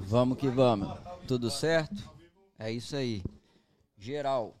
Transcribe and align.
Vamos 0.00 0.38
que 0.38 0.48
vamos. 0.48 0.88
Tudo 1.26 1.50
certo? 1.50 2.08
É 2.58 2.70
isso 2.70 2.96
aí. 2.96 3.22
Geral. 3.98 4.56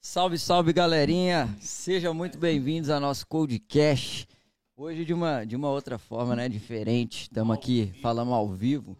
Salve, 0.00 0.38
salve, 0.38 0.72
galerinha. 0.72 1.48
Sejam 1.60 2.14
muito 2.14 2.38
bem-vindos 2.38 2.88
ao 2.88 3.00
nosso 3.00 3.26
Codecast. 3.26 4.28
Hoje 4.76 5.04
de 5.04 5.12
uma, 5.12 5.44
de 5.44 5.56
uma 5.56 5.68
outra 5.68 5.98
forma, 5.98 6.34
né? 6.34 6.48
Diferente. 6.48 7.22
Estamos 7.22 7.54
aqui 7.54 7.92
falando 8.00 8.32
ao 8.32 8.48
vivo. 8.48 8.96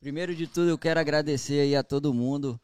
Primeiro 0.00 0.34
de 0.34 0.46
tudo, 0.46 0.70
eu 0.70 0.78
quero 0.78 1.00
agradecer 1.00 1.60
aí 1.60 1.74
a 1.74 1.82
todo 1.82 2.14
mundo, 2.14 2.58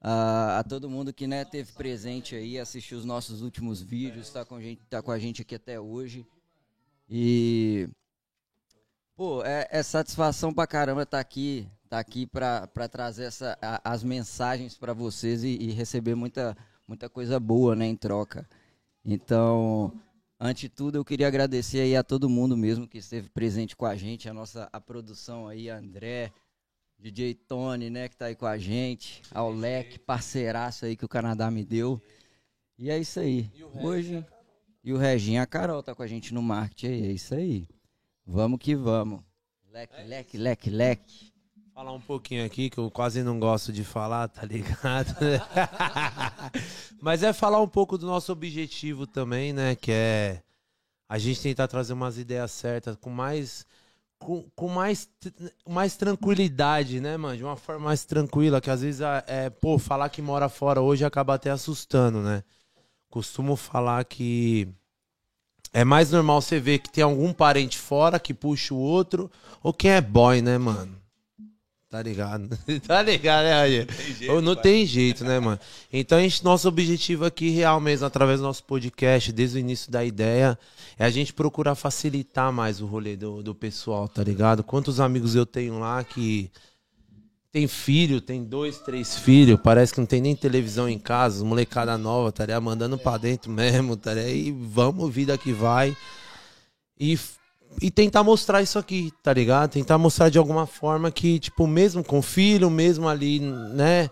a, 0.00 0.58
a 0.58 0.64
todo 0.64 0.88
mundo 0.88 1.12
que 1.12 1.26
né, 1.26 1.44
teve 1.44 1.70
presente 1.72 2.34
aí, 2.34 2.58
assistiu 2.58 2.96
os 2.96 3.04
nossos 3.04 3.42
últimos 3.42 3.82
vídeos, 3.82 4.26
está 4.26 4.44
com, 4.44 4.60
gente, 4.60 4.80
tá 4.88 5.02
com 5.02 5.10
a 5.10 5.18
gente 5.18 5.42
aqui 5.42 5.54
até 5.54 5.78
hoje. 5.78 6.26
E 7.08 7.88
Pô, 9.20 9.44
é, 9.44 9.68
é, 9.70 9.82
satisfação 9.82 10.50
pra 10.50 10.66
caramba 10.66 11.02
estar 11.02 11.18
tá 11.18 11.20
aqui, 11.20 11.68
tá 11.90 11.98
aqui 11.98 12.26
pra, 12.26 12.66
pra 12.68 12.88
trazer 12.88 13.24
essa, 13.24 13.58
a, 13.60 13.92
as 13.92 14.02
mensagens 14.02 14.78
para 14.78 14.94
vocês 14.94 15.44
e, 15.44 15.58
e, 15.60 15.72
receber 15.72 16.14
muita, 16.14 16.56
muita 16.88 17.06
coisa 17.06 17.38
boa, 17.38 17.76
né, 17.76 17.84
em 17.84 17.94
troca. 17.94 18.48
Então, 19.04 19.92
antes 20.40 20.62
de 20.62 20.68
tudo, 20.70 20.96
eu 20.96 21.04
queria 21.04 21.28
agradecer 21.28 21.80
aí 21.80 21.94
a 21.94 22.02
todo 22.02 22.30
mundo 22.30 22.56
mesmo 22.56 22.88
que 22.88 22.96
esteve 22.96 23.28
presente 23.28 23.76
com 23.76 23.84
a 23.84 23.94
gente, 23.94 24.26
a 24.26 24.32
nossa 24.32 24.70
a 24.72 24.80
produção 24.80 25.46
aí, 25.46 25.68
André, 25.68 26.32
DJ 26.98 27.34
Tony, 27.34 27.90
né, 27.90 28.08
que 28.08 28.16
tá 28.16 28.24
aí 28.24 28.34
com 28.34 28.46
a 28.46 28.56
gente, 28.56 29.20
ao 29.34 29.52
Leque, 29.52 29.98
parceiraço 29.98 30.86
aí 30.86 30.96
que 30.96 31.04
o 31.04 31.08
Canadá 31.10 31.50
me 31.50 31.62
deu. 31.62 32.00
E 32.78 32.88
é 32.88 32.98
isso 32.98 33.20
aí. 33.20 33.50
Hoje. 33.82 34.24
E 34.82 34.94
o 34.94 34.96
Reginho, 34.96 35.42
a 35.42 35.46
Carol 35.46 35.82
tá 35.82 35.94
com 35.94 36.02
a 36.02 36.06
gente 36.06 36.32
no 36.32 36.40
marketing 36.40 36.86
aí, 36.86 37.06
é 37.06 37.12
isso 37.12 37.34
aí. 37.34 37.68
Vamos 38.26 38.58
que 38.58 38.74
vamos. 38.74 39.20
Leque, 39.72 40.02
leque, 40.02 40.38
leque, 40.38 40.70
leque. 40.70 41.32
Falar 41.74 41.92
um 41.92 42.00
pouquinho 42.00 42.44
aqui 42.44 42.68
que 42.68 42.78
eu 42.78 42.90
quase 42.90 43.22
não 43.22 43.38
gosto 43.38 43.72
de 43.72 43.84
falar, 43.84 44.28
tá 44.28 44.44
ligado? 44.44 45.14
Mas 47.00 47.22
é 47.22 47.32
falar 47.32 47.60
um 47.60 47.68
pouco 47.68 47.96
do 47.96 48.06
nosso 48.06 48.32
objetivo 48.32 49.06
também, 49.06 49.52
né? 49.52 49.74
Que 49.74 49.92
é 49.92 50.42
a 51.08 51.18
gente 51.18 51.40
tentar 51.40 51.68
trazer 51.68 51.92
umas 51.92 52.18
ideias 52.18 52.50
certas 52.50 52.96
com 52.96 53.10
mais 53.10 53.66
com, 54.20 54.44
com 54.54 54.68
mais, 54.68 55.08
mais 55.66 55.96
tranquilidade, 55.96 57.00
né, 57.00 57.16
mano? 57.16 57.36
De 57.36 57.42
uma 57.42 57.56
forma 57.56 57.86
mais 57.86 58.04
tranquila, 58.04 58.60
que 58.60 58.70
às 58.70 58.82
vezes 58.82 59.00
é, 59.26 59.48
pô, 59.48 59.78
falar 59.78 60.10
que 60.10 60.20
mora 60.20 60.48
fora 60.48 60.82
hoje 60.82 61.04
acaba 61.04 61.34
até 61.34 61.50
assustando, 61.50 62.20
né? 62.20 62.44
Costumo 63.08 63.56
falar 63.56 64.04
que 64.04 64.68
é 65.72 65.84
mais 65.84 66.10
normal 66.10 66.40
você 66.40 66.58
ver 66.58 66.78
que 66.78 66.90
tem 66.90 67.04
algum 67.04 67.32
parente 67.32 67.78
fora 67.78 68.18
que 68.18 68.34
puxa 68.34 68.74
o 68.74 68.78
outro, 68.78 69.30
ou 69.62 69.72
quem 69.72 69.92
é 69.92 70.00
boy, 70.00 70.42
né, 70.42 70.58
mano? 70.58 71.00
Tá 71.90 72.00
ligado? 72.00 72.48
tá 72.86 73.02
ligado, 73.02 73.44
né, 73.44 73.52
Raia? 73.52 73.86
Não, 74.28 74.40
não 74.40 74.54
tem 74.54 74.86
jeito, 74.86 75.24
né, 75.24 75.40
mano? 75.40 75.58
Então, 75.92 76.18
a 76.18 76.22
gente, 76.22 76.44
nosso 76.44 76.68
objetivo 76.68 77.24
aqui, 77.24 77.50
real 77.50 77.80
mesmo, 77.80 78.06
através 78.06 78.38
do 78.38 78.44
nosso 78.44 78.62
podcast, 78.62 79.32
desde 79.32 79.58
o 79.58 79.60
início 79.60 79.90
da 79.90 80.04
ideia, 80.04 80.56
é 80.96 81.04
a 81.04 81.10
gente 81.10 81.32
procurar 81.32 81.74
facilitar 81.74 82.52
mais 82.52 82.80
o 82.80 82.86
rolê 82.86 83.16
do, 83.16 83.42
do 83.42 83.56
pessoal, 83.56 84.06
tá 84.08 84.22
ligado? 84.22 84.62
Quantos 84.62 85.00
amigos 85.00 85.34
eu 85.34 85.44
tenho 85.44 85.80
lá 85.80 86.04
que 86.04 86.48
tem 87.52 87.66
filho, 87.66 88.20
tem 88.20 88.44
dois, 88.44 88.78
três 88.78 89.18
filhos, 89.18 89.58
parece 89.62 89.92
que 89.92 90.00
não 90.00 90.06
tem 90.06 90.20
nem 90.20 90.36
televisão 90.36 90.88
em 90.88 90.98
casa, 90.98 91.44
molecada 91.44 91.98
nova, 91.98 92.30
tá 92.30 92.46
ligado? 92.46 92.62
Mandando 92.62 92.96
pra 92.96 93.18
dentro 93.18 93.50
mesmo, 93.50 93.96
tá 93.96 94.14
ligado? 94.14 94.30
E 94.30 94.52
vamos, 94.52 95.12
vida 95.12 95.36
que 95.36 95.52
vai. 95.52 95.96
E, 96.98 97.18
e 97.82 97.90
tentar 97.90 98.22
mostrar 98.22 98.62
isso 98.62 98.78
aqui, 98.78 99.12
tá 99.22 99.32
ligado? 99.32 99.70
Tentar 99.70 99.98
mostrar 99.98 100.28
de 100.28 100.38
alguma 100.38 100.64
forma 100.64 101.10
que, 101.10 101.40
tipo, 101.40 101.66
mesmo 101.66 102.04
com 102.04 102.22
filho, 102.22 102.70
mesmo 102.70 103.08
ali, 103.08 103.40
né? 103.40 104.08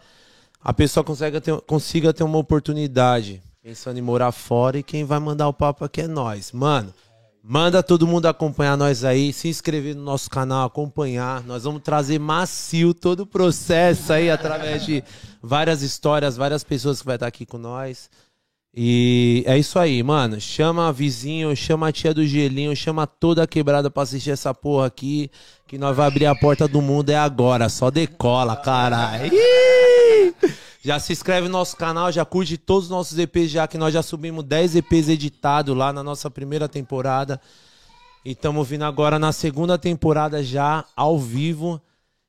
A 0.61 0.72
pessoa 0.72 1.05
consiga 1.05 1.41
ter, 1.41 1.61
consiga 1.61 2.12
ter 2.12 2.25
uma 2.25 2.39
oportunidade. 2.39 3.41
Pensando 3.62 3.98
em 3.98 4.03
morar 4.03 4.32
fora 4.32 4.78
e 4.78 4.82
quem 4.82 5.04
vai 5.04 5.19
mandar 5.21 5.47
o 5.47 5.53
papo 5.53 5.84
aqui 5.84 6.00
é 6.00 6.09
nós. 6.09 6.50
Mano, 6.50 6.93
Manda 7.50 7.82
todo 7.82 8.06
mundo 8.06 8.26
acompanhar 8.26 8.76
nós 8.76 9.04
aí, 9.04 9.32
se 9.32 9.48
inscrever 9.48 9.97
no 9.97 10.03
nosso 10.03 10.28
canal, 10.28 10.66
acompanhar. 10.66 11.42
Nós 11.44 11.64
vamos 11.64 11.81
trazer 11.81 12.19
macio 12.19 12.92
todo 12.92 13.20
o 13.20 13.26
processo 13.26 14.12
aí 14.12 14.31
através 14.31 14.84
de 14.84 15.03
várias 15.42 15.81
histórias, 15.81 16.36
várias 16.36 16.62
pessoas 16.62 17.00
que 17.00 17.06
vai 17.06 17.16
estar 17.16 17.26
aqui 17.26 17.47
com 17.47 17.56
nós. 17.56 18.10
E 18.76 19.42
é 19.47 19.56
isso 19.56 19.78
aí, 19.78 20.03
mano. 20.03 20.38
Chama 20.38 20.88
a 20.88 20.92
vizinho, 20.92 21.56
chama 21.56 21.88
a 21.88 21.92
tia 21.92 22.12
do 22.12 22.26
gelinho, 22.26 22.76
chama 22.76 23.06
toda 23.06 23.44
a 23.44 23.47
quebrada 23.47 23.91
pra 23.91 24.03
assistir 24.03 24.32
essa 24.32 24.53
porra 24.53 24.86
aqui. 24.86 25.30
Que 25.66 25.78
nós 25.78 25.97
vai 25.97 26.06
abrir 26.06 26.26
a 26.26 26.34
porta 26.34 26.69
do 26.69 26.82
mundo 26.82 27.09
é 27.09 27.16
agora. 27.16 27.70
Só 27.70 27.91
decola, 27.91 28.56
caralho. 28.56 29.32
Já 30.88 30.99
se 30.99 31.12
inscreve 31.12 31.49
no 31.49 31.53
nosso 31.53 31.76
canal, 31.76 32.10
já 32.10 32.25
curte 32.25 32.56
todos 32.56 32.84
os 32.84 32.91
nossos 32.91 33.19
EPs 33.19 33.50
já, 33.50 33.69
que 33.69 33.76
nós 33.76 33.93
já 33.93 34.03
subimos 34.03 34.43
10 34.43 34.76
EPs 34.76 35.10
editados 35.10 35.76
lá 35.76 35.93
na 35.93 36.03
nossa 36.03 36.31
primeira 36.31 36.66
temporada. 36.66 37.38
E 38.25 38.31
estamos 38.31 38.66
vindo 38.66 38.84
agora 38.84 39.19
na 39.19 39.31
segunda 39.31 39.77
temporada 39.77 40.43
já, 40.43 40.87
ao 40.97 41.19
vivo. 41.19 41.78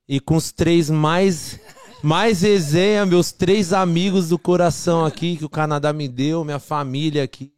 E 0.10 0.20
com 0.20 0.36
os 0.36 0.52
três 0.52 0.90
mais, 0.90 1.58
mais 2.04 2.42
resenha, 2.42 3.06
meus 3.06 3.32
três 3.32 3.72
amigos 3.72 4.28
do 4.28 4.38
coração 4.38 5.06
aqui, 5.06 5.38
que 5.38 5.46
o 5.46 5.50
Canadá 5.50 5.94
me 5.94 6.10
deu, 6.10 6.44
minha 6.44 6.60
família 6.60 7.24
aqui. 7.24 7.54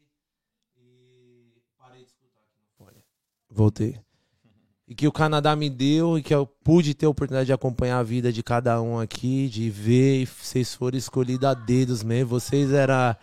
E 0.78 1.64
parei 1.80 2.04
de 2.04 2.12
escutar 2.12 2.42
aqui 2.42 2.62
no 2.80 3.02
Voltei 3.50 4.00
e 4.92 4.94
que 4.94 5.08
o 5.08 5.12
Canadá 5.12 5.56
me 5.56 5.70
deu 5.70 6.18
e 6.18 6.22
que 6.22 6.36
eu 6.36 6.46
pude 6.46 6.94
ter 6.94 7.06
a 7.06 7.10
oportunidade 7.10 7.46
de 7.46 7.54
acompanhar 7.54 8.00
a 8.00 8.04
vida 8.04 8.30
de 8.30 8.44
cada 8.44 8.82
um 8.82 9.00
aqui, 9.00 9.48
de 9.48 9.70
ver, 9.70 10.24
e 10.24 10.26
vocês 10.26 10.76
foram 10.76 10.98
escolhidos 10.98 11.48
a 11.48 11.54
dedos 11.54 12.04
mesmo. 12.04 12.32
Vocês 12.32 12.74
era 12.74 13.18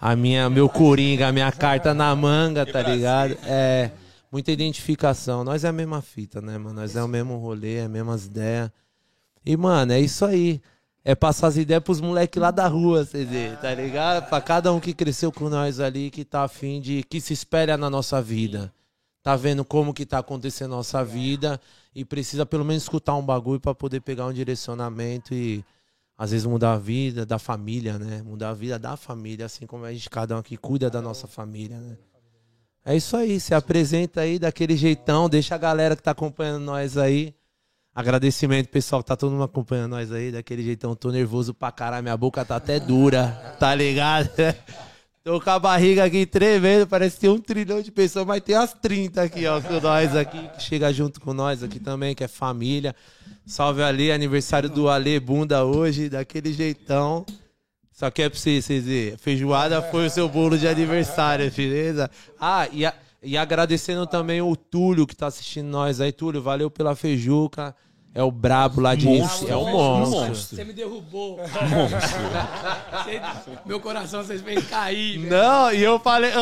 a 0.00 0.14
minha, 0.14 0.48
meu 0.48 0.68
coringa, 0.68 1.26
a 1.26 1.32
minha 1.32 1.50
carta 1.50 1.92
na 1.92 2.14
manga, 2.14 2.64
tá 2.64 2.80
ligado? 2.80 3.36
É 3.42 3.90
muita 4.30 4.52
identificação. 4.52 5.42
Nós 5.42 5.64
é 5.64 5.68
a 5.68 5.72
mesma 5.72 6.00
fita, 6.00 6.40
né, 6.40 6.56
mano? 6.56 6.80
Nós 6.80 6.94
é 6.94 7.02
o 7.02 7.08
mesmo 7.08 7.36
rolê, 7.36 7.78
é 7.78 7.82
as 7.82 7.90
mesmas 7.90 8.26
ideias. 8.26 8.70
E, 9.44 9.56
mano, 9.56 9.94
é 9.94 10.00
isso 10.00 10.24
aí. 10.24 10.62
É 11.04 11.16
passar 11.16 11.48
as 11.48 11.56
ideias 11.56 11.82
pros 11.82 12.00
moleques 12.00 12.40
lá 12.40 12.52
da 12.52 12.68
rua, 12.68 13.02
verem, 13.02 13.56
tá 13.56 13.74
ligado? 13.74 14.28
Pra 14.28 14.40
cada 14.40 14.72
um 14.72 14.78
que 14.78 14.94
cresceu 14.94 15.32
com 15.32 15.48
nós 15.48 15.80
ali, 15.80 16.10
que 16.10 16.24
tá 16.24 16.44
afim 16.44 16.80
de. 16.80 17.02
que 17.02 17.20
se 17.20 17.32
espelha 17.32 17.76
na 17.76 17.90
nossa 17.90 18.22
vida 18.22 18.72
tá 19.28 19.36
vendo 19.36 19.62
como 19.62 19.92
que 19.92 20.06
tá 20.06 20.20
acontecendo 20.20 20.72
a 20.72 20.76
nossa 20.78 21.04
vida 21.04 21.60
e 21.94 22.02
precisa 22.02 22.46
pelo 22.46 22.64
menos 22.64 22.84
escutar 22.84 23.14
um 23.14 23.22
bagulho 23.22 23.60
para 23.60 23.74
poder 23.74 24.00
pegar 24.00 24.24
um 24.24 24.32
direcionamento 24.32 25.34
e 25.34 25.62
às 26.16 26.30
vezes 26.30 26.46
mudar 26.46 26.72
a 26.72 26.78
vida 26.78 27.26
da 27.26 27.38
família, 27.38 27.98
né? 27.98 28.22
Mudar 28.22 28.48
a 28.48 28.54
vida 28.54 28.78
da 28.78 28.96
família, 28.96 29.44
assim 29.44 29.66
como 29.66 29.84
a 29.84 29.92
gente 29.92 30.08
cada 30.08 30.34
um 30.34 30.38
aqui 30.38 30.56
cuida 30.56 30.88
da 30.88 31.02
nossa 31.02 31.26
família, 31.26 31.78
né? 31.78 31.98
É 32.86 32.96
isso 32.96 33.14
aí, 33.18 33.38
se 33.38 33.54
apresenta 33.54 34.22
aí 34.22 34.38
daquele 34.38 34.74
jeitão, 34.74 35.28
deixa 35.28 35.56
a 35.56 35.58
galera 35.58 35.94
que 35.94 36.02
tá 36.02 36.12
acompanhando 36.12 36.64
nós 36.64 36.96
aí. 36.96 37.34
Agradecimento, 37.94 38.70
pessoal, 38.70 39.02
que 39.02 39.08
tá 39.08 39.16
todo 39.16 39.32
mundo 39.32 39.44
acompanhando 39.44 39.90
nós 39.90 40.10
aí, 40.10 40.32
daquele 40.32 40.62
jeitão. 40.62 40.96
Tô 40.96 41.10
nervoso 41.10 41.52
pra 41.52 41.70
caralho, 41.70 42.02
minha 42.02 42.16
boca 42.16 42.42
tá 42.46 42.56
até 42.56 42.80
dura, 42.80 43.56
tá 43.60 43.74
ligado? 43.74 44.30
Tô 45.28 45.38
com 45.38 45.50
a 45.50 45.58
barriga 45.58 46.04
aqui 46.04 46.24
tremendo, 46.24 46.86
parece 46.86 47.16
que 47.16 47.20
tem 47.20 47.28
um 47.28 47.38
trilhão 47.38 47.82
de 47.82 47.92
pessoas, 47.92 48.24
mas 48.24 48.40
tem 48.40 48.54
as 48.54 48.72
30 48.72 49.20
aqui, 49.20 49.46
ó, 49.46 49.60
com 49.60 49.78
nós 49.78 50.16
aqui, 50.16 50.48
que 50.56 50.62
chega 50.62 50.90
junto 50.90 51.20
com 51.20 51.34
nós 51.34 51.62
aqui 51.62 51.78
também, 51.78 52.14
que 52.14 52.24
é 52.24 52.28
família. 52.28 52.96
Salve 53.44 53.82
ali, 53.82 54.10
aniversário 54.10 54.70
do 54.70 54.88
Ale 54.88 55.20
Bunda 55.20 55.66
hoje, 55.66 56.08
daquele 56.08 56.50
jeitão. 56.50 57.26
Só 57.92 58.10
que 58.10 58.22
é 58.22 58.30
pra 58.30 58.38
vocês, 58.38 58.64
vocês. 58.64 59.20
Feijoada 59.20 59.82
foi 59.82 60.06
o 60.06 60.10
seu 60.10 60.30
bolo 60.30 60.56
de 60.56 60.66
aniversário, 60.66 61.52
beleza? 61.54 62.10
Ah, 62.40 62.66
e, 62.72 62.86
a, 62.86 62.94
e 63.22 63.36
agradecendo 63.36 64.06
também 64.06 64.40
o 64.40 64.56
Túlio 64.56 65.06
que 65.06 65.14
tá 65.14 65.26
assistindo 65.26 65.66
nós 65.66 66.00
aí. 66.00 66.10
Túlio, 66.10 66.40
valeu 66.40 66.70
pela 66.70 66.96
feijuca. 66.96 67.76
É 68.14 68.22
o 68.22 68.32
brabo 68.32 68.80
lá 68.80 68.94
de 68.94 69.06
monstro. 69.06 69.48
É 69.48 69.54
o 69.54 69.64
monstro. 69.64 70.20
monstro. 70.20 70.56
Você 70.56 70.64
me 70.64 70.72
derrubou. 70.72 71.38
Monstro. 71.38 72.20
meu 73.64 73.78
coração 73.78 74.24
vocês 74.24 74.40
fez 74.40 74.66
cair. 74.66 75.18
Velho. 75.18 75.30
Não, 75.30 75.72
e 75.72 75.82
eu 75.82 76.00
falei, 76.00 76.32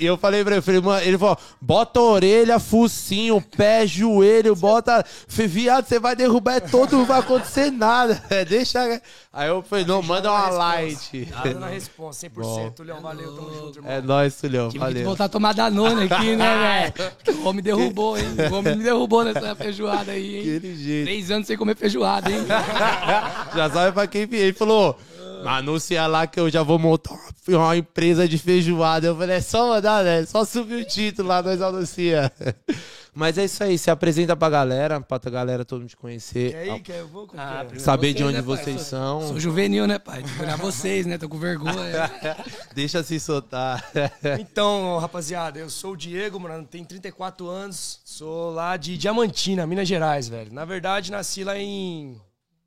e 0.00 0.04
eu 0.06 0.16
falei 0.16 0.42
pra 0.42 0.54
ele, 0.54 0.62
falei, 0.62 0.80
mano, 0.80 1.02
ele 1.06 1.18
falou, 1.18 1.38
bota 1.60 2.00
orelha, 2.00 2.58
focinho, 2.58 3.40
pé, 3.40 3.86
joelho, 3.86 4.56
bota. 4.56 5.04
Viado, 5.28 5.86
você 5.86 5.98
vai 5.98 6.16
derrubar 6.16 6.56
é 6.56 6.60
todo, 6.60 6.96
não 6.96 7.04
vai 7.04 7.20
acontecer 7.20 7.70
nada. 7.70 8.20
Deixa. 8.48 9.00
Aí 9.32 9.48
eu 9.48 9.62
falei, 9.62 9.84
não, 9.84 10.02
manda 10.02 10.28
uma 10.30 10.48
light. 10.48 11.28
Nada 11.30 11.54
na 11.60 11.68
resposta, 11.68 12.28
100%. 12.28 12.72
Tulhão, 12.72 13.00
valeu, 13.00 13.32
tamo 13.32 13.54
junto, 13.54 13.78
irmão. 13.78 13.92
É 13.92 14.00
nóis, 14.00 14.34
Tulhão, 14.40 14.70
valeu. 14.70 14.96
Que 14.96 15.04
voltar 15.04 15.26
a 15.26 15.28
tomar 15.28 15.52
Danone 15.52 16.08
aqui, 16.10 16.34
né, 16.34 16.92
velho? 17.26 17.40
O 17.40 17.48
homem 17.48 17.62
derrubou, 17.62 18.18
hein? 18.18 18.24
O 18.50 18.54
homem 18.54 18.76
me 18.76 18.82
derrubou 18.82 19.22
nessa 19.22 19.54
feijoada 19.54 20.12
aí, 20.12 20.36
hein? 20.36 20.40
Aquele 20.56 20.79
jeito. 20.80 21.06
Três 21.06 21.30
anos 21.30 21.46
sem 21.46 21.56
comer 21.56 21.76
feijoada, 21.76 22.30
hein? 22.30 22.44
Já 23.54 23.70
sabe 23.70 23.92
pra 23.92 24.06
quem 24.06 24.26
vier. 24.26 24.42
Ele 24.42 24.52
falou, 24.52 24.98
Anuncia 25.46 26.06
lá 26.06 26.26
que 26.26 26.38
eu 26.38 26.48
já 26.50 26.62
vou 26.62 26.78
montar 26.78 27.14
uma- 27.48 27.76
empresa 27.76 28.28
de 28.28 28.38
feijoada. 28.38 29.06
Eu 29.06 29.16
falei, 29.16 29.36
é 29.36 29.40
só 29.40 29.68
mandar, 29.68 30.04
né? 30.04 30.24
Só 30.26 30.44
subir 30.44 30.74
o 30.82 30.84
título 30.84 31.28
lá, 31.28 31.42
nós 31.42 31.60
anuncia. 31.62 32.30
Mas 33.12 33.36
é 33.38 33.44
isso 33.44 33.64
aí, 33.64 33.76
se 33.76 33.90
apresenta 33.90 34.36
pra 34.36 34.48
galera, 34.48 35.00
pra 35.00 35.20
a 35.24 35.30
galera 35.30 35.64
todo 35.64 35.80
mundo 35.80 35.88
te 35.90 35.96
conhecer. 35.96 36.52
Quer 36.52 36.66
ir? 36.68 36.80
Quer? 36.80 36.98
Eu 37.00 37.08
vou 37.08 37.28
Ah, 37.36 37.66
Saber 37.76 38.12
de 38.14 38.22
vocês, 38.22 38.28
onde 38.28 38.36
né, 38.36 38.42
pai? 38.56 38.64
vocês 38.64 38.76
Sou- 38.82 38.84
são. 38.98 39.28
Sou 39.28 39.40
juvenil, 39.40 39.84
né, 39.86 39.98
pai? 39.98 40.22
Tem 40.22 40.32
que 40.32 40.42
olhar 40.42 40.56
vocês, 40.56 41.06
né? 41.06 41.18
Tô 41.18 41.28
com 41.28 41.36
vergonha. 41.36 42.08
Deixa 42.72 43.02
se 43.02 43.18
soltar. 43.18 43.84
Então, 44.38 44.96
rapaziada, 44.98 45.58
eu 45.58 45.68
sou 45.68 45.92
o 45.92 45.96
Diego, 45.96 46.38
mano, 46.38 46.64
tenho 46.64 46.86
34 46.86 47.48
anos, 47.48 48.00
sou 48.04 48.52
lá 48.52 48.76
de 48.76 48.96
Diamantina, 48.96 49.66
Minas 49.66 49.88
Gerais, 49.88 50.28
velho. 50.28 50.52
Na 50.52 50.64
verdade, 50.64 51.10
nasci 51.10 51.42
lá 51.42 51.58
em 51.58 52.16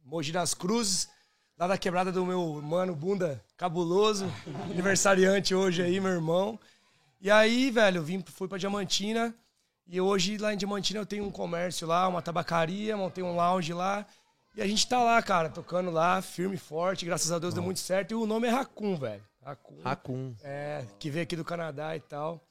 Mogi 0.05 0.33
das 0.33 0.53
Cruzes, 0.53 1.07
lá 1.57 1.67
da 1.67 1.77
quebrada 1.77 2.11
do 2.11 2.25
meu 2.25 2.61
mano 2.61 2.95
Bunda 2.95 3.43
Cabuloso, 3.57 4.25
aniversariante 4.69 5.53
hoje 5.53 5.81
aí, 5.81 5.99
meu 5.99 6.11
irmão. 6.11 6.59
E 7.21 7.31
aí, 7.31 7.71
velho, 7.71 7.99
eu 7.99 8.03
vim, 8.03 8.23
fui 8.25 8.47
pra 8.47 8.57
Diamantina 8.57 9.33
e 9.87 9.99
hoje 9.99 10.37
lá 10.37 10.53
em 10.53 10.57
Diamantina 10.57 10.99
eu 10.99 11.05
tenho 11.05 11.25
um 11.25 11.31
comércio 11.31 11.87
lá, 11.87 12.07
uma 12.07 12.21
tabacaria, 12.21 12.97
montei 12.97 13.23
um 13.23 13.35
lounge 13.35 13.73
lá. 13.73 14.05
E 14.55 14.61
a 14.61 14.67
gente 14.67 14.87
tá 14.87 15.01
lá, 15.01 15.21
cara, 15.21 15.49
tocando 15.49 15.89
lá, 15.89 16.21
firme 16.21 16.55
e 16.55 16.59
forte, 16.59 17.05
graças 17.05 17.31
a 17.31 17.39
Deus 17.39 17.53
deu 17.53 17.63
muito 17.63 17.79
certo. 17.79 18.11
E 18.11 18.15
o 18.15 18.25
nome 18.25 18.47
é 18.47 18.51
Raccoon, 18.51 18.95
velho. 18.95 19.23
Racun. 19.41 19.81
É, 20.43 20.85
que 20.99 21.09
veio 21.09 21.23
aqui 21.23 21.35
do 21.35 21.43
Canadá 21.43 21.95
e 21.95 21.99
tal. 21.99 22.41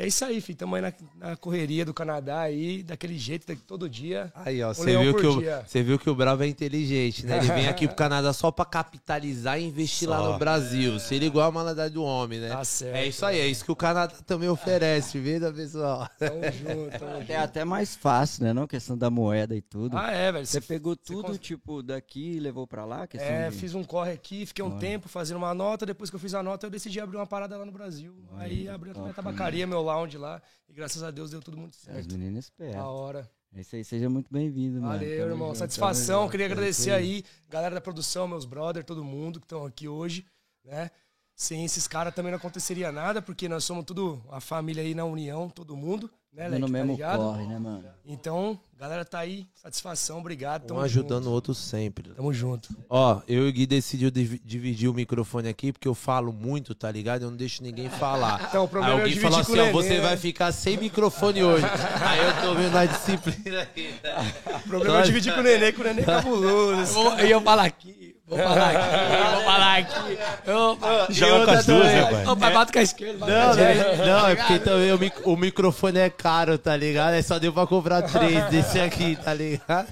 E 0.00 0.04
é 0.04 0.06
isso 0.06 0.24
aí, 0.24 0.40
filho. 0.40 0.56
Tamo 0.58 0.74
aí 0.76 0.80
na, 0.82 0.92
na 1.16 1.36
correria 1.36 1.84
do 1.84 1.92
Canadá 1.92 2.40
aí, 2.40 2.82
daquele 2.82 3.18
jeito, 3.18 3.46
daqui 3.46 3.60
todo 3.62 3.86
dia. 3.88 4.32
Aí, 4.34 4.62
ó, 4.62 4.72
você 4.72 4.96
viu, 4.96 5.14
que 5.14 5.26
o, 5.26 5.42
você 5.66 5.82
viu 5.82 5.98
que 5.98 6.08
o 6.08 6.14
Bravo 6.14 6.42
é 6.42 6.46
inteligente, 6.46 7.26
né? 7.26 7.36
Ele 7.36 7.48
vem 7.48 7.68
aqui 7.68 7.86
pro 7.86 7.96
Canadá 7.96 8.32
só 8.32 8.50
pra 8.50 8.64
capitalizar 8.64 9.60
e 9.60 9.64
investir 9.64 10.08
lá 10.08 10.22
no 10.32 10.38
Brasil. 10.38 10.98
Seria 10.98 11.26
igual 11.26 11.48
a 11.48 11.52
malandade 11.52 11.92
do 11.94 12.02
homem, 12.02 12.40
né? 12.40 12.48
Tá 12.48 12.64
certo. 12.64 12.96
É 12.96 13.06
isso 13.06 13.26
aí, 13.26 13.38
é 13.40 13.46
isso 13.46 13.62
que 13.64 13.70
o 13.72 13.76
Canadá 13.76 14.14
também 14.26 14.48
oferece, 14.48 15.18
viu, 15.18 15.52
pessoal? 15.52 16.08
Tamo 16.18 16.40
junto, 16.44 16.98
tamo 16.98 17.10
É 17.20 17.20
junto. 17.20 17.32
até 17.44 17.64
mais 17.64 17.94
fácil, 17.94 18.44
né? 18.44 18.52
Não? 18.54 18.66
Questão 18.66 18.96
da 18.96 19.10
moeda 19.10 19.54
e 19.54 19.60
tudo. 19.60 19.98
Ah, 19.98 20.10
é, 20.12 20.32
velho. 20.32 20.46
Você 20.46 20.62
pegou 20.62 20.96
tudo, 20.96 21.24
cons- 21.28 21.38
tipo, 21.38 21.82
daqui 21.82 22.36
e 22.36 22.40
levou 22.40 22.66
pra 22.66 22.86
lá? 22.86 23.06
É, 23.14 23.50
de- 23.50 23.56
fiz 23.56 23.74
um 23.74 23.84
corre 23.84 24.12
aqui, 24.12 24.46
fiquei 24.46 24.64
um 24.64 24.78
tempo 24.78 25.08
fazendo 25.10 25.36
uma 25.36 25.52
nota. 25.52 25.84
Depois 25.84 26.08
que 26.08 26.16
eu 26.16 26.20
fiz 26.20 26.32
a 26.32 26.42
nota, 26.42 26.66
eu 26.66 26.70
decidi 26.70 26.98
abrir 27.00 27.16
uma 27.18 27.26
parada 27.26 27.58
lá 27.58 27.66
no 27.66 27.72
Brasil. 27.72 28.14
Aí 28.38 28.66
abri 28.66 28.90
a 28.90 28.94
minha 28.94 29.12
tabacaria, 29.12 29.66
meu 29.66 29.89
lounge 29.92 30.16
lá. 30.18 30.40
E 30.68 30.72
graças 30.72 31.02
a 31.02 31.10
Deus 31.10 31.30
deu 31.30 31.40
tudo 31.40 31.56
muito 31.56 31.74
As 31.74 31.80
certo. 31.80 32.12
meninas 32.12 32.50
Da 32.56 32.64
esperam. 32.66 32.86
hora. 32.86 33.30
É 33.52 33.60
isso 33.62 33.74
aí, 33.74 33.84
seja 33.84 34.08
muito 34.08 34.32
bem-vindo, 34.32 34.80
mano. 34.80 34.92
Valeu, 34.94 35.18
Tamo 35.18 35.30
irmão. 35.32 35.48
junto, 35.48 35.58
Satisfação. 35.58 36.20
tamo. 36.20 36.30
Queria 36.30 36.46
agradecer 36.46 36.92
aí, 36.92 37.24
galera 37.48 37.74
da 37.74 37.80
produção, 37.80 38.28
meus 38.28 38.44
brothers, 38.44 38.86
todo 38.86 39.02
mundo 39.02 39.40
que 39.40 39.44
estão 39.46 39.64
aqui 39.66 39.88
hoje, 39.88 40.24
né? 40.64 40.90
Sem 41.34 41.64
esses 41.64 41.88
caras 41.88 42.14
também 42.14 42.30
não 42.30 42.38
aconteceria 42.38 42.92
nada, 42.92 43.20
porque 43.20 43.48
nós 43.48 43.64
somos 43.64 43.84
tudo 43.84 44.22
a 44.30 44.40
família 44.40 44.82
aí 44.82 44.94
na 44.94 45.04
união, 45.04 45.48
todo 45.50 45.76
mundo, 45.76 46.08
né, 46.32 46.48
no 46.58 46.66
Tá 46.66 46.72
mesmo 46.72 46.92
ligado? 46.92 47.18
corre, 47.20 47.46
né, 47.46 47.58
mano? 47.58 47.84
Então, 48.06 48.58
galera 48.78 49.04
tá 49.04 49.18
aí, 49.20 49.46
satisfação, 49.54 50.18
obrigado. 50.18 50.66
Tamo 50.66 50.80
Um 50.80 50.82
ajudando 50.82 51.26
o 51.26 51.30
outro 51.30 51.54
sempre. 51.54 52.08
Tamo 52.10 52.32
junto. 52.32 52.68
Ó, 52.88 53.20
eu 53.28 53.46
e 53.46 53.50
o 53.50 53.52
Gui 53.52 53.66
decidiu 53.66 54.10
divi- 54.10 54.40
dividir 54.44 54.88
o 54.88 54.94
microfone 54.94 55.48
aqui, 55.48 55.72
porque 55.72 55.86
eu 55.86 55.94
falo 55.94 56.32
muito, 56.32 56.74
tá 56.74 56.90
ligado? 56.90 57.22
Eu 57.22 57.30
não 57.30 57.36
deixo 57.36 57.62
ninguém 57.62 57.88
falar. 57.90 58.46
Então, 58.50 58.62
o 58.62 58.64
Aí 58.64 58.70
problema 58.70 58.94
o 58.96 58.98
é 58.98 59.02
eu 59.02 59.04
Gui 59.08 59.14
dividir 59.14 59.30
falou 59.30 59.40
assim, 59.40 59.58
ó, 59.68 59.72
você 59.72 59.94
né? 59.94 60.00
vai 60.00 60.16
ficar 60.16 60.50
sem 60.52 60.76
microfone 60.76 61.42
hoje. 61.42 61.64
Aí 61.66 62.18
eu 62.24 62.42
tô 62.42 62.54
vendo 62.54 62.76
a 62.76 62.86
disciplina 62.86 63.62
aqui. 63.62 63.90
O 64.64 64.68
problema 64.70 64.98
é 64.98 65.00
eu 65.00 65.04
dividir 65.06 65.34
com 65.34 65.40
o 65.40 65.42
Nenê, 65.42 65.72
que 65.72 65.80
o 65.80 65.84
Nenê 65.84 66.02
é 66.02 66.04
cabuloso. 66.04 66.92
Vou- 66.94 67.12
Eu 67.18 67.26
ia 67.26 67.40
falar 67.40 67.64
aqui, 67.64 68.16
vou 68.30 68.38
falar 68.38 68.70
aqui, 68.70 69.34
vou 69.34 69.44
falar 69.44 69.76
aqui. 69.78 70.50
Opa, 70.50 71.06
Joga 71.10 71.44
com 71.44 71.50
as 71.50 71.66
duas, 71.66 71.92
pai? 72.10 72.26
opa, 72.26 72.50
bate 72.50 72.72
com 72.72 72.78
a 72.78 72.82
esquerda, 72.82 73.18
bate 73.18 73.32
com 73.32 73.38
a 73.38 73.44
Não, 73.46 73.52
direita. 73.56 73.96
né? 73.96 74.06
não, 74.06 74.28
é 74.28 74.36
porque 74.36 74.58
também 74.60 74.92
o, 74.92 74.98
mic- 74.98 75.20
o 75.26 75.36
microfone 75.36 75.98
é 75.98 76.08
caro, 76.10 76.56
tá 76.56 76.74
ligado? 76.76 77.14
É 77.14 77.22
só 77.22 77.38
deu 77.38 77.52
pra 77.52 77.66
comprar 77.66 78.02
três 78.02 78.44
desse 78.46 78.80
aqui, 78.80 79.16
tá 79.16 79.34
ligado? 79.34 79.88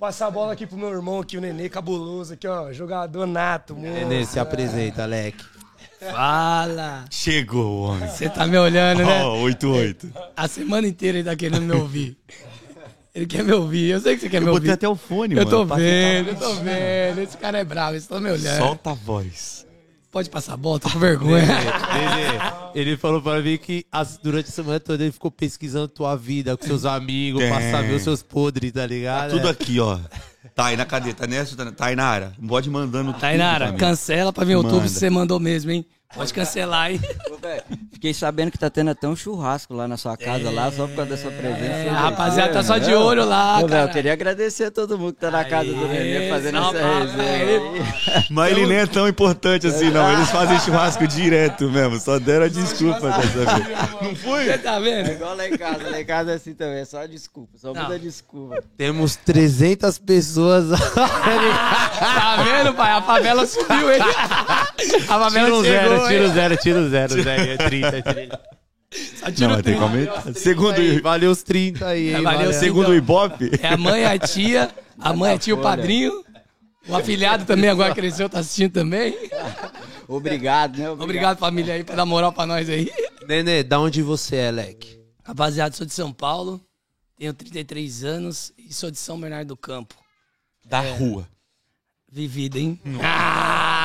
Passar 0.00 0.26
a 0.26 0.30
bola 0.30 0.52
aqui 0.52 0.66
pro 0.66 0.76
meu 0.76 0.90
irmão 0.90 1.20
aqui, 1.20 1.38
o 1.38 1.40
Nenê 1.40 1.68
cabuloso 1.68 2.34
aqui, 2.34 2.46
ó. 2.46 2.70
Jogador 2.72 3.26
nato, 3.26 3.74
moço. 3.74 3.90
Nenê, 3.92 4.24
se 4.26 4.38
apresenta, 4.38 5.04
Alec. 5.04 5.42
Fala. 6.12 7.04
Chegou, 7.10 7.84
homem. 7.90 8.06
Você 8.08 8.28
tá 8.28 8.46
me 8.46 8.58
olhando, 8.58 9.04
né? 9.04 9.22
Ó, 9.24 9.38
88. 9.40 10.08
A 10.36 10.46
semana 10.46 10.86
inteira 10.86 11.18
ele 11.18 11.28
tá 11.28 11.34
querendo 11.34 11.62
me 11.62 11.72
ouvir. 11.72 12.16
Ele 13.16 13.24
quer 13.26 13.42
me 13.42 13.52
ouvir. 13.52 13.88
Eu 13.92 14.00
sei 14.00 14.14
que 14.14 14.20
você 14.20 14.28
quer 14.28 14.40
me 14.40 14.46
Eu 14.46 14.50
ouvir. 14.52 14.60
botei 14.60 14.74
até 14.74 14.86
o 14.88 14.94
fone, 14.94 15.34
Eu 15.34 15.38
mano. 15.44 15.50
tô 15.50 15.66
pra 15.66 15.76
vendo, 15.76 16.28
eu 16.28 16.34
tô 16.36 16.54
vendo. 16.56 17.20
Esse 17.22 17.36
cara 17.38 17.58
é 17.58 17.64
bravo, 17.64 17.98
você 17.98 18.06
tá 18.06 18.20
me 18.20 18.30
olhando. 18.30 18.58
Solta 18.58 18.90
a 18.90 18.94
voz. 18.94 19.64
Pode 20.12 20.28
passar 20.30 20.52
a 20.52 20.56
bola, 20.56 20.78
tô 20.78 20.88
com 20.90 20.98
vergonha. 20.98 21.46
Ele 22.74 22.96
falou 22.96 23.20
pra 23.22 23.40
mim 23.40 23.56
que 23.58 23.84
as- 23.90 24.18
durante 24.22 24.48
a 24.48 24.52
semana 24.52 24.78
toda 24.80 25.02
ele 25.02 25.12
ficou 25.12 25.30
pesquisando 25.30 25.88
tua 25.88 26.14
vida 26.16 26.56
com 26.56 26.66
seus 26.66 26.84
amigos, 26.84 27.42
pra 27.44 27.58
Tem. 27.58 27.70
saber 27.70 27.94
os 27.94 28.02
seus 28.02 28.22
podres, 28.22 28.72
tá 28.72 28.86
ligado? 28.86 29.30
Tudo 29.30 29.48
aqui, 29.48 29.80
ó. 29.80 29.98
Tá 30.54 30.66
aí 30.66 30.76
na 30.76 30.84
cadeia, 30.86 31.14
tá 31.14 31.26
nessa, 31.26 31.56
tá 31.56 31.70
Tainara. 31.72 32.32
Pode 32.46 32.70
mandando 32.70 33.12
tudo 33.12 33.20
Tainara, 33.20 33.68
pra 33.68 33.76
cancela 33.78 34.32
pra 34.32 34.44
ver 34.44 34.56
o 34.56 34.62
YouTube 34.62 34.88
se 34.88 34.94
você 34.98 35.10
mandou 35.10 35.40
mesmo, 35.40 35.70
hein? 35.70 35.84
Pode 36.16 36.32
cancelar, 36.32 36.90
hein? 36.90 37.00
Ô, 37.30 37.36
Fiquei 37.92 38.12
sabendo 38.12 38.50
que 38.50 38.58
tá 38.58 38.68
tendo 38.70 38.90
até 38.90 39.06
um 39.06 39.14
churrasco 39.14 39.74
lá 39.74 39.86
na 39.86 39.96
sua 39.96 40.16
casa, 40.16 40.50
lá, 40.50 40.70
só 40.72 40.86
por 40.86 40.96
causa 40.96 41.10
da 41.10 41.16
sua 41.16 41.30
presença. 41.30 41.64
É, 41.64 41.88
a 41.88 41.92
rapaziada 41.94 42.52
tá 42.52 42.62
só 42.62 42.78
de 42.78 42.92
olho 42.94 43.24
lá, 43.24 43.58
Ô, 43.58 43.68
eu 43.68 43.88
queria 43.88 44.12
agradecer 44.12 44.64
a 44.64 44.70
todo 44.70 44.98
mundo 44.98 45.14
que 45.14 45.20
tá 45.20 45.30
na 45.30 45.44
casa 45.44 45.72
do 45.72 45.88
Nenê 45.88 46.28
fazendo 46.28 46.54
não, 46.54 46.74
essa 46.74 46.98
resenha. 46.98 48.26
Mas 48.30 48.52
ele 48.52 48.66
nem 48.66 48.78
é 48.78 48.86
tão 48.86 49.06
importante 49.08 49.66
assim, 49.66 49.90
não. 49.90 50.10
Eles 50.12 50.30
fazem 50.30 50.58
churrasco 50.60 51.06
direto 51.06 51.70
mesmo. 51.70 51.98
Só 51.98 52.18
deram 52.18 52.46
a 52.46 52.48
desculpa 52.48 53.10
dessa 53.10 53.56
vez. 53.56 53.78
Não 54.02 54.16
foi? 54.16 54.44
Você 54.44 54.58
tá 54.58 54.78
vendo? 54.78 55.08
É 55.10 55.12
igual 55.12 55.36
lá 55.36 55.48
em 55.48 55.56
casa, 55.56 55.90
lá 55.90 56.00
em 56.00 56.04
casa 56.04 56.32
é 56.32 56.34
assim 56.34 56.54
também, 56.54 56.80
é 56.80 56.84
só 56.84 57.04
desculpa, 57.06 57.58
só 57.58 57.72
Não. 57.72 57.82
muda 57.82 57.98
desculpa. 57.98 58.62
Temos 58.76 59.16
300 59.16 59.98
pessoas. 59.98 60.66
Tá 61.98 62.42
vendo, 62.42 62.74
pai? 62.74 62.92
A 62.92 63.02
favela 63.02 63.46
subiu, 63.46 63.92
hein? 63.92 64.00
A 65.08 65.18
favela 65.18 65.46
chegou, 65.46 65.62
zero? 65.64 66.05
Tira 66.08 66.28
um 66.28 66.34
zero, 66.34 66.56
tira 66.56 66.78
um 66.80 66.88
zero, 66.90 67.22
Zé. 67.22 67.52
É 67.54 67.56
30, 67.56 67.86
é 67.96 68.02
30. 68.02 68.40
Só 69.18 69.30
tira 69.30 69.48
Não, 69.48 69.54
o 69.54 69.56
mas 69.56 69.62
tem 69.64 69.74
que 69.74 69.80
trinta. 69.80 69.82
aumentar. 69.84 70.34
Segundo, 70.34 70.74
Aí, 70.80 71.00
valeu 71.00 71.30
os 71.30 71.42
30 71.42 71.86
aí? 71.86 72.12
É, 72.14 72.20
valeu, 72.20 72.52
segundo 72.52 72.88
o 72.90 72.94
Ibope, 72.94 73.50
É 73.62 73.68
a 73.68 73.76
mãe, 73.76 74.04
a 74.04 74.16
tia, 74.18 74.70
a 74.98 75.12
mãe, 75.12 75.34
a 75.34 75.38
tia, 75.38 75.54
o 75.54 75.60
padrinho. 75.60 76.24
O 76.88 76.94
afilhado 76.94 77.44
também 77.44 77.68
agora 77.68 77.92
cresceu, 77.94 78.28
tá 78.28 78.38
assistindo 78.38 78.72
também. 78.72 79.16
Obrigado, 80.06 80.78
né? 80.78 80.88
Obrigado, 80.90 81.38
família, 81.38 81.74
aí, 81.74 81.82
por 81.82 81.96
dar 81.96 82.06
moral 82.06 82.32
pra 82.32 82.46
nós 82.46 82.68
aí. 82.70 82.88
Nenê, 83.26 83.64
da 83.64 83.80
onde 83.80 84.02
você 84.02 84.36
é, 84.36 84.50
Leque? 84.52 85.00
Rapaziada, 85.24 85.74
sou 85.74 85.84
de 85.84 85.92
São 85.92 86.12
Paulo, 86.12 86.60
tenho 87.18 87.34
33 87.34 88.04
anos 88.04 88.52
e 88.56 88.72
sou 88.72 88.88
de 88.90 88.98
São 88.98 89.18
Bernardo 89.20 89.48
do 89.48 89.56
Campo. 89.56 89.96
da 90.64 90.80
rua. 90.80 91.26
Vivida, 92.08 92.56
hein? 92.58 92.80
Ah, 93.02 93.75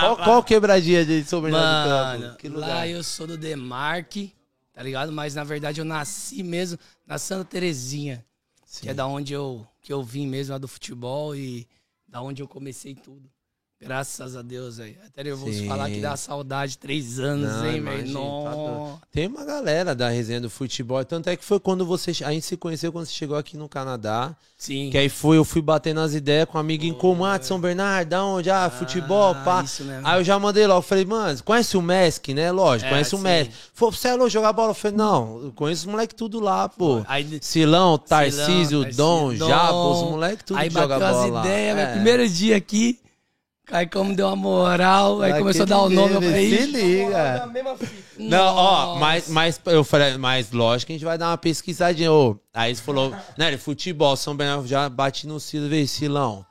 Qual, 0.00 0.16
qual 0.16 0.44
quebradinha 0.44 1.04
de 1.04 1.24
São 1.24 1.40
Bernardo 1.40 2.18
do 2.18 2.26
Campo? 2.26 2.38
Que 2.38 2.48
lá 2.48 2.86
eu 2.86 3.02
sou 3.02 3.26
do 3.26 3.36
Demarque, 3.36 4.32
tá 4.72 4.82
ligado? 4.82 5.12
Mas 5.12 5.34
na 5.34 5.44
verdade 5.44 5.80
eu 5.80 5.84
nasci 5.84 6.42
mesmo 6.42 6.78
na 7.06 7.18
Santa 7.18 7.44
Terezinha, 7.44 8.24
que 8.80 8.88
é 8.88 8.94
da 8.94 9.06
onde 9.06 9.32
eu, 9.32 9.66
que 9.80 9.92
eu 9.92 10.02
vim 10.02 10.26
mesmo, 10.26 10.52
lá 10.52 10.58
do 10.58 10.68
futebol 10.68 11.34
e 11.34 11.66
da 12.06 12.20
onde 12.20 12.42
eu 12.42 12.48
comecei 12.48 12.94
tudo. 12.94 13.30
Graças 13.78 14.34
a 14.34 14.40
Deus, 14.40 14.78
velho. 14.78 14.96
Até 15.06 15.22
nervoso 15.22 15.52
Sim. 15.52 15.68
falar 15.68 15.90
que 15.90 16.00
dá 16.00 16.16
saudade, 16.16 16.78
três 16.78 17.20
anos, 17.20 17.46
Não, 17.52 17.66
hein, 17.66 17.82
velho? 17.82 18.12
tá. 18.14 18.98
Tem 19.12 19.26
uma 19.26 19.44
galera 19.44 19.94
da 19.94 20.08
resenha 20.08 20.40
do 20.40 20.48
futebol. 20.48 21.04
Tanto 21.04 21.28
é 21.28 21.36
que 21.36 21.44
foi 21.44 21.60
quando 21.60 21.84
você. 21.84 22.10
A 22.24 22.32
gente 22.32 22.46
se 22.46 22.56
conheceu 22.56 22.90
quando 22.90 23.04
você 23.04 23.12
chegou 23.12 23.36
aqui 23.36 23.54
no 23.54 23.68
Canadá. 23.68 24.34
Sim. 24.56 24.88
Que 24.90 24.96
aí 24.96 25.10
foi, 25.10 25.36
eu 25.36 25.44
fui 25.44 25.60
batendo 25.60 26.00
as 26.00 26.14
ideias 26.14 26.48
com 26.48 26.56
um 26.56 26.60
amigo 26.60 26.86
em 26.86 26.94
comum, 26.94 27.26
ah, 27.26 27.36
de 27.36 27.44
São 27.44 27.60
Bernardo, 27.60 28.08
da 28.08 28.24
onde? 28.24 28.48
Ah, 28.50 28.70
futebol, 28.70 29.34
pá. 29.44 29.62
isso 29.62 29.84
mesmo. 29.84 30.06
Aí 30.08 30.18
eu 30.20 30.24
já 30.24 30.38
mandei 30.38 30.66
logo, 30.66 30.80
falei, 30.80 31.04
mano, 31.04 31.38
conhece 31.44 31.76
o 31.76 31.82
Mesk, 31.82 32.28
né? 32.28 32.50
Lógico, 32.50 32.86
É, 32.88 32.90
conhece 32.92 33.14
o. 33.14 33.18
Mesk. 33.18 33.50
Falou, 33.74 33.92
você 33.92 34.08
é 34.08 34.12
louco 34.14 34.30
jogar 34.30 34.54
bola? 34.54 34.70
Eu 34.70 34.74
falei, 34.74 34.96
não, 34.96 35.42
eu 35.44 35.52
conheço 35.52 35.82
os 35.82 35.86
moleques 35.92 36.16
tudo 36.16 36.40
lá, 36.40 36.66
pô. 36.66 37.04
Aí- 37.06 37.38
Silão, 37.42 37.98
Tarcísio, 37.98 38.82
Tarcísio, 38.84 38.96
Dom, 38.96 39.34
Dom. 39.34 39.48
Jabo, 39.48 39.92
os 39.92 40.10
moleques 40.10 40.44
tudo 40.46 40.56
Aí 40.58 40.68
que 40.68 40.74
joga 40.74 40.98
bateu 40.98 41.14
bola 41.14 41.26
as 41.26 41.32
lá. 41.32 41.40
ideias, 41.40 41.76
meu 41.76 41.84
É. 41.84 41.92
primeiro 41.92 42.26
dia 42.28 42.56
aqui. 42.56 42.98
Caicão 43.66 44.04
me 44.04 44.14
deu 44.14 44.28
uma 44.28 44.36
moral, 44.36 45.20
aí 45.22 45.32
começou 45.38 45.62
a 45.62 45.66
dar 45.66 45.80
o 45.82 45.90
nome, 45.90 46.14
eu 46.14 46.22
falei, 46.22 46.48
nível, 46.50 46.60
"Ixi, 46.60 46.70
Se 46.72 46.76
liga. 46.78 47.50
Não, 48.16 48.54
ó, 48.54 48.86
nossa." 48.86 49.00
mas, 49.00 49.28
mas 49.28 49.60
eu 49.66 49.82
falei, 49.82 50.16
mas 50.16 50.52
lógico 50.52 50.86
que 50.86 50.92
a 50.92 50.96
gente 50.96 51.04
vai 51.04 51.18
dar 51.18 51.30
uma 51.30 51.36
pesquisadinha. 51.38 52.12
Ô, 52.12 52.38
aí 52.54 52.70
ele 52.70 52.78
falou, 52.80 53.12
né, 53.36 53.56
futebol, 53.58 54.16
São 54.16 54.36
Bernardo, 54.36 54.68
já 54.68 54.88
bati 54.88 55.26
no 55.26 55.40
Ciro, 55.40 55.68
veio, 55.68 55.88
Silão. 55.88 56.46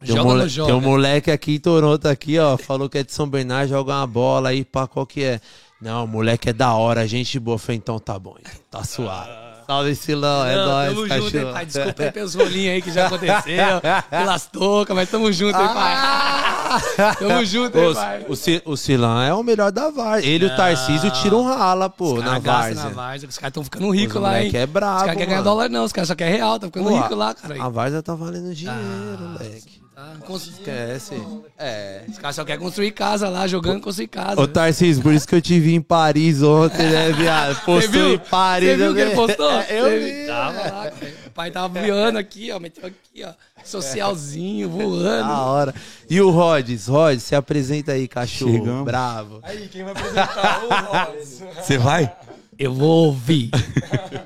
Tem 0.00 0.12
um, 0.14 0.16
Joga 0.16 0.20
ou 0.22 0.28
não 0.32 0.36
mole- 0.38 0.48
joga? 0.48 0.72
tem 0.72 0.80
um 0.80 0.82
moleque 0.82 1.30
aqui 1.30 1.54
em 1.56 1.60
Toronto, 1.60 2.06
aqui, 2.08 2.38
ó, 2.38 2.56
falou 2.56 2.88
que 2.88 2.96
é 2.98 3.02
de 3.02 3.12
São 3.12 3.28
Bernardo, 3.28 3.68
joga 3.68 3.92
uma 3.92 4.06
bola 4.06 4.48
aí, 4.48 4.64
pá, 4.64 4.86
qual 4.86 5.06
que 5.06 5.22
é? 5.22 5.40
Não, 5.82 6.06
moleque 6.06 6.48
é 6.48 6.52
da 6.54 6.72
hora, 6.72 7.06
gente 7.06 7.38
boa. 7.38 7.56
Eu 7.56 7.58
falei, 7.58 7.76
então 7.76 7.98
tá 7.98 8.18
bom, 8.18 8.36
então, 8.40 8.52
tá 8.70 8.84
suave. 8.84 9.30
Salve, 9.66 9.94
Silão, 9.94 10.44
é 10.46 10.56
Não, 10.56 10.66
nóis, 10.66 10.88
tamo 10.88 11.00
junto, 11.06 11.14
hein, 11.14 11.22
cachorro. 11.32 11.52
pai. 11.52 11.66
Desculpa 11.66 12.02
aí 12.02 12.12
pelos 12.12 12.34
rolinhos 12.34 12.74
aí 12.74 12.82
que 12.82 12.90
já 12.92 13.06
aconteceu, 13.06 13.80
pelas 14.10 14.46
toucas, 14.46 14.96
mas 14.96 15.10
tamo 15.10 15.32
junto, 15.32 15.58
hein, 15.58 15.68
pai. 15.74 17.14
Tamo 17.18 17.44
junto, 17.44 17.78
hein, 17.78 17.94
pai. 17.94 18.26
O, 18.28 18.36
Ci- 18.36 18.62
o 18.64 18.76
Silão 18.76 19.20
é 19.22 19.32
o 19.32 19.42
melhor 19.42 19.70
da 19.72 19.90
Várzea. 19.90 20.28
Ele 20.28 20.44
e 20.44 20.48
o 20.48 20.56
Tarcísio 20.56 21.10
tiram 21.10 21.40
um 21.40 21.44
rala, 21.54 21.88
pô, 21.88 22.20
na 22.20 22.38
Várzea. 22.38 22.82
na 22.84 22.88
Várzea. 22.90 23.28
Os 23.28 23.38
caras 23.38 23.50
estão 23.50 23.64
ficando 23.64 23.90
ricos 23.90 24.16
Os 24.16 24.22
lá, 24.22 24.42
hein? 24.42 24.50
é 24.54 24.66
brabo, 24.66 24.96
Os 24.96 25.00
caras 25.02 25.14
querem 25.16 25.28
ganhar 25.28 25.42
dólar, 25.42 25.68
não. 25.70 25.84
Os 25.84 25.92
caras 25.92 26.08
só 26.08 26.14
querem 26.14 26.34
real. 26.34 26.58
Tá 26.58 26.66
ficando 26.66 26.94
rico 26.94 27.14
lá, 27.14 27.34
cara. 27.34 27.62
A 27.62 27.68
Várzea 27.68 28.02
tá 28.02 28.14
valendo 28.14 28.54
dinheiro, 28.54 28.78
Ah, 28.80 29.36
moleque. 29.38 29.73
Tá? 29.94 30.14
Cons- 30.26 30.48
Esquece. 30.48 31.14
É. 31.56 32.02
Os 32.08 32.18
caras 32.18 32.34
só 32.34 32.44
querem 32.44 32.60
construir 32.60 32.90
casa 32.90 33.28
lá, 33.28 33.46
jogando 33.46 33.80
construir 33.80 34.08
casa. 34.08 34.40
Ô, 34.40 34.48
Tarcísio, 34.48 35.00
por 35.02 35.12
isso 35.14 35.26
que 35.28 35.34
eu 35.36 35.40
te 35.40 35.60
vi 35.60 35.74
em 35.74 35.80
Paris 35.80 36.42
ontem, 36.42 36.82
né, 36.90 37.12
viado? 37.16 37.54
Postou 37.64 37.90
viu? 37.92 38.14
em 38.14 38.18
Paris. 38.18 38.70
Você 38.70 38.76
viu 38.76 38.86
eu 38.86 38.94
que 38.94 39.00
ele 39.00 39.14
postou? 39.14 39.50
É, 39.52 39.66
eu 39.80 40.00
vi. 40.00 40.26
Tava 40.26 40.56
lá, 40.60 40.90
cara. 40.90 40.94
O 41.26 41.30
pai 41.30 41.50
tava 41.52 41.80
voando 41.80 42.18
aqui, 42.18 42.50
ó. 42.50 42.58
Meteu 42.58 42.86
aqui, 42.86 43.22
ó. 43.24 43.32
Socialzinho, 43.64 44.68
voando. 44.68 45.28
Da 45.28 45.42
hora. 45.42 45.74
E 46.10 46.20
o 46.20 46.30
Rods? 46.30 46.88
Rods, 46.88 47.22
se 47.22 47.34
apresenta 47.36 47.92
aí, 47.92 48.08
cachorro. 48.08 48.52
Chegamos. 48.52 48.84
Bravo. 48.84 49.40
Aí, 49.44 49.68
quem 49.68 49.84
vai 49.84 49.92
apresentar? 49.92 50.60
o 50.64 50.68
Rods. 51.12 51.42
Você 51.56 51.78
vai? 51.78 52.12
Eu 52.58 52.72
vou 52.72 53.06
ouvir. 53.06 53.50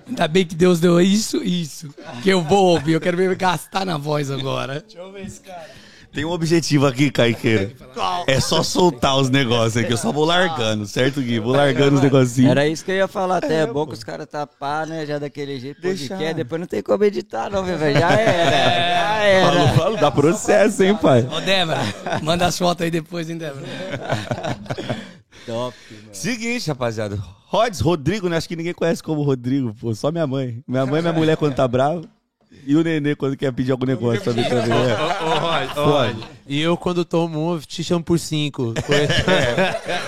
Ainda 0.06 0.28
bem 0.28 0.44
que 0.44 0.54
Deus 0.54 0.80
deu 0.80 1.00
isso, 1.00 1.42
isso. 1.42 1.88
Que 2.22 2.30
eu 2.30 2.42
vou 2.42 2.66
ouvir. 2.66 2.92
Eu 2.92 3.00
quero 3.00 3.16
ver 3.16 3.34
gastar 3.36 3.84
na 3.84 3.96
voz 3.96 4.30
agora. 4.30 4.80
Deixa 4.80 4.98
eu 4.98 5.12
ver 5.12 5.26
esse 5.26 5.40
cara. 5.40 5.66
Tem 6.12 6.24
um 6.24 6.30
objetivo 6.30 6.86
aqui, 6.86 7.10
Caiqueira. 7.10 7.70
É 8.26 8.40
só 8.40 8.62
soltar 8.62 9.16
os 9.18 9.28
negócios 9.28 9.76
aqui. 9.76 9.92
Eu 9.92 9.96
só 9.96 10.10
vou 10.10 10.24
largando, 10.24 10.86
certo, 10.86 11.20
Gui? 11.20 11.38
Vou 11.38 11.52
largando 11.52 11.96
os 11.96 12.02
negocinhos. 12.02 12.50
Era 12.50 12.66
isso 12.66 12.84
que 12.84 12.90
eu 12.90 12.96
ia 12.96 13.08
falar 13.08 13.38
até. 13.38 13.60
É 13.60 13.66
bom 13.66 13.86
que 13.86 13.92
os 13.92 14.02
caras 14.02 14.26
tapar, 14.26 14.86
né? 14.86 15.04
Já 15.04 15.18
daquele 15.18 15.60
jeito. 15.60 15.80
Deixar. 15.80 16.08
Podcast, 16.08 16.34
depois 16.34 16.60
não 16.60 16.66
tem 16.66 16.82
como 16.82 17.04
editar, 17.04 17.50
não, 17.50 17.62
velho. 17.62 18.00
Já 18.00 18.10
era. 18.12 18.50
Já 18.50 19.22
era. 19.22 19.46
Falo, 19.46 19.68
falo, 19.76 19.96
dá 19.98 20.10
processo, 20.10 20.82
hein, 20.82 20.96
pai? 20.96 21.28
Ô, 21.30 21.40
Débora, 21.40 21.80
manda 22.22 22.46
as 22.46 22.56
fotos 22.56 22.84
aí 22.84 22.90
depois, 22.90 23.28
hein, 23.28 23.36
Débora? 23.36 23.66
Top, 25.48 25.76
mano. 25.90 26.08
Seguinte, 26.12 26.68
rapaziada. 26.68 27.18
Rods, 27.46 27.80
Rodrigo, 27.80 28.28
né? 28.28 28.36
Acho 28.36 28.46
que 28.46 28.54
ninguém 28.54 28.74
conhece 28.74 29.02
como 29.02 29.22
Rodrigo, 29.22 29.74
pô. 29.74 29.94
Só 29.94 30.12
minha 30.12 30.26
mãe. 30.26 30.62
Minha 30.68 30.84
mãe 30.84 30.98
e 30.98 31.02
minha 31.02 31.14
mulher 31.14 31.38
quando 31.38 31.54
tá 31.54 31.66
brava. 31.66 32.02
E 32.66 32.76
o 32.76 32.82
nenê 32.82 33.14
quando 33.14 33.34
quer 33.34 33.50
pedir 33.52 33.72
algum 33.72 33.86
negócio 33.86 34.22
também. 34.22 34.44
também 34.44 34.70
é. 34.70 34.94
Ô, 34.94 35.38
Rod, 35.38 35.78
ô, 35.78 35.90
Rod. 35.90 36.16
E 36.46 36.60
eu, 36.60 36.76
quando 36.76 37.02
tomo 37.02 37.54
um, 37.54 37.58
te 37.58 37.82
chamo 37.82 38.04
por 38.04 38.18
cinco. 38.18 38.74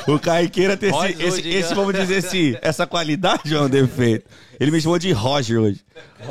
O 0.07 0.19
Caiqueira 0.19 0.77
tem 0.77 0.91
esse, 0.91 1.23
esse, 1.23 1.49
esse, 1.49 1.75
vamos 1.75 1.95
dizer 1.95 2.17
assim, 2.17 2.57
essa 2.63 2.87
qualidade 2.87 3.55
é 3.55 3.61
um 3.61 3.69
defeito. 3.69 4.29
Ele 4.59 4.71
me 4.71 4.81
chamou 4.81 4.99
de 4.99 5.13
Roger 5.13 5.61
hoje. 5.61 5.81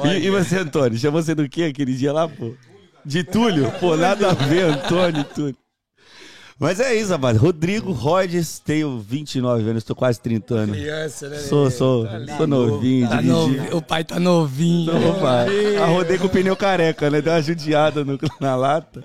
E, 0.04 0.26
e 0.26 0.30
você, 0.30 0.58
Antônio? 0.58 0.98
Chamou 0.98 1.22
você 1.22 1.34
do 1.34 1.48
quê 1.48 1.64
aquele 1.64 1.94
dia 1.94 2.12
lá, 2.12 2.28
pô? 2.28 2.54
De 3.06 3.24
Túlio? 3.24 3.72
Pô, 3.80 3.96
nada 3.96 4.32
a 4.32 4.34
ver, 4.34 4.64
Antônio 4.66 5.22
e 5.22 5.24
Túlio. 5.24 5.56
Mas 6.60 6.80
é 6.82 6.94
isso, 6.94 7.12
rapaz. 7.12 7.38
Rodrigo 7.38 7.92
Rhodes, 7.94 8.60
tenho 8.60 9.00
29 9.00 9.70
anos, 9.70 9.84
tô 9.86 9.96
quase 9.96 10.20
30 10.20 10.56
anos. 10.56 10.76
Criança, 10.76 11.30
né? 11.30 11.38
Sou, 11.38 11.72
sou, 11.72 12.06
sou 12.38 12.48
novinho, 12.48 13.08
Tá 13.08 13.16
dirigi. 13.16 13.30
novi- 13.32 13.74
O 13.74 13.82
pai 13.82 14.04
tá 14.04 14.20
novinho. 14.20 14.92
Opa, 15.12 15.46
arrodei 15.82 16.18
com 16.18 16.26
o 16.26 16.30
pneu 16.30 16.58
careca, 16.58 17.10
né? 17.10 17.22
Deu 17.22 17.32
uma 17.32 17.42
judiada 17.42 18.04
no- 18.04 18.20
na 18.42 18.56
lata. 18.58 19.04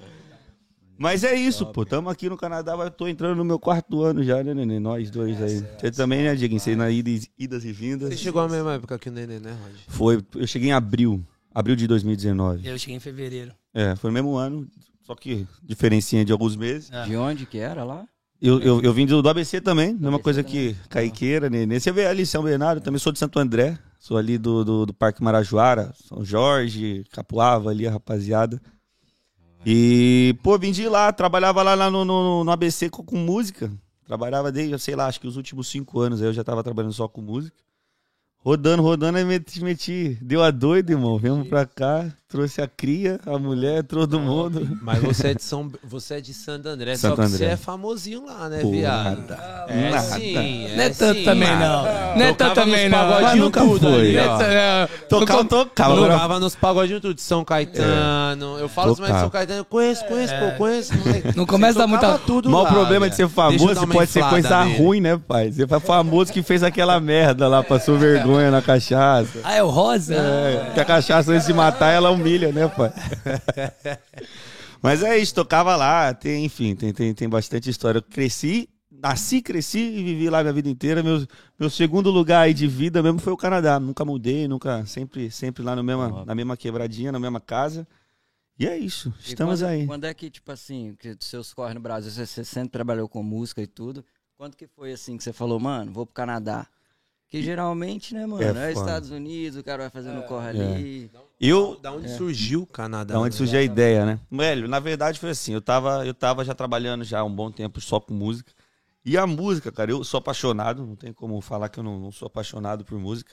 Mas 0.99 1.23
é 1.23 1.35
isso, 1.35 1.67
pô. 1.67 1.85
Tamo 1.85 2.09
aqui 2.09 2.29
no 2.29 2.37
Canadá, 2.37 2.77
mas 2.77 2.91
tô 2.97 3.07
entrando 3.07 3.37
no 3.37 3.45
meu 3.45 3.59
quarto 3.59 4.03
ano 4.03 4.23
já, 4.25 4.43
né, 4.43 4.53
Nenê? 4.55 4.79
Nós 4.81 5.09
dois 5.11 5.41
aí. 5.41 5.63
Você 5.79 5.91
também, 5.93 6.23
né, 6.25 6.35
Dieguinho? 6.35 6.61
Você 6.61 6.75
na 6.75 6.91
ida, 6.91 7.11
idas 7.39 7.65
e 7.65 7.73
vindas. 7.73 8.09
Você 8.11 8.17
chegou 8.17 8.43
à 8.43 8.49
mesma 8.49 8.75
época 8.75 8.99
que 8.99 9.09
o 9.09 9.13
Nenê, 9.13 9.39
né, 9.39 9.51
Rod? 9.51 9.75
Foi, 9.89 10.21
eu 10.37 10.47
cheguei 10.47 10.71
em 10.71 10.73
abril, 10.73 11.21
abril 11.53 11.75
de 11.77 11.87
2019. 11.87 12.67
Eu 12.67 12.77
cheguei 12.79 12.97
em 12.97 13.01
fevereiro. 13.01 13.53
É, 13.73 13.95
foi 13.97 14.11
no 14.11 14.15
mesmo 14.15 14.37
ano, 14.37 14.67
só 15.05 15.15
que 15.15 15.47
diferencinha 15.63 16.25
de 16.25 16.33
alguns 16.33 16.57
meses. 16.57 16.91
De 17.07 17.17
onde 17.17 17.47
que 17.47 17.59
era 17.59 17.85
lá? 17.85 18.05
Eu, 18.41 18.61
eu, 18.61 18.83
eu 18.83 18.93
vim 18.93 19.07
do, 19.07 19.23
do 19.23 19.29
ABC 19.29 19.61
também, 19.61 19.93
mesma 19.93 20.09
ABC 20.09 20.23
coisa 20.23 20.43
também. 20.43 20.75
que 20.75 20.89
Caiqueira, 20.89 21.49
Nenê. 21.49 21.79
Você 21.79 21.93
vê 21.93 22.07
ali 22.07 22.27
São 22.27 22.43
Bernardo, 22.43 22.81
também 22.81 22.99
sou 22.99 23.13
de 23.13 23.19
Santo 23.19 23.39
André, 23.39 23.79
sou 23.99 24.17
ali 24.17 24.37
do, 24.37 24.65
do, 24.65 24.87
do 24.87 24.95
Parque 24.95 25.23
Marajoara, 25.23 25.95
São 26.09 26.25
Jorge, 26.25 27.05
Capuava 27.13 27.71
ali, 27.71 27.87
a 27.87 27.91
rapaziada. 27.91 28.61
E, 29.65 30.37
pô, 30.43 30.59
vim 30.59 30.73
de 30.73 30.89
lá, 30.89 31.11
trabalhava 31.13 31.63
lá, 31.63 31.75
lá 31.75 31.91
no, 31.91 32.05
no, 32.05 32.45
no 32.45 32.51
ABC 32.51 32.91
com, 32.91 33.03
com 33.03 33.17
música. 33.17 33.73
Trabalhava 34.07 34.53
desde, 34.53 34.79
sei 34.79 34.95
lá, 34.95 35.07
acho 35.07 35.21
que 35.21 35.27
os 35.27 35.37
últimos 35.37 35.69
cinco 35.69 36.01
anos 36.01 36.21
aí 36.21 36.29
eu 36.29 36.33
já 36.35 36.45
tava 36.45 36.63
trabalhando 36.63 36.93
só 36.93 37.09
com 37.09 37.23
música. 37.23 37.57
Rodando, 38.39 38.83
rodando, 38.83 39.17
aí 39.17 39.25
meti, 39.25 39.65
meti. 39.65 40.19
Deu 40.21 40.43
a 40.43 40.51
doida, 40.51 40.93
irmão. 40.93 41.17
Viemos 41.17 41.49
pra 41.49 41.65
cá, 41.65 42.15
trouxe 42.35 42.61
a 42.61 42.67
cria, 42.67 43.21
a 43.27 43.39
mulher, 43.39 43.85
todo 43.85 44.19
mundo. 44.19 44.77
Mas 44.83 44.99
você 45.01 45.29
é 45.29 45.35
de 45.35 45.43
São, 45.45 45.71
você 45.85 46.15
é 46.15 46.21
de 46.21 46.35
Santo 46.35 46.69
André, 46.69 46.97
Santo 46.97 47.11
só 47.15 47.23
que 47.23 47.23
André. 47.29 47.39
você 47.39 47.45
é 47.45 47.57
famosinho 47.57 48.27
lá, 48.27 48.49
né, 48.49 48.59
Pô, 48.61 48.73
viado? 48.73 49.05
nada. 49.29 49.67
É 49.69 49.91
Nada. 49.91 50.01
sim, 50.03 50.67
é 50.67 50.77
Não 50.77 50.83
é 50.85 50.89
tanto 50.91 51.19
sim. 51.21 51.25
também, 51.25 51.49
não. 51.57 51.83
Não 52.17 52.25
é 52.27 52.33
tanto 52.35 52.55
também, 52.57 52.89
nos 52.89 52.99
não. 52.99 52.99
pagodinhos 53.09 53.31
Mas 53.31 53.41
nunca 53.41 53.61
tudo 53.61 53.79
foi, 53.89 54.01
ali. 54.01 54.17
É, 54.17 54.89
Tocava, 55.09 55.45
tocava. 55.45 55.95
Tocava 55.95 56.41
nos 56.41 56.57
pagodinhos 56.57 57.01
tudo, 57.03 57.15
de 57.15 57.23
São 57.23 57.45
Caetano. 57.45 58.59
Eu 58.59 58.69
falo 58.69 58.93
assim, 58.93 59.01
mas 59.03 59.11
Tocava. 59.11 59.21
São 59.25 59.31
Caetano, 59.31 59.61
eu 59.61 59.65
conheço, 59.65 60.05
conheço, 60.07 60.35
pô, 60.35 60.57
conheço. 60.59 60.93
moleque. 60.99 61.37
Não 61.37 61.47
começa 61.47 61.79
a 61.79 61.83
dar 61.83 61.87
muita- 61.87 62.19
tudo 62.19 62.49
o 62.49 62.51
maior 62.53 62.65
lá, 62.65 62.71
problema 62.73 63.09
de 63.09 63.15
ser 63.15 63.29
famoso 63.29 63.79
uma 63.85 63.87
pode 63.95 64.11
ser 64.11 64.25
coisa 64.25 64.65
nele. 64.65 64.79
ruim, 64.79 65.01
né, 65.01 65.21
pai? 65.29 65.53
Você 65.53 65.67
foi 65.69 65.79
famoso 65.81 66.33
que 66.33 66.43
fez 66.43 66.65
aquela 66.65 66.99
merda 66.99 67.47
lá, 67.47 67.63
passou 67.63 67.97
vergonha 67.97 68.51
na 68.51 68.61
cachaça. 68.61 69.39
Ah, 69.45 69.55
é 69.55 69.63
o 69.63 69.69
Rosa? 69.69 70.15
É, 70.17 70.71
que 70.75 70.81
a 70.81 70.85
cachaça 70.85 71.31
antes 71.33 71.47
de 71.47 71.53
matar, 71.53 71.91
ela 71.93 72.11
humilha, 72.25 72.51
né, 72.51 72.67
pai? 72.69 72.93
Mas 74.83 75.03
é 75.03 75.17
isso, 75.19 75.35
tocava 75.35 75.77
lá, 75.77 76.13
tem, 76.13 76.45
enfim, 76.45 76.75
tem, 76.75 76.93
tem, 76.93 77.15
tem 77.15 77.29
bastante 77.29 77.71
história. 77.71 77.99
Eu 77.99 78.03
cresci, 78.03 78.69
nasci, 78.91 79.41
cresci 79.41 79.79
e 79.79 80.03
vivi 80.03 80.29
lá 80.29 80.43
minha 80.43 80.53
vida 80.53 80.69
inteira. 80.69 81.03
Meu, 81.03 81.27
meu 81.59 81.71
segundo 81.71 82.11
lugar 82.11 82.43
aí 82.43 82.55
de 82.55 82.67
vida 82.67 83.03
mesmo 83.03 83.19
foi 83.19 83.33
o 83.33 83.37
Canadá. 83.37 83.79
Nunca 83.79 84.05
mudei, 84.05 84.47
nunca, 84.49 84.85
sempre, 84.87 85.31
sempre 85.31 85.63
lá 85.63 85.77
no 85.77 85.83
mesma, 85.83 86.25
na 86.25 86.35
mesma 86.35 86.57
quebradinha, 86.57 87.13
na 87.13 87.19
mesma 87.19 87.41
casa. 87.41 87.87
E 88.59 88.67
é 88.67 88.79
isso, 88.79 89.13
estamos 89.19 89.61
quando, 89.61 89.69
aí. 89.71 89.87
Quando 89.87 90.05
é 90.05 90.15
que, 90.15 90.31
tipo 90.31 90.53
assim, 90.53 90.95
que 90.99 91.17
seus 91.19 91.53
corre 91.53 91.75
no 91.75 91.81
Brasil, 91.81 92.11
você, 92.11 92.25
você 92.25 92.45
sempre 92.45 92.71
trabalhou 92.71 93.09
com 93.09 93.23
música 93.23 93.61
e 93.61 93.67
tudo. 93.67 94.05
Quando 94.37 94.57
que 94.57 94.67
foi 94.67 94.93
assim 94.93 95.17
que 95.17 95.25
você 95.25 95.33
falou, 95.33 95.59
mano, 95.59 95.93
vou 95.93 96.07
pro 96.07 96.15
Canadá? 96.15 96.67
Que 97.31 97.43
geralmente, 97.43 98.15
né, 98.15 98.27
mano? 98.27 98.43
É 98.43 98.69
É. 98.69 98.73
Estados 98.73 99.11
Unidos, 99.11 99.59
o 99.59 99.65
cara 99.65 99.79
vai 99.85 99.91
fazendo 99.91 100.23
corre 100.23 100.49
ali. 100.51 101.11
Eu, 101.41 101.79
Da 101.83 101.93
onde 101.93 102.09
surgiu 102.17 102.63
o 102.63 102.67
Canadá? 102.67 103.15
Da 103.15 103.21
onde 103.21 103.35
surgiu 103.35 103.59
a 103.59 103.63
ideia, 103.63 104.07
né? 104.07 104.21
Velho, 104.31 104.69
na 104.69 104.79
verdade 104.79 105.19
foi 105.19 105.31
assim, 105.31 105.53
eu 105.53 105.61
tava, 105.61 106.07
eu 106.07 106.15
tava 106.15 106.45
já 106.45 106.55
trabalhando 106.55 107.03
já 107.05 107.21
há 107.21 107.25
um 107.25 107.35
bom 107.35 107.51
tempo 107.51 107.81
só 107.81 107.99
com 107.99 108.15
música. 108.15 108.53
E 109.05 109.19
a 109.19 109.27
música, 109.27 109.71
cara, 109.73 109.91
eu 109.91 110.03
sou 110.05 110.19
apaixonado, 110.19 110.87
não 110.87 110.95
tem 110.97 111.13
como 111.13 111.39
falar 111.41 111.69
que 111.69 111.79
eu 111.79 111.85
não, 111.85 111.99
não 111.99 112.13
sou 112.13 112.27
apaixonado 112.27 112.85
por 112.85 112.99
música. 112.99 113.33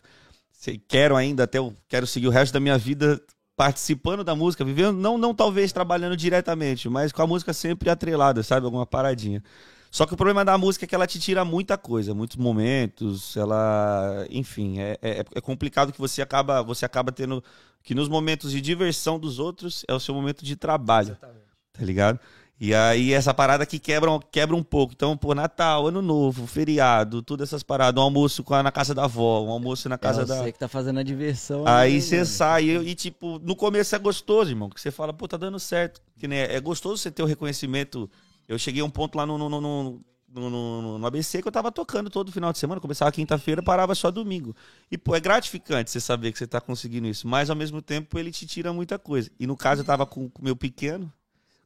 Sei- 0.51 0.81
Quero 0.86 1.15
ainda, 1.15 1.43
até 1.43 1.60
eu 1.60 1.74
quero 1.88 2.05
seguir 2.07 2.27
o 2.27 2.31
resto 2.31 2.51
da 2.53 2.60
minha 2.60 2.77
vida 2.77 3.21
participando 3.55 4.24
da 4.24 4.36
música, 4.36 4.65
vivendo, 4.65 4.98
não, 4.98 5.17
não 5.17 5.33
talvez 5.36 5.71
trabalhando 5.71 6.17
diretamente, 6.17 6.89
mas 6.89 7.12
com 7.12 7.21
a 7.21 7.27
música 7.27 7.53
sempre 7.53 7.89
atrelada, 7.89 8.41
sabe? 8.41 8.65
Alguma 8.65 8.86
paradinha. 8.86 9.43
Só 9.91 10.05
que 10.05 10.13
o 10.13 10.17
problema 10.17 10.45
da 10.45 10.57
música 10.57 10.86
é 10.86 10.88
que 10.88 10.95
ela 10.95 11.05
te 11.05 11.19
tira 11.19 11.43
muita 11.43 11.77
coisa, 11.77 12.15
muitos 12.15 12.38
momentos, 12.38 13.36
ela, 13.36 14.25
enfim, 14.29 14.79
é, 14.79 14.98
é, 15.01 15.25
é 15.36 15.41
complicado 15.41 15.91
que 15.91 16.00
você 16.00 16.21
acaba, 16.21 16.63
você 16.63 16.86
acaba 16.86 17.12
tendo 17.12 17.43
que 17.83 17.93
nos 17.93 18.07
momentos 18.07 18.53
de 18.53 18.62
diversão 18.62 19.19
dos 19.19 19.38
outros 19.38 19.83
é 19.89 19.93
o 19.93 20.00
seu 20.00 20.15
momento 20.15 20.45
de 20.45 20.55
trabalho, 20.55 21.17
tá 21.17 21.83
ligado? 21.83 22.19
E 22.63 22.75
aí 22.75 23.12
essa 23.12 23.33
parada 23.33 23.65
que 23.65 23.79
quebra, 23.79 24.12
quebra 24.31 24.55
um 24.55 24.62
pouco. 24.62 24.93
Então, 24.93 25.17
pô, 25.17 25.33
Natal, 25.33 25.88
Ano 25.88 26.00
Novo, 26.00 26.45
feriado, 26.45 27.24
todas 27.24 27.50
essas 27.50 27.63
paradas, 27.63 28.00
um 28.00 28.05
almoço 28.05 28.45
na 28.63 28.71
casa 28.71 28.93
da 28.93 29.05
avó, 29.05 29.43
um 29.43 29.50
almoço 29.50 29.89
na 29.89 29.98
casa 29.98 30.21
é 30.21 30.25
da... 30.25 30.38
você 30.38 30.51
que 30.51 30.60
tá 30.60 30.67
fazendo 30.67 31.00
a 31.00 31.03
diversão. 31.03 31.63
Aí 31.67 31.95
né, 31.95 32.00
você 32.00 32.15
mano? 32.17 32.27
sai 32.27 32.63
e, 32.65 32.77
e, 32.91 32.95
tipo, 32.95 33.39
no 33.39 33.55
começo 33.55 33.95
é 33.95 34.00
gostoso, 34.00 34.51
irmão. 34.51 34.69
Que 34.69 34.79
você 34.79 34.91
fala, 34.91 35.12
pô, 35.12 35.27
tá 35.27 35.38
dando 35.38 35.60
certo. 35.60 36.00
Que 36.19 36.27
nem 36.27 36.38
é, 36.38 36.55
é 36.55 36.60
gostoso 36.62 36.98
você 36.98 37.10
ter 37.10 37.24
o 37.24 37.25
reconhecimento. 37.25 38.07
Eu 38.51 38.60
cheguei 38.60 38.81
a 38.81 38.86
um 38.86 38.89
ponto 38.89 39.17
lá 39.17 39.25
no, 39.25 39.38
no, 39.38 39.50
no, 39.50 39.62
no, 39.62 40.01
no- 40.34 40.50
no- 40.50 40.98
no 41.00 41.08
ABC 41.08 41.41
que 41.41 41.48
eu 41.48 41.51
tava 41.51 41.72
tocando 41.72 42.10
todo 42.10 42.31
final 42.31 42.51
de 42.51 42.60
semana. 42.60 42.79
Começava 42.81 43.12
quinta-feira, 43.12 43.62
parava 43.63 43.96
só 43.96 44.12
domingo. 44.12 44.55
E, 44.91 44.98
pô, 44.98 45.15
é 45.15 45.20
gratificante 45.20 45.89
você 45.91 46.00
saber 46.00 46.31
que 46.31 46.38
você 46.38 46.48
tá 46.48 46.60
conseguindo 46.62 47.08
isso. 47.08 47.27
Mas, 47.27 47.50
ao 47.50 47.55
mesmo 47.55 47.81
tempo, 47.81 48.17
ele 48.20 48.31
te 48.31 48.46
tira 48.46 48.72
muita 48.74 48.98
coisa. 49.00 49.29
E, 49.39 49.46
no 49.48 49.55
caso, 49.58 49.81
eu 49.81 49.86
tava 49.86 50.05
com 50.05 50.25
o 50.25 50.31
meu 50.41 50.55
pequeno, 50.55 51.12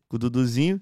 com 0.08 0.16
o 0.16 0.20
Duduzinho. 0.20 0.80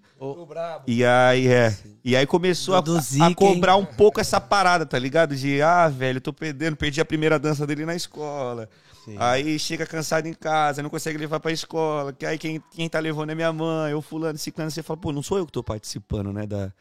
E 0.87 1.03
aí, 1.05 1.47
é. 1.47 1.77
E 2.03 2.15
aí 2.15 2.25
começou 2.25 2.75
a, 2.75 2.81
a 3.21 3.33
cobrar 3.35 3.75
um 3.77 3.85
pouco 3.85 4.19
essa 4.19 4.39
parada, 4.41 4.85
tá 4.85 4.99
ligado? 4.99 5.35
De, 5.35 5.61
ah, 5.61 5.87
velho, 5.87 6.17
eu 6.17 6.21
tô 6.21 6.33
perdendo, 6.33 6.75
perdi 6.75 6.99
a 6.99 7.05
primeira 7.05 7.39
dança 7.39 7.65
dele 7.65 7.85
na 7.85 7.95
escola. 7.95 8.69
Aí 9.17 9.57
chega 9.59 9.85
cansado 9.85 10.27
em 10.27 10.33
casa, 10.33 10.81
não 10.81 10.89
consegue 10.89 11.17
levar 11.17 11.39
pra 11.39 11.51
escola. 11.51 12.13
Que 12.13 12.25
aí 12.25 12.37
quem, 12.37 12.61
quem 12.71 12.89
tá 12.89 12.99
levando 12.99 13.31
é 13.31 13.35
minha 13.35 13.51
mãe, 13.51 13.93
ou 13.93 14.01
fulano, 14.01 14.37
ciclano. 14.37 14.71
Você 14.71 14.83
fala, 14.83 14.99
pô, 14.99 15.11
não 15.11 15.23
sou 15.23 15.37
eu 15.37 15.45
que 15.45 15.51
tô 15.51 15.63
participando, 15.63 16.31
né, 16.31 16.45
da, 16.45 16.73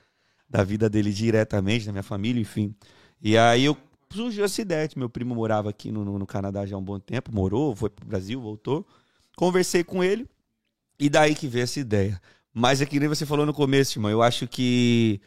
da 0.49 0.63
vida 0.63 0.89
dele 0.89 1.13
diretamente, 1.13 1.87
da 1.87 1.93
minha 1.93 2.03
família, 2.03 2.41
enfim. 2.41 2.75
E 3.21 3.37
aí 3.37 3.65
eu 3.65 3.77
surgiu 4.11 4.45
essa 4.45 4.61
ideia, 4.61 4.89
meu 4.97 5.09
primo 5.09 5.35
morava 5.35 5.71
aqui 5.71 5.91
no, 5.91 6.05
no, 6.05 6.19
no 6.19 6.27
Canadá 6.27 6.67
já 6.67 6.77
há 6.77 6.79
um 6.79 6.85
bom 6.85 6.99
tempo, 6.99 7.35
morou, 7.35 7.75
foi 7.75 7.89
pro 7.89 8.07
Brasil, 8.07 8.41
voltou. 8.41 8.87
Conversei 9.37 9.83
com 9.83 10.05
ele, 10.05 10.29
e 10.99 11.09
daí 11.09 11.35
que 11.35 11.49
veio 11.49 11.65
essa 11.65 11.81
ideia. 11.81 12.21
Mas 12.55 12.81
é 12.81 12.87
que 12.87 13.01
nem 13.01 13.09
você 13.09 13.25
falou 13.25 13.47
no 13.47 13.55
começo, 13.55 13.99
irmão. 13.99 14.11
Eu 14.11 14.23
acho 14.23 14.47
que 14.47 15.21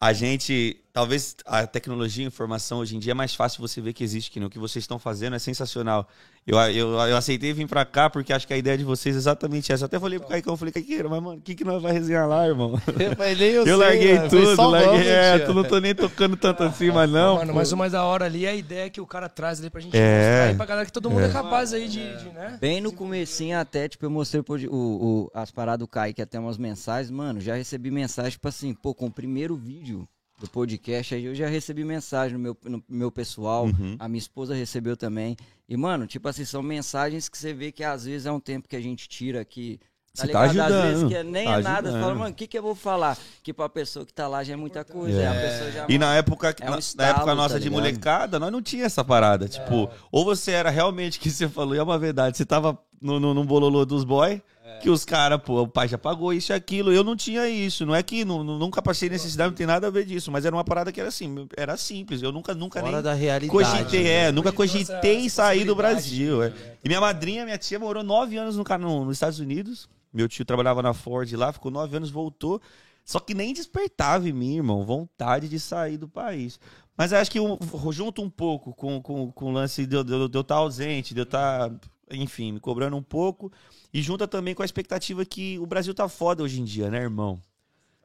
a 0.00 0.12
gente. 0.12 0.83
Talvez 0.94 1.34
a 1.44 1.66
tecnologia, 1.66 2.24
a 2.24 2.28
informação 2.28 2.78
hoje 2.78 2.94
em 2.94 3.00
dia 3.00 3.10
é 3.10 3.14
mais 3.14 3.34
fácil 3.34 3.60
você 3.60 3.80
ver 3.80 3.92
que 3.92 4.04
existe, 4.04 4.30
que 4.30 4.38
no 4.38 4.48
que 4.48 4.60
vocês 4.60 4.84
estão 4.84 4.96
fazendo 4.96 5.34
é 5.34 5.40
sensacional. 5.40 6.06
Eu, 6.46 6.56
eu, 6.56 6.90
eu 6.92 7.16
aceitei 7.16 7.52
vir 7.52 7.66
pra 7.66 7.84
cá 7.84 8.08
porque 8.08 8.32
acho 8.32 8.46
que 8.46 8.54
a 8.54 8.56
ideia 8.56 8.78
de 8.78 8.84
vocês 8.84 9.16
é 9.16 9.18
exatamente 9.18 9.72
essa. 9.72 9.82
Eu 9.82 9.86
até 9.86 9.98
falei 9.98 10.20
pro 10.20 10.28
Caicão, 10.28 10.52
eu 10.52 10.56
falei, 10.56 10.70
Caiqueira, 10.72 11.08
mas 11.08 11.20
mano, 11.20 11.38
o 11.38 11.42
que, 11.42 11.56
que 11.56 11.64
nós 11.64 11.82
vamos 11.82 11.96
resenhar 11.98 12.28
lá, 12.28 12.46
irmão? 12.46 12.80
Eu, 12.96 13.34
eu, 13.34 13.54
Eu 13.54 13.64
sei, 13.64 13.74
larguei 13.74 14.14
mano. 14.18 14.30
Foi 14.30 14.40
tudo, 14.54 14.70
larguei. 14.70 14.88
vamos, 14.92 15.06
É, 15.08 15.38
tu 15.40 15.52
não 15.54 15.64
tô 15.64 15.78
nem 15.80 15.94
tocando 15.96 16.36
tanto 16.36 16.62
assim, 16.62 16.92
mas 16.92 17.10
não. 17.10 17.38
Mano, 17.38 17.52
pô. 17.52 17.58
mas 17.58 17.72
o 17.72 17.76
mais 17.76 17.90
da 17.90 18.04
hora 18.04 18.26
ali 18.26 18.46
é 18.46 18.50
a 18.50 18.54
ideia 18.54 18.88
que 18.88 19.00
o 19.00 19.06
cara 19.06 19.28
traz 19.28 19.58
ali 19.58 19.70
pra 19.70 19.80
gente 19.80 19.96
É. 19.96 19.98
mostrar 20.28 20.44
aí 20.50 20.54
pra 20.54 20.66
galera 20.66 20.86
que 20.86 20.92
todo 20.92 21.10
mundo 21.10 21.24
é, 21.24 21.28
capaz 21.32 21.72
aí 21.72 21.88
de, 21.88 22.18
de, 22.18 22.28
né? 22.28 22.56
Bem 22.60 22.80
no 22.80 22.92
comecinho 22.92 23.58
até, 23.58 23.88
tipo, 23.88 24.04
eu 24.06 24.10
mostrei 24.10 24.44
pro- 24.44 24.54
o, 24.72 25.24
o- 25.24 25.30
as 25.34 25.50
paradas 25.50 25.80
do 25.80 25.88
Kaique, 25.88 26.22
até 26.22 26.38
umas 26.38 26.56
mensagens. 26.56 27.10
Mano, 27.10 27.40
já 27.40 27.56
recebi 27.56 27.90
mensagem, 27.90 28.30
tipo 28.30 28.46
assim, 28.46 28.72
pô, 28.74 28.94
com 28.94 29.06
o 29.06 29.10
primeiro 29.10 29.56
vídeo 29.56 30.06
do 30.44 30.50
podcast, 30.50 31.14
aí 31.14 31.24
eu 31.24 31.34
já 31.34 31.46
recebi 31.48 31.84
mensagem 31.84 32.36
no 32.36 32.42
meu, 32.42 32.56
no 32.64 32.82
meu 32.88 33.10
pessoal, 33.10 33.64
Uhum. 33.66 33.96
a 33.98 34.08
minha 34.08 34.18
esposa 34.18 34.54
recebeu 34.54 34.96
também. 34.96 35.36
E, 35.68 35.76
mano, 35.76 36.06
tipo 36.06 36.28
assim, 36.28 36.44
são 36.44 36.62
mensagens 36.62 37.28
que 37.28 37.36
você 37.38 37.52
vê 37.52 37.72
que 37.72 37.82
às 37.82 38.04
vezes 38.04 38.26
é 38.26 38.32
um 38.32 38.40
tempo 38.40 38.68
que 38.68 38.76
a 38.76 38.80
gente 38.80 39.08
tira 39.08 39.40
aqui. 39.40 39.80
Você 40.16 40.28
tá 40.28 40.42
Às 40.44 40.52
vezes 40.52 40.70
ajudando, 40.70 41.08
que 41.08 41.14
é- 41.16 41.22
nem 41.24 41.44
tá 41.44 41.58
é 41.58 41.62
nada, 41.62 41.90
você 41.90 41.98
fala, 42.00 42.14
mano, 42.14 42.30
o 42.30 42.34
que, 42.34 42.46
que 42.46 42.56
eu 42.56 42.62
vou 42.62 42.76
falar? 42.76 43.18
Que 43.42 43.52
pra 43.52 43.68
pessoa 43.68 44.06
que 44.06 44.12
tá 44.14 44.28
lá 44.28 44.44
já 44.44 44.52
é 44.52 44.56
muita 44.56 44.84
coisa. 44.84 45.18
aí 45.18 45.26
A 45.26 45.40
pessoa 45.50 45.72
já, 45.72 45.86
E 45.88 45.98
na 45.98 46.14
época, 46.14 46.54
É 46.60 46.68
um 46.68 46.70
na, 46.70 46.78
estalo, 46.78 47.08
na 47.10 47.16
época 47.16 47.34
nossa 47.34 47.54
tá 47.54 47.58
de 47.58 47.64
ligado? 47.68 47.80
molecada, 47.80 48.38
nós 48.38 48.52
não 48.52 48.62
tinha 48.62 48.84
essa 48.84 49.02
parada. 49.02 49.48
Tipo, 49.48 49.90
ou 50.12 50.24
você 50.24 50.52
era 50.52 50.70
realmente 50.70 51.18
que 51.18 51.28
você 51.30 51.48
falou, 51.48 51.74
e 51.74 51.78
é 51.78 51.82
uma 51.82 51.98
verdade, 51.98 52.36
você 52.36 52.44
tava 52.46 52.78
no, 53.02 53.18
no, 53.18 53.34
no 53.34 53.42
bololô 53.44 53.84
dos 53.84 54.04
boy, 54.04 54.40
que 54.80 54.88
os 54.90 55.04
caras, 55.04 55.40
pô, 55.42 55.62
o 55.62 55.68
pai 55.68 55.86
já 55.88 55.98
pagou 55.98 56.32
isso 56.32 56.52
e 56.52 56.54
aquilo. 56.54 56.92
Eu 56.92 57.04
não 57.04 57.14
tinha 57.16 57.48
isso. 57.48 57.84
Não 57.84 57.94
é 57.94 58.02
que 58.02 58.24
nu- 58.24 58.42
nunca 58.42 58.80
passei 58.80 59.08
necessidade, 59.08 59.50
não 59.50 59.56
tem 59.56 59.66
nada 59.66 59.86
a 59.86 59.90
ver 59.90 60.04
disso. 60.06 60.30
Mas 60.32 60.44
era 60.44 60.54
uma 60.56 60.64
parada 60.64 60.90
que 60.90 60.98
era 61.00 61.08
assim, 61.08 61.46
era 61.56 61.76
simples. 61.76 62.22
Eu 62.22 62.32
nunca, 62.32 62.54
nunca 62.54 62.80
Fora 62.80 62.92
nem 62.92 63.02
da 63.02 63.12
realidade. 63.14 63.50
cogitei, 63.50 64.04
né? 64.04 64.10
é, 64.28 64.32
nunca 64.32 64.52
cogitei 64.52 65.18
em 65.20 65.28
sair 65.28 65.64
do 65.64 65.74
Brasil. 65.74 66.42
é. 66.42 66.52
E 66.82 66.88
minha 66.88 67.00
madrinha, 67.00 67.44
minha 67.44 67.58
tia, 67.58 67.78
morou 67.78 68.02
nove 68.02 68.36
anos 68.36 68.56
no, 68.56 68.64
no- 68.78 69.04
nos 69.04 69.16
Estados 69.16 69.38
Unidos. 69.38 69.88
Meu 70.12 70.28
tio 70.28 70.44
trabalhava 70.44 70.80
na 70.82 70.94
Ford 70.94 71.30
lá, 71.32 71.52
ficou 71.52 71.70
nove 71.70 71.96
anos, 71.96 72.10
voltou. 72.10 72.60
Só 73.04 73.20
que 73.20 73.34
nem 73.34 73.52
despertava 73.52 74.28
em 74.28 74.32
mim, 74.32 74.56
irmão, 74.56 74.82
vontade 74.84 75.46
de 75.48 75.60
sair 75.60 75.98
do 75.98 76.08
país. 76.08 76.58
Mas 76.96 77.12
eu 77.12 77.18
acho 77.18 77.30
que 77.30 77.40
um- 77.40 77.58
junto 77.92 78.22
um 78.22 78.30
pouco 78.30 78.72
com, 78.72 79.02
com, 79.02 79.30
com 79.32 79.46
o 79.46 79.52
lance 79.52 79.84
de 79.84 79.94
eu 79.96 80.04
eu- 80.06 80.28
de 80.28 80.38
eu 80.38 80.40
estar 80.40 80.54
ausente, 80.54 81.12
de 81.12 81.20
eu 81.20 81.24
estar, 81.24 81.70
enfim, 82.10 82.52
me 82.52 82.60
cobrando 82.60 82.96
um 82.96 83.02
pouco. 83.02 83.50
E 83.94 84.02
junta 84.02 84.26
também 84.26 84.56
com 84.56 84.62
a 84.62 84.64
expectativa 84.64 85.24
que 85.24 85.56
o 85.60 85.66
Brasil 85.66 85.94
tá 85.94 86.08
foda 86.08 86.42
hoje 86.42 86.60
em 86.60 86.64
dia, 86.64 86.90
né, 86.90 86.98
irmão? 86.98 87.40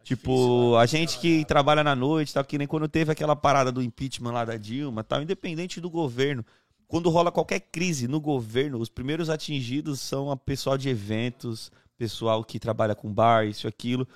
Tipo, 0.03 0.75
a 0.75 0.86
gente 0.86 1.17
que 1.17 1.43
trabalha 1.46 1.84
na 1.84 1.96
noite, 1.96 2.31
tal, 2.31 2.43
que 2.43 2.60
nem 2.60 2.67
quando 2.67 2.88
teve 2.88 3.12
aquela 3.12 3.36
parada 3.36 3.72
do 3.72 3.81
impeachment 3.81 4.31
lá 4.31 4.46
da 4.46 4.55
Dilma, 4.55 5.03
tal, 5.03 5.24
independente 5.24 5.81
do 5.81 5.89
governo, 5.89 6.46
quando 6.88 7.10
rola 7.10 7.31
qualquer 7.31 7.60
crise 7.60 8.08
no 8.08 8.22
governo, 8.22 8.77
os 8.77 8.88
primeiros 8.88 9.31
atingidos 9.31 10.00
são 10.00 10.29
o 10.29 10.38
pessoal 10.38 10.77
de 10.77 10.89
eventos, 10.89 11.72
pessoal 11.98 12.43
que 12.43 12.60
trabalha 12.60 12.93
com 12.93 13.12
bar, 13.12 13.48
isso, 13.48 13.67
aquilo. 13.67 14.08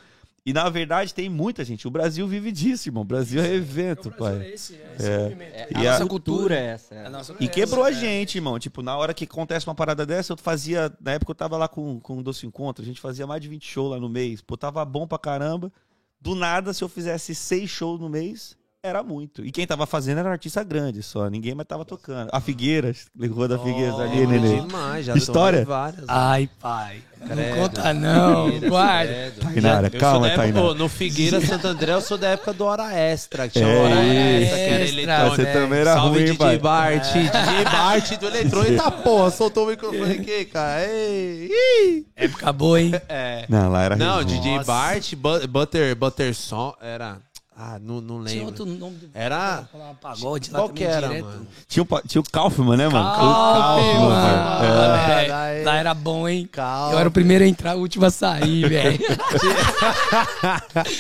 E 0.46 0.52
na 0.52 0.68
verdade 0.70 1.14
tem 1.14 1.30
muita 1.30 1.64
gente. 1.64 1.88
O 1.88 1.92
Brasil 1.92 2.28
vive 2.28 2.52
disso, 2.52 2.90
irmão. 2.90 3.04
O 3.04 3.06
Brasil 3.06 3.42
é 3.42 3.54
evento, 3.54 4.12
pai. 4.12 4.52
esse, 4.52 4.76
é 4.76 4.96
esse 5.00 5.10
É. 5.10 5.18
movimento. 5.24 5.54
É, 5.56 5.68
E 5.72 5.76
a 5.76 5.80
a- 5.80 5.94
nossa 5.94 6.06
cultura 6.06 6.56
é 6.56 6.66
essa. 6.66 6.94
é. 6.96 7.06
A 7.06 7.10
nossa- 7.10 7.36
E 7.40 7.48
quebrou 7.48 7.84
a 7.86 7.92
gente, 7.94 8.36
irmão. 8.38 8.60
Tipo, 8.60 8.82
na 8.82 8.98
hora 8.98 9.14
que 9.14 9.24
acontece 9.24 9.66
uma 9.66 9.76
parada 9.76 10.06
dessa, 10.06 10.34
eu 10.34 10.38
fazia. 10.38 10.92
Na 11.00 11.14
época 11.14 11.32
eu 11.32 11.36
tava 11.36 11.56
lá 11.56 11.70
com, 11.70 11.98
com 12.02 12.18
o 12.18 12.24
Doce 12.24 12.46
Encontro, 12.46 12.84
a 12.84 12.86
gente 12.86 13.00
fazia 13.00 13.26
mais 13.26 13.42
de 13.42 13.48
20 13.48 13.66
shows 13.66 13.92
lá 13.92 14.00
no 14.00 14.10
mês. 14.10 14.42
Pô, 14.42 14.58
tava 14.58 14.84
bom 14.84 15.08
pra 15.08 15.18
caramba. 15.18 15.72
Do 16.20 16.36
nada, 16.36 16.74
se 16.74 16.84
eu 16.84 16.90
fizesse 16.90 17.34
seis 17.34 17.70
shows 17.70 18.00
no 18.00 18.10
mês, 18.10 18.58
era 18.86 19.02
muito. 19.02 19.46
E 19.46 19.50
quem 19.52 19.66
tava 19.66 19.86
fazendo 19.86 20.18
era 20.20 20.28
um 20.28 20.32
artista 20.34 20.62
grande 20.62 21.02
só. 21.02 21.30
Ninguém 21.30 21.56
mais 21.56 21.66
tava 21.66 21.86
tocando. 21.86 22.28
A 22.34 22.42
Figueiras, 22.42 23.08
ligou 23.18 23.48
da 23.48 23.58
Figueiras 23.58 23.98
ali, 23.98 24.26
Lembro 24.26 24.42
Nenê. 24.42 24.60
demais, 24.62 25.06
já 25.06 25.16
História? 25.16 25.64
várias. 25.64 26.04
Ai, 26.06 26.50
pai. 26.62 26.98
Credo. 27.26 27.42
Não 27.42 27.56
conta 27.56 27.94
não, 27.94 28.60
guarda. 28.68 29.34
Tainara, 29.42 29.90
calma, 29.90 30.28
época- 30.28 30.42
Tainara. 30.42 30.68
Pô, 30.68 30.74
no 30.74 30.90
Figueira 30.90 31.40
Santo 31.40 31.66
André, 31.68 31.94
eu 31.94 32.02
sou 32.02 32.18
da 32.18 32.28
época 32.32 32.52
do 32.52 32.66
Hora 32.66 32.94
Extra, 32.94 33.48
que 33.48 33.54
tinha 33.60 33.66
É 33.72 33.78
Hora. 33.82 34.04
Extra, 34.04 34.58
que 34.58 34.64
era 34.66 34.84
eletrônico. 34.90 35.36
Você 35.38 35.46
também 35.46 35.80
era 35.80 35.94
Salve 35.94 36.20
ruim, 36.20 36.32
DJ. 36.34 36.58
Bart, 36.60 37.14
DJ 37.14 37.64
Bart 37.72 38.18
do 38.20 38.28
eletrônico. 38.28 38.72
Eita 38.74 38.92
porra, 38.92 39.32
soltou 39.32 39.66
o 39.66 39.70
microfone 39.70 40.12
aqui, 40.12 40.44
cara. 40.44 40.86
Ei, 40.86 41.50
ih. 41.50 42.06
Época 42.18 42.52
boa, 42.52 42.82
hein? 42.82 42.92
É. 43.08 43.46
Não, 43.48 43.72
lá 43.72 43.84
era 43.84 43.96
Não. 43.96 44.22
DJ 44.26 44.62
Bart, 44.66 45.16
Bu- 45.16 45.48
Butter, 45.48 45.96
Butter 45.96 46.36
Song, 46.36 46.76
era... 46.82 47.20
Ah, 47.56 47.78
não, 47.80 48.02
não 48.02 48.24
Tinha 48.26 48.44
lembro. 48.44 48.46
outro 48.48 48.66
nome. 48.66 48.96
do- 48.98 49.10
Era- 49.14 49.68
Falava 49.72 49.94
pagode 50.02 50.50
lá 50.52 50.60
Qual 50.60 50.70
que 50.70 50.84
era, 50.84 51.08
direto. 51.08 51.26
mano? 51.26 51.48
Tinha 51.68 51.84
o, 51.88 52.02
tinha 52.08 52.20
o 52.22 52.24
Kaufman, 52.24 52.78
né, 52.78 52.88
mano? 52.90 53.08
O 53.08 53.14
Kaufman, 53.16 54.00
mano. 54.10 54.64
é. 54.66 55.26
É, 55.26 55.28
Daí- 55.28 55.64
Lá 55.64 55.76
era 55.76 55.94
bom, 55.94 56.28
hein? 56.28 56.50
Calma. 56.52 56.94
Eu 56.94 57.00
era 57.00 57.08
o 57.08 57.12
primeiro 57.12 57.44
a 57.44 57.48
entrar, 57.48 57.76
o 57.76 57.80
último 57.82 58.06
a 58.06 58.10
sair, 58.10 58.68
velho. 58.68 59.00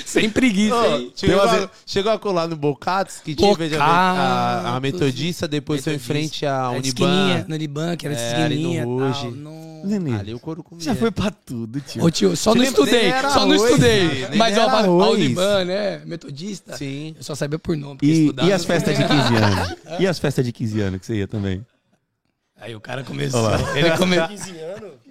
Sem 0.05 0.29
preguiça, 0.29 0.75
Ô, 0.75 0.95
hein? 0.97 1.11
chegou, 1.15 1.39
Tem 1.39 1.49
a, 1.49 1.53
umas- 1.57 1.69
chegou 1.85 2.11
a 2.11 2.19
colar 2.19 2.47
no 2.47 2.55
Bocatos, 2.55 3.17
que 3.23 3.35
tinha 3.35 3.55
a, 3.79 3.83
a, 3.83 4.75
a 4.75 4.79
metodista, 4.79 5.47
depois 5.47 5.83
foi 5.83 5.95
em 5.95 5.99
frente 5.99 6.45
à 6.45 6.69
Era 6.71 6.81
de 6.81 6.87
esquininha, 6.89 7.15
Uniban. 7.15 7.45
no 7.47 7.55
que 7.97 8.05
era 8.05 8.15
É, 8.15 8.43
ali 8.43 8.55
no 8.55 8.69
esquininha. 8.69 8.85
Ruge. 8.85 9.21
tal, 9.21 9.31
no... 9.31 9.72
Nenê, 9.83 10.13
Ali 10.15 10.33
o 10.33 10.39
couro 10.39 10.63
comia. 10.63 10.83
já 10.83 10.95
foi 10.95 11.11
pra 11.11 11.29
tudo, 11.31 11.79
tio. 11.81 12.03
Ô 12.03 12.09
tio, 12.09 12.35
só 12.35 12.51
Você 12.51 12.57
não 12.59 12.65
estudei, 12.65 13.11
só 13.31 13.45
não 13.45 13.55
estudei. 13.55 14.27
nem 14.29 14.37
Mas 14.37 14.55
ó, 14.57 15.13
Liban, 15.13 15.65
né? 15.65 16.01
Metodista. 16.05 16.77
Sim. 16.77 17.13
Eu 17.17 17.23
só 17.23 17.35
sabia 17.35 17.59
por 17.59 17.75
nome. 17.75 17.95
porque 17.95 18.05
E, 18.05 18.21
estudava 18.21 18.49
e 18.49 18.53
as 18.53 18.65
festas 18.65 18.97
de 18.97 19.03
15 19.03 19.35
anos? 19.35 19.75
E 19.99 20.07
as 20.07 20.19
festas 20.19 20.45
de 20.45 20.51
15 20.51 20.81
anos 20.81 20.99
que 20.99 21.05
você 21.05 21.15
ia 21.15 21.27
também? 21.27 21.65
Aí 22.59 22.75
o 22.75 22.79
cara 22.79 23.03
começou. 23.03 23.41
Olha 23.43 23.57
lá. 23.57 23.77
Ele, 23.77 23.91
come... 23.97 24.15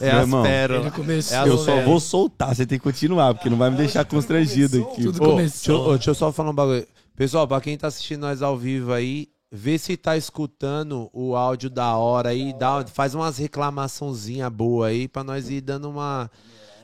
É 0.00 0.06
Meu 0.06 0.14
as 0.16 0.20
irmão, 0.22 0.42
pérolas. 0.44 0.82
ele 0.86 0.94
começou. 0.94 1.36
É 1.36 1.40
a 1.40 1.46
Eu 1.46 1.58
só 1.58 1.80
vou 1.82 1.98
soltar, 1.98 2.54
você 2.54 2.64
tem 2.64 2.78
que 2.78 2.84
continuar, 2.84 3.34
porque 3.34 3.50
não 3.50 3.56
vai 3.56 3.68
me 3.70 3.76
deixar 3.76 4.04
constrangido 4.04 4.82
aqui. 4.84 5.02
Tudo 5.02 5.20
Ô, 5.22 5.26
começou. 5.30 5.74
deixa, 5.76 5.90
eu- 5.90 5.94
deixa 5.96 6.10
eu 6.10 6.14
só 6.14 6.30
falar 6.32 6.50
um 6.50 6.54
bagulho. 6.54 6.86
Pessoal, 7.16 7.48
pra 7.48 7.60
quem 7.60 7.76
tá 7.76 7.88
assistindo 7.88 8.20
nós 8.20 8.40
ao 8.40 8.56
vivo 8.56 8.92
aí, 8.92 9.26
vê 9.50 9.78
se 9.78 9.96
tá 9.96 10.16
escutando 10.16 11.08
o 11.12 11.34
áudio 11.34 11.70
da 11.70 11.96
hora 11.96 12.30
aí, 12.30 12.52
dá, 12.52 12.86
faz 12.86 13.14
umas 13.14 13.38
reclamaçãozinha 13.38 14.48
boa 14.50 14.88
aí 14.88 15.08
pra 15.08 15.24
nós 15.24 15.48
ir 15.48 15.60
dando 15.60 15.88
uma. 15.88 16.30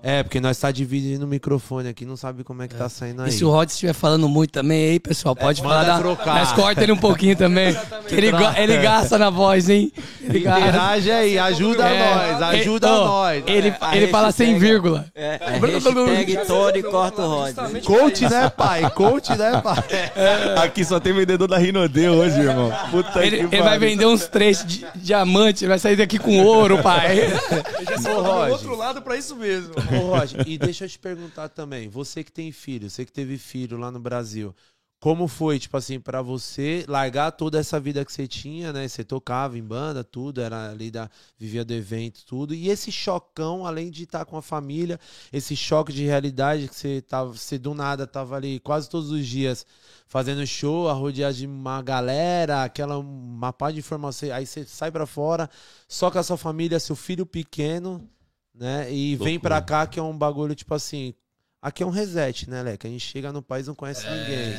É, 0.07 0.23
porque 0.23 0.39
nós 0.39 0.59
tá 0.59 0.71
dividindo 0.71 1.25
o 1.25 1.27
microfone 1.27 1.89
aqui, 1.89 2.05
não 2.05 2.15
sabe 2.15 2.45
como 2.45 2.63
é 2.63 2.69
que 2.69 2.75
tá 2.75 2.91
saindo 2.91 3.23
aí. 3.23 3.31
E 3.31 3.33
se 3.33 3.43
o 3.43 3.49
Rod 3.49 3.71
estiver 3.71 3.95
falando 3.95 4.29
muito 4.29 4.51
também 4.51 4.91
aí, 4.91 5.01
pessoal, 5.01 5.35
pode 5.35 5.63
manda 5.63 5.75
falar. 5.77 5.87
Da... 5.95 5.99
trocar. 5.99 6.35
Mas 6.35 6.53
corta 6.53 6.83
ele 6.83 6.93
um 6.93 6.97
pouquinho 6.99 7.35
também. 7.35 7.75
que 8.07 8.15
ele, 8.15 8.31
ele 8.59 8.77
gasta 8.83 9.17
na 9.17 9.31
voz, 9.31 9.71
hein? 9.71 9.91
Ele 10.21 10.41
gasta. 10.41 10.61
Interage 10.61 11.11
aí, 11.11 11.39
ajuda 11.39 11.89
É, 11.89 12.33
nós, 12.33 12.43
ajuda 12.43 12.87
ele- 12.87 12.97
nós. 12.99 13.45
Ele, 13.47 13.75
A 13.81 13.97
ele 13.97 14.09
fala 14.09 14.31
sem 14.31 14.59
vírgula. 14.59 15.07
É, 15.15 15.41
é 15.41 15.59
hashtag 15.59 16.47
todo 16.47 16.77
e 16.77 16.83
corta 16.83 17.23
o 17.23 17.29
Rod. 17.29 17.55
Coach, 17.85 18.29
né, 18.29 18.51
pai? 18.51 18.91
Coach, 18.91 19.31
né, 19.39 19.63
pai? 19.63 19.85
Aqui 20.63 20.85
só 20.85 21.01
tem 21.01 21.15
vendedor 21.15 21.49
da 21.49 21.57
Rinode 21.57 22.07
hoje, 22.07 22.41
irmão. 22.41 22.71
Puta 22.91 23.25
Ele, 23.25 23.49
que 23.49 23.55
ele 23.55 23.63
vai 23.63 23.79
vender 23.79 24.05
uns 24.05 24.27
três 24.27 24.63
de 24.67 24.85
diamante, 24.97 25.65
ele 25.65 25.71
vai 25.71 25.79
sair 25.79 25.97
daqui 25.97 26.19
com 26.19 26.45
ouro, 26.45 26.83
pai. 26.83 27.21
Eu 27.21 27.85
já 27.87 27.99
saí 27.99 28.15
do 28.15 28.53
outro 28.53 28.77
lado 28.77 29.01
pra 29.01 29.17
isso 29.17 29.35
mesmo. 29.35 29.73
Ô, 30.03 30.11
Roger, 30.17 30.47
e 30.47 30.59
deixa 30.59 30.85
eu 30.85 30.89
te 30.89 30.99
perguntar 30.99 31.49
também, 31.49 31.89
você 31.89 32.25
que 32.25 32.33
tem 32.33 32.51
filho, 32.53 32.91
você 32.91 33.05
que 33.05 33.13
teve 33.13 33.39
filho 33.39 33.77
lá 33.77 33.91
no 33.91 34.01
Brasil, 34.01 34.55
como 35.05 35.29
foi, 35.29 35.59
tipo 35.59 35.77
assim, 35.77 36.01
pra 36.01 36.23
você 36.23 36.83
largar 36.89 37.31
toda 37.33 37.59
essa 37.59 37.79
vida 37.79 38.03
que 38.07 38.11
você 38.11 38.27
tinha, 38.27 38.73
né? 38.73 38.89
Você 38.89 39.05
tocava 39.05 39.59
em 39.59 39.63
banda, 39.63 40.03
tudo, 40.03 40.41
era 40.41 40.71
ali 40.71 40.91
da 40.91 41.11
vivia 41.39 41.63
do 41.63 41.75
evento, 41.75 42.25
tudo. 42.25 42.55
E 42.55 42.71
esse 42.71 42.91
chocão, 42.91 43.67
além 43.67 43.91
de 43.91 44.05
estar 44.05 44.25
com 44.25 44.39
a 44.39 44.41
família, 44.41 44.99
esse 45.31 45.55
choque 45.55 45.93
de 45.93 46.07
realidade 46.07 46.69
que 46.69 46.75
você 46.75 47.03
tava, 47.03 47.33
você 47.33 47.59
do 47.59 47.75
nada 47.75 48.07
tava 48.07 48.37
ali 48.37 48.59
quase 48.61 48.89
todos 48.89 49.11
os 49.11 49.27
dias 49.27 49.67
fazendo 50.07 50.47
show, 50.47 50.89
arrodeado 50.89 51.37
de 51.37 51.47
uma 51.47 51.83
galera, 51.83 52.65
aquela 52.65 52.97
uma 52.99 53.53
pá 53.53 53.71
de 53.71 53.81
informação, 53.81 54.33
aí 54.33 54.47
você 54.47 54.65
sai 54.65 54.91
pra 54.91 55.05
fora, 55.07 55.51
só 55.87 56.11
com 56.11 56.19
a 56.19 56.23
sua 56.23 56.39
família, 56.39 56.81
seu 56.81 56.97
filho 56.97 57.27
pequeno, 57.27 58.09
né? 58.55 58.93
E 58.93 59.17
vem 59.17 59.39
pra 59.39 59.61
cá 59.61 59.87
que 59.87 59.99
é 59.99 60.03
um 60.03 60.17
bagulho 60.17 60.55
tipo 60.55 60.75
assim, 60.75 61.15
aqui 61.61 61.83
é 61.83 61.87
um 61.87 61.91
reset, 61.91 62.49
né, 62.49 62.63
Leque? 62.63 62.87
A 62.87 62.91
gente 62.91 63.05
chega 63.05 63.33
no 63.33 63.43
país 63.43 63.67
e 63.67 63.69
não 63.69 63.75
conhece 63.75 64.05
ninguém. 64.09 64.55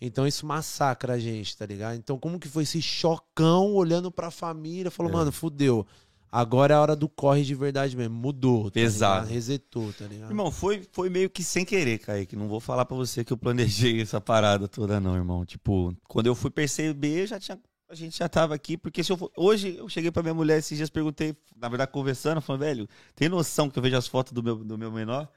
Então 0.00 0.26
isso 0.26 0.46
massacra 0.46 1.14
a 1.14 1.18
gente, 1.18 1.56
tá 1.56 1.66
ligado? 1.66 1.96
Então 1.96 2.18
como 2.18 2.38
que 2.38 2.48
foi 2.48 2.62
esse 2.64 2.80
chocão 2.82 3.72
olhando 3.74 4.10
pra 4.10 4.30
família, 4.30 4.90
falou, 4.90 5.12
mano, 5.12 5.32
fudeu. 5.32 5.86
Agora 6.30 6.74
é 6.74 6.76
a 6.76 6.80
hora 6.80 6.96
do 6.96 7.08
corre 7.08 7.42
de 7.44 7.54
verdade 7.54 7.96
mesmo, 7.96 8.14
mudou, 8.14 8.64
tá 8.64 8.72
Pesado. 8.72 9.20
ligado? 9.20 9.32
Resetou, 9.32 9.92
tá 9.92 10.04
ligado? 10.06 10.30
Irmão, 10.30 10.50
foi, 10.50 10.86
foi 10.92 11.08
meio 11.08 11.30
que 11.30 11.42
sem 11.42 11.64
querer, 11.64 11.98
Kaique. 11.98 12.36
Não 12.36 12.48
vou 12.48 12.60
falar 12.60 12.84
pra 12.84 12.96
você 12.96 13.24
que 13.24 13.32
eu 13.32 13.38
planejei 13.38 14.00
essa 14.02 14.20
parada 14.20 14.68
toda, 14.68 15.00
não, 15.00 15.14
irmão. 15.16 15.46
Tipo, 15.46 15.96
quando 16.06 16.26
eu 16.26 16.34
fui 16.34 16.50
perceber, 16.50 17.26
já 17.26 17.38
tinha. 17.40 17.58
A 17.88 17.94
gente 17.94 18.18
já 18.18 18.28
tava 18.28 18.54
aqui, 18.54 18.76
porque 18.76 19.02
se 19.04 19.12
eu 19.12 19.16
for, 19.16 19.30
Hoje 19.36 19.76
eu 19.76 19.88
cheguei 19.88 20.10
pra 20.10 20.22
minha 20.22 20.34
mulher 20.34 20.58
esses 20.58 20.76
dias, 20.76 20.90
perguntei, 20.90 21.36
na 21.56 21.68
verdade, 21.68 21.90
conversando, 21.92 22.40
falando, 22.40 22.60
velho, 22.62 22.88
tem 23.14 23.28
noção 23.28 23.70
que 23.70 23.78
eu 23.78 23.82
vejo 23.82 23.96
as 23.96 24.08
fotos 24.08 24.32
do 24.32 24.42
meu, 24.42 24.56
do 24.56 24.76
meu 24.76 24.90
menor? 24.90 25.28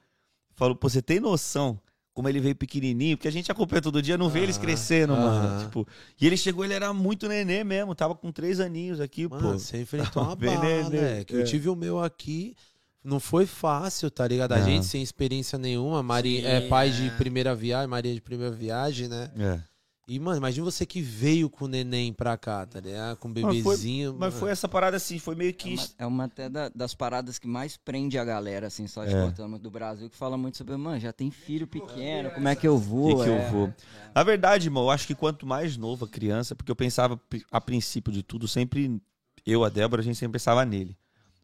falou, 0.55 0.75
pô, 0.75 0.89
você 0.89 1.01
tem 1.01 1.19
noção 1.21 1.79
como 2.13 2.27
ele 2.27 2.39
veio 2.41 2.55
pequenininho? 2.55 3.15
Porque 3.15 3.29
a 3.29 3.31
gente 3.31 3.49
acompanha 3.49 3.81
todo 3.81 4.01
dia, 4.01 4.17
não 4.17 4.27
vê 4.29 4.41
eles 4.41 4.57
crescendo, 4.57 5.13
mano. 5.13 5.27
aham. 5.27 5.63
Tipo, 5.65 5.87
e 6.19 6.27
ele 6.27 6.35
chegou, 6.35 6.65
ele 6.65 6.73
era 6.73 6.91
muito 6.91 7.29
nenê 7.29 7.63
mesmo, 7.63 7.95
tava 7.95 8.13
com 8.13 8.29
três 8.31 8.59
aninhos 8.59 8.99
aqui, 8.99 9.25
Mano, 9.27 9.41
pô. 9.53 9.59
você 9.59 9.81
enfrentou 9.81 10.23
uma 10.23 10.35
Bem 10.35 10.57
né? 10.89 11.23
Que 11.23 11.35
eu 11.35 11.41
É. 11.41 11.43
tive 11.43 11.69
o 11.69 11.75
meu 11.75 11.99
aqui. 11.99 12.55
Não 13.01 13.21
foi 13.21 13.45
fácil, 13.45 14.11
tá 14.11 14.27
ligado? 14.27 14.51
A 14.51 14.57
Não. 14.57 14.65
gente 14.65 14.85
sem 14.85 15.01
experiência 15.01 15.57
nenhuma. 15.57 16.03
Mari, 16.03 16.41
Sim, 16.41 16.45
é 16.47 16.61
pai 16.67 16.89
é. 16.89 16.91
de 16.91 17.09
primeira 17.11 17.55
viagem, 17.55 17.87
Maria 17.87 18.13
de 18.13 18.19
primeira 18.19 18.53
viagem, 18.53 19.07
né? 19.07 19.31
É. 19.37 19.61
E, 20.11 20.19
mano, 20.19 20.37
imagina 20.37 20.65
você 20.65 20.87
que 20.87 21.03
veio 21.03 21.51
com 21.51 21.65
o 21.65 21.67
neném 21.67 22.11
pra 22.11 22.35
cá, 22.35 22.65
tá 22.65 22.79
ligado? 22.79 23.15
Com 23.17 23.27
o 23.27 23.31
Mas 23.31 23.43
foi- 23.43 23.75
bebezinho. 23.75 24.15
Mas 24.17 24.33
foi 24.33 24.49
essa 24.49 24.67
parada 24.67 24.97
assim, 24.97 25.19
foi 25.19 25.35
meio 25.35 25.51
É 25.51 25.53
que. 25.53 25.75
uma, 25.75 25.87
é 25.99 26.05
uma 26.07 26.23
até 26.23 26.49
da- 26.49 26.69
das 26.73 26.95
paradas 26.95 27.37
que 27.37 27.47
mais 27.47 27.77
prende 27.77 28.17
a 28.17 28.25
galera, 28.25 28.65
assim, 28.65 28.87
só 28.87 29.03
É. 29.03 29.07
exportando 29.07 29.59
do 29.59 29.69
Brasil, 29.69 30.09
que 30.09 30.17
fala 30.17 30.35
muito 30.35 30.57
sobre, 30.57 30.75
mano, 30.77 30.99
já 30.99 31.13
tem 31.13 31.29
filho 31.29 31.67
pequeno, 31.67 32.31
como 32.31 32.47
é 32.47 32.55
que 32.55 32.67
eu 32.67 32.75
vou? 32.75 33.17
que, 33.19 33.23
que 33.25 33.29
é. 33.29 33.47
eu 33.47 33.51
vou? 33.51 33.73
Na 34.15 34.23
verdade, 34.23 34.65
irmão, 34.65 34.85
eu 34.85 34.89
acho 34.89 35.05
que 35.05 35.13
quanto 35.13 35.45
mais 35.45 35.77
nova 35.77 36.05
a 36.05 36.09
criança, 36.09 36.55
porque 36.55 36.71
eu 36.71 36.75
pensava 36.75 37.21
a 37.51 37.61
princípio 37.61 38.11
de 38.11 38.23
tudo, 38.23 38.47
sempre 38.47 38.99
eu, 39.45 39.63
a 39.63 39.69
Débora, 39.69 40.01
a 40.01 40.03
gente 40.03 40.17
sempre 40.17 40.33
pensava 40.39 40.65
nele. 40.65 40.97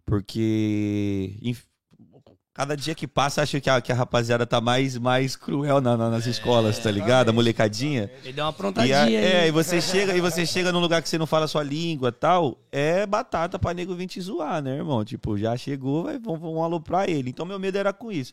Porque 0.06 1.38
inf- 1.42 1.66
cada 2.56 2.74
dia 2.78 2.96
que 2.96 3.06
passa, 3.06 3.42
acho 3.42 3.60
que 3.60 3.70
a, 3.70 3.82
que 3.82 3.92
a 3.92 3.96
rapaziada 3.96 4.46
tá 4.48 4.62
mais, 4.62 4.98
mais 4.98 5.36
cruel 5.36 5.82
na- 5.82 5.98
na- 5.98 6.10
nas 6.10 6.26
escolas, 6.26 6.80
tá 6.80 6.90
ligado? 6.90 7.28
A 7.28 7.34
molecadinha. 7.34 8.10
Ele 8.24 8.32
deu 8.32 8.46
uma 8.46 8.50
E 8.50 8.54
aprontadinha 8.54 8.98
a- 8.98 9.04
aí. 9.04 9.16
é, 9.16 9.48
e 9.50 9.52
você 9.52 9.82
chega 9.82 10.16
e 10.16 10.22
você 10.22 10.46
chega 10.46 10.72
num 10.72 10.80
lugar 10.80 11.02
que 11.02 11.10
você 11.10 11.18
não 11.18 11.28
fala 11.28 11.44
a 11.46 11.48
sua 11.50 11.62
língua 11.64 12.14
tal, 12.14 12.58
é 12.72 13.06
batata 13.06 13.60
pra 13.60 13.74
nego 13.74 13.94
vir 13.94 14.08
te 14.08 14.22
zoar, 14.22 14.62
né, 14.64 14.78
irmão? 14.78 15.04
Tipo, 15.04 15.38
já 15.38 15.58
chegou, 15.58 16.04
vai, 16.06 16.18
vão, 16.18 16.38
vão 16.38 16.64
aloprar 16.64 17.10
ele. 17.10 17.30
Então 17.30 17.46
meu 17.46 17.60
medo 17.60 17.78
era 17.78 17.92
com 17.92 18.10
isso. 18.10 18.32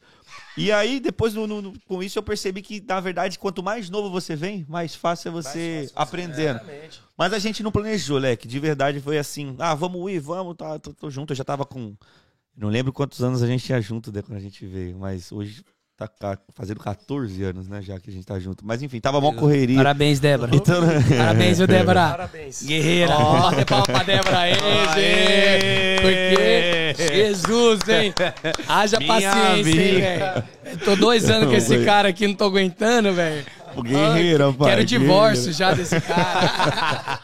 E 0.57 0.71
aí, 0.71 1.01
depois, 1.01 1.35
no- 1.35 1.49
no- 1.49 1.73
com 1.89 2.01
isso, 2.01 2.17
eu 2.17 2.23
percebi 2.23 2.63
que, 2.63 2.81
na 2.87 3.01
verdade, 3.01 3.41
quanto 3.41 3.61
mais 3.61 3.91
novo 3.91 4.09
você 4.09 4.37
vem, 4.37 4.65
mais 4.69 4.95
fácil 4.95 5.31
é 5.31 5.33
você 5.33 5.91
aprendendo. 5.97 6.61
Mas 7.19 7.33
a 7.33 7.41
gente 7.41 7.61
não 7.63 7.73
planejou, 7.73 8.19
Leque. 8.19 8.47
De 8.47 8.59
verdade 8.61 9.01
foi 9.01 9.19
assim, 9.19 9.57
ah, 9.59 9.75
vamos 9.75 10.11
ir, 10.13 10.21
vamos, 10.21 10.55
tá, 10.57 10.79
tô, 10.79 10.93
tô 10.95 11.11
junto. 11.11 11.33
Eu 11.33 11.37
já 11.37 11.45
tava 11.45 11.65
com. 11.65 11.95
Não 12.57 12.69
lembro 12.69 12.93
quantos 12.93 13.23
anos 13.23 13.43
a 13.43 13.47
gente 13.47 13.65
tinha 13.65 13.81
junto 13.81 14.13
né, 14.13 14.23
quando 14.23 14.39
a 14.39 14.41
gente 14.41 14.67
veio, 14.67 14.97
mas 14.99 15.33
hoje 15.33 15.65
tá 16.19 16.39
fazendo 16.55 16.81
14 16.81 17.43
anos, 17.45 17.69
né, 17.69 17.81
já 17.81 17.99
que 17.99 18.11
a 18.11 18.13
gente 18.13 18.27
tá 18.27 18.39
junto. 18.39 18.67
Mas 18.67 18.83
enfim, 18.83 19.01
tava 19.01 19.21
mó 19.21 19.33
correria. 19.33 19.77
Parabéns, 19.77 20.19
Débora. 20.19 20.55
Então, 20.55 20.83
Parabéns, 21.17 21.59
viu, 21.59 21.67
Débora? 21.67 22.09
Parabéns. 22.11 22.63
Guerreira. 22.63 23.15
Bater 23.17 23.65
palma 23.65 23.85
pra 23.85 24.03
Débora 24.03 24.39
aí, 24.39 24.55
gente. 24.95 26.03
Porque, 26.03 27.15
Jesus, 27.15 27.81
hein? 27.89 28.15
Haja 28.69 28.99
Minha 28.99 29.09
paciência, 29.09 29.71
hein, 29.71 30.01
velho. 30.01 30.79
Tô 30.85 30.97
dois 30.97 31.31
anos 31.31 31.49
com 31.49 31.55
esse 31.55 31.85
cara 31.85 32.09
aqui, 32.09 32.27
não 32.27 32.35
tô 32.35 32.45
aguentando, 32.45 33.13
velho. 33.13 33.45
Guerreira, 33.81 34.53
pai. 34.53 34.71
Quero 34.71 34.85
divórcio 34.85 35.53
já 35.53 35.73
desse 35.73 36.01
cara. 36.01 37.21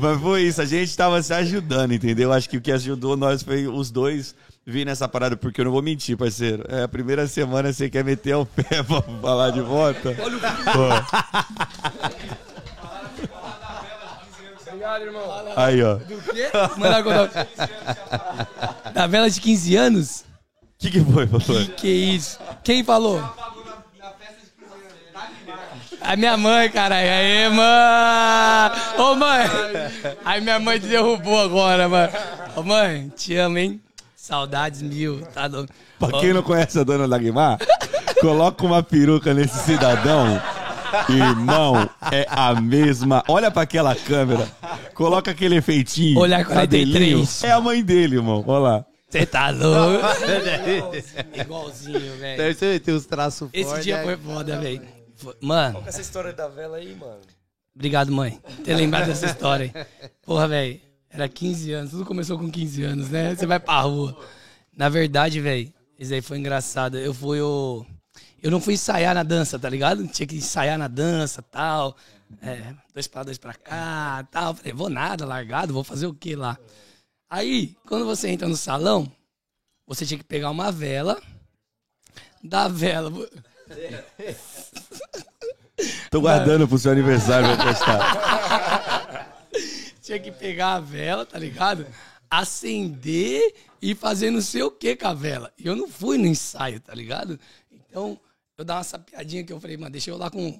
Mas 0.00 0.20
foi 0.20 0.42
isso, 0.42 0.62
a 0.62 0.64
gente 0.64 0.96
tava 0.96 1.20
se 1.22 1.34
ajudando, 1.34 1.92
entendeu? 1.92 2.32
Acho 2.32 2.48
que 2.48 2.56
o 2.56 2.60
que 2.60 2.70
ajudou 2.70 3.16
nós 3.16 3.42
foi 3.42 3.66
os 3.66 3.90
dois 3.90 4.34
vir 4.64 4.86
nessa 4.86 5.08
parada, 5.08 5.36
porque 5.36 5.60
eu 5.60 5.64
não 5.64 5.72
vou 5.72 5.82
mentir, 5.82 6.16
parceiro. 6.16 6.64
É 6.68 6.82
a 6.84 6.88
primeira 6.88 7.26
semana 7.26 7.72
você 7.72 7.90
quer 7.90 8.04
meter 8.04 8.36
o 8.36 8.46
pé 8.46 8.82
pra 8.84 9.02
falar 9.02 9.50
de 9.50 9.60
volta. 9.60 10.14
Pô, 10.14 10.88
Obrigado, 14.68 15.02
irmão. 15.02 15.22
aí, 15.56 15.82
ó. 15.82 15.98
Mandar 16.78 17.02
contar. 17.02 17.48
Da 18.94 19.06
vela 19.06 19.28
de 19.28 19.40
15 19.40 19.76
anos? 19.76 20.20
O 20.20 20.24
que, 20.78 20.90
que 20.90 21.00
foi, 21.04 21.26
papai? 21.26 21.66
Que 21.76 21.88
isso? 21.88 22.38
Quem 22.62 22.84
falou? 22.84 23.20
A 26.00 26.16
minha 26.16 26.36
mãe, 26.36 26.70
caralho. 26.70 27.08
Aê, 27.08 27.48
mãe! 27.48 28.70
Ô, 28.98 29.14
mãe! 29.14 29.46
Aí 30.24 30.40
minha 30.40 30.58
mãe 30.58 30.78
te 30.78 30.86
derrubou 30.86 31.40
agora, 31.40 31.88
mano. 31.88 32.12
Ô, 32.56 32.62
mãe, 32.62 33.12
te 33.16 33.34
amo, 33.36 33.58
hein? 33.58 33.80
Saudades 34.16 34.82
mil, 34.82 35.22
tá 35.34 35.48
doido? 35.48 35.70
Pra 35.98 36.20
quem 36.20 36.32
não 36.32 36.42
conhece 36.42 36.78
a 36.78 36.84
dona 36.84 37.06
Lagmar, 37.06 37.58
coloca 38.20 38.64
uma 38.64 38.82
peruca 38.82 39.32
nesse 39.32 39.58
cidadão. 39.60 40.40
Irmão, 41.08 41.88
é 42.10 42.26
a 42.28 42.54
mesma. 42.60 43.22
Olha 43.28 43.50
pra 43.50 43.62
aquela 43.62 43.94
câmera. 43.94 44.48
Coloca 44.94 45.30
aquele 45.30 45.56
efeitinho. 45.56 46.18
Olhar 46.18 46.44
43. 46.44 46.92
cabelinho. 46.92 47.28
É 47.42 47.50
a 47.50 47.60
mãe 47.60 47.82
dele, 47.82 48.16
irmão. 48.16 48.44
Olha 48.46 48.58
lá. 48.58 48.84
Você 49.08 49.24
tá 49.24 49.50
louco? 49.50 50.04
Igualzinho, 51.34 52.16
velho. 52.18 52.36
Deve 52.36 52.54
ser, 52.54 52.80
tem 52.80 52.94
os 52.94 53.06
traços 53.06 53.48
Esse 53.52 53.64
fortes, 53.68 53.84
dia 53.84 53.96
né? 53.98 54.04
foi 54.04 54.16
foda, 54.16 54.60
velho. 54.60 54.82
Mano, 55.40 55.82
Essa 55.86 56.00
história 56.00 56.32
da 56.32 56.46
vela 56.48 56.76
aí, 56.76 56.94
mano. 56.94 57.20
obrigado, 57.74 58.12
mãe, 58.12 58.32
por 58.32 58.56
ter 58.64 58.74
lembrado 58.74 59.06
dessa 59.06 59.26
história. 59.26 59.72
Porra, 60.22 60.46
velho, 60.46 60.80
era 61.10 61.28
15 61.28 61.72
anos, 61.72 61.90
tudo 61.90 62.04
começou 62.04 62.38
com 62.38 62.50
15 62.50 62.82
anos, 62.84 63.08
né? 63.08 63.34
Você 63.34 63.46
vai 63.46 63.58
pra 63.58 63.80
rua. 63.80 64.16
Na 64.76 64.88
verdade, 64.88 65.40
velho, 65.40 65.72
isso 65.98 66.12
aí 66.14 66.20
foi 66.20 66.38
engraçado. 66.38 66.98
Eu 66.98 67.12
fui 67.14 67.40
o. 67.40 67.84
Eu 68.40 68.50
não 68.50 68.60
fui 68.60 68.74
ensaiar 68.74 69.14
na 69.14 69.22
dança, 69.24 69.58
tá 69.58 69.68
ligado? 69.68 70.06
Tinha 70.06 70.26
que 70.26 70.36
ensaiar 70.36 70.78
na 70.78 70.86
dança 70.86 71.42
tal. 71.42 71.96
É, 72.42 72.74
dois 72.94 73.08
pra 73.08 73.22
dois 73.24 73.38
pra 73.38 73.54
cá 73.54 74.24
tal. 74.30 74.54
Falei, 74.54 74.72
vou 74.72 74.88
nada, 74.90 75.24
largado, 75.26 75.72
vou 75.72 75.82
fazer 75.82 76.06
o 76.06 76.14
que 76.14 76.36
lá? 76.36 76.56
Aí, 77.30 77.76
quando 77.86 78.06
você 78.06 78.28
entra 78.28 78.48
no 78.48 78.56
salão, 78.56 79.12
você 79.86 80.06
tinha 80.06 80.18
que 80.18 80.24
pegar 80.24 80.50
uma 80.50 80.72
vela. 80.72 81.20
Da 82.42 82.68
vela. 82.68 83.10
Tô 86.10 86.20
guardando 86.20 86.66
pro 86.66 86.78
seu 86.78 86.90
aniversário 86.92 87.54
pra 87.56 87.66
postar. 87.66 89.44
Tinha 90.02 90.18
que 90.18 90.32
pegar 90.32 90.74
a 90.74 90.80
vela, 90.80 91.26
tá 91.26 91.38
ligado? 91.38 91.86
Acender 92.30 93.54
e 93.80 93.94
fazer 93.94 94.30
não 94.30 94.40
sei 94.40 94.62
o 94.62 94.70
que 94.70 94.96
com 94.96 95.06
a 95.06 95.14
vela. 95.14 95.52
E 95.58 95.66
eu 95.66 95.76
não 95.76 95.86
fui 95.86 96.16
no 96.16 96.26
ensaio, 96.26 96.80
tá 96.80 96.94
ligado? 96.94 97.38
Então, 97.70 98.18
eu 98.56 98.64
dava 98.64 98.78
uma 98.78 98.84
sapiadinha 98.84 99.44
que 99.44 99.52
eu 99.52 99.60
falei, 99.60 99.76
mano, 99.76 99.92
deixa 99.92 100.10
eu 100.10 100.16
lá 100.16 100.30
com 100.30 100.58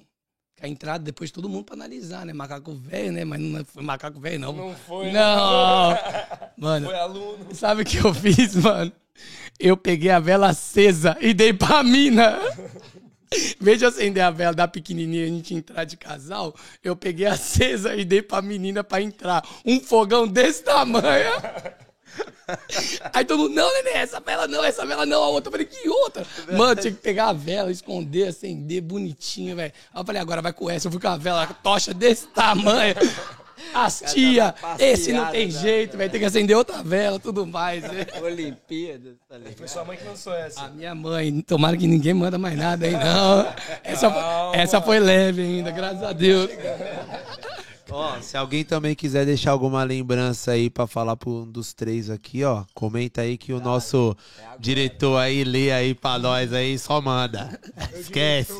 a 0.61 0.67
entrada, 0.67 1.03
depois 1.03 1.31
todo 1.31 1.49
mundo 1.49 1.65
pra 1.65 1.75
analisar, 1.75 2.25
né? 2.25 2.33
Macaco 2.33 2.73
velho, 2.73 3.11
né? 3.11 3.23
Mas 3.25 3.39
não 3.39 3.65
foi 3.65 3.83
macaco 3.83 4.19
velho, 4.19 4.39
não. 4.39 4.53
Não 4.53 4.75
foi, 4.75 5.11
Não! 5.11 5.97
Mano, 6.57 6.87
Foi 6.87 6.97
aluno. 6.99 7.47
sabe 7.53 7.81
o 7.83 7.85
que 7.85 7.97
eu 7.97 8.13
fiz, 8.13 8.55
mano? 8.55 8.91
Eu 9.59 9.75
peguei 9.77 10.09
a 10.11 10.19
vela 10.19 10.49
acesa 10.49 11.17
e 11.21 11.33
dei 11.33 11.53
pra 11.53 11.83
mina. 11.83 12.39
Eu 13.63 13.87
acender 13.87 14.23
a 14.23 14.31
vela 14.31 14.53
da 14.55 14.67
pequenininha 14.67 15.21
e 15.21 15.25
a 15.25 15.31
gente 15.31 15.53
entrar 15.53 15.83
de 15.83 15.95
casal, 15.95 16.55
eu 16.83 16.95
peguei 16.95 17.27
acesa 17.27 17.95
e 17.95 18.03
dei 18.03 18.23
pra 18.23 18.41
menina 18.41 18.83
pra 18.83 19.03
entrar. 19.03 19.47
Um 19.63 19.79
fogão 19.79 20.27
desse 20.27 20.63
tamanho. 20.63 21.29
Aí 23.13 23.25
todo 23.25 23.43
mundo, 23.43 23.55
não, 23.55 23.73
neném, 23.73 23.93
essa 23.93 24.19
vela 24.19 24.47
não, 24.47 24.63
essa 24.63 24.85
vela 24.85 25.05
não, 25.05 25.23
a 25.23 25.27
outra. 25.29 25.47
Eu 25.47 25.51
falei, 25.51 25.65
que 25.65 25.87
outra? 25.89 26.25
Mano, 26.51 26.81
tinha 26.81 26.93
que 26.93 26.99
pegar 26.99 27.29
a 27.29 27.33
vela, 27.33 27.71
esconder, 27.71 28.29
acender, 28.29 28.81
bonitinho, 28.81 29.55
velho. 29.55 29.73
Aí 29.93 30.01
eu 30.01 30.05
falei, 30.05 30.21
agora 30.21 30.41
vai 30.41 30.53
com 30.53 30.69
essa. 30.69 30.87
Eu 30.87 30.91
fui 30.91 30.99
com 30.99 31.07
a 31.07 31.17
vela, 31.17 31.43
a 31.43 31.47
tocha 31.47 31.93
desse 31.93 32.27
tamanho. 32.27 32.95
As 33.73 34.01
tia, 34.13 34.55
esse 34.79 35.11
não 35.11 35.27
tem 35.27 35.51
jeito, 35.51 35.97
vai 35.97 36.09
ter 36.09 36.17
que 36.17 36.25
acender 36.25 36.55
outra 36.55 36.81
vela, 36.81 37.19
tudo 37.19 37.45
mais. 37.45 37.83
né? 37.83 38.07
Olimpíadas, 38.23 39.15
tá 39.27 39.37
ligado? 39.37 39.57
Foi 39.57 39.67
sua 39.67 39.83
mãe 39.83 39.97
que 39.97 40.03
lançou 40.05 40.33
essa. 40.33 40.61
A 40.61 40.69
minha 40.69 40.95
mãe, 40.95 41.41
tomara 41.41 41.77
que 41.77 41.85
ninguém 41.85 42.13
manda 42.13 42.37
mais 42.37 42.57
nada 42.57 42.85
aí, 42.85 42.93
não. 42.93 43.53
Essa, 43.83 44.11
essa 44.53 44.81
foi 44.81 44.99
leve 44.99 45.41
ainda, 45.41 45.71
graças 45.71 46.01
a 46.01 46.13
Deus. 46.13 46.49
Ó, 47.91 48.19
se 48.21 48.37
alguém 48.37 48.63
também 48.63 48.93
quiser 48.95 49.25
deixar 49.25 49.51
alguma 49.51 49.83
lembrança 49.83 50.51
aí 50.51 50.69
pra 50.69 50.85
falar 50.85 51.15
pra 51.15 51.29
um 51.29 51.45
dos 51.49 51.73
três 51.73 52.09
aqui, 52.09 52.43
ó, 52.43 52.63
comenta 52.73 53.21
aí 53.21 53.37
que 53.37 53.51
o 53.51 53.59
nosso 53.59 54.15
diretor 54.59 55.17
aí 55.17 55.43
lê 55.43 55.71
aí 55.71 55.93
pra 55.95 56.19
nós 56.19 56.53
aí, 56.53 56.77
só 56.77 57.01
manda. 57.01 57.59
Esquece. 57.93 58.53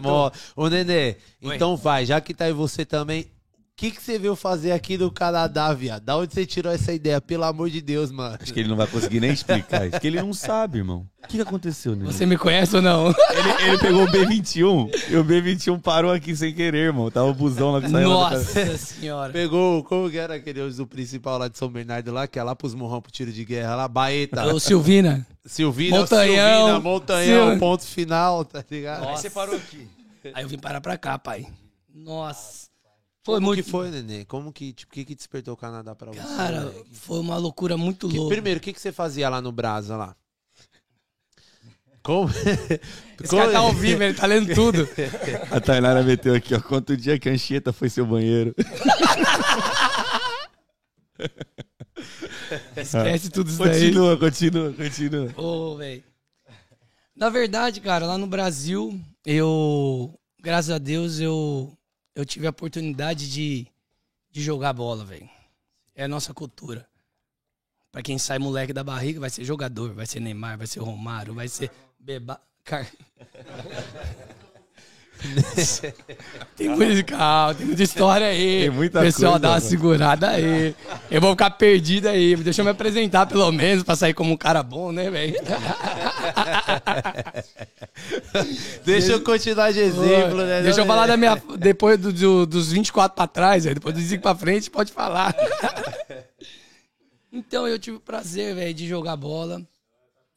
Mó- 0.00 0.30
Ô, 0.56 0.68
Nenê, 0.68 1.16
então 1.42 1.76
vai, 1.76 2.06
já 2.06 2.20
que 2.20 2.32
tá 2.34 2.46
aí 2.46 2.52
você 2.52 2.84
também, 2.84 3.22
o 3.22 3.26
que, 3.90 3.96
que 3.96 4.02
você 4.02 4.18
veio 4.18 4.34
fazer 4.36 4.72
aqui 4.72 4.96
no 4.96 5.10
Canadá, 5.10 5.72
viado? 5.72 6.02
Da 6.04 6.16
onde 6.16 6.32
você 6.32 6.46
tirou 6.46 6.72
essa 6.72 6.92
ideia? 6.92 7.20
Pelo 7.20 7.44
amor 7.44 7.68
de 7.70 7.80
Deus, 7.80 8.10
mano. 8.10 8.36
Acho 8.40 8.52
que 8.52 8.60
ele 8.60 8.68
não 8.68 8.76
vai 8.76 8.86
conseguir 8.86 9.20
nem 9.20 9.30
explicar 9.30 9.86
isso. 9.86 10.00
Que 10.00 10.06
ele 10.06 10.20
não 10.20 10.32
sabe, 10.32 10.78
irmão. 10.78 11.06
O 11.22 11.26
que, 11.26 11.36
que 11.36 11.42
aconteceu, 11.42 11.96
né? 11.96 12.04
Você 12.04 12.26
me 12.26 12.36
conhece 12.36 12.76
ou 12.76 12.82
não? 12.82 13.08
Ele, 13.08 13.68
ele 13.68 13.78
pegou 13.78 14.04
o 14.04 14.06
B21 14.06 14.90
e 15.10 15.16
o 15.16 15.24
B21 15.24 15.80
parou 15.80 16.12
aqui 16.12 16.34
sem 16.36 16.52
querer, 16.54 16.86
irmão. 16.86 17.10
Tava 17.10 17.26
o 17.26 17.34
busão 17.34 17.72
lá 17.72 17.80
que 17.80 17.88
saiu. 17.90 18.08
da. 18.08 18.14
Nossa 18.14 18.76
senhora. 18.78 19.32
Pegou, 19.32 19.82
como 19.84 20.10
que 20.10 20.18
era 20.18 20.34
aquele 20.34 20.68
do 20.70 20.86
principal 20.86 21.38
lá 21.38 21.48
de 21.48 21.56
São 21.58 21.68
Bernardo 21.68 22.12
lá, 22.12 22.26
que 22.26 22.38
é 22.38 22.42
lá 22.42 22.54
pros 22.54 22.74
morrão 22.74 23.00
pro 23.00 23.10
tiro 23.12 23.32
de 23.32 23.44
guerra 23.44 23.74
lá, 23.74 23.88
Baeta. 23.88 24.44
Ô, 24.52 24.60
Silvina. 24.60 25.26
Silvina, 25.46 25.98
Montanhão. 26.00 26.56
Silvina, 26.66 26.80
Montanhão, 26.80 27.50
Sil- 27.52 27.58
ponto 27.58 27.84
final, 27.84 28.44
tá 28.44 28.64
ligado? 28.70 29.08
Aí 29.08 29.16
você 29.16 29.30
parou 29.30 29.56
aqui. 29.56 29.88
Aí 30.32 30.42
eu 30.42 30.48
vim 30.48 30.58
parar 30.58 30.80
pra 30.80 30.96
cá, 30.96 31.18
pai. 31.18 31.46
Nossa. 31.94 32.63
Foi 33.24 33.36
Como 33.36 33.46
muito. 33.46 33.64
que 33.64 33.70
foi, 33.70 33.90
Nenê? 33.90 34.24
Como 34.26 34.52
que, 34.52 34.72
tipo, 34.74 34.92
o 34.92 34.94
que 34.94 35.04
que 35.04 35.14
despertou 35.14 35.54
o 35.54 35.56
Canadá 35.56 35.94
pra 35.94 36.12
você? 36.12 36.20
Cara, 36.36 36.60
moleque? 36.66 36.84
foi 36.92 37.18
uma 37.20 37.38
loucura 37.38 37.74
muito 37.76 38.06
Que- 38.08 38.18
louca. 38.18 38.34
primeiro, 38.34 38.58
o 38.58 38.62
que 38.62 38.72
que 38.72 38.80
você 38.80 38.92
fazia 38.92 39.28
lá 39.30 39.40
no 39.40 39.50
Brasa 39.50 39.96
lá? 39.96 40.14
Como... 42.04 42.28
Esse 42.28 43.34
cara 43.34 43.50
tá 43.50 43.58
ao 43.60 43.72
vivo, 43.72 44.02
ele 44.02 44.12
tá 44.12 44.26
lendo 44.26 44.54
tudo. 44.54 44.86
A 45.50 45.58
Tainara 45.58 46.02
meteu 46.02 46.34
aqui, 46.34 46.54
ó. 46.54 46.60
Conta 46.60 46.92
o 46.92 46.96
dia 46.98 47.18
que 47.18 47.28
a 47.28 47.32
Anchieta 47.32 47.72
foi 47.72 47.88
seu 47.88 48.04
banheiro. 48.04 48.54
Esquece 52.76 53.30
tudo 53.30 53.48
isso 53.50 53.58
daí. 53.64 53.86
Continua, 53.94 54.16
continua, 54.18 54.72
continua. 54.72 55.32
Ô, 55.36 55.76
velho. 55.76 56.02
Na 57.16 57.28
verdade, 57.28 57.80
cara, 57.80 58.06
lá 58.06 58.18
no 58.18 58.26
Brasil, 58.26 59.00
eu, 59.24 60.12
graças 60.42 60.70
a 60.70 60.78
Deus, 60.78 61.20
eu, 61.20 61.72
eu 62.14 62.24
tive 62.24 62.46
a 62.46 62.50
oportunidade 62.50 63.30
de, 63.30 63.66
de 64.30 64.42
jogar 64.42 64.72
bola, 64.72 65.04
velho. 65.04 65.28
É 65.94 66.04
a 66.04 66.08
nossa 66.08 66.32
cultura. 66.32 66.88
Pra 67.90 68.02
quem 68.02 68.18
sai 68.18 68.38
moleque 68.38 68.72
da 68.72 68.82
barriga, 68.82 69.20
vai 69.20 69.30
ser 69.30 69.44
jogador, 69.44 69.94
vai 69.94 70.06
ser 70.06 70.20
Neymar, 70.20 70.58
vai 70.58 70.66
ser 70.66 70.80
Romário, 70.80 71.34
vai 71.34 71.48
ser 71.48 71.70
Beba. 71.98 72.40
Car... 72.64 72.90
tem 76.56 76.68
muita 76.68 77.02
calma, 77.04 77.54
tem 77.54 77.66
muita 77.66 77.82
história 77.82 78.26
aí. 78.26 78.60
Tem 78.62 78.70
muita 78.70 79.00
Pessoal, 79.00 79.32
coisa, 79.32 79.42
dá 79.42 79.48
uma 79.48 79.54
mano. 79.56 79.68
segurada 79.68 80.28
aí. 80.30 80.74
Eu 81.10 81.20
vou 81.20 81.30
ficar 81.32 81.50
perdido 81.50 82.08
aí. 82.08 82.36
Deixa 82.36 82.60
eu 82.60 82.64
me 82.64 82.70
apresentar 82.70 83.26
pelo 83.26 83.50
menos 83.52 83.82
pra 83.84 83.96
sair 83.96 84.14
como 84.14 84.32
um 84.32 84.36
cara 84.36 84.62
bom, 84.62 84.92
né, 84.92 85.10
velho? 85.10 85.34
Deixa 88.84 89.12
eu 89.12 89.20
continuar 89.22 89.72
de 89.72 89.80
exemplo, 89.80 90.38
né? 90.44 90.62
Deixa 90.62 90.80
eu 90.80 90.84
Não, 90.84 90.94
falar 90.94 91.06
da 91.06 91.16
minha. 91.16 91.40
Depois 91.58 91.98
do- 91.98 92.12
do- 92.12 92.46
dos 92.46 92.72
24 92.72 93.14
pra 93.16 93.26
trás, 93.26 93.64
velho. 93.64 93.74
Depois 93.76 93.94
dos 93.94 94.04
5 94.04 94.22
pra 94.22 94.34
frente, 94.34 94.70
pode 94.70 94.92
falar. 94.92 95.34
então, 97.32 97.66
eu 97.66 97.78
tive 97.78 97.96
o 97.96 98.00
prazer, 98.00 98.54
velho, 98.54 98.74
de 98.74 98.86
jogar 98.88 99.16
bola. 99.16 99.62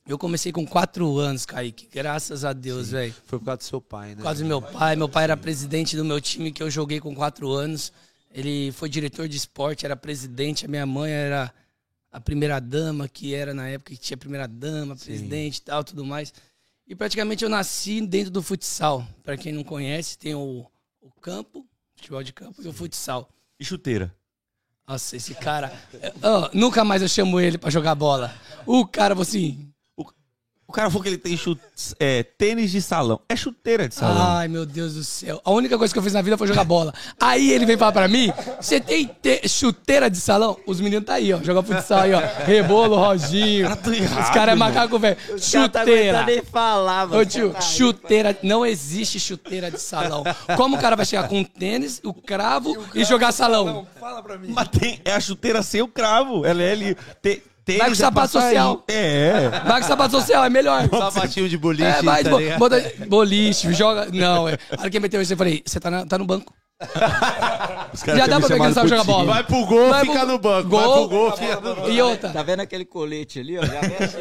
Eu 0.08 0.18
comecei 0.18 0.54
com 0.54 0.66
4 0.66 1.18
anos, 1.18 1.46
Kaique. 1.46 1.90
Graças 1.92 2.46
a 2.46 2.54
Deus, 2.54 2.92
velho. 2.92 3.14
Foi 3.26 3.38
por 3.40 3.46
causa 3.46 3.58
do 3.58 3.64
seu 3.64 3.82
pai, 3.82 4.10
né? 4.10 4.16
Por 4.16 4.24
causa 4.24 4.42
do 4.42 4.48
meu 4.48 4.62
pai. 4.62 4.96
Meu 4.96 5.10
pai 5.10 5.26
era 5.26 5.36
presidente 5.36 5.98
do 5.98 6.06
meu 6.06 6.22
time 6.22 6.52
que 6.52 6.64
eu 6.64 6.70
joguei 6.72 7.02
com 7.02 7.14
4 7.14 7.52
anos. 7.52 7.92
Ele 8.32 8.72
foi 8.72 8.88
diretor 8.88 9.28
de 9.28 9.36
esporte, 9.36 9.86
era 9.86 9.98
presidente. 9.98 10.66
A 10.66 10.70
minha 10.70 10.86
mãe 10.86 11.12
era 11.12 11.54
a 12.10 12.22
primeira 12.22 12.60
dama, 12.60 13.08
que 13.10 13.36
era 13.36 13.54
na 13.54 13.68
época 13.68 13.94
que 13.94 14.00
tinha 14.00 14.16
primeira 14.16 14.48
dama, 14.48 14.96
presidente 14.96 15.58
e 15.58 15.62
tal, 15.62 15.84
tudo 15.84 16.06
mais. 16.06 16.34
E 16.88 16.96
praticamente 16.96 17.44
eu 17.44 17.50
nasci 17.50 18.00
dentro 18.00 18.32
do 18.32 18.42
futsal. 18.42 19.06
Pra 19.24 19.36
quem 19.36 19.52
não 19.52 19.64
conhece, 19.64 20.18
tem 20.18 20.34
o, 20.34 20.66
o 21.02 21.12
campo, 21.20 21.68
futebol 21.96 22.24
de 22.24 22.32
campo, 22.32 22.62
e 22.62 22.68
o 22.68 22.72
futsal. 22.72 23.30
E 23.60 23.66
chuteira? 23.66 24.16
Nossa, 24.88 25.18
esse 25.18 25.36
cara. 25.36 25.74
Ó, 26.24 26.50
nunca 26.54 26.86
mais 26.86 27.02
eu 27.02 27.10
chamo 27.10 27.42
ele 27.42 27.58
pra 27.58 27.70
jogar 27.70 27.94
bola. 27.94 28.34
O 28.66 28.88
cara 28.88 29.14
falou 29.14 29.28
assim. 29.28 29.70
O 30.70 30.74
cara 30.74 30.90
falou 30.90 31.02
que 31.02 31.08
ele 31.08 31.18
tem 31.18 31.38
chute, 31.38 31.62
é, 31.98 32.24
tênis 32.24 32.72
de 32.72 32.82
salão. 32.82 33.22
É 33.30 33.38
chuteira 33.38 33.88
de 33.88 33.96
salão. 33.96 34.22
Ai, 34.38 34.50
meu 34.50 34.66
Deus 34.66 34.96
do 34.96 35.04
céu. 35.04 35.40
A 35.46 35.50
única 35.52 35.78
coisa 35.78 35.94
que 35.94 35.98
eu 35.98 36.04
fiz 36.04 36.12
na 36.12 36.22
vida 36.22 36.38
foi 36.38 36.46
jogar 36.46 36.66
bola. 36.66 36.94
Aí 37.18 37.52
ele 37.54 37.66
vem 37.66 37.78
falar 37.78 37.94
pra 37.94 38.08
mim: 38.10 38.34
você 38.60 38.78
tem 38.82 39.08
te- 39.22 39.48
chuteira 39.48 40.10
de 40.10 40.18
salão? 40.18 40.58
Os 40.68 40.82
meninos 40.82 41.06
tá 41.06 41.14
aí, 41.14 41.32
ó. 41.34 41.42
Joga 41.42 41.64
futsal 41.64 42.00
aí, 42.02 42.14
ó. 42.14 42.22
Rebolo, 42.46 42.98
Roginho. 42.98 43.70
Os 43.72 44.30
caras 44.32 44.54
é 44.54 44.56
macaco, 44.56 45.00
velho. 45.00 45.16
Chuteira. 45.40 46.26
nem 46.26 46.42
falar, 46.44 47.10
Ô 47.14 47.26
tio, 47.26 47.56
chuteira, 47.62 48.38
não 48.44 48.66
existe 48.66 49.22
chuteira 49.22 49.72
de 49.72 49.80
salão. 49.80 50.24
Como 50.58 50.76
o 50.76 50.80
cara 50.80 50.98
vai 50.98 51.06
chegar 51.06 51.30
com 51.30 51.44
tênis, 51.46 52.02
o 52.04 52.14
cravo 52.14 52.76
e, 52.94 53.06
jogar 53.06 53.32
salão? 53.32 53.88
Fala 53.98 54.22
pra 54.22 54.38
mim. 54.38 54.50
Mas 54.50 54.68
tem, 54.68 55.00
é 55.06 55.14
a 55.14 55.20
chuteira 55.22 55.64
sem 55.64 55.82
o 55.82 55.88
cravo. 55.88 56.46
Ela 56.46 56.62
é 56.62 56.72
ali. 56.74 56.98
Te, 57.22 57.42
tênis 57.68 57.80
Vai 57.80 57.88
com 57.90 57.94
é 57.94 57.96
sapato 57.96 58.32
social. 58.32 58.84
É. 58.88 59.50
Vai 59.66 59.82
com 59.82 59.88
sapato 59.88 60.12
social, 60.20 60.44
é 60.46 60.50
melhor. 60.50 60.88
Sapatinho 60.90 61.50
de 61.50 61.58
boliche, 61.58 61.84
É, 61.84 62.02
vai, 62.02 62.24
tá 62.24 62.30
bo- 62.30 62.40
bota 62.58 62.92
boliche, 63.08 63.74
joga. 63.74 64.08
Não, 64.12 64.48
é. 64.48 64.58
A 64.76 64.82
hora 64.82 64.90
que 64.90 65.00
meteu 65.00 65.22
isso, 65.22 65.34
eu 65.34 65.38
falei, 65.38 65.62
você 65.66 65.80
tá, 65.80 65.92
na- 65.92 66.06
tá 66.06 66.18
no 66.18 66.26
banco. 66.26 66.54
Já 68.06 68.28
dá 68.28 68.40
pra 68.40 68.48
ver 68.48 68.54
que 68.60 68.64
não 68.68 68.74
sabe 68.74 68.90
jogar 68.90 69.04
bola. 69.04 69.34
Vai 69.34 69.44
pro 69.44 69.66
gol, 69.66 69.90
Vai 69.90 70.02
fica 70.06 70.20
pro- 70.20 70.28
no 70.28 70.38
banco. 70.40 70.70
Vai 70.70 70.86
Gol. 70.86 71.08
pro 71.10 71.18
gol, 71.18 71.32
fica 71.38 71.56
no 71.56 71.62
banco. 71.62 71.90
E 71.90 72.02
outra. 72.02 72.30
Tá 72.30 72.44
vendo 72.44 72.60
aquele 72.62 72.86
colete 72.86 73.40
ali, 73.40 73.58
ó? 73.58 73.64
Já 73.66 73.82
mexe. 73.82 74.18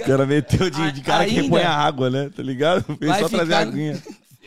Os 0.00 0.06
caras 0.06 0.28
meteu 0.28 0.70
de, 0.70 0.92
de 0.92 1.00
cara 1.00 1.24
que 1.24 1.30
Ainda- 1.30 1.42
repõe 1.42 1.62
a 1.62 1.72
água, 1.74 2.10
né? 2.10 2.30
Tá 2.34 2.42
ligado? 2.42 2.84
Vai 3.00 3.20
só 3.20 3.28
trazer 3.28 3.44
ficar- 3.46 3.58
aguinha. 3.60 4.02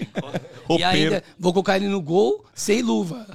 E 0.78 0.84
ainda 0.84 1.24
vou 1.38 1.52
colocar 1.52 1.76
ele 1.76 1.88
no 1.88 2.02
gol 2.02 2.46
sem 2.54 2.82
luva. 2.82 3.28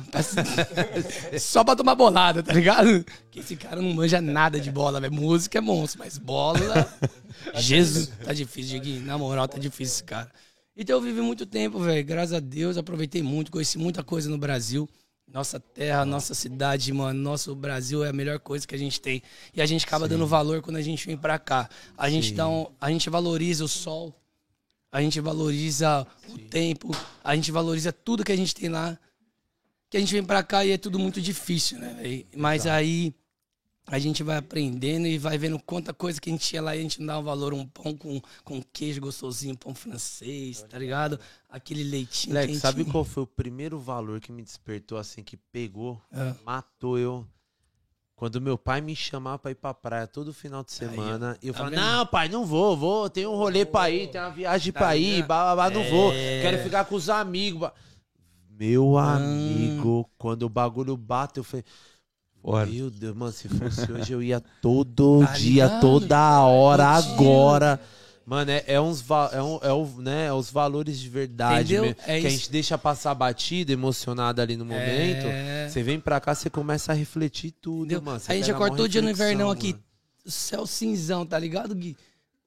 Só 1.38 1.62
pra 1.62 1.76
tomar 1.76 1.94
bolada, 1.94 2.42
tá 2.42 2.52
ligado? 2.52 3.05
Que 3.31 3.40
esse 3.40 3.57
cara 3.57 3.83
não 3.83 3.92
manja 3.92 4.20
nada 4.20 4.59
de 4.59 4.70
bola, 4.70 5.00
velho. 5.00 5.12
Música 5.12 5.59
é 5.59 5.61
monstro, 5.61 5.98
mas 5.98 6.16
bola. 6.16 6.90
Jesus, 7.57 8.11
tá 8.24 8.33
difícil, 8.33 8.79
Diguinho. 8.79 9.05
Na 9.05 9.18
moral, 9.18 9.46
tá 9.46 9.59
difícil 9.59 9.94
esse 9.96 10.05
cara. 10.05 10.31
Então 10.76 10.96
eu 10.96 11.02
vivi 11.02 11.20
muito 11.20 11.44
tempo, 11.44 11.79
velho. 11.79 12.05
Graças 12.05 12.33
a 12.33 12.40
Deus, 12.40 12.76
aproveitei 12.76 13.22
muito, 13.22 13.50
conheci 13.50 13.79
muita 13.79 14.02
coisa 14.02 14.31
no 14.31 14.38
Brasil. 14.38 14.88
Nossa 15.33 15.59
terra, 15.59 16.05
nossa 16.05 16.35
cidade, 16.35 16.92
mano. 16.92 17.20
Nosso 17.20 17.55
Brasil 17.55 18.05
é 18.05 18.11
a 18.11 18.12
melhor 18.12 18.38
coisa 18.38 18.66
que 18.66 18.74
a 18.74 18.79
gente 18.79 19.00
tem. 19.00 19.22
E 19.55 19.61
a 19.61 19.66
gente 19.66 19.85
acaba 19.85 20.07
dando 20.07 20.26
valor 20.26 20.62
quando 20.62 20.76
a 20.76 20.83
gente 20.83 21.07
vem 21.07 21.16
pra 21.16 21.38
cá. 21.38 21.68
A 21.98 22.09
gente, 22.09 22.33
dá 22.33 22.48
um, 22.48 22.66
a 22.81 22.90
gente 22.90 23.11
valoriza 23.11 23.64
o 23.64 23.68
sol, 23.68 24.14
a 24.90 25.01
gente 25.03 25.20
valoriza 25.20 26.07
o 26.29 26.38
tempo, 26.38 26.90
a 27.22 27.35
gente 27.35 27.51
valoriza 27.53 27.92
tudo 27.92 28.25
que 28.25 28.33
a 28.33 28.37
gente 28.37 28.55
tem 28.55 28.68
lá. 28.68 28.99
Que 29.88 29.96
a 29.96 30.01
gente 30.01 30.12
vem 30.12 30.25
pra 30.25 30.42
cá 30.42 30.64
e 30.64 30.72
é 30.72 30.79
tudo 30.79 30.99
muito 30.99 31.20
difícil, 31.20 31.79
né? 31.79 32.25
Mas 32.37 32.66
aí 32.66 33.14
a 33.87 34.01
gente 34.01 34.20
vai 34.25 34.37
aprendendo 34.37 35.07
e 35.07 35.16
vai 35.16 35.38
vendo 35.38 35.61
quanta 35.61 35.94
coisa 35.94 36.20
que 36.20 36.29
a 36.29 36.33
gente 36.33 36.44
tinha 36.44 36.61
lá 36.61 36.75
e 36.75 36.81
a 36.81 36.83
gente 36.83 36.99
não 36.99 37.07
dá 37.07 37.18
um 37.20 37.22
valor. 37.22 37.55
Um 37.55 37.64
pão 37.66 37.96
com, 37.96 38.20
com 38.42 38.61
queijo 38.72 39.01
gostosinho, 39.01 39.57
pão 39.57 39.75
francês, 39.77 40.62
tá 40.68 40.77
ligado? 40.77 41.20
Aquele 41.49 41.85
leitinho 41.85 42.35
quentinho. 42.35 42.59
sabe 42.59 42.85
qual 42.85 43.05
foi 43.05 43.22
o 43.22 43.27
primeiro 43.29 43.79
valor 43.79 44.20
que 44.20 44.33
me 44.33 44.42
despertou 44.42 44.99
assim, 44.99 45.22
que 45.22 45.37
pegou, 45.37 46.03
Ah. 46.12 46.35
matou 46.44 46.99
eu? 46.99 47.25
Quando 48.16 48.40
meu 48.40 48.57
pai 48.57 48.81
me 48.81 48.96
chamava 48.96 49.38
pra 49.38 49.50
ir 49.50 49.57
pra 49.57 49.74
praia 49.74 50.07
todo 50.07 50.33
final 50.33 50.64
de 50.64 50.72
semana, 50.72 51.37
e 51.42 51.48
eu 51.48 51.52
Tá 51.52 51.59
falava, 51.59 51.76
não, 51.76 52.07
pai, 52.07 52.31
não 52.31 52.46
vou, 52.46 52.74
vou, 52.74 53.11
tem 53.11 53.26
um 53.26 53.37
rolê 53.37 53.66
pra 53.66 53.90
ir, 53.90 54.09
tem 54.09 54.18
uma 54.18 54.31
viagem 54.31 54.72
Tá 54.72 54.79
pra 54.81 54.96
ir, 54.96 55.22
blá, 55.26 55.55
blá, 55.55 55.68
blá, 55.68 55.70
não 55.79 55.85
vou, 55.90 56.12
É. 56.14 56.40
quero 56.40 56.62
ficar 56.62 56.87
com 56.87 56.94
os 56.94 57.11
amigos. 57.11 57.61
blá." 57.61 57.72
Meu 58.59 58.96
amigo, 58.96 60.09
quando 60.16 60.44
o 60.44 60.48
bagulho 60.48 60.96
bate, 60.96 61.37
eu 61.38 61.44
falei, 61.44 61.62
meu 62.72 62.90
Deus, 62.90 63.14
mano, 63.14 63.33
se 63.33 63.48
fosse 63.50 63.92
hoje 63.92 64.12
eu 64.14 64.22
ia 64.22 64.40
todo 64.62 65.20
Tá 65.26 65.33
dia, 65.35 65.64
ligado? 65.66 65.81
toda 65.83 66.40
hora, 66.40 67.00
dia. 67.02 67.81
Mano, 68.27 68.51
é, 68.51 68.65
é 68.67 68.81
uns 68.81 69.05
é, 69.33 69.41
um, 69.41 69.57
é, 69.62 70.03
né, 70.03 70.27
é 70.27 70.33
os 70.33 70.51
valores 70.51 70.99
de 70.99 71.09
verdade 71.09 71.75
mesmo, 71.75 71.95
É 72.05 72.21
que 72.21 72.27
a 72.27 72.31
gente 72.31 72.51
deixa 72.51 72.77
passar 72.77 73.15
batido, 73.15 73.71
emocionado 73.71 74.43
ali 74.43 74.57
no 74.57 74.65
momento. 74.65 75.29
É. 75.29 75.69
Você 75.69 75.81
vem 75.85 76.01
pra 76.01 76.19
cá, 76.19 76.35
você 76.35 76.51
começa 76.51 76.91
a 76.91 76.95
refletir 76.95 77.53
tudo, 77.53 77.85
Entendeu? 77.85 78.03
mano. 78.03 78.19
Você 78.19 78.33
a 78.33 78.35
gente 78.35 78.53
mó 78.53 78.69
todo 78.69 78.89
dia 78.89 79.01
no 79.01 79.09
invernão 79.11 79.49
aqui. 79.49 79.75
mano. 79.75 79.85
O 80.25 80.31
céu 80.33 80.67
cinzão, 80.67 81.25
tá 81.25 81.39
ligado, 81.39 81.73
Gui? 81.73 81.97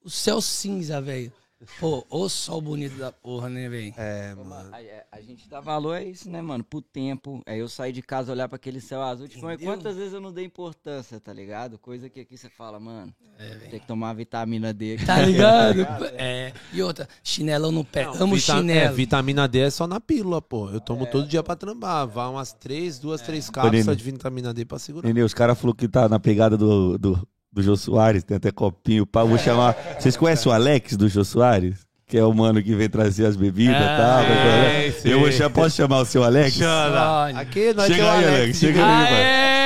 O 0.04 0.10
céu 0.10 0.42
cinza, 0.42 1.00
velho. 1.00 1.32
Pô, 1.78 2.06
ô 2.10 2.30
sol 2.30 2.62
bonito 2.62 2.96
da 2.98 3.12
porra, 3.12 3.50
né, 3.50 3.68
velho? 3.68 3.94
É, 3.98 4.34
mano. 4.34 4.70
A, 4.74 4.78
a- 4.78 5.18
a 5.18 5.22
gente 5.22 5.50
dá 5.50 5.60
valor 5.60 5.98
a 5.98 6.02
isso, 6.02 6.30
né, 6.30 6.42
mano? 6.42 6.64
Pro 6.64 6.82
tempo. 6.82 7.42
Aí 7.46 7.60
eu 7.60 7.68
sair 7.68 7.92
de 7.92 8.02
casa, 8.02 8.32
olhar 8.32 8.48
pra 8.48 8.56
aquele 8.56 8.80
céu 8.80 9.02
azul. 9.04 9.28
Tipo, 9.28 9.46
Entendeu? 9.52 9.74
quantas 9.76 9.98
vezes 9.98 10.14
eu 10.14 10.22
não 10.22 10.32
dei 10.32 10.46
importância, 10.46 11.20
tá 11.20 11.34
ligado? 11.34 11.78
Coisa 11.78 12.10
que 12.10 12.22
aqui 12.22 12.38
você 12.38 12.50
fala, 12.50 12.80
mano, 12.80 13.14
É, 13.38 13.56
tem 13.70 13.78
que 13.80 13.86
tomar 13.86 14.14
vitamina 14.14 14.74
D 14.74 14.94
aqui. 14.94 15.06
Tá 15.06 15.22
ligado? 15.22 15.82
é. 16.18 16.54
E 16.72 16.82
outra, 16.82 17.10
chinelão 17.22 17.74
no 17.74 17.84
pé. 17.84 18.04
Amo 18.06 18.36
Vita- 18.36 18.58
chinelo. 18.58 18.80
É, 18.80 18.92
vitamina 18.94 19.46
D 19.46 19.60
é 19.60 19.70
só 19.70 19.86
na 19.86 20.00
pílula, 20.00 20.42
pô. 20.42 20.70
Eu 20.70 20.80
tomo 20.80 21.06
todo 21.08 21.28
dia 21.28 21.44
pra 21.44 21.58
trambar. 21.58 22.08
Vai 22.08 22.28
umas 22.30 22.54
três, 22.54 23.00
duas, 23.00 23.20
três 23.22 23.50
cápsulas 23.50 23.98
de 23.98 24.04
vitamina 24.04 24.54
D 24.54 24.64
pra 24.64 24.80
segurar. 24.80 25.06
Entendeu? 25.06 25.26
Os 25.26 25.34
caras 25.34 25.60
falaram 25.60 25.76
que 25.76 25.90
tá 25.90 26.08
na 26.08 26.20
pegada 26.22 26.56
do, 26.58 26.98
do, 26.98 27.28
do 27.52 27.62
Jô 27.64 27.76
Soares, 27.76 28.24
tem 28.24 28.38
até 28.38 28.52
copinho. 28.52 29.06
Pá, 29.06 29.24
vou 29.24 29.38
chamar. 29.38 29.76
Vocês 30.00 30.16
conhecem 30.16 30.52
o 30.52 30.56
Alex 30.56 30.96
do 30.96 31.08
Jô 31.10 31.24
Soares? 31.24 31.88
Que 32.08 32.18
é 32.18 32.24
o 32.24 32.34
mano 32.34 32.62
que 32.64 32.74
vem 32.74 32.90
trazer 32.90 33.26
as 33.28 33.36
bebidas 33.36 33.76
e 33.76 33.84
Ah, 33.84 33.98
tal. 33.98 34.24
é. 34.24 34.94
Eu 35.06 35.20
vou 35.20 35.32
chamar, 35.32 35.50
posso 35.52 35.76
chamar 35.76 36.00
o 36.00 36.06
seu 36.06 36.24
Alex? 36.24 36.60
Olha. 36.60 37.40
Aqui 37.40 37.72
nós 37.74 37.88
Chega 37.88 38.12
aí, 38.12 38.26
Alex, 38.26 38.58
chega 38.58 38.84
aí, 38.84 39.14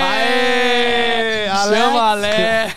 Aê! 0.02 1.48
Aê! 1.48 1.76
Chama 1.78 2.02
Alex! 2.02 2.74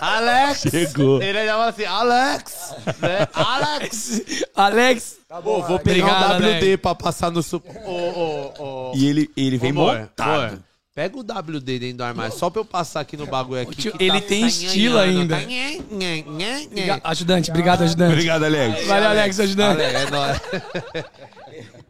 Alex! 0.00 0.60
Chegou. 0.70 1.22
Ele 1.22 1.46
chama 1.46 1.66
assim, 1.66 1.84
Alex! 1.84 2.74
Né? 3.00 3.28
Alex! 3.32 4.22
Alex! 4.56 5.16
Pô, 5.42 5.62
vou 5.62 5.78
pegar 5.78 6.06
Obrigado, 6.38 6.42
o 6.42 6.56
WD 6.58 6.76
pra 6.78 6.94
passar 6.94 7.30
no... 7.30 7.42
Su... 7.42 7.62
Ô, 7.84 7.90
ô, 7.90 8.52
ô... 8.58 8.92
E 8.96 9.06
ele, 9.06 9.30
ele 9.36 9.56
vem 9.58 9.70
Amor, 9.70 9.98
montado. 10.00 10.64
Pega 10.96 11.18
o 11.18 11.20
WD 11.20 11.78
dentro 11.78 11.98
do 11.98 12.04
armário, 12.04 12.34
só 12.34 12.48
pra 12.48 12.62
eu 12.62 12.64
passar 12.64 13.00
aqui 13.00 13.18
no 13.18 13.26
bagulho 13.26 13.60
aqui. 13.60 13.76
tio, 13.76 13.92
que 13.92 14.02
ele 14.02 14.18
tá- 14.18 14.26
tem 14.26 14.40
tá 14.40 14.46
estilo 14.46 14.96
ainda. 14.98 15.36
tá 15.36 17.00
Ajudante, 17.04 17.50
obrigado, 17.50 17.82
ajudante. 17.82 18.12
Obrigado, 18.14 18.44
Alex. 18.44 18.86
Valeu, 18.86 19.08
Alex, 19.10 19.40
ajudante. 19.40 19.82
Alex, 19.82 19.94
é 19.94 20.10
nóis. 20.10 20.40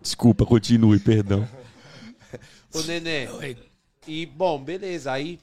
Desculpa, 0.03 0.45
continue, 0.45 0.99
perdão. 0.99 1.49
Ô, 2.75 2.83
Nenê. 2.83 3.29
Oi. 3.29 3.57
E, 4.09 4.27
bom, 4.27 4.59
beleza. 4.61 5.12
Aí 5.12 5.38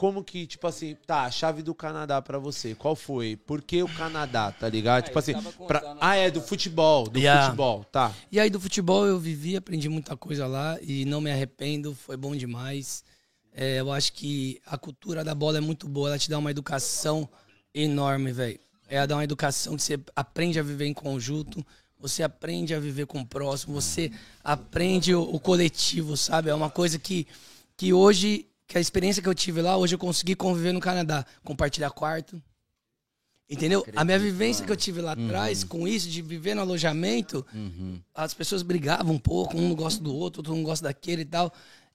como 0.00 0.24
que, 0.24 0.46
tipo 0.46 0.66
assim, 0.66 0.96
tá, 1.06 1.24
a 1.24 1.30
chave 1.30 1.62
do 1.62 1.74
Canadá 1.74 2.22
pra 2.22 2.38
você, 2.38 2.74
qual 2.74 2.96
foi? 2.96 3.36
Por 3.36 3.60
que 3.60 3.82
o 3.82 3.88
Canadá, 3.94 4.50
tá 4.50 4.66
ligado? 4.66 5.04
tipo 5.04 5.18
assim, 5.18 5.34
pra- 5.68 5.94
ah, 6.00 6.16
é 6.16 6.30
do 6.30 6.40
futebol, 6.40 7.06
do 7.06 7.18
Yeah. 7.18 7.44
futebol, 7.44 7.84
tá. 7.84 8.10
E 8.32 8.40
aí 8.40 8.48
do 8.48 8.58
futebol 8.58 9.06
eu 9.06 9.18
vivi, 9.18 9.58
aprendi 9.58 9.90
muita 9.90 10.16
coisa 10.16 10.46
lá 10.46 10.78
e 10.80 11.04
não 11.04 11.20
me 11.20 11.30
arrependo, 11.30 11.94
foi 11.94 12.16
bom 12.16 12.34
demais. 12.34 13.04
É, 13.52 13.78
eu 13.80 13.92
acho 13.92 14.14
que 14.14 14.58
a 14.64 14.78
cultura 14.78 15.22
da 15.22 15.34
bola 15.34 15.58
é 15.58 15.60
muito 15.60 15.86
boa, 15.86 16.08
ela 16.08 16.18
te 16.18 16.30
dá 16.30 16.38
uma 16.38 16.50
educação 16.50 17.28
enorme, 17.74 18.32
velho. 18.32 18.58
Ela 18.88 19.04
dá 19.06 19.16
uma 19.16 19.24
educação 19.24 19.76
que 19.76 19.82
você 19.82 20.00
aprende 20.16 20.58
a 20.58 20.62
viver 20.62 20.86
em 20.86 20.94
conjunto, 20.94 21.62
você 21.98 22.22
aprende 22.22 22.74
a 22.74 22.80
viver 22.80 23.04
com 23.04 23.20
o 23.20 23.26
próximo, 23.26 23.74
você 23.78 24.10
aprende 24.42 25.14
o, 25.14 25.20
o 25.22 25.38
coletivo, 25.38 26.16
sabe? 26.16 26.48
É 26.48 26.54
uma 26.54 26.70
coisa 26.70 26.98
que, 26.98 27.26
que 27.76 27.92
hoje, 27.92 28.46
que 28.70 28.78
a 28.78 28.80
experiência 28.80 29.20
que 29.20 29.28
eu 29.28 29.34
tive 29.34 29.60
lá, 29.60 29.76
hoje 29.76 29.96
eu 29.96 29.98
consegui 29.98 30.36
conviver 30.36 30.72
no 30.72 30.78
Canadá, 30.78 31.26
compartilhar 31.42 31.90
quarto, 31.90 32.40
Entendeu? 33.50 33.84
A 33.96 34.04
minha 34.04 34.16
vivência 34.16 34.64
que 34.64 34.70
eu 34.70 34.76
tive 34.76 35.00
lá 35.00 35.10
atrás, 35.10 35.64
com 35.64 35.88
isso, 35.88 36.08
de 36.08 36.22
viver 36.22 36.54
no 36.54 36.60
alojamento, 36.60 37.44
as 38.14 38.32
pessoas 38.32 38.62
brigavam 38.62 39.16
um 39.16 39.18
pouco, 39.18 39.58
um 39.58 39.70
não 39.70 39.74
gosta 39.74 40.00
do 40.00 40.14
outro, 40.14 40.38
outro 40.38 40.54
não 40.54 40.62
gosta 40.62 40.84
daquele 40.84 41.22
e 41.22 41.24
tal. 41.24 41.52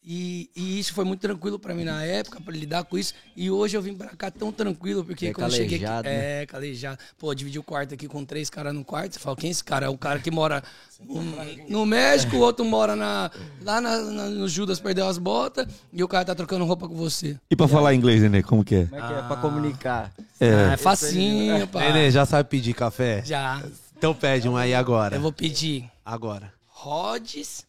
E, 0.08 0.52
e 0.56 0.80
isso 0.80 0.94
foi 0.94 1.04
muito 1.04 1.20
tranquilo 1.22 1.58
pra 1.58 1.74
mim 1.74 1.84
na 1.84 2.04
época, 2.04 2.40
pra 2.40 2.54
lidar 2.54 2.84
com 2.84 2.96
isso. 2.96 3.14
E 3.36 3.50
hoje 3.50 3.76
eu 3.76 3.82
vim 3.82 3.96
pra 3.96 4.10
cá 4.10 4.30
tão 4.30 4.52
tranquilo, 4.52 5.04
porque 5.04 5.28
É 5.28 5.34
quando 5.34 5.48
eu 5.52 5.58
cheguei 5.58 5.84
aqui. 5.84 6.08
né? 6.08 6.42
É, 6.42 6.46
calejado. 6.46 7.00
Pô, 7.18 7.34
dividi 7.34 7.58
o 7.58 7.64
quarto 7.64 7.96
aqui 7.96 8.08
com 8.08 8.24
três 8.24 8.48
caras 8.48 8.72
no 8.72 8.86
quarto. 8.86 9.14
Você 9.14 9.20
fala, 9.20 9.36
quem 9.36 9.48
é 9.48 9.52
esse 9.52 9.64
cara? 9.64 9.88
É 9.88 9.90
o 9.90 9.98
cara 9.98 10.20
que 10.20 10.30
mora 10.30 10.64
no, 11.02 11.24
no 11.68 11.86
México, 11.88 12.36
o 12.36 12.40
outro 12.40 12.64
mora 12.64 12.96
na, 12.96 13.32
lá 13.64 13.82
na, 13.82 13.98
na- 13.98 14.30
no 14.30 14.48
Judas, 14.48 14.80
perdeu 14.80 15.08
as 15.08 15.18
botas, 15.18 15.66
e 15.92 16.04
o 16.04 16.08
cara 16.08 16.24
tá 16.24 16.36
trocando 16.36 16.66
roupa 16.66 16.88
com 16.88 16.96
você. 16.96 17.36
E 17.50 17.56
pra 17.56 17.68
falar 17.68 17.96
inglês, 17.96 18.22
Nenê, 18.22 18.44
como 18.44 18.64
que 18.64 18.76
é? 18.76 18.86
Como 18.86 19.02
é 19.04 19.08
que 19.08 19.14
é 19.14 19.22
pra 19.24 19.38
comunicar? 19.38 20.12
Ah, 20.40 20.74
é 20.74 20.78
facinho, 20.78 21.68
pai. 21.68 21.92
Nenê, 21.92 22.12
já 22.12 22.28
sabe 22.28 22.48
pedir 22.48 22.76
café? 22.76 23.24
Já. 23.26 23.64
Então 23.98 24.14
pede 24.14 24.48
um 24.48 24.56
aí 24.56 24.76
agora. 24.76 25.16
Eu 25.16 25.22
vou 25.22 25.32
pedir 25.34 25.90
Agora. 26.06 26.54
Rhodes 26.68 27.66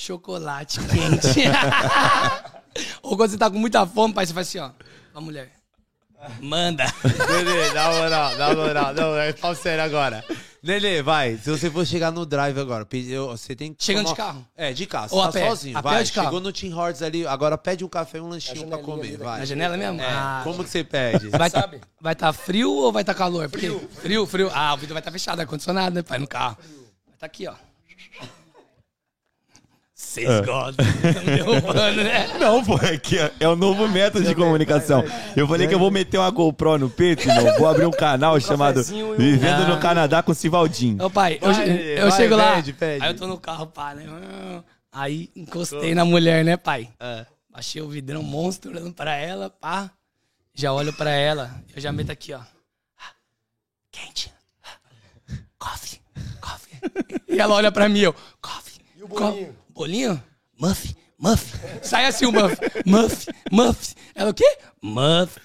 chocolate 0.00 0.80
quente. 0.80 1.44
Ou 3.02 3.16
quando 3.16 3.30
você 3.30 3.38
tá 3.38 3.50
com 3.50 3.58
muita 3.58 3.86
fome, 3.86 4.14
pai, 4.14 4.24
você 4.26 4.32
faz 4.32 4.48
assim, 4.48 4.58
ó. 4.58 4.70
Ó, 5.14 5.20
mulher. 5.20 5.50
Manda. 6.40 6.84
Nenê, 7.02 7.72
na 7.72 7.90
moral, 7.92 8.36
na 8.36 8.54
moral, 8.54 8.94
não, 8.94 9.16
é 9.16 9.32
fala 9.32 9.54
sério 9.54 9.82
agora. 9.82 10.22
Nenê, 10.62 11.02
vai, 11.02 11.38
se 11.38 11.48
você 11.50 11.70
for 11.70 11.86
chegar 11.86 12.10
no 12.12 12.26
drive 12.26 12.58
agora, 12.60 12.86
eu- 12.92 13.28
você 13.28 13.56
tem 13.56 13.72
que. 13.72 13.82
Chegando 13.82 14.04
tomar- 14.04 14.14
de 14.14 14.22
carro? 14.22 14.46
É, 14.54 14.72
de 14.74 14.84
carro, 14.86 15.08
você 15.08 15.14
Ou 15.14 15.22
tá 15.22 15.28
a 15.28 15.32
pé? 15.32 15.48
sozinho, 15.48 15.78
A 15.78 15.82
pé 15.82 15.88
vai. 15.88 15.98
ou 15.98 16.04
de 16.04 16.12
carro? 16.12 16.26
Chegou 16.26 16.40
no 16.40 16.52
Tim 16.52 16.72
Hortons 16.74 17.00
ali, 17.02 17.26
agora 17.26 17.56
pede 17.56 17.84
um 17.84 17.88
café 17.88 18.18
e 18.18 18.20
um 18.20 18.28
lanchinho 18.28 18.68
pra 18.68 18.76
comer, 18.78 19.16
vai. 19.16 19.38
Na 19.40 19.44
janela 19.46 19.76
mesmo? 19.78 20.00
É, 20.02 20.06
Ah. 20.06 20.40
como 20.44 20.62
que 20.62 20.68
você 20.68 20.84
pede? 20.84 21.28
Vai 21.30 21.50
tá, 21.50 21.70
vai 22.00 22.14
tá 22.14 22.32
frio 22.34 22.70
ou 22.70 22.92
vai 22.92 23.02
tá 23.02 23.14
calor? 23.14 23.48
Porque 23.48 23.70
frio, 24.02 24.26
frio. 24.26 24.50
Ah, 24.54 24.74
o 24.74 24.76
vidro 24.76 24.92
vai 24.94 25.00
estar 25.00 25.10
tá 25.10 25.12
fechado, 25.12 25.40
ar-condicionado, 25.40 25.94
né, 25.94 26.02
pai, 26.02 26.18
no 26.18 26.26
carro. 26.28 26.58
Vai 26.60 27.16
tá 27.18 27.24
aqui, 27.26 27.46
ó. 27.48 27.54
Vocês 30.10 30.40
gostam. 30.40 30.84
Tão 31.12 31.24
derrubando, 31.24 32.02
né? 32.02 32.36
Não, 32.40 32.64
pô, 32.64 32.76
é 32.78 32.98
que 32.98 33.16
é, 33.16 33.32
é 33.38 33.46
o 33.48 33.54
novo 33.54 33.86
método 33.86 34.24
de 34.26 34.34
comunicação. 34.34 35.04
Eu 35.36 35.46
falei 35.46 35.68
que 35.68 35.74
eu 35.74 35.78
vou 35.78 35.88
meter 35.88 36.18
uma 36.18 36.28
GoPro 36.30 36.78
no 36.78 36.90
peito, 36.90 37.28
irmão. 37.28 37.56
Vou 37.56 37.68
abrir 37.68 37.86
um 37.86 37.92
canal 37.92 38.40
chamado 38.40 38.82
Vivendo 38.82 39.68
no 39.68 39.78
Canadá 39.78 40.20
com 40.20 40.34
Sivaldinho. 40.34 41.04
Ô, 41.04 41.08
pai, 41.08 41.38
eu, 41.40 41.52
Vai, 41.52 41.70
eu 41.70 42.08
vai, 42.08 42.16
chego 42.16 42.34
lá. 42.34 42.56
pede, 42.56 42.72
pede. 42.72 43.04
Aí 43.04 43.10
eu 43.12 43.16
tô 43.16 43.28
no 43.28 43.38
carro, 43.38 43.68
pá, 43.68 43.94
né? 43.94 44.04
Aí 44.90 45.30
encostei 45.36 45.94
na 45.94 46.04
mulher, 46.04 46.44
né, 46.44 46.56
pai? 46.56 46.88
É. 46.98 47.24
Baixei 47.48 47.80
o 47.80 47.88
vidrão 47.88 48.20
monstro 48.20 48.72
olhando 48.72 48.92
pra 48.92 49.14
ela, 49.14 49.48
pá. 49.48 49.92
Já 50.52 50.72
olho 50.72 50.92
pra 50.92 51.10
ela. 51.12 51.54
Eu 51.72 51.80
já 51.80 51.92
meto 51.92 52.10
aqui, 52.10 52.32
ó. 52.32 52.40
Ah, 52.40 53.12
Quente. 53.92 54.32
Ah, 54.64 55.36
Coffee. 55.56 56.00
Coffee. 56.40 56.80
E 57.28 57.38
ela 57.38 57.54
olha 57.54 57.70
pra 57.70 57.88
mim, 57.88 58.00
eu. 58.00 58.12
Coffee. 58.42 58.80
E 58.96 59.04
o 59.04 59.06
bolinho? 59.06 59.59
Bolinho? 59.74 60.22
Muff. 60.58 60.94
Muff. 61.18 61.54
Sai 61.82 62.06
assim 62.06 62.24
o 62.26 62.32
muff. 62.32 62.56
Muff. 62.86 63.26
Muff. 63.52 63.94
Ela 64.14 64.30
o 64.30 64.34
quê? 64.34 64.56
Muff. 64.82 65.38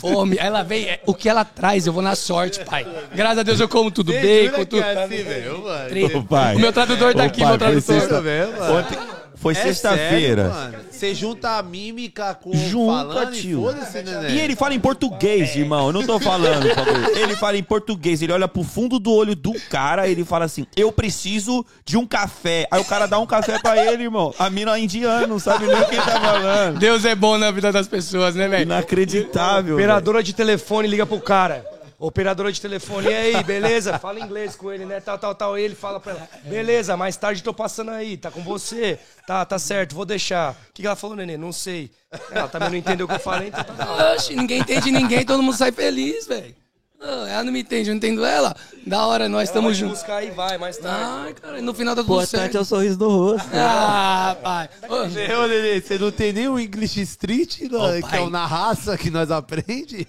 Fome. 0.00 0.38
Aí 0.38 0.46
ela 0.46 0.62
vem. 0.62 0.86
é, 0.88 1.00
O 1.06 1.12
que 1.14 1.28
ela 1.28 1.44
traz, 1.44 1.86
eu 1.86 1.92
vou 1.92 2.02
na 2.02 2.14
sorte, 2.14 2.64
pai. 2.64 2.86
Graças 3.14 3.38
a 3.38 3.42
Deus 3.42 3.60
eu 3.60 3.68
como 3.68 3.90
tudo. 3.90 4.12
Bacon, 4.12 4.64
tudo. 4.64 4.82
é 4.82 5.04
assim, 5.04 5.22
velho, 5.22 5.62
mano. 5.62 6.18
Ô, 6.18 6.24
pai. 6.24 6.56
O 6.56 6.58
meu 6.60 6.72
tradutor 6.72 7.14
tá 7.14 7.24
Ô, 7.24 7.26
aqui, 7.26 7.40
pai, 7.40 7.48
meu 7.50 7.58
tradutor. 7.58 8.10
mano. 8.22 8.74
Ontem 8.78 8.98
foi 9.40 9.52
É 9.54 9.56
sexta-feira. 9.56 10.84
Você 10.90 11.14
junta 11.14 11.58
a 11.58 11.62
mímica 11.62 12.34
com 12.34 12.52
Junta, 12.54 12.92
falando 12.92 13.34
e 13.34 13.40
tio. 13.40 13.62
foda-se, 13.62 14.02
Nenê. 14.02 14.30
E 14.30 14.40
ele 14.40 14.56
fala 14.56 14.74
em 14.74 14.80
português, 14.80 15.54
irmão. 15.54 15.86
Eu 15.88 15.92
não 15.92 16.04
tô 16.04 16.18
falando. 16.18 16.66
por 16.68 16.74
favor. 16.74 17.16
Ele 17.18 17.36
fala 17.36 17.56
em 17.56 17.62
português. 17.62 18.20
Ele 18.22 18.32
olha 18.32 18.48
pro 18.48 18.62
fundo 18.62 18.98
do 18.98 19.12
olho 19.12 19.36
do 19.36 19.52
cara. 19.68 20.08
Ele 20.08 20.24
fala 20.24 20.44
assim: 20.44 20.66
Eu 20.76 20.90
preciso 20.90 21.64
de 21.84 21.96
um 21.96 22.06
café. 22.06 22.66
Aí 22.70 22.80
o 22.80 22.84
cara 22.84 23.06
dá 23.06 23.18
um 23.18 23.26
café 23.26 23.58
pra 23.58 23.76
ele, 23.92 24.04
irmão. 24.04 24.34
A 24.38 24.50
mina 24.50 24.76
é 24.76 24.80
indiana, 24.80 25.26
não 25.26 25.38
sabe 25.38 25.66
nem 25.66 25.76
o 25.76 25.84
que 25.86 25.94
ele 25.94 26.02
tá 26.02 26.20
falando. 26.20 26.78
Deus 26.78 27.04
é 27.04 27.14
bom 27.14 27.38
na 27.38 27.50
vida 27.50 27.70
das 27.72 27.86
pessoas, 27.86 28.34
né, 28.34 28.48
velho? 28.48 28.62
Inacreditável. 28.62 29.74
Operadora 29.74 30.22
de 30.22 30.32
telefone 30.32 30.88
liga 30.88 31.06
pro 31.06 31.20
cara. 31.20 31.64
Operadora 32.00 32.52
de 32.52 32.60
telefone, 32.60 33.08
e 33.08 33.12
aí, 33.12 33.42
beleza? 33.42 33.98
Fala 33.98 34.20
inglês 34.20 34.54
com 34.54 34.70
ele, 34.70 34.86
né? 34.86 35.00
Tal, 35.00 35.18
tal, 35.18 35.34
tal. 35.34 35.58
Ele 35.58 35.74
fala 35.74 35.98
pra 35.98 36.12
ela, 36.12 36.28
beleza, 36.44 36.96
mais 36.96 37.16
tarde 37.16 37.42
tô 37.42 37.52
passando 37.52 37.90
aí, 37.90 38.16
tá 38.16 38.30
com 38.30 38.40
você. 38.40 39.00
Tá, 39.26 39.44
tá 39.44 39.58
certo, 39.58 39.96
vou 39.96 40.04
deixar. 40.04 40.52
O 40.52 40.72
que, 40.72 40.82
que 40.82 40.86
ela 40.86 40.94
falou, 40.94 41.16
nenê? 41.16 41.36
Não 41.36 41.50
sei. 41.50 41.90
Ela 42.30 42.46
também 42.46 42.70
não 42.70 42.76
entendeu 42.76 43.04
o 43.04 43.08
que 43.08 43.16
eu 43.16 43.20
falei, 43.20 43.48
então 43.48 43.64
tá. 43.64 44.12
Oxe, 44.14 44.36
ninguém 44.36 44.60
entende 44.60 44.92
ninguém, 44.92 45.26
todo 45.26 45.42
mundo 45.42 45.56
sai 45.56 45.72
feliz, 45.72 46.24
velho. 46.24 46.54
Ela 47.00 47.44
não 47.44 47.52
me 47.52 47.60
entende, 47.60 47.88
eu 47.90 47.92
não 47.94 47.98
entendo 47.98 48.24
ela. 48.24 48.56
Da 48.84 49.06
hora, 49.06 49.28
nós 49.28 49.48
estamos 49.48 49.76
juntos. 49.76 49.98
buscar 49.98 50.16
aí, 50.16 50.30
vai, 50.32 50.58
mais 50.58 50.76
tarde. 50.78 51.04
Ai, 51.26 51.34
cara, 51.34 51.62
no 51.62 51.72
final 51.72 51.94
tá 51.94 52.00
O 52.00 52.04
tudo 52.04 52.14
importante 52.16 52.40
certo. 52.40 52.56
é 52.56 52.60
o 52.60 52.64
sorriso 52.64 52.98
no 52.98 53.08
rosto. 53.08 53.48
Ah, 53.54 54.36
pai. 54.42 54.68
Ô, 54.88 54.94
Ô, 54.94 55.46
Nenê, 55.46 55.80
você 55.80 55.96
não 55.98 56.10
tem 56.10 56.32
nem 56.32 56.48
o 56.48 56.58
English 56.58 57.00
Street, 57.02 57.58
que 57.58 57.68
pai. 57.68 58.18
é 58.18 58.20
o 58.20 58.28
na 58.30 58.44
raça 58.46 58.98
que 58.98 59.10
nós 59.10 59.30
aprende? 59.30 60.08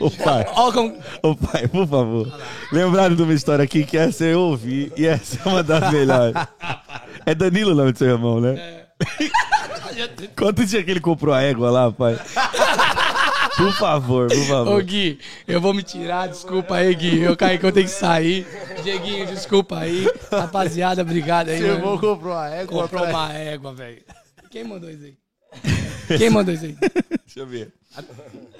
Ô, 0.00 0.10
pai. 0.10 0.46
Ó, 0.54 0.72
como... 0.72 0.96
Ô 1.22 1.36
pai, 1.36 1.68
por 1.68 1.86
favor. 1.86 2.32
Lembraram 2.72 3.14
de 3.14 3.22
uma 3.22 3.34
história 3.34 3.62
aqui 3.64 3.84
que 3.84 3.98
essa 3.98 4.24
eu 4.24 4.40
ouvi 4.40 4.90
e 4.96 5.06
essa 5.06 5.38
é 5.44 5.48
uma 5.48 5.62
das 5.62 5.92
melhores. 5.92 6.34
É 7.26 7.34
Danilo 7.34 7.72
o 7.72 7.74
nome 7.74 7.92
do 7.92 7.98
seu 7.98 8.08
irmão, 8.08 8.40
né? 8.40 8.84
Quanto 10.36 10.64
dia 10.64 10.82
que 10.82 10.90
ele 10.90 11.00
comprou 11.00 11.34
a 11.34 11.42
égua 11.42 11.70
lá, 11.70 11.92
pai? 11.92 12.18
Por 13.56 13.72
favor, 13.74 14.28
por 14.28 14.36
Ô, 14.38 14.44
favor. 14.44 14.82
Gui, 14.82 15.18
eu 15.46 15.60
vou 15.60 15.74
me 15.74 15.82
tirar, 15.82 16.28
desculpa 16.28 16.76
aí, 16.76 16.94
Gui. 16.94 17.20
Eu 17.20 17.36
caí 17.36 17.58
que 17.58 17.66
eu 17.66 17.72
tenho 17.72 17.86
que 17.86 17.92
sair. 17.92 18.46
Dieguinho, 18.82 19.26
desculpa 19.26 19.78
aí. 19.78 20.06
Rapaziada, 20.30 21.02
obrigado 21.02 21.48
aí, 21.48 21.58
Seu 21.58 21.68
mano. 21.68 21.78
irmão 21.80 21.98
comprou 21.98 22.34
a 22.34 22.48
égua 22.48 22.82
Comprou 22.82 23.04
uma 23.04 23.32
égua, 23.32 23.74
velho. 23.74 24.02
Quem 24.50 24.64
mandou 24.64 24.90
isso 24.90 25.04
aí? 25.04 25.16
Quem 26.18 26.30
mandou 26.30 26.54
isso 26.54 26.64
aí? 26.64 26.76
Deixa 26.80 27.40
eu 27.40 27.46
ver. 27.46 27.72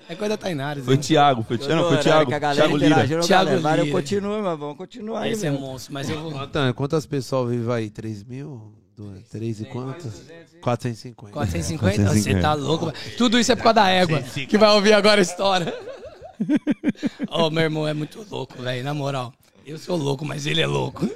É 0.08 0.14
coisa 0.14 0.30
da 0.30 0.36
Tainara. 0.36 0.82
Foi 0.82 0.94
o 0.94 0.98
Thiago, 0.98 1.42
foi 1.42 1.56
o 1.56 1.58
Thiago, 1.58 1.74
não, 1.74 1.88
foi 1.88 1.96
o 1.96 2.00
Thiago. 2.00 2.34
A 2.34 2.38
galera 2.38 2.68
Thiago 2.68 2.76
Lira. 2.76 3.22
Thiago 3.22 3.50
eu 3.50 3.84
Lira. 3.84 3.86
continuo, 3.90 4.42
mas 4.42 4.58
vamos 4.58 4.76
continuar 4.76 5.22
aí, 5.22 5.32
Esse 5.32 5.46
é 5.46 5.50
monstro, 5.50 5.94
mas 5.94 6.10
eu 6.10 6.20
vou... 6.20 6.38
Antônio, 6.38 6.74
quantas 6.74 7.06
pessoas 7.06 7.50
vivem 7.50 7.74
aí? 7.74 7.90
3 7.90 8.24
mil? 8.24 8.81
3 9.30 9.60
e 9.60 9.64
quantos? 9.66 10.22
450. 10.60 11.32
450? 11.32 12.14
Você 12.14 12.40
tá 12.40 12.54
louco, 12.54 12.86
velho. 12.86 13.16
Tudo 13.16 13.38
isso 13.38 13.52
é 13.52 13.56
por 13.56 13.62
causa 13.64 13.74
da 13.74 13.88
égua, 13.88 14.22
que 14.22 14.58
vai 14.58 14.70
ouvir 14.70 14.92
agora 14.92 15.20
a 15.20 15.22
história. 15.22 15.72
Ô, 17.30 17.50
meu 17.50 17.62
irmão 17.62 17.86
é 17.86 17.94
muito 17.94 18.24
louco, 18.30 18.60
velho, 18.62 18.84
na 18.84 18.92
moral. 18.94 19.32
Eu 19.64 19.78
sou 19.78 19.96
louco, 19.96 20.24
mas 20.24 20.46
ele 20.46 20.60
é 20.60 20.66
louco. 20.66 21.08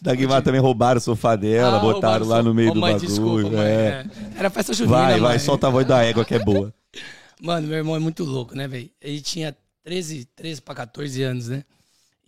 Da 0.00 0.14
Guimar 0.14 0.42
também 0.42 0.60
roubaram 0.60 0.98
o 0.98 1.00
sofá 1.00 1.34
dela, 1.36 1.78
Ah, 1.78 1.80
botaram 1.80 2.26
lá 2.26 2.42
no 2.42 2.54
meio 2.54 2.70
Ô, 2.70 2.74
do 2.74 2.80
mãe, 2.80 2.92
bagulho. 2.92 3.08
desculpa, 3.08 3.50
mãe, 3.50 3.66
é. 3.66 3.70
é. 3.80 4.06
Era 4.38 4.50
festa 4.50 4.72
junina, 4.72 4.96
Vai, 4.96 5.12
vai, 5.12 5.20
mãe. 5.30 5.38
solta 5.38 5.66
a 5.66 5.70
voz 5.70 5.86
da 5.86 6.02
égua 6.04 6.24
que 6.24 6.34
é 6.34 6.38
boa. 6.38 6.72
Mano, 7.42 7.66
meu 7.66 7.76
irmão 7.76 7.96
é 7.96 7.98
muito 7.98 8.24
louco, 8.24 8.54
né, 8.54 8.66
velho? 8.68 8.88
Ele 9.00 9.20
tinha 9.20 9.54
13, 9.84 10.26
13 10.36 10.62
pra 10.62 10.74
14 10.74 11.22
anos, 11.22 11.48
né? 11.48 11.64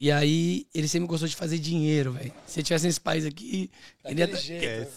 E 0.01 0.13
aí, 0.13 0.65
ele 0.73 0.87
sempre 0.87 1.09
gostou 1.09 1.29
de 1.29 1.35
fazer 1.35 1.59
dinheiro, 1.59 2.13
velho. 2.13 2.33
Se 2.47 2.61
ele 2.61 2.65
tivesse 2.65 2.87
nesse 2.87 3.01
país 3.01 3.27
aqui, 3.27 3.69
ele 4.05 4.21
ia, 4.21 4.29
tá, 4.29 4.39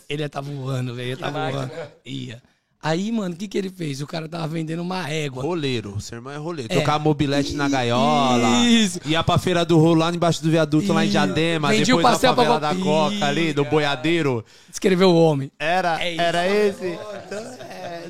ele 0.08 0.22
ia 0.22 0.30
tá 0.30 0.42
voando, 0.42 0.94
velho. 0.94 1.10
Ia 1.10 1.18
tá 1.18 1.30
voando. 1.30 1.72
Ia. 2.06 2.42
Aí, 2.84 3.12
mano, 3.12 3.36
o 3.36 3.38
que 3.38 3.48
que 3.48 3.58
ele 3.60 3.70
fez? 3.70 4.02
O 4.02 4.08
cara 4.08 4.28
tava 4.28 4.48
vendendo 4.48 4.82
uma 4.82 5.08
égua. 5.08 5.44
Roleiro, 5.44 6.02
seu 6.02 6.18
irmão 6.18 6.34
é 6.34 6.38
roleiro. 6.38 6.74
É. 6.74 6.80
Tocava 6.80 6.98
mobilete 7.04 7.54
na 7.54 7.70
gaiola. 7.70 8.66
Isso. 8.68 9.00
Ia 9.06 9.24
pra 9.24 9.38
feira 9.38 9.64
do 9.64 9.78
rolo 9.78 10.00
lá 10.00 10.10
embaixo 10.12 10.42
do 10.42 10.50
viaduto, 10.50 10.92
lá 10.92 11.04
em 11.04 11.06
Isso. 11.08 11.12
Diadema. 11.12 11.70
Vendia 11.70 11.94
o 11.94 11.98
depois 11.98 12.14
pastel 12.14 12.32
na 12.32 12.36
favela 12.38 12.60
pra 12.60 12.70
da 12.70 12.76
Isso. 12.76 12.84
Coca 12.84 13.26
ali, 13.28 13.54
do 13.54 13.66
boiadeiro. 13.66 14.44
Escreveu 14.72 15.10
o 15.12 15.16
homem. 15.16 15.52
Era, 15.60 16.04
É 16.04 16.12
isso. 16.12 16.22
era 16.22 16.48
esse? 16.48 16.88
Então, 17.26 17.58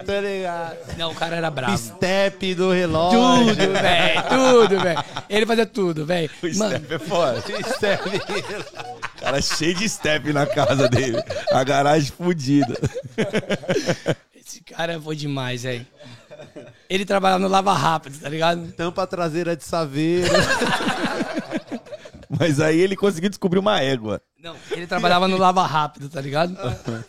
é, 0.01 0.03
tô 0.03 0.19
ligado. 0.19 0.97
Não, 0.97 1.11
o 1.11 1.15
cara 1.15 1.35
era 1.35 1.49
bravo. 1.49 1.77
Step 1.77 2.55
do 2.55 2.71
relógio. 2.71 3.19
Tudo, 3.19 3.73
velho. 3.73 4.23
Tudo, 4.29 4.79
velho. 4.79 5.03
Ele 5.29 5.45
fazia 5.45 5.65
tudo, 5.65 6.05
velho. 6.05 6.29
Mano, 6.55 6.77
Step 6.77 6.93
é 6.93 6.99
foda. 6.99 7.41
Step. 7.75 8.03
Cara 9.19 9.41
cheio 9.41 9.75
de 9.75 9.87
step 9.87 10.33
na 10.33 10.45
casa 10.47 10.89
dele. 10.89 11.23
A 11.51 11.63
garagem 11.63 12.11
fodida. 12.11 12.75
Esse 14.35 14.61
cara 14.61 14.99
foi 14.99 15.15
demais, 15.15 15.63
velho. 15.63 15.85
Ele 16.89 17.05
trabalhava 17.05 17.41
no 17.41 17.47
Lava 17.47 17.73
Rápido, 17.73 18.19
tá 18.19 18.27
ligado? 18.27 18.71
Tampa 18.73 19.05
traseira 19.05 19.55
de 19.55 19.63
saveiro. 19.63 20.27
Mas 22.39 22.59
aí 22.59 22.79
ele 22.79 22.95
conseguiu 22.95 23.29
descobrir 23.29 23.59
uma 23.59 23.79
égua. 23.81 24.21
Não, 24.41 24.55
ele 24.71 24.87
trabalhava 24.87 25.27
no 25.27 25.37
Lava 25.37 25.65
Rápido, 25.67 26.09
tá 26.09 26.19
ligado? 26.19 26.55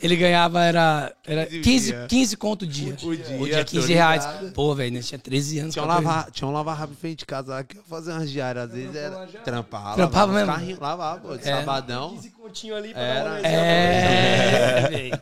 Ele 0.02 0.16
ganhava, 0.16 0.62
era, 0.62 1.14
era 1.24 1.46
15, 1.46 1.94
15 2.08 2.36
conto 2.36 2.62
o 2.62 2.66
dia. 2.66 2.92
O 3.02 3.16
dia, 3.16 3.36
O 3.40 3.44
dia, 3.46 3.64
tô 3.64 3.70
15 3.70 3.92
reais. 3.94 4.26
Pô, 4.52 4.74
velho, 4.74 5.02
tinha 5.02 5.18
13 5.18 5.60
anos. 5.60 5.72
Tinha 5.72 5.84
um 5.84 5.88
14 5.88 6.06
lavar, 6.06 6.30
tinha 6.30 6.48
um 6.48 6.52
lavar 6.52 6.76
rápido 6.76 6.96
frente 6.98 7.18
de 7.20 7.26
casa 7.26 7.52
lá 7.54 7.64
que 7.64 7.78
eu 7.78 7.82
fazia 7.84 8.12
umas 8.12 8.30
diárias. 8.30 8.64
Às 8.64 8.72
vezes 8.72 8.94
era 8.94 9.26
trampar. 9.44 9.94
Trampava 9.94 10.32
mesmo? 10.32 10.52
Carrinhos, 10.52 10.78
lavava, 10.78 11.20
pô, 11.20 11.36
de 11.36 11.48
É. 11.48 11.56
sabadão. 11.56 12.10
15 12.16 12.30
continho 12.30 12.74
ali 12.76 12.92
pra 12.92 13.00
Era. 13.02 13.24
dar 13.24 13.30
uma 13.30 13.48
É, 13.48 14.88
velho. 14.90 15.20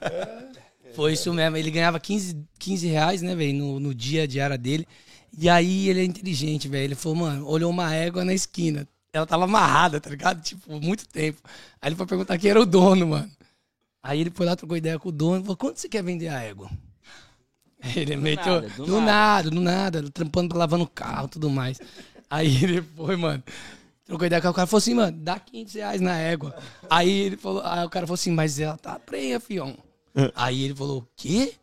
Foi 0.95 1.13
isso 1.13 1.33
mesmo. 1.33 1.57
Ele 1.57 1.71
ganhava 1.71 2.01
15, 2.01 2.45
15 2.59 2.87
reais, 2.89 3.23
né, 3.23 3.37
velho, 3.37 3.55
no, 3.57 3.79
no 3.79 3.95
dia 3.95 4.25
a 4.25 4.27
diária 4.27 4.59
dele. 4.59 4.87
E 5.39 5.49
aí 5.49 5.89
ele 5.89 6.01
é 6.01 6.05
inteligente, 6.05 6.67
velho. 6.67 6.85
Ele 6.85 6.95
falou, 6.97 7.19
mano, 7.19 7.47
olhou 7.47 7.71
uma 7.71 7.95
égua 7.95 8.25
na 8.25 8.35
esquina. 8.35 8.87
Ela 9.13 9.27
tava 9.27 9.45
amarrada, 9.45 10.01
tá 10.01 10.11
ligado? 10.11 10.41
Tipo, 10.43 10.81
muito 10.81 11.07
tempo. 11.09 11.41
Aí 11.81 11.89
ele 11.89 11.97
foi 11.97 12.07
perguntar 12.07 12.39
quem 12.39 12.51
era 12.51 12.61
o 12.61 12.67
dono, 12.67 13.09
mano. 13.09 13.31
Aí 14.03 14.21
ele 14.21 14.31
foi 14.31 14.47
lá, 14.47 14.57
trocou 14.57 14.77
ideia 14.77 14.99
com 14.99 15.09
o 15.09 15.13
dono 15.13 15.41
e 15.41 15.43
falou, 15.43 15.57
quanto 15.57 15.79
você 15.79 15.89
quer 15.89 16.03
vender 16.03 16.29
a 16.29 16.41
égua? 16.41 16.71
Ele 17.97 18.15
meteu. 18.15 18.61
nada, 18.61 18.69
do 18.69 18.87
do 18.87 19.01
nada, 19.01 19.51
do 19.51 19.61
nada, 19.61 20.11
trampando, 20.11 20.57
lavando 20.57 20.85
o 20.85 20.89
carro 20.89 21.27
e 21.27 21.31
tudo 21.31 21.49
mais. 21.49 21.81
Aí 22.29 22.63
ele 22.63 22.83
foi, 22.83 23.17
mano. 23.17 23.43
Trocou 24.05 24.27
ideia 24.27 24.43
com 24.43 24.49
o 24.49 24.53
cara 24.53 24.67
falou 24.67 24.79
assim, 24.79 24.95
mano, 24.95 25.17
dá 25.19 25.39
500 25.39 25.75
reais 25.75 26.01
na 26.01 26.17
égua. 26.19 26.55
Aí 26.91 27.11
ele 27.11 27.37
falou, 27.37 27.63
aí 27.65 27.85
o 27.85 27.89
cara 27.89 28.07
falou 28.07 28.15
assim, 28.15 28.33
mas 28.33 28.61
ela 28.61 28.77
tá 28.77 28.99
prenha, 28.99 29.41
fião. 29.41 29.77
Aí 30.35 30.63
ele 30.65 30.75
falou, 30.75 30.99
o 30.99 31.09
quê? 31.17 31.55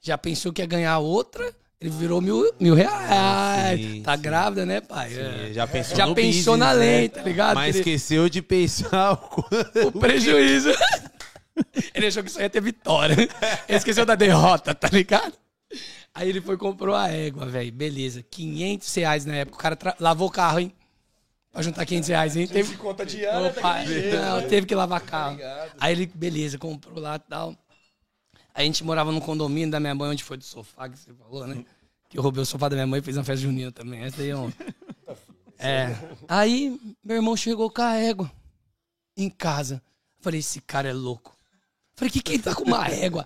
Já 0.00 0.16
pensou 0.16 0.52
que 0.52 0.62
ia 0.62 0.66
ganhar 0.66 0.98
outra? 0.98 1.54
Ele 1.80 1.90
virou 1.90 2.20
mil, 2.20 2.52
mil 2.58 2.74
reais. 2.74 3.80
sim, 3.80 4.02
tá 4.02 4.16
sim. 4.16 4.22
grávida, 4.22 4.66
né, 4.66 4.80
pai? 4.80 5.12
É. 5.14 5.52
Já 5.52 5.64
pensou, 5.66 5.96
Já 5.96 6.06
no 6.06 6.14
pensou 6.14 6.54
business, 6.54 6.58
na 6.58 6.74
né? 6.74 6.80
lei, 6.80 7.08
tá 7.08 7.22
ligado? 7.22 7.54
Mas 7.54 7.76
Ele- 7.76 7.78
esqueceu 7.78 8.28
de 8.28 8.42
pensar 8.42 9.12
o 9.14 9.16
quanto- 9.16 9.86
o 9.86 9.92
prejuízo. 9.92 10.70
ele 11.94 12.06
achou 12.06 12.22
que 12.24 12.30
só 12.32 12.40
ia 12.40 12.50
ter 12.50 12.60
vitória. 12.60 13.14
Ele 13.68 13.78
esqueceu 13.78 14.04
da 14.04 14.16
derrota, 14.16 14.74
tá 14.74 14.88
ligado? 14.92 15.34
Aí 16.12 16.28
ele 16.28 16.40
foi 16.40 16.56
e 16.56 16.58
comprou 16.58 16.96
a 16.96 17.08
égua, 17.10 17.46
velho. 17.46 17.70
Beleza. 17.70 18.24
500 18.28 18.92
reais 18.96 19.24
na 19.24 19.36
época. 19.36 19.56
O 19.56 19.60
cara 19.60 19.76
tra- 19.76 19.96
lavou 20.00 20.26
o 20.26 20.32
carro, 20.32 20.58
hein? 20.58 20.72
Pra 21.52 21.62
juntar 21.62 21.86
500 21.86 22.08
reais, 22.08 22.36
hein? 22.36 22.46
Teve... 22.48 22.76
conta 22.76 23.06
diária, 23.06 23.48
Opa, 23.48 23.76
não, 23.84 24.42
teve 24.48 24.66
que 24.66 24.74
lavar 24.74 25.00
carro. 25.00 25.38
Aí 25.80 25.92
ele, 25.92 26.10
beleza, 26.12 26.58
comprou 26.58 26.98
lá 27.00 27.16
e 27.16 27.30
tal. 27.30 27.54
A 28.58 28.62
gente 28.64 28.82
morava 28.82 29.12
no 29.12 29.20
condomínio 29.20 29.70
da 29.70 29.78
minha 29.78 29.94
mãe, 29.94 30.10
onde 30.10 30.24
foi 30.24 30.36
do 30.36 30.42
sofá 30.42 30.88
que 30.88 30.98
você 30.98 31.14
falou, 31.14 31.46
né? 31.46 31.64
Que 32.08 32.18
eu 32.18 32.22
roubei 32.24 32.42
o 32.42 32.44
sofá 32.44 32.68
da 32.68 32.74
minha 32.74 32.88
mãe 32.88 32.98
e 32.98 33.02
fiz 33.04 33.16
uma 33.16 33.22
festa 33.22 33.40
junina 33.40 33.70
também. 33.70 34.02
Essa 34.02 34.20
aí 34.20 34.30
é 34.30 34.36
um... 34.36 34.52
É. 35.60 35.96
Aí 36.26 36.76
meu 37.04 37.18
irmão 37.18 37.36
chegou 37.36 37.70
com 37.70 37.82
a 37.82 37.94
égua 37.94 38.28
em 39.16 39.30
casa. 39.30 39.80
Falei, 40.20 40.40
esse 40.40 40.60
cara 40.60 40.88
é 40.88 40.92
louco. 40.92 41.36
Falei, 41.94 42.10
que 42.10 42.20
que 42.20 42.32
ele 42.32 42.42
tá 42.42 42.52
com 42.52 42.64
uma 42.64 42.88
égua? 42.88 43.24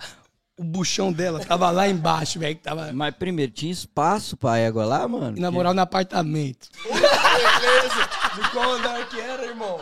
O 0.54 0.62
buchão 0.62 1.10
dela 1.10 1.42
tava 1.42 1.70
lá 1.70 1.88
embaixo, 1.88 2.38
velho, 2.38 2.54
que 2.54 2.62
tava... 2.62 2.92
Mas 2.92 3.14
primeiro, 3.14 3.52
tinha 3.52 3.72
espaço 3.72 4.36
pra 4.36 4.58
égua 4.58 4.84
lá, 4.84 5.08
mano? 5.08 5.38
E 5.38 5.40
na 5.40 5.50
moral, 5.50 5.72
no 5.72 5.80
apartamento. 5.80 6.68
Beleza. 6.84 8.10
De 8.34 8.50
qual 8.50 8.72
andar 8.72 9.08
que 9.08 9.18
era, 9.18 9.46
irmão? 9.46 9.80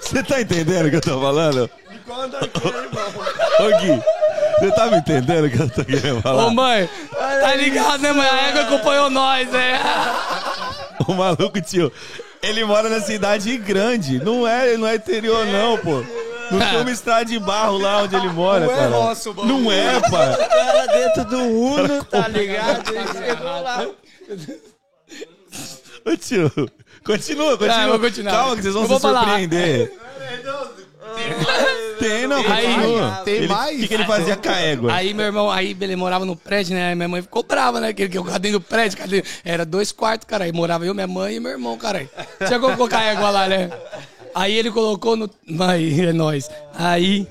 Você 0.00 0.22
tá 0.22 0.40
entendendo 0.40 0.86
o 0.86 0.90
que 0.90 0.96
eu 0.96 1.00
tô 1.00 1.20
falando? 1.20 1.68
De 1.90 1.98
qual 1.98 2.20
andar 2.20 2.48
que 2.48 2.68
era, 2.68 2.84
irmão? 2.84 2.91
Ô 3.60 3.78
Gui, 3.80 4.02
você 4.60 4.70
tá 4.72 4.86
me 4.86 4.96
entendendo 4.98 5.44
o 5.46 5.50
que 5.50 5.60
eu 5.60 5.70
tô 5.70 5.84
querendo 5.84 6.20
falar? 6.22 6.46
Ô, 6.46 6.50
mãe, 6.50 6.88
tá 7.18 7.54
ligado, 7.54 8.00
né, 8.02 8.12
mãe? 8.12 8.26
A 8.28 8.48
égua 8.48 8.62
acompanhou 8.62 9.10
nós, 9.10 9.48
né? 9.50 9.80
O 11.08 11.14
maluco, 11.14 11.60
tio, 11.60 11.90
ele 12.40 12.64
mora 12.64 12.88
na 12.88 13.00
cidade 13.00 13.56
grande. 13.58 14.22
Não 14.22 14.46
é, 14.46 14.76
não 14.76 14.86
é 14.86 14.94
interior, 14.94 15.44
não, 15.46 15.76
pô. 15.76 16.04
Não 16.48 16.60
tem 16.60 16.80
uma 16.80 16.90
estrada 16.92 17.24
de 17.24 17.40
barro 17.40 17.76
lá 17.76 18.02
onde 18.02 18.14
ele 18.14 18.28
mora, 18.28 18.66
Não 18.66 18.72
é 18.72 18.76
cara. 18.76 18.88
roça 18.90 19.30
o 19.30 19.34
bagulho. 19.34 19.58
Não 19.58 19.72
é, 19.72 19.98
pai. 20.08 20.32
Era 20.48 20.86
dentro 20.86 21.24
do 21.24 21.38
Uno, 21.38 22.04
tá 22.04 22.28
ligado? 22.28 22.88
Ele 22.94 23.06
chegou 23.26 23.62
lá. 23.62 23.84
Ô, 26.06 26.16
tio, 26.16 26.52
continua, 27.04 27.58
continua. 27.58 27.76
Ah, 27.76 27.82
eu 27.84 27.88
vou 27.90 27.98
continuar. 27.98 28.30
Calma 28.32 28.56
que 28.56 28.62
vocês 28.62 28.74
vão 28.74 28.82
Eu 28.82 28.86
se 28.86 28.92
vou 28.92 29.00
falar. 29.00 29.20
surpreender. 29.20 29.92
Tem, 32.02 32.26
não, 32.26 32.38
Aí- 32.38 32.66
continua. 32.74 33.22
Tem 33.24 33.34
Ele- 33.34 33.48
mais? 33.48 33.76
O 33.76 33.80
que, 33.80 33.88
que 33.88 33.94
ele 33.94 34.04
fazia 34.04 34.36
com 34.36 34.48
a 34.48 34.58
égua? 34.58 34.92
Aí 34.92 35.14
meu 35.14 35.26
irmão, 35.26 35.50
aí 35.50 35.76
ele 35.80 35.96
morava 35.96 36.24
no 36.24 36.34
prédio, 36.36 36.74
né? 36.74 36.88
Aí 36.88 36.94
minha 36.94 37.08
mãe 37.08 37.22
ficou 37.22 37.42
brava, 37.42 37.80
né? 37.80 37.92
Que 37.92 38.08
que 38.08 38.18
eu 38.18 38.24
dentro 38.24 38.52
do 38.52 38.60
prédio, 38.60 38.98
cadê? 38.98 39.24
Era 39.44 39.64
dois 39.64 39.92
quartos, 39.92 40.26
cara. 40.26 40.44
Aí 40.44 40.52
morava 40.52 40.84
eu, 40.84 40.94
minha 40.94 41.06
mãe 41.06 41.36
e 41.36 41.40
meu 41.40 41.52
irmão, 41.52 41.76
cara. 41.78 42.08
Tinha 42.46 42.58
como 42.58 42.76
colocar 42.76 42.98
a 42.98 43.04
égua 43.04 43.30
lá, 43.30 43.48
né? 43.48 43.70
Aí 44.34 44.56
ele 44.56 44.70
colocou 44.70 45.16
no. 45.16 45.30
Aí, 45.60 46.00
é 46.06 46.12
nóis. 46.12 46.50
Aí. 46.74 47.26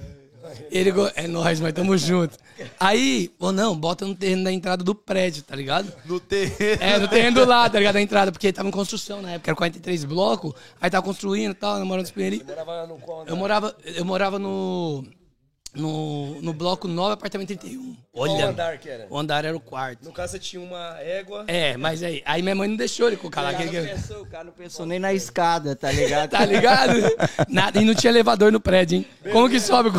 Ele. 0.71 0.91
co- 0.93 1.11
É 1.15 1.27
nóis, 1.27 1.59
mas 1.59 1.73
tamo 1.73 1.97
junto. 1.97 2.37
Aí, 2.79 3.31
ou 3.39 3.51
não, 3.51 3.75
bota 3.75 4.05
no 4.05 4.15
terreno 4.15 4.43
da 4.43 4.51
entrada 4.51 4.83
do 4.83 4.95
prédio, 4.95 5.43
tá 5.43 5.55
ligado? 5.55 5.91
No 6.05 6.19
terreno. 6.19 6.81
É, 6.81 6.97
no 6.99 7.07
terreno 7.07 7.41
do 7.41 7.45
lado, 7.45 7.71
tá 7.73 7.77
ligado? 7.79 7.95
Da 7.95 8.01
entrada, 8.01 8.31
porque 8.31 8.53
tava 8.53 8.67
em 8.69 8.71
construção 8.71 9.21
na 9.21 9.31
época, 9.31 9.49
era 9.51 9.55
43 9.55 10.05
blocos, 10.05 10.53
aí 10.79 10.89
tava 10.89 11.05
construindo 11.05 11.51
e 11.51 11.55
tal, 11.55 11.77
namorando 11.79 12.05
os 12.05 12.11
pinheirinhos. 12.11 12.45
Morava 12.47 12.87
no 12.87 12.97
qual? 12.97 13.25
Eu 13.27 13.35
morava, 13.35 13.75
eu 13.83 14.05
morava 14.05 14.37
no, 14.39 15.03
no, 15.73 16.41
no 16.41 16.53
bloco 16.53 16.87
9, 16.87 17.13
apartamento 17.13 17.47
31. 17.47 17.95
Olha, 18.13 18.33
Qual 18.33 18.49
andar 18.49 18.77
que 18.77 18.89
era? 18.89 19.07
o 19.09 19.17
andar 19.17 19.45
era 19.45 19.55
o 19.55 19.59
quarto. 19.59 20.03
No 20.05 20.11
caso, 20.11 20.33
você 20.33 20.39
tinha 20.39 20.61
uma 20.61 20.97
égua. 20.99 21.45
É, 21.47 21.77
mas 21.77 22.03
aí, 22.03 22.21
aí 22.25 22.41
minha 22.41 22.53
mãe 22.55 22.67
não 22.67 22.75
deixou 22.75 23.07
ele 23.07 23.17
colocar 23.17 23.41
lá. 23.41 23.51
O 23.51 23.53
cara, 23.53 23.69
pensou, 23.71 24.21
o 24.21 24.25
cara 24.27 24.43
não 24.43 24.51
pensou 24.51 24.85
nem 24.85 24.99
na 24.99 25.13
escada, 25.13 25.75
tá 25.75 25.91
ligado? 25.91 26.29
Tá 26.31 26.45
ligado? 26.45 26.93
Nada, 27.49 27.81
e 27.81 27.85
não 27.85 27.95
tinha 27.95 28.11
elevador 28.11 28.51
no 28.51 28.59
prédio, 28.59 28.97
hein? 28.97 29.07
Como 29.31 29.49
que 29.49 29.59
sobe? 29.59 29.89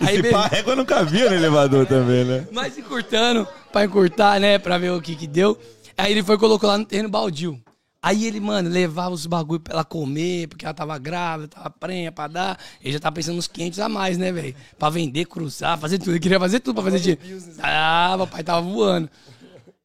Aí, 0.00 0.14
Esse 0.14 0.22
be- 0.22 0.30
pá, 0.30 0.48
a 0.52 0.56
égua 0.56 0.76
não 0.76 0.84
cabia 0.84 1.28
no 1.30 1.36
elevador 1.36 1.86
também, 1.86 2.24
né? 2.24 2.46
mas 2.52 2.76
encurtando, 2.78 3.46
pra 3.72 3.84
encurtar, 3.84 4.38
né? 4.40 4.58
Pra 4.58 4.78
ver 4.78 4.90
o 4.92 5.00
que 5.00 5.14
que 5.16 5.26
deu. 5.26 5.58
Aí 5.96 6.12
ele 6.12 6.22
foi 6.22 6.36
e 6.36 6.38
colocou 6.38 6.68
lá 6.68 6.76
no 6.78 6.84
terreno 6.84 7.08
baldio. 7.08 7.60
Aí 8.02 8.24
ele, 8.26 8.38
mano, 8.38 8.68
levava 8.70 9.12
os 9.14 9.26
bagulho 9.26 9.58
pra 9.58 9.74
ela 9.74 9.84
comer, 9.84 10.46
porque 10.46 10.64
ela 10.64 10.74
tava 10.74 10.96
grávida, 10.96 11.48
tava 11.48 11.70
prenha 11.70 12.12
pra 12.12 12.28
dar. 12.28 12.58
Ele 12.80 12.92
já 12.92 13.00
tava 13.00 13.14
pensando 13.16 13.34
nos 13.36 13.48
500 13.48 13.80
a 13.80 13.88
mais, 13.88 14.16
né, 14.16 14.30
velho? 14.30 14.54
Pra 14.78 14.90
vender, 14.90 15.24
cruzar, 15.24 15.76
fazer 15.78 15.98
tudo. 15.98 16.12
Ele 16.12 16.20
queria 16.20 16.38
fazer 16.38 16.60
tudo 16.60 16.74
pra 16.80 16.84
fazer 16.90 17.00
dinheiro. 17.00 17.42
Ah, 17.60 18.14
papai 18.18 18.44
tava 18.44 18.60
voando. 18.60 19.10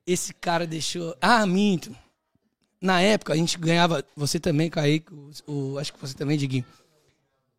Esse 0.05 0.33
cara 0.33 0.67
deixou. 0.67 1.15
Ah, 1.21 1.45
minto. 1.47 1.95
Na 2.79 2.99
época, 3.01 3.33
a 3.33 3.35
gente 3.35 3.57
ganhava. 3.57 4.03
Você 4.15 4.39
também, 4.39 4.69
Kaique, 4.69 5.11
o, 5.13 5.31
o- 5.51 5.77
acho 5.79 5.93
que 5.93 5.99
você 6.01 6.13
também, 6.13 6.37
Diguinho. 6.37 6.65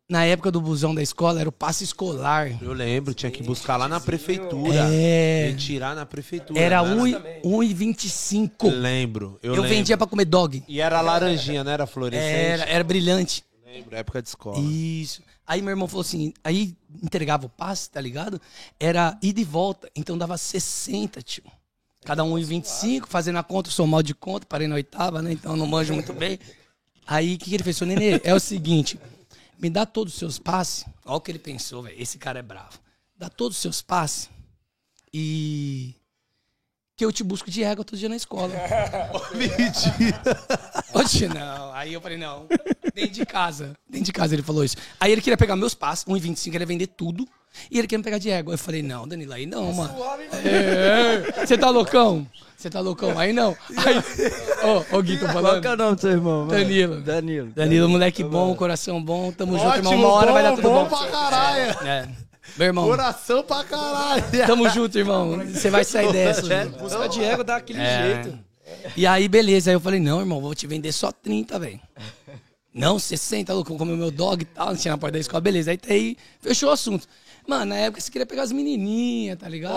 Na 0.09 0.25
época 0.25 0.51
do 0.51 0.59
busão 0.59 0.93
da 0.93 1.01
escola, 1.01 1.39
era 1.39 1.47
o 1.47 1.51
passe 1.51 1.83
escolar. 1.85 2.51
Eu 2.61 2.73
lembro, 2.73 3.13
tinha 3.13 3.31
que 3.31 3.41
buscar 3.41 3.77
lá 3.77 3.87
na 3.87 3.99
prefeitura. 4.01 4.75
É. 4.91 5.47
Retirar 5.51 5.95
na 5.95 6.05
prefeitura. 6.05 6.59
Era 6.59 6.83
não 6.83 7.03
um 7.03 7.07
e- 7.07 7.15
1,25. 7.43 8.69
Lembro. 8.69 9.39
Eu, 9.41 9.51
Eu, 9.55 9.61
lembro. 9.61 9.69
vendia 9.77 9.97
pra 9.97 10.05
comer 10.05 10.25
dog. 10.25 10.61
E 10.67 10.81
era 10.81 10.99
laranjinha, 11.01 11.63
não 11.63 11.71
era 11.71 11.87
fluorescente? 11.87 12.27
Era, 12.61 12.63
era 12.65 12.83
brilhante. 12.83 13.43
Lembro, 13.65 13.95
época 13.95 14.21
de 14.21 14.27
escola. 14.27 14.59
Isso. 14.59 15.21
Aí 15.47 15.61
meu 15.61 15.71
irmão 15.71 15.87
falou 15.87 16.01
assim, 16.01 16.33
aí 16.43 16.75
entregava 17.01 17.45
o 17.45 17.49
passe, 17.49 17.89
tá 17.89 17.99
ligado? 17.99 18.39
Era 18.79 19.17
ida 19.21 19.39
e 19.41 19.43
volta, 19.43 19.89
então 19.95 20.17
dava 20.17 20.37
60, 20.37 21.21
tio. 21.21 21.43
Cada 22.05 22.23
um 22.23 22.37
em 22.37 22.43
25, 22.43 23.07
fazendo 23.07 23.37
a 23.39 23.43
conta, 23.43 23.69
eu 23.69 23.73
sou 23.73 23.87
mal 23.87 24.03
de 24.03 24.13
conta, 24.13 24.45
parei 24.45 24.67
na 24.67 24.75
oitava, 24.75 25.21
né? 25.21 25.31
Então 25.33 25.51
eu 25.53 25.57
não 25.57 25.65
manjo 25.65 25.93
muito 25.93 26.13
bem. 26.13 26.37
Aí 27.07 27.35
o 27.35 27.37
que, 27.37 27.45
que 27.49 27.55
ele 27.55 27.63
fez? 27.63 27.77
Seu 27.77 27.87
nenê, 27.87 28.19
é 28.23 28.33
o 28.33 28.39
seguinte, 28.39 28.99
me 29.59 29.69
dá 29.69 29.85
todos 29.85 30.13
os 30.13 30.19
seus 30.19 30.39
passes. 30.39 30.85
Olha 31.05 31.17
o 31.17 31.21
que 31.21 31.31
ele 31.31 31.39
pensou, 31.39 31.83
velho. 31.83 32.01
Esse 32.01 32.17
cara 32.17 32.39
é 32.39 32.41
bravo. 32.41 32.79
Dá 33.15 33.29
todos 33.29 33.57
os 33.57 33.61
seus 33.61 33.81
passes 33.81 34.29
e. 35.13 35.95
Que 36.95 37.03
eu 37.03 37.11
te 37.11 37.23
busco 37.23 37.49
de 37.49 37.63
égua 37.63 37.83
todo 37.83 37.97
dia 37.97 38.07
na 38.07 38.15
escola. 38.15 38.53
Oxe, 40.93 41.27
não. 41.27 41.73
Aí 41.73 41.91
eu 41.93 41.99
falei, 41.99 42.19
não. 42.19 42.47
Dentro 42.93 43.13
de 43.13 43.25
casa. 43.25 43.75
Dentro 43.89 44.05
de 44.05 44.13
casa 44.13 44.35
ele 44.35 44.43
falou 44.43 44.63
isso. 44.63 44.77
Aí 44.99 45.11
ele 45.11 45.21
queria 45.21 45.35
pegar 45.37 45.55
meus 45.55 45.73
passos, 45.73 46.05
1,25, 46.05 46.49
ele 46.53 46.59
ia 46.59 46.65
vender 46.67 46.87
tudo. 46.87 47.27
E 47.69 47.79
ele 47.79 47.87
queria 47.87 47.97
me 47.97 48.03
pegar 48.03 48.19
de 48.19 48.29
égua. 48.29 48.53
Eu 48.53 48.57
falei, 48.59 48.83
não, 48.83 49.07
Danilo, 49.07 49.33
aí 49.33 49.45
não, 49.45 49.73
mano. 49.73 49.93
É, 50.45 51.45
Você 51.45 51.57
tá 51.57 51.69
loucão? 51.69 52.27
Você 52.63 52.69
tá 52.69 52.79
loucão? 52.79 53.19
Aí 53.19 53.33
não. 53.33 53.53
Aí, 53.75 53.97
ô, 54.93 54.97
ô 54.97 55.01
Gui, 55.01 55.17
tô 55.17 55.25
Qual 55.25 55.33
falando. 55.33 55.61
que 55.61 55.67
é 55.67 55.71
o 55.73 55.75
nome 55.75 55.95
do 55.95 56.01
seu 56.01 56.11
irmão? 56.11 56.45
mano? 56.45 56.51
Danilo. 56.51 57.01
Danilo. 57.01 57.47
Danilo, 57.53 57.89
moleque 57.89 58.23
bom, 58.23 58.55
coração 58.55 59.03
bom, 59.03 59.33
tamo 59.33 59.59
junto, 59.59 59.75
irmão. 59.75 59.93
Uma 59.99 60.07
hora 60.13 60.31
vai 60.31 60.43
dar 60.43 60.55
tudo 60.55 60.69
bom. 60.69 60.85
pra 60.85 61.07
caralho. 61.07 61.63
É. 61.85 62.07
Meu 62.55 62.67
irmão, 62.67 62.85
Coração 62.87 63.43
pra 63.43 63.65
caralho. 63.65 64.23
tamo 64.47 64.69
junto, 64.69 64.97
irmão. 64.97 65.41
Você 65.45 65.69
vai 65.69 65.83
sair 65.83 66.09
dessa. 66.13 66.65
Busca 66.79 67.09
de 67.09 67.21
égua 67.21 67.43
dá 67.43 67.57
aquele 67.57 67.81
É. 67.81 68.23
jeito. 68.23 68.39
E 68.95 69.05
aí, 69.05 69.27
beleza. 69.27 69.69
Aí 69.69 69.75
eu 69.75 69.81
falei, 69.81 69.99
não, 69.99 70.21
irmão, 70.21 70.39
vou 70.39 70.55
te 70.55 70.65
vender 70.65 70.93
só 70.93 71.11
30, 71.11 71.59
velho. 71.59 71.81
Não, 72.73 72.97
60, 72.97 73.53
louco, 73.53 73.77
como 73.77 73.95
meu 73.97 74.09
dog 74.09 74.41
e 74.41 74.45
tal, 74.45 74.67
não 74.69 74.75
tinha 74.77 74.93
na 74.93 74.97
porta 74.97 75.11
da 75.13 75.19
escola, 75.19 75.41
beleza. 75.41 75.69
Aí, 75.71 75.79
aí 75.89 76.17
fechou 76.41 76.69
o 76.69 76.71
assunto. 76.71 77.05
Mano, 77.47 77.65
na 77.65 77.75
época 77.75 78.01
você 78.01 78.11
queria 78.11 78.25
pegar 78.25 78.43
as 78.43 78.51
menininhas, 78.51 79.37
tá 79.37 79.49
ligado? 79.49 79.73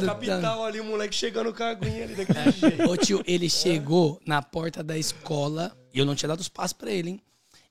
na 0.00 0.14
capital 0.14 0.64
ali, 0.64 0.80
o 0.80 0.84
moleque 0.84 1.14
chegando 1.14 1.52
com 1.52 1.62
a 1.62 1.70
aguinha 1.70 2.04
ali 2.04 2.14
daquele 2.14 2.50
jeito. 2.50 2.90
Ô 2.90 2.96
tio, 2.96 3.22
ele 3.26 3.48
chegou 3.48 4.20
na 4.26 4.40
porta 4.40 4.82
da 4.82 4.96
escola 4.96 5.76
e 5.92 5.98
eu 5.98 6.06
não 6.06 6.14
tinha 6.14 6.28
dado 6.28 6.40
os 6.40 6.48
passos 6.48 6.72
pra 6.72 6.90
ele, 6.90 7.10
hein? 7.10 7.20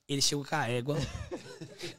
Ele 0.07 0.21
chegou 0.21 0.45
com 0.45 0.55
a 0.55 0.67
égua. 0.67 0.97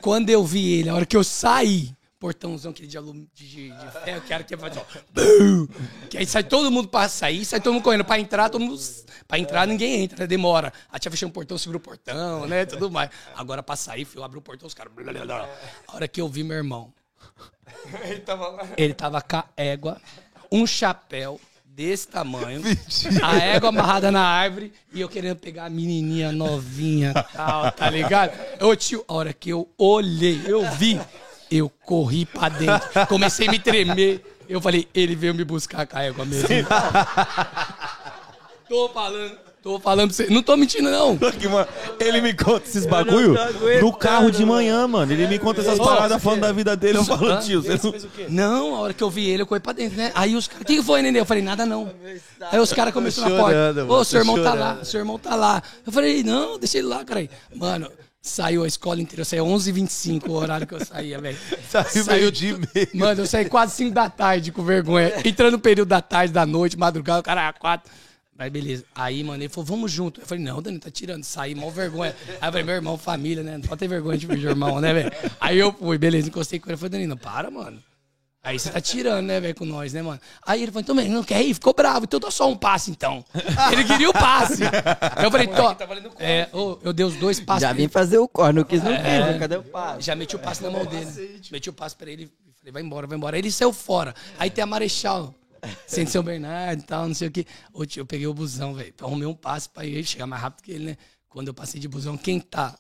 Quando 0.01 0.30
eu 0.30 0.44
vi 0.44 0.80
ele, 0.80 0.88
a 0.88 0.94
hora 0.94 1.07
que 1.07 1.16
eu 1.16 1.22
saí, 1.22 1.94
portãozão 2.20 2.70
aquele 2.70 2.86
de, 2.86 2.98
alum, 2.98 3.26
de, 3.32 3.48
de, 3.48 3.70
de 3.70 3.90
ferro, 4.05 4.20
que 4.20 4.32
era 4.32 4.44
que 4.44 4.57
faz 4.57 4.76
ó. 4.76 4.84
bum! 5.12 5.66
Que 6.11 6.18
aí 6.18 6.26
sai 6.26 6.44
todo 6.44 6.70
mundo 6.70 6.88
pra 6.88 7.09
sair, 7.09 7.44
sai 7.46 7.61
todo 7.61 7.72
mundo 7.72 7.82
correndo. 7.82 8.05
Pra 8.05 8.20
entrar, 8.20 8.51
todo 8.51 8.61
mundo. 8.61 8.78
Pra 9.26 9.38
entrar, 9.38 9.66
ninguém 9.66 10.03
entra, 10.03 10.18
né? 10.18 10.26
Demora. 10.26 10.72
A 10.90 10.98
tia 10.98 11.11
fechou 11.11 11.28
o 11.28 11.32
portão, 11.32 11.57
segura 11.57 11.78
o 11.78 11.80
portão, 11.80 12.46
né? 12.46 12.66
Tudo 12.66 12.90
mais. 12.90 13.11
Agora 13.34 13.62
pra 13.62 13.74
sair, 13.74 14.07
eu 14.14 14.22
abri 14.22 14.38
o 14.38 14.42
portão, 14.42 14.66
os 14.66 14.74
caras. 14.74 14.92
A 15.88 15.96
hora 15.96 16.07
que 16.07 16.20
eu 16.20 16.28
vi 16.28 16.44
meu 16.44 16.59
irmão, 16.59 16.92
Ele 18.05 18.20
tava 18.20 18.49
lá. 18.49 18.68
ele 18.76 18.95
tava 18.95 19.20
com 19.20 19.36
a 19.36 19.45
égua, 19.57 20.01
um 20.51 20.66
chapéu 20.66 21.41
desse 21.64 22.09
tamanho, 22.09 22.62
a 23.22 23.38
égua 23.38 23.70
amarrada 23.70 24.11
na 24.11 24.22
árvore 24.22 24.72
e 24.93 25.01
eu 25.01 25.09
querendo 25.09 25.36
pegar 25.36 25.66
a 25.66 25.70
menininha 25.70 26.30
novinha 26.30 27.14
tal, 27.32 27.72
tá 27.72 27.88
ligado? 27.88 28.32
Ô 28.61 28.76
tio, 28.76 29.05
a 29.09 29.14
hora 29.14 29.32
que 29.32 29.51
eu 29.51 29.68
olhei, 29.78 30.43
eu 30.47 30.68
vi, 30.72 31.01
eu 31.51 31.70
corri 31.70 32.26
pra 32.26 32.49
dentro, 32.49 33.07
comecei 33.09 33.49
a 33.49 33.51
me 33.51 33.59
tremer. 33.59 34.22
Eu 34.49 34.61
falei, 34.61 34.88
ele 34.93 35.14
veio 35.14 35.34
me 35.34 35.45
buscar 35.45 35.86
com 35.86 35.97
a 35.97 36.03
égua 36.03 36.24
mesmo. 36.24 36.49
tô 38.68 38.88
falando, 38.91 39.38
tô 39.62 39.78
falando 39.78 40.08
pra 40.08 40.16
você. 40.16 40.32
Não 40.32 40.42
tô 40.42 40.56
mentindo, 40.56 40.90
não. 40.90 41.18
Ele 42.00 42.20
me 42.20 42.34
conta 42.34 42.66
esses 42.66 42.86
bagulho 42.86 43.34
no 43.80 43.92
carro 43.92 44.30
de 44.30 44.44
manhã, 44.44 44.86
mano. 44.86 45.12
Ele 45.12 45.26
me 45.26 45.38
conta 45.38 45.61
essas 45.61 45.78
paradas 45.78 46.22
falando 46.22 46.40
da 46.40 46.52
vida 46.52 46.76
dele. 46.76 46.98
Eu 46.98 47.04
falo, 47.04 47.38
tio, 47.40 47.62
você 47.62 47.78
não... 47.82 47.90
Fez 47.90 48.04
o 48.04 48.08
quê? 48.08 48.26
Não, 48.28 48.74
a 48.74 48.80
hora 48.80 48.94
que 48.94 49.02
eu 49.02 49.11
vi 49.11 49.28
ele, 49.28 49.42
eu 49.42 49.46
corri 49.46 49.61
pra 49.61 49.72
dentro, 49.72 49.96
né? 49.96 50.11
Aí 50.14 50.34
os 50.34 50.46
caras, 50.48 50.62
o 50.62 50.64
que 50.64 50.82
foi, 50.82 51.02
Nenê? 51.02 51.20
Eu 51.20 51.26
falei, 51.26 51.42
nada 51.42 51.66
não. 51.66 51.92
Aí 52.50 52.58
os 52.58 52.72
caras 52.72 52.92
começaram 52.92 53.30
na 53.30 53.42
porta. 53.42 53.84
Ô, 53.84 53.86
mano, 53.86 54.04
seu 54.04 54.20
irmão 54.20 54.42
tá 54.42 54.54
lá, 54.54 54.84
seu 54.84 55.00
irmão 55.00 55.18
tá 55.18 55.34
lá. 55.34 55.62
Eu 55.86 55.92
falei, 55.92 56.22
não, 56.22 56.58
deixa 56.58 56.78
ele 56.78 56.86
lá, 56.86 57.04
cara. 57.04 57.28
Mano, 57.54 57.90
saiu 58.22 58.64
a 58.64 58.66
escola 58.66 59.00
inteira, 59.00 59.22
eu 59.22 59.24
saí 59.24 59.38
11h25 59.38 60.28
o 60.28 60.32
horário 60.32 60.66
que 60.66 60.74
eu 60.74 60.84
saía, 60.84 61.18
velho. 61.20 61.38
Saiu 61.68 62.04
meio 62.06 62.32
de 62.32 62.52
meio. 62.52 62.88
Mano, 62.94 63.22
eu 63.22 63.26
saí 63.26 63.46
quase 63.46 63.74
5 63.76 63.94
da 63.94 64.11
tarde 64.11 64.52
com 64.52 64.62
vergonha. 64.62 65.12
Entrando 65.24 65.52
no 65.52 65.58
período 65.58 65.88
da 65.88 66.00
tarde, 66.00 66.32
da 66.32 66.44
noite, 66.44 66.78
madrugada, 66.78 67.20
o 67.20 67.22
cara 67.22 67.42
era 67.42 67.52
4. 67.52 67.90
Mas 68.41 68.51
beleza. 68.51 68.86
Aí, 68.95 69.22
mano, 69.22 69.43
ele 69.43 69.51
falou, 69.51 69.66
vamos 69.66 69.93
junto. 69.93 70.18
Eu 70.22 70.26
falei, 70.26 70.43
não, 70.43 70.62
Dani, 70.62 70.78
tá 70.78 70.91
tirando. 70.91 71.22
Saí, 71.24 71.55
mal 71.55 71.70
vergonha. 71.70 72.16
Aí 72.26 72.49
eu 72.49 72.53
falei, 72.53 72.62
meu 72.62 72.74
irmão, 72.74 72.97
família, 72.97 73.43
né? 73.43 73.59
Não 73.59 73.68
pode 73.68 73.78
ter 73.80 73.86
vergonha 73.86 74.16
de 74.16 74.26
ver 74.26 74.38
irmão, 74.38 74.80
né, 74.80 74.95
velho? 74.95 75.12
Aí 75.38 75.59
eu 75.59 75.70
fui, 75.74 75.99
beleza, 75.99 76.28
encostei 76.28 76.59
com 76.59 76.66
ele. 76.70 76.72
Eu 76.72 76.78
falei, 76.78 76.91
Danilo, 76.93 77.18
para, 77.18 77.51
mano. 77.51 77.78
Aí 78.43 78.59
você 78.59 78.70
tá 78.70 78.80
tirando, 78.80 79.26
né, 79.26 79.41
velho, 79.41 79.55
com 79.55 79.66
nós, 79.66 79.93
né, 79.93 80.01
mano? 80.01 80.18
Aí 80.47 80.62
ele 80.62 80.72
falou, 80.72 80.80
então, 80.80 80.95
não 80.95 81.22
quer 81.22 81.43
ir? 81.43 81.53
Ficou 81.53 81.74
bravo. 81.74 82.05
Então 82.07 82.18
dá 82.18 82.30
só 82.30 82.49
um 82.51 82.57
passe, 82.57 82.91
então. 82.91 83.22
Ele 83.70 83.84
queria 83.84 84.09
o 84.09 84.12
passe. 84.14 84.62
Aí 84.64 85.24
eu 85.26 85.30
falei, 85.30 85.47
tô. 85.47 85.76
É, 86.18 86.49
ô, 86.51 86.78
eu 86.82 86.95
dei 86.95 87.05
os 87.05 87.16
dois 87.16 87.38
passes. 87.41 87.61
Já 87.61 87.74
vim 87.74 87.88
fazer 87.88 88.16
o 88.16 88.26
corno, 88.26 88.61
não 88.61 88.64
quis, 88.64 88.82
não 88.82 88.91
quis. 88.97 89.03
né? 89.03 89.38
Cadê 89.38 89.57
o 89.57 89.62
passo? 89.62 90.01
Já 90.01 90.16
meti 90.16 90.34
o 90.34 90.38
passe 90.38 90.62
na 90.62 90.70
mão 90.70 90.86
dele. 90.86 91.43
Meti 91.53 91.68
o 91.68 91.74
passe 91.74 91.95
pra 91.95 92.11
ele. 92.11 92.32
Falei, 92.59 92.72
vai 92.72 92.82
embora, 92.82 93.07
vai 93.07 93.18
embora. 93.18 93.36
Aí 93.36 93.43
ele 93.43 93.53
saiu 93.53 93.70
fora. 93.70 94.14
Aí 94.38 94.49
tem 94.49 94.64
a 94.64 94.66
Marechal. 94.66 95.34
Centro 95.86 96.12
São 96.12 96.22
Bernardo 96.22 96.80
e 96.82 96.86
tal, 96.86 97.06
não 97.08 97.14
sei 97.14 97.28
o 97.28 97.30
quê. 97.30 97.46
Tio, 97.86 98.00
eu 98.02 98.06
peguei 98.06 98.26
o 98.26 98.34
busão, 98.34 98.74
velho. 98.74 98.92
Arrumei 99.00 99.26
um 99.26 99.34
passe 99.34 99.68
pra 99.68 99.84
ele 99.84 100.04
chegar 100.04 100.26
mais 100.26 100.42
rápido 100.42 100.64
que 100.64 100.72
ele, 100.72 100.84
né? 100.84 100.96
Quando 101.28 101.48
eu 101.48 101.54
passei 101.54 101.80
de 101.80 101.86
busão, 101.88 102.16
quem 102.16 102.40
tá? 102.40 102.74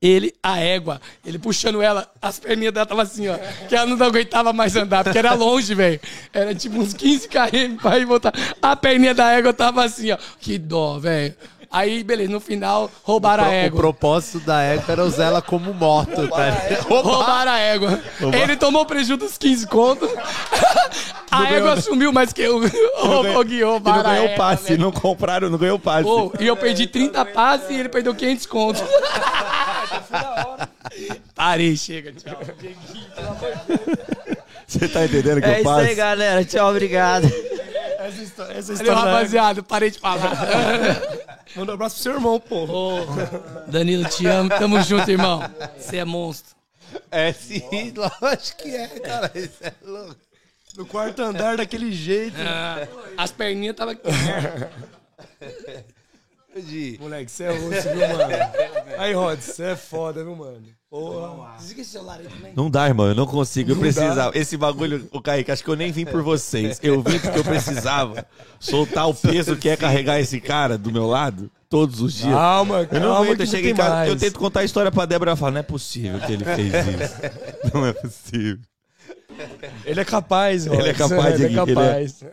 Ele, 0.00 0.32
a 0.40 0.60
égua. 0.60 1.00
Ele 1.24 1.38
puxando 1.38 1.82
ela, 1.82 2.08
as 2.22 2.38
perninhas 2.38 2.72
dela 2.72 2.86
tava 2.86 3.02
assim, 3.02 3.26
ó. 3.28 3.36
Que 3.68 3.74
ela 3.74 3.86
não 3.86 4.06
aguentava 4.06 4.52
mais 4.52 4.76
andar, 4.76 5.02
porque 5.02 5.18
era 5.18 5.34
longe, 5.34 5.74
velho. 5.74 6.00
Era 6.32 6.54
tipo 6.54 6.78
uns 6.78 6.92
15 6.94 7.28
km 7.28 7.76
pra 7.82 7.98
ir 7.98 8.04
voltar. 8.04 8.32
A 8.62 8.76
perninha 8.76 9.12
da 9.14 9.32
égua 9.32 9.52
tava 9.52 9.84
assim, 9.84 10.12
ó. 10.12 10.18
Que 10.38 10.58
dó, 10.58 10.98
velho. 11.00 11.34
Aí, 11.68 12.04
beleza, 12.04 12.30
no 12.30 12.38
final, 12.38 12.88
roubaram 13.02 13.42
a 13.44 13.48
O 13.48 13.50
égua. 13.52 13.80
propósito 13.80 14.38
da 14.46 14.62
égua 14.62 14.84
era 14.92 15.04
usar 15.04 15.24
ela 15.24 15.42
como 15.42 15.74
moto, 15.74 16.28
tá 16.28 16.50
ligado? 16.50 16.82
Roubaram 16.88 17.50
a 17.50 17.58
égua. 17.58 18.00
Ele 18.40 18.56
tomou 18.56 18.86
prejuízo 18.86 19.16
dos 19.16 19.36
15 19.36 19.66
contos. 19.66 20.08
A 21.36 21.52
égua 21.52 21.80
sumiu 21.80 22.12
mais 22.12 22.32
que 22.32 22.42
eu. 22.42 22.58
Ô, 23.02 23.38
ô, 23.38 23.44
Gui, 23.44 23.58
E 23.58 23.60
não 23.64 23.80
ganhou 23.80 24.24
égua, 24.26 24.36
passe, 24.36 24.68
velho. 24.70 24.80
não 24.80 24.92
compraram, 24.92 25.50
não 25.50 25.58
ganhou 25.58 25.78
passe. 25.78 26.08
Ô, 26.08 26.32
e 26.40 26.46
eu 26.46 26.56
perdi 26.56 26.86
30 26.86 27.24
passes 27.26 27.70
e 27.70 27.74
ele 27.74 27.88
perdeu 27.88 28.14
500 28.14 28.46
contos. 28.46 28.82
Parei, 31.34 31.76
chega, 31.76 32.12
tchau. 32.12 32.38
Você 34.66 34.88
tá 34.88 35.04
entendendo 35.04 35.40
que 35.40 35.46
É 35.46 35.56
eu 35.58 35.60
isso 35.60 35.68
aí, 35.70 35.84
passo? 35.84 35.96
galera. 35.96 36.44
Tchau, 36.44 36.70
obrigado. 36.70 37.24
Essa 37.98 38.22
história, 38.22 38.52
essa 38.52 38.74
Valeu, 38.74 38.92
história 38.92 39.12
rapaziada, 39.12 39.62
parei 39.62 39.90
de 39.90 39.98
falar. 39.98 40.32
Manda 41.56 41.72
um 41.72 41.74
abraço 41.74 41.96
pro 41.96 42.02
seu 42.02 42.12
irmão, 42.14 42.38
pô. 42.40 42.64
Ô, 42.64 42.98
Danilo, 43.66 44.08
te 44.08 44.26
amo. 44.26 44.48
Tamo 44.50 44.80
junto, 44.82 45.10
irmão. 45.10 45.42
Você 45.78 45.96
é 45.98 46.04
monstro. 46.04 46.54
É 47.10 47.32
sim, 47.32 47.92
lógico 47.96 48.62
que 48.62 48.74
é, 48.74 48.86
cara. 49.00 49.30
Isso 49.34 49.58
é 49.62 49.72
louco. 49.84 50.16
No 50.76 50.84
quarto 50.86 51.22
andar, 51.22 51.56
daquele 51.56 51.90
jeito. 51.92 52.36
Ah, 52.38 52.86
as 53.16 53.32
perninhas 53.32 53.74
tava 53.76 53.92
aqui. 53.92 54.02
De- 56.56 56.96
Moleque, 57.00 57.30
você 57.30 57.44
é 57.44 57.52
osso, 57.52 57.88
viu, 57.90 58.08
mano? 58.08 58.34
Aí, 58.98 59.12
Rod, 59.12 59.38
você 59.38 59.62
é 59.64 59.76
foda, 59.76 60.24
viu, 60.24 60.34
mano? 60.34 60.62
Porra. 60.88 61.54
Desliga 61.58 61.82
esse 61.82 61.90
celular 61.90 62.18
aí 62.18 62.26
também. 62.26 62.52
Não 62.56 62.70
dá, 62.70 62.86
irmão, 62.88 63.06
eu 63.08 63.14
não 63.14 63.26
consigo, 63.26 63.72
eu 63.72 63.76
precisava. 63.76 64.32
Esse 64.36 64.56
bagulho, 64.56 65.06
o 65.12 65.20
Kaique, 65.20 65.50
acho 65.52 65.62
que 65.62 65.68
eu 65.68 65.76
nem 65.76 65.92
vim 65.92 66.06
por 66.06 66.22
vocês. 66.22 66.80
Eu 66.82 67.02
vim 67.02 67.18
porque 67.18 67.38
eu 67.38 67.44
precisava 67.44 68.26
soltar 68.58 69.06
o 69.06 69.12
peso 69.14 69.54
que 69.56 69.68
é 69.68 69.76
carregar 69.76 70.18
esse 70.18 70.40
cara 70.40 70.78
do 70.78 70.90
meu 70.90 71.06
lado 71.06 71.50
todos 71.68 72.00
os 72.00 72.14
dias. 72.14 72.32
Calma, 72.32 72.88
Eu 72.90 73.00
não 73.00 73.08
calma 73.12 73.16
aguento, 73.18 73.36
que 73.36 73.42
eu 73.42 73.46
chego 73.48 73.68
em 73.68 73.74
casa, 73.74 73.90
mais. 73.90 74.08
eu 74.08 74.16
tento 74.16 74.38
contar 74.38 74.60
a 74.60 74.64
história 74.64 74.90
pra 74.90 75.04
Débora 75.04 75.32
e 75.32 75.36
falo, 75.36 75.52
não 75.52 75.60
é 75.60 75.62
possível 75.62 76.18
que 76.20 76.32
ele 76.32 76.44
fez 76.44 76.72
isso. 76.72 77.74
Não 77.74 77.84
é 77.86 77.92
possível. 77.92 78.58
Ele 79.84 80.00
é 80.00 80.04
capaz. 80.04 80.66
Ele 80.66 80.88
é 80.90 80.94
capaz 80.94 81.34
Ele 81.40 81.44
é 81.44 81.48
de- 81.48 81.54
capaz. 81.54 82.24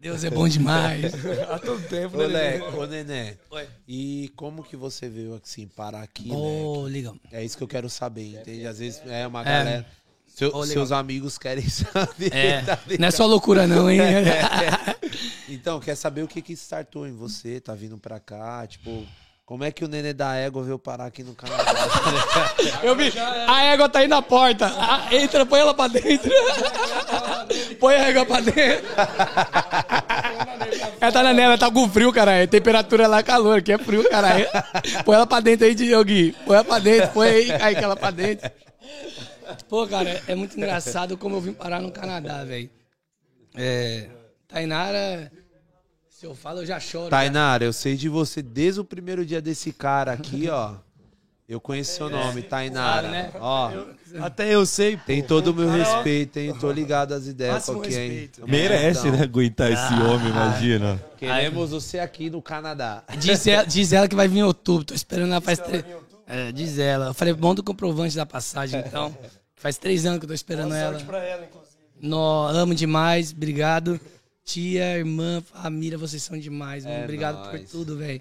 Deus 0.00 0.24
é 0.24 0.30
bom 0.30 0.48
demais. 0.48 1.12
Há 1.50 1.58
todo 1.58 1.82
tempo, 1.88 2.16
Ô, 2.16 2.20
né? 2.20 2.26
Lé, 2.26 2.60
ô, 2.74 2.86
Nené. 2.86 3.36
E 3.86 4.32
como 4.34 4.62
que 4.64 4.74
você 4.74 5.08
veio 5.10 5.34
assim, 5.42 5.66
parar 5.68 6.02
aqui, 6.02 6.28
né? 6.30 6.34
Ô, 6.34 6.88
liga. 6.88 7.12
É 7.30 7.44
isso 7.44 7.56
que 7.56 7.62
eu 7.62 7.68
quero 7.68 7.90
saber, 7.90 8.40
entende? 8.40 8.66
Às 8.66 8.78
vezes 8.78 9.02
é 9.06 9.26
uma 9.26 9.42
É. 9.42 9.44
galera. 9.44 9.86
seu- 10.26 10.54
Ô, 10.56 10.64
seus 10.64 10.90
amigos 10.90 11.36
querem 11.36 11.64
saber. 11.68 12.34
É, 12.34 12.62
tá 12.62 12.78
não 12.98 13.08
é 13.08 13.10
só 13.10 13.26
loucura 13.26 13.66
não, 13.66 13.90
hein? 13.90 14.00
Então, 15.48 15.78
quer 15.80 15.96
saber 15.96 16.22
o 16.22 16.28
que 16.28 16.40
que 16.40 16.52
startou 16.54 17.06
em 17.06 17.12
você? 17.12 17.60
Tá 17.60 17.74
vindo 17.74 17.98
pra 17.98 18.18
cá? 18.20 18.66
Tipo, 18.66 19.04
como 19.50 19.64
é 19.64 19.72
que 19.72 19.84
o 19.84 19.88
Nenê 19.88 20.12
da 20.12 20.36
Égua 20.36 20.62
veio 20.62 20.78
parar 20.78 21.06
aqui 21.06 21.24
no 21.24 21.34
Canadá? 21.34 21.74
Eu 22.84 22.94
vi, 22.94 23.12
a 23.48 23.64
égua 23.64 23.88
tá 23.88 23.98
aí 23.98 24.06
na 24.06 24.22
porta. 24.22 24.72
Ah, 24.78 25.08
entra, 25.10 25.44
põe 25.44 25.58
ela 25.58 25.74
pra 25.74 25.88
dentro. 25.88 26.30
põe 27.80 27.96
a 27.96 28.10
égua 28.10 28.24
pra 28.24 28.40
dentro. 28.40 28.86
Ela 31.00 31.12
tá 31.12 31.22
na 31.22 31.32
neve, 31.32 31.48
ela 31.48 31.58
tá 31.58 31.70
com 31.70 31.88
frio, 31.88 32.12
caralho. 32.12 32.46
Temperatura 32.46 33.08
lá 33.08 33.18
é 33.18 33.22
calor, 33.22 33.58
aqui 33.58 33.72
é 33.72 33.78
frio, 33.78 34.08
caralho. 34.08 34.46
Põe 35.04 35.16
ela 35.16 35.26
pra 35.26 35.40
dentro 35.40 35.66
aí, 35.66 35.74
Diogo. 35.74 36.10
Põe 36.44 36.56
ela 36.56 36.64
pra 36.64 36.78
dentro, 36.78 37.08
põe 37.08 37.28
aí, 37.28 37.50
aí 37.52 37.74
que 37.74 37.82
ela 37.82 37.96
pra 37.96 38.10
dentro. 38.10 38.50
Pô, 39.68 39.86
cara, 39.86 40.22
é 40.28 40.34
muito 40.34 40.56
engraçado 40.56 41.16
como 41.16 41.36
eu 41.36 41.40
vim 41.40 41.54
parar 41.54 41.80
no 41.80 41.90
Canadá, 41.90 42.44
velho. 42.44 42.70
É. 43.56 44.06
Tainara, 44.46 45.32
se 46.20 46.26
eu 46.26 46.34
falo, 46.34 46.60
eu 46.60 46.66
já 46.66 46.78
choro. 46.78 47.08
Tainara, 47.08 47.64
eu 47.64 47.72
sei 47.72 47.96
de 47.96 48.06
você 48.06 48.42
desde 48.42 48.78
o 48.78 48.84
primeiro 48.84 49.24
dia 49.24 49.40
desse 49.40 49.72
cara 49.72 50.12
aqui, 50.12 50.50
ó. 50.50 50.74
Eu 51.48 51.58
conheço 51.58 51.96
seu 51.96 52.10
nome, 52.10 52.42
Tainara. 52.42 53.08
Sabe, 53.08 53.12
né? 53.14 53.30
Ó, 53.40 53.72
Até 54.20 54.54
eu 54.54 54.66
sei, 54.66 54.98
pô. 54.98 55.04
tem 55.06 55.22
todo 55.22 55.48
o 55.48 55.54
meu 55.54 55.70
respeito, 55.70 56.38
hein? 56.38 56.54
Tô 56.60 56.70
ligado 56.70 57.14
às 57.14 57.26
ideias 57.26 57.54
Máximo 57.54 57.80
que 57.80 57.94
é, 57.94 58.04
hein? 58.04 58.10
respeito. 58.10 58.46
Merece, 58.46 59.08
Então, 59.08 59.18
né, 59.18 59.24
aguentar 59.24 59.72
esse 59.72 59.94
homem, 59.94 60.28
imagina. 60.28 61.02
Queremos 61.16 61.70
você 61.70 61.98
aqui 61.98 62.28
no 62.28 62.42
Canadá. 62.42 63.02
Diz 63.18 63.46
ela, 63.46 63.64
diz 63.64 63.90
ela 63.90 64.06
que 64.06 64.14
vai 64.14 64.28
vir 64.28 64.40
em 64.40 64.42
outubro. 64.42 64.84
Tô 64.84 64.92
esperando 64.92 65.30
ela 65.30 65.40
faz 65.40 65.58
três. 65.58 65.82
É, 66.26 66.52
diz 66.52 66.78
ela. 66.78 67.06
Eu 67.06 67.14
falei, 67.14 67.32
manda 67.32 67.62
o 67.62 67.64
comprovante 67.64 68.14
da 68.14 68.26
passagem, 68.26 68.78
então. 68.86 69.16
Faz 69.56 69.78
três 69.78 70.04
anos 70.04 70.18
que 70.18 70.26
eu 70.26 70.28
tô 70.28 70.34
esperando 70.34 70.74
ela. 70.74 70.92
Sorte 70.92 71.06
pra 71.06 71.24
ela, 71.24 71.46
inclusive. 71.46 71.78
Nó, 71.98 72.46
amo 72.48 72.74
demais, 72.74 73.32
obrigado. 73.32 73.98
Tia, 74.52 74.98
irmã, 74.98 75.40
família, 75.42 75.96
vocês 75.96 76.22
são 76.22 76.36
demais. 76.38 76.84
mano. 76.84 76.96
É 76.96 77.04
obrigado 77.04 77.42
por 77.44 77.52
nóis. 77.54 77.70
tudo, 77.70 77.96
velho. 77.96 78.20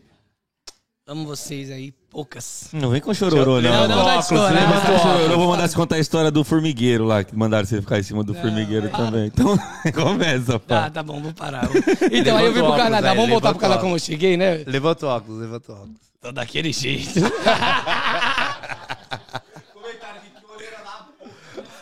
Amo 1.08 1.26
vocês 1.26 1.72
aí, 1.72 1.92
poucas. 2.12 2.70
Não 2.72 2.92
vem 2.92 3.02
com 3.02 3.12
chororô, 3.16 3.60
não. 3.60 3.88
Não, 3.88 4.06
não, 4.06 4.22
chorar. 4.22 4.54
Não, 4.54 5.00
chororô, 5.00 5.32
eu 5.34 5.38
vou 5.40 5.48
mandar 5.48 5.68
você 5.68 5.76
contar 5.76 5.96
a 5.96 6.00
história 6.00 6.30
do 6.30 6.44
formigueiro 6.44 7.04
lá, 7.04 7.24
que 7.24 7.36
mandaram 7.36 7.66
você 7.66 7.82
ficar 7.82 7.98
em 7.98 8.04
cima 8.04 8.24
do 8.24 8.36
formigueiro 8.36 8.90
também. 8.90 9.26
Então, 9.26 9.58
começa, 9.92 10.60
Tá, 10.60 10.84
pá. 10.84 10.90
tá 10.92 11.02
bom, 11.02 11.20
vou 11.20 11.34
parar. 11.34 11.68
Então, 12.12 12.38
aí 12.38 12.46
eu 12.46 12.54
vim 12.54 12.60
pro 12.60 12.76
Canadá. 12.76 13.10
aí, 13.10 13.16
Vamos 13.18 13.32
voltar 13.32 13.50
pro 13.50 13.60
Canadá 13.60 13.82
como 13.82 13.96
eu 13.96 14.00
cheguei, 14.00 14.38
né? 14.38 14.64
Levanta 14.68 15.08
o 15.08 15.10
óculos, 15.10 15.42
levanta 15.42 15.72
o 15.72 15.76
óculos. 15.76 15.98
Tô 16.22 16.32
daquele 16.32 16.72
jeito. 16.72 17.10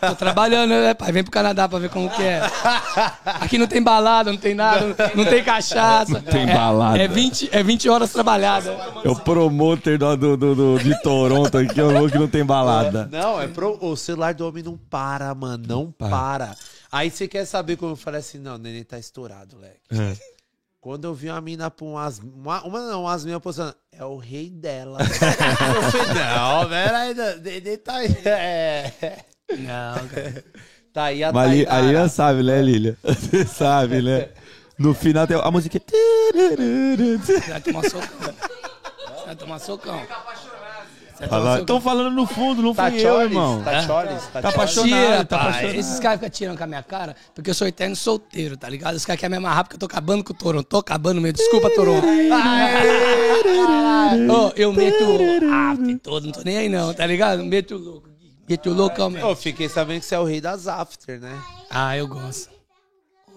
Tô 0.00 0.14
trabalhando, 0.14 0.70
né, 0.70 0.94
pai? 0.94 1.10
Vem 1.12 1.22
pro 1.22 1.32
Canadá 1.32 1.68
pra 1.68 1.78
ver 1.78 1.90
como 1.90 2.08
que 2.10 2.22
é. 2.22 2.40
Aqui 3.24 3.58
não 3.58 3.66
tem 3.66 3.82
balada, 3.82 4.30
não 4.30 4.38
tem 4.38 4.54
nada, 4.54 4.94
não 5.14 5.24
tem 5.24 5.42
cachaça. 5.42 6.12
Não 6.12 6.20
tem 6.22 6.48
é, 6.48 6.54
balada. 6.54 6.98
É 7.02 7.08
20, 7.08 7.48
é 7.52 7.62
20 7.62 7.88
horas 7.88 8.12
trabalhadas. 8.12 8.72
É 9.04 9.08
o 9.08 9.16
promoter 9.16 9.98
do, 9.98 10.16
do, 10.16 10.36
do- 10.36 10.54
do- 10.54 10.78
de 10.78 11.00
Toronto 11.02 11.58
aqui, 11.58 11.78
eu 11.80 11.90
vou 11.92 12.08
que 12.10 12.18
não 12.18 12.28
tem 12.28 12.44
balada. 12.44 13.08
Não, 13.10 13.40
é 13.40 13.48
pro, 13.48 13.78
o 13.84 13.96
celular 13.96 14.34
do 14.34 14.46
homem 14.46 14.62
não 14.62 14.76
para, 14.76 15.34
mano. 15.34 15.64
Não 15.66 15.90
para. 15.92 16.54
Aí 16.90 17.10
você 17.10 17.28
quer 17.28 17.44
saber 17.44 17.76
como 17.76 17.92
eu 17.92 17.96
falei 17.96 18.20
assim, 18.20 18.38
não, 18.38 18.54
o 18.54 18.58
neném 18.58 18.84
tá 18.84 18.98
estourado, 18.98 19.56
moleque. 19.56 19.80
É. 19.92 20.16
Quando 20.80 21.04
eu 21.04 21.12
vi 21.14 21.28
uma 21.28 21.40
mina 21.40 21.70
pra 21.70 21.84
umas. 21.84 22.18
Uma, 22.20 22.62
uma 22.62 22.80
não, 22.88 23.02
umas 23.02 23.24
minhas 23.24 23.40
postando. 23.42 23.74
É 23.92 24.04
o 24.04 24.16
rei 24.16 24.48
dela. 24.48 24.98
eu 25.02 25.82
falei, 25.90 26.14
não, 26.14 26.68
peraí, 26.68 27.12
o 27.12 27.40
neném 27.42 27.76
tá. 27.76 28.02
É. 28.04 28.92
Não, 29.50 30.08
cara. 30.08 30.44
Tá 30.90 31.04
aí 31.04 31.22
a 31.22 31.30
Mas 31.30 31.50
ali- 31.50 31.62
a 31.62 31.66
Tainara. 31.66 31.86
Lilian 31.86 32.08
sabe, 32.08 32.42
né, 32.42 32.62
Lilia? 32.62 32.96
Você 33.04 33.44
sabe, 33.44 34.00
né? 34.02 34.28
No 34.78 34.94
final 34.94 35.26
tem 35.26 35.38
a 35.40 35.50
música. 35.50 35.78
Você 36.34 37.40
vai 37.50 37.60
tomar 37.60 37.82
socão. 37.84 38.08
Você 39.16 39.26
vai 39.26 39.36
tomar 39.36 39.58
socão. 39.60 40.00
Estão 41.60 41.80
falando 41.80 42.10
no 42.14 42.26
fundo, 42.26 42.62
não 42.62 42.74
Tá 42.74 42.90
fui 42.90 43.00
eu, 43.06 43.20
irmão. 43.20 43.62
tá 43.62 43.82
choles, 43.82 44.22
tá 44.32 44.40
Tá 44.40 44.48
apaixonado, 44.48 44.88
Tira, 44.88 45.24
tá 45.24 45.38
pai. 45.38 45.48
apaixonado. 45.48 45.78
Esses 45.78 46.00
caras 46.00 46.18
ficam 46.18 46.30
tirando 46.30 46.56
com 46.58 46.64
a 46.64 46.66
minha 46.66 46.82
cara 46.82 47.14
porque 47.34 47.50
eu 47.50 47.54
sou 47.54 47.66
eterno 47.68 47.94
solteiro, 47.94 48.56
tá 48.56 48.68
ligado? 48.68 48.94
Os 48.94 49.04
caras 49.04 49.20
querem 49.20 49.32
me 49.32 49.36
amarrar 49.44 49.64
porque 49.64 49.74
eu 49.76 49.80
tô 49.80 49.86
acabando 49.86 50.24
com 50.24 50.32
o 50.32 50.36
Toronto. 50.36 50.64
Tô 50.66 50.78
acabando 50.78 51.20
mesmo. 51.20 51.36
Desculpa, 51.36 51.70
Toronto. 51.70 52.06
Ô, 54.30 54.52
eu 54.56 54.72
meto 54.72 55.04
after 55.52 55.98
todo, 55.98 56.24
não 56.24 56.32
tô 56.32 56.40
nem 56.44 56.56
aí 56.56 56.68
não, 56.68 56.94
tá 56.94 57.06
ligado? 57.06 57.44
Meto 57.44 57.74
o 57.74 57.78
louco. 57.78 58.07
O 58.66 58.72
loucão 58.72 59.10
mesmo. 59.10 59.28
Eu 59.28 59.36
fiquei 59.36 59.68
sabendo 59.68 60.00
que 60.00 60.06
você 60.06 60.14
é 60.14 60.18
o 60.18 60.24
rei 60.24 60.40
das 60.40 60.66
after, 60.66 61.20
né? 61.20 61.42
Ah, 61.70 61.96
eu 61.96 62.06
gosto. 62.08 62.50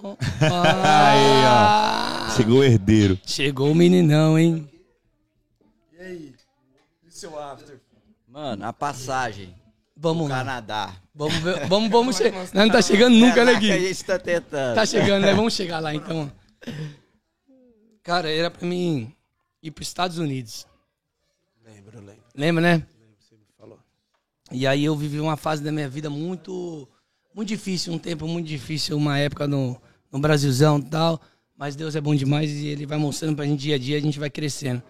Aí, 0.04 1.44
Ah, 1.46 2.34
Chegou 2.36 2.60
o 2.60 2.64
herdeiro. 2.64 3.20
Chegou 3.26 3.72
o 3.72 3.76
meninão, 3.76 4.40
hein? 4.40 4.70
E 5.94 6.02
aí? 6.02 6.36
E 7.04 7.08
o 7.10 7.12
seu 7.12 7.38
after? 7.40 7.80
Mano, 8.28 8.66
a 8.66 8.72
passagem. 8.74 9.54
Vamos 9.96 10.30
lá. 10.30 10.38
Canadá. 10.38 10.96
Vamos 11.14 11.36
ver. 11.40 11.68
Vamos, 11.68 11.90
vamos 11.92 12.16
chegar. 12.18 12.40
Nós 12.40 12.54
não 12.54 12.70
tá 12.70 12.82
chegando 12.82 13.16
nunca, 13.16 13.44
né, 13.46 13.52
É, 13.54 13.56
a 13.56 13.60
Gui? 13.60 13.68
gente 13.88 14.04
tá 14.06 14.18
tentando. 14.18 14.76
Tá 14.76 14.86
chegando, 14.86 15.24
né? 15.26 15.34
Vamos 15.36 15.54
chegar 15.54 15.80
lá 15.80 15.94
então. 15.94 16.32
Cara, 18.02 18.32
era 18.32 18.50
pra 18.50 18.66
mim 18.68 19.14
ir 19.62 19.70
pros 19.72 19.88
Estados 19.88 20.18
Unidos. 20.18 20.66
Lembro, 21.64 22.00
lembro. 22.00 22.24
Lembra, 22.36 22.62
né? 22.64 22.88
E 24.52 24.68
aí 24.68 24.84
eu 24.84 24.96
vivi 24.96 25.20
uma 25.20 25.38
fase 25.38 25.64
da 25.64 25.72
minha 25.72 25.88
vida 25.88 26.10
muito, 26.10 26.88
muito 27.34 27.48
difícil, 27.48 27.94
um 27.94 27.98
tempo 27.98 28.28
muito 28.28 28.48
difícil, 28.48 28.98
uma 28.98 29.18
época 29.18 29.48
no, 29.48 29.82
no 30.12 30.20
Brasilzão 30.20 30.80
e 30.80 30.84
tal. 30.84 31.22
Mas 31.58 31.76
Deus 31.76 31.96
é 31.96 32.02
bom 32.02 32.14
demais 32.14 32.52
e 32.52 32.68
ele 32.68 32.86
vai 32.86 32.98
mostrando 32.98 33.36
pra 33.36 33.46
gente 33.46 33.62
dia 33.62 33.76
a 33.76 33.78
dia, 33.78 33.98
a 33.98 34.02
gente 34.02 34.20
vai 34.20 34.30
crescendo. 34.30 34.82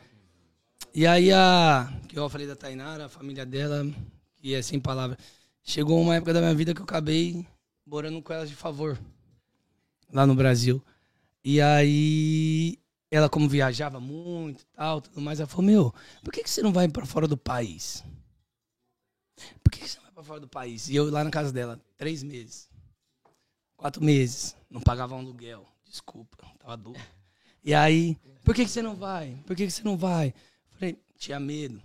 E 0.94 1.06
aí 1.06 1.32
a. 1.32 1.92
Que 2.08 2.18
eu 2.18 2.30
falei 2.30 2.48
da 2.48 2.56
Tainara, 2.56 3.06
a 3.06 3.10
família 3.10 3.46
dela, 3.46 3.86
que 4.38 4.56
é 4.56 4.62
sem 4.62 4.80
palavras. 4.80 5.18
Chegou 5.64 6.02
uma 6.02 6.16
época 6.16 6.34
da 6.34 6.40
minha 6.40 6.56
vida 6.56 6.74
que 6.74 6.82
eu 6.82 6.86
acabei 6.86 7.46
morando 7.86 8.22
com 8.22 8.34
ela 8.34 8.48
de 8.48 8.56
favor. 8.56 9.00
Lá 10.12 10.26
no 10.26 10.34
Brasil. 10.34 10.82
E 11.44 11.62
aí 11.62 12.78
ela, 13.12 13.30
como 13.30 13.50
viajava 13.50 14.00
muito 14.00 14.62
e 14.62 14.66
tal, 14.74 15.02
tudo 15.02 15.22
mais, 15.22 15.40
ela 15.40 15.48
falou, 15.48 15.66
meu, 15.66 15.94
por 16.24 16.32
que, 16.32 16.44
que 16.44 16.50
você 16.50 16.62
não 16.62 16.72
vai 16.72 16.88
pra 16.88 17.06
fora 17.06 17.28
do 17.28 17.38
país? 17.38 18.04
Por 19.64 19.72
que, 19.72 19.88
você 19.88 19.98
não 19.98 20.06
vai 20.06 20.14
pra 20.14 20.24
fora 20.24 20.40
do 20.40 20.48
país? 20.48 20.90
E 20.90 20.96
eu 20.96 21.10
lá 21.10 21.24
na 21.24 21.32
casa 21.32 21.52
dela, 21.52 21.80
três 21.98 22.24
meses. 22.24 22.70
Quatro 23.76 24.04
meses. 24.04 24.56
Não 24.70 24.82
pagava 24.82 25.16
um 25.16 25.20
aluguel. 25.20 25.66
Desculpa, 25.86 26.38
tava 26.60 26.78
duro. 26.78 27.00
E 27.64 27.74
aí, 27.74 28.18
por 28.44 28.56
que, 28.56 28.66
que 28.66 28.72
você 28.72 28.82
não 28.82 28.96
vai? 28.96 29.38
Por 29.46 29.56
que, 29.56 29.66
que 29.66 29.72
você 29.72 29.84
não 29.84 29.98
vai? 29.98 30.34
Falei, 30.72 31.00
tinha 31.18 31.40
medo. 31.40 31.82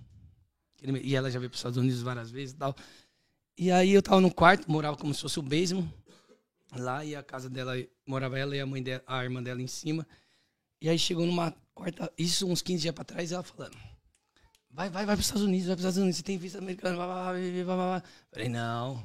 E 1.02 1.14
ela 1.14 1.30
já 1.30 1.38
veio 1.38 1.50
para 1.50 1.54
os 1.54 1.60
Estados 1.60 1.76
Unidos 1.76 2.02
várias 2.02 2.30
vezes 2.30 2.54
e 2.54 2.56
tal. 2.56 2.74
E 3.58 3.70
aí 3.70 3.92
eu 3.92 4.02
tava 4.02 4.20
no 4.20 4.32
quarto, 4.32 4.70
morava 4.70 4.96
como 4.96 5.12
se 5.14 5.22
fosse 5.22 5.38
o 5.38 5.42
basement. 5.42 5.90
Lá 6.74 7.04
e 7.04 7.14
a 7.14 7.22
casa 7.22 7.48
dela, 7.48 7.74
morava 8.06 8.38
ela 8.38 8.54
e 8.54 8.60
a 8.60 8.66
mãe 8.66 8.82
dela, 8.82 9.02
a 9.06 9.24
irmã 9.24 9.42
dela 9.42 9.62
em 9.62 9.66
cima. 9.66 10.06
E 10.80 10.88
aí 10.88 10.98
chegou 10.98 11.24
numa 11.24 11.54
quarta, 11.74 12.12
isso 12.18 12.46
uns 12.46 12.60
15 12.60 12.82
dias 12.82 12.94
pra 12.94 13.04
trás, 13.04 13.32
ela 13.32 13.42
falando: 13.42 13.76
Vai, 14.76 14.90
vai, 14.90 15.06
vai 15.06 15.16
pros 15.16 15.26
Estados 15.26 15.42
Unidos, 15.42 15.68
vai 15.68 15.74
pros 15.74 15.86
Estados 15.86 15.96
Unidos, 15.96 16.16
você 16.18 16.22
tem 16.22 16.36
visto 16.36 16.58
americano, 16.58 16.98
vai, 16.98 17.06
vai, 17.08 17.64
vai, 17.64 17.76
vai. 17.76 18.02
Falei, 18.30 18.48
não. 18.50 19.02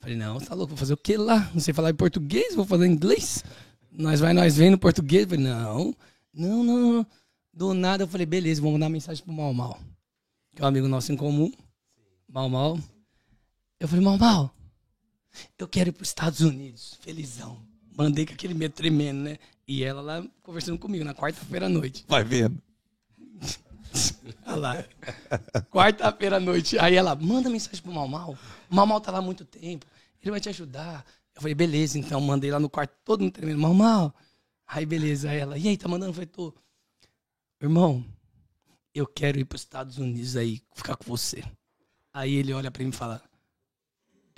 Falei, 0.00 0.16
não, 0.16 0.40
tá 0.40 0.54
louco, 0.54 0.70
vou 0.70 0.78
fazer 0.78 0.94
o 0.94 0.96
que 0.96 1.18
lá? 1.18 1.50
Não 1.52 1.60
sei 1.60 1.74
falar 1.74 1.90
em 1.90 1.94
português, 1.94 2.54
vou 2.54 2.64
fazer 2.64 2.86
inglês? 2.86 3.44
Nós 3.92 4.20
vai, 4.20 4.32
nós 4.32 4.56
vem 4.56 4.70
no 4.70 4.78
português. 4.78 5.26
Falei, 5.26 5.44
não, 5.44 5.94
não, 6.32 6.64
não, 6.64 6.92
não. 6.94 7.06
Do 7.52 7.74
nada 7.74 8.04
eu 8.04 8.08
falei, 8.08 8.24
beleza, 8.24 8.62
vou 8.62 8.72
mandar 8.72 8.88
mensagem 8.88 9.22
pro 9.22 9.34
Mal 9.34 9.52
Mal, 9.52 9.78
que 10.56 10.62
é 10.62 10.64
um 10.64 10.68
amigo 10.68 10.88
nosso 10.88 11.12
em 11.12 11.16
comum. 11.16 11.52
Mal 12.26 12.48
Mal. 12.48 12.78
Eu 13.78 13.86
falei, 13.86 14.02
Mal 14.02 14.16
Mal, 14.16 14.54
eu 15.58 15.68
quero 15.68 15.90
ir 15.90 15.92
pros 15.92 16.08
Estados 16.08 16.40
Unidos, 16.40 16.96
felizão. 17.02 17.60
Mandei 17.94 18.24
com 18.24 18.32
aquele 18.32 18.54
medo 18.54 18.72
tremendo, 18.72 19.20
né? 19.20 19.38
E 19.66 19.84
ela 19.84 20.00
lá 20.00 20.26
conversando 20.42 20.78
comigo 20.78 21.04
na 21.04 21.14
quarta-feira 21.14 21.66
à 21.66 21.68
noite. 21.68 22.06
Vai 22.08 22.24
vendo. 22.24 22.62
Olha 24.46 24.56
lá. 24.56 24.84
Quarta-feira 25.70 26.36
à 26.36 26.40
noite. 26.40 26.78
Aí 26.78 26.94
ela, 26.94 27.14
manda 27.14 27.50
mensagem 27.50 27.82
pro 27.82 27.92
Mal 27.92 28.08
Mal. 28.08 28.38
O 28.70 28.74
Mal 28.74 28.86
Mal 28.86 29.00
tá 29.00 29.10
lá 29.12 29.18
há 29.18 29.22
muito 29.22 29.44
tempo. 29.44 29.86
Ele 30.20 30.30
vai 30.30 30.40
te 30.40 30.48
ajudar. 30.48 31.04
Eu 31.34 31.42
falei, 31.42 31.54
beleza, 31.54 31.98
então. 31.98 32.20
Mandei 32.20 32.50
lá 32.50 32.58
no 32.58 32.68
quarto, 32.68 32.94
todo 33.04 33.20
mundo 33.20 33.32
tremendo. 33.32 33.60
Mal 33.60 33.74
Mal. 33.74 34.14
Aí, 34.66 34.84
beleza. 34.84 35.30
Aí 35.30 35.38
ela, 35.38 35.58
e 35.58 35.68
aí, 35.68 35.76
tá 35.76 35.88
mandando? 35.88 36.10
Eu 36.10 36.14
falei, 36.14 36.26
tô. 36.26 36.54
Irmão, 37.60 38.04
eu 38.94 39.06
quero 39.06 39.38
ir 39.38 39.44
pros 39.44 39.62
Estados 39.62 39.98
Unidos 39.98 40.36
aí, 40.36 40.62
ficar 40.74 40.96
com 40.96 41.04
você. 41.04 41.42
Aí 42.12 42.34
ele 42.34 42.52
olha 42.52 42.70
pra 42.70 42.82
mim 42.82 42.90
e 42.90 42.92
fala, 42.92 43.22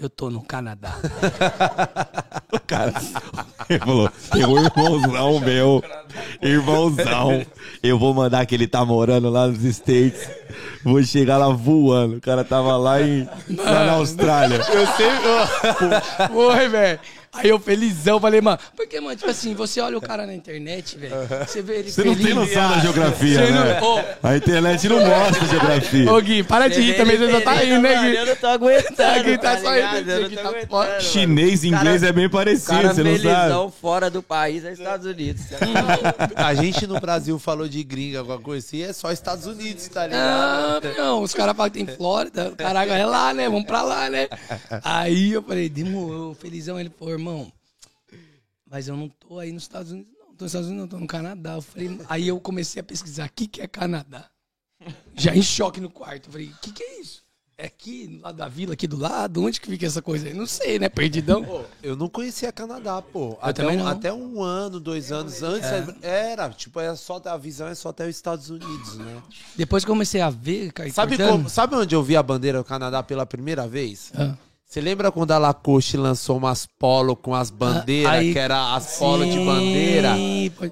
eu 0.01 0.09
tô 0.09 0.31
no 0.31 0.43
Canadá. 0.43 0.97
O 2.53 2.59
cara. 2.59 2.93
Ele 3.71 3.79
falou: 3.79 4.11
tem 4.33 4.45
um 4.45 4.59
irmãozão 4.65 5.39
meu. 5.39 5.85
Irmãozão. 6.43 7.47
Eu 7.81 7.97
vou 7.97 8.13
mandar 8.13 8.45
que 8.45 8.57
ele 8.57 8.67
tá 8.67 8.85
morando 8.85 9.31
lá 9.31 9.47
nos 9.47 9.63
States. 9.63 10.29
Vou 10.83 11.01
chegar 11.05 11.39
lá 11.39 11.49
voando. 11.51 12.17
O 12.17 12.21
cara 12.21 12.43
tava 12.43 12.77
lá, 12.77 13.01
em, 13.01 13.29
lá 13.57 13.85
na 13.85 13.93
Austrália. 13.93 14.57
Eu 14.57 14.87
sempre. 14.89 16.29
Foi, 16.33 16.69
velho. 16.69 16.99
Aí 17.33 17.49
eu 17.49 17.61
felizão, 17.61 18.19
falei, 18.19 18.41
mano, 18.41 18.59
porque, 18.77 19.01
mano, 19.01 19.15
tipo 19.15 19.31
assim, 19.31 19.55
você 19.55 19.81
olha 19.81 19.97
o 19.97 20.01
cara 20.01 20.27
na 20.27 20.35
internet, 20.35 20.99
velho, 20.99 21.15
você 21.47 21.63
vê 21.63 21.79
ele 21.79 21.91
Você 21.93 22.03
não 22.03 22.13
feliz. 22.15 22.27
tem 22.27 22.35
noção 22.35 22.69
da 22.71 22.79
geografia, 22.81 23.39
Você 23.47 23.53
não- 23.53 23.65
né? 23.65 23.81
Ô, 23.81 24.27
A 24.27 24.37
internet 24.37 24.89
não 24.89 24.99
mostra 24.99 25.45
a 25.45 25.49
geografia. 25.49 26.13
Ô, 26.13 26.21
Gui, 26.21 26.43
para 26.43 26.69
de 26.69 26.81
rir 26.81 26.97
também, 26.97 27.17
você 27.17 27.31
só 27.31 27.41
tá 27.41 27.53
rindo, 27.55 27.81
né, 27.83 28.01
Gui? 28.03 28.17
Eu 28.17 28.27
não 28.27 28.37
tô 28.37 28.47
aguentando. 28.49 29.25
Gui 29.25 29.39
tá 29.39 29.59
só 29.59 29.73
ligado? 29.75 29.97
rindo, 29.99 30.43
não 30.43 30.67
tá. 30.67 31.01
Chinês 31.01 31.63
e 31.63 31.69
inglês 31.69 32.01
Cara- 32.01 32.11
é 32.11 32.13
bem 32.13 32.29
parecido, 32.29 32.67
cara 32.67 32.95
você 32.95 33.03
não 33.05 33.11
sabe? 33.13 33.23
felizão 33.23 33.73
fora 33.81 34.11
do 34.11 34.23
país 34.23 34.65
é 34.65 34.73
Estados 34.73 35.07
Unidos. 35.07 35.43
A 36.35 36.55
gente 36.55 36.87
no 36.87 36.99
Brasil 37.01 37.39
falou 37.39 37.69
de 37.69 37.83
gringa, 37.85 38.19
alguma 38.21 38.39
coisa 38.41 38.67
assim, 38.67 38.83
é 38.83 38.93
só 38.93 39.13
Estados 39.13 39.47
Unidos, 39.47 39.87
tá 39.89 40.07
ligado? 40.07 40.21
Ah, 40.21 40.81
não, 40.99 41.23
os 41.23 41.33
caras 41.33 41.57
falam 41.57 41.71
que 41.71 41.85
tem 41.85 41.97
Flórida, 41.97 42.53
caraca, 42.57 42.93
é 42.97 43.07
lá, 43.07 43.33
né? 43.33 43.49
Vamos 43.49 43.67
pra 43.67 43.83
lá, 43.83 44.11
né? 44.11 44.29
Aí 44.83 45.33
eu 45.33 45.43
falei, 45.43 45.69
demorou, 45.69 46.35
felizão. 46.35 46.79
Ele 46.79 46.91
falou, 46.99 47.20
irmão, 47.21 47.53
mas 48.69 48.89
eu 48.89 48.97
não 48.97 49.09
tô 49.09 49.39
aí 49.39 49.53
nos 49.53 49.65
Estados 49.65 49.93
Unidos, 49.93 50.13
não. 50.19 50.35
Tô 50.35 50.45
nos 50.45 50.53
Estados 50.53 50.69
Unidos, 50.69 50.83
não, 50.83 50.89
tô 50.89 50.99
no 50.99 51.07
Canadá. 51.07 51.55
Eu 51.55 51.63
falei, 51.63 52.01
aí 52.09 52.29
eu 52.29 52.41
comecei 52.41 52.81
a 52.81 52.85
pesquisar, 52.85 53.29
o 53.29 53.33
que, 53.33 53.47
que 53.47 53.61
é 53.61 53.67
Canadá? 53.67 54.29
Já 55.15 55.35
em 55.35 55.43
choque 55.43 55.81
no 55.81 55.91
quarto. 55.91 56.29
Eu 56.29 56.33
falei, 56.33 56.49
o 56.49 56.57
que, 56.61 56.73
que 56.73 56.83
é 56.83 57.01
isso? 57.01 57.23
É 57.59 57.67
aqui, 57.67 58.07
do 58.07 58.23
lado 58.23 58.37
da 58.37 58.49
vila, 58.49 58.73
aqui 58.73 58.87
do 58.87 58.97
lado? 58.97 59.45
Onde 59.45 59.61
que 59.61 59.69
fica 59.69 59.85
essa 59.85 60.01
coisa 60.01 60.27
aí? 60.27 60.33
Não 60.33 60.47
sei, 60.47 60.79
né? 60.79 60.89
Perdidão. 60.89 61.67
Eu 61.83 61.95
não 61.95 62.09
conhecia 62.09 62.51
Canadá, 62.51 63.03
pô. 63.03 63.37
Até 63.39 63.63
também 63.63 63.79
um, 63.79 63.85
não. 63.85 63.87
até 63.87 64.11
um 64.11 64.43
ano, 64.43 64.81
dois 64.81 65.13
anos 65.13 65.43
antes 65.43 65.69
era, 66.01 66.49
tipo, 66.49 66.81
era 66.81 66.97
só 66.97 67.21
a 67.23 67.37
visão 67.37 67.69
é 67.69 67.75
só 67.75 67.91
até 67.91 68.05
os 68.05 68.17
Estados 68.17 68.49
Unidos, 68.49 68.97
né? 68.97 69.23
Depois 69.57 69.85
que 69.85 69.91
eu 69.91 69.95
comecei 69.95 70.23
a 70.23 70.31
ver, 70.31 70.73
cara, 70.73 70.91
Sabe, 70.91 71.19
como, 71.19 71.51
sabe 71.51 71.77
onde 71.77 71.95
eu 71.95 72.03
vi 72.03 72.17
a 72.17 72.23
bandeira 72.23 72.57
do 72.57 72.65
Canadá 72.65 73.03
pela 73.03 73.27
primeira 73.27 73.69
vez? 73.69 74.11
Ah. 74.15 74.35
Você 74.71 74.81
lembra 74.81 75.11
quando 75.11 75.33
a 75.33 75.39
Lacoste 75.39 75.97
lançou 75.97 76.37
umas 76.37 76.65
polo 76.65 77.17
com 77.17 77.35
as 77.35 77.51
bandeiras, 77.51 78.13
Ah, 78.13 78.15
aí- 78.19 78.33
que 78.33 78.39
era 78.39 78.73
as 78.77 78.99
polo 78.99 79.25
de 79.29 79.37
bandeira? 79.45 80.11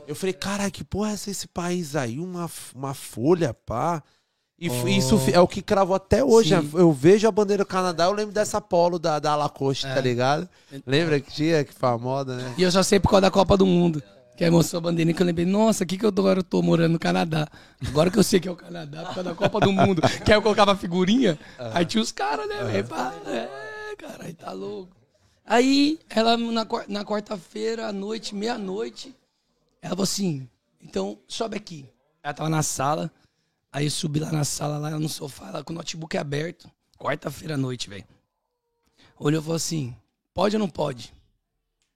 Eu 0.07 0.15
falei, 0.15 0.33
cara, 0.33 0.71
que 0.71 0.85
porra 0.85 1.11
é 1.11 1.15
essa, 1.15 1.29
esse 1.33 1.49
país 1.49 1.97
aí? 1.97 2.21
Uma, 2.21 2.49
uma 2.77 2.95
folha, 2.95 3.53
pá. 3.53 4.01
E 4.57 4.69
f- 4.69 4.89
isso 4.97 5.21
é 5.33 5.41
o 5.41 5.49
que 5.49 5.61
cravou 5.61 5.97
até 5.97 6.23
hoje. 6.23 6.51
Sim. 6.57 6.71
Eu 6.75 6.93
vejo 6.93 7.27
a 7.27 7.33
bandeira 7.33 7.65
do 7.65 7.67
Canadá, 7.67 8.05
eu 8.05 8.13
lembro 8.13 8.33
dessa 8.33 8.61
polo 8.61 9.01
da, 9.01 9.19
da 9.19 9.35
Lacoste, 9.35 9.85
É. 9.89 9.93
tá 9.93 10.01
ligado? 10.01 10.49
Lembra 10.87 11.19
que 11.19 11.33
tinha, 11.33 11.65
que 11.65 11.75
famosa, 11.75 12.37
né? 12.37 12.55
E 12.57 12.63
eu 12.63 12.71
só 12.71 12.85
sei 12.85 13.01
por 13.01 13.09
causa 13.11 13.23
da 13.23 13.31
Copa 13.33 13.57
do 13.57 13.67
Mundo. 13.67 14.01
Que 14.37 14.45
aí 14.45 14.51
mostrou 14.53 14.79
a 14.79 14.83
bandeirinha 14.83 15.13
que 15.13 15.21
eu 15.21 15.27
lembrei, 15.27 15.45
nossa, 15.45 15.83
aqui 15.83 15.99
que 15.99 16.07
eu 16.07 16.13
tô, 16.13 16.23
agora 16.23 16.39
eu 16.39 16.45
tô 16.45 16.63
morando 16.63 16.93
no 16.93 16.99
Canadá. 17.01 17.49
Agora 17.85 18.13
que 18.13 18.19
eu 18.19 18.23
sei 18.23 18.39
que 18.39 18.47
é 18.47 18.51
o 18.53 18.55
Canadá, 18.55 18.99
por 19.07 19.15
causa 19.15 19.25
da 19.31 19.35
Copa 19.35 19.59
do 19.59 19.73
Mundo. 19.73 20.01
Que 20.25 20.31
aí 20.31 20.39
eu 20.39 20.43
colocava 20.43 20.71
a 20.71 20.77
figurinha, 20.77 21.37
aí 21.75 21.85
tinha 21.85 22.01
os 22.01 22.13
caras, 22.13 22.49
né, 22.49 22.63
velho? 22.63 22.87
pá, 22.87 23.13
É, 23.27 23.49
caralho, 23.99 24.35
tá 24.35 24.53
louco. 24.53 24.97
Aí, 25.45 25.99
ela, 26.09 26.37
na, 26.37 26.67
na 26.89 27.05
quarta-feira, 27.05 27.89
à 27.89 27.93
noite, 27.93 28.35
meia-noite, 28.35 29.15
ela 29.81 29.91
falou 29.91 30.05
assim: 30.05 30.49
então, 30.81 31.19
sobe 31.27 31.57
aqui. 31.57 31.89
Ela 32.23 32.35
tava 32.35 32.49
na 32.51 32.63
sala, 32.63 33.11
aí 33.73 33.87
eu 33.87 33.91
subi 33.91 34.21
lá 34.21 34.31
na 34.31 34.45
sala, 34.45 34.79
lá 34.79 34.91
no 34.99 35.09
sofá, 35.09 35.51
lá 35.51 35.65
com 35.65 35.73
o 35.73 35.77
notebook 35.77 36.17
aberto. 36.17 36.71
Quarta-feira 36.99 37.55
à 37.55 37.57
noite, 37.57 37.89
velho. 37.89 38.05
Olhou 39.19 39.41
e 39.41 39.43
falou 39.43 39.57
assim: 39.57 39.95
pode 40.35 40.57
ou 40.57 40.61
não 40.61 40.69
pode? 40.69 41.13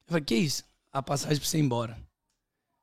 Eu 0.06 0.12
falei: 0.12 0.24
que 0.24 0.34
isso? 0.34 0.64
A 0.92 1.02
passagem 1.02 1.38
pra 1.38 1.46
você 1.48 1.58
ir 1.58 1.62
embora. 1.62 1.92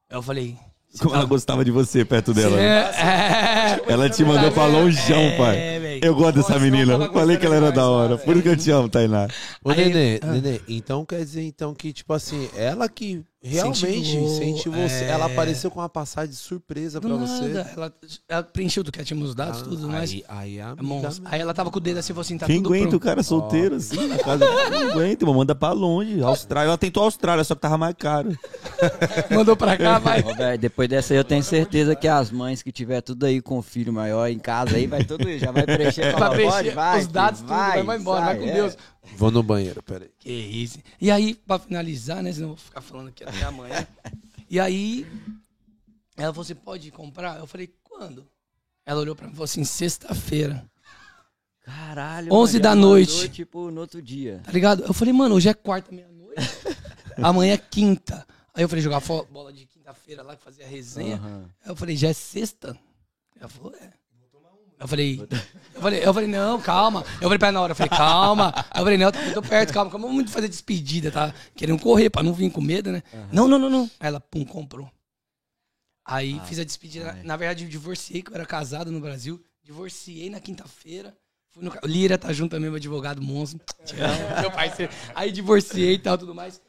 Aí 0.10 0.18
eu 0.18 0.22
falei: 0.22 0.58
Como 1.00 1.16
ela 1.16 1.26
gostava 1.26 1.64
de 1.66 1.72
você 1.72 2.04
perto 2.06 2.34
dela. 2.34 2.58
né? 2.58 2.64
é, 2.64 3.80
é, 3.88 3.92
Ela 3.92 4.10
te 4.10 4.24
mandou 4.24 4.52
pra 4.52 4.66
longeão, 4.66 5.20
É, 5.20 5.38
pai. 5.38 5.79
Eu 6.02 6.16
gosto 6.16 6.36
dessa 6.38 6.60
menina. 6.60 7.10
Falei 7.12 7.38
que 7.38 7.46
ela 7.46 7.56
era 7.56 7.72
da 7.72 7.88
hora. 7.90 8.18
Por 8.18 8.34
isso 8.36 8.44
que 8.44 8.50
eu 8.50 8.58
te 8.58 8.72
amo, 8.72 8.90
Tainá. 8.90 9.28
Ô, 9.64 9.70
Aí- 9.72 9.78
Nenê, 9.90 10.20
ah. 10.22 10.28
Nenê, 10.32 10.62
então 10.68 11.06
quer 11.06 11.20
dizer 11.20 11.44
então 11.44 11.74
que, 11.74 11.92
tipo 11.94 12.14
assim, 12.14 12.50
ela 12.56 12.88
que 12.90 13.24
realmente 13.42 14.18
Incentivou, 14.18 14.80
é. 14.82 15.04
Ela 15.10 15.26
apareceu 15.28 15.72
com 15.72 15.80
uma 15.80 15.88
passagem 15.90 16.32
de 16.32 16.36
surpresa 16.36 17.00
Do 17.00 17.08
pra 17.08 17.18
nada, 17.18 17.28
você. 17.28 17.74
ela, 17.76 17.94
ela 18.28 18.44
preencheu 18.44 18.84
tudo 18.84 18.92
que 18.94 19.00
ela 19.00 19.06
tinha 19.06 19.20
nos 19.20 19.34
dados, 19.34 19.62
Ah, 19.62 19.64
tudo 19.64 19.88
mais. 19.88 20.12
aí, 20.12 20.24
aí, 20.28 20.58
é 20.58 20.62
amiga. 20.62 21.10
Aí 21.26 21.40
ela 21.40 21.54
tava 21.54 21.72
com 21.72 21.78
o 21.78 21.82
dedo 21.82 21.98
assim, 22.00 22.14
assim, 22.20 22.38
tá 22.38 22.46
Quem 22.46 22.58
tudo 22.58 22.68
aguenta 22.74 22.88
o 22.88 22.90
pronto. 23.00 23.04
cara 23.04 23.24
solteiro 23.24 23.76
assim 23.76 24.08
na 24.08 24.18
casa? 24.18 24.46
Não 24.46 24.90
aguenta, 24.92 25.24
irmão. 25.24 25.36
Manda 25.36 25.56
pra 25.56 25.72
longe. 25.72 26.22
Austrália. 26.22 26.68
Ela 26.70 26.78
tentou 26.78 27.04
a 27.04 27.06
Austrália, 27.06 27.44
só 27.44 27.56
que 27.56 27.62
tava 27.62 27.78
mais 27.78 27.96
caro. 27.98 28.38
Mandou 29.32 29.56
pra 29.56 29.78
cá, 29.78 30.00
vai. 30.00 30.22
Ô, 30.22 30.36
velho, 30.36 30.58
depois 30.60 30.90
dessa 30.90 31.14
aí 31.14 31.18
eu 31.20 31.24
tenho 31.24 31.44
certeza 31.44 31.96
que 31.96 32.08
as 32.08 32.32
mães 32.32 32.62
que 32.62 32.72
tiver 32.72 33.02
tudo 33.02 33.26
aí 33.26 33.42
com 33.42 33.58
o 33.58 33.62
filho 33.62 33.94
maior 33.94 34.28
em 34.30 34.40
casa 34.40 34.76
aí, 34.76 34.86
vai 34.88 35.04
tudo 35.04 35.30
já 35.38 35.52
vai 35.52 35.64
preencher. 35.64 36.10
Vai 36.20 36.30
preencher 36.32 36.52
pode, 36.56 36.70
vai, 36.72 37.00
os 37.02 37.08
dados, 37.08 37.40
filho, 37.40 37.50
tudo, 37.50 37.58
vai, 37.60 37.84
vai 37.84 37.98
embora, 37.98 38.26
vai 38.26 38.36
sai, 38.36 38.44
com 38.44 38.50
é. 38.50 38.54
Deus. 38.54 38.78
Vou 39.16 39.32
no 39.32 39.44
banheiro, 39.44 39.82
peraí. 39.84 40.10
Que 40.20 40.32
isso. 40.32 40.80
E 41.00 41.12
aí, 41.12 41.36
pra 41.36 41.60
finalizar, 41.60 42.24
né, 42.24 42.32
senão 42.32 42.50
eu 42.50 42.56
vou 42.56 42.64
ficar 42.64 42.82
falando 42.82 43.10
aqui 43.10 43.24
até 43.24 43.44
amanhã. 43.44 43.88
E 44.50 44.60
aí, 44.60 45.06
ela 46.16 46.34
falou 46.34 46.44
assim, 46.44 46.56
pode 46.56 46.92
comprar? 46.92 47.40
Eu 47.40 47.48
falei, 47.48 47.74
quando? 47.84 48.28
Ela 48.86 49.02
olhou 49.02 49.16
pra 49.16 49.28
mim 49.28 49.34
e 49.34 49.36
falou 49.36 49.46
assim, 49.46 49.64
sexta-feira. 49.64 50.70
Caralho. 51.64 52.34
11 52.34 52.54
mano, 52.54 52.64
da 52.64 52.70
já 52.70 52.76
mandou, 52.76 52.90
noite. 52.90 53.30
Tipo, 53.30 53.70
no 53.70 53.82
outro 53.82 54.02
dia. 54.02 54.42
Tá 54.44 54.52
ligado? 54.52 54.84
Eu 54.84 54.94
falei, 54.94 55.14
mano, 55.14 55.36
hoje 55.36 55.50
é 55.50 55.54
quarta, 55.54 55.92
meia-noite. 55.92 56.42
Amanhã 57.18 57.54
é 57.54 57.58
quinta. 57.58 58.26
Aí 58.54 58.64
eu 58.64 58.70
falei, 58.70 58.84
jogar 58.84 59.02
bola 59.32 59.54
de 59.54 59.66
quinta-feira 59.66 60.24
lá, 60.24 60.36
que 60.36 60.44
fazia 60.44 60.66
resenha. 60.68 61.18
Aham. 61.18 61.50
Aí 61.64 61.72
eu 61.72 61.76
falei, 61.76 61.96
já 61.96 62.10
é 62.10 62.14
sexta? 62.14 62.76
Ela 63.40 63.50
falou, 63.50 63.74
é. 63.76 63.99
Eu 64.80 64.88
falei, 64.88 65.28
eu 65.76 65.82
falei, 65.82 66.00
eu 66.06 66.14
falei, 66.14 66.30
não, 66.30 66.62
calma. 66.62 67.04
Eu 67.16 67.24
falei 67.24 67.38
pra 67.38 67.50
ela 67.50 67.56
na 67.56 67.62
hora, 67.62 67.72
eu 67.72 67.76
falei, 67.76 67.90
calma. 67.90 68.54
Eu 68.74 68.82
falei, 68.82 68.98
não, 68.98 69.12
tá 69.12 69.22
muito 69.22 69.42
perto, 69.42 69.74
calma, 69.74 69.92
calma, 69.92 70.08
vamos 70.08 70.32
fazer 70.32 70.48
despedida, 70.48 71.12
tá? 71.12 71.34
Querendo 71.54 71.82
correr 71.82 72.10
pra 72.10 72.24
não 72.24 72.34
vir 72.34 72.50
com 72.50 72.62
medo, 72.62 72.92
né? 72.92 73.04
Não, 73.32 73.48
não, 73.48 73.60
não, 73.60 73.70
não. 73.70 73.92
Aí 74.00 74.08
ela, 74.08 74.22
pum, 74.22 74.46
comprou. 74.46 74.90
Aí 76.06 76.42
fiz 76.46 76.58
a 76.60 76.64
despedida. 76.64 77.20
Na 77.24 77.36
verdade, 77.36 77.66
eu 77.66 77.70
divorciei, 77.70 78.22
que 78.22 78.32
eu 78.32 78.36
era 78.36 78.46
casado 78.46 78.92
no 78.92 79.02
Brasil. 79.02 79.44
Divorciei 79.62 80.30
na 80.30 80.40
quinta-feira. 80.40 81.16
Fui 81.52 81.64
no... 81.64 81.72
Lira 81.84 82.18
tá 82.18 82.32
junto 82.32 82.52
também, 82.52 82.70
meu 82.70 82.78
advogado 82.78 83.22
monstro. 83.22 83.60
Amo, 83.94 84.42
meu 84.42 84.52
parceiro. 84.52 84.92
Aí 85.14 85.32
divorciei 85.32 85.96
e 85.96 86.00
tal, 86.00 86.18
tudo 86.18 86.34
mais. 86.34 86.62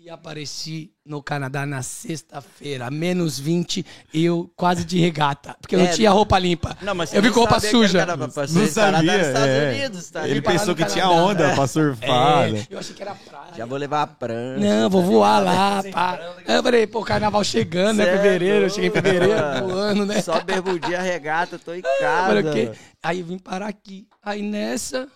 E 0.00 0.08
apareci 0.08 0.92
no 1.04 1.20
Canadá 1.20 1.66
na 1.66 1.82
sexta-feira, 1.82 2.88
menos 2.88 3.36
20, 3.36 3.84
eu 4.14 4.48
quase 4.54 4.84
de 4.84 4.96
regata. 5.00 5.56
Porque 5.60 5.74
eu 5.74 5.80
não 5.80 5.86
É, 5.86 5.90
tinha 5.92 6.08
roupa 6.12 6.38
limpa. 6.38 6.78
Não, 6.80 6.94
mas 6.94 7.12
eu 7.12 7.20
vim 7.20 7.30
com 7.32 7.40
roupa 7.40 7.58
suja. 7.58 8.06
Não 8.06 8.16
Não 8.16 8.30
sabia, 8.30 8.64
Estados 8.64 9.48
é. 9.48 9.72
Unidos, 9.74 10.10
tá 10.10 10.28
Ele 10.28 10.40
pensou 10.40 10.76
que 10.76 10.84
no 10.84 10.88
tinha 10.90 11.02
Canadá. 11.04 11.22
onda 11.24 11.54
pra 11.54 11.66
surfar. 11.66 12.48
É, 12.48 12.52
né? 12.52 12.66
eu 12.70 12.78
achei 12.78 12.94
que 12.94 13.02
era 13.02 13.12
praia. 13.16 13.54
Já 13.56 13.66
vou 13.66 13.76
levar 13.76 14.02
a 14.02 14.06
prancha. 14.06 14.60
Não, 14.64 14.88
vou 14.88 15.02
voar 15.02 15.40
lá, 15.40 15.82
pá. 15.90 16.20
Eu 16.46 16.62
falei, 16.62 16.86
pô, 16.86 17.02
carnaval 17.02 17.42
chegando, 17.42 17.96
né? 17.98 18.04
Cê 18.04 18.10
é 18.10 18.16
Fevereiro, 18.18 18.66
eu 18.66 18.70
cheguei 18.70 18.90
em 18.90 18.92
fevereiro, 18.92 19.26
voando, 19.66 20.06
né? 20.06 20.22
Só 20.22 20.40
bermudinha 20.40 21.02
regata, 21.02 21.58
tô 21.58 21.74
em 21.74 21.82
Falei, 21.98 22.42
casa. 22.44 22.50
o 22.50 22.52
quê? 22.54 22.72
Aí 23.02 23.18
eu 23.18 23.26
vim 23.26 23.38
parar 23.38 23.66
aqui. 23.66 24.06
Aí 24.22 24.42
nessa, 24.42 25.08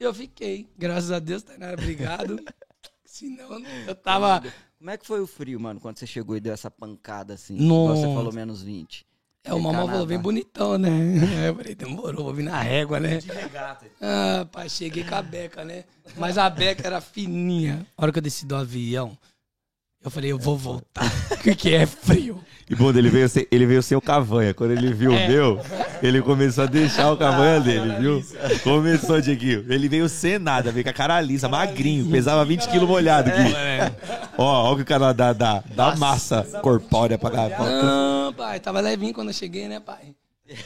eu 0.00 0.12
fiquei. 0.12 0.68
Graças 0.76 1.12
a 1.12 1.20
Deus, 1.20 1.44
Tainara, 1.44 1.74
obrigado. 1.74 2.40
Senão, 3.16 3.62
eu 3.86 3.94
tava. 3.94 4.42
Como 4.78 4.90
é 4.90 4.98
que 4.98 5.06
foi 5.06 5.20
o 5.20 5.26
frio, 5.26 5.58
mano, 5.58 5.80
quando 5.80 5.98
você 5.98 6.06
chegou 6.06 6.36
e 6.36 6.40
deu 6.40 6.52
essa 6.52 6.70
pancada 6.70 7.32
assim? 7.32 7.56
Nossa. 7.56 8.02
Você 8.02 8.14
falou 8.14 8.30
menos 8.30 8.62
20. 8.62 9.06
É, 9.42 9.54
o 9.54 9.60
mamão 9.60 9.88
falou, 9.88 10.06
vem 10.06 10.18
bonitão, 10.18 10.76
né? 10.76 10.90
Eu 11.48 11.54
falei, 11.54 11.74
demorou, 11.74 12.24
vou 12.24 12.34
vir 12.34 12.42
na 12.42 12.60
régua, 12.60 13.00
né? 13.00 13.20
Ah, 14.02 14.46
pai, 14.50 14.68
cheguei 14.68 15.04
com 15.04 15.14
a 15.14 15.22
beca, 15.22 15.64
né? 15.64 15.84
Mas 16.16 16.36
a 16.36 16.50
beca 16.50 16.86
era 16.86 17.00
fininha. 17.00 17.86
A 17.96 18.02
hora 18.02 18.12
que 18.12 18.18
eu 18.18 18.22
desci 18.22 18.44
do 18.44 18.56
avião, 18.56 19.16
eu 20.02 20.10
falei, 20.10 20.32
eu 20.32 20.38
vou 20.38 20.58
voltar. 20.58 21.08
Porque 21.42 21.70
é 21.70 21.86
frio. 21.86 22.44
E 22.68 22.74
bom, 22.74 22.90
ele 22.90 23.08
veio, 23.08 23.28
sem, 23.28 23.46
ele 23.50 23.64
veio 23.64 23.80
sem 23.82 23.96
o 23.96 24.00
cavanha. 24.00 24.52
Quando 24.52 24.72
ele 24.72 24.92
viu 24.92 25.12
É. 25.12 25.26
o 25.26 25.30
meu, 25.30 25.60
ele 26.02 26.20
começou 26.20 26.64
a 26.64 26.66
deixar 26.66 27.12
o 27.12 27.16
cavanha 27.16 27.60
dele, 27.60 27.94
viu? 28.00 28.24
Começou, 28.64 29.20
Dieguinho. 29.20 29.64
Ele 29.72 29.88
veio 29.88 30.08
sem 30.08 30.38
nada, 30.38 30.72
veio 30.72 30.82
com 30.82 30.90
a 30.90 30.92
cara 30.92 31.20
lisa, 31.20 31.48
magrinho, 31.48 32.10
pesava 32.10 32.44
20 32.44 32.68
quilos 32.68 32.88
molhado 32.88 33.30
aqui. 33.30 33.54
É. 33.54 33.92
Ó, 34.36 34.70
ó 34.70 34.72
o 34.72 34.76
que 34.76 34.82
o 34.82 34.84
cara 34.84 35.12
dá, 35.12 35.32
dá, 35.32 35.62
massa 35.96 36.42
corpórea 36.60 37.16
pra 37.16 37.30
cá. 37.30 37.48
Não, 37.58 38.32
pai, 38.32 38.58
tava 38.58 38.80
levinho 38.80 39.14
quando 39.14 39.28
eu 39.28 39.34
cheguei, 39.34 39.68
né, 39.68 39.80
pai? 39.80 40.14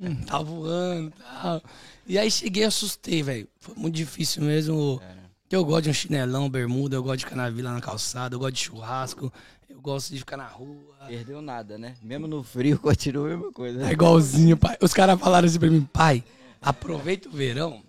Hum, 0.00 0.14
tava 0.26 0.44
voando 0.44 1.08
e 1.08 1.22
tal. 1.42 1.62
E 2.06 2.18
aí 2.18 2.30
cheguei 2.30 2.62
e 2.62 2.66
assustei, 2.66 3.22
velho. 3.22 3.46
Foi 3.58 3.74
muito 3.74 3.94
difícil 3.94 4.42
mesmo. 4.42 5.00
Porque 5.42 5.56
eu 5.56 5.64
gosto 5.64 5.84
de 5.84 5.90
um 5.90 5.94
chinelão, 5.94 6.48
bermuda, 6.48 6.96
eu 6.96 7.02
gosto 7.02 7.18
de 7.20 7.24
ficar 7.24 7.36
na 7.36 7.50
vila, 7.50 7.72
na 7.72 7.80
calçada, 7.80 8.34
eu 8.34 8.38
gosto 8.38 8.54
de 8.54 8.60
churrasco, 8.60 9.32
eu 9.70 9.80
gosto 9.80 10.12
de 10.12 10.18
ficar 10.18 10.36
na 10.36 10.46
rua. 10.46 10.94
Perdeu 11.06 11.40
nada, 11.40 11.78
né? 11.78 11.96
Mesmo 12.02 12.26
no 12.26 12.42
frio, 12.42 12.78
continua 12.80 13.26
a 13.26 13.30
mesma 13.36 13.52
coisa. 13.52 13.86
É 13.88 13.92
igualzinho, 13.92 14.56
pai. 14.56 14.76
Os 14.80 14.92
caras 14.92 15.18
falaram 15.18 15.46
assim 15.46 15.58
pra 15.58 15.70
mim, 15.70 15.82
pai, 15.92 16.22
aproveita 16.60 17.28
o 17.28 17.32
verão, 17.32 17.82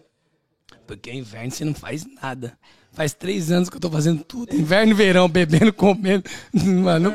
porque 0.88 1.12
inverno 1.12 1.52
você 1.52 1.66
não 1.66 1.74
faz 1.74 2.06
nada. 2.06 2.58
Faz 2.94 3.14
três 3.14 3.52
anos 3.52 3.70
que 3.70 3.78
eu 3.78 3.80
tô 3.80 3.90
fazendo 3.90 4.22
tudo. 4.24 4.54
Inverno 4.54 4.92
e 4.92 4.96
verão, 4.96 5.30
bebendo, 5.30 5.72
comendo. 5.74 6.30
Mano, 6.54 7.14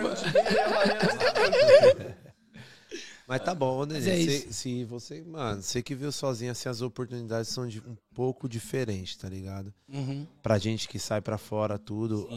Mas 3.28 3.42
tá 3.42 3.54
bom, 3.54 3.84
né? 3.84 3.94
Mas 3.94 4.06
é 4.06 4.16
isso. 4.16 4.52
se 4.52 4.84
você, 4.84 5.20
mano, 5.22 5.60
você 5.60 5.82
que 5.82 5.94
viu 5.96 6.12
sozinho, 6.12 6.52
assim, 6.52 6.68
as 6.68 6.80
oportunidades 6.80 7.50
são 7.50 7.66
de- 7.66 7.80
um 7.80 7.96
pouco 8.14 8.48
diferentes, 8.48 9.16
tá 9.16 9.28
ligado? 9.28 9.74
Uhum. 9.92 10.24
Pra 10.42 10.58
gente 10.58 10.88
que 10.88 10.96
sai 10.98 11.20
pra 11.20 11.36
fora, 11.36 11.76
tudo. 11.76 12.28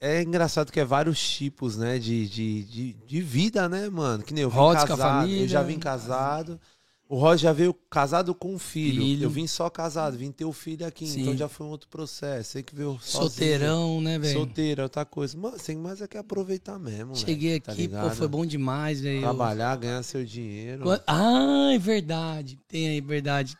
É 0.00 0.22
engraçado 0.22 0.70
que 0.70 0.78
é 0.78 0.84
vários 0.84 1.18
tipos, 1.18 1.76
né, 1.76 1.98
de, 1.98 2.28
de, 2.28 2.62
de, 2.64 2.92
de 2.92 3.20
vida, 3.22 3.68
né, 3.68 3.88
mano? 3.88 4.22
Que 4.22 4.34
nem 4.34 4.42
eu 4.42 4.50
vim 4.50 4.56
Rods 4.56 4.84
casado, 4.84 5.20
família. 5.20 5.42
eu 5.42 5.48
já 5.48 5.62
vim 5.62 5.78
casado. 5.78 6.60
O 7.08 7.16
Rod 7.18 7.38
já 7.38 7.52
veio 7.52 7.72
casado 7.88 8.34
com 8.34 8.54
um 8.54 8.58
filho. 8.58 9.00
Filho. 9.00 9.24
Eu 9.24 9.30
vim 9.30 9.46
só 9.46 9.70
casado, 9.70 10.16
vim 10.16 10.32
ter 10.32 10.44
o 10.44 10.52
filho 10.52 10.84
aqui, 10.84 11.06
Sim. 11.06 11.22
então 11.22 11.36
já 11.36 11.48
foi 11.48 11.64
um 11.64 11.70
outro 11.70 11.88
processo. 11.88 12.50
Você 12.50 12.62
que 12.64 12.74
veio 12.74 12.98
sozinho. 13.00 13.30
Solteirão, 13.30 14.00
né, 14.00 14.18
velho? 14.18 14.32
Solteiro, 14.34 14.82
outra 14.82 15.04
coisa. 15.04 15.38
Mano, 15.38 15.56
tem 15.56 15.76
mais 15.76 16.00
é 16.00 16.08
que 16.08 16.18
aproveitar 16.18 16.80
mesmo, 16.80 17.14
Cheguei 17.14 17.50
moleque, 17.50 17.66
tá 17.66 17.72
aqui, 17.72 17.88
pô, 17.88 17.96
ligado? 17.96 18.16
foi 18.16 18.26
bom 18.26 18.44
demais, 18.44 19.00
velho. 19.00 19.20
Trabalhar, 19.20 19.76
ganhar 19.76 20.02
seu 20.02 20.24
dinheiro. 20.24 20.82
Ah, 21.06 21.70
é 21.72 21.78
verdade. 21.78 22.58
Tem 22.66 22.88
aí, 22.88 23.00
verdade. 23.00 23.56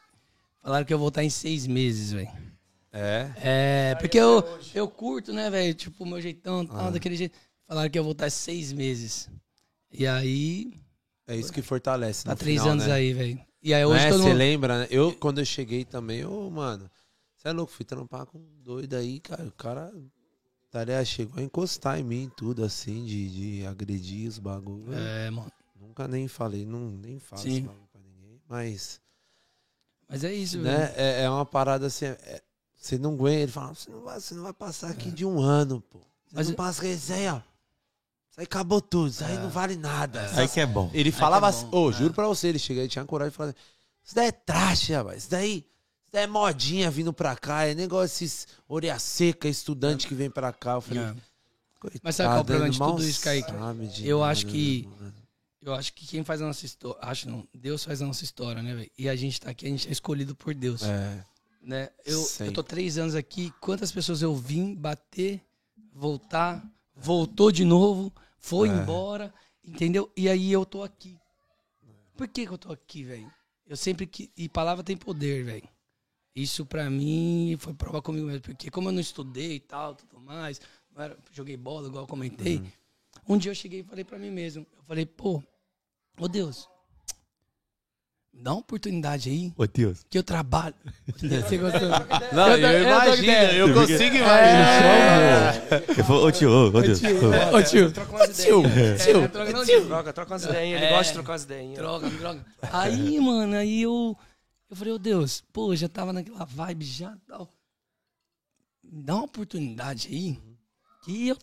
Falaram 0.61 0.85
que 0.85 0.93
eu 0.93 0.99
vou 0.99 1.05
voltar 1.05 1.23
em 1.23 1.31
seis 1.31 1.69
meses, 1.69 2.13
velho. 2.13 2.29
É. 2.99 3.33
É, 3.91 3.95
porque 3.97 4.19
eu, 4.19 4.43
eu 4.75 4.89
curto, 4.89 5.33
né, 5.33 5.51
velho? 5.51 5.75
Tipo, 5.75 6.05
o 6.05 6.07
meu 6.07 6.21
jeitão, 6.21 6.61
Ah. 6.71 6.75
tal, 6.79 6.93
daquele 6.93 7.17
jeito. 7.17 7.37
Falaram 7.67 7.91
que 7.91 7.99
vou 7.99 8.07
voltar 8.07 8.31
seis 8.31 8.73
meses. 8.73 9.29
E 9.93 10.07
aí, 10.07 10.73
É 11.27 11.37
isso 11.37 11.53
que 11.53 11.63
fortalece. 11.63 12.25
tá 12.25 12.35
três 12.37 12.59
final, 12.61 12.73
anos 12.73 12.87
né? 12.87 12.95
aí, 12.95 13.13
velho. 13.13 13.41
E 13.63 13.75
aí 13.75 13.85
hoje 13.85 14.05
é? 14.07 14.09
todo 14.11 14.23
Você 14.23 14.29
mundo... 14.29 14.39
lembra, 14.39 14.79
né? 14.81 14.87
Eu, 14.91 15.13
quando 15.15 15.39
eu 15.41 15.45
cheguei 15.45 15.85
também, 15.85 16.25
ô, 16.25 16.49
mano, 16.51 16.89
você 17.37 17.49
é 17.49 17.53
louco, 17.53 17.73
fui 17.73 17.85
trampar 17.85 18.25
com 18.27 18.39
um 18.39 18.63
doido 18.63 18.95
aí, 18.95 19.19
cara. 19.21 19.45
O 19.45 19.53
cara, 19.53 19.93
tá 20.71 20.85
ligado? 20.85 21.05
chegou 21.05 21.41
a 21.41 21.43
encostar 21.43 21.99
em 21.99 22.05
mim 22.05 22.31
tudo, 22.37 22.65
assim, 22.65 23.05
de, 23.05 23.59
de 23.61 23.67
agredir 23.67 24.29
os 24.29 24.39
bagulhos. 24.39 24.97
É, 24.97 25.31
mano. 25.31 25.51
Nunca 25.79 26.07
nem 26.09 26.29
falei, 26.29 26.65
não, 26.65 26.91
nem 26.91 27.19
falo 27.19 27.43
Sim. 27.43 27.49
esse 27.51 27.61
bagulho 27.63 27.89
pra 27.93 28.01
ninguém. 28.01 28.41
Mas, 28.49 29.01
Mas 30.09 30.23
é 30.25 30.33
isso, 30.33 30.61
velho. 30.61 30.79
né, 30.79 30.93
é, 30.97 31.23
é 31.25 31.31
uma 31.31 31.45
parada 31.45 31.87
assim, 31.87 32.07
é- 32.07 32.43
você 32.87 32.99
não 32.99 33.15
aguenta, 33.15 33.43
ele 33.43 33.53
fala, 33.53 33.75
você 33.75 33.91
não 33.91 34.01
vai, 34.03 34.21
você 34.21 34.35
não 34.35 34.43
vai 34.43 34.53
passar 34.53 34.91
aqui 34.91 35.11
de 35.11 35.25
um 35.25 35.41
ano, 35.41 35.81
pô. 35.81 35.99
Você 35.99 36.05
Mas 36.35 36.47
não 36.47 36.53
eu- 36.53 36.57
passa 36.57 36.83
resenha, 36.83 37.35
ó. 37.35 37.39
Isso 38.31 38.41
aí 38.41 38.45
acabou 38.45 38.81
tudo, 38.81 39.09
isso 39.09 39.25
aí 39.25 39.37
não 39.39 39.49
vale 39.51 39.77
nada. 39.77 40.31
Aí 40.35 40.47
que 40.49 40.61
é 40.61 40.67
bom. 40.67 40.91
Ele 40.93 41.11
falava 41.11 41.47
é 41.47 41.51
assim, 41.51 41.69
ô, 41.73 41.91
é. 41.91 41.93
juro 41.93 42.13
pra 42.13 42.27
você, 42.27 42.49
ele 42.49 42.59
chega 42.59 42.83
aí, 42.83 42.89
tinha 42.89 43.05
coragem 43.05 43.31
de 43.31 43.37
falar 43.37 43.51
assim, 43.51 43.59
isso 44.05 44.15
daí 44.15 44.29
é 44.29 44.33
traste, 44.33 44.93
rapaz, 44.93 45.19
isso 45.23 45.31
daí, 45.31 45.57
isso 45.59 46.13
daí 46.13 46.25
é 46.25 46.27
modinha 46.27 46.91
vindo 46.91 47.13
pra 47.13 47.35
cá, 47.35 47.65
é 47.67 47.75
negócio 47.75 48.05
esses 48.25 48.47
orelha 48.69 48.99
seca, 48.99 49.49
estudante 49.49 50.07
que 50.07 50.15
vem 50.15 50.31
pra 50.31 50.53
cá. 50.53 50.73
Eu 50.75 50.81
falei, 50.81 51.03
É. 51.03 51.15
coitado, 51.81 52.01
Mas 52.05 52.15
sabe 52.17 52.29
qual 52.29 52.39
é 52.39 52.41
o 52.41 52.45
problema 52.45 52.65
ele 52.67 52.73
de 52.73 52.79
tudo 52.79 53.05
isso, 53.05 53.21
Kaique? 53.23 53.51
sabe 53.51 53.87
de 53.89 54.07
Eu 54.07 54.19
nada, 54.21 54.33
acho 54.33 54.47
que- 54.47 54.87
né, 54.89 54.97
mano? 55.01 55.15
Eu 55.63 55.75
acho 55.75 55.93
que 55.95 56.07
quem 56.07 56.23
faz 56.23 56.41
a 56.41 56.47
nossa 56.47 56.65
história... 56.65 56.97
Acho 57.03 57.29
não. 57.29 57.45
Deus 57.53 57.83
faz 57.83 58.01
a 58.01 58.07
nossa 58.07 58.23
história, 58.23 58.63
né, 58.63 58.73
velho? 58.73 58.91
E 58.97 59.09
a 59.09 59.17
gente 59.17 59.41
tá 59.41 59.51
aqui, 59.51 59.67
a 59.67 59.69
gente 59.69 59.89
é 59.89 59.91
escolhido 59.91 60.33
por 60.37 60.55
Deus. 60.55 60.83
É, 60.85 61.25
né? 61.67 61.91
Eu, 62.05 62.25
eu 62.41 62.53
tô 62.53 62.63
três 62.63 62.97
anos 62.97 63.15
aqui. 63.15 63.53
Quantas 63.61 63.91
pessoas 63.91 64.23
eu 64.23 64.35
vim 64.35 64.75
bater, 64.75 65.43
voltar, 65.93 66.65
voltou 66.95 67.51
de 67.51 67.65
novo, 67.65 68.13
foi 68.39 68.69
É. 68.69 68.73
embora, 68.73 69.35
entendeu? 69.65 70.11
E 70.17 70.29
aí 70.29 70.53
eu 70.53 70.65
tô 70.65 70.83
aqui. 70.83 71.19
Por 72.17 72.29
que, 72.29 72.47
que 72.47 72.53
eu 72.53 72.59
tô 72.59 72.73
aqui, 72.73 73.03
velho? 73.03 73.31
Eu 73.67 73.77
sempre 73.77 74.07
que. 74.07 74.31
E 74.37 74.49
palavra 74.49 74.85
tem 74.85 74.97
poder, 74.97 75.45
velho. 75.45 75.69
Isso 76.35 76.65
pra 76.65 76.89
mim 76.89 77.57
foi 77.59 77.75
prova 77.75 78.01
comigo 78.01 78.27
mesmo. 78.27 78.43
Porque 78.43 78.71
como 78.71 78.89
eu 78.89 78.93
não 78.93 79.01
estudei 79.01 79.57
e 79.57 79.61
tal, 79.61 79.95
tudo 79.95 80.21
mais, 80.21 80.61
era- 80.97 81.19
joguei 81.33 81.57
bola, 81.57 81.89
igual 81.89 82.05
eu 82.05 82.09
comentei. 82.09 82.63
Um 83.29 83.37
dia 83.37 83.51
eu 83.51 83.55
cheguei 83.55 83.81
e 83.81 83.85
falei 83.85 84.05
pra 84.05 84.19
mim 84.19 84.31
mesmo. 84.31 84.67
Eu 84.77 84.83
falei, 84.85 85.05
pô, 85.05 85.43
ô 86.19 86.29
Deus, 86.29 86.69
dá 88.39 88.53
uma 88.53 88.61
oportunidade 88.61 89.29
aí, 89.31 89.53
Ô, 89.57 89.67
Deus. 89.67 90.05
que 90.09 90.19
eu 90.19 90.23
trabalho. 90.23 90.75
Você 91.19 91.59
gostou? 91.59 91.89
Não, 92.33 92.57
eu, 92.57 92.69
eu 92.69 92.83
imagino, 92.83 93.33
eu 93.33 93.69
Você 93.75 93.93
consigo 93.95 94.17
imaginar. 94.17 95.55
Ele 95.89 96.03
falou, 96.05 96.27
ô, 96.27 96.33
tio, 96.33 96.51
ô, 96.51 96.67
ô, 96.69 96.81
Deus. 96.83 97.01
Ô 97.53 97.63
tio, 97.63 97.93
Troca 97.93 98.13
umas 98.13 98.37
tio, 98.37 98.63
tio, 98.63 98.71
É, 98.71 98.95
tio. 98.97 99.29
troca, 99.89 100.13
troca 100.13 100.33
umas 100.33 100.45
ideinhas. 100.45 100.81
Ele 100.83 100.85
É. 100.87 100.91
gosta 100.91 101.05
de 101.07 101.13
trocar 101.15 101.33
umas 101.33 101.43
ideinhas. 101.45 101.79
Droga, 101.79 102.11
droga. 102.11 102.47
Aí, 102.73 103.21
mano, 103.21 103.57
aí 103.57 103.83
eu. 103.83 104.17
Eu 104.69 104.77
falei, 104.77 104.93
ô 104.93 104.99
Deus, 104.99 105.45
pô, 105.53 105.75
já 105.77 105.89
tava 105.89 106.13
naquela 106.13 106.45
vibe 106.45 106.85
já 106.85 107.17
tal. 107.29 107.49
Dá 108.83 109.15
uma 109.15 109.25
oportunidade 109.25 110.09
aí. 110.11 110.39
Que 111.05 111.29
eu 111.29 111.39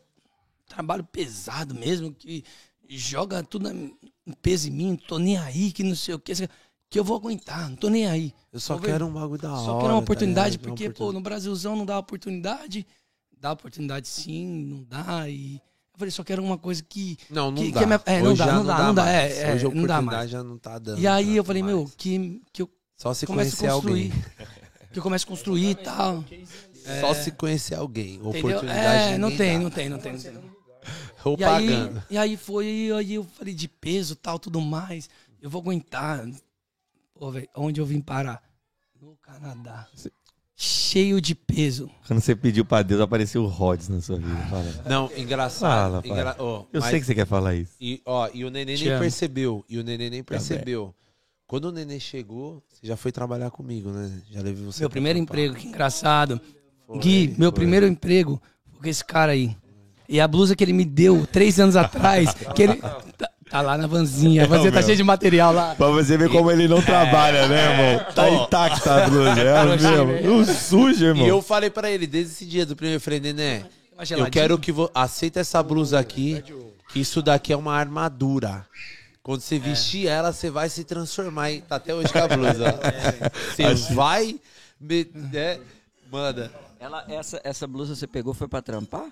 trabalho 0.67 1.03
pesado 1.05 1.73
mesmo, 1.73 2.13
que 2.13 2.43
joga 2.89 3.41
tudo 3.43 3.69
em 3.71 3.97
peso 4.41 4.67
em 4.67 4.71
mim, 4.71 4.89
não 4.89 4.97
tô 4.97 5.17
nem 5.19 5.37
aí, 5.37 5.71
que 5.71 5.83
não 5.83 5.95
sei 5.95 6.15
o 6.15 6.19
que. 6.19 6.33
Que 6.93 6.99
eu 6.99 7.03
vou 7.03 7.17
aguentar, 7.17 7.67
não 7.69 7.75
tô 7.75 7.89
nem 7.89 8.05
aí. 8.05 8.31
Eu 8.51 8.59
só 8.59 8.77
quero 8.77 9.07
um 9.07 9.11
bagulho 9.11 9.41
da 9.41 9.51
hora. 9.51 9.65
Só 9.65 9.77
quero 9.79 9.93
uma 9.93 9.93
tá 9.93 9.97
oportunidade? 9.97 10.57
Uma 10.57 10.63
porque, 10.67 10.83
pô, 10.83 10.89
oportunidade. 10.89 11.13
no 11.15 11.21
Brasilzão 11.21 11.75
não 11.75 11.85
dá 11.87 11.97
oportunidade. 11.97 12.85
Dá 13.35 13.51
oportunidade 13.51 14.07
sim, 14.07 14.45
não 14.65 14.83
dá. 14.83 15.27
E 15.27 15.55
eu 15.55 15.97
falei, 15.97 16.11
só 16.11 16.23
quero 16.23 16.43
uma 16.43 16.55
coisa 16.55 16.83
que. 16.83 17.17
Não, 17.31 17.49
não 17.49 17.63
que- 17.63 17.71
dá. 17.71 17.79
que 17.79 17.83
é 17.83 17.87
minha- 17.87 18.01
é, 18.05 18.21
não 18.21 18.35
dá, 18.35 18.45
não 18.45 18.65
dá, 18.65 18.77
não 18.83 18.93
dá, 18.93 19.03
mais. 19.05 19.31
é, 19.37 19.41
é, 19.49 19.55
Hoje 19.55 19.65
a 19.65 19.69
não 19.69 19.75
dá 19.87 19.97
oportunidade 19.97 20.05
mais. 20.05 20.29
já 20.29 20.43
não 20.43 20.57
tá 20.59 20.77
dando. 20.77 20.99
E 20.99 21.07
aí 21.07 21.35
eu 21.35 21.43
falei, 21.43 21.63
mais. 21.63 21.75
meu, 21.75 21.91
que, 21.97 22.41
que 22.53 22.61
eu 22.61 22.69
Só 22.95 23.11
se 23.11 23.25
conhecer 23.25 23.67
alguém. 23.67 24.11
Que 24.93 24.99
eu 24.99 25.03
comece 25.03 25.25
a 25.25 25.27
construir 25.27 25.71
e 25.71 25.75
tal. 25.75 26.23
Só 27.01 27.15
se 27.15 27.31
conhecer 27.31 27.73
alguém. 27.73 28.19
Oportunidade 28.21 29.13
É, 29.13 29.17
não 29.17 29.35
tem, 29.35 29.57
dá. 29.57 29.63
não 29.63 29.71
tem, 29.71 29.89
não 29.89 29.97
tem, 29.97 30.13
não 30.13 30.19
tem. 30.19 30.33
Ou 31.25 31.35
E 31.39 31.43
aí, 31.43 31.67
e 32.11 32.17
aí 32.19 32.37
foi, 32.37 32.91
aí 32.95 33.15
eu 33.15 33.23
falei 33.23 33.55
de 33.55 33.67
peso 33.67 34.15
tal, 34.15 34.37
tudo 34.37 34.61
mais. 34.61 35.09
Eu 35.41 35.49
vou 35.49 35.59
aguentar. 35.59 36.23
Velho, 37.31 37.47
onde 37.55 37.79
eu 37.81 37.85
vim 37.85 38.01
parar? 38.01 38.41
No 39.01 39.15
Canadá. 39.21 39.87
Cheio 40.55 41.19
de 41.19 41.33
peso. 41.33 41.89
Quando 42.07 42.21
você 42.21 42.35
pediu 42.35 42.63
pra 42.63 42.83
Deus, 42.83 43.01
apareceu 43.01 43.43
o 43.43 43.47
Rhodes 43.47 43.89
na 43.89 43.99
sua 44.01 44.17
vida. 44.17 44.35
Fala. 44.49 44.83
Não, 44.87 45.11
engraçado. 45.17 46.01
Fala, 46.01 46.01
engra- 46.05 46.35
ó, 46.37 46.65
Eu 46.71 46.79
mas- 46.79 46.89
sei 46.91 46.99
que 46.99 47.05
você 47.07 47.15
quer 47.15 47.25
falar 47.25 47.55
isso. 47.55 47.73
E, 47.81 48.01
ó, 48.05 48.29
e 48.33 48.45
o 48.45 48.51
neném 48.51 48.75
Te 48.75 48.83
nem 48.85 48.93
amo. 48.93 49.01
percebeu. 49.01 49.65
E 49.67 49.77
o 49.79 49.83
neném 49.83 50.09
nem 50.11 50.23
percebeu. 50.23 50.93
Quando 51.47 51.65
o 51.65 51.71
neném 51.71 51.99
chegou, 51.99 52.63
você 52.69 52.85
já 52.87 52.95
foi 52.95 53.11
trabalhar 53.11 53.49
comigo, 53.51 53.89
né? 53.91 54.21
Já 54.31 54.41
levei 54.41 54.63
você 54.63 54.81
Meu 54.81 54.89
primeiro 54.89 55.17
trampar. 55.19 55.35
emprego, 55.35 55.55
que 55.55 55.67
engraçado. 55.67 56.39
Foi, 56.87 56.99
Gui, 56.99 57.27
meu 57.37 57.49
foi. 57.51 57.59
primeiro 57.59 57.87
emprego 57.87 58.41
foi 58.71 58.81
com 58.81 58.87
esse 58.87 59.03
cara 59.03 59.31
aí. 59.33 59.57
E 60.07 60.19
a 60.21 60.27
blusa 60.27 60.55
que 60.55 60.63
ele 60.63 60.73
me 60.73 60.85
deu 60.85 61.25
três 61.25 61.59
anos 61.59 61.75
atrás, 61.75 62.31
que 62.55 62.61
ele. 62.63 62.79
Tá, 63.53 63.61
lá 63.61 63.77
na 63.77 63.85
vanzinha. 63.85 64.45
A 64.45 64.47
vanzinha 64.47 64.71
tá 64.71 64.81
cheia 64.81 64.97
de 64.97 65.03
material 65.03 65.53
lá. 65.53 65.75
Pra 65.75 65.87
você 65.89 66.17
ver 66.17 66.27
como 66.29 66.49
ele 66.49 66.67
não 66.67 66.81
trabalha, 66.81 67.47
né, 67.47 67.91
irmão? 67.93 68.05
Tá 68.15 68.27
intacta 68.27 68.95
a 69.05 69.07
blusa. 69.07 69.39
É 69.39 69.65
mesmo. 69.77 70.37
Não 70.37 70.43
suja, 70.45 71.05
irmão. 71.05 71.23
E 71.23 71.29
eu 71.29 71.39
falei 71.39 71.69
pra 71.69 71.91
ele, 71.91 72.07
desde 72.07 72.31
esse 72.33 72.45
dia 72.47 72.65
do 72.65 72.75
primeiro, 72.75 72.97
eu 72.97 73.01
falei, 73.01 73.21
eu 74.17 74.25
quero 74.31 74.57
que 74.57 74.71
você 74.71 74.91
aceita 74.95 75.39
essa 75.39 75.61
blusa 75.61 75.99
aqui, 75.99 76.43
que 76.91 76.99
isso 76.99 77.21
daqui 77.21 77.53
é 77.53 77.55
uma 77.55 77.75
armadura. 77.75 78.65
Quando 79.21 79.41
você 79.41 79.59
vestir 79.59 80.07
ela, 80.07 80.33
você 80.33 80.49
vai 80.49 80.67
se 80.67 80.83
transformar. 80.83 81.51
hein? 81.51 81.63
Tá 81.69 81.75
até 81.75 81.93
hoje 81.93 82.11
com 82.11 82.19
a 82.19 82.27
blusa. 82.27 82.79
Você 83.55 83.93
vai. 83.93 84.35
me- 84.81 85.07
né? 85.13 85.59
Manda. 86.11 86.51
Ela, 86.79 87.05
essa, 87.07 87.39
essa 87.43 87.65
blusa 87.65 87.95
você 87.95 88.05
pegou 88.05 88.33
foi 88.33 88.49
pra 88.49 88.61
trampar? 88.61 89.05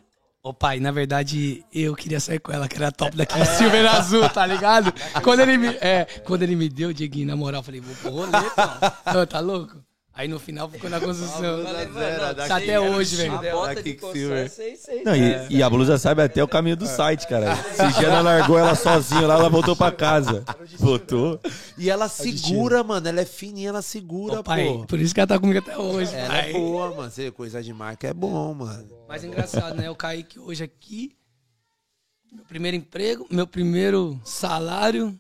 Ô 0.44 0.52
pai, 0.52 0.80
na 0.80 0.90
verdade, 0.92 1.64
eu 1.72 1.96
queria 1.96 2.20
sair 2.20 2.40
com 2.40 2.52
ela, 2.52 2.68
que 2.68 2.76
era 2.76 2.92
top 2.92 3.16
daquele 3.16 3.46
silver 3.46 3.86
azul, 3.94 4.28
tá 4.28 4.44
ligado? 4.44 4.92
Quando 5.24 5.42
ele 5.42 5.56
me, 5.56 5.68
é, 5.80 6.06
quando 6.26 6.42
ele 6.42 6.56
me 6.56 6.68
deu, 6.68 6.92
Dieguinho, 6.92 7.28
na 7.28 7.36
moral, 7.36 7.60
eu 7.60 7.64
falei, 7.64 7.80
vou 7.80 7.96
pro 7.96 8.10
rolê, 8.10 8.32
não. 8.32 9.22
Ô, 9.22 9.28
tá 9.28 9.40
louco? 9.40 9.78
Aí 10.14 10.28
no 10.28 10.38
final 10.40 10.70
ficou 10.70 10.90
na 10.90 11.00
construção. 11.00 11.64
Tá 12.48 12.58
até 12.58 12.78
hoje, 12.80 13.16
velho. 13.16 13.40
Da 13.42 13.76
Kicksilver. 13.76 14.50
sei. 14.50 15.04
Não, 15.06 15.16
e, 15.16 15.48
e 15.58 15.64
a 15.64 15.70
blusa 15.70 15.98
sabe 15.98 16.22
até 16.22 16.44
o 16.44 16.48
caminho 16.48 16.76
do 16.76 16.86
site, 16.86 17.26
cara. 17.28 17.56
Se 17.56 18.02
Jana 18.02 18.22
largou 18.22 18.58
ela 18.60 18.76
sozinha 18.76 19.26
lá, 19.26 19.36
ela 19.36 19.50
voltou 19.50 19.74
pra 19.76 19.90
casa. 19.92 20.44
Voltou. 20.78 21.40
E 21.78 21.90
ela 21.90 22.10
segura, 22.10 22.84
mano. 22.84 23.08
Ela 23.08 23.22
é 23.22 23.26
fininha, 23.26 23.70
ela 23.70 23.82
segura, 23.82 24.42
Ô, 24.42 24.44
pai, 24.44 24.66
pô. 24.66 24.86
por 24.86 25.00
isso 25.00 25.14
que 25.14 25.20
ela 25.22 25.28
tá 25.28 25.40
comigo 25.40 25.60
até 25.60 25.78
hoje, 25.78 26.14
Ela 26.14 26.28
pai. 26.28 26.50
é 26.50 26.54
boa, 26.54 26.94
mano. 26.94 27.10
Você, 27.10 27.32
coisa 27.32 27.64
de 27.64 27.74
marca 27.74 28.08
é 28.08 28.14
bom, 28.14 28.54
mano. 28.54 28.90
Mas 29.08 29.24
é 29.24 29.28
engraçado, 29.28 29.76
né? 29.78 29.88
Eu 29.88 29.96
caí 29.96 30.24
que 30.24 30.38
hoje 30.40 30.62
aqui, 30.62 31.16
meu 32.32 32.44
primeiro 32.46 32.76
emprego, 32.76 33.26
meu 33.32 33.48
primeiro 33.48 34.20
salário. 34.26 35.18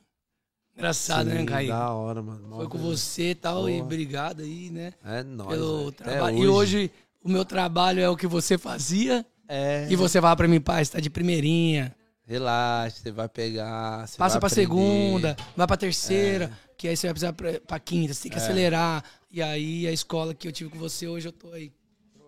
Engraçado, 0.75 1.27
né, 1.27 1.39
Sim, 1.39 1.45
Caí? 1.45 1.67
Da 1.67 1.91
hora, 1.93 2.21
mano. 2.21 2.55
Foi 2.55 2.67
com 2.67 2.77
você 2.77 3.31
e 3.31 3.35
tal, 3.35 3.69
e 3.69 3.81
obrigado 3.81 4.41
aí, 4.41 4.69
né? 4.69 4.93
É 5.03 5.23
nóis. 5.23 5.49
Pelo 5.49 5.91
trabalho. 5.91 6.37
E 6.37 6.47
hoje 6.47 6.91
o 7.23 7.29
meu 7.29 7.45
trabalho 7.45 8.01
é 8.01 8.09
o 8.09 8.15
que 8.15 8.27
você 8.27 8.57
fazia. 8.57 9.25
É. 9.47 9.85
E 9.89 9.95
você 9.95 10.21
fala 10.21 10.35
pra 10.35 10.47
mim, 10.47 10.61
pai, 10.61 10.83
você 10.83 10.93
tá 10.93 10.99
de 10.99 11.09
primeirinha. 11.09 11.93
Relaxa, 12.25 12.97
você 12.97 13.11
vai 13.11 13.27
pegar. 13.27 14.07
Você 14.07 14.17
Passa 14.17 14.39
vai 14.39 14.39
pra 14.39 14.47
aprender. 14.47 14.61
segunda, 14.61 15.37
vai 15.55 15.67
pra 15.67 15.75
terceira, 15.75 16.51
que 16.77 16.87
aí 16.87 16.95
você 16.95 17.07
vai 17.07 17.13
precisar 17.13 17.33
pra, 17.33 17.59
pra 17.59 17.79
quinta, 17.79 18.13
você 18.13 18.23
tem 18.23 18.31
que 18.31 18.37
acelerar. 18.37 19.03
E 19.29 19.41
aí 19.41 19.85
a 19.85 19.91
escola 19.91 20.33
que 20.33 20.47
eu 20.47 20.51
tive 20.51 20.69
com 20.69 20.79
você 20.79 21.07
hoje, 21.07 21.27
eu 21.27 21.33
tô 21.33 21.51
aí. 21.51 21.71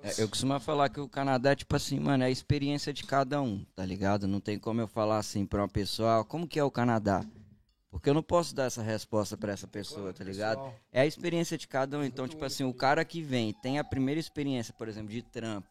É, 0.04 0.22
eu 0.22 0.28
costumo 0.28 0.60
falar 0.60 0.90
que 0.90 1.00
o 1.00 1.08
Canadá 1.08 1.52
é 1.52 1.56
tipo 1.56 1.74
assim, 1.78 1.98
mano, 1.98 2.24
é 2.24 2.28
a 2.28 2.30
experiência 2.30 2.92
de 2.92 3.06
cada 3.06 3.42
um, 3.42 3.64
tá 3.74 3.86
ligado? 3.86 4.28
Não 4.28 4.42
tem 4.42 4.60
como 4.60 4.82
eu 4.82 4.88
falar 4.88 5.18
assim 5.18 5.46
pra 5.46 5.62
uma 5.62 5.70
pessoa, 5.70 6.20
ah, 6.20 6.24
como 6.26 6.46
que 6.46 6.60
é 6.60 6.64
o 6.64 6.70
Canadá? 6.70 7.24
Porque 7.94 8.10
eu 8.10 8.14
não 8.16 8.24
posso 8.24 8.56
dar 8.56 8.64
essa 8.64 8.82
resposta 8.82 9.38
pra 9.38 9.54
essa 9.54 9.68
pessoa, 9.68 10.12
tá 10.12 10.24
ligado? 10.24 10.74
É 10.92 11.02
a 11.02 11.06
experiência 11.06 11.56
de 11.60 11.68
cada 11.68 11.96
um. 12.00 12.04
Então, 12.04 12.28
tipo 12.28 12.44
assim, 12.44 12.64
o 12.64 12.74
cara 12.74 13.06
que 13.06 13.22
vem, 13.22 13.54
tem 13.54 13.78
a 13.78 13.84
primeira 13.84 14.20
experiência, 14.20 14.74
por 14.74 14.88
exemplo, 14.88 15.12
de 15.12 15.22
trampo, 15.22 15.68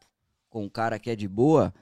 com 0.48 0.62
um 0.64 0.68
cara 0.68 1.00
que 1.00 1.10
é 1.10 1.16
de 1.16 1.26
boa, 1.26 1.74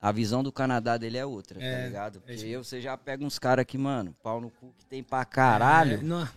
a 0.00 0.12
visão 0.12 0.40
do 0.44 0.52
Canadá 0.52 0.96
dele 0.96 1.18
é 1.18 1.26
outra, 1.26 1.60
É, 1.60 1.80
tá 1.80 1.86
ligado? 1.86 2.20
Porque 2.20 2.32
isso. 2.32 2.46
eu, 2.46 2.62
você 2.62 2.80
já 2.80 2.96
pega 2.96 3.24
uns 3.24 3.40
caras 3.40 3.64
que, 3.66 3.76
mano, 3.76 4.14
pau 4.22 4.40
no 4.40 4.50
cu 4.50 4.72
que 4.78 4.86
tem 4.86 5.02
pra 5.02 5.24
caralho, 5.24 5.94
É, 5.94 6.02
não, 6.02 6.28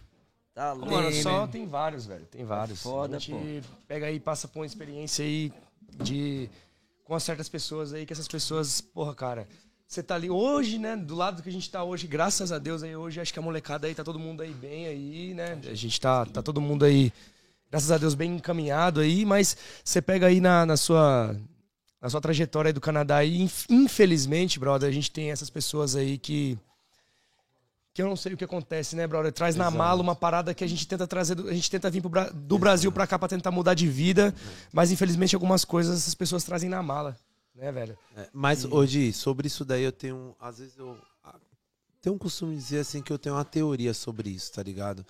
tá 0.55 0.73
louco. 0.73 0.91
Mano, 0.91 1.13
só 1.13 1.45
né? 1.45 1.51
tem 1.51 1.67
vários, 1.67 2.07
velho. 2.07 2.25
Tem 2.25 2.43
vários. 2.43 2.81
Foda, 2.81 3.17
a 3.17 3.19
gente 3.19 3.63
pega 3.87 4.07
aí 4.07 4.19
passa 4.19 4.47
por 4.47 4.61
uma 4.61 4.65
experiência 4.65 5.23
aí 5.23 5.53
de. 6.03 6.49
com 7.03 7.19
certas 7.19 7.47
pessoas 7.47 7.93
aí, 7.93 8.07
que 8.07 8.13
essas 8.13 8.27
pessoas, 8.27 8.81
porra, 8.81 9.13
cara. 9.13 9.47
Você 9.91 10.01
tá 10.01 10.15
ali 10.15 10.29
hoje, 10.29 10.79
né? 10.79 10.95
Do 10.95 11.13
lado 11.15 11.43
que 11.43 11.49
a 11.49 11.51
gente 11.51 11.69
tá 11.69 11.83
hoje, 11.83 12.07
graças 12.07 12.53
a 12.53 12.57
Deus 12.57 12.81
aí 12.81 12.95
hoje, 12.95 13.19
acho 13.19 13.33
que 13.33 13.39
a 13.39 13.41
molecada 13.41 13.87
aí 13.87 13.93
tá 13.93 14.05
todo 14.05 14.17
mundo 14.17 14.41
aí 14.41 14.53
bem 14.53 14.87
aí, 14.87 15.33
né? 15.33 15.59
A 15.69 15.73
gente 15.73 15.99
tá, 15.99 16.25
tá 16.25 16.41
todo 16.41 16.61
mundo 16.61 16.85
aí, 16.85 17.11
graças 17.69 17.91
a 17.91 17.97
Deus, 17.97 18.15
bem 18.15 18.35
encaminhado 18.37 19.01
aí, 19.01 19.25
mas 19.25 19.57
você 19.83 20.01
pega 20.01 20.27
aí 20.27 20.39
na, 20.39 20.65
na 20.65 20.77
sua. 20.77 21.35
Na 22.01 22.09
sua 22.09 22.21
trajetória 22.21 22.69
aí 22.69 22.73
do 22.73 22.79
Canadá 22.79 23.17
aí, 23.17 23.41
inf- 23.41 23.65
infelizmente, 23.69 24.57
brother, 24.57 24.87
a 24.87 24.93
gente 24.93 25.11
tem 25.11 25.29
essas 25.29 25.49
pessoas 25.49 25.93
aí 25.93 26.17
que 26.17 26.57
que 27.93 28.01
eu 28.01 28.07
não 28.07 28.15
sei 28.15 28.33
o 28.33 28.37
que 28.37 28.45
acontece, 28.45 28.95
né, 28.95 29.05
brother? 29.05 29.33
Traz 29.33 29.57
na 29.57 29.69
mala 29.77 30.01
uma 30.01 30.15
parada 30.15 30.53
que 30.53 30.63
a 30.63 30.67
gente 30.67 30.87
tenta 30.87 31.05
trazer, 31.05 31.37
a 31.37 31.53
gente 31.53 31.69
tenta 31.69 31.89
vir 31.89 32.01
pro 32.01 32.33
do 32.33 32.57
Brasil 32.57 32.89
pra 32.93 33.05
cá 33.05 33.19
pra 33.19 33.27
tentar 33.27 33.51
mudar 33.51 33.73
de 33.73 33.87
vida, 33.89 34.33
mas 34.71 34.89
infelizmente 34.89 35.35
algumas 35.35 35.65
coisas 35.65 35.97
essas 35.99 36.15
pessoas 36.15 36.45
trazem 36.45 36.69
na 36.69 36.81
mala, 36.81 37.17
né, 37.55 37.71
velho? 37.71 37.97
É, 38.15 38.29
mas, 38.33 38.65
hoje, 38.65 39.11
sobre 39.13 39.47
isso 39.47 39.63
daí 39.65 39.83
eu 39.83 39.91
tenho. 39.91 40.35
Às 40.39 40.59
vezes 40.59 40.77
eu. 40.77 40.97
Tenho 42.01 42.15
um 42.15 42.19
costume 42.19 42.55
de 42.55 42.61
dizer 42.61 42.79
assim 42.79 43.01
que 43.01 43.13
eu 43.13 43.19
tenho 43.19 43.35
uma 43.35 43.45
teoria 43.45 43.93
sobre 43.93 44.29
isso, 44.31 44.51
tá 44.51 44.63
ligado? 44.63 45.05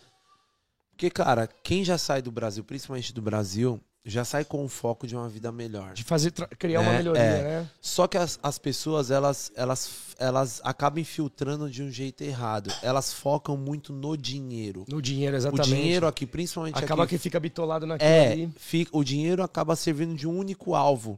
Porque, 0.89 1.09
cara, 1.09 1.47
quem 1.47 1.85
já 1.85 1.97
sai 1.97 2.21
do 2.21 2.29
Brasil, 2.29 2.65
principalmente 2.65 3.13
do 3.13 3.21
Brasil, 3.21 3.79
já 4.03 4.25
sai 4.25 4.43
com 4.43 4.65
o 4.65 4.67
foco 4.67 5.07
de 5.07 5.15
uma 5.15 5.29
vida 5.29 5.53
melhor. 5.53 5.93
De 5.93 6.03
fazer 6.03 6.31
criar 6.59 6.81
uma 6.81 6.91
É, 6.91 6.97
melhoria, 6.97 7.21
é. 7.21 7.43
né? 7.61 7.69
Só 7.79 8.07
que 8.07 8.17
as, 8.17 8.37
as 8.43 8.57
pessoas, 8.59 9.09
elas, 9.09 9.53
elas, 9.55 9.89
elas 10.19 10.59
acabam 10.65 10.99
infiltrando 10.99 11.69
de 11.69 11.81
um 11.81 11.89
jeito 11.89 12.23
errado. 12.25 12.69
Elas 12.83 13.13
focam 13.13 13.55
muito 13.55 13.93
no 13.93 14.17
dinheiro. 14.17 14.83
No 14.89 15.01
dinheiro, 15.01 15.35
O 15.35 15.37
exatamente. 15.37 15.69
dinheiro 15.69 16.05
aqui, 16.07 16.25
principalmente 16.25 16.77
acaba 16.83 17.03
aqui, 17.05 17.15
que 17.15 17.19
fica 17.23 17.39
bitolado 17.39 17.87
naquilo 17.87 18.11
é, 18.11 18.31
ali. 18.33 18.53
fica, 18.57 18.91
o 18.95 19.01
dinheiro 19.01 19.41
acaba 19.43 19.77
servindo 19.77 20.13
de 20.13 20.27
um 20.27 20.37
único 20.37 20.75
alvo. 20.75 21.17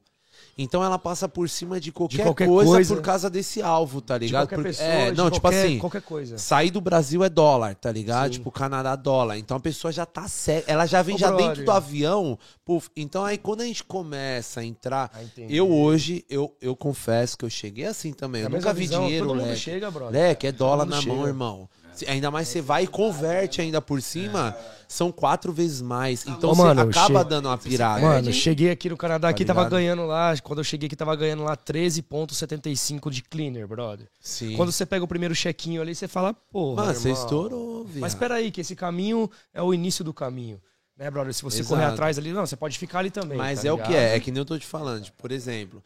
Então 0.58 0.84
ela 0.84 1.00
passa 1.00 1.28
por 1.28 1.50
cima 1.50 1.80
de 1.80 1.92
qualquer, 1.92 2.24
qualquer 2.24 2.48
coisa, 2.48 2.72
coisa. 2.72 2.96
por 2.96 3.02
causa 3.02 3.30
desse 3.30 3.62
alvo, 3.62 4.00
tá 4.02 4.18
De 4.20 4.26
ligado? 4.28 4.42
qualquer 4.44 4.56
Por- 4.58 4.64
pessoa, 4.66 4.88
é, 4.88 5.12
de 5.12 5.18
não, 5.18 5.26
tipo 5.32 5.42
qualquer, 5.42 5.66
assim, 5.66 5.80
qualquer 5.80 6.02
coisa. 6.04 6.38
sair 6.38 6.70
do 6.70 6.80
Brasil 6.80 7.24
é 7.24 7.30
dólar, 7.30 7.74
tá 7.76 7.92
ligado? 7.92 8.26
Sim. 8.34 8.38
Tipo, 8.40 8.52
Canadá 8.52 8.96
dólar. 8.96 9.38
Então 9.40 9.58
a 9.58 9.60
pessoa 9.60 9.92
já 9.92 10.06
tá 10.06 10.28
séria. 10.28 10.64
Ela 10.68 10.86
já 10.86 11.02
vem 11.02 11.16
Ô, 11.16 11.18
já 11.18 11.28
brother. 11.30 11.48
dentro 11.48 11.66
do 11.66 11.72
avião. 11.72 12.38
puf. 12.64 12.90
Então 12.96 13.26
aí 13.26 13.38
quando 13.38 13.62
a 13.62 13.66
gente 13.66 13.84
começa 13.84 14.60
a 14.60 14.64
entrar. 14.64 15.10
Ah, 15.14 15.22
eu 15.50 15.72
hoje, 15.72 16.24
eu, 16.30 16.56
eu 16.62 16.76
confesso 16.76 17.36
que 17.38 17.44
eu 17.46 17.50
cheguei 17.50 17.86
assim 17.86 18.14
também. 18.14 18.44
É 18.44 18.46
Eu 18.46 18.50
nunca 18.52 18.74
vi 18.74 18.82
visão, 18.82 19.04
dinheiro, 19.06 19.26
todo 19.28 19.36
mundo 19.38 19.48
leque. 19.48 19.60
chega, 19.60 19.90
brother. 19.90 20.14
Leque, 20.22 20.48
é 20.48 20.52
dólar 20.52 20.86
na 20.86 21.02
mão, 21.02 21.16
chega. 21.18 21.28
irmão. 21.28 21.70
Se- 21.94 22.06
Ainda 22.10 22.30
mais 22.32 22.48
você 22.48 22.62
vai 22.62 22.84
e 22.84 22.88
converte 22.88 23.62
ainda 23.62 23.82
por 23.82 24.02
cima, 24.02 24.56
são 24.88 25.12
quatro 25.12 25.52
vezes 25.54 25.82
mais. 25.82 26.26
Então 26.28 26.52
Ô, 26.52 26.56
você 26.56 26.62
mano, 26.64 26.82
acaba 26.82 27.24
che- 27.24 27.30
dando 27.30 27.46
uma 27.48 27.58
pirada. 27.58 28.02
Mano, 28.02 28.34
cheguei 28.34 28.72
aqui 28.72 28.90
no 28.90 28.98
Canadá, 28.98 29.30
aqui 29.30 29.44
tava 29.46 29.62
ligado? 29.62 29.72
ganhando 29.72 30.06
lá, 30.06 30.36
quando 30.42 30.60
eu 30.60 30.64
cheguei 30.64 30.88
aqui 30.88 30.96
tava 30.96 31.16
ganhando 31.16 31.44
lá 31.44 31.56
13.75 31.56 33.10
de 33.10 33.22
cleaner, 33.24 33.68
brother. 33.68 34.08
Sim. 34.20 34.56
Quando 34.56 34.72
você 34.72 34.86
pega 34.86 35.04
o 35.04 35.08
primeiro 35.08 35.36
chequinho 35.36 35.82
ali, 35.82 35.94
você 35.96 36.08
fala, 36.08 36.34
porra, 36.34 36.86
Mano, 36.86 36.96
você 37.00 37.12
estourou, 37.12 37.86
viado. 37.86 38.02
Mas 38.02 38.14
espera 38.14 38.36
aí, 38.36 38.52
que 38.52 38.62
esse 38.62 38.76
caminho 38.76 39.30
é 39.54 39.62
o 39.62 39.74
início 39.74 40.04
do 40.04 40.14
caminho. 40.14 40.62
Né, 40.96 41.10
brother? 41.10 41.34
Se 41.34 41.42
você 41.42 41.62
Exato. 41.62 41.74
correr 41.76 41.86
atrás 41.86 42.20
ali, 42.20 42.32
não, 42.32 42.46
você 42.46 42.56
pode 42.56 42.78
ficar 42.78 43.00
ali 43.00 43.10
também. 43.10 43.36
Mas 43.38 43.62
tá 43.64 43.68
é 43.68 43.72
o 43.72 43.76
ligado? 43.78 43.90
que 43.90 43.96
é, 43.96 44.16
é 44.16 44.20
que 44.20 44.30
nem 44.32 44.38
eu 44.40 44.46
tô 44.46 44.58
te 44.60 44.66
falando. 44.66 45.04
Tipo, 45.06 45.20
por 45.20 45.32
exemplo, 45.32 45.84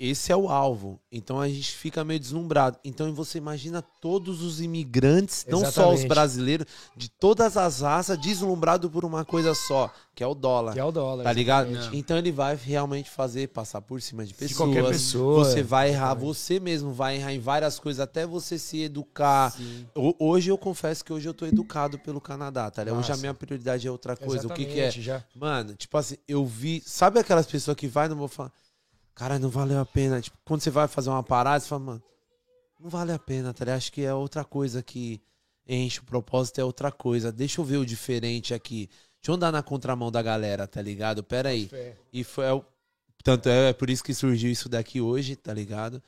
esse 0.00 0.32
é 0.32 0.36
o 0.36 0.48
alvo. 0.48 0.98
Então 1.12 1.38
a 1.38 1.46
gente 1.46 1.72
fica 1.76 2.02
meio 2.02 2.18
deslumbrado. 2.18 2.78
Então 2.82 3.12
você 3.12 3.36
imagina 3.36 3.82
todos 4.00 4.42
os 4.42 4.60
imigrantes, 4.60 5.44
não 5.46 5.58
só 5.60 5.66
os 5.66 5.76
Exatamente. 6.00 6.08
brasileiros, 6.08 6.66
de 6.96 7.10
todas 7.10 7.56
as 7.58 7.80
raças, 7.82 8.18
deslumbrado 8.18 8.88
por 8.90 9.04
uma 9.04 9.24
coisa 9.26 9.54
só, 9.54 9.92
que 10.14 10.22
é 10.24 10.26
o 10.26 10.34
dólar. 10.34 10.72
Que 10.72 10.80
é 10.80 10.84
o 10.84 10.90
dólar. 10.90 11.24
Tá 11.24 11.32
ligado? 11.32 11.70
exatamente. 11.70 11.98
Então 11.98 12.16
ele 12.16 12.32
vai 12.32 12.56
realmente 12.56 13.10
fazer 13.10 13.48
passar 13.48 13.82
por 13.82 14.00
cima 14.00 14.24
de 14.24 14.32
pessoas. 14.32 14.56
qualquer 14.56 14.88
pessoa, 14.88 15.44
Você 15.44 15.62
vai 15.62 15.90
errar, 15.90 16.12
exatamente. 16.12 16.24
você 16.26 16.58
mesmo 16.60 16.92
vai 16.92 17.16
errar 17.16 17.32
em 17.34 17.38
várias 17.40 17.78
coisas, 17.78 18.00
até 18.00 18.24
você 18.26 18.58
se 18.58 18.80
educar. 18.82 19.54
Ho- 19.94 20.14
Hoje 20.18 20.50
eu 20.50 20.56
confesso 20.56 21.04
que 21.04 21.12
hoje 21.12 21.28
eu 21.28 21.34
tô 21.34 21.44
educado 21.44 21.98
pelo 21.98 22.20
Canadá, 22.20 22.70
tá 22.70 22.82
ligado? 22.82 22.98
Hoje 23.00 23.12
a 23.12 23.16
minha 23.18 23.34
prioridade 23.34 23.86
é 23.86 23.90
outra 23.90 24.16
coisa. 24.16 24.46
O 24.46 24.50
que, 24.50 24.64
que 24.64 24.80
é? 24.80 24.84
Exatamente, 24.86 25.02
Já. 25.02 25.24
Mano, 25.34 25.74
tipo 25.74 25.96
assim, 25.98 26.16
eu 26.26 26.46
vi. 26.46 26.82
Sabe 26.86 27.18
aquelas 27.20 27.46
pessoas 27.46 27.76
que 27.76 27.86
vai 27.86 28.08
no 28.08 28.16
vou 28.16 28.28
falar, 28.28 28.50
cara, 29.20 29.38
não 29.38 29.50
valeu 29.50 29.78
a 29.78 29.84
pena. 29.84 30.18
Tipo, 30.20 30.36
quando 30.46 30.62
você 30.62 30.70
vai 30.70 30.88
fazer 30.88 31.10
uma 31.10 31.22
parada, 31.22 31.60
você 31.60 31.68
fala, 31.68 31.80
mano, 31.82 32.02
não 32.80 32.88
vale 32.88 33.12
a 33.12 33.18
pena, 33.18 33.52
tá 33.52 33.64
ligado? 33.66 33.76
Acho 33.76 33.92
que 33.92 34.02
é 34.02 34.14
outra 34.14 34.42
coisa 34.44 34.82
que 34.82 35.20
enche 35.68 36.00
o 36.00 36.04
propósito, 36.04 36.58
é 36.58 36.64
outra 36.64 36.90
coisa. 36.90 37.30
Deixa 37.30 37.60
eu 37.60 37.64
ver 37.64 37.76
o 37.76 37.84
diferente 37.84 38.54
aqui. 38.54 38.88
Deixa 39.20 39.30
eu 39.30 39.34
andar 39.34 39.52
na 39.52 39.62
contramão 39.62 40.10
da 40.10 40.22
galera, 40.22 40.66
tá 40.66 40.80
ligado? 40.80 41.22
Pera 41.22 41.50
aí. 41.50 41.70
E 42.10 42.24
foi. 42.24 42.46
é 42.46 42.52
o- 42.54 42.64
Tanto 43.22 43.50
é, 43.50 43.68
é 43.68 43.72
por 43.74 43.90
isso 43.90 44.02
que 44.02 44.14
surgiu 44.14 44.50
isso 44.50 44.66
daqui 44.66 44.98
hoje, 45.02 45.36
tá 45.36 45.52
ligado? 45.52 46.02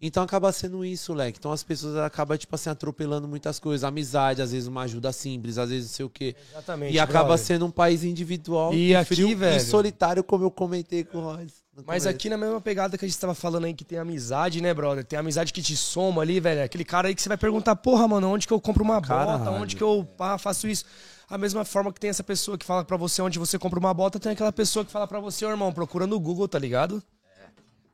Então 0.00 0.22
acaba 0.22 0.52
sendo 0.52 0.84
isso, 0.84 1.12
leque. 1.12 1.38
Então 1.38 1.50
as 1.50 1.64
pessoas 1.64 1.96
acabam, 1.96 2.38
tipo 2.38 2.54
assim, 2.54 2.70
atropelando 2.70 3.26
muitas 3.26 3.58
coisas. 3.58 3.82
Amizade, 3.82 4.40
às 4.40 4.52
vezes 4.52 4.68
uma 4.68 4.82
ajuda 4.82 5.12
simples, 5.12 5.58
às 5.58 5.70
vezes 5.70 5.90
não 5.90 5.96
sei 5.96 6.06
o 6.06 6.10
quê. 6.10 6.36
Exatamente. 6.52 6.94
E 6.94 7.00
acaba 7.00 7.24
brother. 7.30 7.44
sendo 7.44 7.66
um 7.66 7.70
país 7.72 8.04
individual 8.04 8.72
E 8.72 8.94
aqui, 8.94 9.14
frio 9.16 9.36
velho? 9.36 9.56
e 9.56 9.60
solitário, 9.60 10.22
como 10.22 10.44
eu 10.44 10.50
comentei 10.52 11.02
com 11.02 11.18
o 11.18 11.22
Royce. 11.22 11.61
Mas 11.86 12.06
aqui 12.06 12.28
na 12.28 12.36
mesma 12.36 12.60
pegada 12.60 12.98
que 12.98 13.04
a 13.04 13.08
gente 13.08 13.18
tava 13.18 13.34
falando 13.34 13.64
aí, 13.64 13.72
que 13.72 13.84
tem 13.84 13.98
amizade, 13.98 14.60
né, 14.60 14.74
brother? 14.74 15.04
Tem 15.04 15.18
amizade 15.18 15.52
que 15.52 15.62
te 15.62 15.74
soma 15.74 16.20
ali, 16.20 16.38
velho. 16.38 16.62
Aquele 16.62 16.84
cara 16.84 17.08
aí 17.08 17.14
que 17.14 17.22
você 17.22 17.28
vai 17.28 17.38
perguntar, 17.38 17.74
porra, 17.76 18.06
mano, 18.06 18.28
onde 18.28 18.46
que 18.46 18.52
eu 18.52 18.60
compro 18.60 18.84
uma 18.84 19.00
bota? 19.00 19.50
Onde 19.50 19.74
que 19.74 19.82
eu 19.82 20.06
pá, 20.16 20.36
faço 20.36 20.68
isso? 20.68 20.84
A 21.30 21.38
mesma 21.38 21.64
forma 21.64 21.90
que 21.90 21.98
tem 21.98 22.10
essa 22.10 22.22
pessoa 22.22 22.58
que 22.58 22.66
fala 22.66 22.84
pra 22.84 22.98
você 22.98 23.22
onde 23.22 23.38
você 23.38 23.58
compra 23.58 23.78
uma 23.78 23.94
bota, 23.94 24.20
tem 24.20 24.32
aquela 24.32 24.52
pessoa 24.52 24.84
que 24.84 24.92
fala 24.92 25.08
pra 25.08 25.18
você, 25.18 25.46
ô 25.46 25.50
irmão, 25.50 25.72
procura 25.72 26.06
no 26.06 26.20
Google, 26.20 26.46
tá 26.46 26.58
ligado? 26.58 27.02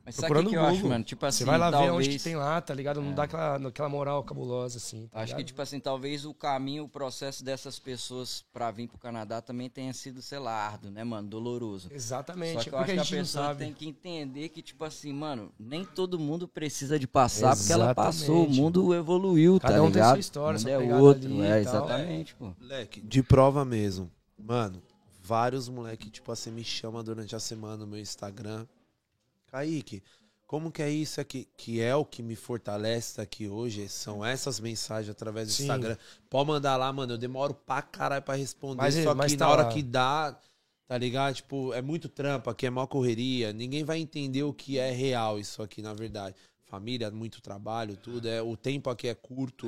Mas 0.09 0.15
sabe 0.15 0.25
o 0.25 0.27
Procurando 0.33 0.49
que, 0.49 0.55
que 0.55 0.57
eu 0.57 0.65
acho, 0.65 0.87
mano? 0.87 1.03
Tipo 1.03 1.25
assim, 1.27 1.37
Você 1.37 1.45
vai 1.45 1.57
lá 1.59 1.69
ver 1.69 1.77
onde 1.77 1.87
talvez... 1.87 2.07
que 2.07 2.23
tem 2.23 2.35
lá, 2.35 2.59
tá 2.59 2.73
ligado? 2.73 2.99
Não 2.99 3.13
dá 3.13 3.23
aquela, 3.23 3.67
aquela 3.67 3.89
moral 3.89 4.23
cabulosa, 4.23 4.77
assim. 4.77 5.07
tá 5.07 5.19
Acho 5.19 5.27
que, 5.33 5.37
ligado? 5.37 5.47
tipo 5.47 5.61
assim, 5.61 5.79
talvez 5.79 6.25
o 6.25 6.33
caminho, 6.33 6.85
o 6.85 6.89
processo 6.89 7.43
dessas 7.43 7.77
pessoas 7.77 8.43
pra 8.51 8.71
vir 8.71 8.87
pro 8.87 8.97
Canadá 8.97 9.39
também 9.39 9.69
tenha 9.69 9.93
sido, 9.93 10.19
sei 10.19 10.39
lá, 10.39 10.51
árduo, 10.51 10.89
né, 10.89 11.03
mano? 11.03 11.27
Doloroso. 11.27 11.89
Exatamente. 11.91 12.55
Só 12.55 12.63
que 12.63 12.69
é 12.69 12.71
eu 12.73 12.77
porque 12.79 12.91
acho 12.93 13.09
que 13.09 13.15
a 13.15 13.19
a 13.19 13.21
pessoa 13.21 13.45
sabe. 13.45 13.65
tem 13.65 13.73
que 13.73 13.87
entender 13.87 14.49
que, 14.49 14.63
tipo 14.63 14.83
assim, 14.83 15.13
mano, 15.13 15.51
nem 15.59 15.85
todo 15.85 16.17
mundo 16.17 16.47
precisa 16.47 16.97
de 16.97 17.05
passar 17.07 17.55
porque 17.55 17.71
ela 17.71 17.93
passou. 17.93 18.37
O 18.37 18.39
Exatamente. 18.39 18.61
mundo 18.61 18.95
evoluiu, 18.95 19.59
Cada 19.59 19.75
tá 19.75 19.81
um 19.81 19.85
tem 19.85 19.93
ligado? 19.93 20.09
sua 20.13 20.19
história, 20.19 20.57
o 20.57 20.61
mundo 20.61 20.61
sua 20.61 20.71
é 20.71 20.99
outro, 20.99 21.25
ali 21.27 21.41
é, 21.41 21.59
exatamente, 21.59 22.33
pô. 22.35 22.51
Moleque, 22.59 23.01
de 23.01 23.21
prova 23.21 23.63
mesmo. 23.63 24.09
Mano, 24.37 24.81
vários 25.21 25.69
moleque, 25.69 26.09
tipo 26.09 26.31
assim, 26.31 26.49
me 26.49 26.63
chamam 26.63 27.03
durante 27.03 27.35
a 27.35 27.39
semana 27.39 27.77
no 27.77 27.85
meu 27.85 27.99
Instagram. 27.99 28.65
Kaique, 29.51 30.03
como 30.45 30.71
que 30.71 30.81
é 30.81 30.89
isso 30.89 31.21
aqui? 31.21 31.47
Que 31.57 31.79
é 31.81 31.95
o 31.95 32.03
que 32.03 32.23
me 32.23 32.35
fortalece 32.35 33.21
aqui 33.21 33.47
hoje. 33.47 33.87
São 33.89 34.25
essas 34.25 34.59
mensagens 34.59 35.09
através 35.09 35.47
do 35.47 35.53
Sim. 35.53 35.63
Instagram. 35.63 35.97
Pode 36.29 36.47
mandar 36.47 36.75
lá, 36.75 36.91
mano. 36.91 37.13
Eu 37.13 37.17
demoro 37.17 37.53
pra 37.53 37.81
caralho 37.81 38.23
pra 38.23 38.35
responder. 38.35 38.81
Mas- 38.81 38.95
só 38.95 39.13
mas 39.13 39.31
que 39.31 39.37
tá 39.37 39.45
na 39.45 39.51
hora 39.51 39.63
lá. 39.63 39.69
que 39.69 39.83
dá, 39.83 40.39
tá 40.87 40.97
ligado? 40.97 41.35
Tipo, 41.35 41.71
é 41.73 41.81
muito 41.81 42.09
trampo 42.09 42.49
aqui, 42.49 42.65
é 42.65 42.69
maior 42.69 42.87
correria. 42.87 43.53
Ninguém 43.53 43.83
vai 43.83 43.99
entender 43.99 44.43
o 44.43 44.53
que 44.53 44.79
é 44.79 44.91
real 44.91 45.39
isso 45.39 45.61
aqui, 45.61 45.81
na 45.81 45.93
verdade. 45.93 46.35
Família, 46.69 47.09
muito 47.09 47.41
trabalho, 47.41 47.97
tudo. 47.97 48.27
É, 48.27 48.43
o 48.43 48.55
tempo 48.55 48.91
aqui 48.91 49.07
é 49.07 49.15
curto. 49.15 49.67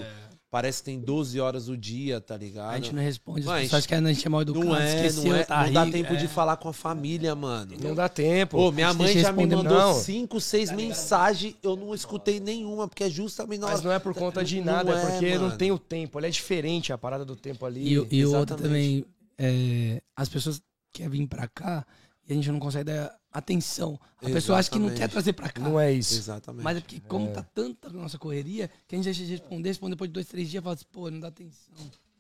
Parece 0.52 0.80
que 0.80 0.86
tem 0.86 0.99
12 0.99 1.39
horas 1.39 1.68
o 1.68 1.76
dia, 1.76 2.22
tá 2.22 2.38
ligado? 2.38 2.74
A 2.74 2.76
gente 2.76 2.93
não 2.93 3.02
responde, 3.02 3.43
Mas 3.43 3.56
as 3.56 3.62
pessoas 3.64 3.86
querem 3.88 4.06
a 4.08 4.14
gente 4.14 4.28
é 4.28 4.30
mal 4.30 4.41
educado, 4.43 4.66
Não 4.66 4.76
é, 4.76 4.95
esqueceu, 4.95 5.32
não 5.32 5.36
é. 5.36 5.43
tá 5.43 5.66
não 5.66 5.74
dá 5.74 5.84
rico, 5.86 5.97
tempo 5.97 6.14
é. 6.14 6.16
de 6.18 6.28
falar 6.28 6.58
com 6.58 6.70
a 6.70 6.74
família, 6.74 7.34
mano. 7.34 7.74
Não 7.82 7.95
dá 7.95 8.08
tempo. 8.08 8.58
Pô, 8.58 8.72
minha 8.72 8.93
mãe 8.93 9.18
já 9.18 9.32
me 9.32 9.47
mandou 9.47 9.64
não. 9.64 9.93
cinco, 9.95 10.39
seis 10.39 10.72
mensagens, 10.72 11.56
eu 11.64 11.76
não 11.76 11.95
escutei 11.95 12.39
nenhuma, 12.39 12.88
porque 12.88 13.06
é 13.06 13.10
justamente. 13.10 13.62
Mas 13.62 13.82
não 13.82 13.91
é 13.91 13.97
por 13.97 14.14
conta 14.14 14.43
de 14.43 14.60
Não 14.60 14.66
nada, 14.66 14.91
é 14.91 14.95
é, 14.95 15.12
porque 15.12 15.36
não 15.36 15.45
mano. 15.45 15.58
tem 15.58 15.72
o 15.72 15.80
tempo. 15.80 16.20
Ele 16.20 16.28
é 16.28 16.30
diferente 16.30 16.93
a 16.93 16.97
parada 16.99 17.26
do 17.26 17.36
tempo 17.36 17.66
ali. 17.66 17.82
E, 17.82 17.93
e 17.93 18.26
o 18.26 18.36
outro 18.36 18.56
Exatamente. 18.56 18.62
também, 18.62 19.06
é, 19.39 20.04
as 20.16 20.30
pessoas 20.30 20.62
querem 20.93 21.10
vir 21.10 21.28
pra 21.28 21.47
cá 21.47 21.84
e 22.28 22.34
a 22.34 22.36
gente 22.36 22.52
não 22.52 22.60
consegue 22.60 22.86
dar 22.86 23.20
atenção. 23.32 23.99
A 24.21 24.25
pessoa 24.25 24.57
acha 24.59 24.69
que 24.69 24.77
não 24.77 24.88
quer 24.89 24.93
Exatamente. 24.93 25.11
trazer 25.13 25.34
pra 25.34 25.49
cá. 25.49 25.61
Não 25.61 25.79
é 25.79 25.91
isso. 25.91 26.15
Exatamente. 26.15 26.63
Mas 26.63 26.77
é 26.77 26.79
porque, 26.82 26.99
como 27.07 27.32
tá 27.32 27.43
tanta 27.53 27.89
nossa 27.89 28.17
correria, 28.17 28.69
que 28.88 28.95
a 28.95 28.97
gente 28.97 29.05
deixa 29.05 29.23
de 29.23 29.32
responder, 29.32 29.69
responde 29.69 29.91
depois 29.95 30.09
de 30.09 30.13
dois, 30.13 30.27
três 30.27 30.49
dias 30.49 30.61
e 30.61 30.63
fala 30.63 30.75
assim, 30.75 30.86
pô, 30.91 31.09
não 31.09 31.19
dá 31.19 31.29
atenção. 31.29 31.73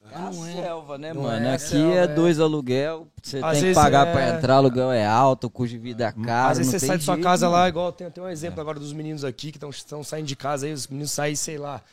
É 0.09 0.15
a 0.15 0.29
é. 0.29 0.33
selva, 0.63 0.97
né, 0.97 1.13
Não 1.13 1.21
mano? 1.23 1.45
é 1.45 1.51
a 1.51 1.53
Aqui 1.53 1.75
é 1.75 1.97
é. 1.97 2.07
dois 2.07 2.39
aluguel, 2.39 3.07
você 3.21 3.37
Às 3.37 3.59
tem 3.59 3.69
que 3.69 3.75
pagar 3.75 4.07
é- 4.07 4.11
pra 4.11 4.29
entrar, 4.35 4.55
aluguel 4.55 4.91
é 4.91 5.05
alto, 5.05 5.45
o 5.45 5.49
custo 5.49 5.75
de 5.75 5.77
vida 5.77 6.05
é 6.05 6.11
caro. 6.11 6.51
Às 6.51 6.57
vezes 6.57 6.73
não 6.73 6.79
você 6.79 6.85
tem 6.85 6.87
sai 6.89 6.97
de 6.97 7.03
sua 7.03 7.17
casa 7.19 7.45
mano. 7.45 7.59
lá, 7.59 7.69
igual 7.69 7.91
tem, 7.91 8.09
tem 8.09 8.23
um 8.23 8.27
exemplo 8.27 8.59
agora 8.59 8.79
dos 8.79 8.93
meninos 8.93 9.23
aqui 9.23 9.51
que 9.51 9.59
estão 9.63 10.03
saindo 10.03 10.25
de 10.25 10.35
casa 10.35 10.65
aí, 10.65 10.73
os 10.73 10.87
meninos 10.87 11.11
saem, 11.11 11.35
sei 11.35 11.59
lá. 11.59 11.83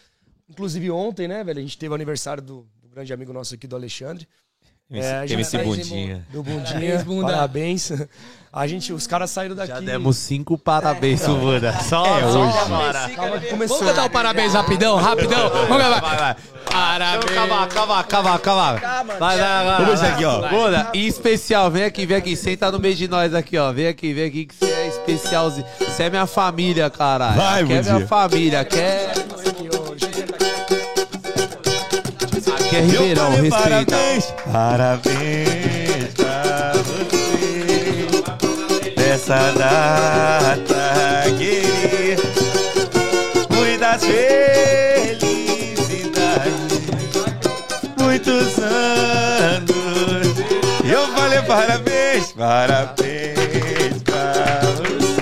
Inclusive 0.48 0.90
ontem, 0.90 1.28
né, 1.28 1.44
velho? 1.44 1.58
A 1.58 1.62
gente 1.62 1.76
teve 1.76 1.92
o 1.92 1.94
aniversário 1.94 2.42
do, 2.42 2.66
do 2.80 2.88
grande 2.88 3.12
amigo 3.12 3.30
nosso 3.30 3.54
aqui, 3.54 3.66
do 3.66 3.76
Alexandre. 3.76 4.26
É, 4.90 5.16
a 5.16 5.26
gente 5.26 5.34
MC 5.34 5.58
Bundinha. 5.58 6.26
Do 6.32 6.42
Bundinha. 6.42 6.64
Parabéns, 6.64 7.02
Bunda. 7.02 7.32
Parabéns. 7.32 7.92
A 8.50 8.66
gente, 8.66 8.90
os 8.94 9.06
caras 9.06 9.30
saíram 9.30 9.54
daqui. 9.54 9.68
Já 9.68 9.80
demos 9.80 10.16
cinco 10.16 10.56
parabéns 10.56 11.20
pro 11.20 11.34
Buda. 11.36 11.74
Só 11.82 12.06
É 12.18 12.24
hoje. 12.24 13.14
Calma. 13.14 13.42
Vamos 13.50 13.78
cantar 13.78 14.06
o 14.06 14.10
parabéns 14.10 14.54
rapidão, 14.54 14.96
rapidão. 14.96 15.50
Vamos 15.50 15.76
gravar. 15.76 16.00
Vai, 16.00 16.16
vai. 16.16 16.36
Parabéns. 16.64 17.34
Calma, 17.34 17.66
calma, 17.66 18.04
calma, 18.04 18.38
calma. 18.38 18.72
Vai, 19.18 19.38
vai, 19.38 19.64
vai. 19.66 19.84
Vamos 19.84 20.02
aqui, 20.02 20.24
ó. 20.24 20.48
Buda, 20.48 20.90
em 20.94 21.06
especial, 21.06 21.70
vem 21.70 21.84
aqui, 21.84 22.06
vem 22.06 22.16
aqui. 22.16 22.34
Senta 22.34 22.72
no 22.72 22.78
meio 22.78 22.94
de 22.94 23.06
nós 23.06 23.34
aqui, 23.34 23.58
ó. 23.58 23.70
Vem 23.70 23.88
aqui, 23.88 24.14
vem 24.14 24.24
aqui 24.24 24.46
que 24.46 24.54
você 24.54 24.64
é 24.70 24.88
especialzinho. 24.88 25.66
Você 25.78 26.04
é 26.04 26.10
minha 26.10 26.26
família, 26.26 26.88
caralho. 26.88 27.36
Vai, 27.36 27.62
Aqui 27.62 27.72
é 27.74 27.82
minha 27.82 28.06
família. 28.06 28.60
Aqui 28.60 28.78
aqui 32.68 32.76
é 32.76 32.80
Ribeirão, 32.80 33.30
Meu 33.30 33.42
respeita. 33.42 33.96
Parabéns, 33.96 34.34
parabéns 34.52 36.14
pra 36.14 36.72
você. 36.74 38.06
Nessa 38.96 39.52
data 39.52 41.24
querida 41.38 42.22
Muitas 43.50 44.04
felicidades. 44.04 45.28
Muitos 47.98 48.58
anos. 48.58 49.78
Eu 50.84 51.06
falei 51.14 51.42
parabéns, 51.42 52.32
parabéns 52.32 54.02
pra 54.04 54.60
você. 54.76 55.16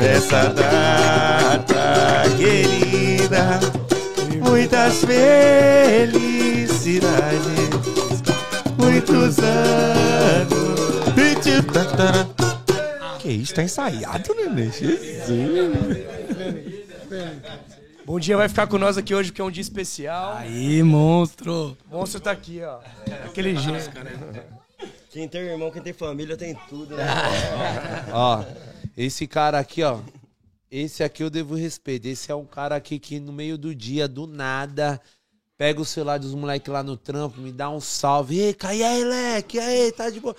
Nessa 0.00 0.48
data 0.48 2.24
querida 2.36 3.77
Muitas 4.48 5.04
felicidades, 5.04 6.18
muitos 8.78 9.38
anos. 9.38 10.68
Que 13.18 13.28
isso, 13.28 13.54
tá 13.54 13.62
ensaiado, 13.62 14.34
nenê? 14.34 14.70
Jesus. 14.70 15.28
Bom 18.06 18.18
dia, 18.18 18.36
vai 18.36 18.48
ficar 18.48 18.66
com 18.66 18.78
nós 18.78 18.96
aqui 18.96 19.14
hoje 19.14 19.30
porque 19.30 19.42
é 19.42 19.44
um 19.44 19.50
dia 19.50 19.60
especial. 19.60 20.36
Aí, 20.38 20.82
monstro. 20.82 21.76
O 21.90 21.98
monstro 21.98 22.20
tá 22.20 22.30
aqui, 22.30 22.62
ó. 22.62 22.78
Aquele 23.26 23.54
jeito. 23.56 23.90
Quem 25.10 25.28
tem 25.28 25.42
irmão, 25.42 25.70
quem 25.70 25.82
tem 25.82 25.92
família, 25.92 26.36
tem 26.36 26.56
tudo, 26.68 26.96
né? 26.96 27.04
Ó, 28.12 28.44
Esse 28.96 29.26
cara 29.26 29.58
aqui, 29.58 29.82
ó. 29.82 29.98
Esse 30.70 31.02
aqui 31.02 31.22
eu 31.22 31.30
devo 31.30 31.54
respeito. 31.54 32.06
Esse 32.06 32.30
é 32.30 32.34
um 32.34 32.44
cara 32.44 32.76
aqui 32.76 32.98
que 32.98 33.18
no 33.18 33.32
meio 33.32 33.56
do 33.56 33.74
dia, 33.74 34.06
do 34.06 34.26
nada, 34.26 35.00
pega 35.56 35.80
o 35.80 35.84
celular 35.84 36.18
dos 36.18 36.34
moleques 36.34 36.72
lá 36.72 36.82
no 36.82 36.96
trampo, 36.96 37.40
me 37.40 37.50
dá 37.52 37.70
um 37.70 37.80
salve. 37.80 38.38
Ei, 38.38 38.54
cai 38.54 38.82
aí, 38.82 39.04
leque, 39.04 39.56
e 39.56 39.60
aí, 39.60 39.92
tá 39.92 40.10
de 40.10 40.20
boa. 40.20 40.36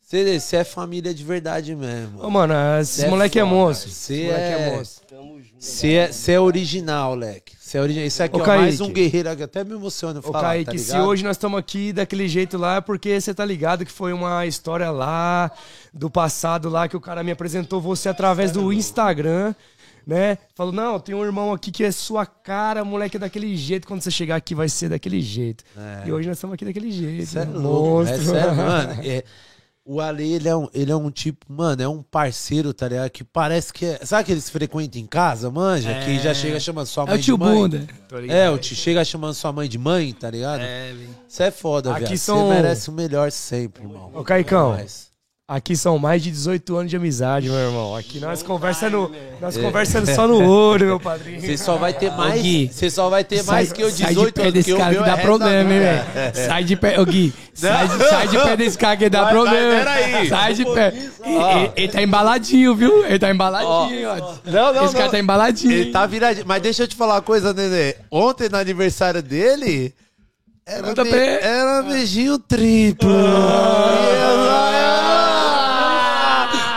Você 0.00 0.56
é 0.56 0.64
família 0.64 1.14
de 1.14 1.24
verdade 1.24 1.74
mesmo. 1.74 2.22
Ô, 2.22 2.28
mano, 2.30 2.52
esse 2.80 3.04
é 3.04 3.08
moleque 3.08 3.38
é 3.38 3.42
foda. 3.42 3.54
monstro. 3.54 3.88
Esse 3.90 4.24
moleque 4.24 4.40
é- 4.40 4.68
é 4.68 4.76
monstro. 4.76 5.04
Você 5.58 5.92
é, 5.94 6.12
cê 6.12 6.32
é 6.32 6.40
original, 6.40 7.14
leque. 7.14 7.56
Você 7.74 7.78
é 7.78 7.80
original. 7.80 8.06
Isso 8.06 8.22
aqui 8.22 8.36
Ô, 8.36 8.44
é 8.44 8.46
mais 8.46 8.80
um 8.80 8.92
guerreiro. 8.92 9.28
aqui, 9.30 9.42
Até 9.42 9.64
me 9.64 9.72
emociona 9.72 10.20
Ô, 10.20 10.22
falar, 10.22 10.42
Kaique, 10.42 10.76
tá 10.76 10.78
se 10.78 10.96
hoje 10.96 11.24
nós 11.24 11.36
estamos 11.36 11.58
aqui 11.58 11.92
daquele 11.92 12.28
jeito 12.28 12.56
lá, 12.56 12.76
é 12.76 12.80
porque 12.80 13.20
você 13.20 13.34
tá 13.34 13.44
ligado 13.44 13.84
que 13.84 13.90
foi 13.90 14.12
uma 14.12 14.46
história 14.46 14.90
lá 14.92 15.50
do 15.92 16.08
passado 16.08 16.68
lá 16.68 16.86
que 16.86 16.96
o 16.96 17.00
cara 17.00 17.24
me 17.24 17.32
apresentou 17.32 17.80
você 17.80 18.08
através 18.08 18.52
do 18.52 18.72
Instagram, 18.72 19.54
né? 20.06 20.38
Falou, 20.54 20.72
não, 20.72 21.00
tem 21.00 21.16
um 21.16 21.24
irmão 21.24 21.52
aqui 21.52 21.72
que 21.72 21.82
é 21.82 21.90
sua 21.90 22.24
cara, 22.24 22.84
moleque, 22.84 23.16
é 23.16 23.20
daquele 23.20 23.56
jeito. 23.56 23.88
Quando 23.88 24.02
você 24.02 24.10
chegar 24.10 24.36
aqui 24.36 24.54
vai 24.54 24.68
ser 24.68 24.90
daquele 24.90 25.20
jeito. 25.20 25.64
E 26.06 26.12
hoje 26.12 26.28
nós 26.28 26.36
estamos 26.36 26.54
aqui 26.54 26.64
daquele 26.64 26.92
jeito. 26.92 27.22
Isso 27.24 27.38
é 27.40 27.44
né? 27.44 27.58
louco, 27.58 28.08
é 28.08 28.12
Monstro. 28.12 28.24
sério, 28.34 28.54
mano. 28.54 28.94
É, 29.02 29.24
o 29.86 30.00
Ale, 30.00 30.32
ele 30.32 30.48
é, 30.48 30.56
um, 30.56 30.66
ele 30.72 30.90
é 30.90 30.96
um 30.96 31.10
tipo, 31.10 31.44
mano, 31.52 31.82
é 31.82 31.86
um 31.88 32.02
parceiro, 32.02 32.72
tá 32.72 32.88
ligado? 32.88 33.10
Que 33.10 33.22
parece 33.22 33.72
que 33.72 33.84
é. 33.84 34.00
Sabe 34.04 34.24
que 34.24 34.32
eles 34.32 34.48
frequentam 34.48 35.00
em 35.00 35.06
casa, 35.06 35.50
manja? 35.50 35.92
Que 36.04 36.18
já 36.18 36.32
chega 36.32 36.58
chamando 36.58 36.86
sua 36.86 37.04
É 37.04 37.06
mãe 37.08 37.18
o 37.18 37.22
tio 37.22 37.36
de 37.36 37.44
mãe. 37.44 37.54
Bunda. 37.58 37.86
É, 38.28 38.48
o 38.48 38.56
tio 38.58 38.74
chega 38.76 39.04
chamando 39.04 39.34
sua 39.34 39.52
mãe 39.52 39.68
de 39.68 39.76
mãe, 39.78 40.12
tá 40.12 40.30
ligado? 40.30 40.60
É, 40.62 40.92
velho. 40.92 41.08
Isso 41.28 41.42
é 41.42 41.50
foda, 41.50 41.92
Aqui 41.92 42.04
velho. 42.04 42.18
são- 42.18 42.48
Você 42.48 42.54
merece 42.54 42.88
o 42.88 42.92
melhor 42.92 43.30
sempre, 43.30 43.82
irmão. 43.82 44.10
Ô, 44.14 44.24
Caicão, 44.24 44.70
Mas- 44.70 45.12
aqui 45.46 45.76
são 45.76 45.98
mais 45.98 46.22
de 46.22 46.30
18 46.30 46.76
anos 46.76 46.90
de 46.90 46.96
amizade, 46.96 47.48
meu 47.48 47.58
irmão. 47.58 47.94
Aqui 47.94 48.18
nós 48.18 48.42
conversando, 48.42 49.10
nós 49.40 49.56
conversando 49.56 50.06
só 50.14 50.26
no 50.26 50.42
olho, 50.48 50.86
meu 50.86 51.00
padrinho. 51.00 51.40
Você 51.40 51.56
só 51.58 51.76
vai 51.76 51.92
ter 51.92 52.10
mais. 52.12 52.42
Você 52.74 52.90
só 52.90 53.08
vai 53.10 53.22
ter 53.24 53.42
mais 53.44 53.72
que 53.72 53.82
eu 53.82 53.90
sai 53.90 54.08
18 54.14 54.26
de 54.26 54.32
pé 54.32 54.42
anos. 54.42 54.54
desse 54.54 54.66
que 54.68 54.72
o 54.74 54.78
cara 54.78 54.90
meu 54.92 55.02
que 55.02 55.10
dá 55.10 55.16
é 55.18 55.20
problema, 55.22 55.72
hein, 55.72 55.80
velho. 55.80 56.34
Sai 56.46 56.64
de 56.64 56.76
pé, 56.76 57.00
ô 57.00 57.04
Gui. 57.04 57.34
Sai 57.52 57.88
de, 57.88 57.98
sai 58.08 58.28
de 58.28 58.38
pé 58.38 58.56
desse 58.56 58.78
cara 58.78 58.96
que 58.96 59.08
dá 59.10 59.24
Vai, 59.24 59.34
vai, 59.34 59.42
problema. 59.42 59.78
peraí. 59.84 60.28
Sai 60.28 60.54
de 60.54 60.64
pé. 60.64 60.94
Ele, 61.24 61.72
ele 61.76 61.88
tá 61.88 62.02
embaladinho, 62.02 62.74
viu? 62.74 63.04
Ele 63.04 63.18
tá 63.18 63.30
embaladinho, 63.30 64.08
ó. 64.10 64.34
Não, 64.44 64.74
não, 64.74 64.84
Esse 64.84 64.92
cara 64.94 65.04
não. 65.04 65.10
tá 65.12 65.18
embaladinho. 65.18 65.72
Ele 65.72 65.90
tá 65.92 66.06
viradinho. 66.06 66.46
Mas 66.46 66.62
deixa 66.62 66.82
eu 66.84 66.88
te 66.88 66.96
falar 66.96 67.14
uma 67.16 67.22
coisa, 67.22 67.52
Nenê. 67.52 67.96
Ontem, 68.10 68.48
no 68.48 68.56
aniversário 68.56 69.22
dele, 69.22 69.94
era, 70.66 70.94
be- 70.94 71.38
era 71.42 71.82
beijinho 71.82 72.38
triplo. 72.38 73.10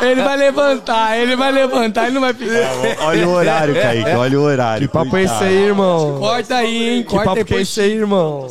Ele 0.01 0.21
vai 0.21 0.37
levantar, 0.37 1.17
ele 1.17 1.35
vai 1.35 1.51
levantar, 1.51 2.05
ele 2.05 2.13
não 2.13 2.21
vai 2.21 2.33
ficar. 2.33 3.05
Olha 3.05 3.27
o 3.27 3.31
horário, 3.31 3.73
Kaique, 3.73 4.09
olha 4.11 4.39
o 4.39 4.43
horário. 4.43 4.87
Que 4.87 4.93
papo 4.93 5.17
é 5.17 5.23
esse 5.23 5.43
aí, 5.43 5.55
irmão? 5.55 6.19
Corta 6.19 6.55
aí, 6.55 6.89
hein? 6.89 7.03
Que 7.03 7.15
papo 7.15 7.45
que 7.45 7.55
é 7.55 7.61
esse 7.61 7.81
aí, 7.81 7.93
irmão? 7.93 8.47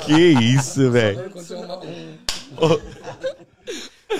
Que 0.00 0.14
isso, 0.14 0.90
velho. 0.90 1.30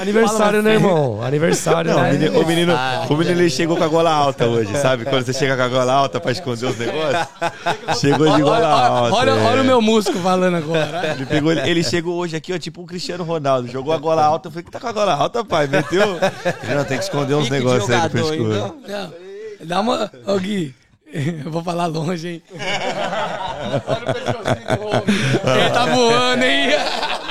Aniversário, 0.01 0.63
né, 0.63 0.75
irmão? 0.75 1.23
Aniversário, 1.23 1.91
Não, 1.93 1.99
o 1.99 2.03
né? 2.03 2.13
menino, 2.13 2.41
o 2.41 2.47
menino, 2.47 2.75
o 3.09 3.17
menino 3.17 3.41
ele 3.41 3.49
chegou 3.51 3.77
com 3.77 3.85
a 3.85 3.89
gola 3.89 4.11
alta 4.13 4.47
hoje, 4.47 4.71
sabe? 4.77 5.05
Quando 5.05 5.25
você 5.25 5.33
chega 5.33 5.57
com 5.57 5.63
a 5.63 5.69
gola 5.69 5.93
alta 5.93 6.21
pra 6.21 6.31
esconder 6.31 6.67
os 6.67 6.79
negócios. 6.79 7.27
Chegou 7.99 8.31
de 8.37 8.43
gola 8.43 8.59
Olha, 8.59 8.67
alta. 8.67 9.15
olha, 9.17 9.31
é. 9.31 9.45
olha 9.47 9.63
o 9.63 9.65
meu 9.65 9.81
músculo 9.81 10.21
falando 10.23 10.57
agora. 10.57 11.15
Ele, 11.17 11.25
pegou, 11.27 11.53
ele, 11.53 11.69
ele 11.69 11.83
chegou 11.83 12.17
hoje 12.17 12.37
aqui, 12.37 12.53
ó, 12.53 12.59
tipo 12.59 12.83
um 12.83 12.87
Cristiano 12.87 13.25
Ronaldo. 13.25 13.67
Jogou 13.69 13.93
a 13.95 13.99
gola 13.99 14.23
alta. 14.23 14.49
Eu 14.49 14.53
falei, 14.53 14.65
que 14.65 14.71
tá 14.71 14.79
com 14.79 14.89
a 14.89 14.93
gola 14.93 15.15
alta, 15.15 15.43
pai? 15.45 15.67
Meteu. 15.67 16.19
Não, 16.75 16.85
tem 16.85 16.99
que 16.99 17.05
esconder 17.05 17.35
uns 17.35 17.45
de 17.47 17.51
negócios 17.51 17.89
aí 17.91 17.97
jogador, 17.97 18.13
pescoço. 18.13 18.35
então. 18.43 18.75
Não, 18.87 19.67
dá 19.67 19.81
uma. 19.81 20.11
Ô 20.27 20.39
Gui, 20.39 20.75
eu 21.45 21.51
vou 21.51 21.65
falar 21.65 21.87
longe, 21.87 22.29
hein? 22.29 22.43
Olha 23.87 24.03
o 24.03 24.15
pescocinho 24.15 24.77
do 24.77 24.87
homem. 24.87 25.61
Ele 25.63 25.71
tá 25.71 25.87
voando, 25.87 26.45
hein? 26.45 26.69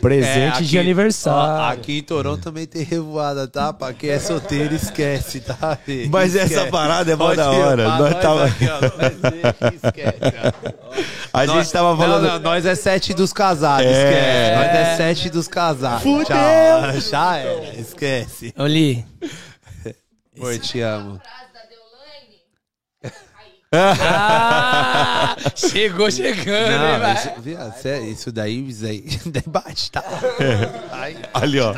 Presente 0.00 0.38
É, 0.38 0.48
aqui- 0.48 0.64
de 0.64 0.78
Ó, 0.78 0.80
aniversário. 0.80 1.78
aqui 1.80 1.98
em 1.98 2.02
Toronto 2.02 2.42
também 2.42 2.66
tem 2.66 2.82
revoada, 2.84 3.46
tá? 3.48 3.72
Pra 3.72 3.92
quem 3.92 4.10
é 4.10 4.18
solteiro, 4.18 4.74
esquece, 4.74 5.40
tá? 5.40 5.76
filho? 5.84 6.08
Mas 6.12 6.34
essa 6.36 6.54
Esquece. 6.54 6.70
parada 6.70 7.12
é 7.12 7.16
mó 7.16 7.34
da 7.34 7.50
hora. 7.50 7.84
Nós 7.88 7.98
nós 8.00 8.22
tava- 8.22 8.44
aqui, 8.46 8.66
ó, 8.68 8.78
esquece, 9.74 10.18
ó. 10.22 11.38
A 11.38 11.46
gente 11.46 11.70
tava 11.70 11.96
falando. 11.96 12.22
Não, 12.22 12.32
não, 12.34 12.40
nós 12.40 12.64
é 12.66 12.74
sete 12.74 13.12
dos 13.14 13.32
casados, 13.32 13.86
É. 13.86 13.90
esquece. 13.90 14.56
Nós 14.56 14.76
é 14.88 14.96
sete 14.96 15.30
dos 15.30 15.48
casados. 15.48 16.02
Fudeu. 16.02 16.24
Tchau. 16.26 17.00
Já 17.10 17.36
era, 17.36 17.74
esquece. 17.78 18.54
Ô 18.56 18.66
Li, 18.66 19.04
Amor, 20.36 20.56
te 20.58 20.80
amo. 20.80 21.20
Ah, 23.70 25.36
chegou 25.54 26.10
chegando, 26.10 26.70
hein, 26.72 26.78
Não, 26.78 26.98
vai. 27.00 27.14
isso, 27.14 27.30
sério, 27.82 28.08
isso 28.10 28.32
daí, 28.32 28.68
isso 28.68 28.86
aí, 28.86 29.02
debate, 29.26 29.90
tá? 29.90 30.02
Ali, 31.34 31.60
ó. 31.60 31.74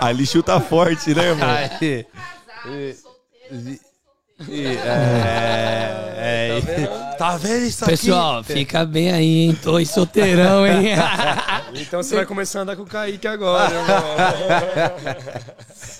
Ali 0.00 0.26
chuta 0.26 0.58
forte, 0.60 1.14
né, 1.14 1.22
irmão? 1.28 1.48
Aí, 1.48 1.68
Casado, 1.68 1.78
solteiro. 1.78 2.06
e- 4.48 4.66
é, 4.66 6.14
é, 6.16 7.16
tá 7.18 7.36
vendo 7.36 7.64
isso 7.66 7.84
aqui? 7.84 7.90
Pessoal, 7.92 8.42
fica 8.42 8.84
bem 8.86 9.12
aí, 9.12 9.40
hein? 9.46 9.58
Tô 9.62 9.76
aí 9.76 9.86
solteirão, 9.86 10.66
hein? 10.66 10.94
Então 11.74 12.02
você 12.02 12.16
vai 12.16 12.24
começar 12.26 12.60
a 12.60 12.62
andar 12.62 12.76
com 12.76 12.82
o 12.82 12.86
Kaique 12.86 13.28
agora, 13.28 13.70
irmão. 13.74 14.04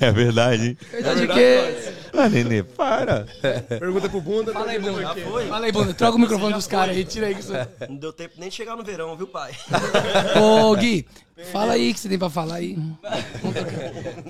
É 0.00 0.10
verdade, 0.12 0.68
hein? 0.68 0.78
Verdade 0.90 1.28
que... 1.28 1.94
Ah, 2.16 2.28
Nenê, 2.28 2.62
para. 2.62 3.26
Pergunta 3.68 4.08
pro 4.08 4.20
Bunda. 4.20 4.52
Fala 4.52 4.70
aí, 4.70 4.78
Bunda. 4.78 5.14
Fala 5.48 5.66
aí, 5.66 5.72
Bunda. 5.72 5.94
Troca 5.94 6.16
o 6.16 6.20
microfone 6.20 6.54
dos 6.54 6.66
caras 6.66 6.96
aí, 6.96 7.04
tira 7.04 7.26
aí. 7.26 7.34
Que 7.34 7.42
você... 7.42 7.66
Não 7.88 7.96
deu 7.96 8.12
tempo 8.12 8.34
nem 8.38 8.48
de 8.48 8.54
chegar 8.54 8.76
no 8.76 8.84
verão, 8.84 9.16
viu, 9.16 9.26
pai? 9.26 9.52
Ô, 10.40 10.74
Gui, 10.76 11.06
fala 11.52 11.72
aí 11.72 11.90
o 11.90 11.94
que 11.94 11.98
você 12.00 12.08
tem 12.08 12.18
pra 12.18 12.30
falar 12.30 12.56
aí. 12.56 12.76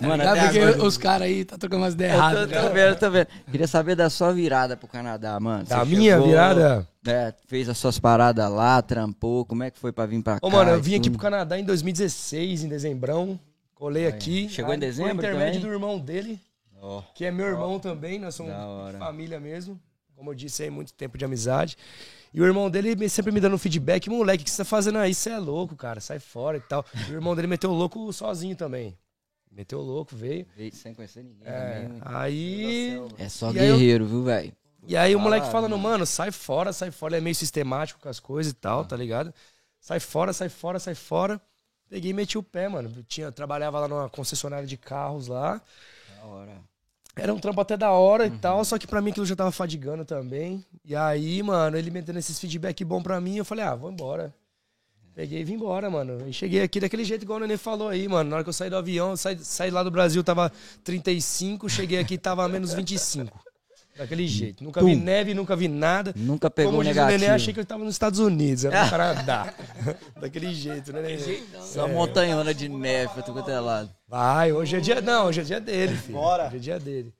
Mano, 0.00 0.22
até 0.22 0.44
porque 0.44 0.58
agora- 0.60 0.84
os 0.86 0.96
caras 0.96 1.26
aí 1.26 1.44
tá 1.44 1.58
trocando 1.58 1.82
umas 1.82 1.94
ideias 1.94 2.12
Eu 2.14 2.18
erradas. 2.18 2.50
tô, 2.50 2.60
tô 2.68 2.72
vendo, 2.74 2.96
tô 2.98 3.10
vendo. 3.10 3.26
Queria 3.50 3.66
saber 3.66 3.94
da 3.94 4.08
sua 4.10 4.32
virada 4.32 4.76
pro 4.76 4.88
Canadá, 4.88 5.38
mano. 5.38 5.64
Da 5.64 5.80
Você 5.84 5.94
minha 5.96 6.12
chegou, 6.14 6.28
virada? 6.28 6.88
É, 7.06 7.34
fez 7.46 7.68
as 7.68 7.76
suas 7.76 7.98
paradas 7.98 8.50
lá, 8.50 8.80
trampou. 8.80 9.44
Como 9.44 9.62
é 9.62 9.70
que 9.70 9.78
foi 9.78 9.92
pra 9.92 10.06
vir 10.06 10.22
pra 10.22 10.34
cá? 10.34 10.46
Ô, 10.46 10.50
mano, 10.50 10.70
eu 10.70 10.80
vim 10.80 10.94
aqui 10.94 11.04
tudo? 11.10 11.12
pro 11.18 11.20
Canadá 11.22 11.58
em 11.58 11.64
2016, 11.64 12.64
em 12.64 12.68
dezembrão. 12.68 13.38
Colei 13.84 14.06
aqui. 14.06 14.48
Chegou 14.48 14.72
em 14.72 14.78
dezembro 14.78 15.14
Por 15.16 15.18
intermédio 15.24 15.60
também? 15.60 15.68
do 15.68 15.74
irmão 15.74 15.98
dele, 15.98 16.40
Ó, 16.80 17.02
que 17.14 17.22
é 17.26 17.30
meu 17.30 17.44
irmão 17.46 17.78
também. 17.78 18.18
Nós 18.18 18.34
somos 18.34 18.50
família 18.98 19.38
mesmo. 19.38 19.78
Como 20.16 20.30
eu 20.30 20.34
disse 20.34 20.62
aí, 20.62 20.70
muito 20.70 20.94
tempo 20.94 21.18
de 21.18 21.24
amizade. 21.26 21.76
E 22.32 22.40
o 22.40 22.46
irmão 22.46 22.70
dele 22.70 23.06
sempre 23.10 23.30
me 23.30 23.40
dando 23.40 23.56
um 23.56 23.58
feedback. 23.58 24.08
Moleque, 24.08 24.40
o 24.42 24.44
que 24.46 24.50
você 24.50 24.56
tá 24.56 24.64
fazendo 24.64 24.96
aí? 24.96 25.12
Você 25.14 25.28
é 25.28 25.38
louco, 25.38 25.76
cara. 25.76 26.00
Sai 26.00 26.18
fora 26.18 26.56
e 26.56 26.60
tal. 26.60 26.82
E 27.08 27.10
o 27.12 27.14
irmão 27.14 27.36
dele 27.36 27.46
meteu 27.46 27.68
o 27.70 27.74
louco 27.74 28.10
sozinho 28.10 28.56
também. 28.56 28.96
Meteu 29.52 29.80
o 29.80 29.82
louco, 29.82 30.16
veio. 30.16 30.46
veio 30.56 30.74
sem 30.74 30.94
conhecer 30.94 31.22
ninguém 31.22 31.46
É, 31.46 31.82
também. 31.82 32.00
aí... 32.06 32.98
É 33.18 33.28
só 33.28 33.52
E 33.52 33.58
aí 33.60 33.68
eu- 33.68 33.76
guerreiro, 33.76 34.06
viu, 34.06 34.22
velho? 34.24 34.52
E 34.88 34.96
aí 34.96 35.14
o 35.14 35.20
moleque 35.20 35.46
falando, 35.50 35.72
mano. 35.72 35.82
mano, 35.90 36.06
sai 36.06 36.30
fora, 36.32 36.72
sai 36.72 36.90
fora. 36.90 37.12
Ele 37.14 37.18
é 37.18 37.24
meio 37.24 37.34
sistemático 37.36 38.00
com 38.00 38.08
as 38.08 38.18
coisas 38.18 38.50
e 38.52 38.56
tal, 38.56 38.84
tá 38.86 38.96
ligado? 38.96 39.32
Sai 39.78 40.00
fora, 40.00 40.32
sai 40.32 40.48
fora, 40.48 40.78
sai 40.78 40.94
fora. 40.94 41.38
Peguei 41.94 42.10
e 42.10 42.12
meti 42.12 42.36
o 42.36 42.42
pé, 42.42 42.68
mano. 42.68 42.92
Eu 42.96 43.04
tinha, 43.04 43.30
trabalhava 43.30 43.78
lá 43.78 43.86
numa 43.86 44.08
concessionária 44.08 44.66
de 44.66 44.76
carros 44.76 45.28
lá. 45.28 45.62
Da 46.16 46.26
hora. 46.26 46.60
Era 47.14 47.32
um 47.32 47.38
trampo 47.38 47.60
até 47.60 47.76
da 47.76 47.92
hora 47.92 48.26
e 48.26 48.30
tal, 48.32 48.64
só 48.64 48.76
que 48.76 48.84
pra 48.84 49.00
mim 49.00 49.12
aquilo 49.12 49.24
já 49.24 49.36
tava 49.36 49.52
fadigando 49.52 50.04
também. 50.04 50.66
E 50.84 50.96
aí, 50.96 51.40
mano, 51.40 51.78
ele 51.78 51.92
me 51.92 52.02
dando 52.02 52.18
esses 52.18 52.36
feedback 52.36 52.84
bom 52.84 53.00
pra 53.00 53.20
mim, 53.20 53.36
eu 53.36 53.44
falei, 53.44 53.64
ah, 53.64 53.76
vou 53.76 53.92
embora. 53.92 54.34
Peguei 55.14 55.42
e 55.42 55.44
vim 55.44 55.52
embora, 55.52 55.88
mano. 55.88 56.28
E 56.28 56.32
cheguei 56.32 56.62
aqui 56.62 56.80
daquele 56.80 57.04
jeito 57.04 57.22
igual 57.22 57.38
o 57.38 57.42
Nenê 57.42 57.56
falou 57.56 57.88
aí, 57.88 58.08
mano. 58.08 58.28
Na 58.28 58.36
hora 58.36 58.42
que 58.42 58.48
eu 58.48 58.52
saí 58.52 58.68
do 58.68 58.76
avião, 58.76 59.16
saí, 59.16 59.38
saí 59.38 59.70
lá 59.70 59.84
do 59.84 59.90
Brasil, 59.92 60.24
tava 60.24 60.50
35, 60.82 61.70
cheguei 61.70 62.00
aqui, 62.00 62.18
tava 62.18 62.48
menos 62.48 62.74
25. 62.74 63.38
Daquele 63.96 64.26
jeito. 64.26 64.64
Nunca 64.64 64.82
vi 64.82 64.96
neve, 64.96 65.34
nunca 65.34 65.54
vi 65.54 65.68
nada. 65.68 66.12
Nunca 66.16 66.50
pegou 66.50 66.72
Como 66.72 66.82
diz 66.82 66.90
o 66.90 66.94
negativo. 66.94 67.20
Nenê, 67.20 67.32
achei 67.32 67.54
que 67.54 67.60
eu 67.60 67.64
tava 67.64 67.84
nos 67.84 67.94
Estados 67.94 68.18
Unidos, 68.18 68.64
era 68.64 68.82
no 68.84 68.90
Canadá. 68.90 69.54
Daquele 70.20 70.52
jeito, 70.52 70.92
né, 70.92 71.00
Nenê? 71.02 71.42
Só 71.60 71.86
montanhona 71.86 72.52
de 72.52 72.68
neve 72.68 73.12
pra 73.14 73.22
tudo 73.22 73.34
quanto 73.34 73.50
é 73.50 73.60
lado. 73.60 73.90
Vai, 74.08 74.52
hoje 74.52 74.76
é 74.76 74.80
dia. 74.80 75.00
Não, 75.00 75.26
hoje 75.26 75.40
é 75.40 75.44
dia 75.44 75.60
dele, 75.60 75.96
filho. 75.96 76.18
Bora. 76.18 76.46
Hoje 76.48 76.56
é 76.56 76.58
dia 76.58 76.80
dele. 76.80 77.12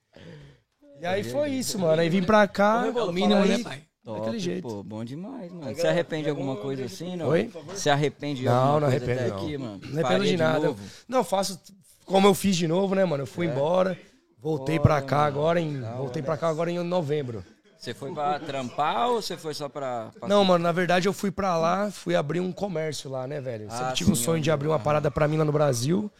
E 1.00 1.06
aí 1.06 1.22
foi 1.22 1.50
isso, 1.50 1.78
mano. 1.78 2.00
Aí 2.00 2.08
vim 2.08 2.22
pra 2.22 2.46
cá. 2.48 2.84
É 2.86 3.02
o 3.02 3.12
mínimo, 3.12 3.42
aí- 3.42 3.48
né, 3.58 3.64
pai? 3.64 3.82
Top, 4.04 4.20
Daquele 4.20 4.38
jeito. 4.38 4.68
pô, 4.68 4.82
bom 4.82 5.02
demais, 5.02 5.50
mano. 5.50 5.74
Você 5.74 5.86
arrepende 5.86 6.24
de 6.24 6.28
alguma 6.30 6.56
coisa 6.56 6.84
assim, 6.84 7.16
não? 7.16 7.28
Oi? 7.28 7.50
Você 7.68 7.88
arrepende 7.88 8.40
de 8.40 8.46
Não, 8.46 8.52
alguma 8.54 8.80
não 8.80 8.90
coisa 8.90 9.04
arrependo, 9.06 9.28
não. 9.30 9.36
aqui, 9.36 9.56
mano? 9.58 9.80
Não 9.82 10.04
arrependo 10.04 10.24
de 10.26 10.36
nada. 10.36 10.66
novo? 10.66 10.80
Não, 11.08 11.24
faço 11.24 11.58
como 12.04 12.26
eu 12.28 12.34
fiz 12.34 12.54
de 12.54 12.68
novo, 12.68 12.94
né, 12.94 13.02
mano? 13.06 13.22
Eu 13.22 13.26
fui 13.26 13.46
embora. 13.46 13.98
Voltei 14.44 14.78
pra 14.78 15.00
cá 15.00 15.24
agora 15.24 15.58
em. 15.58 15.80
Voltei 15.96 16.22
pra 16.22 16.36
cá 16.36 16.48
agora 16.48 16.70
em 16.70 16.78
novembro. 16.84 17.42
Você 17.78 17.94
foi 17.94 18.12
pra 18.12 18.38
trampar 18.38 19.08
ou 19.08 19.22
você 19.22 19.38
foi 19.38 19.54
só 19.54 19.70
pra... 19.70 20.10
pra- 20.20 20.28
Não, 20.28 20.44
mano, 20.44 20.62
na 20.62 20.70
verdade 20.70 21.08
eu 21.08 21.14
fui 21.14 21.30
pra 21.30 21.56
lá, 21.56 21.90
fui 21.90 22.14
abrir 22.14 22.40
um 22.40 22.52
comércio 22.52 23.10
lá, 23.10 23.26
né, 23.26 23.40
velho? 23.40 23.64
Eu 23.64 23.70
Sempre 23.70 23.86
Ah, 23.86 23.92
tive 23.92 24.10
um 24.12 24.14
sim, 24.14 24.22
sonho 24.22 24.42
de 24.42 24.50
abrir 24.50 24.68
uma 24.68 24.78
parada 24.78 25.10
pra 25.10 25.26
mim 25.26 25.38
lá 25.38 25.46
no 25.46 25.52
Brasil. 25.52 26.10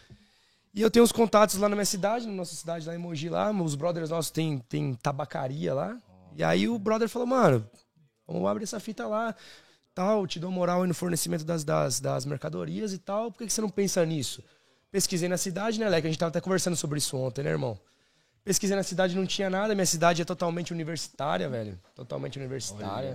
E 0.73 0.81
eu 0.81 0.91
tenho 0.91 1.05
uns 1.05 1.13
contatos 1.13 1.57
lá 1.57 1.69
na 1.69 1.77
minha 1.77 1.85
cidade, 1.85 2.27
na 2.27 2.33
nossa 2.33 2.55
cidade, 2.55 2.87
lá 2.87 2.95
em 2.95 2.99
Mogi, 2.99 3.29
lá. 3.29 3.51
Os 3.51 3.75
brothers 3.75 4.09
nossos 4.09 4.31
tem, 4.31 4.59
tem 4.71 4.95
tabacaria 4.95 5.75
lá. 5.75 5.95
E 6.35 6.43
aí 6.43 6.67
o 6.67 6.79
brother 6.79 7.11
falou, 7.11 7.29
mano, 7.29 7.67
vamos 8.27 8.49
abrir 8.49 8.65
essa 8.65 8.81
fita 8.81 9.07
lá. 9.07 9.35
Tal, 9.95 10.27
te 10.27 10.41
dou 10.41 10.51
moral 10.51 10.81
aí 10.83 10.89
no 10.89 10.95
fornecimento 10.95 11.45
das, 11.45 11.63
das, 11.63 12.01
das 12.01 12.25
mercadorias 12.25 12.95
e 12.95 12.99
tal. 12.99 13.31
Por 13.31 13.39
que, 13.39 13.47
que 13.47 13.53
você 13.53 13.61
não 13.61 13.69
pensa 13.71 14.05
nisso? 14.07 14.43
Pesquisei 14.91 15.29
na 15.29 15.37
cidade, 15.37 15.79
né, 15.79 15.89
Leque? 15.91 16.07
A 16.07 16.11
gente 16.11 16.19
tava 16.19 16.31
até 16.31 16.41
conversando 16.41 16.75
sobre 16.77 16.99
isso 16.99 17.17
ontem, 17.19 17.43
né, 17.45 17.51
irmão? 17.51 17.79
Pesquisei 18.45 18.77
na 18.77 18.83
cidade, 18.83 19.17
não 19.17 19.25
tinha 19.27 19.49
nada. 19.49 19.75
Minha 19.75 19.87
cidade 19.87 20.21
é 20.21 20.25
totalmente 20.25 20.73
universitária, 20.73 21.49
velho. 21.49 21.79
Totalmente 21.95 22.39
universitária. 22.39 23.15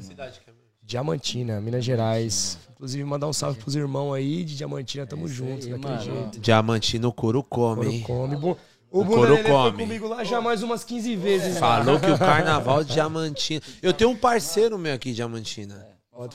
Diamantina, 0.82 1.62
Minas 1.62 1.86
Gerais. 1.86 2.58
Inclusive, 2.72 3.04
mandar 3.04 3.28
um 3.28 3.34
salve 3.34 3.60
pros 3.60 3.76
irmãos 3.76 4.14
aí 4.14 4.44
de 4.44 4.58
Diamantina. 4.58 5.06
Tamo 5.06 5.28
juntos, 5.28 5.68
aí, 5.68 5.74
daquele 5.74 5.94
mano. 5.94 6.04
jeito. 6.04 6.40
Diamantino 6.40 7.14
couro 7.14 7.44
come, 7.44 7.76
Couro 7.76 7.92
hein? 7.92 8.04
come. 8.04 8.36
Bo- 8.38 8.58
O 8.92 9.02
O 9.02 9.06
couro 9.06 9.34
Lelê 9.34 9.44
foi 9.44 9.52
come. 9.52 9.84
comigo 9.84 10.08
lá 10.08 10.24
já 10.24 10.42
mais 10.42 10.64
umas 10.64 10.84
15 10.84 11.16
vezes. 11.16 11.60
Falou 11.60 12.00
que 12.00 12.10
o 12.10 12.18
carnaval 12.18 12.84
de 12.84 12.94
Diamantina. 12.94 13.62
Eu 13.84 13.94
tenho 13.94 14.10
um 14.10 14.16
parceiro 14.18 14.80
meu 14.80 14.96
aqui 14.96 15.10
de 15.10 15.18
Diamantina. 15.18 15.76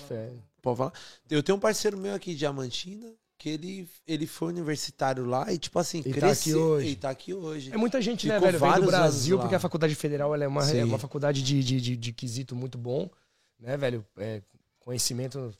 Fé. 0.09 0.31
Pode 0.63 0.79
falar? 0.79 0.93
Eu 1.29 1.43
tenho 1.43 1.57
um 1.57 1.61
parceiro 1.61 1.99
meu 1.99 2.15
aqui 2.15 2.31
de 2.31 2.39
Diamantina 2.39 3.07
que 3.39 3.49
ele, 3.49 3.89
ele 4.07 4.27
foi 4.27 4.49
universitário 4.49 5.25
lá 5.25 5.53
e, 5.53 5.59
tipo 5.59 5.79
assim, 5.79 6.01
E 6.01 6.05
tá 6.05 6.11
cresceu. 6.11 6.57
aqui 6.57 6.65
hoje. 6.65 6.89
E 6.89 6.97
tá 6.97 7.11
aqui 7.11 7.35
hoje. 7.35 7.73
É 7.73 7.77
muita 7.77 8.01
gente, 8.01 8.27
né, 8.27 8.35
Ficou 8.35 8.53
velho? 8.53 8.59
Vem 8.59 8.81
do 8.81 8.87
Brasil, 8.87 9.39
porque 9.39 9.55
a 9.55 9.61
faculdade 9.61 9.95
federal 9.95 10.35
ela 10.35 10.45
é, 10.45 10.49
uma, 10.49 10.63
Sim. 10.63 10.79
é 10.79 10.85
uma 10.85 10.99
faculdade 10.99 11.43
de, 11.43 11.63
de, 11.63 11.81
de, 11.81 11.97
de 11.97 12.13
quesito 12.13 12.55
muito 12.55 12.79
bom, 12.79 13.11
né, 13.59 13.77
velho? 13.77 14.05
É, 14.17 14.41
conhecimento 14.81 15.55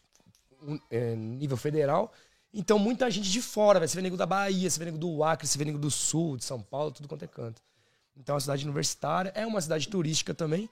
é, 0.91 1.15
nível 1.17 1.57
federal. 1.57 2.13
Então, 2.53 2.79
muita 2.79 3.11
gente 3.11 3.31
de 3.31 3.43
fora, 3.43 3.81
velho. 3.81 3.89
Você 3.89 3.97
vê 3.97 4.03
nego 4.03 4.17
da 4.17 4.27
Bahia, 4.27 4.71
você 4.71 4.79
vê 4.79 4.85
nego 4.85 4.99
do 4.99 5.25
Acre, 5.25 5.47
você 5.47 5.59
vê 5.59 5.65
nego 5.65 5.79
do 5.79 5.91
Sul, 5.91 6.37
de 6.37 6.45
São 6.45 6.63
Paulo, 6.63 6.93
tudo 6.93 7.09
quanto 7.09 7.25
é 7.25 7.29
canto. 7.29 7.61
Então, 8.17 8.35
é 8.35 8.37
uma 8.37 8.41
cidade 8.41 8.65
universitária, 8.65 9.33
é 9.35 9.45
uma 9.45 9.61
cidade 9.61 9.89
turística 9.89 10.33
também. 10.33 10.71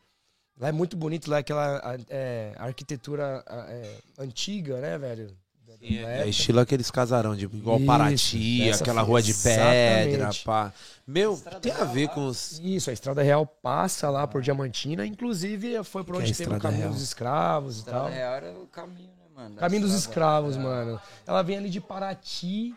Lá 0.57 0.69
é 0.69 0.73
muito 0.73 0.97
bonito, 0.97 1.29
lá 1.29 1.39
é 1.39 1.41
aquela 1.41 1.97
é, 2.09 2.55
arquitetura 2.57 3.45
é, 3.49 3.99
antiga, 4.19 4.81
né, 4.81 4.97
velho? 4.97 5.37
Da- 5.83 5.89
da 5.89 6.27
É, 6.27 6.29
estilo 6.29 6.61
aqueles 6.61 6.91
casarão, 6.93 7.35
de 7.35 7.45
igual 7.47 7.77
Isso, 7.79 7.87
Paraty, 7.87 8.71
aquela 8.71 9.03
rua 9.03 9.21
de 9.21 9.35
pedra, 9.35 10.31
pá. 10.45 10.73
Meu, 11.05 11.37
tem 11.61 11.73
a 11.73 11.85
ver 11.85 12.09
com 12.09 12.27
os. 12.29 12.61
Isso, 12.63 12.89
a 12.89 12.93
Estrada 12.93 13.21
Real 13.23 13.45
passa 13.45 14.09
lá 14.09 14.25
por 14.27 14.41
Diamantina, 14.43 15.05
inclusive 15.05 15.83
foi 15.83 16.05
por 16.05 16.15
é 16.15 16.19
onde 16.19 16.33
a 16.33 16.35
teve 16.35 16.55
o 16.55 16.59
caminho 16.61 16.83
Real? 16.83 16.93
dos 16.93 17.03
escravos 17.03 17.77
e 17.77 17.79
Estrada 17.81 17.99
tal. 18.05 18.11
Real 18.11 18.35
era 18.35 18.53
o 18.53 18.67
caminho, 18.69 19.09
né, 19.19 19.25
mano? 19.35 19.57
Caminho 19.57 19.83
dos 19.83 19.95
escravos, 19.95 20.55
real. 20.57 20.69
mano. 20.69 21.01
Ela 21.27 21.43
vem 21.43 21.57
ali 21.59 21.69
de 21.69 21.81
Paraty, 21.81 22.75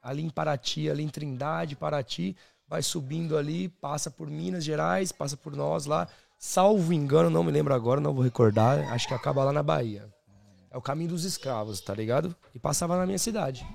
ali 0.00 0.22
em 0.24 0.30
Paraty, 0.30 0.88
ali 0.88 1.02
em 1.02 1.08
Trindade, 1.08 1.74
Paraty, 1.74 2.36
vai 2.68 2.82
subindo 2.82 3.36
ali, 3.36 3.68
passa 3.68 4.10
por 4.12 4.30
Minas 4.30 4.62
Gerais, 4.62 5.10
passa 5.10 5.36
por 5.36 5.56
nós 5.56 5.86
lá. 5.86 6.06
Salvo 6.38 6.92
engano, 6.92 7.28
não 7.28 7.42
me 7.42 7.50
lembro 7.50 7.74
agora, 7.74 8.00
não 8.00 8.14
vou 8.14 8.22
recordar, 8.22 8.78
acho 8.92 9.08
que 9.08 9.14
acaba 9.14 9.42
lá 9.42 9.52
na 9.52 9.62
Bahia. 9.62 10.06
É 10.70 10.76
o 10.76 10.82
caminho 10.82 11.10
dos 11.10 11.24
escravos, 11.24 11.80
tá 11.80 11.94
ligado? 11.94 12.34
E 12.54 12.58
passava 12.58 12.96
na 12.96 13.06
minha 13.06 13.18
cidade. 13.18 13.66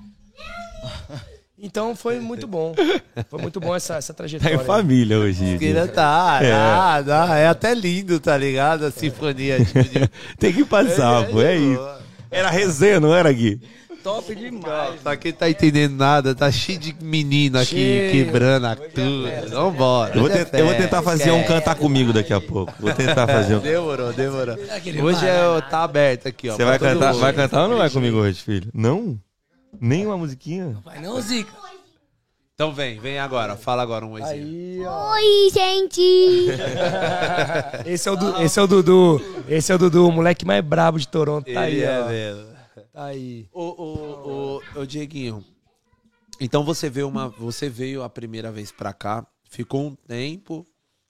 Então 1.57 1.95
foi 1.95 2.20
muito 2.20 2.45
bom. 2.45 2.76
Foi 3.30 3.41
muito 3.41 3.60
bom 3.60 3.76
essa, 3.76 3.95
essa 3.95 4.14
Tá 4.14 4.18
trajetória. 4.18 4.56
em 4.56 4.60
família 4.60 5.18
hoje. 5.18 5.57
Queira 5.57 5.88
tá, 5.88 6.40
ah, 6.40 7.02
dá, 7.02 7.38
é 7.38 7.48
até 7.48 7.74
lindo, 7.74 8.20
tá 8.20 8.38
ligado? 8.38 8.86
A 8.86 8.91
sinfonia. 8.91 9.64
Tipo, 9.64 9.84
de... 9.84 10.10
Tem 10.38 10.52
que 10.52 10.65
passar, 10.65 11.28
pô, 11.30 11.41
é 11.41 11.56
isso. 11.56 11.90
Era 12.30 12.49
resenha, 12.49 12.99
não 12.99 13.14
era, 13.14 13.32
Gui? 13.32 13.61
Top 14.04 14.36
demais. 14.36 15.00
Pra 15.02 15.16
quem 15.16 15.32
tá 15.32 15.50
entendendo 15.50 15.96
nada, 15.96 16.36
tá 16.36 16.52
cheio 16.52 16.78
de 16.78 16.94
menino 17.02 17.58
aqui 17.58 17.68
Cheio. 17.76 18.12
quebrando 18.26 18.66
a 18.68 18.76
tudo. 18.76 19.50
Vambora. 19.50 20.14
Eu 20.16 20.22
vou, 20.22 20.30
é 20.30 20.44
te- 20.46 20.60
eu 20.60 20.66
vou 20.66 20.76
tentar 20.76 21.02
fazer 21.02 21.32
um 21.32 21.44
cantar 21.44 21.76
comigo 21.76 22.12
daqui 22.12 22.34
a 22.34 22.42
pouco. 22.42 22.74
Vou 22.80 22.94
tentar 22.94 23.26
fazer 23.28 23.56
um. 23.56 23.60
Demorou, 23.60 24.12
demorou. 24.12 24.58
Aquele 24.76 25.02
Hoje 25.02 25.26
é, 25.26 25.62
tá 25.70 25.84
aberto 25.84 26.28
aqui, 26.28 26.50
ó. 26.50 26.56
Você 26.56 26.66
vai 26.66 26.78
cantar, 26.78 27.14
mundo. 27.14 27.22
vai 27.22 27.34
cantar 27.34 27.64
ou 27.64 27.70
não 27.70 27.78
vai 27.78 27.90
comigo 27.90 28.18
hoje, 28.18 28.42
filho? 28.42 28.70
Não? 28.74 29.18
Nem 29.80 30.06
uma 30.06 30.18
musiquinha? 30.18 30.76
Vai 30.84 31.00
não, 31.02 31.20
Zica. 31.22 31.52
Então 32.56 32.72
vem, 32.72 33.00
vem 33.00 33.18
agora. 33.18 33.56
Fala 33.56 33.82
agora 33.82 34.06
um 34.06 34.12
oizinho. 34.12 34.36
Aí. 34.36 34.80
Oi, 34.86 35.50
gente! 35.52 36.50
Esse 37.86 38.08
é 38.08 38.12
o, 38.12 38.16
Du- 38.16 38.42
esse 38.44 38.60
é 38.60 38.62
o 38.62 38.68
Dudu. 38.68 39.22
Esse 39.50 39.72
é 39.72 39.76
o 39.76 39.78
Dudu, 39.78 40.08
o 40.08 40.12
moleque 40.12 40.46
mais 40.46 40.64
brabo 40.64 41.00
de 41.00 41.08
Toronto. 41.08 41.52
Tá 41.52 41.62
aí, 41.62 41.76
Ele 41.78 41.84
é 41.84 42.00
ó. 42.02 42.08
mesmo. 42.08 42.53
Tá 42.94 43.06
aí. 43.06 43.49
Ô, 43.52 43.64
ô, 43.64 44.61
ô, 44.76 44.80
ô, 44.82 44.86
Dieguinho. 44.86 45.44
Então 46.40 46.64
você 46.64 46.91
veio 46.91 47.07
uma, 47.07 47.28
você 47.28 47.68
veio 47.68 48.03
a 48.03 48.10
primeira 48.10 48.52
vez 48.52 48.72
pra 48.72 48.94
cá, 48.94 49.26
ficou 49.49 49.88
um 49.88 49.95
tempo, 49.95 50.65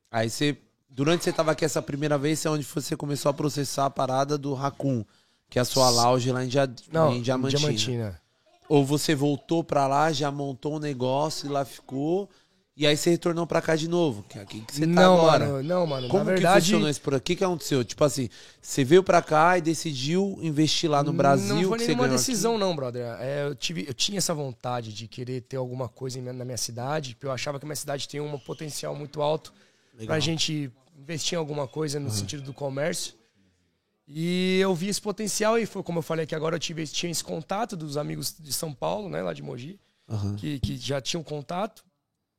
aí 0.10 0.30
você, 0.30 0.58
durante 0.90 1.24
você 1.24 1.34
tava 1.34 1.52
aqui 1.52 1.66
essa 1.66 1.82
primeira 1.82 2.18
vez, 2.18 2.46
é 2.46 2.50
onde 2.50 2.64
você 2.64 2.96
começou 2.96 3.30
a 3.30 3.34
processar 3.34 3.86
a 3.86 3.90
parada 3.90 4.38
do 4.38 4.54
Raccoon, 4.54 5.04
que 5.50 5.60
é 5.60 5.62
a 5.62 5.66
sua 5.66 5.90
lounge 5.90 6.32
lá 6.32 6.44
em, 6.44 6.48
Dia, 6.48 6.74
Não, 6.92 7.14
em 7.14 7.22
Diamantina. 7.22 7.60
Diamantina. 7.60 8.22
Ou 8.70 8.86
você 8.86 9.14
voltou 9.14 9.64
pra 9.64 9.88
lá, 9.88 10.12
já 10.12 10.32
montou 10.32 10.76
um 10.76 10.80
negócio 10.80 11.48
e 11.48 11.50
lá 11.50 11.66
ficou, 11.66 12.30
e 12.76 12.88
aí 12.88 12.98
você 12.98 13.12
retornou 13.12 13.46
pra 13.46 13.62
cá 13.62 13.76
de 13.76 13.88
novo, 13.88 14.24
que 14.24 14.40
é 14.40 14.42
aqui 14.42 14.62
que 14.62 14.74
você 14.74 14.82
tá 14.82 14.88
não, 14.88 15.16
agora. 15.20 15.46
mano, 15.46 15.64
não, 15.64 15.86
mano. 15.86 16.08
Como 16.08 16.24
Na 16.24 16.32
verdade, 16.32 16.56
que 16.56 16.62
funcionou 16.72 16.90
isso 16.90 17.02
por 17.02 17.14
aqui? 17.14 17.34
O 17.34 17.38
que 17.38 17.44
aconteceu? 17.44 17.84
Tipo 17.86 18.04
assim, 18.04 18.30
você 18.60 18.84
veio 18.84 19.04
pra 19.04 19.22
cá 19.22 19.58
e 19.58 19.62
decidiu 19.62 20.40
investir 20.42 20.90
lá 20.90 21.04
no 21.04 21.14
Brasil. 21.14 21.56
Não 21.56 21.64
foi 21.70 21.78
nenhuma 21.78 22.08
decisão, 22.08 22.54
aqui? 22.54 22.60
não, 22.62 22.76
brother. 22.76 23.06
É, 23.20 23.46
eu, 23.46 23.54
tive, 23.56 23.86
eu 23.88 23.94
tinha 23.94 24.18
essa 24.18 24.34
vontade 24.34 24.92
de 24.92 25.08
querer 25.08 25.42
ter 25.42 25.58
alguma 25.58 25.88
coisa 25.88 26.20
na 26.20 26.44
minha 26.44 26.58
cidade, 26.58 27.14
porque 27.14 27.28
eu 27.28 27.32
achava 27.32 27.60
que 27.60 27.66
a 27.66 27.68
minha 27.68 27.76
cidade 27.76 28.08
tem 28.10 28.20
um 28.20 28.40
potencial 28.40 28.96
muito 28.96 29.22
alto 29.22 29.54
pra 30.06 30.20
gente 30.20 30.72
investir 30.98 31.36
em 31.36 31.40
alguma 31.40 31.68
coisa 31.68 32.00
no 32.00 32.10
sentido 32.10 32.42
do 32.42 32.54
comércio. 32.54 33.14
E 34.08 34.60
eu 34.60 34.74
vi 34.76 34.90
esse 34.90 35.02
potencial 35.02 35.58
e 35.58 35.66
foi 35.66 35.82
como 35.82 36.00
eu 36.00 36.04
falei 36.04 36.26
que 36.26 36.36
agora 36.36 36.56
eu 36.56 36.60
tive, 36.60 36.86
tinha 36.88 37.12
esse 37.12 37.24
contato 37.24 37.76
dos 37.78 37.98
amigos 37.98 38.36
de 38.38 38.52
São 38.52 38.74
Paulo, 38.74 39.08
né, 39.10 39.22
lá 39.22 39.32
de 39.32 39.42
Mogi, 39.42 39.80
Aham. 40.10 40.36
que, 40.36 40.60
que 40.60 40.76
já 40.78 41.00
tinham 41.00 41.24
contato. 41.24 41.84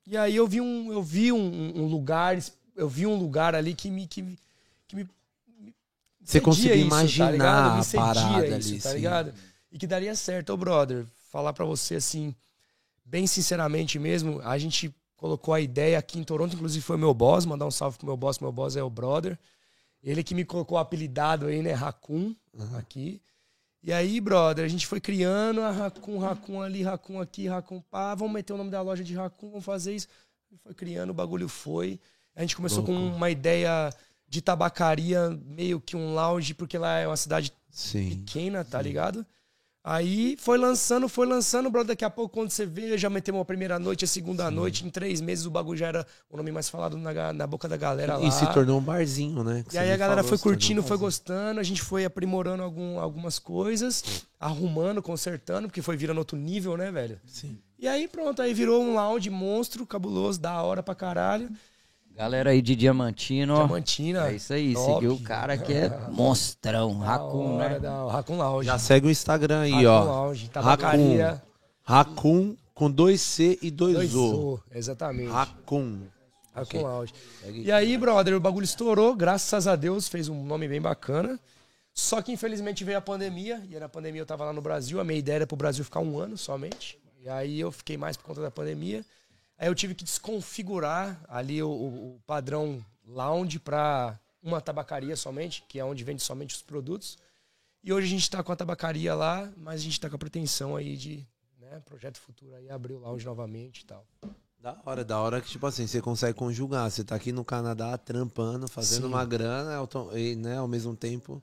E 0.06 0.16
aí 0.16 0.36
eu 0.36 0.46
vi 0.46 0.60
um, 0.60 0.92
eu 0.92 1.02
vi 1.02 1.32
um, 1.32 1.38
um 1.82 1.86
lugar, 1.86 2.36
eu 2.76 2.88
vi 2.88 3.06
um 3.06 3.16
lugar 3.16 3.54
ali 3.54 3.74
que 3.74 3.90
me, 3.90 4.06
que, 4.06 4.22
me- 4.22 4.38
que 4.86 4.96
me 4.96 5.08
Você 6.24 6.40
cedia 6.40 6.40
conseguiu 6.40 6.76
tá 6.76 6.86
imaginar? 6.86 7.74
Me 7.76 7.80
a 7.80 7.84
parada 7.84 8.58
isso, 8.58 8.74
ali, 8.74 8.80
tá 8.80 8.90
sim. 8.90 8.96
ligado? 8.96 9.34
E 9.72 9.78
que 9.78 9.86
daria 9.86 10.14
certo. 10.14 10.50
Ô, 10.52 10.56
brother, 10.56 11.06
falar 11.30 11.52
pra 11.52 11.64
você 11.64 11.96
assim, 11.96 12.34
bem 13.04 13.26
sinceramente 13.26 13.98
mesmo, 13.98 14.40
a 14.42 14.58
gente 14.58 14.94
colocou 15.16 15.54
a 15.54 15.60
ideia 15.60 15.98
aqui 15.98 16.18
em 16.18 16.24
Toronto, 16.24 16.54
inclusive 16.54 16.84
foi 16.84 16.96
meu 16.96 17.14
boss, 17.14 17.46
mandar 17.46 17.66
um 17.66 17.70
salve 17.70 17.98
pro 17.98 18.06
meu 18.06 18.16
boss, 18.16 18.38
meu 18.40 18.52
boss 18.52 18.76
é 18.76 18.82
o 18.82 18.90
brother. 18.90 19.38
Ele 20.02 20.22
que 20.22 20.34
me 20.34 20.44
colocou 20.44 20.76
o 20.78 20.80
apelidado 20.80 21.46
aí, 21.46 21.62
né, 21.62 21.72
Raccoon, 21.72 22.34
aqui. 22.78 23.20
E 23.86 23.92
aí, 23.92 24.18
brother, 24.18 24.64
a 24.64 24.68
gente 24.68 24.86
foi 24.86 24.98
criando 24.98 25.60
a 25.60 25.70
Raccoon, 25.70 26.18
Raccoon 26.18 26.62
ali, 26.62 26.82
Raccoon 26.82 27.20
aqui, 27.20 27.46
Raccoon 27.46 27.82
pá, 27.82 28.14
vamos 28.14 28.32
meter 28.32 28.54
o 28.54 28.56
nome 28.56 28.70
da 28.70 28.80
loja 28.80 29.04
de 29.04 29.14
Raccoon, 29.14 29.50
vamos 29.50 29.64
fazer 29.64 29.94
isso. 29.94 30.08
Foi 30.62 30.72
criando, 30.72 31.10
o 31.10 31.14
bagulho 31.14 31.50
foi. 31.50 32.00
A 32.34 32.40
gente 32.40 32.56
começou 32.56 32.82
com 32.82 32.94
uma 32.94 33.28
ideia 33.28 33.92
de 34.26 34.40
tabacaria, 34.40 35.28
meio 35.44 35.82
que 35.82 35.96
um 35.96 36.14
lounge, 36.14 36.54
porque 36.54 36.78
lá 36.78 36.98
é 36.98 37.06
uma 37.06 37.16
cidade 37.16 37.52
Sim. 37.68 38.08
pequena, 38.08 38.64
tá 38.64 38.80
ligado? 38.80 39.24
Aí 39.86 40.34
foi 40.40 40.56
lançando, 40.56 41.10
foi 41.10 41.26
lançando, 41.26 41.68
brother. 41.70 41.88
Daqui 41.88 42.06
a 42.06 42.08
pouco, 42.10 42.32
quando 42.32 42.48
você 42.48 42.64
vê, 42.64 42.96
já 42.96 43.10
metemos 43.10 43.42
a 43.42 43.44
primeira 43.44 43.78
noite, 43.78 44.02
a 44.02 44.08
segunda 44.08 44.50
noite. 44.50 44.86
Em 44.86 44.88
três 44.88 45.20
meses 45.20 45.44
o 45.44 45.50
bagulho 45.50 45.76
já 45.76 45.88
era 45.88 46.06
o 46.30 46.38
nome 46.38 46.50
mais 46.50 46.70
falado 46.70 46.96
na, 46.96 47.34
na 47.34 47.46
boca 47.46 47.68
da 47.68 47.76
galera 47.76 48.16
lá. 48.16 48.26
E 48.26 48.32
se 48.32 48.50
tornou 48.54 48.78
um 48.78 48.82
barzinho, 48.82 49.44
né? 49.44 49.62
que 49.68 49.74
E 49.76 49.78
aí 49.78 49.92
a 49.92 49.96
galera 49.98 50.22
falou, 50.22 50.38
foi 50.38 50.50
curtindo, 50.52 50.82
foi 50.82 50.96
gostando, 50.96 51.60
a 51.60 51.62
gente 51.62 51.82
foi 51.82 52.06
aprimorando 52.06 52.62
algum- 52.62 52.98
algumas 52.98 53.38
coisas, 53.38 54.24
arrumando, 54.40 55.02
consertando, 55.02 55.68
porque 55.68 55.82
foi 55.82 55.98
virando 55.98 56.16
outro 56.16 56.38
nível, 56.38 56.78
né, 56.78 56.90
velho? 56.90 57.20
Sim. 57.26 57.58
E 57.78 57.86
aí 57.86 58.08
pronto, 58.08 58.40
aí 58.40 58.54
virou 58.54 58.82
um 58.82 58.94
lounge 58.94 59.28
monstro, 59.28 59.84
cabuloso, 59.84 60.40
da 60.40 60.62
hora 60.62 60.82
pra 60.82 60.94
caralho. 60.94 61.50
Galera 62.16 62.50
aí 62.50 62.62
de 62.62 62.76
Diamantino, 62.76 63.54
ó. 63.54 63.58
Diamantina. 63.58 64.28
É 64.28 64.34
isso 64.36 64.52
aí, 64.52 64.72
top. 64.74 64.94
seguiu 64.94 65.14
o 65.14 65.20
cara 65.20 65.58
que 65.58 65.72
é 65.72 65.88
monstrão, 66.10 67.00
Da 67.00 67.06
Raccoon, 67.06 67.56
hora, 67.56 67.68
né? 67.70 67.78
da- 67.80 68.06
Raccoon 68.12 68.36
Lounge. 68.38 68.66
Já 68.66 68.78
segue 68.78 69.06
o 69.08 69.10
Instagram 69.10 69.62
aí, 69.62 69.72
Raccoon 69.72 69.88
ó. 69.90 70.04
Lounge, 70.04 70.48
tabacaria. 70.48 71.42
Raccoon 71.82 72.56
com 72.72 72.90
dois 72.90 73.20
C 73.20 73.58
e 73.60 73.70
dois, 73.70 73.94
Dois 73.94 74.14
O. 74.14 74.54
O, 74.54 74.60
exatamente. 74.72 75.30
Raccoon. 75.30 76.02
Raccoon 76.54 76.82
Lounge. 76.82 77.12
E 77.52 77.72
aí, 77.72 77.98
brother, 77.98 78.34
o 78.36 78.40
bagulho 78.40 78.64
estourou, 78.64 79.14
graças 79.16 79.66
a 79.66 79.74
Deus, 79.74 80.06
fez 80.08 80.28
um 80.28 80.44
nome 80.44 80.68
bem 80.68 80.80
bacana. 80.80 81.38
Só 81.92 82.22
que 82.22 82.32
infelizmente 82.32 82.82
veio 82.84 82.98
a 82.98 83.00
pandemia, 83.00 83.62
e 83.70 83.76
na 83.78 83.88
pandemia 83.88 84.20
eu 84.22 84.26
tava 84.26 84.44
lá 84.44 84.52
no 84.52 84.60
Brasil, 84.60 85.00
a 85.00 85.04
minha 85.04 85.18
ideia 85.18 85.36
era 85.36 85.46
pro 85.46 85.56
Brasil 85.56 85.84
ficar 85.84 86.00
um 86.00 86.18
ano 86.18 86.36
somente. 86.36 86.98
E 87.22 87.28
aí 87.28 87.58
eu 87.60 87.70
fiquei 87.72 87.96
mais 87.96 88.16
por 88.16 88.24
conta 88.24 88.40
da 88.40 88.50
pandemia. 88.50 89.04
Aí 89.58 89.68
eu 89.68 89.74
tive 89.74 89.94
que 89.94 90.04
desconfigurar 90.04 91.20
ali 91.28 91.62
o, 91.62 91.68
o- 91.68 92.14
o 92.16 92.20
padrão 92.26 92.84
lounge 93.06 93.58
para 93.58 94.18
uma 94.42 94.60
tabacaria 94.60 95.16
somente, 95.16 95.64
que 95.68 95.78
é 95.78 95.84
onde 95.84 96.04
vende 96.04 96.22
somente 96.22 96.54
os 96.54 96.62
produtos. 96.62 97.16
E 97.82 97.92
hoje 97.92 98.06
a 98.06 98.10
gente 98.10 98.30
tá 98.30 98.42
com 98.42 98.52
a 98.52 98.56
tabacaria 98.56 99.14
lá, 99.14 99.50
mas 99.56 99.80
a 99.80 99.84
gente 99.84 100.00
tá 100.00 100.08
com 100.08 100.16
a 100.16 100.18
pretensão 100.18 100.74
aí 100.76 100.96
de 100.96 101.26
né? 101.60 101.80
Projeto 101.84 102.18
Futuro 102.18 102.54
aí 102.54 102.68
abriu 102.68 102.98
lounge 102.98 103.24
novamente 103.24 103.80
e 103.80 103.84
tal. 103.86 104.06
Da 104.58 104.78
hora, 104.84 105.04
da 105.04 105.18
hora 105.20 105.40
que, 105.40 105.48
tipo 105.50 105.66
assim, 105.66 105.86
você 105.86 106.00
consegue 106.00 106.38
conjugar. 106.38 106.90
Você 106.90 107.04
tá 107.04 107.14
aqui 107.14 107.32
no 107.32 107.44
Canadá 107.44 107.96
trampando, 107.98 108.66
fazendo 108.68 109.02
Sim. 109.02 109.08
uma 109.12 109.24
grana, 109.24 109.72
e, 110.14 110.34
né, 110.36 110.56
ao 110.58 110.66
mesmo 110.68 110.96
tempo 110.96 111.42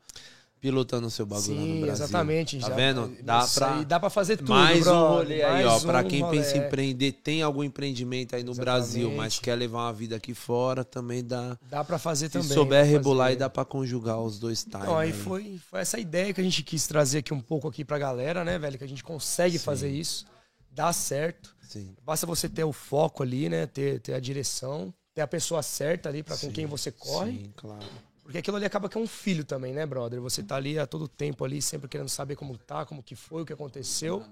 pilotando 0.61 1.07
o 1.07 1.11
seu 1.11 1.25
bagulho 1.25 1.55
lá 1.55 1.59
no 1.59 1.65
Sim, 1.65 1.81
Brasil. 1.81 2.05
exatamente. 2.05 2.59
Tá 2.59 2.69
já- 2.69 2.75
vendo? 2.75 3.17
Dá 3.23 3.45
aí 3.75 3.83
dá 3.83 3.99
pra 3.99 4.09
fazer 4.11 4.37
tudo, 4.37 4.49
Mais 4.51 4.79
um 4.79 4.83
brother. 4.83 5.09
rolê 5.09 5.43
aí, 5.43 5.65
ó. 5.65 5.77
Um 5.77 6.07
quem 6.07 6.21
rolê. 6.21 6.37
pensa 6.37 6.55
em 6.57 6.61
empreender, 6.67 7.11
tem 7.13 7.41
algum 7.41 7.63
empreendimento 7.63 8.35
aí 8.35 8.43
no 8.43 8.53
Brasil, 8.53 9.07
mas 9.09 9.33
Exatamente. 9.33 9.41
quer 9.41 9.55
levar 9.55 9.79
uma 9.87 9.93
vida 9.93 10.15
aqui 10.15 10.35
fora, 10.35 10.85
também 10.85 11.23
dá. 11.23 11.57
Dá 11.67 11.83
pra 11.83 11.97
fazer 11.97 12.27
Se 12.27 12.33
também. 12.33 12.49
souber 12.49 12.79
dá 12.79 12.85
pra 12.85 12.91
rebolar 12.97 13.25
fazer. 13.27 13.35
e 13.35 13.39
dá 13.39 13.49
pra 13.49 13.65
conjugar 13.65 14.19
os 14.21 14.37
dois 14.37 14.63
times. 14.63 14.81
Então, 14.83 14.97
aí 14.97 15.11
aí. 15.11 15.17
foi, 15.17 15.59
foi 15.69 15.79
essa 15.81 15.99
ideia 15.99 16.31
que 16.31 16.39
a 16.39 16.43
gente 16.43 16.61
quis 16.61 16.85
trazer 16.85 17.17
aqui 17.17 17.33
um 17.33 17.41
pouco 17.41 17.67
aqui 17.67 17.83
pra 17.83 17.97
galera, 17.97 18.45
né, 18.45 18.59
velho? 18.59 18.77
Que 18.77 18.83
a 18.83 18.87
gente 18.87 19.03
consegue 19.03 19.57
fazer 19.57 19.89
isso, 19.89 20.27
dá 20.71 20.93
certo. 20.93 21.55
Sim. 21.67 21.95
Basta 22.05 22.27
você 22.27 22.47
ter 22.47 22.63
o 22.63 22.71
foco 22.71 23.23
ali, 23.23 23.49
né? 23.49 23.65
Ter, 23.65 23.99
ter 23.99 24.13
a 24.13 24.19
direção, 24.19 24.93
ter 25.15 25.21
a 25.21 25.27
pessoa 25.27 25.63
certa 25.63 26.07
ali 26.09 26.21
pra 26.21 26.35
com 26.37 26.47
Sim, 26.47 26.51
quem 26.51 26.65
você 26.67 26.91
corre. 26.91 27.31
Sim, 27.31 27.53
claro. 27.55 27.85
Porque 28.31 28.37
aquilo 28.39 28.55
ali 28.55 28.65
acaba 28.65 28.87
que 28.87 28.97
é 28.97 29.01
um 29.01 29.05
filho 29.07 29.43
também, 29.43 29.73
né, 29.73 29.85
brother? 29.85 30.21
Você 30.21 30.41
tá 30.41 30.55
ali 30.55 30.79
a 30.79 30.87
todo 30.87 31.05
tempo 31.05 31.43
ali, 31.43 31.61
sempre 31.61 31.89
querendo 31.89 32.07
saber 32.07 32.37
como 32.37 32.57
tá, 32.57 32.85
como 32.85 33.03
que 33.03 33.13
foi, 33.13 33.41
o 33.41 33.45
que 33.45 33.51
aconteceu. 33.51 34.23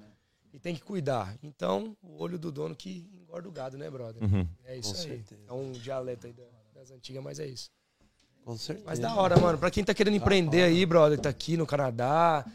E 0.54 0.58
tem 0.58 0.74
que 0.74 0.82
cuidar. 0.82 1.36
Então, 1.44 1.98
o 2.02 2.24
olho 2.24 2.40
do 2.40 2.50
dono 2.50 2.74
que 2.74 3.06
engorda 3.14 3.50
o 3.50 3.52
gado, 3.52 3.78
né, 3.78 3.90
brother? 3.90 4.24
Uhum. 4.24 4.48
É 4.64 4.78
isso 4.78 4.94
Com 4.94 5.02
aí. 5.02 5.08
certeza. 5.08 5.42
É 5.50 5.52
um 5.54 5.72
dialeto 5.74 6.28
aí 6.28 6.34
da- 6.34 6.44
das 6.74 6.92
antigas, 6.92 7.22
mas 7.22 7.40
é 7.40 7.46
isso. 7.46 7.70
Com 8.46 8.58
certeza. 8.58 8.88
Mas 8.88 9.00
da 9.00 9.14
hora, 9.14 9.38
mano. 9.38 9.58
Pra 9.58 9.70
quem 9.70 9.84
tá 9.84 9.94
querendo 9.94 10.16
empreender 10.16 10.64
aí, 10.64 10.86
brother, 10.86 11.20
tá 11.20 11.28
aqui 11.30 11.58
no 11.58 11.68
Canadá, 11.68 12.46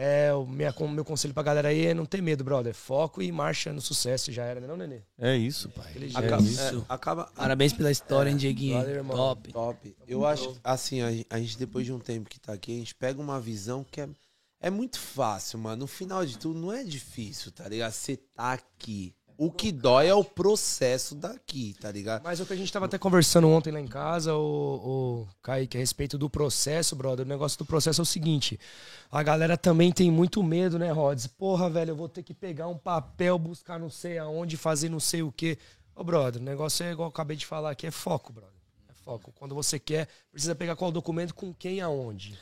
é, 0.00 0.32
o 0.32 0.46
minha, 0.46 0.72
meu 0.92 1.04
conselho 1.04 1.34
pra 1.34 1.42
galera 1.42 1.70
aí 1.70 1.86
é 1.86 1.92
não 1.92 2.06
ter 2.06 2.22
medo, 2.22 2.44
brother. 2.44 2.72
Foco 2.72 3.20
e 3.20 3.32
marcha 3.32 3.72
no 3.72 3.80
sucesso, 3.80 4.30
já 4.30 4.44
era, 4.44 4.60
né, 4.60 4.66
não, 4.68 4.76
Nenê? 4.76 5.00
É 5.18 5.36
isso, 5.36 5.68
pai. 5.70 5.88
Aquele 5.90 6.16
Acaba, 6.16 6.40
jeito. 6.40 6.86
é, 6.88 6.94
acaba, 6.94 7.24
Parabéns 7.34 7.72
pela 7.72 7.90
história, 7.90 8.30
hein, 8.30 8.36
Dieguinho? 8.36 8.78
valeu, 8.78 8.94
irmão. 8.94 9.16
Top. 9.16 9.52
Top. 9.52 9.96
Eu 10.06 10.24
acho, 10.24 10.56
assim, 10.62 11.00
a, 11.02 11.08
a 11.28 11.40
gente 11.40 11.58
depois 11.58 11.84
de 11.84 11.92
um 11.92 11.98
tempo 11.98 12.30
que 12.30 12.38
tá 12.38 12.52
aqui, 12.52 12.76
a 12.76 12.78
gente 12.78 12.94
pega 12.94 13.20
uma 13.20 13.40
visão 13.40 13.82
que 13.82 14.00
é, 14.00 14.08
é 14.60 14.70
muito 14.70 15.00
fácil, 15.00 15.58
mano. 15.58 15.78
No 15.80 15.86
final 15.88 16.24
de 16.24 16.38
tudo, 16.38 16.60
não 16.60 16.72
é 16.72 16.84
difícil, 16.84 17.50
tá 17.50 17.68
ligado? 17.68 17.90
Você 17.90 18.16
tá 18.16 18.52
aqui. 18.52 19.12
O 19.40 19.52
que 19.52 19.70
dói 19.70 20.08
é 20.08 20.14
o 20.14 20.24
processo 20.24 21.14
daqui, 21.14 21.72
tá 21.80 21.92
ligado? 21.92 22.24
Mas 22.24 22.40
o 22.40 22.44
que 22.44 22.54
a 22.54 22.56
gente 22.56 22.72
tava 22.72 22.86
até 22.86 22.98
conversando 22.98 23.48
ontem 23.48 23.70
lá 23.70 23.78
em 23.78 23.86
casa, 23.86 24.34
o, 24.34 25.22
o 25.22 25.28
Kaique, 25.40 25.76
a 25.76 25.80
respeito 25.80 26.18
do 26.18 26.28
processo, 26.28 26.96
brother. 26.96 27.24
O 27.24 27.28
negócio 27.28 27.56
do 27.56 27.64
processo 27.64 28.00
é 28.00 28.02
o 28.02 28.04
seguinte: 28.04 28.58
a 29.08 29.22
galera 29.22 29.56
também 29.56 29.92
tem 29.92 30.10
muito 30.10 30.42
medo, 30.42 30.76
né, 30.76 30.90
Rods? 30.90 31.28
Porra, 31.28 31.70
velho, 31.70 31.92
eu 31.92 31.96
vou 31.96 32.08
ter 32.08 32.24
que 32.24 32.34
pegar 32.34 32.66
um 32.66 32.76
papel, 32.76 33.38
buscar 33.38 33.78
não 33.78 33.88
sei 33.88 34.18
aonde, 34.18 34.56
fazer 34.56 34.88
não 34.88 34.98
sei 34.98 35.22
o 35.22 35.30
quê. 35.30 35.56
Ô, 35.94 36.02
brother, 36.02 36.42
o 36.42 36.44
negócio 36.44 36.84
é 36.84 36.90
igual 36.90 37.06
eu 37.06 37.10
acabei 37.10 37.36
de 37.36 37.46
falar 37.46 37.70
aqui: 37.70 37.86
é 37.86 37.92
foco, 37.92 38.32
brother. 38.32 38.58
É 38.88 38.92
foco. 39.04 39.32
Quando 39.38 39.54
você 39.54 39.78
quer, 39.78 40.08
precisa 40.32 40.56
pegar 40.56 40.74
qual 40.74 40.90
documento, 40.90 41.32
com 41.32 41.54
quem 41.54 41.80
aonde. 41.80 42.36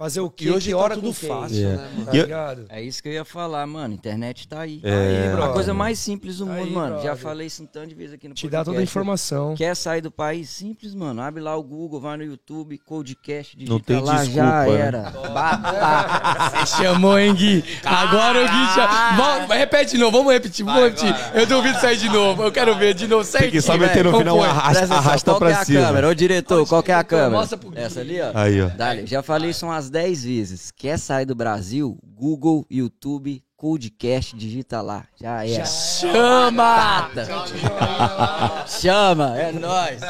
Fazer 0.00 0.20
o 0.20 0.30
quê? 0.30 0.46
E 0.46 0.50
hoje 0.50 0.70
que 0.70 0.74
tá 0.74 0.78
hora 0.82 0.94
tudo 0.94 1.08
com 1.08 1.12
quem, 1.12 1.28
fácil, 1.28 1.58
É. 1.58 1.76
né, 1.76 1.88
mano? 1.94 2.06
Tá 2.06 2.16
eu-? 2.16 2.64
É 2.70 2.82
isso 2.82 3.02
que 3.02 3.08
eu 3.10 3.12
ia 3.12 3.22
falar, 3.22 3.66
mano. 3.66 3.92
Internet 3.92 4.48
tá 4.48 4.60
aí. 4.60 4.80
É. 4.82 5.34
Aí, 5.36 5.42
A 5.42 5.48
coisa 5.48 5.74
mais 5.74 5.98
simples 5.98 6.38
do 6.38 6.50
Aí, 6.50 6.60
mundo, 6.64 6.72
mano. 6.72 6.94
Já 6.96 7.02
brother. 7.02 7.18
falei 7.22 7.46
isso 7.48 7.62
um 7.62 7.66
tanto 7.66 7.88
de 7.88 7.94
vezes 7.94 8.14
aqui 8.14 8.26
no 8.26 8.32
Te 8.34 8.48
dá 8.48 8.60
toda 8.64 8.70
a 8.70 8.80
podcast. 8.80 8.90
informação. 8.90 9.54
Quer 9.54 9.76
sair 9.76 10.00
do 10.00 10.10
país? 10.10 10.48
Simples, 10.48 10.94
mano. 10.94 11.20
Abre 11.20 11.42
lá 11.42 11.54
o 11.54 11.62
Google, 11.62 12.00
vai 12.00 12.16
no 12.16 12.24
YouTube, 12.24 12.78
Codecast, 12.78 13.54
digita 13.54 13.70
Não 13.74 13.78
tem 13.78 14.00
lá, 14.00 14.24
já 14.24 14.64
desculpa, 14.64 14.78
né? 14.78 14.80
era. 14.80 15.12
Você 16.64 16.82
chamou, 16.82 17.18
hein, 17.18 17.34
Gui? 17.34 17.62
Agora 17.84 18.38
o 18.38 18.48
Gui 18.48 18.66
chamou. 18.74 19.46
Vol- 19.48 19.56
Repete 19.58 19.90
de 19.92 19.98
novo, 19.98 20.16
vamos 20.16 20.32
repetir, 20.32 20.64
vamos 20.64 20.82
repetir. 20.82 21.14
Eu 21.34 21.46
duvido 21.46 21.78
sair 21.78 21.98
de 21.98 22.08
novo. 22.08 22.42
Eu 22.42 22.50
quero 22.50 22.74
ver 22.78 22.94
de 22.94 23.06
novo 23.06 23.22
certinho. 23.24 23.52
que 23.52 23.60
só 23.60 23.76
meter 23.76 24.02
no 24.04 24.16
final, 24.16 24.42
arrasta- 24.42 24.94
arrasta 24.94 25.30
qual 25.30 25.38
pra 25.38 25.48
que 25.48 25.54
é 25.54 25.56
a 25.60 25.64
cima. 25.66 25.80
câmera? 25.82 26.08
Ô, 26.08 26.14
diretor, 26.14 26.66
qual 26.66 26.82
que 26.82 26.90
é 26.90 26.94
a 26.94 27.04
câmera? 27.04 27.28
Mostra 27.30 27.58
pro 27.58 27.68
Gui. 27.68 27.78
Essa 27.78 28.00
ali, 28.00 28.18
ó. 28.18 28.30
Aí, 28.34 28.62
ó. 28.62 28.68
Dale, 28.68 29.06
já 29.06 29.22
falei 29.22 29.50
isso 29.50 29.66
umas 29.66 29.89
10 29.90 30.24
vezes. 30.24 30.70
Quer 30.70 30.98
sair 30.98 31.26
do 31.26 31.34
Brasil? 31.34 31.98
Google, 32.16 32.64
YouTube, 32.70 33.42
Codecast, 33.56 34.34
digita 34.36 34.80
lá. 34.80 35.04
Já 35.20 35.44
era. 35.46 35.66
Chama! 35.66 37.10
Chama, 38.66 39.38
é 39.38 39.52
nóis. 39.52 40.00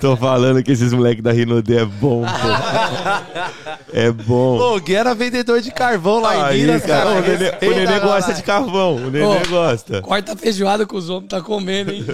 Tô 0.00 0.16
falando 0.16 0.62
que 0.62 0.72
esses 0.72 0.92
moleques 0.94 1.22
da 1.22 1.30
Rinode 1.32 1.76
é 1.76 1.84
bom, 1.84 2.22
pô. 2.22 3.92
É 3.92 4.10
bom. 4.10 4.58
Ô, 4.58 4.76
o 4.76 4.80
Gui 4.80 4.94
era 4.94 5.14
vendedor 5.14 5.60
de 5.60 5.70
carvão 5.70 6.20
lá 6.20 6.46
Aí, 6.48 6.60
em 6.60 6.66
Minas, 6.66 6.82
cara, 6.86 7.04
cara. 7.04 7.18
o 7.18 7.22
Nenê, 7.22 7.50
o 7.50 7.74
Nenê 7.86 8.00
gosta 8.00 8.30
lá. 8.30 8.36
de 8.36 8.42
carvão. 8.42 8.96
O 8.96 9.10
Nenê 9.10 9.24
Ô. 9.24 9.48
gosta. 9.48 10.00
Corta 10.00 10.32
a 10.32 10.36
feijoada 10.36 10.86
com 10.86 10.96
os 10.96 11.10
homens, 11.10 11.28
tá 11.28 11.42
comendo, 11.42 11.92
hein? 11.92 12.04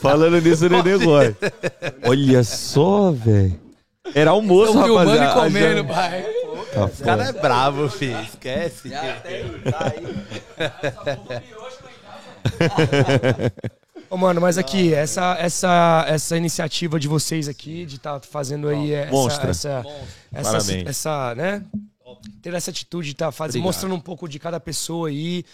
Falando 0.00 0.40
nisso, 0.40 0.66
o 0.66 0.68
Nenê 0.70 0.96
gosta. 0.96 1.52
Olha 2.06 2.42
só, 2.44 3.10
velho. 3.12 3.65
Era 4.14 4.30
almoço, 4.30 4.72
Tô 4.72 4.84
filmando 4.84 5.14
e 5.14 5.18
rapaziada. 5.18 5.40
comendo, 5.42 5.88
Já- 5.88 5.94
pai. 5.94 6.22
Tá 6.72 6.84
O 6.86 7.04
cara 7.04 7.24
é 7.28 7.32
bravo, 7.32 7.88
filho. 7.88 8.20
Esquece. 8.22 8.90
Ô, 14.08 14.16
mano, 14.16 14.40
mas 14.40 14.56
aqui, 14.56 14.94
essa, 14.94 15.36
essa, 15.38 16.04
essa 16.08 16.36
iniciativa 16.36 16.98
de 17.00 17.08
vocês 17.08 17.48
aqui, 17.48 17.84
de 17.84 17.96
estar 17.96 18.20
fazendo 18.20 18.68
aí 18.68 18.92
essa, 18.92 19.10
Monstra. 19.10 19.50
essa, 19.50 19.84
essa, 20.32 20.52
Parabéns. 20.52 20.88
essa, 20.88 21.34
né? 21.34 21.64
Ter 22.40 22.54
essa 22.54 22.70
atitude 22.70 23.08
de 23.08 23.12
estar 23.14 23.32
fazendo, 23.32 23.50
Obrigado. 23.62 23.66
mostrando 23.66 23.94
um 23.96 24.00
pouco 24.00 24.28
de 24.28 24.38
cada 24.38 24.60
pessoa 24.60 25.08
aí, 25.08 25.44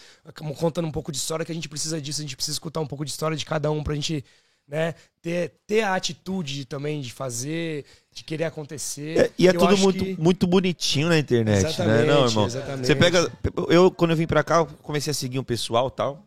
contando 0.59 0.87
um 0.87 0.93
pouco 0.93 1.11
de 1.11 1.17
história, 1.17 1.47
que 1.47 1.53
a 1.53 1.55
gente 1.55 1.69
precisa 1.69 2.01
disso, 2.01 2.21
a 2.21 2.23
gente 2.25 2.37
precisa 2.37 2.55
escutar 2.55 2.81
um 2.81 2.87
pouco 2.87 3.05
de 3.07 3.11
história 3.11 3.37
de 3.37 3.45
cada 3.47 3.71
um 3.71 3.83
pra 3.83 3.95
gente, 3.95 4.23
né, 4.69 4.95
ter, 5.23 5.55
ter 5.67 5.81
a 5.83 5.95
atitude 5.95 6.67
também 6.67 7.01
de 7.01 7.11
fazer, 7.13 7.87
de 8.15 8.23
querer 8.25 8.45
acontecer. 8.45 9.19
É, 9.19 9.31
e 9.39 9.47
é 9.47 9.51
Eu 9.51 9.59
tudo 9.59 9.77
muito, 9.79 10.05
que- 10.05 10.17
muito 10.21 10.47
bonitinho 10.47 11.09
na 11.09 11.19
internet, 11.19 11.63
né? 11.63 11.69
Exatamente, 11.71 12.07
Não, 12.07 12.27
irmão. 12.27 12.47
exatamente. 12.47 12.87
Você 12.87 12.95
pega. 12.95 13.31
Eu, 13.69 13.91
quando 13.91 14.11
eu 14.11 14.17
vim 14.17 14.27
pra 14.27 14.45
cá, 14.45 14.57
eu 14.59 14.67
comecei 14.83 15.11
a 15.11 15.15
seguir 15.15 15.39
um 15.39 15.45
pessoal 15.45 15.89
e 15.89 15.97
tal. 15.97 16.23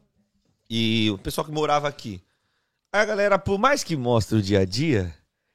E 0.69 1.11
o 1.11 1.17
pessoal 1.19 1.45
que 1.45 1.51
morava 1.51 1.87
aqui. 1.87 2.19
Aí 2.91 3.01
a 3.01 3.05
galera, 3.05 3.37
por 3.37 3.59
mais 3.59 3.83
que 3.83 3.95
mostre 3.95 4.37
o 4.37 4.41
dia 4.41 4.61
a 4.61 4.65
dia. 4.65 5.13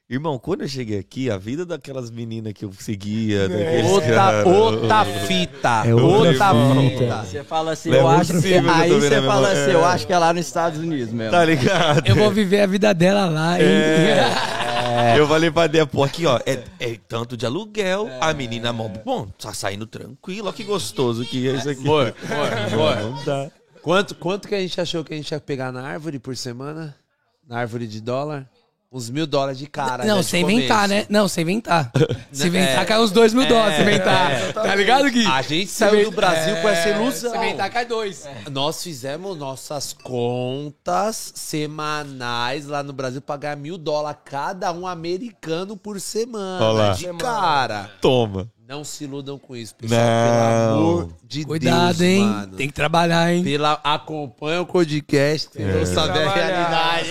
Irmão, 0.08 0.40
quando 0.40 0.62
eu 0.62 0.68
cheguei 0.68 0.98
aqui, 0.98 1.30
a 1.30 1.36
vida 1.36 1.64
daquelas 1.64 2.10
meninas 2.10 2.52
que 2.52 2.64
eu 2.64 2.72
seguia, 2.76 3.48
daqueles 3.48 3.86
Outra, 3.90 4.14
caras- 4.14 4.46
outra 4.46 5.04
fita. 5.26 5.82
É 5.86 5.94
outra 5.94 6.32
fita. 6.32 7.22
Você 7.24 7.44
fala 7.44 7.72
assim, 7.72 7.90
Leva 7.90 8.02
eu 8.02 8.08
acho 8.08 8.40
que. 8.42 8.54
Aí 8.54 8.90
você 8.90 9.22
fala 9.22 9.48
mesma- 9.48 9.62
assim, 9.62 9.70
é. 9.70 9.74
eu 9.74 9.84
acho 9.84 10.06
que 10.08 10.12
é 10.12 10.18
lá 10.18 10.32
nos 10.32 10.46
Estados 10.46 10.80
Unidos 10.80 11.12
mesmo. 11.12 11.30
Tá 11.30 11.44
ligado? 11.44 12.06
Eu 12.08 12.16
vou 12.16 12.30
viver 12.32 12.60
a 12.60 12.66
vida 12.66 12.92
dela 12.92 13.26
lá, 13.26 13.56
hein? 14.90 15.16
Eu 15.16 15.26
falei 15.28 15.50
pra 15.50 15.66
Débora, 15.66 15.90
pô, 15.90 16.04
aqui, 16.04 16.26
ó, 16.26 16.38
é, 16.46 16.64
é 16.78 16.98
tanto 17.08 17.36
de 17.36 17.46
aluguel, 17.46 18.08
a 18.20 18.32
menina, 18.32 18.72
mó, 18.72 18.88
bom, 18.88 19.26
tá 19.38 19.52
saindo 19.54 19.86
tranquilo, 19.86 20.48
ó 20.48 20.52
que 20.52 20.64
gostoso 20.64 21.24
que 21.24 21.48
é 21.48 21.52
isso 21.52 21.70
aqui. 21.70 21.84
Foi. 21.84 22.14
Não 23.02 23.24
dá. 23.24 23.50
Quanto, 23.82 24.14
quanto 24.14 24.48
que 24.48 24.54
a 24.54 24.60
gente 24.60 24.80
achou 24.80 25.02
que 25.02 25.14
a 25.14 25.16
gente 25.16 25.30
ia 25.30 25.40
pegar 25.40 25.72
na 25.72 25.82
árvore 25.82 26.18
por 26.18 26.36
semana? 26.36 26.94
Na 27.48 27.58
árvore 27.58 27.86
de 27.86 28.00
dólar? 28.00 28.48
Uns 28.92 29.08
mil 29.08 29.24
dólares 29.24 29.56
de 29.56 29.68
cara. 29.68 30.04
Não, 30.04 30.18
de 30.18 30.26
sem 30.26 30.42
inventar, 30.42 30.88
né? 30.88 31.06
Não, 31.08 31.28
sem 31.28 31.42
inventar. 31.42 31.92
Se 32.32 32.48
inventar, 32.48 32.82
É. 32.82 32.84
cai 32.84 32.98
uns 33.00 33.12
dois 33.12 33.32
mil 33.32 33.46
dólares. 33.46 33.76
Se 33.76 33.82
É, 33.82 33.84
inventar. 33.84 34.32
é. 34.32 34.52
Tá 34.52 34.74
ligado, 34.74 35.08
Gui? 35.10 35.24
A 35.26 35.42
gente 35.42 35.70
saiu 35.70 36.10
do 36.10 36.16
Brasil 36.16 36.56
com 36.56 36.68
essa 36.68 36.88
ilusão. 36.88 37.30
Se 37.30 37.36
inventar, 37.36 37.70
cai 37.70 37.86
dois. 37.86 38.26
Nós 38.50 38.82
fizemos 38.82 39.36
nossas 39.38 39.92
contas 39.92 41.32
semanais 41.36 42.66
lá 42.66 42.82
no 42.82 42.92
Brasil 42.92 43.20
pra 43.20 43.36
ganhar 43.36 43.56
mil 43.56 43.78
dólares 43.78 44.20
cada 44.24 44.72
um 44.72 44.84
americano 44.86 45.76
por 45.76 46.00
semana. 46.00 46.72
lá. 46.72 46.92
De 46.92 47.06
cara. 47.14 47.90
Toma. 48.00 48.48
Não 48.68 48.84
se 48.84 49.02
iludam 49.02 49.36
com 49.36 49.56
isso, 49.56 49.74
pessoal. 49.74 50.00
Não. 50.00 50.76
Pelo 50.76 50.78
amor 51.00 51.08
de 51.24 51.44
Cuidado, 51.44 51.86
Deus, 51.98 52.00
hein? 52.02 52.24
mano. 52.24 52.56
Tem 52.56 52.68
que 52.68 52.72
trabalhar, 52.74 53.32
hein? 53.32 53.42
Pela, 53.42 53.80
acompanha 53.82 54.62
o 54.62 54.66
podcast, 54.66 55.50
É. 55.60 55.64
não 55.78 55.84
saber 55.86 56.22
a 56.24 56.32
realidade. 56.32 57.08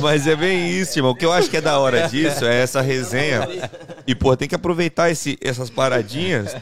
Mas 0.00 0.26
é 0.26 0.34
bem 0.34 0.70
isso, 0.70 0.98
irmão. 0.98 1.12
O 1.12 1.14
que 1.14 1.24
eu 1.24 1.32
acho 1.32 1.50
que 1.50 1.56
é 1.56 1.60
da 1.60 1.78
hora 1.78 2.08
disso 2.08 2.44
é 2.44 2.62
essa 2.62 2.80
resenha. 2.80 3.48
E, 4.06 4.14
pô, 4.14 4.36
tem 4.36 4.48
que 4.48 4.54
aproveitar 4.54 5.10
esse, 5.10 5.38
essas 5.40 5.70
paradinhas. 5.70 6.56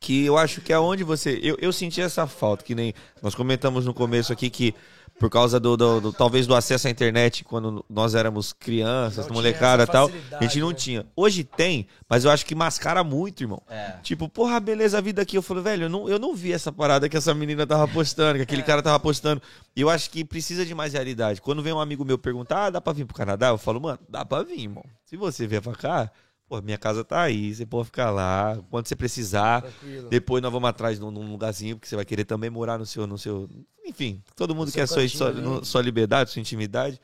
Que 0.00 0.24
eu 0.24 0.36
acho 0.36 0.60
que 0.60 0.72
é 0.72 0.78
onde 0.78 1.04
você. 1.04 1.38
Eu, 1.42 1.56
eu 1.60 1.72
senti 1.72 2.00
essa 2.00 2.26
falta, 2.26 2.64
que 2.64 2.74
nem 2.74 2.92
nós 3.22 3.34
comentamos 3.34 3.86
no 3.86 3.94
começo 3.94 4.32
aqui 4.32 4.50
que. 4.50 4.74
Por 5.22 5.30
causa 5.30 5.60
do, 5.60 5.76
do- 5.76 6.00
do- 6.00 6.12
talvez 6.12 6.48
do 6.48 6.54
acesso 6.54 6.88
à 6.88 6.90
internet 6.90 7.44
quando 7.44 7.84
nós 7.88 8.14
éramos 8.16 8.52
crianças, 8.52 9.18
Não 9.18 9.24
tinha 9.26 9.34
molecada 9.34 9.84
e 9.84 9.86
tal, 9.86 10.10
a 10.38 10.42
gente 10.42 10.58
não 10.58 10.70
né? 10.70 10.74
tinha. 10.74 11.06
Hoje 11.14 11.44
tem, 11.44 11.86
mas 12.08 12.24
eu 12.24 12.30
acho 12.32 12.44
que 12.44 12.54
mascara 12.56 13.04
muito, 13.04 13.40
irmão. 13.44 13.62
É. 13.70 13.92
Tipo, 14.02 14.28
porra, 14.28 14.58
beleza, 14.58 14.98
a 14.98 15.00
vida 15.00 15.22
aqui. 15.22 15.36
Eu 15.36 15.42
falo, 15.42 15.62
velho, 15.62 15.84
eu 15.84 15.88
não, 15.88 16.08
eu 16.08 16.18
não 16.18 16.34
vi 16.34 16.52
essa 16.52 16.72
parada 16.72 17.08
que 17.08 17.16
essa 17.16 17.32
menina 17.32 17.64
tava 17.64 17.86
postando, 17.86 18.34
que 18.36 18.42
aquele 18.42 18.64
cara 18.64 18.82
tava 18.82 18.98
postando. 18.98 19.40
E 19.76 19.80
eu 19.80 19.88
acho 19.88 20.10
que 20.10 20.24
precisa 20.24 20.66
de 20.66 20.74
mais 20.74 20.92
realidade. 20.92 21.40
Quando 21.40 21.62
vem 21.62 21.72
um 21.72 21.80
amigo 21.80 22.04
meu 22.04 22.18
perguntar, 22.18 22.64
ah, 22.66 22.70
dá 22.70 22.80
pra 22.80 22.92
vir 22.92 23.04
pro 23.04 23.14
Canadá? 23.14 23.48
Eu 23.50 23.58
falo, 23.58 23.80
mano, 23.80 24.00
dá 24.08 24.24
pra 24.24 24.42
vir, 24.42 24.60
irmão. 24.62 24.84
Se 25.06 25.16
você 25.16 25.46
vier 25.46 25.62
pra 25.62 25.74
cá, 25.74 26.10
Pô, 26.52 26.60
minha 26.60 26.76
casa 26.76 27.02
tá 27.02 27.22
aí, 27.22 27.54
você 27.54 27.64
pode 27.64 27.86
ficar 27.86 28.10
lá, 28.10 28.58
quando 28.68 28.86
você 28.86 28.94
precisar. 28.94 29.62
Tranquilo. 29.62 30.10
Depois 30.10 30.42
nós 30.42 30.52
vamos 30.52 30.68
atrás 30.68 30.98
num, 30.98 31.10
num 31.10 31.30
lugarzinho, 31.30 31.76
porque 31.76 31.88
você 31.88 31.96
vai 31.96 32.04
querer 32.04 32.26
também 32.26 32.50
morar 32.50 32.76
no 32.76 32.84
seu. 32.84 33.06
No 33.06 33.16
seu 33.16 33.48
enfim, 33.86 34.22
todo 34.36 34.54
mundo 34.54 34.70
quer 34.70 34.86
seu 34.86 35.08
sua, 35.08 35.08
sua, 35.08 35.32
no- 35.32 35.64
sua 35.64 35.80
liberdade, 35.80 36.30
sua 36.30 36.40
intimidade. 36.40 37.00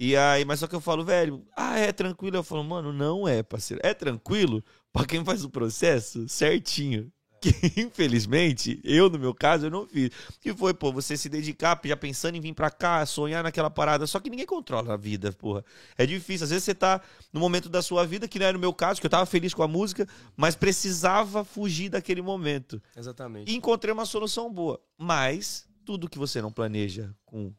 E 0.00 0.16
aí, 0.16 0.46
mas 0.46 0.60
só 0.60 0.66
que 0.66 0.74
eu 0.74 0.80
falo, 0.80 1.04
velho, 1.04 1.44
ah, 1.54 1.78
é 1.78 1.92
tranquilo? 1.92 2.38
Eu 2.38 2.42
falo, 2.42 2.64
mano, 2.64 2.90
não 2.90 3.28
é, 3.28 3.42
parceiro. 3.42 3.82
É 3.84 3.92
tranquilo 3.92 4.64
pra 4.90 5.04
quem 5.04 5.22
faz 5.22 5.44
o 5.44 5.50
processo 5.50 6.26
certinho. 6.26 7.12
Que, 7.46 7.80
infelizmente, 7.80 8.80
eu, 8.82 9.08
no 9.08 9.18
meu 9.18 9.34
caso, 9.34 9.66
eu 9.66 9.70
não 9.70 9.86
fiz. 9.86 10.10
Que 10.40 10.54
foi, 10.54 10.74
pô, 10.74 10.92
você 10.92 11.16
se 11.16 11.28
dedicar, 11.28 11.80
já 11.84 11.96
pensando 11.96 12.36
em 12.36 12.40
vir 12.40 12.52
pra 12.54 12.70
cá, 12.70 13.04
sonhar 13.06 13.44
naquela 13.44 13.70
parada. 13.70 14.06
Só 14.06 14.18
que 14.18 14.28
ninguém 14.28 14.46
controla 14.46 14.94
a 14.94 14.96
vida, 14.96 15.32
porra. 15.32 15.64
É 15.96 16.04
difícil. 16.04 16.44
Às 16.44 16.50
vezes 16.50 16.64
você 16.64 16.74
tá 16.74 17.00
no 17.32 17.40
momento 17.40 17.68
da 17.68 17.82
sua 17.82 18.04
vida, 18.06 18.26
que 18.26 18.38
não 18.38 18.46
era 18.46 18.56
o 18.56 18.60
meu 18.60 18.72
caso, 18.72 19.00
que 19.00 19.06
eu 19.06 19.10
tava 19.10 19.26
feliz 19.26 19.54
com 19.54 19.62
a 19.62 19.68
música, 19.68 20.06
mas 20.36 20.56
precisava 20.56 21.44
fugir 21.44 21.88
daquele 21.88 22.22
momento. 22.22 22.82
Exatamente. 22.96 23.50
E 23.52 23.56
encontrei 23.56 23.92
uma 23.92 24.04
solução 24.04 24.52
boa. 24.52 24.80
Mas 24.98 25.66
tudo 25.84 26.08
que 26.08 26.18
você 26.18 26.42
não 26.42 26.50
planeja 26.50 27.14
com, 27.24 27.52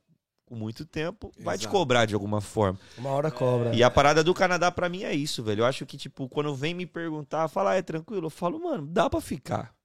com 0.46 0.56
muito 0.56 0.86
tempo 0.86 1.32
vai 1.40 1.58
te 1.58 1.62
Exato. 1.62 1.78
cobrar 1.78 2.06
de 2.06 2.14
alguma 2.14 2.42
forma. 2.42 2.78
Uma 2.98 3.12
hora 3.12 3.32
cobra. 3.32 3.74
E 3.74 3.82
a 3.84 3.90
parada 3.90 4.24
do 4.24 4.34
Canadá 4.34 4.72
pra 4.72 4.90
mim 4.90 5.04
é 5.04 5.14
isso, 5.14 5.42
velho. 5.44 5.62
Eu 5.62 5.66
acho 5.66 5.86
que, 5.86 5.98
tipo, 5.98 6.28
quando 6.28 6.54
vem 6.54 6.74
me 6.74 6.86
perguntar, 6.86 7.48
falar, 7.48 7.76
é 7.76 7.82
tranquilo? 7.82 8.26
Eu 8.26 8.30
falo, 8.30 8.60
mano, 8.60 8.86
dá 8.86 9.10
pra 9.10 9.22
ficar. 9.22 9.77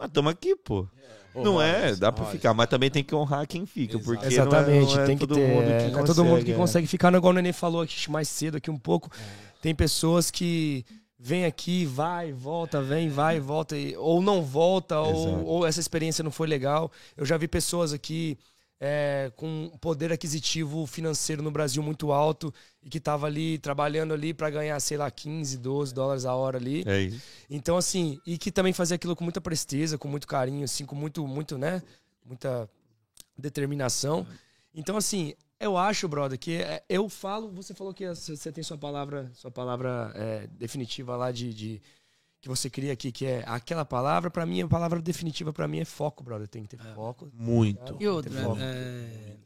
Mas 0.00 0.10
tamo 0.10 0.28
aqui, 0.30 0.56
pô. 0.56 0.86
Ô, 1.34 1.44
não 1.44 1.62
é, 1.62 1.94
dá 1.94 2.10
pra 2.10 2.24
ficar. 2.24 2.54
Mas 2.54 2.68
também 2.68 2.90
tem 2.90 3.04
que 3.04 3.14
honrar 3.14 3.46
quem 3.46 3.66
fica, 3.66 3.94
Exato. 3.96 4.04
porque 4.04 4.26
Exatamente, 4.26 4.86
não 4.86 4.92
é, 4.92 4.96
não 4.96 5.02
é 5.02 5.06
tem 5.06 5.18
que 5.18 5.26
todo 5.26 5.36
ter. 5.36 5.46
mundo 5.48 5.66
que 5.66 5.72
é, 5.72 5.80
consegue. 5.90 6.00
é 6.00 6.06
todo 6.06 6.24
mundo 6.24 6.44
que 6.44 6.52
é. 6.52 6.56
consegue 6.56 6.86
ficar, 6.86 7.14
igual 7.14 7.30
o 7.30 7.34
Nenê 7.34 7.52
falou 7.52 7.82
aqui 7.82 8.10
mais 8.10 8.28
cedo, 8.28 8.56
aqui 8.56 8.70
um 8.70 8.78
pouco. 8.78 9.10
Tem 9.60 9.74
pessoas 9.74 10.30
que 10.30 10.84
vem 11.18 11.44
aqui, 11.44 11.84
vai, 11.84 12.32
volta, 12.32 12.80
vem, 12.80 13.10
vai, 13.10 13.38
volta, 13.38 13.76
e- 13.76 13.94
ou 13.96 14.22
não 14.22 14.42
volta, 14.42 14.98
ou, 15.00 15.44
ou 15.44 15.66
essa 15.66 15.78
experiência 15.78 16.24
não 16.24 16.30
foi 16.30 16.48
legal. 16.48 16.90
Eu 17.14 17.26
já 17.26 17.36
vi 17.36 17.46
pessoas 17.46 17.92
aqui 17.92 18.38
é, 18.80 19.30
com 19.36 19.70
poder 19.80 20.10
aquisitivo 20.10 20.86
financeiro 20.86 21.42
no 21.42 21.50
Brasil 21.50 21.82
muito 21.82 22.10
alto 22.10 22.52
e 22.82 22.88
que 22.88 22.98
tava 23.00 23.26
ali 23.26 23.58
trabalhando 23.58 24.14
ali 24.14 24.32
para 24.32 24.48
ganhar, 24.50 24.78
sei 24.80 24.96
lá, 24.96 25.10
15, 25.10 25.58
12 25.58 25.92
dólares 25.92 26.24
a 26.24 26.34
hora 26.34 26.56
ali. 26.58 26.82
É 26.86 27.00
isso. 27.02 27.20
Então, 27.50 27.76
assim, 27.76 28.18
e 28.26 28.38
que 28.38 28.50
também 28.50 28.72
fazia 28.72 28.94
aquilo 28.96 29.14
com 29.14 29.24
muita 29.24 29.40
presteza, 29.40 29.98
com 29.98 30.08
muito 30.08 30.26
carinho, 30.26 30.64
assim, 30.64 30.86
com 30.86 30.94
muito, 30.94 31.26
muito, 31.26 31.58
né? 31.58 31.82
Muita 32.24 32.68
determinação. 33.36 34.26
Então, 34.74 34.96
assim, 34.96 35.34
eu 35.58 35.76
acho, 35.76 36.08
brother, 36.08 36.38
que 36.38 36.54
é- 36.56 36.82
eu 36.88 37.08
falo, 37.08 37.50
você 37.50 37.74
falou 37.74 37.92
que 37.92 38.06
você 38.08 38.52
tem 38.52 38.62
sua 38.64 38.78
palavra, 38.78 39.30
sua 39.34 39.50
palavra 39.50 40.12
é, 40.14 40.46
definitiva 40.58 41.16
lá 41.16 41.30
de, 41.32 41.52
de- 41.52 41.82
que 42.40 42.48
você 42.48 42.70
cria 42.70 42.92
aqui, 42.94 43.12
que 43.12 43.26
é 43.26 43.44
aquela 43.46 43.84
palavra, 43.84 44.30
pra 44.30 44.46
mim, 44.46 44.62
a 44.62 44.68
palavra 44.68 45.02
definitiva 45.02 45.52
pra 45.52 45.68
mim 45.68 45.80
é 45.80 45.84
foco, 45.84 46.24
brother. 46.24 46.48
Tem 46.48 46.62
que 46.62 46.68
ter 46.76 46.78
foco. 46.94 47.30
Muito. 47.34 47.96
E 48.00 48.08
outra, 48.08 48.32
é, 48.58 49.36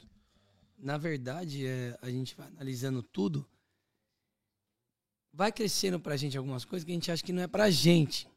na 0.84 0.98
verdade, 0.98 1.66
é, 1.66 1.98
a 2.02 2.10
gente 2.10 2.36
vai 2.36 2.46
analisando 2.46 3.02
tudo, 3.02 3.46
vai 5.32 5.50
crescendo 5.50 5.98
pra 5.98 6.16
gente 6.16 6.36
algumas 6.36 6.64
coisas 6.64 6.84
que 6.84 6.90
a 6.92 6.94
gente 6.94 7.10
acha 7.10 7.22
que 7.22 7.32
não 7.32 7.42
é 7.42 7.46
pra 7.46 7.70
gente, 7.70 8.28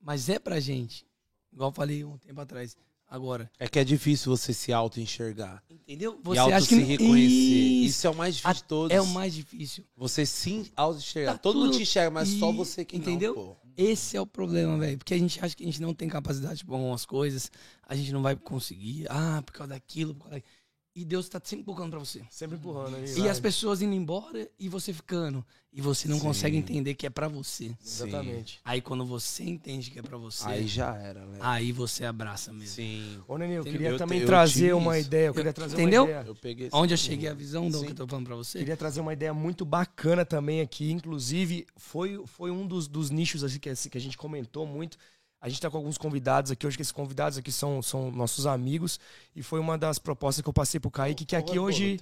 mas 0.00 0.28
é 0.28 0.38
pra 0.38 0.60
gente. 0.60 1.04
Igual 1.52 1.70
eu 1.70 1.74
falei 1.74 2.04
um 2.04 2.16
tempo 2.18 2.40
atrás. 2.40 2.76
Agora, 3.10 3.50
É 3.58 3.66
que 3.66 3.78
é 3.78 3.84
difícil 3.84 4.30
você 4.36 4.52
se 4.52 4.70
auto-enxergar. 4.70 5.64
entendeu? 5.70 6.18
e 6.20 6.24
Você 6.24 6.38
auto 6.38 6.52
acha 6.54 6.68
que 6.68 6.74
se 6.74 6.82
reconhecer. 6.82 7.24
Isso. 7.34 7.88
Isso 7.98 8.06
é 8.06 8.10
o 8.10 8.14
mais 8.14 8.34
difícil 8.36 8.54
de 8.54 8.64
todos. 8.64 8.94
é 8.96 9.00
o 9.00 9.06
mais 9.06 9.34
difícil. 9.34 9.84
Você 9.96 10.26
sim 10.26 10.66
auto-enxergar. 10.76 11.32
Tá 11.32 11.38
Todo 11.38 11.58
mundo 11.58 11.72
te 11.74 11.82
enxerga, 11.82 12.10
mas 12.10 12.28
só 12.28 12.52
E- 12.52 12.56
você 12.56 12.84
que 12.84 12.98
entendeu? 12.98 13.34
não, 13.34 13.42
pô. 13.46 13.56
Esse 13.78 14.14
é 14.16 14.20
o 14.20 14.26
problema, 14.26 14.76
velho. 14.76 14.98
Porque 14.98 15.14
a 15.14 15.18
gente 15.18 15.42
acha 15.42 15.56
que 15.56 15.62
a 15.62 15.66
gente 15.66 15.80
não 15.80 15.94
tem 15.94 16.06
capacidade 16.06 16.62
para 16.66 16.74
algumas 16.74 17.06
coisas, 17.06 17.50
a 17.82 17.94
gente 17.94 18.12
não 18.12 18.20
vai 18.20 18.36
conseguir. 18.36 19.06
Ah, 19.08 19.40
por 19.40 19.52
causa 19.52 19.72
daquilo, 19.72 20.14
por 20.14 20.24
causa 20.24 20.34
daquilo. 20.36 20.57
E 21.00 21.04
Deus 21.04 21.28
tá 21.28 21.40
sempre 21.44 21.64
colocando 21.64 21.90
pra 21.90 22.00
você. 22.00 22.22
Sempre 22.28 22.56
empurrando 22.56 22.96
ali. 22.96 23.08
E 23.12 23.20
vai. 23.20 23.28
as 23.28 23.38
pessoas 23.38 23.80
indo 23.80 23.94
embora 23.94 24.50
e 24.58 24.68
você 24.68 24.92
ficando. 24.92 25.46
E 25.72 25.80
você 25.80 26.08
não 26.08 26.16
Sim. 26.16 26.22
consegue 26.24 26.56
entender 26.56 26.94
que 26.94 27.06
é 27.06 27.10
pra 27.10 27.28
você. 27.28 27.72
Exatamente. 27.80 28.58
Aí 28.64 28.80
quando 28.80 29.06
você 29.06 29.44
entende 29.44 29.92
que 29.92 29.98
é 30.00 30.02
pra 30.02 30.16
você, 30.16 30.44
Aí 30.48 30.58
aí, 30.60 30.66
já 30.66 30.96
era, 30.96 31.24
né? 31.24 31.38
você 31.72 32.04
abraça 32.04 32.52
mesmo. 32.52 32.74
Sim. 32.74 33.20
Ô, 33.28 33.38
Nenê, 33.38 33.58
eu 33.58 33.60
Entendeu? 33.60 33.72
queria 33.72 33.88
Eu 33.90 33.96
também 33.98 34.18
te- 34.18 34.22
eu 34.22 34.26
trazer 34.26 34.72
uma 34.74 34.98
isso. 34.98 35.06
ideia. 35.06 35.26
Eu 35.28 35.34
queria 35.34 35.52
trazer 35.52 35.74
Entendeu? 35.74 36.02
uma 36.02 36.10
ideia. 36.10 36.24
Eu 36.26 36.34
peguei 36.34 36.66
esse- 36.66 36.74
Onde 36.76 36.94
eu 36.94 36.98
cheguei 36.98 37.28
a 37.28 37.34
visão 37.34 37.70
do 37.70 37.84
que 37.84 37.92
eu 37.92 37.94
tô 37.94 38.08
falando 38.08 38.26
pra 38.26 38.34
você? 38.34 38.58
Queria 38.58 38.76
trazer 38.76 39.00
uma 39.00 39.12
ideia 39.12 39.32
muito 39.32 39.64
bacana 39.64 40.24
também 40.24 40.60
aqui. 40.60 40.90
Inclusive, 40.90 41.64
foi, 41.76 42.20
foi 42.26 42.50
um 42.50 42.66
dos, 42.66 42.88
dos 42.88 43.10
nichos 43.10 43.44
assim, 43.44 43.60
que, 43.60 43.72
que 43.90 43.98
a 43.98 44.00
gente 44.00 44.18
comentou 44.18 44.66
muito. 44.66 44.98
A 45.40 45.48
gente 45.48 45.60
tá 45.60 45.70
com 45.70 45.76
alguns 45.76 45.96
convidados 45.96 46.50
aqui 46.50 46.66
hoje, 46.66 46.76
que 46.76 46.82
esses 46.82 46.92
convidados 46.92 47.38
aqui 47.38 47.52
são, 47.52 47.80
são 47.80 48.10
nossos 48.10 48.44
amigos. 48.46 48.98
E 49.36 49.42
foi 49.42 49.60
uma 49.60 49.78
das 49.78 49.98
propostas 49.98 50.42
que 50.42 50.48
eu 50.48 50.52
passei 50.52 50.80
pro 50.80 50.90
Kaique, 50.90 51.24
que 51.24 51.36
aqui 51.36 51.58
hoje. 51.58 51.98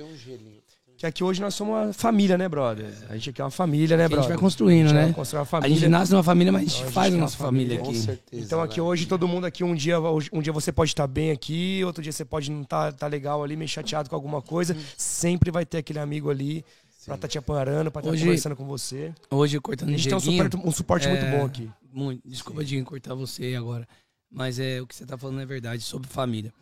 Que 0.97 1.05
aqui 1.05 1.23
hoje 1.23 1.43
nós 1.43 1.55
somos 1.55 1.75
uma 1.75 1.93
família, 1.93 2.39
né, 2.39 2.49
brother? 2.49 2.87
A 3.11 3.15
gente 3.15 3.29
aqui 3.29 3.43
é 3.43 3.45
uma 3.45 3.51
família, 3.51 3.99
né, 3.99 4.05
Que 4.09 4.15
a 4.15 4.17
gente 4.17 4.17
brother? 4.17 4.29
vai 4.31 4.39
construindo, 4.39 4.87
A 4.87 4.89
gente 4.89 4.97
né? 4.97 5.13
vai 5.13 5.27
uma 5.35 5.43
A 5.43 5.45
família. 5.45 5.77
gente 5.77 5.89
nasce 5.91 6.13
numa 6.13 6.23
família, 6.23 6.51
mas 6.51 6.63
a 6.63 6.65
gente 6.65 6.73
Então, 6.77 6.85
a 6.85 6.87
gente 6.87 6.95
faz 6.95 7.15
a 7.15 7.17
nossa 7.19 7.37
família 7.37 7.79
Com 7.79 7.91
aqui. 7.91 7.99
certeza. 7.99 8.43
Então 8.43 8.63
aqui 8.63 8.81
né? 8.81 8.87
hoje 8.87 9.05
todo 9.05 9.29
mundo 9.29 9.45
aqui 9.45 9.63
um 9.63 9.75
dia 9.75 10.01
um 10.01 10.41
dia 10.41 10.55
você 10.55 10.73
pode 10.73 10.93
estar 10.93 11.07
bem 11.07 11.31
aqui, 11.33 11.83
outro 11.85 12.03
dia 12.03 12.13
você 12.13 12.25
pode 12.25 12.51
não 12.51 12.63
estar 12.63 12.95
tá, 12.95 13.07
legal 13.09 13.45
ali, 13.45 13.57
meio 13.57 13.69
chateado 13.69 14.09
com 14.09 14.17
alguma 14.17 14.41
coisa. 14.41 14.75
Sempre 14.97 15.51
vai 15.51 15.67
ter 15.67 15.77
aquele 15.79 15.99
amigo 15.99 16.31
ali 16.31 16.65
pra 17.05 17.17
estar 17.17 17.29
te 17.29 17.39
amparando, 17.39 17.91
pra 17.91 18.01
estar 18.01 18.11
Hoje- 18.13 18.23
conversando 18.25 18.57
com 18.57 18.65
você. 18.65 19.13
Hoje, 19.31 19.59
A 19.59 19.61
cortando 19.61 19.91
gente 19.91 20.09
tem 20.09 20.17
um, 20.17 20.21
super- 20.21 20.51
um 20.65 20.73
suporte 20.73 21.07
muito 21.09 21.27
É, 21.27 21.39
bom 21.39 21.45
aqui. 21.45 21.71
Muito. 21.97 22.29
Desculpa, 22.29 22.63
Dinho, 22.63 22.85
cortar 22.85 23.15
você 23.15 23.55
agora. 23.55 23.89
Mas 24.31 24.59
é 24.59 24.83
o 24.83 24.87
que 24.87 24.95
você 24.95 25.07
tá 25.07 25.17
falando 25.17 25.41
é 25.41 25.47
verdade, 25.47 25.83
sobre 25.83 26.07
família. 26.07 26.53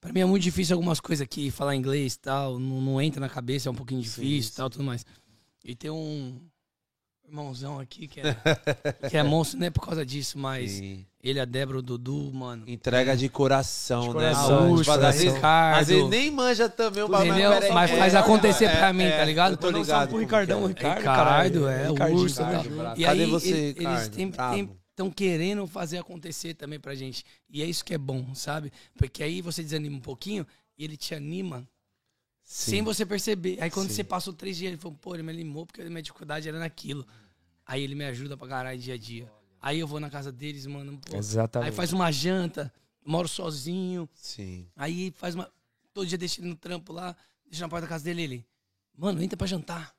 Pra 0.00 0.10
mim 0.14 0.20
é 0.20 0.24
muito 0.24 0.42
difícil 0.42 0.74
algumas 0.74 0.98
coisas 0.98 1.22
aqui, 1.22 1.50
falar 1.50 1.76
inglês 1.76 2.14
e 2.14 2.18
tal, 2.18 2.58
não, 2.58 2.80
não 2.80 3.02
entra 3.02 3.20
na 3.20 3.28
cabeça, 3.28 3.68
é 3.68 3.72
um 3.72 3.74
pouquinho 3.74 4.00
difícil 4.00 4.52
e 4.52 4.54
tal, 4.54 4.70
tudo 4.70 4.84
mais. 4.84 5.04
E 5.62 5.74
tem 5.74 5.90
um 5.90 6.40
irmãozão 7.28 7.78
aqui 7.78 8.08
que 8.08 8.20
é, 8.20 8.34
que 9.08 9.16
é 9.16 9.22
monstro, 9.22 9.58
não 9.58 9.66
é 9.66 9.70
por 9.70 9.84
causa 9.84 10.04
disso, 10.04 10.38
mas 10.38 10.72
Sim. 10.72 11.04
ele, 11.22 11.38
a 11.38 11.44
Débora, 11.44 11.78
o 11.78 11.82
Dudu, 11.82 12.30
mano. 12.32 12.64
Entrega 12.66 13.16
de 13.16 13.28
coração, 13.28 14.00
De 14.00 14.06
né? 14.08 14.12
coração, 14.14 14.74
de 14.74 14.78
Tipo, 14.80 14.90
às 14.92 14.96
coração. 14.96 15.12
vezes- 15.20 15.34
Ricardo, 15.34 15.80
Às 15.80 15.88
vezes 15.88 16.08
nem 16.08 16.30
manja 16.30 16.68
também 16.68 17.02
o 17.02 17.08
bagulho, 17.08 17.32
Mas 17.74 17.90
é, 17.90 17.96
faz 17.98 18.14
é, 18.14 18.18
acontecer 18.18 18.64
é, 18.64 18.76
pra 18.76 18.92
mim, 18.92 19.04
é, 19.04 19.18
tá 19.18 19.24
ligado? 19.24 19.52
Eu 19.52 19.56
tô 19.58 19.68
um 19.68 19.72
ligado. 19.72 20.08
como 20.08 20.20
Ricardão, 20.20 20.64
é. 20.64 20.68
Ricardo, 20.68 20.98
Ricardo, 20.98 21.04
caralho. 21.04 21.68
é, 21.68 21.90
o 21.90 22.14
urso 22.14 22.40
e. 22.40 22.44
Ricardo. 22.44 23.00
E 23.00 23.06
aí, 23.06 23.26
você, 23.26 23.48
ele- 23.48 23.84
eles 23.86 24.08
Ricardo? 24.16 24.70
estão 24.90 25.10
querendo 25.10 25.66
fazer 25.66 25.98
acontecer 25.98 26.54
também 26.54 26.80
pra 26.80 26.94
gente. 26.94 27.24
E 27.50 27.62
é 27.62 27.66
isso 27.66 27.84
que 27.84 27.94
é 27.94 27.98
bom, 27.98 28.34
sabe? 28.34 28.72
Porque 28.96 29.22
aí 29.22 29.40
você 29.42 29.62
desanima 29.62 29.96
um 29.96 30.00
pouquinho 30.00 30.46
e 30.76 30.84
ele 30.84 30.96
te 30.96 31.14
anima 31.14 31.68
Sim. 32.48 32.70
sem 32.70 32.82
você 32.82 33.04
perceber. 33.04 33.58
Aí 33.60 33.70
quando 33.70 33.90
Sim. 33.90 33.96
você 33.96 34.02
passou 34.02 34.32
três 34.32 34.56
dias, 34.56 34.72
ele 34.72 34.80
falou, 34.80 34.96
pô, 34.98 35.14
ele 35.14 35.22
me 35.22 35.30
animou 35.30 35.66
porque 35.66 35.82
a 35.82 35.84
minha 35.84 36.00
dificuldade 36.00 36.48
era 36.48 36.58
naquilo. 36.58 37.06
Aí 37.66 37.82
ele 37.82 37.94
me 37.94 38.06
ajuda 38.06 38.38
pra 38.38 38.48
caralho 38.48 38.80
dia 38.80 38.94
a 38.94 38.96
dia. 38.96 39.30
Aí 39.60 39.78
eu 39.78 39.86
vou 39.86 40.00
na 40.00 40.08
casa 40.08 40.32
deles, 40.32 40.64
mano, 40.64 40.98
pô. 40.98 41.14
Exatamente. 41.14 41.68
Aí 41.68 41.76
faz 41.76 41.92
uma 41.92 42.10
janta, 42.10 42.72
moro 43.04 43.28
sozinho. 43.28 44.08
Sim. 44.14 44.66
Aí 44.74 45.12
faz 45.14 45.34
uma. 45.34 45.52
Todo 45.92 46.06
dia 46.06 46.16
deixa 46.16 46.40
ele 46.40 46.48
no 46.48 46.56
trampo 46.56 46.90
lá, 46.90 47.14
deixa 47.44 47.66
na 47.66 47.68
porta 47.68 47.82
da 47.82 47.88
casa 47.88 48.04
dele 48.04 48.22
ele. 48.22 48.46
Mano, 48.96 49.22
entra 49.22 49.36
pra 49.36 49.46
jantar. 49.46 49.94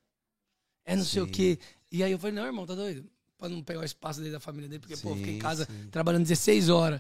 É 0.84 0.96
não 0.96 1.06
sei 1.06 1.22
o 1.22 1.26
Sim. 1.26 1.32
quê. 1.32 1.60
E 1.92 2.04
aí 2.04 2.12
eu 2.12 2.18
falei, 2.18 2.36
não, 2.36 2.46
irmão, 2.48 2.66
tá 2.66 2.74
doido? 2.74 3.08
Pra 3.38 3.48
não 3.48 3.62
pegar 3.62 3.82
o 3.82 3.86
espaço 3.86 4.20
dele 4.22 4.32
da 4.32 4.40
família 4.40 4.68
dele, 4.68 4.80
porque, 4.80 4.98
pô, 4.98 5.12
eu 5.12 5.18
fiquei 5.18 5.34
em 5.34 5.36
Sim, 5.36 5.42
casa 5.42 5.66
sim. 5.66 5.88
trabalhando 5.92 6.24
16 6.24 6.70
horas. 6.70 7.00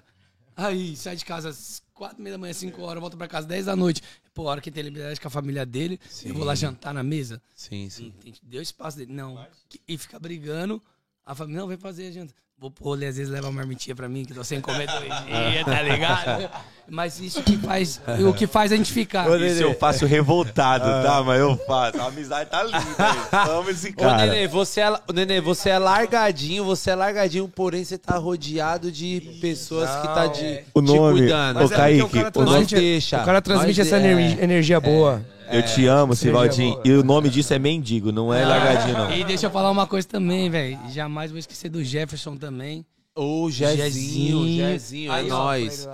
Aí 0.59 0.93
sai 0.97 1.15
de 1.15 1.23
casa 1.23 1.49
às 1.49 1.81
4 1.93 2.19
e 2.19 2.21
meia 2.21 2.33
da 2.33 2.37
manhã, 2.37 2.51
5 2.53 2.81
horas, 2.81 2.99
volta 2.99 3.15
pra 3.15 3.29
casa 3.29 3.47
10 3.47 3.67
da 3.67 3.77
noite. 3.77 4.03
Pô, 4.33 4.47
a 4.47 4.51
hora 4.51 4.61
que 4.61 4.69
tem 4.69 4.83
liberdade 4.83 5.19
com 5.19 5.27
a 5.29 5.31
família 5.31 5.65
dele, 5.65 5.97
eu 6.25 6.33
vou 6.33 6.43
lá 6.43 6.53
Sim. 6.53 6.61
jantar 6.63 6.93
na 6.93 7.01
mesa. 7.01 7.41
Sim, 7.55 7.89
sim. 7.89 8.07
Entende? 8.07 8.41
Deu 8.43 8.61
espaço 8.61 8.97
dele. 8.97 9.13
Não. 9.13 9.47
E 9.87 9.97
fica 9.97 10.19
brigando. 10.19 10.83
A 11.25 11.33
família, 11.33 11.61
não, 11.61 11.67
vem 11.67 11.77
fazer 11.77 12.07
a 12.07 12.11
janta. 12.11 12.33
Vou 12.61 12.69
pro 12.69 12.83
rolê, 12.83 13.05
às 13.07 13.15
vezes 13.15 13.31
leva 13.31 13.47
uma 13.47 13.53
marmitinha 13.53 13.95
pra 13.95 14.09
mim, 14.09 14.25
que 14.25 14.33
tô 14.33 14.43
sem 14.43 14.59
comer 14.59 14.85
dois 14.87 15.03
dias, 15.25 15.63
tá 15.65 15.81
ligado? 15.81 16.49
Mas 16.89 17.17
isso 17.17 17.41
que 17.41 17.55
faz, 17.55 18.01
o 18.27 18.33
que 18.33 18.45
faz 18.47 18.73
a 18.73 18.75
gente 18.75 18.91
ficar. 18.91 19.29
Isso 19.39 19.61
eu 19.63 19.73
faço 19.75 20.05
revoltado, 20.05 20.83
tá? 20.83 21.23
Mas 21.23 21.39
eu 21.39 21.55
faço. 21.65 22.01
A 22.01 22.07
amizade 22.07 22.49
tá 22.49 22.61
linda. 22.63 22.77
hein? 22.79 22.85
Amo 23.49 23.69
esse 23.69 23.91
Ô, 23.91 23.93
cara. 23.93 24.25
Nenê, 24.25 24.45
você 24.47 24.81
é, 24.81 24.91
ô, 24.91 25.13
Nenê, 25.13 25.39
você 25.39 25.69
é 25.69 25.77
largadinho, 25.79 26.65
você 26.65 26.89
é 26.91 26.95
largadinho, 26.95 27.47
porém 27.47 27.85
você 27.85 27.97
tá 27.97 28.17
rodeado 28.17 28.91
de 28.91 29.37
pessoas 29.39 29.89
que 30.01 30.07
tá 30.07 30.27
de, 30.27 30.59
O 30.73 30.81
te 30.81 30.85
nome, 30.93 31.19
cuidando. 31.19 31.57
ô, 31.57 31.61
Mas 31.61 31.71
é 31.71 31.75
porque 31.75 31.81
Kaique, 31.81 32.01
o 32.01 32.09
cara 32.09 32.31
o 32.35 32.39
Nós 32.41 32.49
transmite, 32.49 32.75
deixa. 32.75 33.21
o 33.21 33.25
cara 33.25 33.41
transmite 33.41 33.77
Nós 33.79 33.87
essa 33.87 33.99
de- 34.01 34.05
energia, 34.07 34.43
energia 34.43 34.79
boa. 34.81 35.21
Eu 35.51 35.63
te 35.65 35.85
amo, 35.85 36.15
Sivaldinho. 36.15 36.81
E 36.85 36.91
o 36.91 37.03
nome 37.03 37.29
disso 37.29 37.53
é 37.53 37.59
mendigo, 37.59 38.11
não 38.11 38.33
é 38.33 38.45
largadinho, 38.45 38.97
não. 38.97 39.11
E 39.13 39.23
deixa 39.23 39.47
eu 39.47 39.51
falar 39.51 39.71
uma 39.71 39.87
coisa 39.87 40.07
também, 40.07 40.49
velho. 40.49 40.79
Jamais 40.89 41.31
vou 41.31 41.39
esquecer 41.39 41.69
do 41.69 41.83
Jefferson 41.83 42.35
também. 42.37 42.85
Ô, 43.15 43.49
Jezinho, 43.51 44.47
Jezinho. 44.47 45.11
É 45.11 45.23
nóis. 45.23 45.87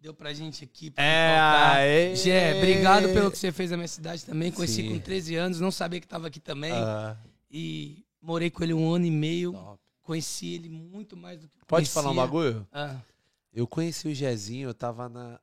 Deu 0.00 0.12
pra 0.12 0.32
gente 0.34 0.64
aqui. 0.64 0.90
Pra 0.90 1.02
É, 1.04 1.38
aê. 1.38 2.16
Jé, 2.16 2.56
obrigado 2.58 3.08
pelo 3.12 3.30
que 3.30 3.38
você 3.38 3.52
fez 3.52 3.70
na 3.70 3.76
minha 3.76 3.86
cidade 3.88 4.24
também. 4.24 4.50
Conheci 4.50 4.82
Sim. 4.82 4.88
com 4.94 4.98
13 4.98 5.36
anos, 5.36 5.60
não 5.60 5.70
sabia 5.70 6.00
que 6.00 6.06
tava 6.08 6.26
aqui 6.26 6.40
também. 6.40 6.72
Ah, 6.72 7.16
E 7.50 8.04
morei 8.20 8.50
com 8.50 8.64
ele 8.64 8.74
um 8.74 8.92
ano 8.92 9.04
e 9.06 9.10
meio. 9.10 9.54
Conheci 10.02 10.54
ele 10.54 10.68
muito 10.68 11.16
mais 11.16 11.38
do 11.38 11.46
que 11.46 11.56
Pode 11.58 11.68
conhecia. 11.88 11.94
falar 12.02 12.10
um 12.12 12.16
bagulho? 12.16 12.66
Ah, 12.72 12.96
Eu 13.54 13.66
conheci 13.66 14.08
o 14.08 14.14
Jezinho, 14.14 14.68
eu 14.68 14.74
tava 14.74 15.08
na 15.08 15.38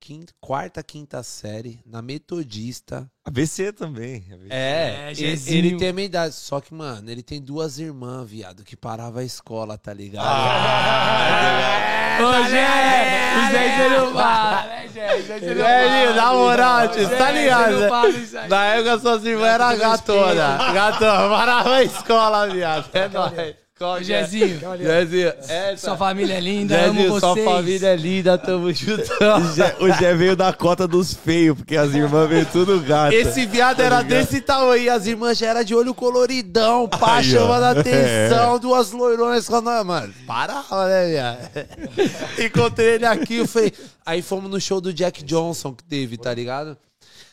quinta, 0.00 0.32
quarta, 0.40 0.82
quinta 0.82 1.22
série, 1.22 1.80
na 1.84 2.00
Metodista. 2.00 3.10
ABC 3.24 3.72
também. 3.72 4.24
ABC. 4.32 4.48
É, 4.50 5.10
É, 5.10 5.12
ele, 5.12 5.42
ele 5.46 5.76
tem 5.76 5.88
a 5.88 5.92
minha 5.92 6.06
idade. 6.06 6.34
Só 6.34 6.60
que, 6.60 6.72
mano, 6.72 7.10
ele 7.10 7.22
tem 7.22 7.40
duas 7.40 7.78
irmãs, 7.78 8.28
viado, 8.28 8.64
que 8.64 8.76
parava 8.76 9.20
a 9.20 9.24
escola, 9.24 9.76
tá 9.76 9.92
ligado? 9.92 10.26
Ô! 12.22 12.28
O 12.28 12.48
Zé 12.48 13.78
você 13.78 13.88
não 13.90 14.12
fala, 14.12 14.62
né, 14.64 14.88
fala. 14.88 16.14
na 16.14 16.32
moral, 16.32 16.88
tio, 16.88 17.08
tá 17.16 17.30
ligado. 17.30 18.48
Na 18.48 18.64
época, 18.66 18.98
suas 18.98 19.24
irmãs 19.24 19.54
eram 19.54 19.78
gatona. 19.78 20.72
Gatona, 20.72 21.28
parava 21.28 21.74
a 21.76 21.82
escola, 21.84 22.48
viado. 22.48 22.90
É 22.92 23.08
nóis. 23.08 23.67
Ô, 23.80 24.02
Jezinho, 24.02 24.58
Jezinho, 24.80 25.32
é, 25.48 25.76
sua 25.76 25.96
família 25.96 26.34
é 26.34 26.40
linda, 26.40 26.76
amo 26.86 26.94
Jezinho, 26.94 27.10
vocês. 27.12 27.20
sua 27.44 27.44
família 27.52 27.88
é 27.90 27.96
linda, 27.96 28.36
tamo 28.36 28.72
junto. 28.72 29.02
O 29.80 29.88
Jé- 29.92 30.14
veio 30.14 30.34
da 30.34 30.52
cota 30.52 30.86
dos 30.88 31.14
feios, 31.14 31.56
porque 31.56 31.76
as 31.76 31.94
irmãs 31.94 32.28
veio 32.28 32.44
tudo 32.46 32.80
gato. 32.80 33.12
Esse 33.12 33.46
viado 33.46 33.80
era 33.80 34.02
desse 34.02 34.40
tamanho, 34.40 34.92
as 34.92 35.06
irmãs 35.06 35.38
já 35.38 35.46
eram 35.48 35.62
de 35.62 35.74
olho 35.76 35.94
coloridão, 35.94 36.88
pá, 36.88 37.18
Aí, 37.18 37.36
ó. 37.36 37.38
chamando 37.40 37.62
a 37.62 37.70
atenção, 37.70 38.58
duas 38.58 38.90
loironas 38.90 39.48
com 39.48 39.60
nós, 39.60 39.86
mano. 39.86 40.12
Parava, 40.26 40.88
né, 40.88 41.06
viado? 41.08 41.50
Encontrei 42.44 42.94
ele 42.96 43.06
aqui, 43.06 43.36
eu 43.36 43.46
falei. 43.46 43.72
Aí 44.04 44.22
fomos 44.22 44.50
no 44.50 44.60
show 44.60 44.80
do 44.80 44.92
Jack 44.92 45.22
Johnson 45.22 45.72
que 45.72 45.84
teve, 45.84 46.16
tá 46.16 46.34
ligado? 46.34 46.76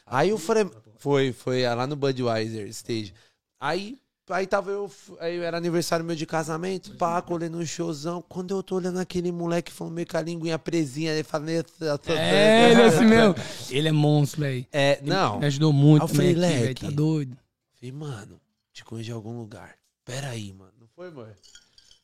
Aí 0.06 0.30
eu 0.30 0.38
falei. 0.38 0.70
Foi, 1.00 1.34
foi 1.34 1.62
é, 1.62 1.74
lá 1.74 1.88
no 1.88 1.96
Budweiser 1.96 2.68
Stage. 2.68 3.14
Aí. 3.60 3.98
Aí 4.28 4.48
tava 4.48 4.72
eu, 4.72 4.92
aí 5.20 5.38
era 5.38 5.56
aniversário 5.58 6.04
meu 6.04 6.16
de 6.16 6.26
casamento, 6.26 6.96
pá, 6.96 7.22
colei 7.22 7.48
no 7.48 7.64
showzão. 7.64 8.24
Quando 8.28 8.56
eu 8.56 8.64
tô 8.64 8.78
olhando 8.78 8.98
aquele 9.00 9.32
moleque 9.32 9.72
falando 9.72 9.94
meio 9.94 10.08
com 10.08 10.18
a 10.18 10.22
linguinha 10.22 10.58
presinha, 10.58 11.12
ele 11.12 11.24
fala, 11.24 11.46
É, 11.52 12.72
ele 12.72 12.82
é 12.82 12.86
assim 12.86 13.06
mesmo. 13.06 13.36
Ele 13.70 13.88
é 13.88 13.92
monstro, 13.92 14.42
velho. 14.42 14.66
É, 14.72 15.00
não. 15.04 15.40
Me 15.40 15.46
ajudou 15.46 15.72
muito 15.72 16.04
Aí 16.04 16.10
eu 16.10 16.16
falei, 16.16 16.34
também 16.34 16.48
aqui, 16.48 16.58
velho. 16.58 16.68
leque. 16.68 16.86
Tá 16.86 16.92
doido. 16.92 17.38
Falei, 17.76 17.92
mano, 17.92 18.42
te 18.74 18.84
conheço 18.84 19.06
de 19.06 19.12
algum 19.12 19.38
lugar. 19.38 19.76
Pera 20.04 20.30
aí, 20.30 20.52
mano. 20.54 20.72
Não 20.80 20.88
foi, 20.96 21.12
mano? 21.12 21.34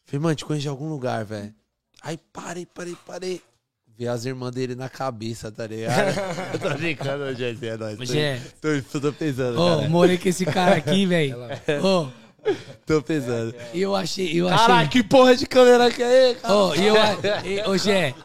Falei, 0.05 0.19
mano, 0.21 0.35
te 0.35 0.45
conheço 0.45 0.61
de 0.63 0.67
algum 0.69 0.89
lugar, 0.89 1.25
velho. 1.25 1.55
Aí 2.03 2.17
parei, 2.31 2.65
parei, 2.67 2.95
parei. 3.05 3.41
Vi 4.01 4.07
as 4.07 4.25
irmãs 4.25 4.49
dele 4.49 4.73
na 4.73 4.89
cabeça, 4.89 5.51
tá 5.51 5.67
ligado? 5.67 6.17
Eu 6.53 6.59
tô 6.59 6.69
brincando, 6.75 7.35
gente, 7.35 7.63
é 7.67 7.77
nóis. 7.77 7.97
Tô, 7.99 8.05
Jé, 8.05 8.41
tô, 8.59 8.99
tô 8.99 9.13
pensando, 9.13 9.61
ô, 9.61 9.77
cara. 9.77 9.89
morei 9.89 10.17
com 10.17 10.27
esse 10.27 10.43
cara 10.43 10.77
aqui, 10.77 11.05
velho. 11.05 11.37
Ô, 11.83 12.07
Tô 12.83 12.99
pensando. 13.03 13.53
e 13.71 13.79
eu 13.79 13.95
achei, 13.95 14.41
eu 14.41 14.47
achei... 14.47 14.57
Caralho, 14.65 14.89
que 14.89 15.03
porra 15.03 15.35
de 15.35 15.45
câmera 15.45 15.91
que 15.91 16.01
é, 16.01 16.33
cara? 16.33 16.51
Ô, 16.51 16.73
e 16.73 16.87
eu, 16.87 16.95
e, 17.45 17.69
ô, 17.69 17.77
Gé, 17.77 18.15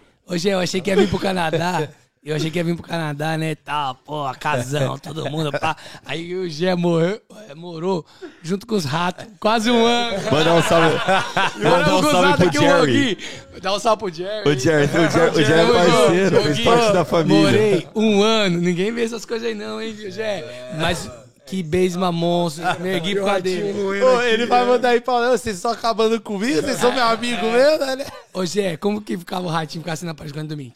eu 0.51 0.59
achei 0.61 0.81
que 0.81 0.89
ia 0.89 0.97
vir 0.97 1.11
pro 1.11 1.19
Canadá. 1.19 1.87
Eu 2.27 2.35
achei 2.35 2.51
que 2.51 2.59
ia 2.59 2.65
vir 2.65 2.75
pro 2.75 2.83
Canadá, 2.83 3.39
né? 3.39 3.55
Tá, 3.55 3.95
pô, 3.95 4.29
casão, 4.41 4.99
todo 4.99 5.31
mundo, 5.31 5.53
pá. 5.53 5.77
Aí 6.05 6.35
o 6.35 6.51
Gé 6.51 6.75
morreu, 6.75 7.21
é, 7.49 7.55
morou 7.55 8.05
junto 8.43 8.67
com 8.67 8.75
os 8.75 8.85
ratos, 8.85 9.27
quase 9.39 9.71
um 9.71 9.87
ano. 9.87 10.19
Mandar 10.33 10.55
um 10.55 10.63
salve. 10.63 10.97
Mandar 11.63 11.97
um 11.97 12.03
salve 12.03 12.51
pro 12.51 12.61
Jerry. 12.61 13.19
Dá 13.63 13.73
um 13.73 13.79
salve 13.79 13.99
pro 14.01 14.13
Jerry. 14.13 14.49
O 14.49 14.59
Jerry, 14.59 14.87
o 14.87 15.09
Jerry, 15.09 15.31
o 15.31 15.45
Jerry 15.45 15.61
é 15.61 15.73
parceiro, 15.73 16.43
fez 16.43 16.61
parte 16.65 16.93
da 16.93 17.05
família. 17.05 17.43
Morei 17.43 17.89
um 17.95 18.21
ano, 18.21 18.59
ninguém 18.59 18.91
vê 18.91 19.05
essas 19.05 19.25
coisas 19.25 19.47
aí 19.47 19.55
não, 19.55 19.81
hein, 19.81 19.95
Gé? 20.11 20.75
Mas 20.81 21.09
que 21.47 21.63
beijo 21.63 22.01
monstro, 22.13 22.65
me 22.83 22.89
ergui 22.89 23.15
por 23.15 23.27
causa 23.27 23.43
dele. 23.43 24.03
Ô, 24.03 24.21
ele 24.21 24.47
vai 24.47 24.65
mandar 24.65 24.89
aí 24.89 25.01
pra 25.01 25.31
vocês 25.31 25.55
estão 25.55 25.71
acabando 25.71 26.21
comigo? 26.21 26.61
Vocês 26.61 26.81
são 26.81 26.93
meu 26.93 27.05
amigo 27.05 27.47
mesmo, 27.53 27.87
né? 27.87 28.05
Ô, 28.35 28.45
Gé, 28.45 28.77
como 28.77 29.01
que 29.01 29.17
ficava 29.17 29.47
o 29.47 29.49
ratinho 29.49 29.85
ficar 29.85 29.93
assim 29.93 30.07
na 30.07 30.13
parte 30.13 30.33
quando 30.33 30.49
dormir? 30.49 30.73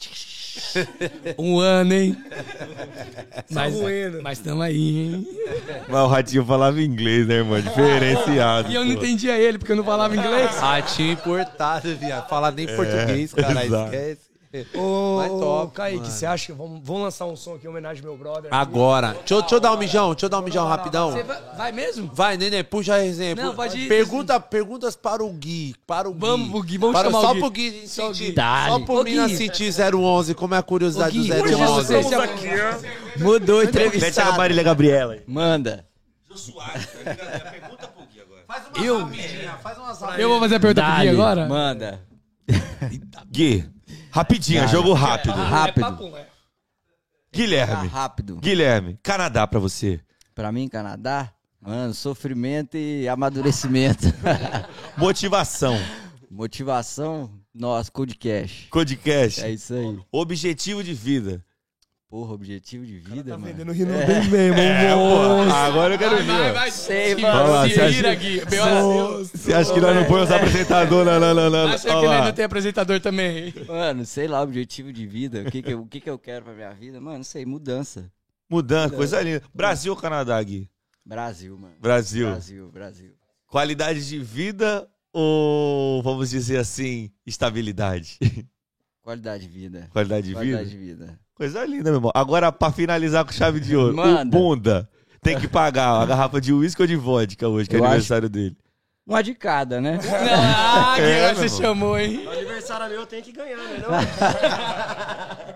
Um 1.39 1.59
ano, 1.59 1.93
hein? 1.93 2.17
Mas, 3.51 3.75
mas 4.23 4.39
tamo 4.39 4.63
aí, 4.63 4.99
hein? 4.99 5.29
Mas 5.89 6.01
o 6.01 6.07
Ratinho 6.07 6.45
falava 6.45 6.81
inglês, 6.81 7.27
né, 7.27 7.37
irmão? 7.37 7.61
Diferenciado. 7.61 8.71
E 8.71 8.75
eu 8.75 8.85
não 8.85 8.95
pô. 8.95 9.03
entendia 9.05 9.39
ele, 9.39 9.59
porque 9.59 9.73
eu 9.73 9.77
não 9.77 9.85
falava 9.85 10.17
inglês. 10.17 10.57
Ratinho 10.57 11.13
importado, 11.13 11.95
viado. 11.97 12.29
Falar 12.29 12.53
nem 12.53 12.67
português, 12.67 13.33
cara. 13.33 13.65
exato. 13.65 13.95
Esquece. 13.95 14.30
Ô, 14.75 15.17
Mas 15.23 15.31
top, 15.31 15.75
Kaique, 15.75 15.99
mano. 16.01 16.11
você 16.11 16.27
acha 16.27 16.47
que 16.47 16.53
vamos, 16.53 16.81
vamos 16.83 17.03
lançar 17.03 17.25
um 17.27 17.37
som 17.37 17.55
aqui 17.55 17.67
em 17.67 17.71
homenagem 17.71 18.03
ao 18.05 18.11
meu 18.11 18.19
brother? 18.19 18.53
Agora. 18.53 19.13
Deixa, 19.19 19.35
eu- 19.35 19.41
deixa 19.43 19.55
eu 19.55 19.61
dar 19.61 19.73
um 19.73 19.77
mijão, 19.77 20.11
deixa 20.11 20.27
eu 20.27 20.31
dar 20.31 20.39
um 20.41 20.43
mijão 20.43 20.67
rapidão. 20.67 21.13
Você 21.13 21.23
vai, 21.23 21.41
vai 21.57 21.73
mesmo? 21.73 22.11
Vai, 22.13 22.37
Nenê, 22.37 22.65
puxa 22.65 22.95
a 22.95 22.99
resenha. 22.99 23.37
Não, 23.37 23.51
Pu- 23.51 23.57
pode 23.57 23.79
ir. 23.79 23.87
Pergunta, 23.89 24.41
perguntas 24.41 24.97
para 24.97 25.23
o 25.25 25.31
Gui. 25.33 25.77
Para 25.87 26.09
o 26.09 26.13
Gui. 26.13 26.21
Vamos 26.21 26.51
pro 26.51 26.63
Gui, 26.63 26.79
vamos 26.79 26.97
para, 26.97 27.09
chamar 27.11 27.19
o 27.19 27.23
só 27.23 27.33
Gui. 27.33 27.41
pro 27.41 27.51
Gui 27.51 27.89
Só 27.89 28.11
o 28.11 28.15
sentir. 28.15 28.25
Gui. 28.25 28.35
Só 28.35 28.35
Dale. 28.43 28.85
pro 28.85 28.95
Ô, 28.95 29.05
Gui. 29.05 29.37
sentir 29.37 29.73
011. 29.95 30.35
Como 30.35 30.55
é 30.55 30.59
a 30.59 30.63
curiosidade 30.63 31.17
Ô, 31.19 31.23
Gui, 31.23 31.29
do 31.29 31.43
hoje 31.45 31.55
011? 31.55 31.87
você 31.87 32.03
já- 32.11 32.79
Mudou 33.19 33.57
o 33.57 33.59
Mete 33.65 33.67
a 33.79 33.85
entrevistado. 33.87 34.37
Marília 34.37 34.63
Gabriela 34.65 35.13
aí. 35.15 35.23
Manda. 35.29 35.87
Faz 38.47 38.67
uma 38.75 38.85
Eu- 38.85 38.99
rapidinha, 39.05 39.53
faz 39.63 39.79
umas 39.79 40.19
Eu 40.19 40.29
vou 40.29 40.41
fazer 40.41 40.57
a 40.57 40.61
pergunta 40.61 40.83
pro 40.83 40.91
Gui 40.93 40.97
Dale. 40.97 41.09
agora? 41.11 41.47
Manda. 41.49 42.01
Gui, 43.31 43.65
rapidinho, 44.11 44.67
jogo 44.69 44.93
rápido. 44.93 45.33
Rápido. 45.35 45.87
É 45.87 45.91
papo, 45.91 46.17
é. 46.17 46.23
Tá 46.25 46.31
Guilherme, 47.33 47.89
rápido. 47.89 48.37
Guilherme, 48.37 48.99
Canadá 49.03 49.47
pra 49.47 49.61
você. 49.61 50.01
Pra 50.35 50.51
mim, 50.51 50.69
Canadá, 50.69 51.33
mano, 51.61 51.95
sofrimento 51.95 52.77
e 52.77 53.09
amadurecimento. 53.09 54.07
Motivação, 54.97 55.79
Motivação, 56.31 57.31
nossa, 57.55 57.91
Codecast. 57.91 58.69
Codecast, 58.69 59.43
É 59.43 59.51
isso 59.51 59.75
aí. 59.75 59.99
objetivo 60.11 60.83
de 60.83 60.95
vida. 60.95 61.45
Porra, 62.11 62.33
objetivo 62.35 62.85
de 62.85 62.99
vida, 62.99 63.31
Tá 63.31 63.39
mano. 63.39 63.53
vendendo 63.53 63.71
rindo 63.73 63.93
bem 63.93 64.29
mesmo, 64.29 64.59
É, 64.59 64.93
pô, 64.97 65.53
agora 65.55 65.95
eu 65.95 65.99
quero 65.99 66.17
Vai, 66.17 66.25
vai, 66.25 66.37
ver. 66.43 66.51
ó. 66.51 66.53
vai. 66.55 66.71
Sei, 66.73 67.15
Se- 67.15 67.23
mano. 67.23 67.39
Vai 67.39 67.49
lá, 67.51 67.69
Se 67.69 67.75
você 67.77 67.89
vira, 67.91 68.15
Gui. 68.17 68.41
Você 69.33 69.53
acha 69.55 69.73
que 69.73 69.81
nós 69.81 69.95
não 69.95 70.05
põe 70.07 70.23
os 70.25 70.31
apresentadores? 70.33 71.07
Não, 71.13 71.21
não, 71.21 71.35
não, 71.35 71.51
não. 71.51 71.69
Acha 71.73 71.89
que 71.89 71.95
ele 71.95 72.07
lá. 72.09 72.25
não 72.25 72.33
tem 72.33 72.45
apresentador 72.45 72.99
também. 73.01 73.55
Mano, 73.65 74.05
sei 74.05 74.27
lá, 74.27 74.43
objetivo 74.43 74.93
de 74.93 75.07
vida. 75.07 75.43
O 75.47 75.51
que 75.53 75.63
que 75.63 75.73
eu, 75.73 75.83
o 75.83 75.87
que 75.87 76.01
que 76.01 76.11
eu 76.11 76.19
quero 76.19 76.47
pra 76.47 76.53
minha 76.55 76.73
vida? 76.75 77.01
Mano, 77.01 77.23
sei, 77.23 77.47
mudança. 77.47 78.11
Mudança, 78.51 78.97
coisa 78.97 79.21
linda. 79.23 79.43
Brasil 79.55 79.93
ou 79.93 79.97
Canadá, 79.99 80.43
Gui? 80.43 80.69
Brasil, 81.07 81.57
mano. 81.57 81.75
Brasil. 81.81 82.27
Brasil, 82.27 82.71
Brasil. 82.73 83.13
Qualidade 83.47 84.05
de 84.09 84.19
vida 84.19 84.85
ou, 85.13 86.03
vamos 86.03 86.29
dizer 86.31 86.59
assim, 86.59 87.09
estabilidade? 87.25 88.19
Qualidade 89.11 89.43
de 89.43 89.49
vida. 89.49 89.89
Qualidade 89.93 90.29
de 90.29 90.35
Qualidade 90.35 90.65
vida? 90.77 90.79
de 90.79 91.05
vida. 91.05 91.19
Coisa 91.35 91.65
linda, 91.65 91.91
meu 91.91 91.95
irmão. 91.99 92.13
Agora, 92.15 92.53
pra 92.53 92.71
finalizar 92.71 93.25
com 93.25 93.33
chave 93.33 93.59
de 93.59 93.75
ouro, 93.75 93.93
o 93.93 93.97
Manda. 93.97 94.25
bunda 94.39 94.89
tem 95.21 95.37
que 95.37 95.49
pagar 95.49 96.01
a 96.01 96.07
garrafa 96.07 96.41
de 96.41 96.53
uísque 96.53 96.81
ou 96.81 96.87
de 96.87 96.95
vodka 96.95 97.49
hoje, 97.49 97.69
que 97.69 97.75
é 97.75 97.81
Eu 97.81 97.85
aniversário 97.85 98.29
dele. 98.29 98.57
Uma 99.05 99.21
de 99.23 99.35
cada, 99.35 99.81
né? 99.81 99.99
Não, 100.01 100.11
ah, 100.33 100.95
Gui, 100.97 101.03
É, 101.03 101.35
você 101.35 101.49
chamou, 101.49 101.99
hein? 101.99 102.23
No 102.25 102.31
aniversário 102.31 102.89
meu 102.89 103.01
eu 103.01 103.07
tenho 103.07 103.23
que 103.25 103.33
ganhar, 103.33 103.57
né? 103.57 103.83
Não? 103.83 103.91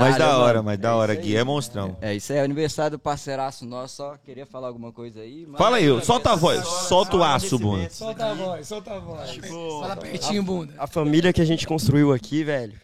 Mas 0.00 0.16
da 0.18 0.38
hora, 0.38 0.54
mano. 0.54 0.64
mas 0.64 0.78
da 0.78 0.88
É 0.88 0.92
hora, 0.92 1.14
Gui. 1.14 1.36
É 1.36 1.44
monstrão. 1.44 1.96
É, 2.00 2.14
isso 2.14 2.32
aí 2.32 2.38
é 2.38 2.42
aniversário 2.42 2.92
do 2.96 2.98
parceiraço 2.98 3.64
nosso. 3.64 3.96
Só 3.96 4.16
queria 4.16 4.46
falar 4.46 4.68
alguma 4.68 4.92
coisa 4.92 5.20
aí. 5.20 5.46
mas- 5.46 5.58
Fala 5.58 5.76
aí, 5.76 6.04
solta 6.04 6.32
a 6.32 6.36
voz, 6.36 6.66
solta 6.66 7.16
o 7.16 7.22
aço, 7.24 7.58
bunda. 7.58 7.88
Solta 7.90 8.26
a 8.26 8.34
voz, 8.34 8.66
solta 8.68 8.94
a 8.94 8.98
voz. 8.98 9.36
Fala 9.80 9.96
pertinho, 9.96 10.42
bunda. 10.42 10.74
A 10.78 10.86
família 10.86 11.32
que 11.32 11.40
a 11.40 11.44
gente 11.44 11.66
construiu 11.66 12.12
aqui, 12.12 12.42
velho, 12.44 12.80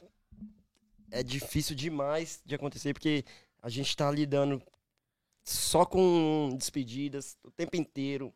é 1.11 1.23
difícil 1.23 1.75
demais 1.75 2.41
de 2.45 2.55
acontecer, 2.55 2.93
porque 2.93 3.25
a 3.63 3.69
gente 3.69 3.97
tá 3.97 4.11
lidando 4.11 4.61
só 5.45 5.85
com 5.85 6.51
despedidas 6.57 7.37
o 7.45 7.51
tempo 7.51 7.77
inteiro, 7.77 8.33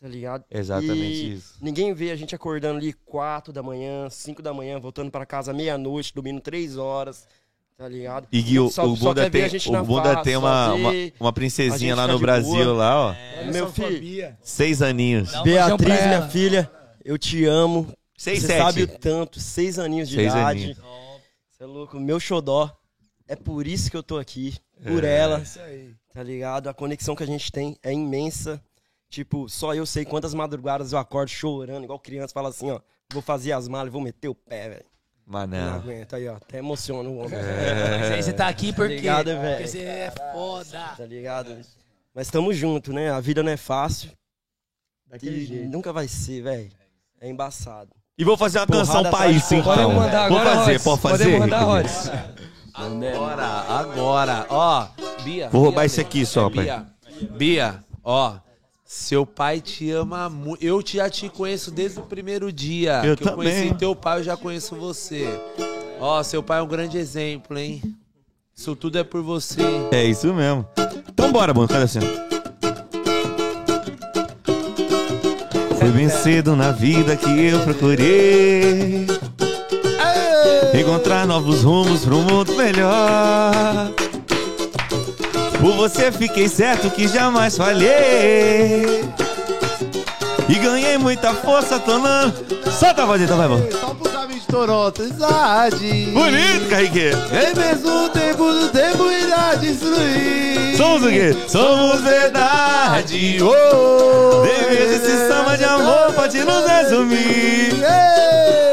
tá 0.00 0.06
ligado? 0.06 0.44
Exatamente 0.50 0.98
E 1.00 1.32
isso. 1.34 1.56
Ninguém 1.60 1.94
vê 1.94 2.10
a 2.10 2.16
gente 2.16 2.34
acordando 2.34 2.78
ali 2.78 2.92
4 2.92 3.52
da 3.52 3.62
manhã, 3.62 4.08
5 4.10 4.42
da 4.42 4.52
manhã, 4.52 4.78
voltando 4.78 5.10
pra 5.10 5.24
casa 5.24 5.52
meia-noite, 5.52 6.14
dormindo 6.14 6.40
3 6.40 6.76
horas, 6.76 7.26
tá 7.82 7.88
ligado? 7.88 8.28
E 8.30 8.40
Gui, 8.40 8.60
o, 8.60 8.70
Só- 8.70 8.86
o 8.86 8.96
Bunda 8.96 9.28
tem, 9.28 9.44
o 9.46 9.84
Bunda 9.84 10.22
tem 10.22 10.36
uma, 10.36 10.72
uma, 10.74 10.90
uma 11.18 11.32
princesinha 11.32 11.96
lá 11.96 12.06
no 12.06 12.18
Brasil, 12.18 12.52
boa. 12.64 12.72
lá, 12.72 13.08
ó. 13.08 13.14
Meu 13.52 13.68
filho, 13.70 13.86
Homofobia. 13.88 14.38
Seis 14.40 14.80
aninhos. 14.80 15.34
Um 15.34 15.42
Beatriz, 15.42 16.06
minha 16.06 16.28
filha, 16.28 16.70
eu 17.04 17.18
te 17.18 17.44
amo. 17.44 17.92
Seis, 18.16 18.40
Você 18.40 18.46
sete. 18.46 18.58
sabe 18.62 18.82
o 18.84 18.86
tanto, 18.86 19.40
seis 19.40 19.78
aninhos 19.80 20.08
de 20.08 20.14
Seis 20.14 20.32
idade. 20.32 20.60
aninhos. 20.60 20.78
Você 21.50 21.64
é 21.64 21.66
louco, 21.66 21.98
meu 21.98 22.20
xodó. 22.20 22.70
É 23.26 23.34
por 23.34 23.66
isso 23.66 23.90
que 23.90 23.96
eu 23.96 24.02
tô 24.02 24.16
aqui, 24.18 24.54
por 24.86 25.02
É. 25.02 25.16
ela, 25.18 25.40
Isso 25.40 25.58
aí. 25.60 25.90
tá 26.14 26.22
ligado? 26.22 26.68
A 26.68 26.74
conexão 26.74 27.16
que 27.16 27.22
a 27.24 27.26
gente 27.26 27.50
tem 27.50 27.76
é 27.82 27.92
imensa. 27.92 28.62
Tipo, 29.10 29.48
só 29.48 29.74
eu 29.74 29.84
sei 29.84 30.04
quantas 30.04 30.32
madrugadas 30.34 30.92
eu 30.92 30.98
acordo 30.98 31.28
chorando, 31.30 31.84
igual 31.84 31.98
criança, 31.98 32.32
fala 32.32 32.48
assim, 32.50 32.70
ó, 32.70 32.80
vou 33.12 33.20
fazer 33.22 33.52
as 33.52 33.66
malas 33.68 33.88
e 33.88 33.90
vou 33.90 34.00
meter 34.00 34.28
o 34.28 34.34
pé, 34.34 34.68
velho. 34.68 34.84
Mas 35.26 35.48
Não 35.48 35.58
não. 35.58 35.74
aguenta 35.76 36.16
aí, 36.16 36.28
ó, 36.28 36.36
até 36.36 36.58
emociona 36.58 37.08
o 37.08 37.18
homem. 37.18 37.30
Mas 38.00 38.10
aí 38.12 38.22
você 38.22 38.32
tá 38.32 38.48
aqui 38.48 38.72
porque, 38.72 38.94
Obrigado, 38.94 39.26
velho. 39.26 39.56
porque 39.56 39.66
você 39.68 39.80
é 39.80 40.12
foda. 40.32 40.80
Tá 40.96 41.04
ligado? 41.06 41.56
Mas 42.14 42.28
tamo 42.28 42.52
junto, 42.52 42.92
né? 42.92 43.10
A 43.10 43.20
vida 43.20 43.42
não 43.42 43.50
é 43.52 43.56
fácil. 43.56 44.10
E 45.22 45.66
nunca 45.70 45.92
vai 45.92 46.08
ser, 46.08 46.42
velho. 46.42 46.70
É 47.20 47.28
embaçado. 47.28 47.90
E 48.18 48.24
vou 48.24 48.36
fazer 48.36 48.58
uma 48.58 48.66
canção 48.66 48.96
Porrada 48.96 49.10
pra 49.10 49.18
atrás 49.20 49.32
de 49.34 49.38
isso, 49.40 49.54
então. 49.54 49.72
Podemos 49.74 49.94
mandar 49.94 50.28
Vou 50.28 50.38
agora, 50.38 50.56
fazer, 50.56 50.70
Rods? 50.72 50.84
pode 50.84 51.00
fazer? 51.00 51.24
Podemos 51.24 51.40
mandar, 51.40 51.60
Rods? 51.62 52.10
Agora, 52.74 53.46
agora, 53.68 54.46
ó, 54.48 54.88
Bia. 55.24 55.48
Vou 55.50 55.62
roubar 55.62 55.80
Bia, 55.82 55.86
esse 55.86 56.00
aqui 56.00 56.24
só, 56.26 56.48
pai. 56.50 56.64
Bia, 56.64 56.86
Bia, 57.36 57.84
ó, 58.02 58.36
seu 58.94 59.24
pai 59.24 59.58
te 59.58 59.90
ama 59.90 60.28
muito. 60.28 60.62
Eu 60.62 60.82
já 60.86 61.08
te 61.08 61.26
conheço 61.30 61.70
desde 61.70 61.98
o 61.98 62.02
primeiro 62.02 62.52
dia. 62.52 63.00
Eu 63.02 63.16
que 63.16 63.22
eu 63.22 63.30
também. 63.30 63.50
conheci 63.50 63.74
teu 63.74 63.96
pai, 63.96 64.18
eu 64.18 64.22
já 64.22 64.36
conheço 64.36 64.76
você. 64.76 65.26
Ó, 65.98 66.22
seu 66.22 66.42
pai 66.42 66.58
é 66.58 66.62
um 66.62 66.66
grande 66.66 66.98
exemplo, 66.98 67.56
hein? 67.56 67.80
Isso 68.54 68.76
tudo 68.76 68.98
é 68.98 69.02
por 69.02 69.22
você. 69.22 69.62
É 69.90 70.04
isso 70.04 70.34
mesmo. 70.34 70.66
Então 71.08 71.32
bora, 71.32 71.54
mano, 71.54 71.66
cadê 71.66 71.84
assim? 71.84 72.00
Foi 75.78 75.90
bem 75.90 76.10
cedo 76.10 76.54
na 76.54 76.70
vida 76.70 77.16
que 77.16 77.46
eu 77.46 77.60
procurei 77.60 79.06
Encontrar 80.78 81.26
novos 81.26 81.62
rumos 81.62 82.04
pra 82.04 82.14
um 82.14 82.22
mundo 82.22 82.54
melhor 82.56 84.01
Por 85.62 85.76
você 85.76 86.10
fiquei 86.10 86.48
certo 86.48 86.90
que 86.90 87.06
jamais 87.06 87.56
falhei. 87.56 89.04
E 90.48 90.54
ganhei 90.56 90.98
muita 90.98 91.32
força, 91.32 91.78
tonando 91.78 92.34
Solta 92.68 93.04
a 93.04 93.06
voz 93.06 93.22
então, 93.22 93.36
vai, 93.36 93.46
bom 93.46 93.60
Só 93.70 93.94
pros 93.94 94.14
amigos 94.16 94.42
de 94.42 94.48
Toronto, 94.48 95.02
Zade. 95.16 96.10
Bonito, 96.12 96.68
Kaique. 96.68 97.10
Em 97.30 97.58
mesmo 97.58 98.08
tempo 98.08 98.52
do 98.52 98.68
tempo 98.70 99.08
irá 99.08 99.54
destruir. 99.54 100.76
Somos 100.76 101.04
o 101.04 101.08
quê? 101.08 101.36
Somos 101.46 102.00
verdade. 102.00 103.38
Oh, 103.40 104.42
Deveria 104.42 104.96
esse 104.96 105.28
samba 105.28 105.56
de 105.56 105.64
amor 105.64 106.12
pode 106.12 106.44
nos 106.44 106.66
resumir. 106.66 107.72
Ei, 107.72 108.71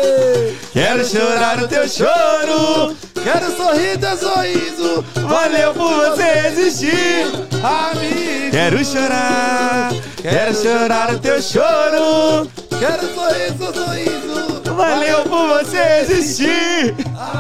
Quero 0.80 1.06
chorar 1.06 1.62
o 1.62 1.68
teu 1.68 1.90
choro. 1.90 2.96
Quero 3.22 3.52
sorrir 3.58 3.98
teu 3.98 4.16
sorriso. 4.16 5.04
Valeu 5.28 5.74
por 5.74 5.94
você 5.94 6.48
existir. 6.48 7.26
Amigo, 7.62 8.50
Quero 8.50 8.86
chorar. 8.86 9.92
Quero 10.22 10.56
chorar 10.56 11.14
o 11.14 11.20
teu 11.20 11.42
choro. 11.42 12.50
Quero 12.80 13.14
sorrir 13.14 13.58
seu 13.58 13.74
sorriso. 13.74 14.62
Valeu 14.74 15.24
por 15.24 15.50
você 15.50 16.00
existir. 16.04 16.96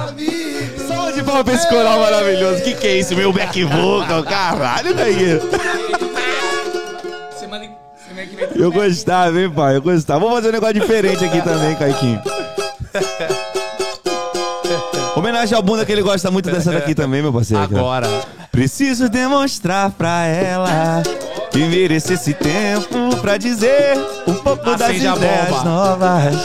Amigo. 0.05 0.85
Salve 0.85 1.13
de 1.13 1.23
palmas 1.23 1.43
pra 1.45 1.53
esse 1.53 1.69
coral 1.69 1.97
maravilhoso. 2.01 2.61
Que 2.61 2.73
que 2.73 2.87
é 2.87 2.97
isso, 2.97 3.15
meu 3.15 3.31
back 3.31 3.63
vocal? 3.63 4.21
Caralho, 4.23 4.93
tem 4.93 5.39
Eu 8.53 8.69
gostava, 8.69 9.39
hein, 9.39 9.49
pai, 9.49 9.77
eu 9.77 9.81
gostava. 9.81 10.19
Vamos 10.19 10.35
fazer 10.35 10.49
um 10.49 10.51
negócio 10.51 10.73
diferente 10.73 11.23
aqui 11.23 11.41
também, 11.41 11.73
Kaiquinho 11.77 12.21
Homenagem 15.15 15.55
ao 15.55 15.61
bunda 15.61 15.85
que 15.85 15.91
ele 15.91 16.01
gosta 16.01 16.31
muito 16.31 16.49
dessa 16.49 16.71
daqui 16.71 16.95
também, 16.95 17.21
meu 17.21 17.33
parceiro. 17.33 17.63
Agora. 17.63 18.07
Preciso 18.51 19.09
demonstrar 19.09 19.91
pra 19.91 20.25
ela 20.25 21.03
que 21.51 21.59
merece 21.59 22.13
esse 22.13 22.33
tempo 22.33 23.15
pra 23.21 23.37
dizer 23.37 23.95
um 24.27 24.33
pouco 24.35 24.65
das 24.65 24.81
Acende 24.81 25.07
a 25.07 25.15
ideias 25.15 25.63
novas, 25.63 26.35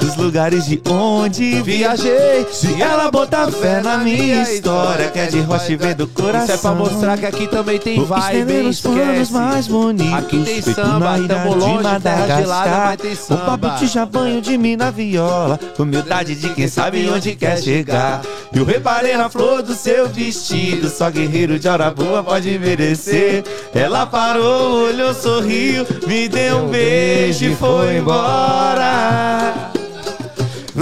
dos 0.00 0.16
lugares 0.16 0.66
de 0.66 0.80
onde 0.88 1.62
viajei. 1.62 2.46
Se 2.50 2.80
ela 2.80 3.10
botar 3.10 3.50
fé 3.50 3.80
na 3.80 3.98
minha 3.98 4.42
história, 4.42 5.10
que 5.10 5.18
é 5.18 5.26
de 5.26 5.40
rocha 5.40 5.72
e 5.72 5.76
vem 5.76 5.94
do 5.94 6.06
coração. 6.08 6.44
Isso 6.44 6.52
é 6.52 6.56
pra 6.56 6.72
mostrar 6.72 7.18
que 7.18 7.26
aqui 7.26 7.46
também 7.46 7.78
tem 7.78 8.02
vibe, 8.02 8.68
os 8.68 8.80
planos 8.80 9.30
mais 9.30 9.68
bonitos. 9.68 10.14
Aqui 10.14 10.42
tem 10.42 10.62
samba, 10.62 11.18
tamo 11.28 11.54
longe, 11.54 12.00
terra 12.02 12.40
gelada, 12.40 12.70
mas 12.86 13.00
tem 13.00 13.36
O 13.36 13.40
papo 13.40 13.86
já 13.86 14.06
banho 14.06 14.40
de 14.40 14.56
mim 14.56 14.76
na 14.76 14.90
viola. 14.90 15.58
Humildade 15.78 16.34
de 16.34 16.48
quem 16.50 16.66
sabe 16.66 17.08
onde 17.08 17.36
quer 17.36 17.58
chegar. 17.58 18.22
Eu 18.52 18.64
reparei 18.64 19.16
na 19.16 19.28
flor 19.28 19.62
do 19.62 19.74
seu 19.74 20.08
vestido. 20.08 20.88
Só 20.88 21.10
guerreiro 21.10 21.58
de 21.58 21.68
hora 21.68 21.90
boa 21.90 22.22
pode 22.22 22.58
merecer. 22.58 23.44
Ela 23.74 24.06
parou, 24.06 24.86
olhou, 24.86 25.12
sorriu, 25.12 25.86
me 26.06 26.28
deu 26.28 26.58
um 26.58 26.68
beijo 26.68 27.44
e 27.44 27.54
foi 27.54 27.98
embora. 27.98 29.49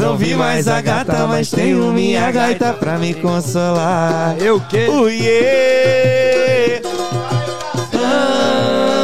Não 0.09 0.17
vi 0.17 0.35
mais 0.35 0.67
a 0.67 0.81
gata, 0.81 1.27
mas 1.27 1.51
tenho 1.51 1.93
minha 1.93 2.31
gaita 2.31 2.73
pra 2.73 2.97
me 2.97 3.13
consolar. 3.13 4.35
Eu 4.41 4.59
que? 4.59 4.89
Uiê! 4.89 6.81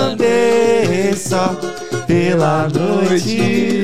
Andei 0.08 1.14
só 1.14 1.54
pela 2.06 2.68
noite. 2.70 3.82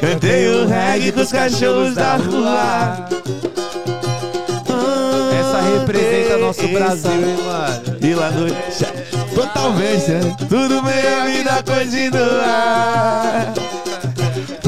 Cantei 0.00 0.46
o 0.50 0.68
reggae 0.68 1.10
com 1.10 1.22
os 1.22 1.32
cachorros 1.32 1.96
da 1.96 2.14
rua. 2.14 3.08
Essa 5.40 5.60
representa 5.62 6.38
nosso 6.38 6.68
Brasil, 6.68 7.02
só 7.02 7.10
hein, 7.10 7.38
mano? 7.44 7.98
Pela 7.98 8.30
noite. 8.30 8.86
Totalmente, 9.34 10.10
né? 10.12 10.36
Tudo 10.48 10.80
bem, 10.82 11.08
a 11.12 11.24
vida 11.24 11.60
continua. 11.64 13.52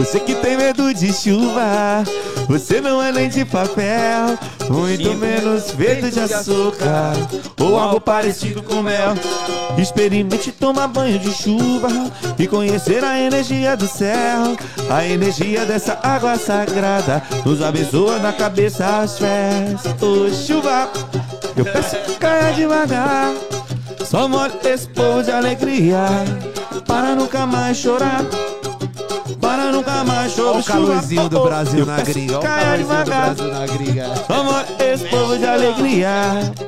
Você 0.05 0.21
que 0.21 0.35
tem 0.35 0.55
medo 0.55 0.93
de 0.93 1.11
chuva, 1.15 2.05
você 2.47 2.79
não 2.79 3.03
é 3.03 3.11
nem 3.11 3.27
de 3.27 3.43
papel, 3.43 4.39
muito 4.69 5.15
menos 5.15 5.71
feito 5.71 6.11
de 6.11 6.21
açúcar, 6.21 7.15
ou 7.59 7.79
algo 7.79 7.99
parecido 7.99 8.63
com 8.63 8.83
mel. 8.83 9.15
Experimente 9.79 10.53
tomar 10.53 10.89
banho 10.89 11.19
de 11.19 11.33
chuva 11.33 11.89
e 12.39 12.47
conhecer 12.47 13.03
a 13.03 13.19
energia 13.19 13.79
do 13.79 13.89
céu, 13.89 14.55
a 14.91 15.07
energia 15.07 15.65
dessa 15.65 15.99
água 16.03 16.37
sagrada 16.37 17.23
nos 17.43 17.63
abençoa 17.63 18.19
na 18.19 18.33
cabeça 18.33 19.01
as 19.01 19.19
fés. 19.19 19.81
Ô 20.03 20.31
chuva, 20.31 20.91
eu 21.57 21.65
peço 21.65 21.97
que 21.97 22.19
caia 22.19 22.53
devagar, 22.53 23.33
só 24.05 24.29
molhe 24.29 24.53
esse 24.67 24.87
povo 24.87 25.23
de 25.23 25.31
alegria, 25.31 26.05
para 26.87 27.15
nunca 27.15 27.47
mais 27.47 27.79
chorar. 27.79 28.23
Para 29.45 29.73
nunca 29.73 30.05
mais 30.05 30.33
chorar. 30.33 30.51
Olha 30.51 30.61
o 30.61 30.65
calorzinho 30.65 31.29
do 31.29 31.43
Brasil 31.43 31.85
na 31.87 32.01
gringa. 32.01 32.39
Olha 32.39 32.39
o 32.39 32.43
calorzinho 32.43 32.79
do 32.79 33.05
devagar. 33.05 33.35
Brasil 33.35 33.53
na 33.53 33.67
gringa. 33.67 34.09
Vamos 34.27 34.55
esse 34.81 35.05
povo 35.09 35.39
de 35.39 35.47
alegria 35.47 36.11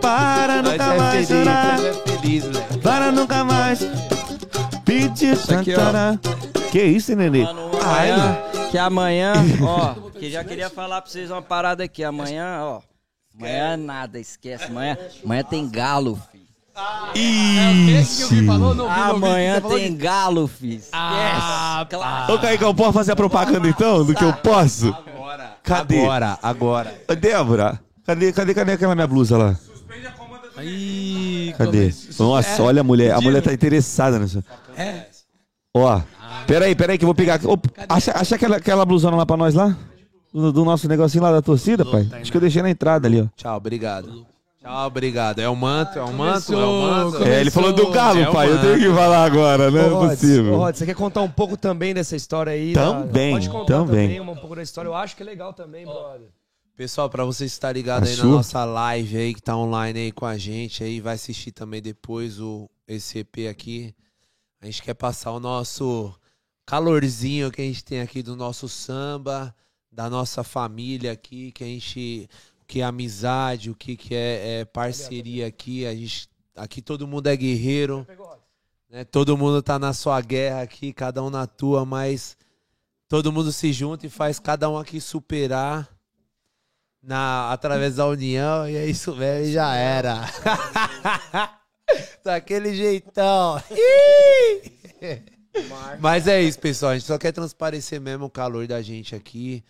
Para 0.01 0.63
nunca 0.63 0.85
é 0.95 0.99
mais 0.99 1.29
chorar 1.29 1.79
é 1.79 1.93
velho. 1.93 2.81
Para 2.83 3.13
nunca 3.13 3.45
mais 3.45 3.81
Pedir 4.85 5.39
tantara 5.39 6.21
Que 6.71 6.83
isso, 6.83 7.17
Nenê? 7.17 7.45
Amanhã, 7.45 8.39
que 8.71 8.79
amanhã, 8.79 9.33
ó, 9.63 9.95
que 10.19 10.31
já 10.31 10.43
queria 10.45 10.69
falar 10.69 11.01
pra 11.01 11.11
vocês 11.11 11.31
uma 11.31 11.41
parada 11.41 11.85
aqui. 11.85 12.03
Amanhã, 12.03 12.59
ó, 12.63 12.81
amanhã 13.37 13.73
é 13.73 13.77
nada, 13.77 14.19
esquece. 14.19 14.65
Amanhã, 14.65 14.99
amanhã 15.25 15.45
tem 15.45 15.69
galo, 15.69 16.21
filho. 16.31 16.36
Ixi 17.15 18.47
Amanhã 18.49 19.61
tem 19.61 19.97
galo. 19.97 20.45
Esquece. 20.63 20.89
Ah, 20.93 21.87
Claro. 21.89 22.35
Ô, 22.35 22.39
Kaique, 22.39 22.65
eu 22.65 22.75
posso 22.75 22.93
fazer 22.93 23.13
a 23.13 23.17
propaganda 23.17 23.69
então? 23.69 24.05
Do 24.05 24.15
que 24.15 24.25
eu 24.25 24.33
posso? 24.35 24.89
Agora. 24.89 25.57
Cadê? 25.63 26.01
Agora, 26.01 26.39
agora. 26.43 26.95
Ô, 27.09 27.15
Débora, 27.15 27.81
cadê, 28.05 28.33
cadê, 28.33 28.55
cadê 28.55 28.73
aquela 28.73 28.95
minha 28.95 29.07
blusa 29.07 29.37
lá? 29.37 29.57
Aí, 30.57 31.55
Cadê? 31.59 31.93
Nossa, 32.19 32.63
olha 32.63 32.81
a 32.81 32.85
mulher. 32.85 33.13
A 33.13 33.21
mulher 33.21 33.43
tá 33.43 33.53
interessada 33.53 34.19
nisso. 34.19 34.43
É. 34.77 35.07
Ó, 35.75 36.01
peraí, 36.47 36.75
peraí 36.75 36.97
que 36.97 37.05
eu 37.05 37.09
vou 37.09 37.15
pegar. 37.15 37.39
Ô, 37.45 37.59
acha 37.89 38.13
acha 38.13 38.37
aquela, 38.37 38.57
aquela 38.57 38.85
blusona 38.87 39.17
lá 39.17 39.27
pra 39.27 39.37
nós 39.37 39.55
lá? 39.55 39.77
Do, 40.33 40.53
do 40.53 40.65
nosso 40.65 40.89
negocinho 40.89 41.23
lá 41.23 41.31
da 41.33 41.43
torcida, 41.43 41.85
pai? 41.85 42.09
Acho 42.21 42.31
que 42.31 42.37
eu 42.37 42.41
deixei 42.41 42.63
na 42.63 42.71
entrada 42.71 43.07
ali, 43.07 43.21
ó. 43.21 43.27
Tchau, 43.37 43.57
obrigado. 43.57 44.27
Tchau, 44.67 44.87
obrigado. 44.87 45.39
É 45.39 45.49
o 45.49 45.55
manto, 45.57 45.99
é 45.99 46.03
o 46.03 46.13
manto, 46.13 46.53
é 46.53 46.57
o 46.57 46.83
manto. 46.83 47.23
É, 47.25 47.41
ele 47.41 47.51
falou 47.51 47.73
do 47.73 47.91
galo, 47.91 48.19
É 48.21 48.33
pai. 48.33 48.51
Eu 48.51 48.61
tenho 48.61 48.79
que 48.79 48.89
falar 48.95 49.25
agora, 49.25 49.71
né? 49.71 49.89
Não 49.89 50.05
é 50.05 50.09
possível. 50.11 50.55
ô, 50.55 50.57
Rods, 50.59 50.79
você 50.79 50.87
quer 50.87 50.95
contar 50.95 51.23
um 51.23 51.31
pouco 51.31 51.57
também 51.57 51.95
dessa 51.95 52.17
história 52.17 52.53
aí? 52.53 52.73
da- 52.73 52.93
Também, 53.03 53.33
Pode 53.35 53.49
contar 53.49 53.67
também. 53.79 54.21
um 54.21 54.35
pouco 54.35 54.57
da 54.57 54.63
história. 54.63 54.89
Eu 54.89 54.95
acho 54.95 55.15
que 55.17 55.23
é 55.23 55.27
legal 55.27 55.53
também, 55.53 55.85
brother. 55.85 56.29
Pessoal, 56.77 57.09
pra 57.09 57.25
você 57.25 57.45
estar 57.47 57.73
ligado 57.73 58.03
aí 58.05 58.11
na 58.17 58.23
Achou? 58.23 58.31
nossa 58.33 58.65
live 58.65 59.17
aí, 59.17 59.33
que 59.35 59.41
tá 59.41 59.57
online 59.57 59.99
aí 59.99 60.13
com 60.13 60.27
a 60.27 60.37
gente 60.37 60.85
aí, 60.85 61.01
vai 61.01 61.15
assistir 61.15 61.51
também 61.53 61.81
depois 61.81 62.39
o, 62.39 62.69
esse 62.87 63.21
EP 63.21 63.49
aqui. 63.51 63.95
A 64.61 64.67
gente 64.67 64.83
quer 64.83 64.93
passar 64.95 65.31
o 65.33 65.41
nosso 65.41 66.13
calorzinho 66.67 67.51
que 67.51 67.63
a 67.63 67.65
gente 67.65 67.83
tem 67.85 68.01
aqui 68.01 68.23
do 68.23 68.37
nosso 68.37 68.69
samba, 68.69 69.55
da 69.91 70.11
nossa 70.11 70.43
família 70.45 71.13
aqui, 71.13 71.53
que 71.53 71.65
a 71.65 71.67
gente. 71.67 72.29
O 72.67 72.69
que 72.69 72.81
é 72.81 72.85
amizade, 72.85 73.71
o 73.71 73.77
que, 73.77 73.97
que 73.97 74.13
é, 74.13 74.59
é 74.59 74.65
parceria 74.65 75.47
aqui. 75.47 75.87
A 75.87 75.95
gente, 75.95 76.29
aqui 76.57 76.83
todo 76.83 77.07
mundo 77.07 77.29
é 77.29 77.37
guerreiro. 77.37 78.05
Né? 78.91 79.05
Todo 79.05 79.39
mundo 79.39 79.63
tá 79.63 79.79
na 79.79 79.93
sua 79.93 80.21
guerra 80.21 80.63
aqui, 80.63 80.93
cada 80.93 81.23
um 81.23 81.31
na 81.31 81.47
tua, 81.47 81.85
mas 81.85 82.37
todo 83.09 83.33
mundo 83.33 83.53
se 83.53 83.73
junta 83.73 84.05
e 84.05 84.11
faz 84.11 84.41
cada 84.41 84.69
um 84.69 84.77
aqui 84.77 85.01
superar 85.01 85.89
na, 87.01 87.53
através 87.53 87.95
da 87.95 88.07
união, 88.09 88.69
e 88.69 88.75
é 88.75 88.85
isso 88.85 89.15
mesmo, 89.15 89.47
e 89.47 89.53
já 89.53 89.77
era. 89.77 90.29
Daquele 92.25 92.75
jeitão. 92.75 93.63
Ih! 93.71 95.23
Mas 96.01 96.27
é 96.27 96.43
isso, 96.43 96.59
pessoal. 96.59 96.91
A 96.91 96.99
gente 96.99 97.07
só 97.07 97.17
quer 97.17 97.31
transparecer 97.31 98.01
mesmo 98.01 98.25
o 98.25 98.31
calor 98.31 98.67
da 98.67 98.83
gente 98.83 99.15
aqui. 99.15 99.63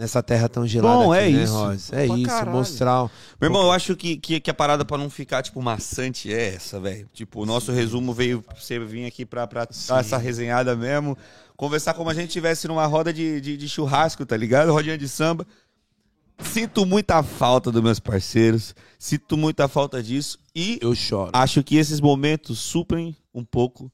Nessa 0.00 0.22
terra 0.22 0.48
tão 0.48 0.66
gelada 0.66 0.96
Bom, 1.04 1.12
aqui, 1.12 1.24
é 1.24 1.30
né, 1.30 1.42
isso. 1.42 1.52
Rosa? 1.52 1.94
É 1.94 2.06
isso, 2.06 2.22
caralho. 2.22 2.56
mostrar. 2.56 3.10
Meu 3.38 3.48
irmão, 3.48 3.64
eu 3.64 3.70
acho 3.70 3.94
que, 3.94 4.16
que, 4.16 4.40
que 4.40 4.50
a 4.50 4.54
parada 4.54 4.82
pra 4.82 4.96
não 4.96 5.10
ficar, 5.10 5.42
tipo, 5.42 5.60
maçante 5.60 6.32
é 6.32 6.54
essa, 6.54 6.80
velho. 6.80 7.06
Tipo, 7.12 7.42
o 7.42 7.44
nosso 7.44 7.70
resumo 7.70 8.14
veio 8.14 8.40
pra 8.40 8.56
você 8.56 8.78
vir 8.78 9.04
aqui 9.04 9.26
pra, 9.26 9.46
pra 9.46 9.68
dar 9.86 10.00
essa 10.00 10.16
resenhada 10.16 10.74
mesmo. 10.74 11.18
Conversar 11.54 11.92
como 11.92 12.08
a 12.08 12.14
gente 12.14 12.28
estivesse 12.28 12.66
numa 12.66 12.86
roda 12.86 13.12
de, 13.12 13.42
de, 13.42 13.58
de 13.58 13.68
churrasco, 13.68 14.24
tá 14.24 14.38
ligado? 14.38 14.72
Rodinha 14.72 14.96
de 14.96 15.06
samba. 15.06 15.46
Sinto 16.42 16.86
muita 16.86 17.22
falta 17.22 17.70
dos 17.70 17.82
meus 17.82 18.00
parceiros. 18.00 18.74
Sinto 18.98 19.36
muita 19.36 19.68
falta 19.68 20.02
disso. 20.02 20.38
E 20.56 20.78
Eu 20.80 20.94
choro. 20.94 21.30
acho 21.34 21.62
que 21.62 21.76
esses 21.76 22.00
momentos 22.00 22.58
suprem 22.58 23.14
um 23.34 23.44
pouco 23.44 23.92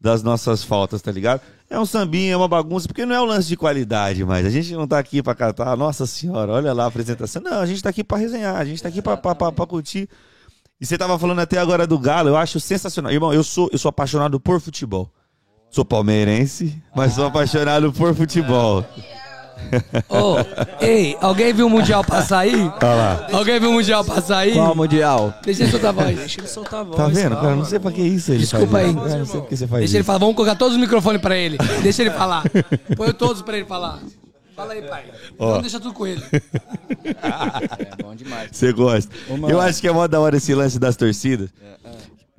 das 0.00 0.22
nossas 0.22 0.62
faltas, 0.62 1.02
tá 1.02 1.10
ligado? 1.10 1.42
É 1.70 1.78
um 1.78 1.86
sambinha, 1.86 2.32
é 2.32 2.36
uma 2.36 2.48
bagunça, 2.48 2.88
porque 2.88 3.06
não 3.06 3.14
é 3.14 3.20
um 3.20 3.24
lance 3.24 3.46
de 3.46 3.56
qualidade, 3.56 4.24
mas 4.24 4.44
a 4.44 4.50
gente 4.50 4.72
não 4.74 4.88
tá 4.88 4.98
aqui 4.98 5.22
pra 5.22 5.36
cantar, 5.36 5.76
nossa 5.76 6.04
senhora, 6.04 6.50
olha 6.50 6.72
lá 6.72 6.82
a 6.82 6.86
apresentação. 6.88 7.40
Não, 7.40 7.60
a 7.60 7.66
gente 7.66 7.80
tá 7.80 7.90
aqui 7.90 8.02
pra 8.02 8.18
resenhar, 8.18 8.56
a 8.56 8.64
gente 8.64 8.82
tá 8.82 8.88
aqui 8.88 9.00
pra 9.00 9.16
curtir. 9.68 10.08
E 10.80 10.84
você 10.84 10.98
tava 10.98 11.16
falando 11.16 11.38
até 11.38 11.58
agora 11.58 11.86
do 11.86 11.96
Galo, 11.96 12.28
eu 12.28 12.36
acho 12.36 12.58
sensacional. 12.58 13.12
Irmão, 13.12 13.32
eu 13.32 13.44
sou, 13.44 13.70
eu 13.72 13.78
sou 13.78 13.88
apaixonado 13.88 14.40
por 14.40 14.60
futebol. 14.60 15.08
Sou 15.70 15.84
palmeirense, 15.84 16.82
mas 16.96 17.12
sou 17.12 17.26
apaixonado 17.26 17.92
por 17.92 18.16
futebol. 18.16 18.84
Ô, 20.08 20.36
ei, 20.84 21.16
alguém 21.20 21.52
viu 21.52 21.66
o 21.66 21.70
Mundial 21.70 22.02
passar 22.04 22.40
aí? 22.40 22.54
Olha 22.54 22.74
lá. 22.94 23.26
Alguém 23.32 23.60
viu 23.60 23.70
o 23.70 23.72
Mundial 23.74 24.04
passar 24.04 24.38
aí? 24.38 24.52
Qual 24.54 24.74
mundial? 24.74 25.34
Deixa 25.44 25.62
ele 25.62 25.70
soltar 25.70 25.90
a 25.90 25.92
voz. 25.92 26.16
Deixa 26.18 26.40
ele 26.40 26.48
soltar 26.48 26.80
a 26.80 26.82
voz. 26.82 26.96
Tá 26.96 27.06
vendo? 27.08 27.36
Cara, 27.36 27.54
não 27.56 27.64
sei 27.64 27.78
pra 27.78 27.92
que 27.92 28.02
isso 28.02 28.32
ele 28.32 28.40
Desculpa 28.40 28.66
faz 28.66 28.84
aí. 28.86 28.90
isso. 28.90 29.18
Não 29.18 29.26
sei 29.26 29.40
por 29.40 29.48
que 29.48 29.56
você 29.56 29.66
faz 29.66 29.80
Deixa 29.80 29.94
ele 29.96 30.00
isso. 30.00 30.06
falar. 30.06 30.18
Vamos 30.18 30.34
colocar 30.36 30.54
todos 30.56 30.74
os 30.74 30.80
microfones 30.80 31.20
pra 31.20 31.36
ele. 31.36 31.58
Deixa 31.82 32.02
ele 32.02 32.10
falar. 32.10 32.42
Põe 32.96 33.12
todos 33.12 33.42
pra 33.42 33.56
ele 33.56 33.66
falar. 33.66 33.98
Fala 34.56 34.72
aí, 34.74 34.82
pai. 34.82 35.04
Vamos 35.38 35.62
deixar 35.62 35.80
tudo 35.80 35.94
com 35.94 36.06
ele. 36.06 36.22
É 37.04 38.02
bom 38.02 38.14
demais. 38.14 38.50
Você 38.52 38.72
gosta. 38.72 39.10
Uma- 39.28 39.48
Eu 39.48 39.60
acho 39.60 39.80
que 39.80 39.88
é 39.88 39.92
mó 39.92 40.06
da 40.06 40.20
hora 40.20 40.36
esse 40.36 40.54
lance 40.54 40.78
das 40.78 40.96
torcidas. 40.96 41.48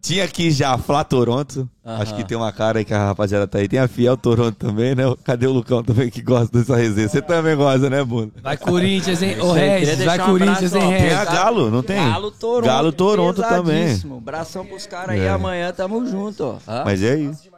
Tinha 0.02 0.23
aqui 0.23 0.49
já 0.49 0.73
a 0.73 0.78
Flá 0.80 1.03
Toronto. 1.03 1.69
Aham. 1.86 2.02
Acho 2.02 2.15
que 2.15 2.23
tem 2.23 2.36
uma 2.36 2.52
cara 2.52 2.80
aí 2.80 2.86
que 2.86 2.94
a 2.94 3.07
rapaziada 3.07 3.45
tá 3.48 3.60
aí. 3.60 3.68
Tem 3.68 3.80
a 3.80 3.88
Fiel 3.88 4.18
Toronto 4.18 4.56
também, 4.56 4.95
né? 4.95 5.03
Cadê 5.23 5.45
o 5.45 5.52
Lucão 5.52 5.84
também 5.84 6.10
que 6.10 6.22
gosta 6.23 6.57
dessa 6.57 6.76
resenha? 6.76 7.07
Você 7.07 7.22
também 7.22 7.56
gosta, 7.56 7.88
né, 7.90 8.03
Bunda? 8.03 8.32
Vai 8.41 8.57
Corinthians, 8.57 9.22
hein? 9.22 9.38
Ô, 9.41 9.53
queria 9.53 9.78
Regis, 9.78 9.88
vai 9.90 10.18
deixar 10.18 10.23
um 10.23 10.32
Corinthians, 10.32 10.76
abraço, 10.76 10.78
hein, 10.78 10.84
ó. 10.84 10.98
Tem 11.03 11.14
a 11.14 11.19
Regis? 11.19 11.34
Galo, 11.36 11.72
não 11.72 11.84
tem? 11.84 11.98
Galo 11.98 12.32
Toronto. 12.32 12.65
Galo 12.65 12.91
Toronto 12.91 13.41
também. 13.44 13.84
pesadíssimo. 13.84 14.19
Bração 14.19 14.65
pros 14.65 14.88
caras 14.88 15.10
aí, 15.11 15.22
É. 15.22 15.30
amanhã 15.30 15.72
tamo 15.72 16.03
junto, 16.07 16.44
ó. 16.45 16.57
Hã? 16.68 16.84
Mas 16.84 17.03
é 17.03 17.15
isso. 17.18 17.49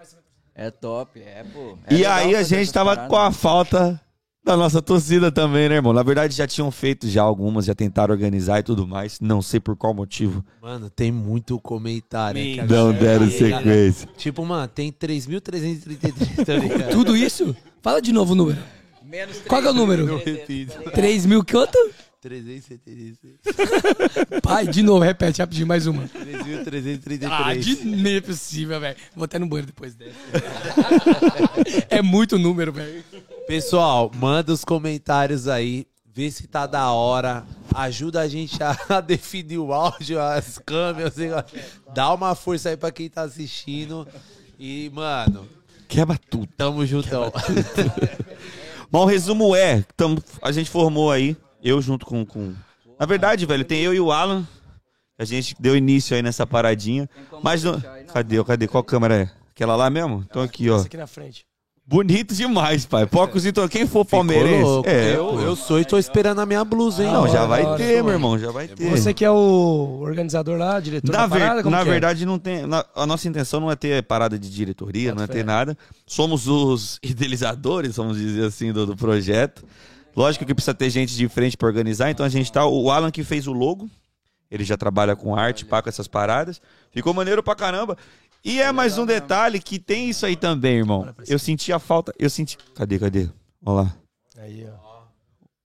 É 0.56 0.70
top, 0.70 1.20
é, 1.20 1.44
pô. 1.52 1.78
É 1.88 1.94
E 1.94 1.98
legal 1.98 2.14
aí 2.14 2.36
a 2.36 2.38
fazer 2.40 2.50
gente 2.50 2.62
essas 2.64 2.72
tava 2.74 2.90
paradas. 2.92 3.10
com 3.10 3.16
a 3.18 3.32
falta 3.32 4.02
da 4.44 4.58
nossa 4.58 4.82
torcida 4.82 5.32
também, 5.32 5.70
né, 5.70 5.76
irmão? 5.76 5.94
Na 5.94 6.04
verdade 6.04 6.36
já 6.36 6.46
tinham 6.46 6.70
feito 6.70 7.08
já 7.08 7.22
algumas, 7.22 7.66
já 7.66 7.74
tentaram 7.74 8.14
organizar 8.14 8.60
e 8.60 8.64
tudo 8.64 8.86
mais. 8.88 9.20
Não 9.22 9.42
sei 9.42 9.60
por 9.60 9.76
qual 9.76 9.94
motivo. 9.94 10.44
Mano, 10.62 10.90
tem 10.90 11.12
muito 11.12 11.60
comentário. 11.60 12.42
aqui, 12.42 12.60
a 12.60 12.66
Não 12.66 12.92
deram 12.92 13.30
sequência. 13.30 14.10
Tipo, 14.18 14.46
mano, 14.46 14.68
tem 14.68 14.92
3.333, 14.92 16.46
tá 16.46 16.54
ligado? 16.60 16.92
Tudo 16.92 17.16
isso? 17.16 17.56
Fala 17.82 18.02
de 18.02 18.12
novo 18.12 18.34
o 18.34 18.36
número. 18.36 18.60
Menos 19.04 19.38
Qual 19.48 19.62
que 19.62 19.68
é 19.68 19.72
o 19.72 19.74
número? 19.74 20.08
Eu 20.08 20.18
repito. 20.18 20.92
3 20.92 21.26
mil 21.26 21.46
quanto? 21.46 21.78
376. 22.22 23.36
Pai, 24.42 24.66
de 24.66 24.82
novo, 24.82 25.04
repete 25.04 25.42
rapidinho, 25.42 25.68
mais 25.68 25.86
uma. 25.86 26.04
3.333. 26.04 27.28
Ah, 27.30 27.54
de 27.54 27.86
não 27.86 28.10
é 28.10 28.22
possível, 28.22 28.80
velho. 28.80 28.96
Vou 29.14 29.26
até 29.26 29.38
no 29.38 29.46
banheiro 29.46 29.68
depois 29.68 29.94
dessa. 29.94 30.14
é 31.90 32.02
muito 32.02 32.40
número, 32.40 32.72
velho. 32.72 33.04
Pessoal, 33.48 34.10
manda 34.16 34.54
os 34.54 34.64
comentários 34.64 35.48
aí. 35.48 35.86
Vê 36.06 36.30
se 36.30 36.48
tá 36.48 36.66
da 36.66 36.92
hora. 36.92 37.44
Ajuda 37.74 38.22
a 38.22 38.28
gente 38.28 38.58
a 38.62 39.02
definir 39.02 39.58
o 39.58 39.74
áudio, 39.74 40.22
as 40.22 40.58
câmeras. 40.60 41.16
Dá 41.94 42.14
uma 42.14 42.36
força 42.36 42.70
aí 42.70 42.78
pra 42.78 42.92
quem 42.92 43.10
tá 43.10 43.24
assistindo. 43.24 44.08
E, 44.60 44.92
mano, 44.94 45.48
Quebra 45.88 46.18
tudo. 46.30 46.48
tamo 46.56 46.86
juntão. 46.86 47.32
Mas 48.92 49.02
o 49.02 49.06
resumo 49.06 49.56
é, 49.56 49.84
tamo, 49.98 50.24
a 50.42 50.52
gente 50.52 50.70
formou 50.70 51.12
aí, 51.12 51.36
eu 51.64 51.82
junto 51.82 52.06
com, 52.06 52.24
com... 52.24 52.54
Na 53.00 53.08
verdade, 53.08 53.46
velho, 53.46 53.66
tem 53.66 53.82
eu 53.82 53.94
e 53.94 54.00
o 54.00 54.12
Alan, 54.12 54.48
a 55.18 55.26
gente 55.26 55.56
deu 55.60 55.76
início 55.76 56.16
aí 56.16 56.22
nessa 56.22 56.46
paradinha. 56.46 57.10
Mas 57.42 57.64
não... 57.64 57.82
Cadê? 58.14 58.44
Cadê? 58.44 58.68
Qual 58.68 58.84
câmera 58.84 59.24
é? 59.24 59.32
Aquela 59.50 59.76
lá 59.76 59.90
mesmo? 59.90 60.24
Então 60.30 60.44
aqui, 60.44 60.70
ó. 60.70 60.76
Essa 60.78 60.86
aqui 60.86 60.98
na 60.98 61.08
frente. 61.08 61.46
Bonito 61.86 62.34
demais, 62.34 62.86
pai. 62.86 63.06
Pocos 63.06 63.46
então, 63.46 63.68
quem 63.68 63.86
for 63.86 64.06
palmeirense. 64.06 64.64
Louco. 64.64 64.90
É, 64.90 65.16
eu, 65.16 65.42
eu 65.42 65.54
sou 65.56 65.82
e 65.82 65.86
tô 65.86 65.98
esperando 65.98 66.40
a 66.40 66.46
minha 66.46 66.64
blusa, 66.64 67.04
hein? 67.04 67.12
Não, 67.12 67.28
já 67.28 67.46
vai 67.46 67.76
ter, 67.76 68.02
meu 68.02 68.14
irmão, 68.14 68.40
já 68.40 68.52
vai 68.52 68.70
ter. 68.70 68.90
Você 68.90 69.14
que 69.14 69.26
é 69.26 69.30
o 69.30 70.00
organizador 70.02 70.58
lá, 70.58 70.80
diretor 70.80 71.12
Na, 71.12 71.24
da 71.24 71.28
parada? 71.30 71.56
ver- 71.58 71.64
como 71.64 71.76
na 71.76 71.84
que 71.84 71.90
é? 71.90 71.92
verdade, 71.92 72.26
não 72.26 72.40
tem. 72.40 72.66
na- 72.66 72.86
a 72.96 73.06
nossa 73.06 73.28
intenção 73.28 73.60
não 73.60 73.70
é 73.70 73.76
ter 73.76 74.02
parada 74.04 74.40
de 74.40 74.50
diretoria, 74.50 75.14
não 75.14 75.24
é 75.24 75.28
fé. 75.28 75.34
ter 75.34 75.44
nada. 75.46 75.78
Somos 76.08 76.48
os 76.48 77.00
idealizadores, 77.04 77.98
vamos 77.98 78.18
dizer 78.18 78.46
assim, 78.46 78.72
do, 78.72 78.86
do 78.86 78.96
projeto. 78.96 79.66
Lógico 80.16 80.46
que 80.46 80.54
precisa 80.54 80.74
ter 80.74 80.90
gente 80.90 81.14
de 81.18 81.28
frente 81.28 81.58
para 81.58 81.68
organizar, 81.68 82.10
então 82.10 82.26
a 82.26 82.30
gente 82.30 82.50
tá. 82.50 82.66
O 82.66 82.92
Alan 82.92 83.12
que 83.12 83.26
fez 83.26 83.46
o 83.46 83.52
logo, 83.52 83.90
ele 84.50 84.64
já 84.64 84.78
trabalha 84.78 85.18
com 85.18 85.36
arte, 85.36 85.66
pá, 85.66 85.82
com 85.82 85.90
essas 85.90 86.08
paradas. 86.08 86.62
Ficou 86.92 87.14
maneiro 87.14 87.44
pra 87.44 87.56
caramba. 87.56 87.98
E 88.44 88.62
é 88.62 88.72
mais 88.72 88.98
um 88.98 89.06
detalhe 89.06 89.60
que 89.60 89.80
tem 89.80 90.10
isso 90.10 90.26
aí 90.26 90.36
também, 90.36 90.78
irmão. 90.78 91.08
Eu 91.28 91.40
senti 91.40 91.72
a 91.72 91.80
falta. 91.80 92.14
Eu 92.20 92.30
senti. 92.30 92.58
Cadê, 92.76 93.00
cadê? 93.00 93.30
Olha 93.66 93.84
lá. 93.84 93.96
Aí, 94.38 94.68
ó. 94.68 94.84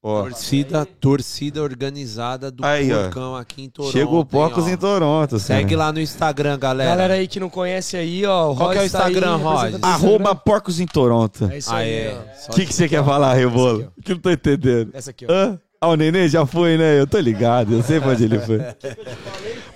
Ó. 0.01 0.23
Torcida, 0.23 0.87
torcida 0.87 1.61
organizada 1.61 2.53
do 2.53 2.65
Aí, 2.65 2.93
ó. 2.93 3.03
Porcão 3.03 3.35
aqui 3.35 3.65
em 3.65 3.69
Toronto. 3.69 3.93
Chegou 3.93 4.21
hein, 4.21 4.27
Pocos 4.31 4.65
ó. 4.65 4.69
em 4.69 4.77
Toronto. 4.77 5.39
Segue 5.41 5.75
lá 5.75 5.93
no 5.93 6.01
Instagram, 6.01 6.57
galera. 6.57 6.91
Galera 6.91 7.15
aí 7.15 7.27
que 7.27 7.41
não 7.41 7.51
conhece 7.51 7.97
aí, 7.97 8.25
ó. 8.25 8.53
O 8.53 8.57
Qual 8.57 8.71
que 8.71 8.79
é 8.79 8.81
o 8.81 8.83
Rod 8.85 8.93
tá 8.93 9.05
aí 9.07 9.13
Instagram, 9.13 9.37
Rod? 9.37 9.55
representando 9.57 9.83
o 9.83 9.87
Arroba. 9.93 10.35
Porcos 10.37 10.79
em 10.79 10.87
Toronto. 10.87 11.47
É 11.51 11.59
isso 11.59 11.75
aí, 11.75 12.07
Aê. 12.07 12.15
ó. 12.17 12.53
O 12.53 12.55
que, 12.55 12.67
que 12.67 12.73
você 12.73 12.89
quer 12.89 13.05
falar, 13.05 13.35
Rebolo? 13.35 13.93
Que 14.05 14.13
eu 14.13 14.15
não 14.15 14.23
tô 14.23 14.31
entendendo. 14.31 14.91
Essa 14.95 15.11
aqui, 15.11 15.27
ó. 15.29 15.33
Hã? 15.33 15.61
Ah, 15.81 15.89
o 15.89 15.95
Nenê 15.97 16.29
já 16.29 16.45
foi, 16.45 16.77
né? 16.77 16.99
Eu 16.99 17.07
tô 17.07 17.19
ligado, 17.21 17.73
eu 17.73 17.83
sei 17.85 18.01
pra 18.01 18.11
onde 18.11 18.25
ele 18.25 18.41
foi. 18.41 18.59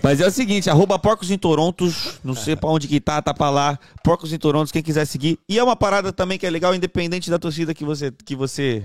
Mas 0.02 0.20
é 0.20 0.26
o 0.26 0.30
seguinte, 0.32 0.68
arroba 0.68 0.98
Porcos 0.98 1.30
em 1.30 1.38
Torontos, 1.38 2.18
não 2.24 2.34
sei 2.34 2.56
pra 2.56 2.68
onde 2.70 2.88
que 2.88 3.00
tá, 3.00 3.22
tá 3.22 3.32
pra 3.32 3.50
lá. 3.50 3.78
Porcos 4.02 4.32
em 4.32 4.38
Torontos, 4.38 4.72
quem 4.72 4.82
quiser 4.82 5.04
seguir. 5.06 5.38
E 5.48 5.58
é 5.58 5.62
uma 5.62 5.76
parada 5.76 6.12
também 6.12 6.38
que 6.38 6.46
é 6.46 6.50
legal, 6.50 6.74
independente 6.74 7.30
da 7.30 7.38
torcida 7.38 7.72
que 7.72 7.84
você, 7.84 8.12
que 8.24 8.34
você 8.34 8.82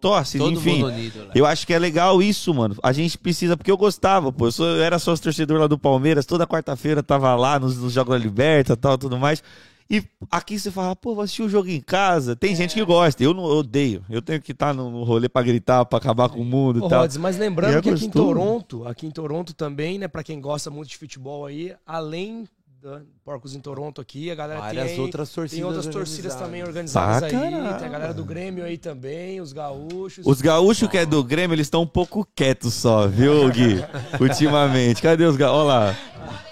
torce, 0.00 0.38
Todo 0.38 0.52
enfim. 0.52 0.76
mundo 0.82 0.86
unido, 0.94 1.18
né? 1.24 1.30
Eu 1.34 1.44
acho 1.44 1.66
que 1.66 1.74
é 1.74 1.78
legal 1.78 2.22
isso, 2.22 2.54
mano. 2.54 2.74
A 2.82 2.90
gente 2.92 3.18
precisa, 3.18 3.54
porque 3.54 3.70
eu 3.70 3.76
gostava, 3.76 4.32
pô. 4.32 4.46
Eu, 4.46 4.52
sou- 4.52 4.66
eu 4.66 4.82
era 4.82 4.98
sócio 4.98 5.22
torcedor 5.24 5.60
lá 5.60 5.66
do 5.66 5.76
Palmeiras, 5.78 6.24
toda 6.24 6.46
quarta-feira 6.46 7.02
tava 7.02 7.34
lá 7.34 7.58
nos, 7.58 7.76
nos 7.76 7.92
Jogos 7.92 8.12
da 8.18 8.18
Liberta 8.24 8.72
e 8.72 8.76
tal, 8.76 8.96
tudo 8.96 9.18
mais. 9.18 9.42
E 9.88 10.02
aqui 10.30 10.58
você 10.58 10.70
fala, 10.70 10.96
pô, 10.96 11.14
vou 11.14 11.22
assistir 11.22 11.42
o 11.42 11.48
jogo 11.48 11.68
em 11.68 11.80
casa. 11.80 12.34
Tem 12.34 12.54
gente 12.56 12.74
que 12.74 12.84
gosta, 12.84 13.22
eu 13.22 13.32
não 13.32 13.44
eu 13.44 13.58
odeio. 13.58 14.04
Eu 14.10 14.20
tenho 14.20 14.40
que 14.42 14.52
estar 14.52 14.74
no, 14.74 14.90
no 14.90 15.04
rolê 15.04 15.28
pra 15.28 15.42
gritar, 15.42 15.84
pra 15.84 15.98
acabar 15.98 16.28
com 16.28 16.40
o 16.40 16.44
mundo 16.44 16.82
Ô, 16.82 16.86
e 16.86 16.90
tal. 16.90 17.02
Rods, 17.02 17.16
mas 17.16 17.38
lembrando 17.38 17.74
E 17.74 17.76
é 17.76 17.82
que 17.82 17.90
aqui 17.90 18.06
em. 18.06 18.10
Toronto, 18.10 18.86
aqui 18.86 19.06
em 19.06 19.10
Toronto 19.10 19.54
também, 19.54 19.98
né, 19.98 20.08
pra 20.08 20.24
quem 20.24 20.40
gosta 20.40 20.70
muito 20.70 20.88
de 20.88 20.96
futebol 20.96 21.46
aí, 21.46 21.72
além 21.86 22.48
da 22.82 23.00
Porcos 23.24 23.54
em 23.54 23.60
Toronto 23.60 24.00
aqui, 24.00 24.30
a 24.30 24.34
galera 24.34 24.60
Várias 24.60 24.92
tem, 24.92 25.00
outras 25.00 25.30
torcidas 25.30 25.58
tem 25.58 25.64
outras 25.64 25.86
torcidas 25.86 26.32
organizadas. 26.34 26.46
também 26.46 26.62
organizadas 26.62 27.30
Pra 27.30 27.38
aí, 27.40 27.78
tem 27.78 27.88
a 27.88 27.90
galera 27.90 28.14
do 28.14 28.24
Grêmio 28.24 28.64
aí 28.64 28.78
também, 28.78 29.40
os 29.40 29.52
gaúchos. 29.52 30.24
Os 30.26 30.40
gaúchos 30.40 30.88
que 30.88 30.98
é 30.98 31.06
do 31.06 31.22
Grêmio, 31.24 31.54
eles 31.54 31.66
estão 31.66 31.82
um 31.82 31.86
pouco 31.86 32.26
quietos 32.34 32.74
só, 32.74 33.06
viu, 33.06 33.48
Gui? 33.50 33.84
Ultimamente. 34.20 35.02
Cadê 35.02 35.24
os 35.24 35.36
gaúchos? 35.36 35.60
Olha 35.60 35.94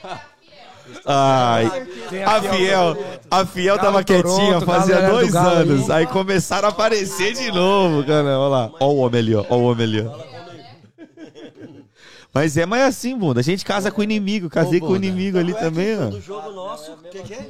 lá. 0.03 0.25
Ai, 1.07 1.87
a 2.25 2.41
Fiel, 2.41 2.97
a 3.31 3.45
Fiel 3.47 3.79
tava 3.79 4.03
quietinha 4.03 4.53
Galo, 4.53 4.67
fazia 4.67 5.09
dois 5.09 5.35
anos. 5.35 5.91
Aí 5.91 6.07
começaram 6.07 6.69
a 6.69 6.71
aparecer 6.71 7.35
de 7.35 7.53
novo, 7.53 8.05
cara. 8.05 8.39
Olha 8.39 8.49
lá. 8.49 8.71
Olha 8.81 8.85
o 8.87 8.97
homem 8.97 9.21
ali, 9.21 9.35
ó. 9.35 9.45
Olha 9.49 9.55
o 9.55 9.65
homem 9.65 9.85
ali, 9.85 10.01
ó. 10.01 10.35
Mas 12.33 12.57
é, 12.57 12.67
mas 12.67 12.81
é 12.81 12.85
assim, 12.87 13.17
bunda. 13.17 13.41
A 13.41 13.45
gente 13.45 13.65
casa 13.65 13.93
com 13.93 14.01
o 14.01 14.05
inimigo. 14.05 14.51
Casei 14.51 14.81
com 14.81 14.89
o 14.89 14.97
inimigo 14.97 15.39
ali 15.39 15.55
também, 15.55 15.97
ó. 15.97 16.07
Do 16.07 16.21
jogo 16.21 16.51
nosso, 16.51 16.93
o 16.93 16.97
que, 16.97 17.23
que 17.23 17.35
é? 17.35 17.49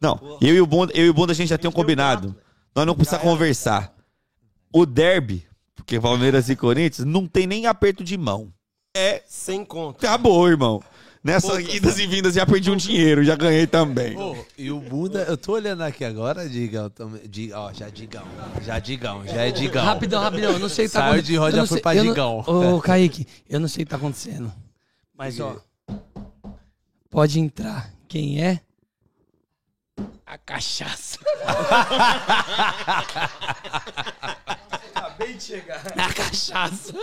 Não, 0.00 0.38
eu 0.40 0.54
e 0.54 0.60
o 0.60 0.66
Bunda, 0.66 0.92
eu 0.96 1.06
e 1.06 1.10
o 1.10 1.14
Bunda 1.14 1.32
a 1.32 1.34
gente 1.34 1.50
já 1.50 1.58
tem 1.58 1.68
um 1.68 1.72
combinado. 1.72 2.34
Nós 2.74 2.86
não 2.86 2.94
precisamos 2.94 3.24
conversar. 3.24 3.94
O 4.72 4.86
derby, 4.86 5.46
porque 5.76 6.00
Palmeiras 6.00 6.48
e 6.48 6.56
Corinthians, 6.56 7.06
não 7.06 7.26
tem 7.26 7.46
nem 7.46 7.66
aperto 7.66 8.02
de 8.02 8.16
mão. 8.16 8.50
É, 8.96 9.22
Sem 9.28 9.64
conto. 9.64 10.04
acabou, 10.04 10.48
irmão. 10.48 10.82
Nessas 11.22 11.58
idas 11.74 11.98
e 11.98 12.06
vindas 12.06 12.32
já 12.34 12.46
perdi 12.46 12.70
um 12.70 12.76
dinheiro, 12.76 13.22
já 13.22 13.36
ganhei 13.36 13.66
também. 13.66 14.14
Pô, 14.14 14.34
e 14.56 14.70
o 14.70 14.80
Bunda, 14.80 15.22
eu 15.28 15.36
tô 15.36 15.52
olhando 15.52 15.82
aqui 15.82 16.02
agora, 16.02 16.48
Digão, 16.48 16.90
ó, 17.54 17.72
já 17.74 17.90
Digão, 17.90 18.24
já 18.62 18.78
Digão, 18.78 19.26
já 19.26 19.42
é 19.46 19.50
Digão. 19.50 19.84
Rapidão, 19.84 20.22
rapidão. 20.22 20.52
Eu 20.52 20.58
não 20.58 20.68
sei 20.70 20.86
o 20.86 20.88
que 20.88 20.94
tá 20.94 21.00
Saiu 21.00 21.12
acontecendo. 21.12 21.32
de 21.32 21.36
Rod, 21.36 21.48
Eu 21.48 21.52
já 21.56 21.58
não 21.58 21.66
foi 21.66 21.76
sei- 21.76 21.82
pra 21.82 21.94
eu 21.96 22.04
Digão. 22.04 22.38
Ô, 22.46 22.80
Kaique, 22.80 23.26
eu 23.50 23.60
não 23.60 23.68
sei 23.68 23.82
o 23.82 23.86
que 23.86 23.90
tá 23.90 23.96
acontecendo. 23.96 24.50
Mas, 25.14 25.38
ó. 25.40 25.56
Pode 27.10 27.38
entrar. 27.38 27.90
Quem 28.08 28.42
é? 28.42 28.60
A 30.24 30.38
cachaça. 30.38 31.18
Acabei 35.20 35.34
de 35.34 35.42
chegar. 35.42 35.82
A 35.96 36.12
cachaça. 36.14 36.94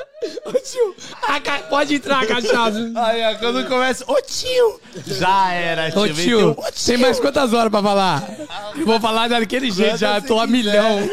Ô 0.45 0.51
tio, 0.53 0.95
a 1.27 1.39
ca- 1.39 1.59
pode 1.69 1.93
entrar 1.95 2.23
a 2.23 2.25
cachaça. 2.27 2.91
Aí, 2.95 3.23
ó, 3.23 3.35
quando 3.37 3.67
começa. 3.67 4.03
Ô 4.07 4.19
tio! 4.21 4.81
Já 5.05 5.53
era, 5.53 5.87
Ô 5.99 6.07
tio, 6.07 6.57
tem 6.85 6.97
mais 6.97 7.19
quantas 7.19 7.53
horas 7.53 7.69
pra 7.69 7.81
falar? 7.83 8.23
Eu 8.75 8.85
vou 8.85 8.99
falar 8.99 9.27
daquele 9.29 9.69
jeito, 9.69 9.97
já 9.97 10.19
tô 10.19 10.39
a 10.39 10.47
milhão. 10.47 10.99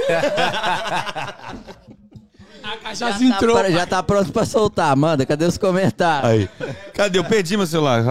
A 2.64 2.76
cachaça 2.78 3.18
Tá 3.18 3.24
entrou. 3.24 3.56
pra- 3.58 3.70
já 3.70 3.86
tá 3.86 4.02
pronto 4.02 4.32
pra 4.32 4.44
soltar. 4.46 4.96
Manda, 4.96 5.26
cadê 5.26 5.44
os 5.44 5.58
comentários? 5.58 6.30
Aí. 6.30 6.48
Cadê? 6.94 7.18
Eu 7.18 7.24
perdi 7.24 7.56
meu 7.56 7.66
celular. 7.66 8.02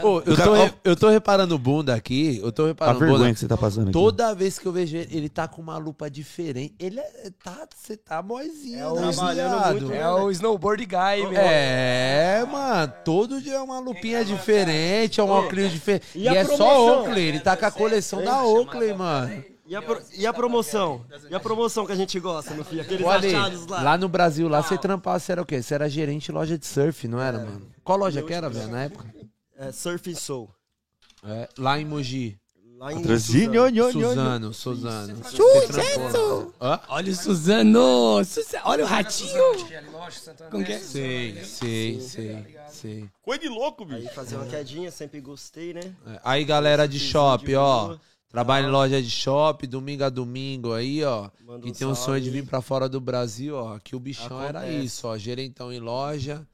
Pô, 0.00 0.22
eu, 0.24 0.34
tô, 0.34 0.54
re- 0.54 0.72
eu 0.82 0.96
tô 0.96 1.08
reparando 1.10 1.54
o 1.54 1.58
bunda 1.58 1.94
aqui. 1.94 2.40
Eu 2.42 2.50
tô 2.50 2.64
A 2.64 2.66
reparando 2.68 2.96
o 2.96 3.00
vergonha 3.00 3.18
bunda. 3.24 3.34
que 3.34 3.40
você 3.40 3.46
tá 3.46 3.56
passando 3.58 3.84
aqui. 3.84 3.92
Toda 3.92 4.34
vez 4.34 4.58
que 4.58 4.66
eu 4.66 4.72
vejo 4.72 4.96
ele, 4.96 5.08
ele 5.14 5.28
tá 5.28 5.46
com 5.46 5.60
uma 5.60 5.76
lupa 5.76 6.10
diferente. 6.10 6.74
Ele 6.78 6.98
é, 6.98 7.30
tá, 7.44 7.66
você 7.76 7.96
tá 7.98 8.22
moizinho, 8.22 8.78
É 8.80 8.88
o 8.88 8.94
né, 8.94 9.12
trabalhando 9.12 9.80
muito, 9.80 9.92
É 9.92 10.10
o 10.10 10.30
snowboard 10.30 10.86
guy, 10.86 11.26
meu. 11.28 11.38
É, 11.38 12.46
mano, 12.50 12.92
todo 13.04 13.40
dia 13.40 13.54
é 13.56 13.60
uma 13.60 13.78
lupinha 13.78 14.24
diferente, 14.24 15.20
é 15.20 15.22
um 15.24 15.28
óculos 15.28 15.70
diferente. 15.70 16.06
E, 16.14 16.22
E 16.22 16.28
a 16.28 16.34
é 16.36 16.44
só? 16.44 17.00
Oakley, 17.02 17.24
ele 17.24 17.40
tá 17.40 17.54
com 17.56 17.66
a 17.66 17.70
coleção 17.70 18.22
da 18.24 18.42
Oakley, 18.42 18.94
mano. 18.94 19.44
E 19.70 19.76
a, 19.76 19.80
pro- 19.82 20.02
e 20.18 20.26
a 20.26 20.32
promoção? 20.32 21.06
E 21.30 21.34
a 21.34 21.38
promoção 21.38 21.86
que 21.86 21.92
a 21.92 21.94
gente 21.94 22.18
gosta, 22.18 22.52
meu 22.54 22.64
filho? 22.64 22.82
Aqueles 22.82 23.06
Olha 23.06 23.28
aí, 23.28 23.34
achados 23.36 23.66
lá. 23.68 23.82
lá 23.82 23.96
no 23.96 24.08
Brasil, 24.08 24.48
lá 24.48 24.64
você 24.64 24.76
trampava, 24.76 25.20
você 25.20 25.30
era 25.30 25.42
o 25.42 25.46
quê? 25.46 25.62
Você 25.62 25.74
era 25.74 25.88
gerente 25.88 26.24
de 26.26 26.32
loja 26.32 26.58
de 26.58 26.66
surf, 26.66 27.06
não 27.06 27.20
era, 27.20 27.38
mano? 27.38 27.70
Qual 27.84 27.96
loja 27.96 28.20
que 28.20 28.32
era, 28.32 28.50
velho, 28.50 28.66
na 28.68 28.82
época? 28.82 29.14
É, 29.56 29.70
Surf 29.70 30.12
Soul. 30.16 30.50
É, 31.24 31.48
lá 31.56 31.78
em 31.78 31.84
Mogi. 31.84 32.36
Lá 32.78 32.92
em 32.94 33.04
Suzano. 33.04 33.92
Suzano, 33.92 34.54
Suzano. 34.54 35.22
Hã? 36.60 36.80
Olha 36.88 37.12
o 37.12 37.14
Suzano. 37.14 38.24
Suza- 38.24 38.62
Olha 38.64 38.84
o 38.84 38.88
ratinho. 38.88 39.42
Como 40.50 40.64
que 40.64 40.72
é? 40.72 40.78
Sei, 40.78 41.44
sei, 41.44 42.00
sei, 42.00 42.56
sei. 42.70 43.08
Coisa 43.22 43.42
de 43.42 43.48
louco, 43.48 43.86
Aí 43.88 44.02
bicho. 44.02 44.14
fazer 44.14 44.36
uma 44.36 44.46
quedinha, 44.46 44.90
sempre 44.90 45.20
gostei, 45.20 45.74
né? 45.74 45.80
É, 46.06 46.20
Aí, 46.24 46.44
galera 46.44 46.88
de 46.88 46.98
shopping, 46.98 47.54
ó. 47.54 47.96
Trabalha 48.30 48.66
em 48.66 48.70
loja 48.70 49.02
de 49.02 49.10
shopping, 49.10 49.66
domingo 49.66 50.04
a 50.04 50.08
domingo 50.08 50.72
aí, 50.72 51.02
ó. 51.04 51.28
Manda 51.44 51.62
Quem 51.62 51.72
um 51.72 51.74
tem 51.74 51.86
um 51.88 51.94
salve 51.96 52.06
sonho 52.06 52.20
de 52.22 52.30
vir 52.30 52.46
pra 52.46 52.60
fora 52.62 52.88
do 52.88 53.00
Brasil, 53.00 53.56
ó. 53.56 53.74
Aqui 53.74 53.96
o 53.96 54.00
bichão 54.00 54.40
era 54.40 54.60
Acontece. 54.60 54.84
isso, 54.84 55.08
ó. 55.08 55.18
Gerentão 55.18 55.72
em 55.72 55.80
loja. 55.80 56.46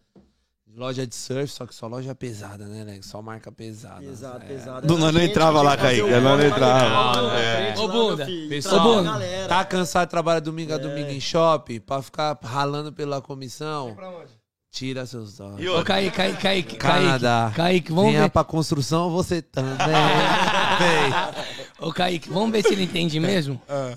Loja 0.75 1.07
de 1.07 1.15
surf, 1.15 1.49
só 1.51 1.65
que 1.67 1.75
só 1.75 1.87
loja 1.87 2.15
pesada, 2.15 2.67
né, 2.67 2.85
Leg? 2.85 3.03
Só 3.03 3.23
marca 3.23 3.51
pesada. 3.51 4.01
Pesado, 4.01 4.45
É. 4.45 4.47
pesado. 4.47 4.87
Não, 4.87 4.99
nós 4.99 5.13
não 5.15 5.23
entrava 5.23 5.63
lá, 5.63 5.75
Kaique, 5.75 6.03
nós 6.03 6.23
não 6.23 6.43
entrava. 6.47 7.21
levar 7.21 7.39
É. 7.41 7.71
na 7.71 7.75
frente 7.75 7.81
Ô, 7.81 7.89
bunda. 7.89 8.27
Pessoal, 8.49 8.75
Trabalha, 8.75 8.97
Bunda. 8.99 9.11
galera. 9.13 9.49
Tá 9.49 9.65
cansado 9.65 10.07
de 10.07 10.11
trabalhar 10.11 10.41
domingo 10.41 10.73
a 10.73 10.77
É. 10.77 10.79
domingo 10.79 11.11
em 11.11 11.21
shopping? 11.21 11.81
Pra 11.81 12.03
ficar 12.03 12.39
ralando 12.43 12.93
pela 12.93 13.23
comissão? 13.23 13.95
Pra 13.95 14.11
onde? 14.11 14.33
Tira 14.71 15.07
seus 15.07 15.39
dólares. 15.39 15.65
E 15.65 15.69
Ô? 15.71 15.83
Kaique, 15.83 16.15
Kaique, 16.15 16.43
Kaique. 16.43 16.77
Canadá. 16.77 17.53
Kaique, 17.55 17.57
Kaique, 17.57 17.93
vamos 17.93 18.11
Venha 18.13 18.25
ver. 18.25 18.31
pra 18.31 18.45
construção, 18.45 19.11
você 19.11 19.41
também. 19.41 19.73
Vem. 20.79 21.56
Ô, 21.79 21.93
Kaique, 21.93 22.29
vamos 22.29 22.51
ver 22.51 22.63
se 22.63 22.73
ele 22.73 22.85
entende 22.85 23.21
mesmo? 23.21 23.61
Ah. 23.69 23.97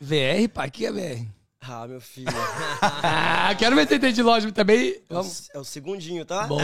VR, 0.00 0.48
pá, 0.52 0.64
aqui 0.64 0.84
é 0.84 0.90
VR. 0.90 1.24
Ah, 1.60 1.86
meu 1.86 2.00
filho. 2.00 2.26
Ah, 2.82 3.54
quero 3.56 3.76
ver 3.76 3.86
se 3.86 3.94
entende 3.94 4.14
de 4.14 4.22
loja 4.22 4.50
também. 4.50 5.00
Vamos. 5.08 5.48
É 5.54 5.58
o 5.58 5.64
segundinho, 5.64 6.24
tá? 6.24 6.46
Boa. 6.46 6.60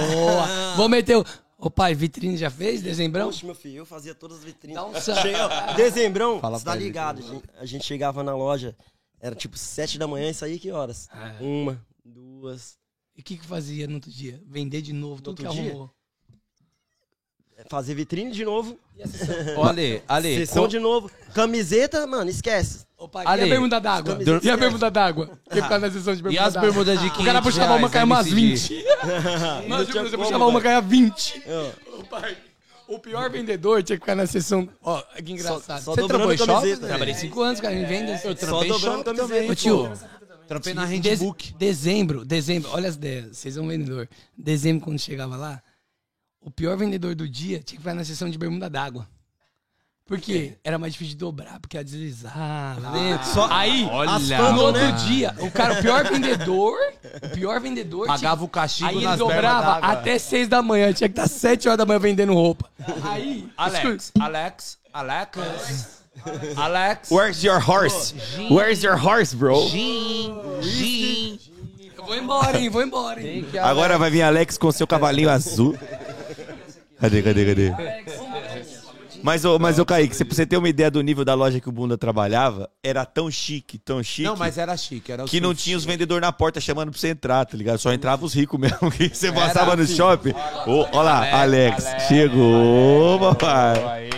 Vou 0.77 0.89
meter 0.89 1.17
o... 1.17 1.25
Ô, 1.57 1.71
pai, 1.71 1.95
vitrine 1.95 2.37
já 2.37 2.51
fez? 2.51 2.83
Dezembrão? 2.83 3.29
Oxe, 3.29 3.45
meu 3.45 3.55
filho, 3.55 3.79
eu 3.79 3.87
fazia 3.87 4.15
todas 4.15 4.39
as 4.39 4.45
vitrines. 4.45 4.77
Dá 4.77 4.87
um. 4.87 4.95
Chega, 5.01 5.73
dezembrão, 5.75 6.41
Fala 6.41 6.59
você 6.59 6.65
tá 6.65 6.77
ele, 6.77 6.85
ligado. 6.85 7.19
A 7.19 7.23
gente, 7.23 7.45
a 7.59 7.67
gente 7.67 7.85
chegava 7.85 8.23
na 8.23 8.35
loja, 8.35 8.77
era 9.21 9.35
tipo 9.35 9.59
sete 9.59 9.99
da 9.99 10.07
manhã 10.07 10.31
e 10.31 10.35
saía 10.35 10.59
que 10.59 10.71
horas? 10.71 11.09
Ah. 11.11 11.37
Uma, 11.41 11.85
duas. 12.05 12.77
E 13.17 13.21
o 13.21 13.25
que 13.25 13.37
que 13.37 13.45
fazia 13.45 13.89
no 13.89 13.95
outro 13.95 14.11
dia? 14.11 14.41
Vender 14.47 14.81
de 14.83 14.93
novo, 14.93 15.21
tudo 15.21 15.41
que 15.41 15.47
outro 15.47 15.61
dia? 15.61 15.71
arrumou. 15.73 15.91
Fazer 17.69 17.95
vitrine 17.95 18.31
de 18.31 18.45
novo, 18.45 18.79
Olha, 19.57 20.03
Ale, 20.09 20.37
sessão 20.47 20.67
de 20.69 20.79
novo. 20.79 21.11
Camiseta, 21.35 22.07
mano, 22.07 22.31
esquece. 22.31 22.87
Ô, 22.97 23.09
pai, 23.09 23.25
Ale, 23.27 23.43
e 23.43 23.45
a 23.45 23.49
bermuda 23.49 23.81
d'água? 23.81 24.19
E 24.43 24.51
a 24.51 24.57
bermuda 24.57 24.91
d'água? 24.91 25.31
Quem 25.51 25.63
ficar 25.63 25.79
na 25.79 25.91
sessão 25.91 26.15
de 26.15 26.21
E 26.21 26.23
bermuda 26.23 26.45
as 26.47 26.55
d'água? 26.55 26.69
bermudas 26.71 27.01
de 27.01 27.07
O 27.07 27.11
500 27.11 27.25
cara 27.27 27.43
puxava 27.43 27.75
uma, 27.77 27.91
caia 27.91 28.05
umas 28.05 28.27
MCD? 28.27 28.41
20. 28.57 28.85
Não 29.69 29.79
Nós 29.79 29.89
tinha 29.89 30.03
você 30.03 30.17
puxava 30.17 30.47
uma, 30.47 30.61
caia 30.61 30.81
20. 30.81 31.43
Ó, 31.47 31.99
Ô, 32.01 32.05
pai, 32.05 32.37
o 32.89 32.99
pior 32.99 33.31
vendedor 33.31 33.83
tinha 33.83 33.97
que 33.97 34.03
ficar 34.03 34.15
na 34.17 34.27
sessão... 34.27 34.69
Ó, 34.83 35.01
que 35.25 35.33
engraçado. 35.33 35.83
Só 35.83 35.95
Você 35.95 36.07
trabalhou 36.07 36.09
dobrando 36.09 36.33
em 36.35 36.37
shopping? 36.39 36.55
camiseta. 36.61 36.87
Trabalhei 36.87 37.15
cinco 37.15 37.43
anos, 37.43 37.61
cara, 37.61 37.75
em 37.75 37.85
vendas. 37.85 38.25
Eu 38.25 38.37
Só 38.37 38.47
trampei 38.47 38.69
em 38.69 38.73
dobrando 38.73 38.81
shopping 38.99 39.05
camiseta. 39.05 39.29
também, 39.35 39.51
Ô, 39.51 39.55
tio. 39.55 39.93
Trampei 40.49 40.75
na 40.75 40.85
Handbook. 40.85 41.55
Dezembro, 41.55 42.25
dezembro, 42.25 42.71
olha 42.73 42.89
as 42.89 42.95
ideias, 42.95 43.37
vocês 43.37 43.55
são 43.55 43.69
vendedor. 43.69 44.09
Dezembro, 44.37 44.83
quando 44.87 44.99
chegava 44.99 45.37
lá, 45.37 45.63
o 46.49 46.51
pior 46.51 46.79
vendedor 46.79 47.15
do 47.15 47.29
dia 47.29 47.59
tinha 47.59 47.77
que 47.77 47.83
ficar 47.83 47.93
na 47.93 48.03
sessão 48.03 48.31
de 48.31 48.39
bermuda 48.39 48.71
d'água. 48.71 49.07
Por 50.07 50.19
quê? 50.19 50.57
Era 50.65 50.79
mais 50.79 50.95
difícil 50.95 51.13
de 51.13 51.19
dobrar, 51.19 51.61
porque 51.61 51.77
ia 51.77 51.85
deslizar, 51.85 52.79
lembra? 52.91 53.21
Aí, 53.51 53.85
Olha. 53.85 54.53
no 54.53 54.63
outro 54.63 54.91
dia, 55.07 55.35
o 55.41 55.51
cara, 55.51 55.75
o 55.75 55.83
pior 55.83 56.03
vendedor, 56.11 56.79
o 57.23 57.29
pior 57.29 57.61
vendedor... 57.61 58.07
Pagava 58.07 58.43
o 58.43 58.49
castigo 58.49 58.89
Aí 58.89 59.05
ele 59.05 59.17
dobrava 59.19 59.87
até 59.87 60.19
seis 60.19 60.49
da 60.49 60.63
manhã, 60.63 60.91
tinha 60.95 61.11
que 61.11 61.13
estar 61.21 61.29
sete 61.29 61.69
horas 61.69 61.77
da 61.77 61.85
manhã 61.85 61.99
vendendo 61.99 62.33
roupa. 62.33 62.71
Aí, 63.05 63.47
Alex, 63.55 64.13
Alex, 64.19 64.79
Alex, 64.91 66.03
Alex. 66.57 67.11
Where's 67.11 67.45
your 67.45 67.61
horse? 67.61 68.15
Where's 68.51 68.83
your 68.83 68.97
horse, 68.97 69.37
bro? 69.37 69.69
Gin, 69.69 70.35
gin. 70.63 71.39
eu 71.99 72.05
vou 72.07 72.17
embora, 72.17 72.59
hein, 72.59 72.71
vou 72.71 72.83
embora, 72.83 73.21
hein. 73.21 73.45
Agora 73.61 73.99
vai 73.99 74.11
vir 74.11 74.23
Alex 74.23 74.57
com 74.57 74.73
seu 74.73 74.87
cavalinho 74.87 75.29
azul. 75.29 75.77
Cadê, 77.01 77.23
cadê, 77.23 77.47
cadê? 77.47 77.73
Mas, 79.23 79.45
ô, 79.45 79.59
mas, 79.59 79.79
ô 79.79 79.85
Kaique, 79.85 80.15
se 80.15 80.25
você 80.25 80.47
ter 80.47 80.57
uma 80.57 80.69
ideia 80.69 80.91
do 80.91 81.01
nível 81.01 81.25
da 81.25 81.35
loja 81.35 81.61
que 81.61 81.69
o 81.69 81.73
Bunda 81.73 81.99
trabalhava, 81.99 82.71
era 82.83 83.05
tão 83.05 83.31
chique, 83.31 83.77
tão 83.77 84.03
chique, 84.03 84.23
Não, 84.29 84.37
mas 84.37 84.59
era 84.59 84.77
chique, 84.77 85.11
era 85.11 85.25
o 85.25 85.27
que 85.27 85.41
não 85.41 85.55
tinha 85.55 85.77
os 85.77 85.85
vendedores 85.85 86.21
na 86.21 86.33
porta 86.33 86.61
chamando 86.61 86.91
pra 86.91 87.01
você 87.01 87.09
entrar, 87.09 87.45
tá 87.45 87.57
ligado? 87.57 87.79
Só 87.79 87.93
entrava 87.93 88.25
os 88.25 88.33
ricos 88.35 88.59
mesmo, 88.59 88.91
que 88.93 89.09
você 89.09 89.33
passava 89.33 89.75
no 89.75 89.87
shopping. 89.87 90.33
Ô, 90.67 90.87
Ó 90.93 91.03
lá, 91.03 91.41
Alex, 91.41 91.85
chegou, 92.07 93.19
papai. 93.19 94.18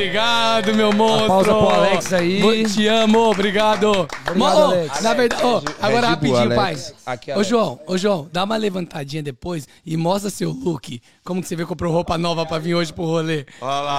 Obrigado, 0.00 0.74
meu 0.74 0.92
monstro. 0.92 1.26
pausa 1.28 1.54
pro 1.54 1.68
Alex 1.70 2.12
aí. 2.12 2.40
Vou- 2.40 2.52
Te 2.66 2.86
amo, 2.86 3.30
obrigado. 3.30 4.06
Mo- 4.34 4.44
ô, 4.44 4.48
Alex. 4.48 5.00
Na 5.02 5.14
verdade, 5.14 5.42
ó, 5.44 5.62
agora 5.80 6.00
Bull, 6.02 6.10
rapidinho, 6.10 6.36
Alex. 6.38 6.56
pai. 6.56 6.76
Aqui, 7.14 7.32
Ô. 7.32 7.42
João, 7.42 7.78
ô, 7.86 7.96
João, 7.96 8.28
dá 8.32 8.44
uma 8.44 8.56
levantadinha 8.56 9.22
depois 9.22 9.66
e 9.84 9.96
mostra 9.96 10.28
seu 10.30 10.50
look. 10.50 11.00
Como 11.24 11.40
que 11.40 11.48
você 11.48 11.56
vê 11.56 11.62
que 11.62 11.68
comprou 11.68 11.92
roupa 11.92 12.18
nova 12.18 12.44
pra 12.44 12.58
vir 12.58 12.74
hoje 12.74 12.92
pro 12.92 13.04
rolê? 13.04 13.46
Olha 13.60 13.80
lá. 13.80 13.96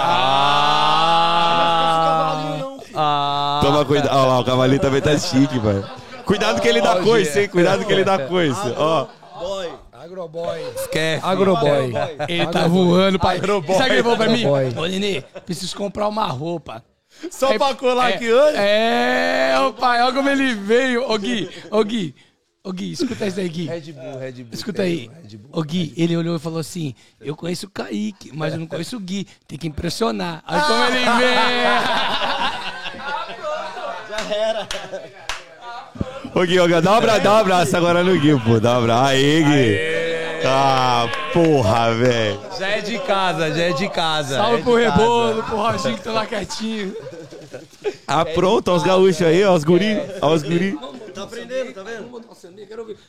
Ah, 2.95 3.59
Toma 3.63 3.85
cuidado. 3.85 4.09
Olha 4.15 4.27
lá, 4.27 4.39
o 4.39 4.45
cavalinho 4.45 4.79
também 4.81 5.01
tá 5.01 5.17
chique, 5.17 5.59
velho. 5.59 5.85
Cuidado 6.25 6.61
que 6.61 6.67
ele 6.67 6.81
dá 6.81 6.99
coice, 7.01 7.39
hein? 7.41 7.47
Cuidado 7.49 7.85
que 7.85 7.91
ele 7.93 8.03
dá 8.03 8.19
coice. 8.19 8.59
Ó. 8.77 9.07
Boy. 9.39 9.69
Agroboy. 10.07 10.59
Esquece. 10.75 11.25
Agroboy. 11.25 11.91
ele 12.27 12.47
tá 12.47 12.67
voando, 12.67 13.19
pai. 13.19 13.39
Sabe 13.39 13.51
o 13.53 13.63
que 13.77 13.83
ele 13.93 14.03
falou 14.03 14.17
pra 14.17 14.29
mim? 14.29 14.45
Agroboy. 14.45 14.73
Ô, 14.83 14.85
Nenê, 14.87 15.21
preciso 15.45 15.75
comprar 15.75 16.07
uma 16.07 16.25
roupa. 16.27 16.83
Só 17.31 17.51
É- 17.53 17.57
pra 17.57 17.73
colar 17.75 18.11
é- 18.11 18.15
aqui 18.15 18.31
hoje? 18.31 18.57
É, 18.57 19.55
ô 19.67 19.73
pai, 19.73 20.01
olha 20.03 20.13
como 20.13 20.29
ele 20.29 20.53
veio. 20.53 21.09
Ô 21.09 21.17
Gui, 21.17 21.49
ô 21.71 21.83
Gui, 21.83 22.13
ô 22.63 22.71
Gui, 22.71 22.91
escuta 22.91 23.25
isso 23.25 23.39
aí, 23.39 23.49
Gui. 23.49 23.65
Red 23.65 23.91
Bull, 23.91 24.19
Red 24.19 24.31
Bull. 24.33 24.47
Escuta 24.51 24.81
aí. 24.83 25.09
Red 25.23 25.37
Bull. 25.37 25.49
Ô 25.51 25.63
Gui, 25.63 25.93
ele 25.97 26.15
olhou 26.15 26.35
e 26.35 26.39
falou 26.39 26.59
assim: 26.59 26.93
Eu 27.19 27.35
conheço 27.35 27.65
o 27.65 27.69
Kaique, 27.71 28.31
mas 28.35 28.53
eu 28.53 28.59
não 28.59 28.67
conheço 28.67 28.97
o 28.97 28.99
Gui. 28.99 29.25
Tem 29.47 29.57
que 29.57 29.67
impressionar. 29.67 30.43
Aí 30.45 30.61
como 30.61 30.83
ele 30.85 30.99
vê. 31.17 31.33
Ô, 34.13 35.03
Gui, 35.03 35.26
ô, 36.33 36.45
Gui, 36.45 36.81
dá 36.81 36.91
um 36.91 36.95
abraço, 36.95 37.21
dá 37.21 37.33
um 37.33 37.37
abraço 37.37 37.77
agora 37.77 38.03
no 38.03 38.19
Gui, 38.19 38.39
pô. 38.39 38.59
Dá 38.59 38.73
um 38.73 38.83
abraço. 38.83 39.05
Aí, 39.05 39.43
Gui. 39.43 39.97
Ah, 40.45 41.09
porra, 41.33 41.93
velho. 41.93 42.39
Já 42.57 42.67
é 42.67 42.81
de 42.81 42.99
casa, 42.99 43.53
já 43.53 43.63
é 43.63 43.71
de 43.71 43.89
casa. 43.89 44.35
Salve 44.35 44.59
é 44.59 44.63
pro. 44.63 44.75
Rebolo, 44.75 45.43
pro 45.43 45.57
Roginho 45.57 45.95
que 45.97 46.03
tá 46.03 46.11
lá 46.11 46.25
quietinho. 46.25 46.95
Ah, 48.07 48.23
pronto, 48.23 48.69
ó 48.69 48.75
os 48.75 48.83
gaúchos 48.83 49.21
aí, 49.21 49.43
ó 49.43 49.53
os 49.53 49.63
guri. 49.63 49.99
Ó 50.21 50.33
os 50.33 50.43
guri. 50.43 50.77
Tá 51.13 51.23
aprendendo, 51.23 51.73
tá 51.73 51.81
vendo? 51.81 52.07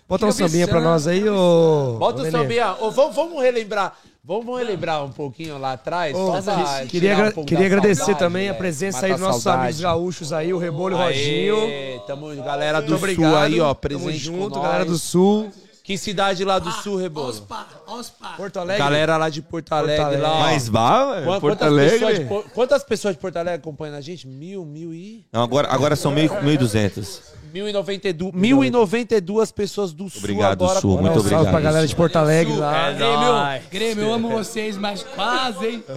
Bota 0.08 0.26
um 0.26 0.32
sambinha 0.32 0.66
pra 0.66 0.80
nós 0.80 1.06
aí, 1.06 1.28
ô. 1.28 1.96
Bota 1.98 2.22
o 2.22 2.30
sambinha. 2.30 2.74
Ô, 2.80 2.90
vamos, 2.90 3.14
vamos 3.14 3.42
relembrar. 3.42 3.94
Vamos 4.28 4.58
relembrar 4.58 5.02
um 5.02 5.10
pouquinho 5.10 5.56
lá 5.56 5.72
atrás. 5.72 6.14
Pra 6.14 6.42
que- 6.82 6.88
queria 6.88 7.32
um 7.34 7.44
queria 7.46 7.64
agradecer 7.64 7.94
saudade, 8.00 8.18
também 8.18 8.48
a 8.48 8.52
velho. 8.52 8.58
presença 8.58 9.06
aí 9.06 9.12
dos 9.12 9.20
nossos 9.22 9.42
saudade. 9.42 9.64
amigos 9.64 9.80
gaúchos 9.80 10.32
aí, 10.34 10.52
o 10.52 10.58
Rebolo 10.58 10.94
e 10.94 10.98
o 10.98 11.02
Roginho. 11.02 11.56
Aê, 11.64 12.00
Tamo 12.06 12.34
galera 12.44 12.82
do 12.82 12.90
Muito 12.90 12.98
sul 13.00 13.08
obrigado. 13.24 13.36
aí, 13.42 13.58
ó, 13.58 13.64
Tamo 13.68 13.74
presente 13.76 14.18
junto, 14.18 14.50
com 14.56 14.60
galera 14.60 14.84
do 14.84 14.98
Sul. 14.98 15.50
Que 15.82 15.96
cidade 15.96 16.44
lá 16.44 16.58
do 16.58 16.70
sul, 16.70 16.96
Rebolo? 16.98 17.28
Ospa, 17.30 17.66
Ospa. 17.86 18.28
Porto 18.36 18.58
Alegre. 18.58 18.82
Galera 18.84 19.16
lá 19.16 19.30
de 19.30 19.40
Porto 19.40 19.72
Alegre, 19.72 20.02
Alegre. 20.04 20.20
lá. 20.22 20.40
Mas 20.40 20.68
vá, 20.68 21.14
velho, 21.14 21.24
Qua- 21.24 21.40
Porto 21.40 21.58
quantas 21.58 21.74
Pessoas 21.74 21.98
de, 21.98 22.04
Alegre. 22.26 22.50
Quantas 22.54 22.84
pessoas 22.84 23.14
de 23.14 23.20
Porto 23.22 23.36
Alegre 23.38 23.60
acompanham 23.60 23.96
a 23.96 24.00
gente? 24.02 24.28
Mil, 24.28 24.66
mil 24.66 24.92
e... 24.92 25.24
Não, 25.32 25.42
agora, 25.42 25.66
agora 25.72 25.96
são 25.96 26.12
meio- 26.12 26.28
1.200. 26.42 27.22
1092, 27.52 28.32
1092 28.34 29.50
pessoas 29.52 29.92
do 29.92 30.08
sul 30.10 30.18
Obrigado, 30.20 30.62
agora. 30.64 30.80
Sul, 30.80 30.92
muito 31.00 31.10
Um 31.12 31.14
salve 31.14 31.34
obrigado. 31.34 31.50
pra 31.52 31.60
galera 31.60 31.86
de 31.86 31.94
Porto 31.96 32.16
Alegre 32.16 32.52
Sul. 32.52 32.60
lá. 32.60 32.88
É, 32.88 32.94
Grêmio, 32.94 33.70
Grêmio, 33.70 34.04
eu 34.04 34.12
amo 34.12 34.28
vocês, 34.30 34.76
mas 34.76 35.02
quase, 35.02 35.66
hein? 35.66 35.84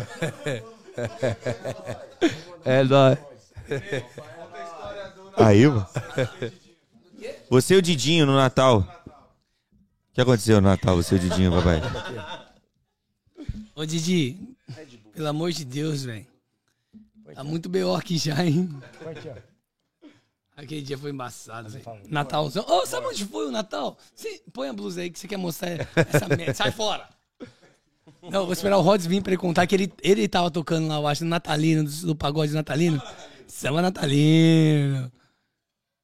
É 2.63 2.83
nóis. 2.83 3.17
Aí, 5.37 5.65
mano. 5.67 5.87
Você 7.49 7.73
e 7.75 7.77
o 7.77 7.81
Didinho 7.81 8.25
no 8.25 8.35
Natal. 8.35 8.79
O 9.07 10.13
que 10.13 10.21
aconteceu 10.21 10.61
no 10.61 10.67
Natal, 10.67 10.95
você 10.95 11.15
e 11.15 11.17
o 11.17 11.21
Didinho, 11.21 11.51
papai? 11.51 11.81
Ô, 13.75 13.85
Didi, 13.85 14.37
pelo 15.15 15.27
amor 15.29 15.51
de 15.51 15.63
Deus, 15.65 16.03
velho. 16.03 16.27
Tá 17.33 17.43
muito 17.43 17.69
B.O. 17.69 17.95
aqui 17.95 18.17
já, 18.17 18.45
hein? 18.45 18.69
Aquele 20.61 20.81
dia 20.83 20.97
foi 20.97 21.09
embaçado, 21.09 21.69
velho. 21.69 21.83
Natalzão. 22.07 22.63
Ô, 22.67 22.85
sabe 22.85 23.07
onde 23.07 23.25
foi 23.25 23.47
o 23.47 23.51
Natal? 23.51 23.97
Você 24.13 24.43
põe 24.53 24.69
a 24.69 24.73
blusa 24.73 25.01
aí 25.01 25.09
que 25.09 25.17
você 25.17 25.27
quer 25.27 25.37
mostrar 25.37 25.87
essa 25.95 26.27
merda. 26.37 26.53
Sai 26.53 26.71
fora! 26.71 27.09
Não, 28.21 28.43
vou 28.43 28.53
esperar 28.53 28.77
o 28.77 28.81
Rods 28.81 29.07
vir 29.07 29.23
pra 29.23 29.31
ele 29.31 29.41
contar 29.41 29.65
que 29.65 29.73
ele, 29.73 29.91
ele 30.03 30.27
tava 30.27 30.51
tocando 30.51 30.87
lá, 30.87 30.97
eu 30.97 31.07
acho, 31.07 31.23
no 31.23 31.31
Natalino, 31.31 31.83
do, 31.83 32.07
do 32.07 32.15
pagode 32.15 32.53
natalino. 32.53 33.01
Samba 33.47 33.81
Natalino. 33.81 35.11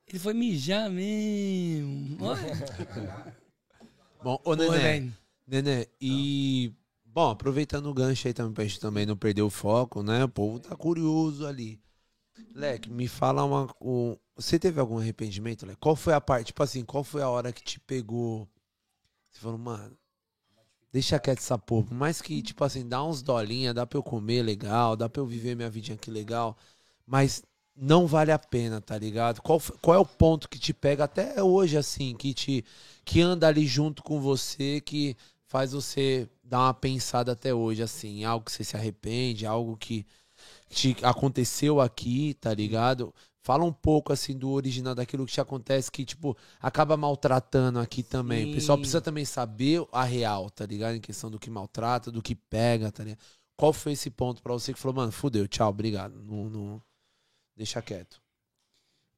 Ele 0.07 0.17
foi 0.17 0.33
mijar 0.33 0.89
mesmo. 0.89 2.17
Olha. 2.19 3.35
Bom, 4.23 4.41
ô 4.43 4.55
Nenê, 4.55 4.77
velho. 4.79 5.13
Nenê, 5.45 5.87
e... 6.01 6.73
Bom, 7.05 7.29
aproveitando 7.29 7.85
o 7.87 7.93
gancho 7.93 8.27
aí 8.27 8.33
também, 8.33 8.53
pra 8.53 8.63
gente 8.63 8.79
também 8.79 9.05
não 9.05 9.15
perder 9.15 9.43
o 9.43 9.49
foco, 9.51 10.01
né? 10.01 10.23
O 10.23 10.29
povo 10.29 10.59
tá 10.59 10.75
curioso 10.75 11.45
ali. 11.45 11.79
Leque, 12.55 12.89
me 12.89 13.07
fala 13.07 13.43
uma... 13.43 13.67
um- 13.79 14.17
Você 14.37 14.59
teve 14.59 14.79
algum 14.79 14.99
arrependimento? 14.99 15.65
Qual 15.79 15.95
foi 15.95 16.13
a 16.13 16.21
parte, 16.21 16.47
tipo 16.47 16.61
assim, 16.61 16.85
qual 16.85 17.03
foi 17.03 17.23
a 17.23 17.29
hora 17.29 17.51
que 17.51 17.63
te 17.63 17.79
pegou? 17.79 18.47
Você 19.31 19.41
falou, 19.41 19.57
mano, 19.57 19.97
deixa 20.93 21.19
quieto 21.19 21.39
essa 21.39 21.57
porra. 21.57 21.87
Por 21.87 21.95
mais 21.95 22.21
que, 22.21 22.41
tipo 22.41 22.63
assim, 22.63 22.87
dá 22.87 23.03
uns 23.03 23.23
dolinha, 23.23 23.73
dá 23.73 23.85
pra 23.85 23.97
eu 23.97 24.03
comer 24.03 24.43
legal, 24.43 24.95
dá 24.95 25.09
pra 25.09 25.21
eu 25.21 25.25
viver 25.25 25.55
minha 25.55 25.69
vidinha 25.69 25.95
aqui 25.95 26.11
legal, 26.11 26.55
mas 27.05 27.43
não 27.75 28.07
vale 28.07 28.31
a 28.31 28.39
pena, 28.39 28.79
tá 28.79 28.97
ligado? 28.97 29.41
Qual, 29.41 29.59
qual 29.81 29.95
é 29.97 29.99
o 29.99 30.05
ponto 30.05 30.47
que 30.49 30.59
te 30.59 30.73
pega 30.73 31.03
até 31.05 31.41
hoje, 31.43 31.77
assim, 31.77 32.15
que 32.15 32.33
te 32.33 32.63
que 33.03 33.21
anda 33.21 33.47
ali 33.47 33.65
junto 33.65 34.03
com 34.03 34.21
você, 34.21 34.81
que 34.81 35.15
faz 35.47 35.71
você 35.71 36.29
dar 36.43 36.59
uma 36.59 36.73
pensada 36.73 37.31
até 37.31 37.53
hoje, 37.53 37.81
assim, 37.81 38.23
algo 38.23 38.45
que 38.45 38.51
você 38.51 38.63
se 38.63 38.75
arrepende, 38.75 39.45
algo 39.45 39.77
que 39.77 40.05
te 40.69 40.95
aconteceu 41.03 41.79
aqui, 41.81 42.35
tá 42.35 42.53
ligado? 42.53 43.13
Fala 43.47 43.63
um 43.63 43.71
pouco, 43.71 44.11
assim, 44.11 44.37
do 44.37 44.49
original, 44.49 44.93
daquilo 44.93 45.25
que 45.25 45.31
te 45.31 45.39
acontece, 45.39 45.89
que, 45.89 46.03
tipo, 46.03 46.35
acaba 46.59 46.97
maltratando 46.97 47.79
aqui 47.79 48.03
também. 48.03 48.51
O 48.51 48.55
pessoal 48.55 48.77
Sim. 48.77 48.81
precisa 48.81 48.99
também 48.99 49.23
saber 49.23 49.87
a 49.89 50.03
real, 50.03 50.49
tá 50.49 50.65
ligado? 50.65 50.95
Em 50.95 50.99
questão 50.99 51.31
do 51.31 51.39
que 51.39 51.49
maltrata, 51.49 52.11
do 52.11 52.21
que 52.21 52.35
pega, 52.35 52.91
tá 52.91 53.05
ligado? 53.05 53.21
Qual 53.55 53.71
foi 53.71 53.93
esse 53.93 54.09
ponto 54.09 54.43
pra 54.43 54.51
você 54.51 54.73
que 54.73 54.79
falou, 54.79 54.97
mano, 54.97 55.13
fudeu, 55.13 55.47
tchau, 55.47 55.69
obrigado. 55.69 56.21
Não, 56.23 56.49
não... 56.49 56.81
Deixa 57.55 57.81
quieto. 57.81 58.21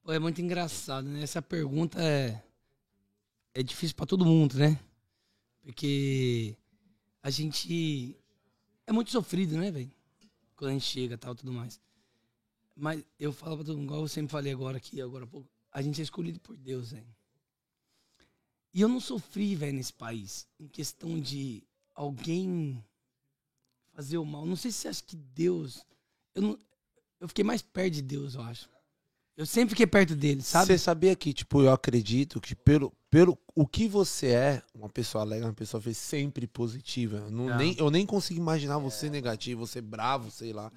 Pô, 0.04 0.12
é 0.12 0.20
muito 0.20 0.40
engraçado, 0.40 1.08
né? 1.08 1.24
Essa 1.24 1.42
pergunta 1.42 2.00
é, 2.00 2.40
é 3.56 3.64
difícil 3.64 3.96
pra 3.96 4.06
todo 4.06 4.24
mundo, 4.24 4.60
né? 4.60 4.80
Porque 5.64 6.56
a 7.24 7.32
gente 7.32 8.16
é 8.86 8.92
muito 8.92 9.10
sofrido, 9.10 9.58
né, 9.58 9.72
velho? 9.72 9.92
Quando 10.56 10.70
a 10.70 10.74
gente 10.74 10.86
chega 10.86 11.16
e 11.16 11.18
tal, 11.18 11.34
tudo 11.34 11.52
mais. 11.52 11.82
Mas 12.80 13.04
eu 13.20 13.32
falo 13.32 13.58
pra 13.58 13.66
todo 13.66 13.78
mundo, 13.78 13.88
igual 13.88 14.02
eu 14.02 14.08
sempre 14.08 14.32
falei 14.32 14.54
agora 14.54 14.78
aqui, 14.78 15.02
agora 15.02 15.26
há 15.26 15.28
pouco, 15.28 15.50
a 15.72 15.82
gente 15.82 16.00
é 16.00 16.04
escolhido 16.04 16.40
por 16.40 16.56
Deus, 16.58 16.92
velho. 16.92 17.16
E 18.74 18.82
eu 18.82 18.88
não 18.88 19.00
sofri, 19.00 19.56
velho, 19.56 19.74
nesse 19.74 19.94
país, 19.94 20.48
em 20.60 20.68
questão 20.68 21.20
de 21.20 21.64
alguém 21.94 22.84
fazer 23.94 24.18
o 24.18 24.26
mal. 24.26 24.46
Não 24.46 24.56
sei 24.56 24.72
se 24.72 24.78
você 24.80 24.88
acha 24.88 25.04
que 25.04 25.16
Deus. 25.16 25.84
Eu, 26.34 26.42
não, 26.42 26.60
eu 27.20 27.28
fiquei 27.28 27.44
mais 27.44 27.62
perto 27.62 27.96
de 27.96 28.02
Deus, 28.02 28.36
eu 28.36 28.42
acho. 28.42 28.70
Eu 29.36 29.46
sempre 29.46 29.70
fiquei 29.70 29.88
perto 29.88 30.18
dele, 30.18 30.42
sabe? 30.42 30.68
Você 30.68 30.78
sabia 30.78 31.16
que, 31.16 31.32
tipo, 31.34 31.62
eu 31.62 31.72
acredito 31.72 32.42
que 32.42 32.54
pelo, 32.54 32.92
pelo 33.10 33.38
o 33.56 33.66
que 33.66 33.88
você 33.88 34.28
é, 34.28 34.64
uma 34.76 34.90
pessoa 34.90 35.24
alegre, 35.24 35.46
uma 35.48 35.54
pessoa 35.54 35.82
sempre 35.94 36.46
positiva. 36.46 37.18
Eu, 37.18 37.32
não, 37.32 37.46
Não. 37.46 37.58
nem, 37.58 37.74
eu 37.78 37.90
nem 37.90 38.06
consigo 38.06 38.38
imaginar 38.38 38.78
você 38.80 39.10
negativo, 39.10 39.66
você 39.66 39.80
bravo, 39.80 40.30
sei 40.30 40.52
lá. 40.52 40.70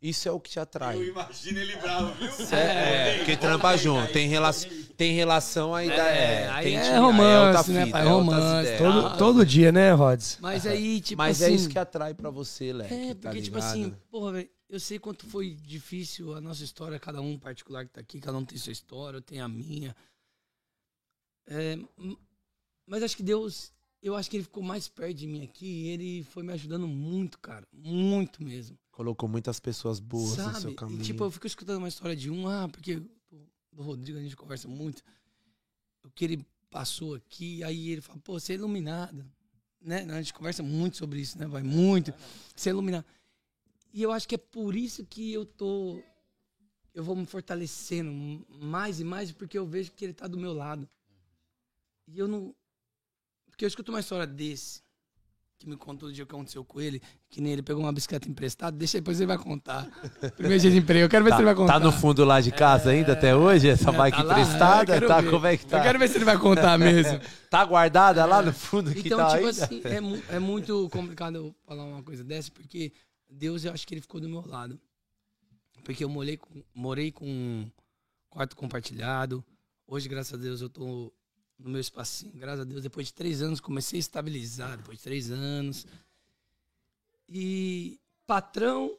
Isso 0.00 0.28
é 0.28 0.32
o 0.32 0.38
que 0.38 0.50
te 0.50 0.60
atrai. 0.60 0.96
imagino 1.02 1.58
ele 1.58 1.74
bravo, 1.76 2.14
viu? 2.14 2.28
É, 2.56 3.18
porque 3.18 3.36
trampa 3.36 3.76
junto. 3.76 4.12
Tem, 4.12 4.28
rela 4.28 4.50
tem 4.96 5.12
relação 5.14 5.74
ainda. 5.74 5.94
É, 5.94 6.44
É, 6.44 6.62
tem 6.62 6.76
é 6.76 6.82
time, 6.84 6.98
romance, 6.98 7.70
né, 7.72 7.84
fita, 7.86 7.98
pai? 7.98 8.06
é 8.06 8.08
Romance, 8.10 8.78
todo- 8.78 9.18
Todo 9.18 9.44
dia, 9.46 9.72
né, 9.72 9.90
Rods? 9.92 10.38
Mas 10.40 10.66
aí, 10.66 11.00
tipo 11.00 11.18
Mas 11.18 11.42
assim... 11.42 11.52
é 11.52 11.54
isso 11.56 11.68
que 11.68 11.78
atrai 11.78 12.14
pra 12.14 12.30
você, 12.30 12.72
Leque. 12.72 12.94
É, 12.94 13.14
tá 13.14 13.28
porque, 13.30 13.42
tipo 13.42 13.56
ligado? 13.56 13.70
assim, 13.72 13.94
porra, 14.08 14.32
velho, 14.32 14.50
eu 14.68 14.78
sei 14.78 14.98
quanto 15.00 15.26
foi 15.26 15.54
difícil 15.54 16.32
a 16.34 16.40
nossa 16.40 16.62
história, 16.62 16.98
cada 17.00 17.20
um 17.20 17.36
particular 17.36 17.84
que 17.84 17.92
tá 17.92 18.00
aqui, 18.00 18.20
cada 18.20 18.38
um 18.38 18.44
tem 18.44 18.56
sua 18.56 18.72
história, 18.72 19.16
eu 19.16 19.22
tenho 19.22 19.44
a 19.44 19.48
minha. 19.48 19.96
É, 21.48 21.76
mas 22.86 23.02
acho 23.02 23.16
que 23.16 23.22
Deus, 23.22 23.72
eu 24.02 24.14
acho 24.14 24.30
que 24.30 24.36
ele 24.36 24.44
ficou 24.44 24.62
mais 24.62 24.86
perto 24.86 25.14
de 25.14 25.26
mim 25.26 25.42
aqui 25.42 25.66
e 25.66 25.88
ele 25.88 26.24
foi 26.30 26.42
me 26.42 26.52
ajudando 26.52 26.86
muito, 26.86 27.38
cara. 27.38 27.66
Muito 27.72 28.42
mesmo. 28.44 28.78
Colocou 28.98 29.28
muitas 29.28 29.60
pessoas 29.60 30.00
boas 30.00 30.36
no 30.36 30.50
seu 30.50 30.60
Sabe? 30.60 30.74
caminho. 30.74 31.00
E, 31.00 31.04
tipo, 31.04 31.22
eu 31.22 31.30
fico 31.30 31.46
escutando 31.46 31.78
uma 31.78 31.86
história 31.86 32.16
de 32.16 32.28
um, 32.28 32.48
ah, 32.48 32.68
porque 32.68 33.00
do 33.70 33.80
Rodrigo 33.80 34.18
a 34.18 34.20
gente 34.20 34.34
conversa 34.34 34.66
muito. 34.66 35.04
O 36.02 36.10
que 36.10 36.24
ele 36.24 36.44
passou 36.68 37.14
aqui, 37.14 37.62
aí 37.62 37.90
ele 37.90 38.00
fala, 38.00 38.18
pô, 38.18 38.40
você 38.40 38.54
é 38.54 38.56
iluminado. 38.56 39.24
Né? 39.80 40.04
A 40.10 40.20
gente 40.20 40.34
conversa 40.34 40.64
muito 40.64 40.96
sobre 40.96 41.20
isso, 41.20 41.38
né? 41.38 41.46
Vai 41.46 41.62
muito. 41.62 42.12
Você 42.56 42.70
é 42.70 42.72
iluminado. 42.72 43.04
E 43.92 44.02
eu 44.02 44.10
acho 44.10 44.26
que 44.26 44.34
é 44.34 44.38
por 44.38 44.74
isso 44.74 45.06
que 45.06 45.32
eu 45.32 45.46
tô. 45.46 46.02
Eu 46.92 47.04
vou 47.04 47.14
me 47.14 47.24
fortalecendo 47.24 48.10
mais 48.60 48.98
e 48.98 49.04
mais, 49.04 49.30
porque 49.30 49.56
eu 49.56 49.64
vejo 49.64 49.92
que 49.92 50.06
ele 50.06 50.12
tá 50.12 50.26
do 50.26 50.36
meu 50.36 50.52
lado. 50.52 50.90
E 52.08 52.18
eu 52.18 52.26
não. 52.26 52.52
Porque 53.46 53.64
eu 53.64 53.68
escuto 53.68 53.92
uma 53.92 54.00
história 54.00 54.26
desse, 54.26 54.82
que 55.58 55.68
me 55.68 55.76
contou 55.76 56.08
o 56.08 56.12
dia 56.12 56.24
que 56.24 56.32
aconteceu 56.32 56.64
com 56.64 56.80
ele, 56.80 57.02
que 57.28 57.40
nem 57.40 57.52
ele 57.52 57.62
pegou 57.64 57.82
uma 57.82 57.92
bicicleta 57.92 58.28
emprestada, 58.28 58.76
deixa 58.76 58.98
depois 58.98 59.18
ele 59.18 59.26
vai 59.26 59.36
contar. 59.38 59.86
Primeiro 60.36 60.60
dia 60.62 60.70
de 60.70 60.76
emprego, 60.78 61.04
eu 61.06 61.08
quero 61.08 61.24
ver 61.24 61.32
se 61.32 61.38
ele 61.38 61.46
vai 61.46 61.54
contar. 61.56 61.72
Tá 61.74 61.80
no 61.80 61.90
fundo 61.90 62.24
lá 62.24 62.40
de 62.40 62.52
casa 62.52 62.90
ainda 62.90 63.12
até 63.14 63.34
hoje? 63.34 63.68
Essa 63.68 63.90
É, 63.90 63.92
bike 63.92 64.16
tá 64.18 64.22
lá, 64.22 64.40
emprestada? 64.40 64.92
quero 64.92 65.08
Tá, 65.08 65.20
ver. 65.20 65.30
como 65.30 65.46
é 65.46 65.56
que 65.56 65.66
tá? 65.66 65.78
Eu 65.78 65.82
quero 65.82 65.98
ver 65.98 66.08
se 66.08 66.16
ele 66.18 66.24
vai 66.24 66.38
contar 66.38 66.78
mesmo. 66.78 67.20
Tá 67.50 67.64
guardada 67.64 68.24
lá 68.26 68.42
no 68.42 68.52
fundo 68.52 68.92
que 68.92 69.00
Então, 69.06 69.18
tá 69.18 69.30
tipo 69.34 69.46
ainda? 69.46 69.64
assim, 69.64 69.80
é, 69.84 70.00
mu- 70.02 70.22
é 70.28 70.38
muito 70.38 70.86
complicado 70.90 71.36
eu 71.36 71.54
falar 71.66 71.82
uma 71.84 72.02
coisa 72.02 72.22
dessa, 72.22 72.50
porque 72.52 72.92
Deus, 73.28 73.64
eu 73.64 73.72
acho 73.72 73.86
que 73.86 73.94
ele 73.94 74.02
ficou 74.02 74.20
do 74.20 74.28
meu 74.28 74.46
lado. 74.46 74.78
Porque 75.82 76.04
eu 76.04 76.08
morei 76.08 76.36
com, 76.36 76.62
morei 76.74 77.10
com 77.10 77.26
um 77.26 77.70
quarto 78.28 78.54
compartilhado. 78.54 79.42
Hoje, 79.86 80.08
graças 80.08 80.34
a 80.34 80.36
Deus, 80.36 80.60
eu 80.60 80.68
tô 80.68 81.10
no 81.58 81.68
meu 81.70 81.80
espacinho. 81.80 82.32
Graças 82.34 82.60
a 82.60 82.64
Deus, 82.64 82.82
depois 82.82 83.08
de 83.08 83.14
três 83.14 83.42
anos, 83.42 83.60
comecei 83.60 83.98
a 83.98 84.00
estabilizar. 84.00 84.76
Depois 84.76 84.98
de 84.98 85.04
três 85.04 85.30
anos. 85.30 85.86
E 87.28 88.00
patrão, 88.26 88.96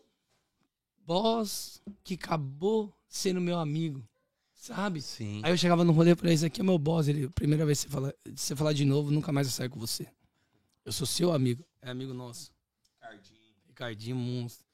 boss, 1.05 1.81
que 2.03 2.15
acabou 2.15 2.93
sendo 3.07 3.39
meu 3.39 3.57
amigo. 3.57 4.07
Sabe? 4.53 5.01
Sim. 5.01 5.41
Aí 5.43 5.51
eu 5.51 5.57
chegava 5.57 5.85
no 5.85 5.93
rolê 5.93 6.15
pra 6.15 6.31
esse 6.31 6.45
aqui 6.45 6.59
é 6.59 6.63
meu 6.63 6.77
boss. 6.77 7.07
Ele, 7.07 7.29
primeira 7.29 7.65
vez 7.65 7.83
que 7.83 7.89
você 7.89 7.93
fala, 7.93 8.15
se 8.35 8.37
você 8.37 8.55
falar 8.55 8.73
de 8.73 8.83
novo, 8.83 9.09
nunca 9.09 9.31
mais 9.31 9.47
eu 9.47 9.53
saio 9.53 9.69
com 9.69 9.79
você. 9.79 10.07
Eu 10.83 10.91
sou 10.91 11.07
seu 11.07 11.31
amigo. 11.31 11.65
É 11.81 11.89
amigo 11.89 12.13
nosso. 12.13 12.51
Ricardinho. 12.93 13.53
Ricardinho, 13.67 14.15
monstro. 14.17 14.65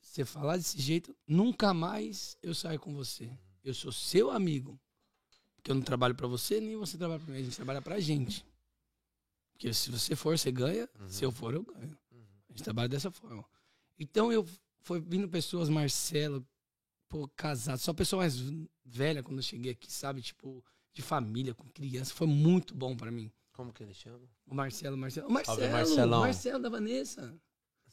Você 0.00 0.24
falar 0.24 0.56
desse 0.56 0.80
jeito, 0.80 1.16
nunca 1.26 1.74
mais 1.74 2.36
eu 2.42 2.54
saio 2.54 2.78
com 2.78 2.94
você. 2.94 3.30
Eu 3.64 3.72
sou 3.74 3.90
seu 3.90 4.30
amigo. 4.30 4.78
Porque 5.64 5.70
eu 5.70 5.76
não 5.76 5.82
trabalho 5.82 6.14
pra 6.14 6.26
você, 6.26 6.60
nem 6.60 6.76
você 6.76 6.98
trabalha 6.98 7.18
pra 7.18 7.32
mim. 7.32 7.40
A 7.40 7.42
gente 7.42 7.56
trabalha 7.56 7.80
pra 7.80 7.98
gente. 7.98 8.44
Porque 9.54 9.72
se 9.72 9.90
você 9.90 10.14
for, 10.14 10.36
você 10.36 10.52
ganha. 10.52 10.86
Se 11.08 11.24
eu 11.24 11.32
for, 11.32 11.54
eu 11.54 11.62
ganho. 11.62 11.96
A 12.12 12.52
gente 12.52 12.62
trabalha 12.62 12.86
dessa 12.86 13.10
forma. 13.10 13.42
Então 13.98 14.30
eu 14.30 14.46
foi 14.82 15.00
vindo 15.00 15.26
pessoas, 15.26 15.70
Marcelo, 15.70 16.46
pô, 17.08 17.26
casado, 17.28 17.78
só 17.78 17.94
pessoa 17.94 18.20
mais 18.20 18.36
velha 18.84 19.22
quando 19.22 19.38
eu 19.38 19.42
cheguei 19.42 19.72
aqui, 19.72 19.90
sabe? 19.90 20.20
Tipo, 20.20 20.62
de 20.92 21.00
família, 21.00 21.54
com 21.54 21.66
criança. 21.70 22.12
Foi 22.12 22.26
muito 22.26 22.74
bom 22.74 22.94
pra 22.94 23.10
mim. 23.10 23.32
Como 23.54 23.72
que 23.72 23.82
ele 23.82 23.94
chama? 23.94 24.20
O 24.46 24.54
Marcelo, 24.54 24.98
Marcelo. 24.98 25.28
O 25.28 25.32
Marcelo, 25.32 25.72
Marcelão. 25.72 26.20
Marcelo 26.20 26.62
da 26.62 26.68
Vanessa. 26.68 27.34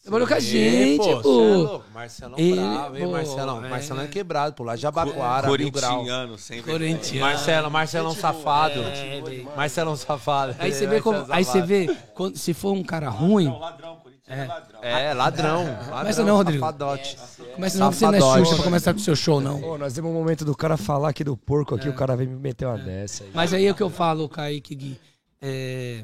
Trabalhou 0.02 0.28
com 0.28 0.34
a 0.34 0.40
gente, 0.40 0.98
pô. 0.98 1.10
é 1.10 1.22
pô. 1.22 1.30
louco. 1.30 1.86
Marcelão 1.94 2.40
Ele, 2.40 2.56
bravo, 2.56 2.98
hein, 2.98 3.04
pô, 3.06 3.12
Marcelão? 3.12 3.66
é. 3.66 3.70
Marcelão 3.70 4.04
é 4.04 4.08
quebrado, 4.08 4.56
pô. 4.56 4.64
Lá 4.64 4.76
de 4.76 4.82
Jabaquara. 4.82 5.48
Corintiano, 5.48 6.38
sempre. 6.40 6.72
Corintiano. 6.72 7.26
Marcelo, 7.26 7.70
Marcelão 7.70 8.16
safado. 8.16 8.82
É, 8.82 9.22
velho. 9.22 9.52
Marcelão 9.56 9.96
safado. 9.96 10.56
Aí 10.58 10.74
você 10.74 10.88
vê 10.88 11.02
como. 11.02 11.24
Aí 11.30 11.46
você 11.46 11.62
vê, 11.62 11.96
quando, 12.16 12.36
se 12.36 12.52
for 12.52 12.72
um 12.72 12.84
cara 12.84 13.10
ruim, 13.10 13.48
Ladrão, 13.48 13.98
Corintiano 13.98 14.42
é 14.42 14.48
ladrão. 14.48 14.80
É, 14.82 15.14
ladrão. 15.14 15.64
ladrão 15.70 15.98
Começa 16.00 16.24
não, 16.24 16.36
Rodrigo. 16.38 16.60
Safadote. 16.60 17.18
começa 17.54 17.78
não, 17.78 17.92
você 17.92 18.06
não 18.06 18.14
é. 18.36 18.40
Xuxa 18.40 18.56
pra 18.56 18.64
começar 18.64 18.94
com 18.94 19.00
o 19.00 19.04
seu 19.04 19.16
show, 19.16 19.40
não. 19.40 19.62
Pô, 19.62 19.78
nós 19.78 19.94
temos 19.94 20.10
um 20.10 20.14
momento 20.16 20.44
do 20.44 20.56
cara 20.56 20.78
falar 20.78 21.10
aqui 21.10 21.24
do 21.24 21.38
porco 21.38 21.76
aqui, 21.76 21.88
o 21.88 21.94
cara 21.94 22.16
vem 22.16 22.26
me 22.26 22.38
meter 22.38 22.66
uma 22.66 22.78
dessa 22.80 23.24
aí. 23.24 23.30
Mas 23.36 23.54
aí 23.54 23.68
é 23.68 23.72
o 23.72 23.76
que 23.76 23.84
eu 23.84 23.90
falo, 23.92 24.28
Kaique 24.28 24.74
Gui. 24.74 25.00
É, 25.40 26.04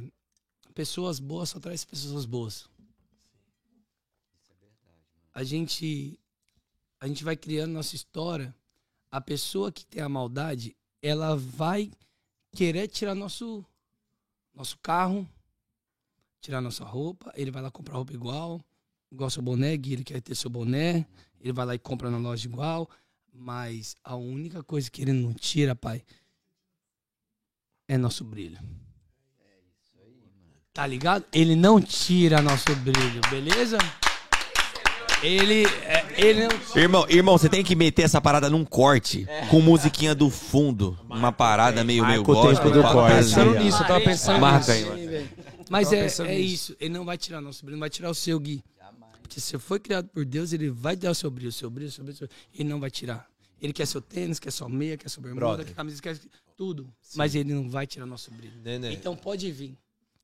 pessoas 0.75 1.19
boas 1.19 1.49
só 1.49 1.59
traz 1.59 1.83
pessoas 1.83 2.23
boas. 2.25 2.65
A 5.37 5.43
gente, 5.43 6.19
a 6.99 7.07
gente 7.07 7.23
vai 7.23 7.37
criando 7.37 7.73
nossa 7.73 7.95
história. 7.95 8.55
A 9.11 9.21
pessoa 9.21 9.71
que 9.71 9.85
tem 9.85 10.01
a 10.01 10.09
maldade, 10.09 10.75
ela 10.99 11.35
vai 11.35 11.91
querer 12.55 12.87
tirar 12.87 13.13
nosso, 13.13 13.63
nosso 14.51 14.79
carro, 14.79 15.29
tirar 16.41 16.59
nossa 16.59 16.83
roupa. 16.83 17.31
Ele 17.35 17.51
vai 17.51 17.61
lá 17.61 17.69
comprar 17.69 17.97
roupa 17.97 18.13
igual, 18.13 18.59
igual 19.11 19.29
seu 19.29 19.43
boné, 19.43 19.77
Gui, 19.77 19.93
ele 19.93 20.03
quer 20.03 20.19
ter 20.21 20.33
seu 20.33 20.49
boné. 20.49 21.05
Ele 21.39 21.53
vai 21.53 21.67
lá 21.67 21.75
e 21.75 21.79
compra 21.79 22.09
na 22.09 22.17
loja 22.17 22.47
igual. 22.47 22.89
Mas 23.31 23.95
a 24.03 24.15
única 24.15 24.63
coisa 24.63 24.89
que 24.89 25.03
ele 25.03 25.13
não 25.13 25.35
tira, 25.35 25.75
pai, 25.75 26.03
é 27.87 27.95
nosso 27.95 28.23
brilho. 28.23 28.57
Tá 30.73 30.87
ligado? 30.87 31.25
Ele 31.31 31.55
não 31.55 31.79
tira 31.79 32.41
nosso 32.41 32.75
brilho, 32.77 33.21
beleza? 33.29 33.77
Ele, 35.23 35.65
é, 35.65 36.05
ele 36.17 36.47
não 36.47 36.77
Irmão, 36.81 37.05
irmão, 37.09 37.37
você 37.37 37.49
tem 37.49 37.63
que 37.63 37.75
meter 37.75 38.03
essa 38.03 38.21
parada 38.21 38.49
num 38.49 38.63
corte, 38.63 39.27
com 39.49 39.59
musiquinha 39.61 40.13
do 40.13 40.29
fundo. 40.29 40.97
Uma 41.09 41.31
parada 41.31 41.83
meio, 41.83 42.05
meio 42.05 42.23
gospel. 42.23 42.55
tempo 42.55 42.69
do 42.71 42.81
pra- 42.81 42.93
corte. 42.93 43.15
Pensando 43.15 43.55
nisso, 43.59 43.81
eu 43.81 43.87
tava 43.87 44.01
pensando 44.01 44.39
Marca 44.39 44.73
nisso. 44.75 44.91
aí, 44.91 45.29
Mas 45.69 45.91
é, 45.91 46.03
pensando 46.03 46.29
é 46.29 46.39
isso. 46.39 46.75
Ele 46.79 46.93
não 46.93 47.03
vai 47.03 47.17
tirar 47.17 47.41
nosso 47.41 47.65
brilho, 47.65 47.77
não 47.77 47.81
vai 47.81 47.89
tirar 47.89 48.09
o 48.09 48.15
seu 48.15 48.39
Gui. 48.39 48.63
Porque 49.21 49.41
se 49.41 49.47
você 49.47 49.59
foi 49.59 49.79
criado 49.79 50.07
por 50.07 50.23
Deus, 50.23 50.53
ele 50.53 50.69
vai 50.69 50.95
dar 50.95 51.11
o 51.11 51.15
seu 51.15 51.29
brilho, 51.31 51.49
o 51.49 51.51
seu 51.53 51.69
brilho, 51.69 51.89
o 51.89 51.91
seu 51.91 52.03
brilho. 52.05 52.29
Ele 52.53 52.69
não 52.69 52.79
vai 52.79 52.89
tirar. 52.91 53.27
Ele 53.59 53.73
quer 53.73 53.87
seu 53.87 53.99
tênis, 53.99 54.39
quer 54.39 54.51
sua 54.51 54.69
meia, 54.69 54.95
quer 54.97 55.09
sua 55.09 55.21
bermuda, 55.23 55.45
Brother. 55.47 55.65
quer 55.65 55.73
camisa, 55.73 56.01
quer 56.01 56.15
tudo. 56.55 56.87
Mas 57.15 57.33
ele 57.35 57.53
não 57.53 57.67
vai 57.69 57.87
tirar 57.87 58.05
nosso 58.05 58.29
brilho. 58.31 58.53
Nenê. 58.63 58.93
Então 58.93 59.15
pode 59.15 59.51
vir. 59.51 59.75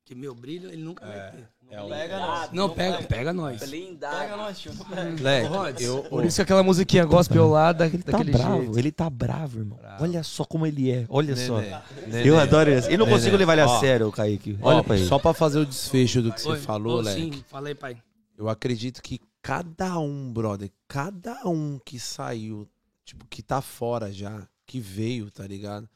Que 0.04 0.14
meu 0.14 0.34
brilho, 0.34 0.68
ele 0.70 0.82
nunca 0.82 1.06
vai 1.06 1.30
ter. 1.30 1.48
É 1.70 1.80
o... 1.80 1.88
Pega 1.88 2.18
nós. 2.18 2.52
Não, 2.52 2.68
pega, 2.68 3.02
pega 3.04 3.32
nós. 3.32 3.66
Blindado. 3.68 4.16
Pega 4.18 4.36
nós, 4.36 4.58
tio. 4.58 4.72
Leque, 5.20 5.82
eu, 5.82 6.02
Por 6.02 6.24
isso 6.26 6.36
que 6.36 6.42
aquela 6.42 6.62
musiquinha 6.62 7.06
gospel 7.06 7.48
lá 7.48 7.72
da, 7.72 7.86
Ele 7.86 8.02
tá 8.02 8.12
daquele 8.12 8.32
bravo, 8.32 8.60
jeito. 8.60 8.78
ele 8.78 8.92
tá 8.92 9.08
bravo, 9.08 9.58
irmão. 9.60 9.78
Olha 9.98 10.22
só 10.22 10.44
como 10.44 10.66
ele 10.66 10.90
é, 10.90 11.06
olha 11.08 11.34
só. 11.34 11.58
Nenê, 11.58 11.76
Nenê. 12.06 12.28
Eu 12.28 12.38
adoro 12.38 12.70
ele. 12.70 12.86
Eu 12.86 12.98
não 12.98 13.06
Nenê. 13.06 13.16
consigo 13.16 13.36
levar 13.36 13.54
ele 13.54 13.62
a 13.62 13.66
Ó. 13.66 13.80
sério, 13.80 14.12
Kaique. 14.12 14.58
Ó, 14.60 14.68
Olha 14.74 14.84
pra 14.84 14.96
ele. 14.96 15.06
Só 15.06 15.18
pra 15.18 15.32
fazer 15.32 15.58
o 15.58 15.64
desfecho 15.66 16.20
do 16.20 16.32
que 16.32 16.40
você 16.42 16.50
Oi, 16.50 16.58
falou, 16.58 16.98
ô, 16.98 17.00
Leque. 17.00 17.20
Sim, 17.20 17.44
falei, 17.48 17.74
pai. 17.74 17.96
Eu 18.36 18.48
acredito 18.50 19.00
que 19.00 19.18
cada 19.40 19.98
um, 19.98 20.30
brother, 20.32 20.70
cada 20.86 21.48
um 21.48 21.80
que 21.82 21.98
saiu, 21.98 22.68
tipo, 23.06 23.24
que 23.26 23.42
tá 23.42 23.62
fora 23.62 24.12
já, 24.12 24.46
que 24.66 24.78
veio, 24.78 25.30
tá 25.30 25.46
ligado? 25.46 25.88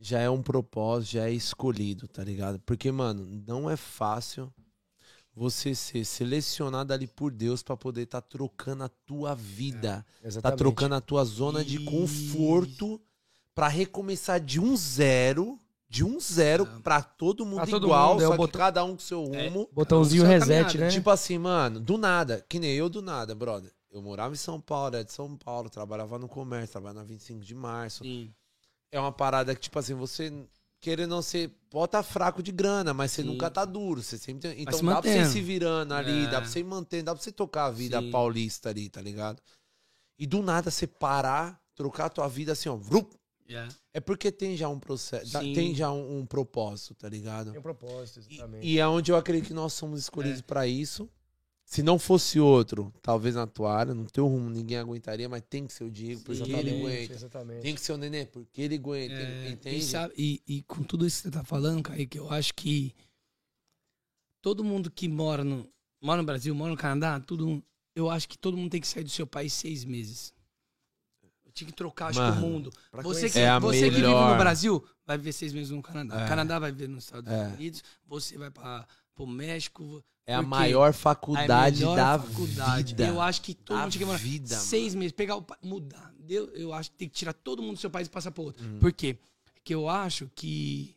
Já 0.00 0.20
é 0.20 0.30
um 0.30 0.42
propósito, 0.42 1.12
já 1.12 1.28
é 1.28 1.32
escolhido, 1.32 2.06
tá 2.06 2.22
ligado? 2.22 2.60
Porque, 2.60 2.90
mano, 2.92 3.26
não 3.46 3.68
é 3.68 3.76
fácil 3.76 4.52
você 5.34 5.74
ser 5.74 6.04
selecionado 6.04 6.92
ali 6.92 7.06
por 7.06 7.30
Deus 7.32 7.62
pra 7.62 7.76
poder 7.76 8.06
tá 8.06 8.20
trocando 8.20 8.84
a 8.84 8.88
tua 8.88 9.34
vida. 9.34 10.04
Tá 10.22 10.28
Exatamente. 10.28 10.58
trocando 10.58 10.94
a 10.94 11.00
tua 11.00 11.24
zona 11.24 11.64
de 11.64 11.78
conforto 11.84 13.00
pra 13.54 13.68
recomeçar 13.68 14.40
de 14.40 14.60
um 14.60 14.76
zero, 14.76 15.58
de 15.88 16.04
um 16.04 16.20
zero 16.20 16.66
pra 16.82 17.02
todo 17.02 17.44
mundo 17.46 17.56
Pra 17.56 17.66
todo 17.66 17.86
igual, 17.86 18.12
mundo, 18.14 18.22
é 18.22 18.26
só 18.26 18.36
botão- 18.36 18.58
cada 18.58 18.84
um 18.84 18.92
com 18.94 18.98
seu 19.00 19.24
rumo. 19.24 19.68
Botãozinho 19.72 20.22
Só 20.22 20.26
a 20.26 20.30
reset, 20.30 20.48
caminhada, 20.48 20.78
né? 20.78 20.90
Tipo 20.90 21.10
assim, 21.10 21.38
mano, 21.38 21.80
do 21.80 21.96
nada, 21.98 22.44
que 22.48 22.58
nem 22.58 22.72
eu 22.74 22.88
do 22.88 23.00
nada, 23.02 23.34
brother. 23.34 23.72
Eu 23.90 24.02
morava 24.02 24.34
em 24.34 24.36
São 24.36 24.60
Paulo, 24.60 24.94
era 24.96 25.04
de 25.04 25.12
São 25.12 25.36
Paulo, 25.36 25.70
trabalhava 25.70 26.18
no 26.18 26.28
comércio, 26.28 26.72
trabalhava 26.72 27.00
na 27.00 27.04
25 27.04 27.40
de 27.44 27.54
março. 27.54 28.04
Sim. 28.04 28.32
É 28.90 28.98
uma 28.98 29.12
parada 29.12 29.54
que, 29.54 29.60
tipo 29.60 29.78
assim, 29.78 29.94
você 29.94 30.32
querendo 30.80 31.10
não 31.10 31.22
ser, 31.22 31.50
pode 31.68 31.90
tá 31.92 32.02
fraco 32.02 32.42
de 32.42 32.52
grana, 32.52 32.94
mas 32.94 33.10
você 33.10 33.22
Sim. 33.22 33.28
nunca 33.28 33.50
tá 33.50 33.64
duro. 33.64 34.02
Você 34.02 34.16
sempre 34.16 34.48
tem- 34.48 34.62
Então 34.62 34.78
se 34.78 34.84
dá 34.84 35.02
pra 35.02 35.10
você 35.10 35.24
se 35.26 35.40
virando 35.40 35.92
ali, 35.92 36.24
É. 36.24 36.30
dá 36.30 36.40
pra 36.40 36.48
você 36.48 36.60
ir 36.60 36.64
mantendo, 36.64 37.04
dá 37.04 37.14
pra 37.14 37.22
você 37.22 37.32
tocar 37.32 37.66
a 37.66 37.70
vida 37.70 38.00
Sim. 38.00 38.10
paulista 38.10 38.68
ali, 38.70 38.88
tá 38.88 39.00
ligado? 39.02 39.42
E 40.18 40.26
do 40.26 40.42
nada 40.42 40.70
você 40.70 40.86
parar, 40.86 41.60
trocar 41.74 42.06
a 42.06 42.08
tua 42.08 42.28
vida 42.28 42.52
assim, 42.52 42.68
ó. 42.68 42.76
vrup, 42.76 43.12
Yeah. 43.50 43.74
É 43.94 43.98
porque 44.00 44.30
tem 44.30 44.54
já 44.58 44.68
um 44.68 44.78
processo, 44.78 45.38
Sim. 45.40 45.54
tem 45.54 45.74
já 45.74 45.90
um, 45.90 46.18
um 46.18 46.26
propósito, 46.26 46.94
tá 46.94 47.08
ligado? 47.08 47.50
Tem 47.50 47.58
um 47.58 47.62
propósito, 47.62 48.18
exatamente. 48.20 48.66
E, 48.66 48.74
e 48.74 48.78
é 48.78 48.86
onde 48.86 49.10
eu 49.10 49.16
acredito 49.16 49.46
que 49.48 49.54
nós 49.54 49.72
somos 49.72 49.98
escolhidos 50.00 50.42
pra 50.42 50.66
isso. 50.66 51.08
Se 51.70 51.82
não 51.82 51.98
fosse 51.98 52.40
outro, 52.40 52.90
talvez 53.02 53.34
na 53.34 53.46
tua 53.46 53.70
área, 53.74 53.92
no 53.92 54.06
teu 54.10 54.26
rumo, 54.26 54.48
ninguém 54.48 54.78
aguentaria, 54.78 55.28
mas 55.28 55.42
tem 55.50 55.66
que 55.66 55.72
ser 55.74 55.84
o 55.84 55.90
Diego, 55.90 56.22
porque 56.22 56.40
ele 56.42 56.52
exatamente, 56.54 56.80
aguenta. 56.80 57.12
exatamente. 57.12 57.60
Tem 57.60 57.74
que 57.74 57.80
ser 57.82 57.92
o 57.92 57.98
Nenê, 57.98 58.24
porque 58.24 58.62
ele 58.62 58.76
aguenta, 58.76 59.12
É, 59.14 59.50
entende? 59.50 59.76
e, 59.76 59.82
sabe- 59.82 60.14
e- 60.16 60.42
e 60.46 60.62
com 60.62 60.82
tudo 60.82 61.06
isso 61.06 61.18
que 61.18 61.28
você 61.28 61.30
tá 61.30 61.44
falando, 61.44 61.82
Kaique, 61.82 62.16
eu 62.16 62.30
acho 62.30 62.54
que 62.54 62.94
todo 64.40 64.64
mundo 64.64 64.90
que 64.90 65.06
mora 65.08 65.44
no, 65.44 65.68
mora 66.00 66.22
no 66.22 66.26
Brasil, 66.26 66.54
mora 66.54 66.70
no 66.70 66.76
Canadá, 66.78 67.20
tudo, 67.20 67.62
eu 67.94 68.08
acho 68.10 68.26
que 68.26 68.38
todo 68.38 68.56
mundo 68.56 68.70
tem 68.70 68.80
que 68.80 68.88
sair 68.88 69.04
do 69.04 69.10
seu 69.10 69.26
país 69.26 69.52
seis 69.52 69.84
meses. 69.84 70.32
Eu 71.44 71.52
tinha 71.52 71.68
que 71.68 71.74
trocar, 71.76 72.06
acho 72.06 72.18
que 72.18 72.24
o 72.24 72.28
Mano, 72.28 72.40
mundo. 72.40 72.70
Você, 73.02 73.28
que, 73.28 73.38
É 73.40 73.60
você 73.60 73.90
que 73.90 73.96
vive 73.96 74.06
no 74.06 74.36
Brasil, 74.38 74.82
vai 75.06 75.18
viver 75.18 75.32
seis 75.32 75.52
meses 75.52 75.70
no 75.70 75.82
Canadá. 75.82 76.22
É. 76.22 76.24
O 76.24 76.28
Canadá 76.28 76.58
vai 76.58 76.72
viver 76.72 76.88
nos 76.88 77.04
Estados 77.04 77.30
É. 77.30 77.48
Unidos, 77.48 77.84
você 78.06 78.38
vai 78.38 78.50
para 78.50 78.86
o 79.18 79.26
México. 79.26 80.02
É 80.28 80.34
a 80.34 80.42
maior 80.42 80.90
a 80.90 80.92
faculdade 80.92 81.78
melhor 81.78 81.96
da 81.96 82.18
faculdade. 82.18 82.92
vida. 82.92 83.06
Eu 83.06 83.18
acho 83.18 83.40
que 83.40 83.54
todo 83.54 83.78
mundo 83.78 83.90
tinha 83.92 84.00
que 84.00 84.04
morar 84.04 84.18
vida, 84.18 84.54
seis 84.56 84.94
meses, 84.94 85.12
pegar 85.12 85.38
o 85.38 85.46
mudar. 85.62 86.12
Eu, 86.28 86.48
eu 86.54 86.74
acho 86.74 86.90
que 86.90 86.98
tem 86.98 87.08
que 87.08 87.14
tirar 87.14 87.32
todo 87.32 87.62
mundo 87.62 87.76
do 87.76 87.80
seu 87.80 87.88
país 87.88 88.08
e 88.08 88.10
passar 88.10 88.30
para 88.30 88.42
outro. 88.44 88.62
Uhum. 88.62 88.78
Por 88.78 88.92
quê? 88.92 89.16
Porque 89.54 89.74
eu 89.74 89.88
acho 89.88 90.30
que 90.34 90.94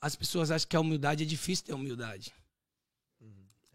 as 0.00 0.14
pessoas 0.14 0.52
acham 0.52 0.68
que 0.68 0.76
a 0.76 0.80
humildade 0.80 1.24
é 1.24 1.26
difícil 1.26 1.64
ter 1.66 1.74
humildade. 1.74 2.32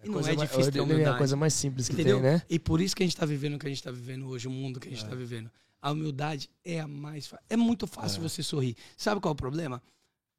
E 0.01 0.07
não 0.07 0.13
Coisa 0.13 0.31
é 0.31 0.35
difícil 0.37 0.71
ter 0.71 0.77
é 0.77 0.81
a 0.81 0.83
humildade. 0.85 1.17
coisa 1.17 1.35
mais 1.35 1.53
simples 1.53 1.87
que 1.87 1.93
Entendeu? 1.95 2.21
tem, 2.21 2.31
né? 2.31 2.41
E 2.49 2.57
por 2.57 2.79
isso 2.79 2.95
que 2.95 3.03
a 3.03 3.05
gente 3.05 3.17
tá 3.17 3.25
vivendo 3.25 3.55
o 3.55 3.59
que 3.59 3.65
a 3.67 3.69
gente 3.69 3.83
tá 3.83 3.91
vivendo 3.91 4.29
hoje, 4.29 4.47
o 4.47 4.51
mundo 4.51 4.79
que 4.79 4.87
a 4.87 4.91
gente 4.91 5.05
tá 5.05 5.13
vivendo. 5.15 5.51
A 5.81 5.91
humildade 5.91 6.49
é 6.63 6.79
a 6.79 6.87
mais 6.87 7.27
fácil. 7.27 7.45
É 7.49 7.57
muito 7.57 7.85
fácil 7.85 8.21
você 8.21 8.41
sorrir. 8.41 8.77
Sabe 8.95 9.19
qual 9.19 9.31
é 9.31 9.33
o 9.33 9.35
problema? 9.35 9.83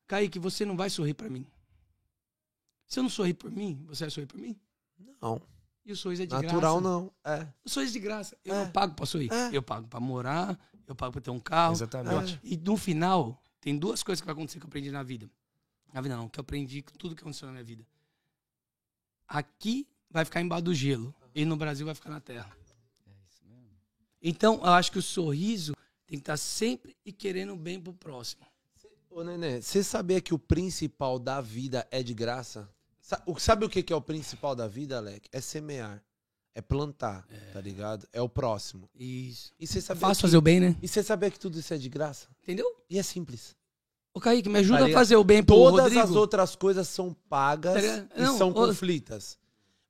Kaique, 0.07 0.39
você 0.39 0.65
não 0.65 0.79
vai 0.79 0.89
sorrir 0.89 1.13
pra 1.13 1.29
mim. 1.29 1.47
Se 2.87 2.99
eu 2.99 3.03
não 3.03 3.11
sorrir 3.11 3.35
por 3.35 3.51
mim, 3.51 3.85
você 3.87 4.05
vai 4.05 4.11
sorrir 4.11 4.27
por 4.27 4.39
mim? 4.39 4.59
Não, 5.21 5.41
E 5.85 5.93
o 5.93 5.97
sorriso 5.97 6.23
é 6.23 6.27
de 6.27 6.33
natural 6.35 6.81
graça. 6.81 6.81
não. 6.81 7.13
É. 7.25 7.47
O 7.65 7.69
sorriso 7.69 7.93
é 7.93 7.95
de 7.95 8.01
graça. 8.01 8.37
Eu 8.45 8.55
É. 8.55 8.65
não 8.65 8.71
pago 8.73 8.95
pra 8.95 9.05
sorrir. 9.07 9.33
É. 9.33 9.51
Eu 9.57 9.63
pago 9.63 9.87
pra 9.89 10.01
morar, 10.01 10.59
eu 10.87 10.95
pago 10.95 11.13
pra 11.13 11.21
ter 11.21 11.31
um 11.31 11.41
carro. 11.41 11.75
Exatamente. 11.75 12.39
E 12.43 12.57
no 12.57 12.77
final, 12.77 13.41
tem 13.61 13.77
duas 13.79 14.03
coisas 14.03 14.21
que 14.21 14.27
vai 14.27 14.33
acontecer 14.35 14.59
que 14.59 14.65
eu 14.65 14.69
aprendi 14.69 14.91
na 14.91 15.03
vida. 15.03 15.31
Na 15.93 16.01
vida 16.01 16.17
não, 16.17 16.29
que 16.29 16.39
eu 16.39 16.43
aprendi 16.43 16.83
com 16.83 16.93
tudo 16.97 17.15
que 17.15 17.23
aconteceu 17.23 17.47
na 17.47 17.53
minha 17.53 17.65
vida. 17.65 17.87
Aqui 19.29 19.87
vai 20.11 20.25
ficar 20.25 20.41
embaixo 20.41 20.65
do 20.65 20.75
gelo. 20.75 21.15
E 21.35 21.45
no 21.45 21.57
Brasil 21.57 21.85
vai 21.87 21.95
ficar 21.95 22.11
na 22.11 22.21
terra. 22.21 22.57
Então, 24.23 24.55
eu 24.57 24.71
acho 24.73 24.91
que 24.91 24.99
o 24.99 25.03
sorriso 25.03 25.75
tem 26.07 26.19
que 26.19 26.23
estar 26.23 26.37
sempre 26.37 26.97
e 27.05 27.13
querendo 27.13 27.55
bem 27.57 27.79
pro 27.81 27.93
próximo. 27.93 28.45
Ô, 29.15 29.23
Nenê, 29.23 29.63
você 29.63 29.83
sabia 29.85 30.21
que 30.21 30.35
o 30.35 30.39
principal 30.39 31.21
da 31.21 31.41
vida 31.41 31.87
é 31.91 32.03
de 32.03 32.13
graça? 32.13 32.69
Sabe 33.39 33.65
o 33.65 33.69
que 33.69 33.93
é 33.93 33.97
o 33.97 34.01
principal 34.01 34.57
da 34.57 34.67
vida, 34.67 34.97
Alec? 34.97 35.29
É 35.31 35.41
semear. 35.41 36.03
É 36.57 36.61
plantar, 36.63 37.27
tá 37.53 37.61
ligado? 37.61 38.09
É 38.13 38.21
o 38.23 38.29
próximo. 38.29 38.89
Isso. 38.95 39.53
E 39.59 39.67
você 39.67 39.79
É 39.79 39.83
sabia 39.83 40.01
fácil 40.01 40.17
que... 40.21 40.23
fazer 40.23 40.37
o 40.37 40.41
bem, 40.41 40.61
né? 40.61 40.77
E 40.81 40.87
você 40.89 41.03
sabia 41.03 41.29
que 41.31 41.39
tudo 41.39 41.59
isso 41.59 41.75
é 41.75 41.79
de 41.79 41.89
graça? 41.89 42.29
Entendeu? 42.43 42.67
E 42.89 42.97
é 42.99 43.03
simples. 43.03 43.57
Ô, 44.13 44.21
Kaique, 44.21 44.49
me 44.49 44.61
ajuda 44.61 44.81
Tá 44.81 44.87
a 44.87 44.93
fazer 44.93 45.17
o 45.17 45.25
bem 45.25 45.43
pro 45.43 45.57
Todas 45.57 45.81
Rodrigo. 45.87 46.01
as 46.03 46.11
outras 46.11 46.55
coisas 46.57 46.87
são 46.89 47.13
pagas 47.29 47.75
Tá 47.75 47.81
ligado? 47.81 48.09
e 48.17 48.23
Não, 48.23 48.39
são 48.39 48.51
ô- 48.51 48.55
conflitas. 48.55 49.37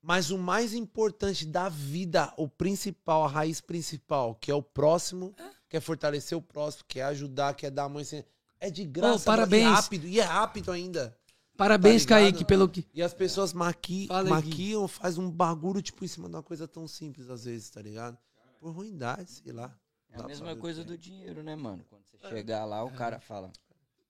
Mas 0.03 0.31
o 0.31 0.39
mais 0.39 0.73
importante 0.75 1.47
da 1.47 1.69
vida, 1.69 2.33
o 2.39 2.49
principal, 2.49 3.25
a 3.25 3.29
raiz 3.29 3.61
principal, 3.61 4.35
que 4.35 4.51
é 4.51 4.55
o 4.55 4.63
próximo, 4.63 5.35
que 5.69 5.77
é 5.77 5.81
fortalecer 5.81 6.37
o 6.37 6.43
próximo, 6.43 6.85
que 6.89 7.01
é 7.01 7.05
ajudar, 7.05 7.55
que 7.55 7.67
é 7.67 7.71
dar 7.71 7.85
a 7.85 7.89
mão, 7.91 8.01
assim, 8.03 8.23
é 8.67 8.71
de 8.71 8.85
graça. 8.85 9.17
Ô, 9.17 9.25
parabéns. 9.25 9.65
E 9.65 9.73
rápido, 9.73 10.07
e 10.07 10.21
é 10.21 10.23
rápido 10.25 10.73
ainda. 10.73 11.17
Parabéns, 11.57 12.05
Tá? 12.05 12.17
Kaique, 12.17 12.45
pelo 12.45 12.69
que... 12.69 12.85
E 12.93 13.01
as 13.03 13.15
pessoas 13.15 13.53
maqui, 13.53 14.07
Fala 14.09 14.29
maquiam, 14.29 14.89
faz 14.89 15.19
um 15.19 15.31
bagulho, 15.31 15.81
tipo, 15.81 16.05
em 16.05 16.09
cima 16.09 16.29
de 16.29 16.35
uma 16.35 16.43
coisa 16.43 16.67
tão 16.67 16.89
simples, 16.89 17.31
às 17.31 17.45
vezes, 17.45 17.71
tá 17.71 17.81
ligado? 17.81 18.19
Por 18.59 18.73
ruindade, 18.73 19.31
sei 19.31 19.53
lá. 19.53 19.73
É 20.11 20.21
a 20.21 20.25
mesma 20.25 20.57
coisa 20.57 20.81
é. 20.81 20.85
do 20.85 20.99
dinheiro, 20.99 21.43
né, 21.43 21.55
mano? 21.55 21.85
Quando 21.89 22.03
você 22.11 22.29
chegar 22.29 22.65
lá, 22.65 22.83
o 22.83 22.91
cara 22.91 23.21
fala 23.21 23.53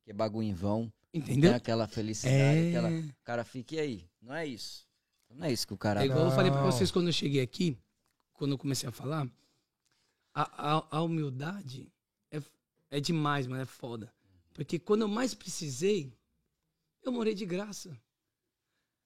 que 0.04 0.10
é 0.10 0.14
bagulho 0.14 0.46
em 0.46 0.54
vão, 0.54 0.90
tem 1.12 1.20
Entendeu? 1.20 1.54
aquela 1.54 1.86
felicidade, 1.86 2.36
É. 2.38 2.68
aquela... 2.68 2.90
o 2.90 3.24
cara 3.24 3.44
fica, 3.44 3.74
e 3.74 3.78
aí? 3.80 4.08
Não 4.22 4.34
é 4.34 4.46
isso. 4.46 4.86
Não 5.30 5.44
é 5.46 5.52
isso 5.52 5.66
que 5.66 5.74
o 5.74 5.78
cara 5.78 6.02
É 6.02 6.06
igual 6.06 6.26
eu 6.26 6.30
falei 6.30 6.50
pra 6.50 6.62
Não. 6.62 6.70
vocês 6.70 6.90
quando 6.92 7.08
eu 7.08 7.12
cheguei 7.12 7.42
aqui, 7.42 7.76
quando 8.32 8.52
eu 8.52 8.58
comecei 8.58 8.88
a 8.88 8.92
falar. 8.92 9.28
A, 10.32 10.76
a, 10.76 10.86
a 10.98 11.02
humildade 11.02 11.92
é, 12.30 12.40
é 12.90 13.00
demais, 13.00 13.46
mano, 13.46 13.62
é 13.62 13.66
foda. 13.66 14.13
Porque 14.54 14.78
quando 14.78 15.02
eu 15.02 15.08
mais 15.08 15.34
precisei, 15.34 16.16
eu 17.02 17.12
morei 17.12 17.34
de 17.34 17.44
graça. 17.44 18.00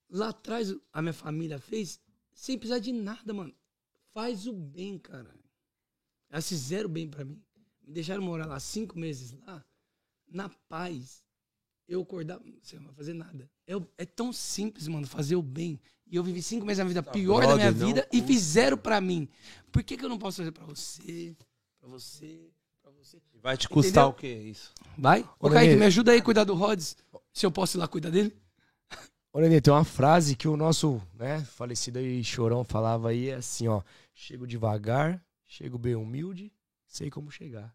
Lá 0.09 0.29
atrás, 0.29 0.75
a 0.93 1.03
minha 1.03 1.13
família 1.13 1.59
fez 1.59 2.01
sem 2.33 2.57
precisar 2.57 2.79
de 2.79 2.93
nada, 2.93 3.35
mano. 3.35 3.55
Faz 4.13 4.47
o 4.47 4.53
bem, 4.53 4.99
cara. 4.99 5.35
Elas 6.31 6.49
fizeram 6.49 6.89
bem 6.89 7.09
pra 7.09 7.25
mim. 7.25 7.43
Me 7.83 7.95
deixaram 7.95 8.23
morar 8.23 8.47
lá 8.47 8.61
cinco 8.61 8.99
meses 8.99 9.33
lá, 9.33 9.65
na 10.29 10.49
paz. 10.69 11.25
Eu 11.89 12.03
acordar, 12.03 12.39
você 12.63 12.77
não 12.77 12.85
vai 12.87 12.95
fazer 12.95 13.15
nada. 13.15 13.51
É, 13.67 13.73
é 13.97 14.05
tão 14.05 14.31
simples, 14.31 14.87
mano, 14.87 15.07
fazer 15.07 15.37
o 15.37 15.43
bem. 15.43 15.81
E 16.07 16.17
eu 16.17 16.23
vivi 16.23 16.43
cinco 16.43 16.67
meses 16.67 16.79
na 16.79 16.85
vida 16.85 17.03
pior 17.03 17.47
da 17.47 17.57
minha 17.57 17.73
brother, 17.73 17.81
não 17.81 17.87
vida 17.87 18.09
e 18.13 18.21
fizeram 18.23 18.77
pra 18.77 19.01
mim. 19.01 19.27
Por 19.73 19.83
que, 19.83 19.97
que 19.97 20.05
eu 20.05 20.09
não 20.09 20.19
posso 20.19 20.39
fazer 20.39 20.53
pra 20.53 20.67
você, 20.67 21.35
pra 21.79 21.89
você, 21.89 22.51
você? 23.09 23.19
Vai 23.43 23.57
te 23.57 23.69
custar 23.69 24.05
Entendeu? 24.05 24.09
o 24.09 24.13
quê? 24.21 24.49
Isso. 24.51 24.73
Vai? 24.97 25.23
Ô, 25.41 25.47
Ô, 25.47 25.51
Kaique, 25.51 25.69
Nenê. 25.71 25.81
me 25.81 25.87
ajuda 25.87 26.13
aí 26.13 26.19
a 26.19 26.23
cuidar 26.23 26.45
do 26.45 26.55
Rhodes. 26.55 26.97
Se 27.33 27.47
eu 27.47 27.51
posso 27.51 27.77
ir 27.77 27.81
lá 27.81 27.89
cuidar 27.89 28.11
dele. 28.11 28.37
Ô, 29.33 29.41
Nenê, 29.41 29.61
tem 29.61 29.73
uma 29.73 29.85
frase 29.85 30.35
que 30.37 30.49
o 30.49 30.57
nosso, 30.57 31.01
né, 31.15 31.41
falecido 31.45 31.99
aí, 31.99 32.23
Chorão, 32.25 32.65
falava 32.65 33.11
aí, 33.11 33.29
é 33.29 33.35
assim, 33.35 33.69
ó. 33.69 33.83
Chego 34.15 34.47
devagar, 34.47 35.23
chego 35.47 35.79
bem 35.79 35.95
humilde, 35.95 36.53
sei 36.87 37.11
como 37.11 37.31
chegar. 37.31 37.75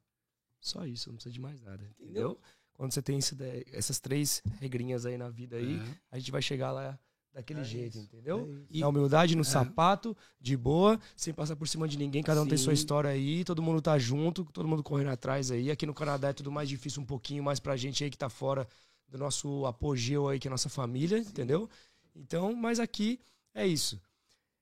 Só 0.60 0.86
isso, 0.86 1.10
não 1.10 1.16
precisa 1.16 1.34
de 1.34 1.40
mais 1.42 1.62
nada, 1.62 1.84
entendeu? 2.00 2.40
Quando 2.74 2.92
você 2.92 3.02
tem 3.02 3.18
esse 3.20 3.36
essas 3.72 4.00
três 4.00 4.42
regrinhas 4.60 5.06
aí 5.06 5.18
na 5.18 5.30
vida 5.30 5.58
aí, 5.58 5.82
a 6.12 6.18
gente 6.18 6.32
vai 6.32 6.42
chegar 6.42 6.72
lá 6.72 6.98
daquele 7.34 7.64
jeito, 7.64 7.98
entendeu? 7.98 8.64
E- 8.70 8.80
Na 8.82 8.88
humildade, 8.88 9.36
no 9.36 9.42
É. 9.42 9.44
sapato, 9.46 10.16
de 10.40 10.56
boa, 10.56 11.00
sem 11.16 11.34
passar 11.34 11.56
por 11.56 11.68
cima 11.68 11.88
de 11.88 11.98
ninguém, 11.98 12.22
cada 12.22 12.42
um 12.42 12.48
tem 12.48 12.58
sua 12.58 12.76
Sim. 12.76 12.80
história 12.82 13.10
aí, 13.10 13.44
todo 13.44 13.62
mundo 13.62 13.82
tá 13.82 13.98
junto, 13.98 14.46
todo 14.46 14.68
mundo 14.68 14.84
correndo 14.84 15.10
atrás 15.10 15.50
aí. 15.50 15.72
Aqui 15.72 15.86
no 15.86 15.94
Canadá 15.94 16.30
é 16.30 16.34
tudo 16.34 16.52
mais 16.52 16.70
difícil 16.70 17.02
um 17.02 17.06
pouquinho 17.06 17.44
mais 17.44 17.60
pra 17.60 17.76
gente 17.76 18.04
aí 18.04 18.10
que 18.12 18.18
tá 18.18 18.30
fora 18.30 18.68
do 19.08 19.18
nosso 19.18 19.66
apogeu 19.66 20.28
aí, 20.30 20.40
que 20.40 20.48
é 20.48 20.50
a 20.50 20.52
nossa 20.52 20.70
família, 20.70 21.18
entendeu? 21.18 21.68
Então, 22.16 22.54
mas 22.56 22.80
aqui 22.80 23.20
é 23.54 23.66
isso. 23.66 24.00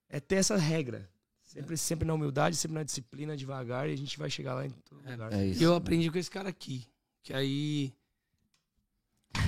É 0.10 0.19
ter 0.19 0.35
essa 0.35 0.56
regra. 0.57 1.10
Sempre, 1.43 1.76
sempre 1.76 2.07
na 2.07 2.14
humildade, 2.14 2.56
sempre 2.56 2.76
na 2.76 2.84
disciplina, 2.84 3.35
devagar, 3.35 3.89
e 3.89 3.93
a 3.93 3.98
gente 3.98 4.18
vai 4.18 4.30
chegar 4.30 4.53
lá 4.53 4.65
em 4.65 4.69
todo 4.69 5.06
É. 5.06 5.11
lugar. 5.11 5.34
É 5.34 5.45
E 5.45 5.52
isso. 5.52 5.61
eu 5.64 5.76
aprendi 5.76 6.10
com 6.10 6.18
esse 6.18 6.31
cara 6.31 6.48
aqui. 6.48 6.85
Que 7.23 7.34
aí. 7.34 7.93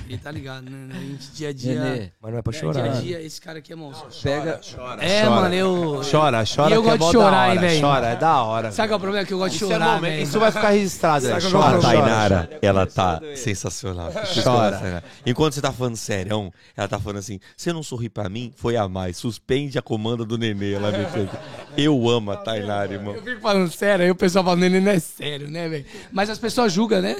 Ele 0.08 0.18
tá 0.18 0.30
ligado, 0.30 0.70
né? 0.70 0.88
A 0.94 1.00
gente 1.00 1.30
dia 1.32 1.48
a 1.48 1.52
dia. 1.52 1.80
Nenê, 1.82 2.10
Mas 2.20 2.32
não 2.32 2.38
é 2.38 2.42
pra 2.42 2.54
é, 2.54 2.58
chorar. 2.58 2.82
dia 2.82 2.90
a 2.92 3.00
dia, 3.00 3.22
esse 3.22 3.40
cara 3.40 3.58
aqui 3.58 3.72
é 3.72 3.76
monstro. 3.76 4.06
pega. 4.22 4.60
É, 5.00 5.28
mano, 5.28 5.54
eu. 5.54 6.02
Chora, 6.10 6.44
chora. 6.44 6.70
E 6.70 6.72
eu 6.74 6.82
que 6.82 6.88
é 6.88 6.96
gosto 6.96 7.12
de 7.12 7.22
chorar, 7.22 7.54
hein, 7.54 7.60
velho? 7.60 7.80
Chora, 7.80 8.06
é 8.08 8.16
da 8.16 8.42
hora. 8.42 8.72
Sabe 8.72 8.88
qual 8.88 8.94
é 8.94 8.98
o 8.98 9.00
problema? 9.00 9.26
Que 9.26 9.32
eu 9.34 9.38
gosto 9.38 9.50
de 9.52 9.56
Isso 9.56 9.64
é 9.64 9.68
chorar, 9.68 10.00
velho. 10.00 10.22
Isso 10.22 10.38
vai 10.40 10.52
ficar 10.52 10.70
registrado, 10.70 11.26
né? 11.26 11.32
É 11.32 11.36
A 11.36 11.40
Chora, 11.40 11.50
chora. 11.50 11.80
Tainara, 11.80 12.50
ela 12.62 12.86
tá 12.86 13.20
sensacional. 13.34 14.12
Chora. 14.42 15.02
Enquanto 15.24 15.54
você 15.54 15.60
tá 15.60 15.72
falando 15.72 15.96
sério, 15.96 16.52
ela 16.76 16.88
tá 16.88 16.98
falando 16.98 17.18
assim: 17.18 17.40
você 17.56 17.72
não 17.72 17.82
sorri 17.82 18.08
pra 18.08 18.28
mim? 18.28 18.52
Foi 18.56 18.76
a 18.76 18.88
mais. 18.88 19.16
Suspende 19.16 19.78
a 19.78 19.82
comanda 19.82 20.24
do 20.24 20.36
nenê. 20.38 20.72
Ela 20.72 20.90
me 20.90 21.04
fez. 21.06 21.28
Eu 21.76 22.08
amo 22.08 22.30
a 22.30 22.36
Tainara, 22.36 22.92
irmão. 22.92 23.14
Eu 23.14 23.22
fico 23.22 23.40
falando 23.40 23.70
sério, 23.72 24.04
aí 24.04 24.10
o 24.10 24.14
pessoal 24.14 24.44
fala, 24.44 24.56
neném 24.56 24.80
não 24.80 24.92
é 24.92 24.98
sério, 25.00 25.50
né, 25.50 25.68
velho? 25.68 25.84
Mas 26.12 26.30
as 26.30 26.38
pessoas 26.38 26.72
julgam, 26.72 27.00
né? 27.02 27.16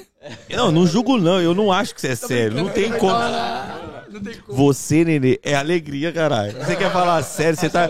Não, 0.48 0.70
não 0.70 0.86
julgo, 0.86 1.19
não. 1.19 1.40
Eu 1.40 1.55
não 1.55 1.70
acho 1.73 1.94
que 1.94 2.01
você 2.01 2.09
é 2.09 2.15
sério. 2.16 2.56
Não 2.56 2.69
tem 2.75 2.93
como. 2.99 3.15
Não 4.11 4.21
tem 4.21 4.35
como. 4.35 4.57
Você, 4.57 5.05
nenê, 5.05 5.41
é 5.43 5.55
alegria, 5.55 6.13
caralho. 6.13 6.53
Você 6.53 6.77
quer 6.77 6.91
falar 6.93 7.23
sério? 7.23 7.59
Você 7.59 7.69
tá. 7.69 7.89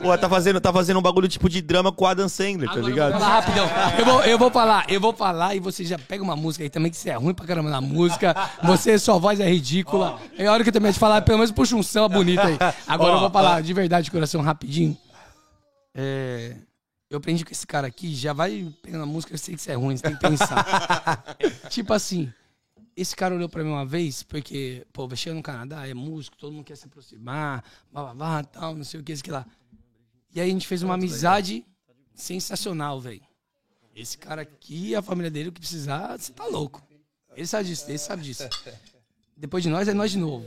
Pô, 0.00 0.16
tá 0.16 0.28
fazendo, 0.28 0.60
tá 0.60 0.72
fazendo 0.72 0.98
um 0.98 1.02
bagulho 1.02 1.28
tipo 1.28 1.48
de 1.48 1.60
drama 1.60 1.92
com 1.92 2.04
o 2.04 2.06
Adam 2.06 2.28
Sandler, 2.28 2.68
tá 2.68 2.72
Agora 2.72 2.80
eu 2.80 2.88
ligado? 2.88 3.10
vou 3.12 3.20
falar 3.20 3.40
rapidão. 3.40 3.68
Eu 3.98 4.04
vou, 4.04 4.22
eu 4.22 4.38
vou 4.38 4.50
falar, 4.50 4.86
eu 4.88 5.00
vou 5.00 5.12
falar 5.12 5.54
e 5.54 5.60
você 5.60 5.84
já 5.84 5.98
pega 5.98 6.22
uma 6.22 6.36
música 6.36 6.64
aí 6.64 6.70
também, 6.70 6.90
que 6.90 6.96
você 6.96 7.10
é 7.10 7.14
ruim 7.16 7.34
pra 7.34 7.46
caramba 7.46 7.68
na 7.70 7.80
música. 7.80 8.34
Você, 8.62 8.98
sua 8.98 9.18
voz 9.18 9.40
é 9.40 9.48
ridícula. 9.48 10.18
É 10.38 10.46
a 10.46 10.52
hora 10.52 10.62
que 10.62 10.68
eu 10.68 10.72
terminar 10.72 10.92
de 10.92 10.98
falar, 10.98 11.20
pelo 11.22 11.38
menos 11.38 11.52
puxa 11.52 11.76
um 11.76 11.82
samba 11.82 12.08
bonito 12.08 12.40
aí. 12.40 12.56
Agora 12.86 13.14
eu 13.14 13.20
vou 13.20 13.30
falar 13.30 13.60
de 13.62 13.72
verdade, 13.74 14.06
de 14.06 14.10
coração, 14.10 14.40
rapidinho. 14.40 14.96
É, 15.94 16.54
eu 17.10 17.18
aprendi 17.18 17.44
com 17.44 17.50
esse 17.50 17.66
cara 17.66 17.86
aqui, 17.86 18.14
já 18.14 18.32
vai 18.32 18.66
pegando 18.82 19.02
a 19.02 19.06
música, 19.06 19.34
eu 19.34 19.38
sei 19.38 19.54
que 19.54 19.62
você 19.62 19.72
é 19.72 19.74
ruim, 19.74 19.96
você 19.96 20.02
tem 20.02 20.14
que 20.14 20.20
pensar. 20.20 21.24
tipo 21.68 21.92
assim, 21.92 22.32
esse 23.00 23.14
cara 23.14 23.32
olhou 23.32 23.48
pra 23.48 23.62
mim 23.62 23.70
uma 23.70 23.86
vez, 23.86 24.24
porque, 24.24 24.84
pô, 24.92 25.06
vai 25.06 25.16
chegar 25.16 25.36
no 25.36 25.42
Canadá, 25.42 25.86
é 25.86 25.94
músico, 25.94 26.36
todo 26.36 26.52
mundo 26.52 26.64
quer 26.64 26.76
se 26.76 26.86
aproximar, 26.86 27.62
blá, 27.92 28.02
blá, 28.02 28.14
blá, 28.14 28.42
tal, 28.42 28.74
não 28.74 28.82
sei 28.82 28.98
o 28.98 29.04
que, 29.04 29.12
isso 29.12 29.22
que 29.22 29.30
lá. 29.30 29.46
E 30.34 30.40
aí 30.40 30.50
a 30.50 30.52
gente 30.52 30.66
fez 30.66 30.82
uma 30.82 30.94
amizade 30.94 31.64
sensacional, 32.12 33.00
velho. 33.00 33.22
Esse 33.94 34.18
cara 34.18 34.42
aqui, 34.42 34.96
a 34.96 35.02
família 35.02 35.30
dele, 35.30 35.50
o 35.50 35.52
que 35.52 35.60
precisar, 35.60 36.18
você 36.18 36.32
tá 36.32 36.44
louco. 36.46 36.82
Ele 37.36 37.46
sabe 37.46 37.68
disso, 37.68 37.88
ele 37.88 37.98
sabe 37.98 38.22
disso. 38.22 38.48
Depois 39.36 39.62
de 39.62 39.70
nós, 39.70 39.86
é 39.86 39.94
nós 39.94 40.10
de 40.10 40.18
novo. 40.18 40.44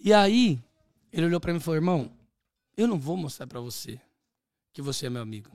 E 0.00 0.14
aí, 0.14 0.58
ele 1.12 1.26
olhou 1.26 1.40
pra 1.40 1.52
mim 1.52 1.58
e 1.58 1.62
falou, 1.62 1.76
irmão, 1.76 2.10
eu 2.74 2.88
não 2.88 2.98
vou 2.98 3.18
mostrar 3.18 3.46
pra 3.46 3.60
você 3.60 4.00
que 4.72 4.80
você 4.80 5.06
é 5.06 5.10
meu 5.10 5.20
amigo. 5.20 5.50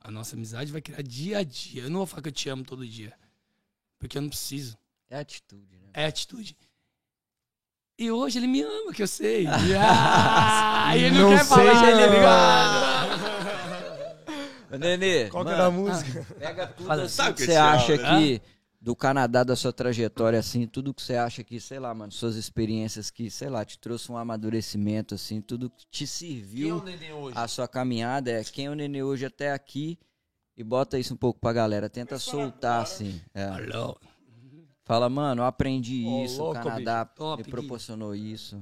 A 0.00 0.10
nossa 0.10 0.36
amizade 0.36 0.72
vai 0.72 0.80
criar 0.80 1.02
dia 1.02 1.38
a 1.38 1.44
dia. 1.44 1.82
Eu 1.82 1.90
não 1.90 1.98
vou 1.98 2.06
falar 2.06 2.22
que 2.22 2.28
eu 2.28 2.32
te 2.32 2.48
amo 2.48 2.64
todo 2.64 2.86
dia. 2.86 3.12
Porque 3.98 4.16
eu 4.16 4.22
não 4.22 4.30
preciso. 4.30 4.76
É 5.10 5.18
atitude, 5.18 5.76
né? 5.76 5.88
É 5.92 6.06
atitude. 6.06 6.56
E 7.98 8.10
hoje 8.10 8.38
ele 8.38 8.46
me 8.48 8.62
ama, 8.62 8.92
que 8.92 9.02
eu 9.02 9.06
sei. 9.08 9.46
Ah, 10.86 10.96
e 10.96 11.04
ele 11.04 11.18
não, 11.18 11.30
Não 11.30 11.36
quer 11.38 11.44
falar, 11.44 11.80
sei, 11.80 11.92
ele 11.92 12.02
é 12.02 12.06
ligado. 12.08 13.14
Nenê, 14.78 15.28
Qual 15.30 15.44
que 15.44 15.50
é 15.52 15.56
mano, 15.56 15.64
da 15.64 15.70
música? 15.70 16.26
pega 16.38 16.66
tudo 16.66 16.86
Fala. 16.86 17.02
assim 17.04 17.14
Sabe 17.14 17.34
que 17.36 17.46
que 17.46 17.52
você 17.52 17.56
acha 17.56 17.92
áudio, 17.92 18.06
que 18.40 18.42
do 18.80 18.94
Canadá, 18.96 19.44
da 19.44 19.54
sua 19.56 19.72
trajetória, 19.72 20.38
assim, 20.38 20.66
tudo 20.66 20.92
que 20.92 21.00
você 21.00 21.14
acha 21.14 21.42
que, 21.44 21.58
sei 21.60 21.78
lá, 21.78 21.94
mano, 21.94 22.12
suas 22.12 22.34
experiências 22.36 23.10
que, 23.10 23.30
sei 23.30 23.48
lá, 23.48 23.64
te 23.64 23.78
trouxe 23.78 24.10
um 24.12 24.16
amadurecimento, 24.16 25.14
assim, 25.14 25.40
tudo 25.40 25.70
que 25.70 25.86
te 25.90 26.06
serviu 26.06 26.82
a 27.34 27.48
sua 27.48 27.66
caminhada, 27.68 28.30
é 28.32 28.44
quem 28.44 28.66
é 28.66 28.70
o 28.70 28.74
Nenê 28.74 29.02
hoje 29.02 29.24
até 29.24 29.52
aqui 29.52 29.96
e 30.56 30.62
bota 30.62 30.98
isso 30.98 31.14
um 31.14 31.16
pouco 31.16 31.40
pra 31.40 31.52
galera, 31.52 31.88
tenta 31.88 32.18
soltar, 32.18 32.82
assim. 32.82 33.20
é. 33.32 33.44
Alô. 33.44 33.96
Fala, 34.84 35.08
mano, 35.08 35.42
eu 35.42 35.46
aprendi 35.46 36.04
Ô, 36.06 36.24
isso, 36.24 36.42
louco, 36.42 36.60
o 36.60 36.62
Canadá 36.62 37.04
Top, 37.06 37.42
me 37.42 37.50
proporcionou 37.50 38.14
isso. 38.14 38.60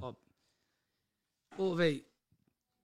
Pô, 1.56 1.74
velho, 1.74 2.04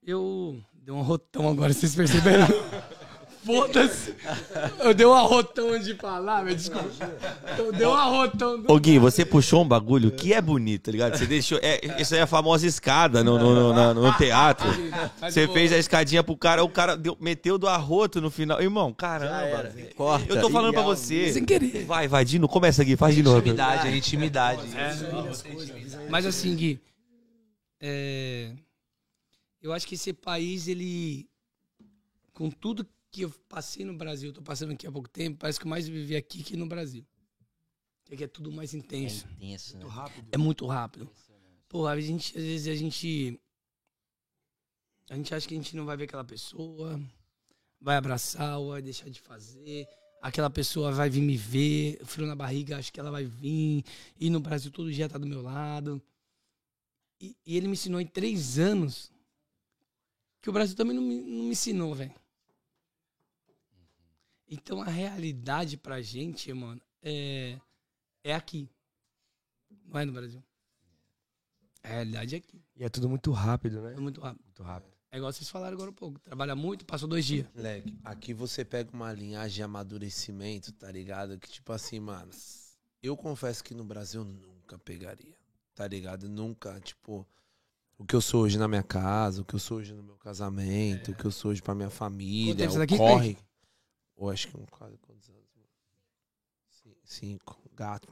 eu 0.03 0.61
dei 0.73 0.93
um 0.93 1.03
rotão 1.03 1.49
agora, 1.49 1.73
vocês 1.73 1.95
perceberam? 1.95 2.47
Foda-se. 3.49 4.15
Eu 4.81 4.93
dei 4.93 5.07
um 5.07 5.15
arrotão 5.15 5.79
de 5.79 5.95
falar, 5.95 6.43
velho, 6.45 6.55
desculpa. 6.57 6.91
Eu 7.57 7.73
dei 7.73 7.87
um 7.87 7.95
arrotão 7.95 8.61
do... 8.61 8.71
Ô 8.73 8.79
Gui, 8.79 8.99
você 8.99 9.25
puxou 9.25 9.63
um 9.63 9.67
bagulho 9.69 10.11
que 10.13 10.33
é 10.35 10.41
bonito, 10.41 10.85
tá 10.85 10.91
ligado? 10.93 11.17
Você 11.17 11.27
deixou. 11.27 11.59
É, 11.63 12.01
isso 12.01 12.13
aí 12.15 12.21
é 12.21 12.25
a 12.25 12.27
famosa 12.27 12.67
escada 12.67 13.25
no, 13.25 13.39
no, 13.39 13.73
no- 13.73 13.95
no 13.95 14.17
teatro. 14.19 14.67
Mas 15.21 15.33
Você 15.33 15.49
fez 15.49 15.73
a 15.73 15.79
escadinha 15.79 16.23
pro 16.23 16.37
cara, 16.37 16.63
o 16.63 16.69
cara 16.69 16.97
deu- 16.97 17.17
meteu 17.19 17.57
do 17.57 17.67
arroto 17.67 18.21
no 18.21 18.31
final. 18.31 18.61
Irmão, 18.61 18.93
caramba. 18.93 19.73
Corta. 19.97 20.33
Eu 20.33 20.41
tô 20.41 20.51
falando 20.51 20.73
pra 20.75 20.83
você. 20.83 21.33
Sem 21.33 21.45
querer. 21.45 21.85
Vai, 21.87 22.07
vai, 22.07 22.25
Dino, 22.25 22.47
começa 22.49 22.83
aqui, 22.83 22.97
faz 22.97 23.15
de 23.15 23.23
novo. 23.23 23.39
Intimidade, 23.39 23.89
é 23.89 23.97
intimidade. 23.97 24.63
Mas 26.11 26.27
assim, 26.27 26.55
Gui, 26.55 26.81
é, 27.81 28.53
eu 29.63 29.73
acho 29.73 29.87
que 29.87 29.95
esse 29.95 30.13
país, 30.13 30.69
ele, 30.69 31.27
com 32.35 32.51
tudo 32.51 32.85
que 32.85 32.91
eu 33.17 33.31
passei 33.49 33.85
no 33.85 33.95
Brasil, 33.97 34.33
tô 34.33 34.43
passando 34.43 34.73
aqui 34.73 34.87
há 34.87 34.93
pouco 34.93 35.09
tempo, 35.09 35.39
parece 35.39 35.59
que 35.59 35.67
eu 35.67 35.71
mais 35.71 35.89
vivi 35.89 36.15
aqui 36.17 36.43
que 36.43 36.57
no 36.57 36.67
Brasil. 36.67 37.05
Aqui 38.11 38.25
é 38.25 38.29
tudo 38.29 38.51
mais 38.51 38.75
É 38.75 38.79
intenso. 38.79 39.27
intenso, 39.37 39.77
né? 39.77 39.85
É 40.33 40.39
muito 40.39 40.67
rápido. 40.67 41.11
Pô, 41.69 41.87
a 41.87 42.01
gente, 42.01 42.37
às 42.37 42.43
vezes 42.45 42.69
a 42.69 42.75
gente. 42.75 43.39
A 45.11 45.17
gente 45.17 45.35
acha 45.35 45.47
que 45.49 45.55
a 45.55 45.57
gente 45.57 45.75
não 45.77 45.85
vai 45.87 45.97
ver 45.97 46.05
aquela 46.05 46.25
pessoa, 46.25 47.01
vai 47.81 47.97
abraçar 47.97 48.59
ou 48.59 48.71
vai 48.71 48.83
deixar 48.83 49.09
de 49.09 49.21
fazer. 49.21 49.87
Aquela 50.21 50.51
pessoa 50.51 50.91
vai 50.91 51.09
vir 51.09 51.23
me 51.23 51.37
ver, 51.37 52.05
frio 52.05 52.27
na 52.27 52.35
barriga, 52.35 52.77
acho 52.79 52.93
que 52.93 52.99
ela 53.01 53.11
vai 53.11 53.25
vir. 53.25 53.85
E 54.19 54.29
no 54.31 54.41
Brasil 54.41 54.71
todo 54.71 54.93
dia 54.93 55.09
tá 55.09 55.17
do 55.19 55.27
meu 55.27 55.41
lado. 55.41 56.03
E, 57.21 57.37
e 57.47 57.57
ele 57.57 57.67
me 57.67 57.73
ensinou 57.75 58.01
em 58.01 58.07
três 58.07 58.59
anos 58.59 59.11
que 60.41 60.49
o 60.51 60.53
Brasil 60.53 60.77
também 60.77 60.95
não 60.95 61.03
me, 61.03 61.21
não 61.21 61.45
me 61.45 61.51
ensinou, 61.51 61.95
velho. 61.95 62.15
Então 64.49 64.81
a 64.81 64.87
realidade 64.87 65.77
pra 65.77 66.01
gente, 66.01 66.53
mano, 66.53 66.81
é, 67.03 67.59
é 68.25 68.35
aqui. 68.35 68.69
Não 69.85 70.01
é 70.01 70.05
no 70.05 70.13
Brasil. 70.13 70.43
A 71.83 71.89
realidade 71.89 72.35
é 72.35 72.39
aqui. 72.39 72.63
E 72.77 72.85
é 72.85 72.89
tudo 72.89 73.09
muito 73.09 73.31
rápido, 73.31 73.83
né? 73.83 73.95
É 73.95 74.01
muito 74.01 74.21
rápido. 74.21 74.43
Muito 74.45 74.63
rápido. 74.63 74.99
É 75.11 75.17
igual 75.17 75.33
vocês 75.33 75.49
falaram 75.49 75.75
agora 75.75 75.91
um 75.91 75.95
pouco. 75.95 76.19
Trabalha 76.21 76.55
muito, 76.55 76.85
passou 76.85 77.09
dois 77.09 77.25
dias. 77.25 77.47
Moleque, 77.55 77.99
aqui 78.05 78.35
você 78.35 78.65
pega 78.65 78.91
uma 78.93 79.11
linhagem 79.13 79.57
de 79.57 79.63
amadurecimento, 79.63 80.73
tá 80.73 80.91
ligado? 80.91 81.39
Que 81.39 81.49
tipo 81.49 81.73
assim, 81.73 81.99
mano, 81.99 82.31
eu 83.03 83.17
confesso 83.17 83.65
que 83.65 83.75
no 83.75 83.85
Brasil 83.85 84.21
eu 84.21 84.27
nunca 84.27 84.79
pegaria, 84.79 85.35
tá 85.75 85.87
ligado? 85.87 86.29
Nunca, 86.29 86.79
tipo, 86.81 87.27
o 87.97 88.05
que 88.05 88.15
eu 88.15 88.21
sou 88.21 88.43
hoje 88.43 88.59
na 88.59 88.69
minha 88.69 88.83
casa, 88.83 89.41
o 89.41 89.45
que 89.45 89.55
eu 89.55 89.59
sou 89.59 89.79
hoje 89.79 89.95
no 89.95 90.03
meu 90.03 90.17
casamento, 90.17 91.13
o 91.13 91.15
que 91.15 91.25
eu 91.25 91.31
sou 91.31 91.53
hoje 91.53 91.63
pra 91.63 91.75
minha 91.75 91.91
família, 91.91 92.55
tempo 92.55 92.73
você 92.73 92.77
o 92.77 92.81
tá 92.81 92.85
aqui, 92.85 92.97
corre. 92.99 93.39
Ou 94.19 94.31
acho 94.31 94.49
que 94.49 94.57
um 94.57 94.65
quase 94.71 94.97
quantos 94.99 95.29
anos? 95.31 95.43
Cin- 96.71 96.95
Cinco. 97.05 97.57
Gato. 97.77 98.09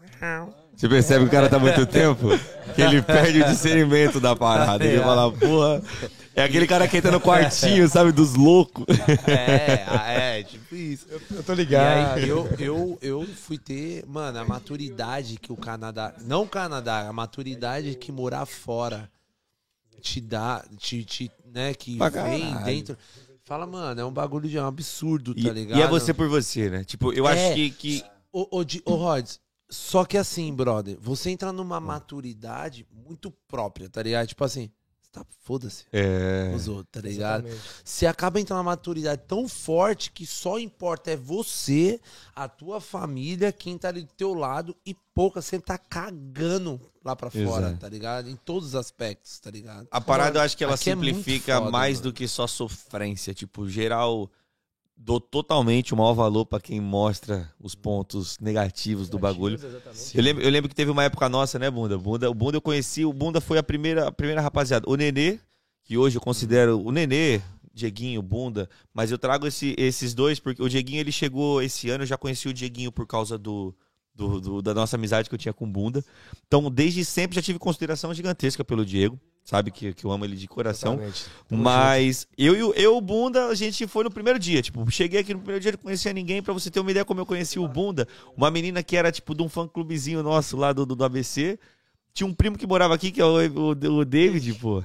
Você 0.77 0.89
percebe 0.89 1.25
que 1.25 1.29
o 1.29 1.31
cara 1.33 1.49
tá 1.49 1.59
muito 1.59 1.85
tempo? 1.87 2.29
Que 2.77 2.83
ele 2.83 3.03
perde 3.03 3.43
o 3.43 3.47
discernimento 3.47 4.21
da 4.21 4.37
parada. 4.37 4.85
Ele 4.85 5.03
fala, 5.03 5.33
porra. 5.33 5.83
É 6.37 6.45
aquele 6.45 6.69
cara 6.69 6.87
que 6.87 6.97
entra 6.97 7.11
no 7.11 7.21
quartinho, 7.21 7.89
sabe, 7.89 8.13
dos 8.13 8.35
loucos. 8.37 8.87
É, 9.27 10.39
é, 10.39 10.43
tipo 10.45 10.73
isso. 10.77 11.09
Eu 11.33 11.43
tô 11.43 11.53
E 11.55 11.57
ligado. 11.57 12.15
aí 12.15 12.29
eu, 12.29 12.47
eu, 12.61 12.99
eu 13.03 13.27
fui 13.27 13.59
ter, 13.59 14.07
mano, 14.07 14.39
a 14.39 14.45
maturidade 14.45 15.37
que 15.37 15.51
o 15.53 15.57
Canadá. 15.57 16.15
Não 16.23 16.43
o 16.45 16.49
Canadá, 16.49 17.09
a 17.09 17.13
maturidade 17.13 17.97
que 17.97 18.13
morar 18.13 18.47
fora 18.47 19.11
te 20.01 20.21
dá, 20.21 20.65
te, 20.79 21.05
te, 21.05 21.29
né, 21.53 21.75
que 21.75 21.97
Pra 21.97 22.09
vem 22.11 22.51
caralho. 22.53 22.65
dentro. 22.65 22.97
Fala, 23.47 23.65
mano, 23.65 24.01
é 24.01 24.05
um 24.05 24.11
bagulho 24.13 24.49
de 24.49 24.59
é 24.59 24.63
um 24.63 24.67
absurdo, 24.67 25.33
E, 25.37 25.45
tá 25.45 25.53
ligado? 25.53 25.79
e 25.79 25.81
é 25.83 25.87
você 25.87 26.13
por 26.13 26.29
você, 26.29 26.69
né? 26.69 26.83
Tipo, 26.83 27.13
eu 27.13 27.29
É. 27.29 27.33
acho 27.47 27.55
que. 27.55 27.71
que... 27.71 28.05
Ô, 28.33 28.59
ô, 28.59 28.65
Di- 28.65 28.83
ô, 28.85 28.97
Rods, 28.97 29.39
só 29.71 30.05
que 30.05 30.19
assim, 30.19 30.53
brother, 30.53 30.99
você 31.01 31.31
entra 31.31 31.53
numa 31.53 31.79
maturidade 31.79 32.85
muito 32.93 33.31
própria, 33.47 33.89
tá 33.89 34.03
ligado? 34.03 34.27
Tipo 34.27 34.43
assim, 34.43 34.69
você 35.01 35.11
tá, 35.13 35.25
foda-se 35.45 35.85
É. 35.93 36.53
os 36.57 36.67
outros, 36.67 36.89
tá 36.91 37.01
ligado? 37.01 37.47
Você 37.85 38.05
acaba 38.05 38.41
entrando 38.41 38.59
numa 38.59 38.73
maturidade 38.73 39.23
tão 39.29 39.49
forte 39.49 40.11
que 40.11 40.27
só 40.27 40.59
importa 40.59 41.13
é 41.13 41.17
você, 41.17 42.01
a 42.35 42.49
tua 42.49 42.81
família, 42.81 43.53
quem 43.53 43.79
tá 43.79 43.89
ali 43.89 44.03
do 44.03 44.13
teu 44.13 44.35
lado 44.35 44.77
e 44.85 44.93
pouca, 45.15 45.41
você 45.41 45.61
tá 45.61 45.79
cagando 45.79 46.81
lá 47.07 47.17
pra 47.17 47.31
fora, 47.31 47.69
Exato. 47.69 47.79
tá 47.79 47.89
ligado? 47.89 48.29
Em 48.29 48.37
todos 48.37 48.69
os 48.69 48.75
aspectos, 48.75 49.39
tá 49.39 49.51
ligado? 49.51 49.87
A 49.91 50.01
parada 50.01 50.39
eu 50.39 50.43
acho 50.43 50.57
que 50.57 50.63
ela 50.65 50.75
Aqui 50.75 50.91
é 50.91 50.95
simplifica 50.95 51.59
foda, 51.59 51.71
mais 51.71 51.99
mano. 51.99 52.11
do 52.11 52.13
que 52.13 52.29
só 52.29 52.47
sofrência. 52.47 53.33
Tipo, 53.33 53.69
geral, 53.69 54.31
dou 54.97 55.21
totalmente 55.21 55.95
o 55.95 55.97
maior 55.97 56.15
valor 56.15 56.45
pra 56.47 56.59
quem 56.61 56.81
mostra 56.81 57.53
os 57.61 57.75
pontos 57.75 58.39
negativos 58.41 59.09
do 59.09 59.19
bagulho. 59.19 59.59
Eu 60.15 60.23
lembro, 60.23 60.43
eu 60.43 60.51
lembro 60.51 60.69
que 60.69 60.75
teve 60.75 60.91
uma 60.91 61.05
época 61.05 61.29
nossa, 61.29 61.59
né, 61.59 61.71
Bunda? 61.71 61.97
Bunda? 61.99 62.31
O 62.31 62.35
Bunda 62.35 62.57
eu 62.57 62.63
conheci, 62.63 63.05
o 63.05 63.13
Bunda 63.13 63.41
foi 63.41 63.59
a 63.59 63.63
primeira, 63.63 64.09
a 64.09 64.13
primeira 64.13 64.41
rapaziada. 64.41 64.89
O 64.89 64.97
Nenê, 64.97 65.39
que 65.85 65.97
hoje 65.97 66.17
eu 66.17 66.21
considero 66.21 66.81
o 66.81 66.91
Nenê, 66.91 67.41
Dieguinho, 67.75 68.23
Bunda, 68.23 68.71
mas 68.95 69.11
eu 69.11 69.19
trago 69.19 69.47
esse- 69.47 69.75
esses 69.77 70.15
dois 70.15 70.41
porque 70.41 70.63
o 70.63 70.69
Dieguinho 70.69 71.01
ele 71.01 71.13
chegou 71.13 71.61
esse 71.61 71.91
ano, 71.91 72.05
eu 72.05 72.07
já 72.07 72.17
conheci 72.17 72.49
o 72.49 72.55
Dieguinho 72.55 72.91
por 72.91 73.07
causa 73.07 73.37
do, 73.37 73.75
do- 74.17 74.41
do- 74.41 74.63
da 74.63 74.73
nossa 74.75 74.97
amizade 74.97 75.29
que 75.29 75.35
eu 75.35 75.39
tinha 75.39 75.53
com 75.53 75.65
o 75.65 75.69
Bunda. 75.69 76.05
Então, 76.47 76.71
desde 76.71 77.05
sempre 77.05 77.35
já 77.37 77.43
tive 77.43 77.59
consideração 77.59 78.13
gigantesca 78.15 78.65
pelo 78.65 78.85
Diego, 78.85 79.19
sabe 79.45 79.71
que, 79.71 79.93
que 79.93 80.05
eu 80.05 80.11
amo 80.11 80.25
ele 80.25 80.37
de 80.37 80.49
coração. 80.49 80.95
Mas 81.63 82.27
eu 82.37 82.57
e 82.57 82.63
o- 82.63 82.73
eu, 82.75 83.01
Bunda, 83.01 83.47
a 83.49 83.55
gente 83.55 83.87
foi 83.87 84.03
no 84.05 84.11
primeiro 84.11 84.39
dia. 84.39 84.63
Tipo, 84.63 84.91
cheguei 84.91 85.21
aqui 85.21 85.33
no 85.35 85.41
primeiro 85.41 85.61
dia, 85.61 85.73
não 85.73 85.79
conhecia 85.79 86.13
ninguém. 86.13 86.43
Pra 86.43 86.55
você 86.55 86.71
ter 86.71 86.81
uma 86.81 86.91
ideia 86.91 87.05
como 87.05 87.21
eu 87.21 87.27
conheci 87.27 87.59
o 87.59 87.69
Bunda, 87.69 88.09
uma 88.37 88.51
menina 88.51 88.83
que 88.83 88.97
era 88.97 89.13
tipo 89.13 89.35
de 89.35 89.43
um 89.43 89.49
fã 89.49 89.69
clubezinho 89.69 90.23
nosso 90.23 90.57
lá 90.57 90.73
do, 90.73 90.85
do, 90.87 90.97
do 90.97 91.05
ABC. 91.05 91.59
Tinha 92.15 92.27
um 92.27 92.33
primo 92.33 92.57
que 92.57 92.67
morava 92.67 92.95
aqui, 92.95 93.11
que 93.13 93.21
é 93.21 93.25
o, 93.25 93.37
o, 93.37 93.69
o 93.99 94.05
David, 94.05 94.55
pô. 94.55 94.83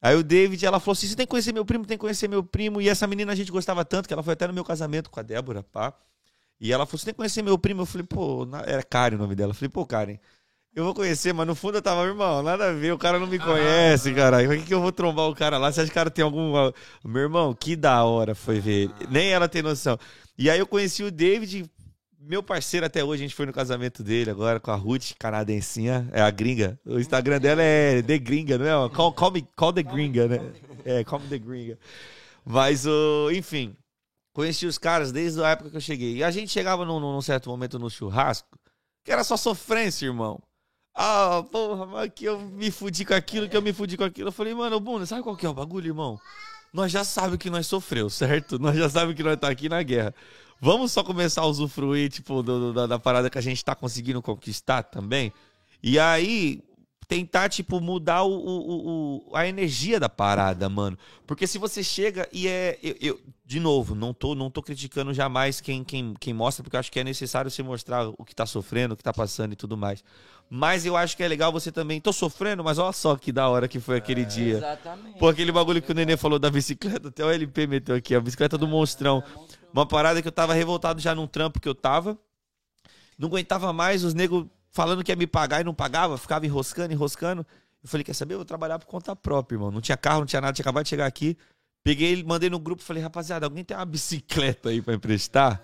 Aí 0.00 0.16
o 0.16 0.24
David, 0.24 0.66
ela 0.66 0.80
falou 0.80 0.94
assim: 0.94 1.06
você 1.06 1.14
tem 1.14 1.24
que 1.24 1.30
conhecer 1.30 1.52
meu 1.54 1.64
primo, 1.64 1.86
tem 1.86 1.96
que 1.96 2.00
conhecer 2.00 2.28
meu 2.28 2.42
primo. 2.42 2.80
E 2.80 2.88
essa 2.88 3.06
menina 3.06 3.30
a 3.30 3.34
gente 3.36 3.52
gostava 3.52 3.84
tanto 3.84 4.08
que 4.08 4.12
ela 4.12 4.22
foi 4.24 4.32
até 4.32 4.48
no 4.48 4.52
meu 4.52 4.64
casamento 4.64 5.08
com 5.08 5.20
a 5.20 5.22
Débora, 5.22 5.62
pá. 5.62 5.94
E 6.62 6.72
ela 6.72 6.86
falou: 6.86 6.98
você 7.00 7.06
tem 7.06 7.12
que 7.12 7.18
conhecer 7.18 7.42
meu 7.42 7.58
primo. 7.58 7.82
Eu 7.82 7.86
falei, 7.86 8.06
pô, 8.06 8.46
era 8.64 8.84
Karen 8.84 9.16
o 9.16 9.18
nome 9.18 9.34
dela. 9.34 9.50
Eu 9.50 9.54
falei, 9.54 9.68
pô, 9.68 9.84
Karen. 9.84 10.16
Eu 10.74 10.84
vou 10.84 10.94
conhecer, 10.94 11.34
mas 11.34 11.46
no 11.46 11.54
fundo 11.54 11.76
eu 11.76 11.82
tava, 11.82 12.02
irmão, 12.06 12.42
nada 12.42 12.70
a 12.70 12.72
ver, 12.72 12.94
o 12.94 12.98
cara 12.98 13.18
não 13.18 13.26
me 13.26 13.38
conhece, 13.38 14.14
caralho. 14.14 14.48
Por 14.48 14.56
que, 14.56 14.64
que 14.64 14.72
eu 14.72 14.80
vou 14.80 14.90
trombar 14.90 15.28
o 15.28 15.34
cara 15.34 15.58
lá? 15.58 15.70
Você 15.70 15.80
acha 15.80 15.88
que 15.88 15.92
o 15.92 15.94
cara 15.94 16.10
tem 16.10 16.24
algum. 16.24 16.54
Meu 17.04 17.22
irmão, 17.22 17.52
que 17.52 17.76
da 17.76 18.02
hora 18.04 18.34
foi 18.34 18.58
ver 18.58 18.84
ele. 18.84 18.94
Nem 19.10 19.28
ela 19.32 19.48
tem 19.48 19.60
noção. 19.60 19.98
E 20.38 20.48
aí 20.48 20.58
eu 20.58 20.66
conheci 20.66 21.04
o 21.04 21.10
David, 21.10 21.70
meu 22.18 22.42
parceiro 22.42 22.86
até 22.86 23.04
hoje, 23.04 23.22
a 23.22 23.26
gente 23.26 23.34
foi 23.34 23.44
no 23.44 23.52
casamento 23.52 24.02
dele 24.02 24.30
agora 24.30 24.58
com 24.58 24.70
a 24.70 24.74
Ruth, 24.74 25.12
canadensinha, 25.18 26.08
é 26.10 26.22
a 26.22 26.30
gringa. 26.30 26.80
O 26.86 26.98
Instagram 26.98 27.38
dela 27.38 27.60
é 27.62 28.00
The 28.00 28.18
Gringa, 28.18 28.56
não 28.56 28.86
é? 28.86 28.88
Call, 28.88 29.12
call, 29.12 29.30
me, 29.30 29.46
call 29.54 29.74
the 29.74 29.82
Gringa, 29.82 30.26
né? 30.26 30.52
É, 30.86 31.04
call 31.04 31.20
me 31.20 31.28
the 31.28 31.38
Gringa. 31.38 31.78
Mas, 32.46 32.86
ô, 32.86 33.30
enfim, 33.30 33.76
conheci 34.32 34.66
os 34.66 34.78
caras 34.78 35.12
desde 35.12 35.42
a 35.42 35.48
época 35.50 35.70
que 35.70 35.76
eu 35.76 35.80
cheguei. 35.80 36.16
E 36.16 36.24
a 36.24 36.30
gente 36.30 36.50
chegava 36.50 36.84
num, 36.84 36.98
num 37.00 37.20
certo 37.22 37.48
momento 37.50 37.78
no 37.78 37.90
churrasco, 37.90 38.48
que 39.04 39.10
era 39.12 39.24
só 39.24 39.36
sofrência, 39.36 40.06
irmão. 40.06 40.40
Ah, 40.94 41.42
porra, 41.50 41.86
mas 41.86 42.10
que 42.14 42.24
eu 42.26 42.38
me 42.38 42.70
fudi 42.70 43.04
com 43.04 43.14
aquilo, 43.14 43.48
que 43.48 43.56
eu 43.56 43.62
me 43.62 43.72
fudi 43.72 43.96
com 43.96 44.04
aquilo. 44.04 44.28
Eu 44.28 44.32
falei, 44.32 44.54
mano, 44.54 44.78
Bunda, 44.78 45.06
sabe 45.06 45.22
qual 45.22 45.36
que 45.36 45.46
é 45.46 45.48
o 45.48 45.54
bagulho, 45.54 45.86
irmão? 45.88 46.20
Nós 46.72 46.92
já 46.92 47.02
sabemos 47.04 47.38
que 47.38 47.50
nós 47.50 47.66
sofreu, 47.66 48.08
certo? 48.10 48.58
Nós 48.58 48.76
já 48.76 48.88
sabemos 48.88 49.14
que 49.14 49.22
nós 49.22 49.38
tá 49.38 49.48
aqui 49.48 49.68
na 49.68 49.82
guerra. 49.82 50.14
Vamos 50.60 50.92
só 50.92 51.02
começar 51.02 51.40
a 51.42 51.46
usufruir, 51.46 52.10
tipo, 52.10 52.42
do- 52.42 52.58
do- 52.60 52.72
da, 52.72 52.86
da 52.86 52.98
parada 52.98 53.28
que 53.28 53.38
a 53.38 53.42
gente 53.42 53.64
tá 53.64 53.74
conseguindo 53.74 54.22
conquistar 54.22 54.82
também. 54.82 55.32
E 55.82 55.98
aí, 55.98 56.62
tentar, 57.08 57.48
tipo, 57.48 57.80
mudar 57.80 58.22
o, 58.22 58.30
o- 58.32 59.26
o- 59.32 59.36
a 59.36 59.46
energia 59.46 59.98
da 59.98 60.08
parada, 60.08 60.68
mano. 60.68 60.96
Porque 61.26 61.46
se 61.46 61.58
você 61.58 61.82
chega 61.82 62.28
e 62.32 62.46
é. 62.46 62.78
Eu, 62.82 62.96
eu- 63.00 63.20
de 63.52 63.60
novo, 63.60 63.94
não 63.94 64.14
tô, 64.14 64.34
não 64.34 64.50
tô 64.50 64.62
criticando 64.62 65.12
jamais 65.12 65.60
quem, 65.60 65.84
quem, 65.84 66.14
quem 66.18 66.32
mostra, 66.32 66.64
porque 66.64 66.74
eu 66.74 66.80
acho 66.80 66.90
que 66.90 66.98
é 66.98 67.04
necessário 67.04 67.50
você 67.50 67.62
mostrar 67.62 68.08
o 68.08 68.24
que 68.24 68.34
tá 68.34 68.46
sofrendo, 68.46 68.94
o 68.94 68.96
que 68.96 69.02
tá 69.02 69.12
passando 69.12 69.52
e 69.52 69.56
tudo 69.56 69.76
mais. 69.76 70.02
Mas 70.48 70.86
eu 70.86 70.96
acho 70.96 71.14
que 71.14 71.22
é 71.22 71.28
legal 71.28 71.52
você 71.52 71.70
também. 71.70 72.00
Tô 72.00 72.14
sofrendo, 72.14 72.64
mas 72.64 72.78
olha 72.78 72.94
só 72.94 73.14
que 73.14 73.30
da 73.30 73.46
hora 73.50 73.68
que 73.68 73.78
foi 73.78 73.98
aquele 73.98 74.24
dia. 74.24 74.56
Exatamente. 74.56 75.18
Pô, 75.18 75.28
aquele 75.28 75.52
bagulho 75.52 75.82
que 75.82 75.92
o 75.92 75.94
Nenê 75.94 76.16
falou 76.16 76.38
da 76.38 76.50
bicicleta, 76.50 77.08
até 77.08 77.22
o 77.22 77.30
LP 77.30 77.66
meteu 77.66 77.94
aqui, 77.94 78.14
a 78.14 78.20
bicicleta 78.20 78.56
do 78.56 78.66
Monstrão. 78.66 79.22
Uma 79.70 79.84
parada 79.84 80.22
que 80.22 80.28
eu 80.28 80.32
tava 80.32 80.54
revoltado 80.54 80.98
já 80.98 81.14
num 81.14 81.26
trampo 81.26 81.60
que 81.60 81.68
eu 81.68 81.74
tava. 81.74 82.16
Não 83.18 83.28
aguentava 83.28 83.70
mais, 83.70 84.02
os 84.02 84.14
negros 84.14 84.46
falando 84.70 85.04
que 85.04 85.12
ia 85.12 85.16
me 85.16 85.26
pagar 85.26 85.60
e 85.60 85.64
não 85.64 85.74
pagava, 85.74 86.16
ficava 86.16 86.46
enroscando, 86.46 86.94
enroscando. 86.94 87.46
Eu 87.82 87.88
falei, 87.88 88.02
quer 88.02 88.14
saber? 88.14 88.32
Eu 88.32 88.38
vou 88.38 88.46
trabalhar 88.46 88.78
por 88.78 88.86
conta 88.86 89.14
própria, 89.14 89.56
irmão. 89.56 89.70
Não 89.70 89.82
tinha 89.82 89.96
carro, 89.98 90.20
não 90.20 90.26
tinha 90.26 90.40
nada, 90.40 90.54
tinha 90.54 90.62
acabado 90.62 90.84
de 90.84 90.88
chegar 90.88 91.04
aqui. 91.04 91.36
Peguei 91.84 92.12
ele, 92.12 92.22
mandei 92.22 92.48
no 92.48 92.58
grupo, 92.58 92.82
falei, 92.82 93.02
rapaziada, 93.02 93.46
alguém 93.46 93.64
tem 93.64 93.76
uma 93.76 93.84
bicicleta 93.84 94.68
aí 94.68 94.80
pra 94.80 94.94
emprestar? 94.94 95.60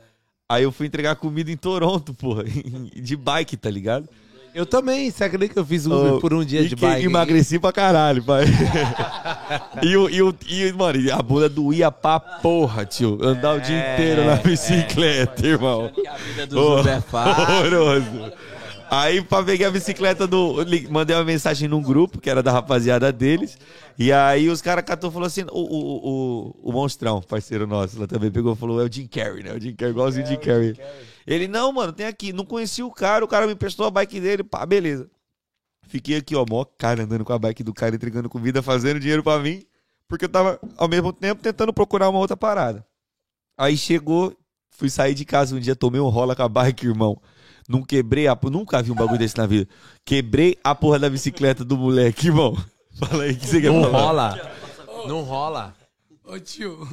Aí 0.50 0.62
eu 0.64 0.72
fui 0.72 0.86
entregar 0.86 1.14
comida 1.16 1.50
em 1.50 1.56
Toronto, 1.56 2.12
porra, 2.14 2.42
de 2.96 3.16
bike, 3.16 3.56
tá 3.56 3.70
ligado? 3.70 4.08
Eu 4.54 4.64
também, 4.66 5.10
você 5.10 5.24
acredita 5.24 5.52
que 5.52 5.60
eu 5.60 5.64
fiz 5.64 5.84
Uber 5.86 6.14
Ô, 6.14 6.18
por 6.20 6.32
um 6.34 6.42
dia 6.44 6.62
de 6.66 6.74
que- 6.74 6.80
bike? 6.80 7.04
Emagreci 7.04 7.58
pra 7.60 7.70
caralho, 7.70 8.24
pai. 8.24 8.44
e, 9.82 9.96
o, 9.96 10.08
e, 10.10 10.22
o, 10.22 10.34
e, 10.48 10.72
mano, 10.72 10.98
a 11.12 11.22
bunda 11.22 11.48
doía 11.48 11.90
pra 11.92 12.18
porra, 12.18 12.84
tio. 12.84 13.18
Andar 13.22 13.54
o 13.56 13.60
dia 13.60 13.92
inteiro 13.94 14.24
na 14.24 14.36
bicicleta, 14.36 15.46
irmão. 15.46 15.90
Que 15.94 16.06
a 16.08 16.16
vida 16.16 16.46
do 16.46 16.58
Ô, 16.58 16.80
Uber 16.80 16.94
é 16.94 17.00
fácil. 17.00 17.42
Horroroso. 17.54 18.32
Aí, 18.90 19.20
pra 19.20 19.42
pegar 19.42 19.68
a 19.68 19.70
bicicleta 19.70 20.26
do. 20.26 20.56
Mandei 20.90 21.14
uma 21.14 21.24
mensagem 21.24 21.68
num 21.68 21.82
grupo, 21.82 22.18
que 22.20 22.30
era 22.30 22.42
da 22.42 22.50
rapaziada 22.50 23.12
deles. 23.12 23.58
E 23.98 24.10
aí 24.10 24.48
os 24.48 24.62
caras 24.62 24.84
catou 24.84 25.10
e 25.10 25.12
falou 25.12 25.26
assim: 25.26 25.42
o, 25.42 25.60
o, 25.60 26.08
o, 26.08 26.70
o 26.70 26.72
Monstrão, 26.72 27.20
parceiro 27.20 27.66
nosso, 27.66 28.00
lá 28.00 28.06
também 28.06 28.30
pegou 28.30 28.54
e 28.54 28.56
falou: 28.56 28.80
é 28.80 28.84
o 28.84 28.92
Jim 28.92 29.06
Carrey, 29.06 29.42
né? 29.42 29.52
O 29.52 29.60
Jim 29.60 29.74
Carrey, 29.74 29.92
igualzinho 29.92 30.24
o 30.24 30.28
Jim 30.28 30.38
Carrey. 30.38 30.74
Ele, 31.26 31.46
não, 31.46 31.70
mano, 31.70 31.92
tem 31.92 32.06
aqui. 32.06 32.32
Não 32.32 32.46
conheci 32.46 32.82
o 32.82 32.90
cara, 32.90 33.22
o 33.24 33.28
cara 33.28 33.46
me 33.46 33.52
emprestou 33.52 33.86
a 33.86 33.90
bike 33.90 34.20
dele, 34.20 34.42
pá, 34.42 34.64
beleza. 34.64 35.10
Fiquei 35.86 36.16
aqui, 36.16 36.34
ó, 36.34 36.44
mó 36.48 36.64
cara 36.64 37.02
andando 37.02 37.24
com 37.24 37.32
a 37.32 37.38
bike 37.38 37.62
do 37.62 37.74
cara, 37.74 37.94
entregando 37.94 38.28
comida, 38.28 38.62
fazendo 38.62 39.00
dinheiro 39.00 39.22
pra 39.22 39.38
mim, 39.38 39.62
porque 40.06 40.24
eu 40.24 40.28
tava, 40.28 40.58
ao 40.76 40.88
mesmo 40.88 41.12
tempo, 41.12 41.42
tentando 41.42 41.72
procurar 41.72 42.08
uma 42.08 42.18
outra 42.18 42.36
parada. 42.36 42.86
Aí 43.56 43.76
chegou, 43.76 44.34
fui 44.70 44.88
sair 44.88 45.14
de 45.14 45.24
casa 45.24 45.54
um 45.54 45.60
dia, 45.60 45.74
tomei 45.74 46.00
um 46.00 46.08
rola 46.08 46.36
com 46.36 46.42
a 46.42 46.48
bike, 46.48 46.86
irmão. 46.86 47.20
Não 47.68 47.82
quebrei 47.82 48.26
a. 48.26 48.36
Nunca 48.50 48.82
vi 48.82 48.90
um 48.90 48.94
bagulho 48.94 49.18
desse 49.18 49.36
na 49.36 49.46
vida. 49.46 49.68
Quebrei 50.04 50.56
a 50.64 50.74
porra 50.74 50.98
da 50.98 51.10
bicicleta 51.10 51.64
do 51.64 51.76
moleque, 51.76 52.28
irmão. 52.28 52.56
Fala 52.98 53.24
aí, 53.24 53.32
o 53.32 53.36
que 53.38 53.46
você 53.46 53.60
quer 53.60 53.70
Não 53.70 53.82
falar? 53.90 54.00
rola. 54.00 54.52
Não 55.06 55.22
rola. 55.22 55.76
Ô 56.24 56.38
tio, 56.40 56.88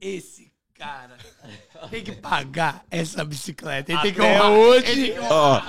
esse 0.00 0.50
cara 0.78 1.16
tem 1.90 2.02
que 2.02 2.12
pagar 2.12 2.84
essa 2.90 3.24
bicicleta. 3.24 3.92
Ele 3.92 4.00
tem 4.02 4.12
que 4.12 4.20
honrar 4.20 4.50
hoje. 4.50 5.14
Ó, 5.30 5.60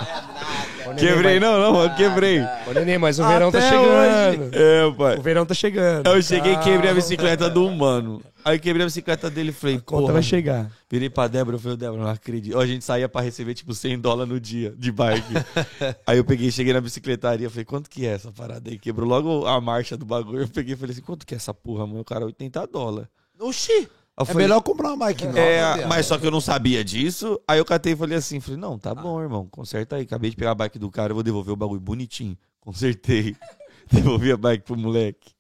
quebrei, 0.95 1.40
não, 1.40 1.60
não, 1.60 1.73
mano, 1.73 1.95
quebrei. 1.95 2.41
Ô, 2.68 2.73
Nenê, 2.73 2.98
mas 2.98 3.19
o 3.19 3.27
verão 3.27 3.52
tá 3.52 3.60
Até 3.60 3.69
chegando. 3.69 4.56
É, 4.56 4.91
pai. 4.98 5.18
O 5.18 5.22
verão 5.22 5.45
tá 5.45 5.53
chegando. 5.53 6.07
Aí 6.07 6.15
eu 6.15 6.22
cheguei 6.23 6.53
e 6.53 6.60
quebrei 6.60 6.91
a 6.91 6.94
bicicleta 6.94 7.49
do 7.49 7.69
mano. 7.69 8.22
Aí 8.44 8.60
quebrei 8.60 8.84
a 8.84 8.88
bicicleta 8.88 9.30
dele 9.30 9.49
e 9.49 9.53
falei, 9.53 9.76
A 9.77 9.82
conta 9.82 10.14
vai 10.14 10.23
chegar. 10.23 10.72
Virei 10.90 11.10
pra 11.10 11.27
Débora, 11.27 11.56
eu 11.56 11.60
falei, 11.60 11.77
Débora, 11.77 12.03
não 12.03 12.10
acredito. 12.10 12.56
Ó, 12.56 12.61
a 12.61 12.68
gente 12.68 12.86
saía 12.86 13.10
pra 13.10 13.22
receber, 13.22 13.53
tipo, 13.56 13.73
100 13.73 13.99
dólares 13.99 14.32
no 14.32 14.40
dia 14.40 14.73
de 14.77 14.91
bike. 14.91 15.34
aí 16.06 16.18
eu 16.18 16.23
peguei, 16.23 16.52
cheguei 16.52 16.72
na 16.72 16.82
bicicletaria, 16.82 17.49
falei, 17.49 17.65
quanto 17.65 17.90
que 17.90 18.06
é 18.06 18.11
essa 18.11 18.32
parada 18.32 18.69
aí? 18.69 18.77
Quebrou 18.77 19.07
logo 19.07 19.48
a 19.48 19.60
marcha 19.60 19.98
do 19.98 20.06
bagulho. 20.06 20.41
Eu 20.41 20.48
peguei 20.48 20.73
e 20.73 20.77
falei 20.77 20.94
assim, 20.94 21.02
quanto 21.02 21.26
que 21.26 21.34
é 21.34 21.38
essa 21.38 21.53
porra, 21.53 21.88
mano? 21.88 22.02
O 22.02 22.06
cara, 22.06 22.26
80 22.26 22.68
dólares. 22.68 23.10
Oxi. 23.40 23.90
É 24.17 24.25
falei, 24.25 24.47
melhor 24.47 24.61
comprar 24.61 24.89
uma 24.89 24.97
bike 24.97 25.25
nova. 25.25 25.39
é, 25.39 25.85
mas 25.87 26.05
só 26.05 26.17
que 26.17 26.25
eu 26.25 26.31
não 26.31 26.39
sabia 26.39 26.83
disso. 26.83 27.39
Aí 27.47 27.59
eu 27.59 27.65
catei 27.65 27.93
e 27.93 27.95
falei 27.95 28.17
assim, 28.17 28.39
falei, 28.39 28.59
não, 28.59 28.79
tá 28.79 28.95
bom, 28.95 29.21
irmão, 29.21 29.45
conserta 29.51 29.97
aí. 29.97 30.03
Acabei 30.03 30.29
de 30.29 30.37
pegar 30.37 30.51
a 30.51 30.55
bike 30.55 30.79
do 30.79 30.89
cara, 30.89 31.11
eu 31.11 31.15
vou 31.15 31.23
devolver 31.23 31.53
o 31.53 31.57
bagulho 31.57 31.81
bonitinho. 31.81 32.37
Consertei. 32.61 33.35
Devolvi 33.91 34.31
a 34.31 34.37
bike 34.37 34.63
pro 34.63 34.77
moleque. 34.77 35.31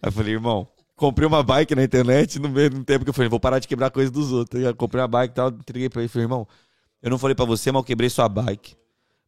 Aí 0.00 0.08
eu 0.08 0.12
falei, 0.12 0.34
irmão, 0.34 0.66
comprei 0.96 1.26
uma 1.26 1.42
bike 1.42 1.74
na 1.74 1.82
internet 1.82 2.38
no 2.38 2.48
mesmo 2.48 2.84
tempo 2.84 3.04
que 3.04 3.10
eu 3.10 3.14
falei, 3.14 3.28
vou 3.28 3.40
parar 3.40 3.58
de 3.58 3.66
quebrar 3.66 3.90
coisa 3.90 4.10
dos 4.10 4.32
outros. 4.32 4.62
Eu 4.62 4.74
comprei 4.74 5.02
uma 5.02 5.08
bike 5.08 5.32
e 5.32 5.34
tal, 5.34 5.48
entreguei 5.48 5.90
pra 5.90 6.00
ele. 6.00 6.08
Falei, 6.08 6.24
irmão, 6.24 6.46
eu 7.02 7.10
não 7.10 7.18
falei 7.18 7.34
pra 7.34 7.44
você, 7.44 7.72
mas 7.72 7.80
eu 7.80 7.84
quebrei 7.84 8.08
sua 8.08 8.28
bike. 8.28 8.76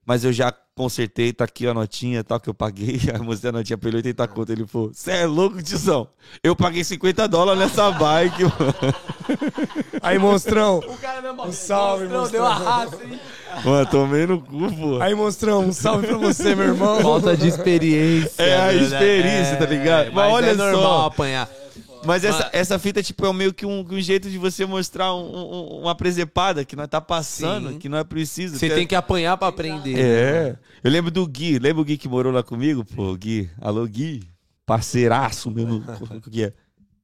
Mas 0.07 0.25
eu 0.25 0.33
já 0.33 0.53
consertei, 0.75 1.33
tá 1.33 1.45
aqui 1.45 1.67
a 1.67 1.73
notinha 1.73 2.23
tal 2.25 2.39
que 2.41 2.49
eu 2.49 2.55
paguei. 2.55 3.01
Aí 3.11 3.17
eu 3.19 3.25
mostrei 3.25 3.51
a 3.51 3.53
notinha 3.53 3.79
pra 3.79 3.89
ele 3.89 3.99
80 3.99 4.29
conto. 4.29 4.53
Ele 4.53 4.67
falou: 4.67 4.91
Você 4.93 5.11
é 5.13 5.27
louco, 5.27 5.63
tiozão? 5.63 6.09
Eu 6.43 6.55
paguei 6.55 6.85
50 6.85 7.27
dólares 7.29 7.61
nessa 7.61 7.91
bike, 7.93 8.43
mano. 8.45 8.95
Aí, 10.03 10.19
monstrão. 10.19 10.79
O 10.79 10.97
cara 10.99 11.23
mesmo 11.23 11.43
Um 11.45 11.53
salve, 11.53 12.05
monstrão, 12.05 12.21
monstrão. 12.21 12.43
deu 12.43 12.47
a 12.47 12.55
raça, 12.55 13.05
hein? 13.05 13.21
Mano, 13.65 13.87
tomei 13.87 14.27
no 14.27 14.41
cu, 14.41 14.75
pô. 14.75 15.01
Aí, 15.01 15.15
monstrão, 15.15 15.61
um 15.65 15.73
salve 15.73 16.07
pra 16.09 16.17
você, 16.19 16.55
meu 16.55 16.67
irmão. 16.67 17.01
Falta 17.01 17.37
de 17.37 17.49
experiência. 17.49 18.43
É 18.43 18.57
a 18.57 18.67
né? 18.67 18.75
experiência, 18.75 19.57
tá 19.57 19.67
ligado? 19.67 20.13
Mas 20.13 20.33
olha 20.33 20.47
é 20.47 20.55
normal 20.55 20.83
só. 20.83 21.07
apanhar. 21.07 21.49
Mas 22.05 22.25
essa, 22.25 22.51
essa 22.53 22.79
fita, 22.79 23.03
tipo, 23.03 23.25
é 23.27 23.33
meio 23.33 23.53
que 23.55 23.65
um, 23.67 23.81
um 23.89 24.01
jeito 24.01 24.29
de 24.31 24.39
você 24.39 24.65
mostrar 24.67 25.15
um- 25.15 25.21
um- 25.21 25.81
uma 25.83 25.95
presepada 25.95 26.65
que 26.65 26.77
nós 26.77 26.89
tá 26.89 27.01
passando, 27.01 27.71
Sim. 27.73 27.79
que 27.79 27.89
não 27.89 27.99
é 27.99 28.05
preciso. 28.05 28.59
Você 28.59 28.67
Até- 28.67 28.75
tem 28.77 28.87
que 28.87 28.95
apanhar 28.95 29.37
pra 29.37 29.49
aprender. 29.49 29.99
É. 29.99 30.57
Eu 30.83 30.91
lembro 30.91 31.11
do 31.11 31.27
Gui. 31.27 31.59
Lembra 31.59 31.83
o 31.83 31.85
Gui 31.85 31.97
que 31.97 32.09
morou 32.09 32.33
lá 32.33 32.43
comigo? 32.43 32.85
Pô, 32.85 33.15
Gui. 33.17 33.49
Alô, 33.61 33.87
Gui. 33.87 34.23
Parceiraço 34.67 35.51
mesmo. 35.51 35.83
O 36.27 36.31
que 36.31 36.45
é? 36.45 36.53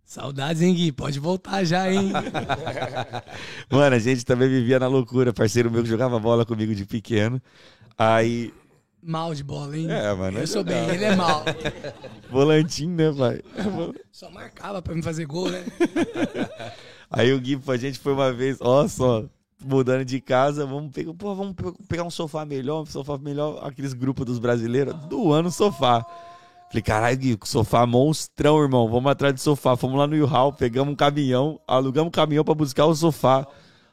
Saudades, 0.04 0.60
hein, 0.60 0.74
Gui? 0.74 0.90
Pode 0.90 1.20
voltar 1.20 1.62
já, 1.64 1.90
hein? 1.92 2.10
Mano, 3.70 3.94
a 3.94 3.98
gente 3.98 4.24
também 4.24 4.48
vivia 4.48 4.78
na 4.78 4.88
loucura. 4.88 5.32
Parceiro 5.32 5.70
meu 5.70 5.82
que 5.82 5.88
jogava 5.88 6.18
bola 6.18 6.44
comigo 6.44 6.74
de 6.74 6.84
pequeno. 6.84 7.40
Aí. 7.96 8.52
Mal 9.02 9.34
de 9.34 9.42
bola, 9.42 9.76
hein? 9.76 9.86
É, 9.90 10.12
mano. 10.14 10.38
Eu 10.38 10.46
sou 10.46 10.62
bem, 10.62 10.88
ele 10.90 11.04
é 11.04 11.16
mal. 11.16 11.42
Volantinho, 12.30 12.94
né, 12.94 13.12
pai? 13.16 13.40
Só 14.12 14.30
marcava 14.30 14.82
pra 14.82 14.94
me 14.94 15.02
fazer 15.02 15.24
gol, 15.26 15.50
né? 15.50 15.64
Aí 17.10 17.32
o 17.32 17.40
Gui, 17.40 17.60
a 17.66 17.76
gente 17.76 17.98
foi 17.98 18.12
uma 18.12 18.32
vez, 18.32 18.58
ó 18.60 18.86
só, 18.86 19.24
mudando 19.64 20.04
de 20.04 20.20
casa, 20.20 20.64
vamos 20.64 20.92
pegar, 20.92 21.12
pô, 21.14 21.34
vamos 21.34 21.54
pe- 21.54 21.72
pegar 21.88 22.04
um 22.04 22.10
sofá 22.10 22.44
melhor, 22.44 22.82
um 22.82 22.86
sofá 22.86 23.18
melhor, 23.18 23.58
aqueles 23.66 23.92
grupos 23.92 24.24
dos 24.26 24.38
brasileiros, 24.38 24.94
do 25.06 25.32
ano 25.32 25.50
sofá. 25.50 26.04
Falei, 26.68 26.82
caralho, 26.82 27.16
Gui, 27.18 27.38
sofá 27.44 27.84
monstrão, 27.84 28.62
irmão, 28.62 28.88
vamos 28.88 29.10
atrás 29.10 29.34
de 29.34 29.40
sofá. 29.40 29.76
Fomos 29.76 29.98
lá 29.98 30.06
no 30.06 30.14
U-Haul, 30.24 30.52
pegamos 30.52 30.92
um 30.92 30.96
caminhão, 30.96 31.58
alugamos 31.66 32.08
um 32.08 32.12
caminhão 32.12 32.44
pra 32.44 32.54
buscar 32.54 32.86
o 32.86 32.94
sofá. 32.94 33.44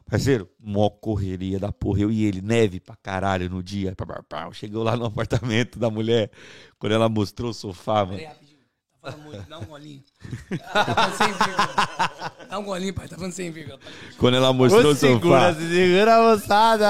Parceiro, 0.10 0.50
mó 0.60 0.90
correria 0.90 1.60
da 1.60 1.72
porra, 1.72 2.02
eu 2.02 2.12
e 2.12 2.24
ele, 2.26 2.42
neve 2.42 2.80
pra 2.80 2.96
caralho 2.96 3.50
no 3.50 3.62
dia. 3.62 3.94
Pá, 3.96 4.06
pá, 4.06 4.24
pá. 4.24 4.52
Chegou 4.54 4.84
lá 4.84 4.96
no 4.96 5.06
apartamento 5.06 5.78
da 5.78 5.90
mulher, 5.90 6.32
quando 6.80 6.94
ela 6.94 7.10
mostrou 7.10 7.52
o 7.52 7.54
sofá, 7.54 8.06
mano. 8.06 8.20
Tá 9.02 9.12
falando 9.12 9.26
muito, 9.26 9.50
dá 9.50 9.60
um 9.60 9.66
golinho. 9.66 10.02
Tá 10.74 10.86
falando 10.86 11.14
sem 11.18 11.28
vírgula. 11.28 12.38
Dá 12.50 12.60
um 12.60 12.64
golinho, 12.64 12.94
pai, 12.94 13.08
tá 13.08 13.16
falando 13.16 13.32
sem 13.32 13.52
vírgula. 13.52 13.80
Quando 14.18 14.36
ela 14.38 14.52
mostrou 14.52 14.92
o 14.92 14.96
sofá. 14.96 15.54
segura 15.54 16.16
a 16.16 16.22
moçada. 16.24 16.90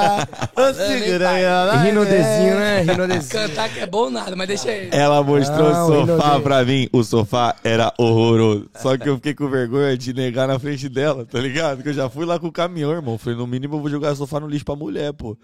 Ô, 0.56 0.74
segura 0.74 1.30
aí, 1.30 1.44
ó. 1.46 1.78
Rinodezinho, 1.84 2.56
né? 2.56 2.82
Rinodezinho. 2.82 3.30
Cantar 3.48 3.70
que 3.70 3.80
é 3.82 3.86
bom 3.86 4.10
nada, 4.10 4.36
mas 4.36 4.48
deixa 4.48 4.72
ele. 4.72 4.96
Ela 4.96 5.22
mostrou 5.22 5.72
Não, 5.72 5.84
o 5.84 5.88
sofá 5.88 6.14
inocente. 6.14 6.44
pra 6.44 6.66
mim. 6.66 6.90
O 6.92 7.04
sofá 7.04 7.56
era 7.64 7.94
horroroso. 7.98 8.70
Só 8.82 8.98
que 8.98 9.08
eu 9.10 9.16
fiquei 9.16 9.36
com 9.36 9.48
vergonha 9.50 9.98
de 9.98 10.14
negar 10.14 10.48
na 10.48 10.58
frente 10.58 10.88
dela, 10.90 11.26
tá 11.26 11.40
ligado? 11.40 11.84
Que 11.84 11.90
eu 11.90 11.94
já 11.94 12.10
fui 12.10 12.26
lá 12.26 12.40
com 12.40 12.48
o 12.48 12.52
caminhão, 12.52 12.92
irmão. 12.92 13.18
Falei, 13.18 13.38
no 13.38 13.46
mínimo 13.46 13.76
eu 13.76 13.82
vou 13.82 13.90
jogar 13.90 14.14
o 14.14 14.16
sofá 14.16 14.40
no 14.40 14.48
lixo 14.48 14.66
pra 14.66 14.76
mulher, 14.76 15.14
pô. 15.14 15.38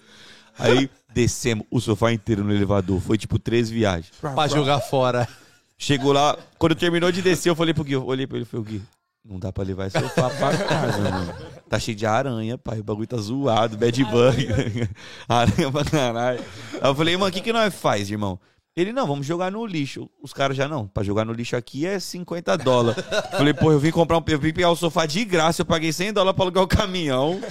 Aí 0.57 0.90
descemos 1.14 1.65
o 1.69 1.80
sofá 1.80 2.11
inteiro 2.14 2.44
no 2.44 2.53
elevador. 2.53 2.99
Foi 3.02 3.18
tipo 3.18 3.38
três 3.38 3.69
viagens. 3.69 4.11
Pra 4.22 4.48
jogar 4.48 4.80
fora. 4.80 5.27
Chegou 5.84 6.14
lá, 6.14 6.38
quando 6.57 6.76
terminou 6.76 7.11
de 7.11 7.22
descer, 7.22 7.49
eu 7.49 7.55
falei 7.57 7.73
pro 7.73 7.84
Gui, 7.84 7.91
eu 7.91 8.05
olhei 8.05 8.26
pra 8.26 8.38
ele 8.38 8.45
e 8.45 8.47
falei, 8.47 8.65
Gui, 8.65 8.81
não 9.26 9.38
dá 9.38 9.51
pra 9.51 9.65
levar 9.65 9.88
esse 9.88 9.99
sofá 9.99 10.30
pra 10.30 10.57
casa, 10.57 10.97
mano. 11.11 11.34
Tá 11.68 11.77
cheio 11.77 11.97
de 11.97 12.05
aranha, 12.05 12.57
pai. 12.57 12.80
O 12.80 12.84
bagulho 12.85 13.05
tá 13.05 13.18
zoado, 13.18 13.77
bad 13.77 14.01
bug. 14.05 14.47
aranha 15.27 15.69
pra 15.73 15.84
caralho. 15.84 16.39
Aí 16.73 16.89
eu 16.89 16.95
falei, 16.95 17.18
mano, 17.18 17.30
o 17.30 17.34
que, 17.34 17.41
que 17.41 17.51
nós 17.51 17.76
faz, 17.76 18.10
irmão? 18.10 18.39
Ele, 18.77 18.93
não, 18.93 19.05
vamos 19.05 19.26
jogar 19.26 19.51
no 19.51 19.65
lixo. 19.65 20.10
Os 20.23 20.31
caras 20.31 20.55
já, 20.55 20.69
não, 20.69 20.88
pra 20.88 21.03
jogar 21.03 21.26
no 21.26 21.34
lixo 21.34 21.57
aqui 21.57 21.85
é 21.85 21.99
50 21.99 22.57
dólares. 22.60 23.03
Falei, 23.31 23.53
pô, 23.53 23.69
eu 23.69 23.77
vim 23.77 23.91
comprar 23.91 24.18
um, 24.18 24.23
eu 24.26 24.39
vim 24.39 24.53
pegar 24.53 24.72
o 24.72 24.77
sofá 24.77 25.05
de 25.05 25.26
graça, 25.26 25.64
eu 25.64 25.65
paguei 25.65 25.91
100 25.91 26.14
dólares 26.14 26.34
pra 26.38 26.45
alugar 26.45 26.64
o 26.64 26.68
caminhão. 26.68 27.41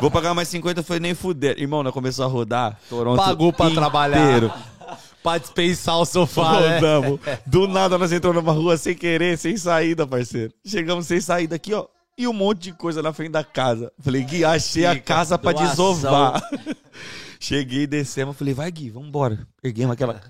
Vou 0.00 0.08
pagar 0.10 0.34
mais 0.34 0.46
50, 0.48 0.84
foi 0.84 1.00
nem 1.00 1.14
fuder. 1.14 1.58
Irmão, 1.58 1.82
nós 1.82 1.92
começou 1.92 2.24
a 2.24 2.28
rodar 2.28 2.78
Toronto 2.88 3.16
Pagou 3.16 3.52
pra 3.52 3.66
inteiro. 3.66 3.80
trabalhar. 3.80 4.75
Pra 5.26 5.38
dispensar 5.38 5.98
o 5.98 6.04
sofá, 6.04 6.60
né? 6.60 6.78
Rodamos. 6.78 7.20
Do 7.44 7.66
nada 7.66 7.98
nós 7.98 8.12
entramos 8.12 8.40
numa 8.40 8.52
rua 8.52 8.76
sem 8.76 8.94
querer, 8.94 9.36
sem 9.36 9.56
saída, 9.56 10.06
parceiro. 10.06 10.52
Chegamos 10.64 11.04
sem 11.08 11.20
saída 11.20 11.56
aqui, 11.56 11.74
ó. 11.74 11.84
E 12.16 12.28
um 12.28 12.32
monte 12.32 12.60
de 12.60 12.72
coisa 12.72 13.02
na 13.02 13.12
frente 13.12 13.32
da 13.32 13.42
casa. 13.42 13.92
Falei, 13.98 14.22
Gui, 14.22 14.44
achei 14.44 14.86
a 14.86 14.94
Fica, 14.94 15.04
casa 15.04 15.36
pra 15.36 15.50
doação. 15.50 15.94
desovar. 15.94 16.40
Cheguei, 17.40 17.88
descemos, 17.88 18.36
falei, 18.36 18.54
vai, 18.54 18.70
Gui, 18.70 18.88
vambora. 18.88 19.44
Erguemos 19.64 19.94
aquela 19.94 20.20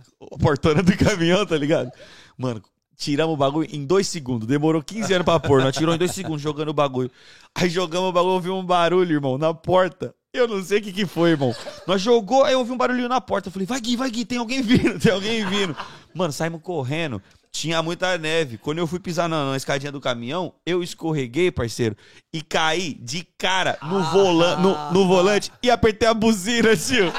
portona 0.41 0.83
do 0.83 0.97
caminhão, 0.97 1.45
tá 1.45 1.59
ligado? 1.59 1.91
Mano, 2.39 2.63
tiramos 2.97 3.35
o 3.35 3.37
bagulho 3.37 3.69
em 3.71 3.85
dois 3.85 4.09
segundos. 4.09 4.49
Demorou 4.49 4.83
15 4.83 5.13
anos 5.13 5.27
pra 5.27 5.39
pôr. 5.39 5.61
Nós 5.61 5.77
tirou 5.77 5.95
em 5.95 5.99
dois 5.99 6.13
segundos 6.13 6.41
jogando 6.41 6.71
o 6.71 6.75
bagulho. 6.75 7.11
Aí 7.55 7.69
jogamos 7.69 8.09
o 8.09 8.13
bagulho, 8.13 8.33
ouvi 8.33 8.49
um 8.49 8.65
barulho, 8.65 9.13
irmão, 9.13 9.37
na 9.37 9.53
porta. 9.53 10.15
Eu 10.37 10.49
não 10.49 10.63
sei 10.63 10.79
o 10.79 10.83
que 10.83 10.93
que 10.93 11.07
foi, 11.07 11.31
irmão. 11.31 11.55
Nós 11.87 12.01
jogou, 12.01 12.45
aí 12.45 12.53
eu 12.53 12.59
ouvi 12.59 12.73
um 12.73 12.77
barulhinho 12.77 13.09
na 13.09 13.21
porta. 13.21 13.49
Eu 13.49 13.53
falei, 13.53 13.67
vai, 13.67 13.81
Gui, 13.81 13.97
vai, 13.97 14.11
Gui, 14.11 14.25
tem 14.25 14.39
alguém 14.39 14.61
vindo, 14.63 14.99
tem 14.99 15.13
alguém 15.13 15.45
vindo. 15.47 15.77
Mano, 16.15 16.33
saímos 16.33 16.61
correndo. 16.63 17.21
Tinha 17.51 17.83
muita 17.83 18.19
neve. 18.19 18.59
Quando 18.59 18.79
eu 18.79 18.87
fui 18.87 18.99
pisar 19.01 19.29
na, 19.31 19.51
na 19.51 19.57
escadinha 19.57 19.91
do 19.91 20.01
caminhão, 20.01 20.53
eu 20.67 20.83
escorreguei, 20.83 21.51
parceiro, 21.51 21.97
e 22.31 22.43
caí 22.43 22.93
de 23.01 23.27
cara 23.39 23.79
no, 23.83 24.03
volan 24.11 24.57
no, 24.57 24.93
no 24.93 25.09
volante 25.09 25.51
e 25.63 25.71
apertei 25.71 26.07
a 26.07 26.13
buzina, 26.13 26.77
tio. 26.77 27.11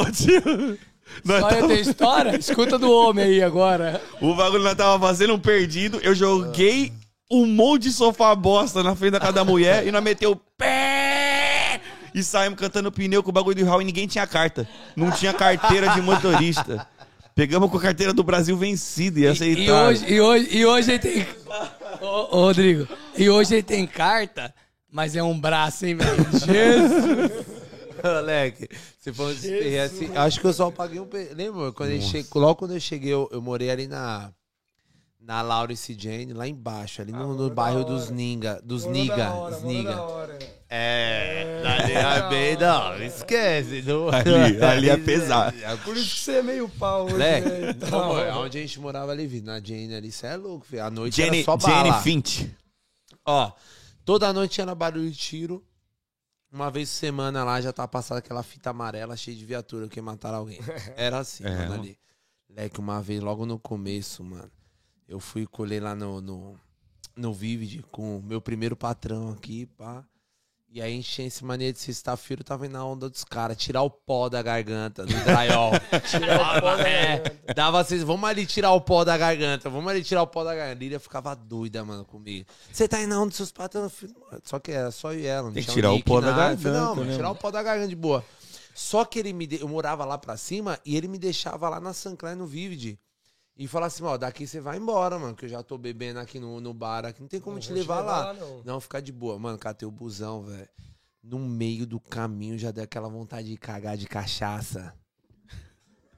Ô, 0.00 0.04
tio. 0.12 0.78
Nós 1.24 1.42
Olha, 1.42 1.56
tava- 1.56 1.68
tem 1.68 1.80
história? 1.80 2.36
Escuta 2.38 2.78
do 2.78 2.92
homem 2.92 3.24
aí 3.24 3.42
agora. 3.42 4.00
o 4.20 4.34
bagulho 4.34 4.62
nós 4.62 4.74
tava 4.76 5.04
fazendo 5.04 5.34
um 5.34 5.38
perdido. 5.38 5.98
Eu 6.02 6.14
joguei 6.14 6.92
um 7.30 7.44
monte 7.44 7.82
de 7.84 7.92
sofá 7.92 8.34
bosta 8.34 8.82
na 8.82 8.94
frente 8.94 9.12
da 9.12 9.20
casa 9.20 9.32
da 9.32 9.44
mulher 9.44 9.86
e 9.86 9.90
nós 9.90 10.02
meteu 10.02 10.32
o 10.32 10.36
pé 10.56 10.77
e 12.14 12.22
saímos 12.22 12.58
cantando 12.58 12.90
pneu 12.92 13.22
com 13.22 13.30
o 13.30 13.32
bagulho 13.32 13.56
do 13.56 13.64
Raul 13.64 13.82
e 13.82 13.84
ninguém 13.84 14.06
tinha 14.06 14.26
carta. 14.26 14.68
Não 14.96 15.10
tinha 15.10 15.32
carteira 15.32 15.88
de 15.90 16.00
motorista. 16.00 16.86
Pegamos 17.34 17.70
com 17.70 17.76
a 17.76 17.80
carteira 17.80 18.12
do 18.12 18.24
Brasil 18.24 18.56
vencida 18.56 19.20
e 19.20 19.22
E 19.22 19.26
aceitaram. 19.28 19.88
hoje, 19.88 20.04
e, 20.12 20.20
hoje, 20.20 20.48
e 20.56 20.66
hoje 20.66 20.90
ele 20.92 20.98
tem. 20.98 21.26
Ô, 22.00 22.36
ô, 22.36 22.40
Rodrigo, 22.46 22.88
e 23.16 23.30
hoje 23.30 23.54
ele 23.54 23.62
tem 23.62 23.86
carta, 23.86 24.52
mas 24.90 25.14
é 25.14 25.22
um 25.22 25.38
braço, 25.38 25.86
hein, 25.86 25.94
velho? 25.94 26.26
Jesus! 26.34 27.46
Moleque, 28.02 28.68
se 29.00 29.12
fosse 29.12 29.78
assim, 29.78 30.16
acho 30.16 30.40
que 30.40 30.46
eu 30.46 30.52
só 30.52 30.70
paguei 30.70 31.00
um. 31.00 31.08
Lembra? 31.34 31.72
Quando 31.72 31.90
eu 31.90 32.00
cheguei, 32.00 32.26
logo 32.34 32.54
quando 32.56 32.74
eu 32.74 32.80
cheguei, 32.80 33.12
eu, 33.12 33.28
eu 33.32 33.42
morei 33.42 33.70
ali 33.70 33.86
na. 33.88 34.30
Na 35.20 35.42
Laurence 35.42 35.94
Jane, 35.98 36.32
lá 36.32 36.46
embaixo, 36.46 37.02
ali 37.02 37.12
no, 37.12 37.34
no 37.34 37.50
bairro 37.50 37.84
dos 37.84 38.08
Ninga. 38.08 38.60
Dos 38.64 38.84
Niga. 38.86 39.34
os 39.34 39.62
Niga. 39.62 39.96
É, 40.70 41.62
ali 41.66 41.92
é 41.92 42.28
bem, 42.30 42.56
não, 42.56 43.02
esquece. 43.02 43.82
Não, 43.82 44.08
Ali- 44.08 44.62
ali 44.62 44.88
é 44.90 44.96
pesado. 44.96 45.56
Por 45.84 45.96
isso 45.96 46.14
que 46.14 46.20
você 46.20 46.32
é 46.38 46.42
meio 46.42 46.68
pau 46.68 47.06
hoje, 47.06 47.16
né? 47.16 47.40
Não, 47.90 48.14
mano, 48.14 48.40
onde 48.40 48.58
a 48.58 48.60
gente 48.60 48.78
morava 48.80 49.10
ali, 49.12 49.26
vi, 49.26 49.40
na 49.40 49.60
Jane 49.60 49.94
ali, 49.94 50.12
você 50.12 50.28
é 50.28 50.36
louco, 50.36 50.64
filho. 50.66 50.84
A 50.84 50.90
noite 50.90 51.16
Jenny, 51.16 51.38
era 51.38 51.44
só 51.44 51.56
bala. 51.56 51.84
Jenny 51.90 52.02
Fint. 52.02 52.50
Ó, 53.26 53.50
toda 54.04 54.32
noite 54.32 54.60
era 54.60 54.74
barulho 54.74 55.10
de 55.10 55.16
tiro. 55.16 55.64
Uma 56.50 56.70
vez 56.70 56.88
por 56.90 56.96
semana 56.96 57.44
lá 57.44 57.60
já 57.60 57.72
tava 57.72 57.88
passando 57.88 58.18
aquela 58.18 58.42
fita 58.42 58.70
amarela 58.70 59.16
cheia 59.16 59.36
de 59.36 59.44
viatura 59.44 59.88
que 59.88 60.00
mataram 60.00 60.38
alguém. 60.38 60.60
Era 60.96 61.18
assim, 61.18 61.44
É, 61.44 61.50
mano, 61.50 61.68
mano. 61.70 61.82
ali. 61.82 61.98
Leque, 62.48 62.80
uma 62.80 63.02
vez, 63.02 63.20
logo 63.20 63.44
no 63.44 63.58
começo, 63.58 64.24
mano, 64.24 64.50
eu 65.08 65.18
fui 65.18 65.46
colher 65.46 65.82
lá 65.82 65.94
no, 65.94 66.20
no, 66.20 66.60
no 67.16 67.32
Vivid 67.32 67.82
com 67.90 68.18
o 68.18 68.22
meu 68.22 68.40
primeiro 68.40 68.76
patrão 68.76 69.30
aqui, 69.30 69.66
pá. 69.66 70.04
E 70.70 70.82
aí 70.82 70.94
enchei 70.94 71.26
esse 71.26 71.42
mania 71.42 71.72
de 71.72 71.78
sexta-feira, 71.78 72.44
tava 72.44 72.66
indo 72.66 72.72
na 72.72 72.84
onda 72.84 73.08
dos 73.08 73.24
caras, 73.24 73.56
tirar 73.56 73.80
o 73.80 73.88
pó 73.88 74.28
da 74.28 74.42
garganta, 74.42 75.06
do 75.06 75.14
drywall. 75.24 75.72
tirar 76.10 76.58
o 76.58 76.60
pó 76.60 76.76
é, 76.76 77.22
dava 77.54 77.80
assim, 77.80 78.04
vamos 78.04 78.28
ali 78.28 78.44
tirar 78.44 78.72
o 78.72 78.80
pó 78.82 79.02
da 79.02 79.16
garganta, 79.16 79.70
vamos 79.70 79.90
ali 79.90 80.04
tirar 80.04 80.20
o 80.20 80.26
pó 80.26 80.44
da 80.44 80.54
garganta. 80.54 80.78
Lília 80.78 81.00
ficava 81.00 81.34
doida, 81.34 81.82
mano, 81.82 82.04
comigo. 82.04 82.46
Você 82.70 82.86
tá 82.86 83.00
indo 83.00 83.08
na 83.08 83.18
onda 83.18 83.28
dos 83.28 83.36
seus 83.38 83.50
patrões? 83.50 83.84
Eu 83.84 83.90
falei, 83.90 84.14
"Mano, 84.30 84.42
Só 84.44 84.58
que 84.58 84.70
era 84.70 84.90
só 84.90 85.14
eu 85.14 85.20
e 85.20 85.26
ela, 85.26 85.46
não 85.46 85.54
Tem 85.54 85.64
que 85.64 85.72
tirar 85.72 85.90
o 85.90 86.04
pó 86.04 86.20
da 86.20 86.32
nada." 86.32 86.52
Eu 86.52 86.58
falei, 86.58 86.72
garganta, 86.72 86.86
Não, 86.86 86.96
mano, 86.96 87.10
né, 87.10 87.16
tirar 87.16 87.30
o 87.30 87.34
pó 87.34 87.50
da 87.50 87.62
garganta 87.62 87.88
de 87.88 87.96
boa. 87.96 88.22
Só 88.74 89.06
que 89.06 89.18
ele 89.18 89.32
me 89.32 89.46
de... 89.46 89.62
eu 89.62 89.68
morava 89.68 90.04
lá 90.04 90.18
pra 90.18 90.36
cima 90.36 90.78
e 90.84 90.96
ele 90.98 91.08
me 91.08 91.18
deixava 91.18 91.66
lá 91.70 91.80
na 91.80 91.94
Sancler 91.94 92.36
no 92.36 92.46
Vivid. 92.46 93.00
E 93.58 93.66
falava 93.66 93.88
assim, 93.88 94.04
ó, 94.04 94.16
daqui 94.16 94.46
você 94.46 94.60
vai 94.60 94.78
embora, 94.78 95.18
mano, 95.18 95.34
que 95.34 95.44
eu 95.44 95.48
já 95.48 95.64
tô 95.64 95.76
bebendo 95.76 96.20
aqui 96.20 96.38
no, 96.38 96.60
no 96.60 96.72
bar, 96.72 97.04
aqui 97.04 97.20
não 97.20 97.26
tem 97.26 97.40
como 97.40 97.58
te 97.58 97.66
vou 97.66 97.76
te 97.76 97.80
levar, 97.80 98.00
levar 98.00 98.12
lá. 98.12 98.26
lá, 98.26 98.34
não. 98.34 98.62
Não, 98.64 98.80
ficar 98.80 99.00
de 99.00 99.10
boa. 99.10 99.36
Mano, 99.36 99.58
catei 99.58 99.86
o 99.86 99.90
busão, 99.90 100.42
velho. 100.44 100.68
No 101.24 101.40
meio 101.40 101.84
do 101.84 101.98
caminho 101.98 102.56
já 102.56 102.70
deu 102.70 102.84
aquela 102.84 103.08
vontade 103.08 103.48
de 103.48 103.56
cagar 103.56 103.96
de 103.96 104.06
cachaça. 104.06 104.94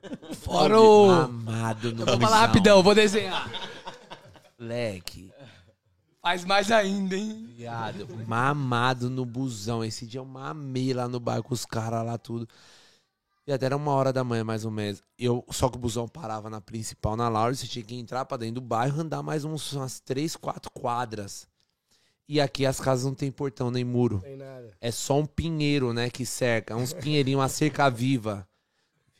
Fora 0.42 0.78
o. 0.78 1.06
Mamado 1.06 1.94
no 1.94 2.02
Eu 2.02 2.06
vou 2.06 2.20
falar 2.20 2.40
rapidão, 2.40 2.76
eu 2.76 2.82
vou 2.82 2.94
desenhar. 2.94 3.50
Leque. 4.58 5.32
Faz 6.20 6.44
mais 6.44 6.70
ainda, 6.70 7.16
hein? 7.16 7.48
Viado, 7.56 8.06
mamado 8.26 9.08
no 9.08 9.24
busão. 9.24 9.82
Esse 9.82 10.06
dia 10.06 10.20
eu 10.20 10.26
mamei 10.26 10.92
lá 10.92 11.08
no 11.08 11.18
bar 11.18 11.42
com 11.42 11.54
os 11.54 11.64
caras 11.64 12.04
lá, 12.04 12.18
tudo. 12.18 12.46
E 13.50 13.52
até 13.52 13.66
era 13.66 13.76
uma 13.76 13.90
hora 13.90 14.12
da 14.12 14.22
manhã, 14.22 14.44
mais 14.44 14.64
ou 14.64 14.70
menos. 14.70 15.02
Eu, 15.18 15.44
só 15.50 15.68
que 15.68 15.76
o 15.76 15.80
busão 15.80 16.06
parava 16.06 16.48
na 16.48 16.60
principal, 16.60 17.16
na 17.16 17.28
Laura. 17.28 17.52
Você 17.52 17.66
tinha 17.66 17.84
que 17.84 17.96
entrar 17.96 18.24
pra 18.24 18.36
dentro 18.36 18.54
do 18.54 18.60
bairro, 18.60 19.00
andar 19.00 19.24
mais 19.24 19.44
uns, 19.44 19.72
umas 19.72 19.98
três, 19.98 20.36
quatro 20.36 20.70
quadras. 20.70 21.48
E 22.28 22.40
aqui 22.40 22.64
as 22.64 22.78
casas 22.78 23.06
não 23.06 23.12
tem 23.12 23.28
portão 23.28 23.68
nem 23.68 23.82
muro. 23.82 24.20
Tem 24.20 24.36
nada. 24.36 24.70
É 24.80 24.92
só 24.92 25.18
um 25.18 25.26
pinheiro, 25.26 25.92
né, 25.92 26.08
que 26.08 26.24
cerca. 26.24 26.76
Uns 26.76 26.92
pinheirinhos, 26.92 27.40
uma 27.40 27.48
cerca 27.48 27.90
viva. 27.90 28.46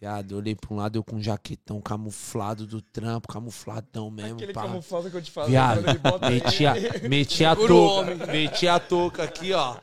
Viado, 0.01 0.31
eu 0.31 0.39
olhei 0.39 0.55
pra 0.55 0.73
um 0.73 0.77
lado, 0.77 0.97
eu 0.97 1.02
com 1.02 1.16
um 1.16 1.23
jaquetão 1.23 1.81
camuflado 1.81 2.69
do 2.69 2.81
trampo, 2.81 3.27
camufladão 3.27 4.12
mesmo. 4.12 4.36
Aquele 4.36 4.52
pá. 4.52 4.62
camuflado 4.62 5.11
que 5.11 5.16
eu 5.16 5.23
te 5.23 5.31
falei. 5.32 5.51
Viado, 5.51 5.82
meti 6.31 6.66
a, 6.66 6.74
meti 7.09 7.44
a 7.44 7.57
touca, 7.57 8.27
meti 8.27 8.69
a 8.69 8.78
touca 8.78 9.24
aqui, 9.24 9.52
ó. 9.52 9.77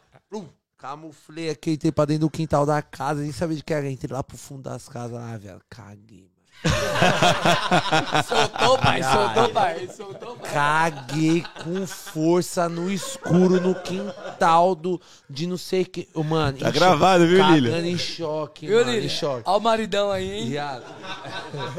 Camuflei 0.77 1.49
aqui, 1.49 1.71
entrei 1.71 1.91
pra 1.91 2.05
dentro 2.05 2.21
do 2.21 2.29
quintal 2.29 2.65
da 2.65 2.81
casa, 2.81 3.21
nem 3.21 3.31
sabia 3.31 3.55
de 3.57 3.63
que 3.63 3.73
era. 3.73 3.89
Entrei 3.89 4.11
lá 4.13 4.21
pro 4.23 4.37
fundo 4.37 4.61
das 4.69 4.87
casas 4.87 5.13
lá, 5.13 5.35
velho. 5.37 5.59
Caguei, 5.69 6.29
mano. 6.29 6.37
Soltou, 8.27 8.77
pai, 8.79 9.03
soltou, 9.03 9.49
pai. 9.49 9.87
Soltou, 9.95 10.35
pai. 10.37 10.51
Caguei 10.53 11.43
com 11.63 11.85
força 11.87 12.67
no 12.69 12.91
escuro, 12.91 13.59
no 13.61 13.75
quintal 13.75 14.73
do, 14.75 14.99
de 15.29 15.45
não 15.47 15.57
sei 15.57 15.83
que. 15.85 16.07
Ô, 16.13 16.23
Mano, 16.23 16.57
Tá 16.59 16.69
gravado, 16.71 17.23
choque, 17.23 17.29
viu, 17.35 17.43
cagando 17.43 17.55
Lília? 17.77 17.91
em 17.91 17.97
choque, 17.97 18.67
Viu, 18.67 18.77
mano, 18.85 18.97
em 18.97 19.09
choque. 19.09 19.43
Olha 19.45 19.57
o 19.57 19.61
maridão 19.61 20.11
aí, 20.11 20.29
hein? 20.31 20.49
Viado. 20.49 20.83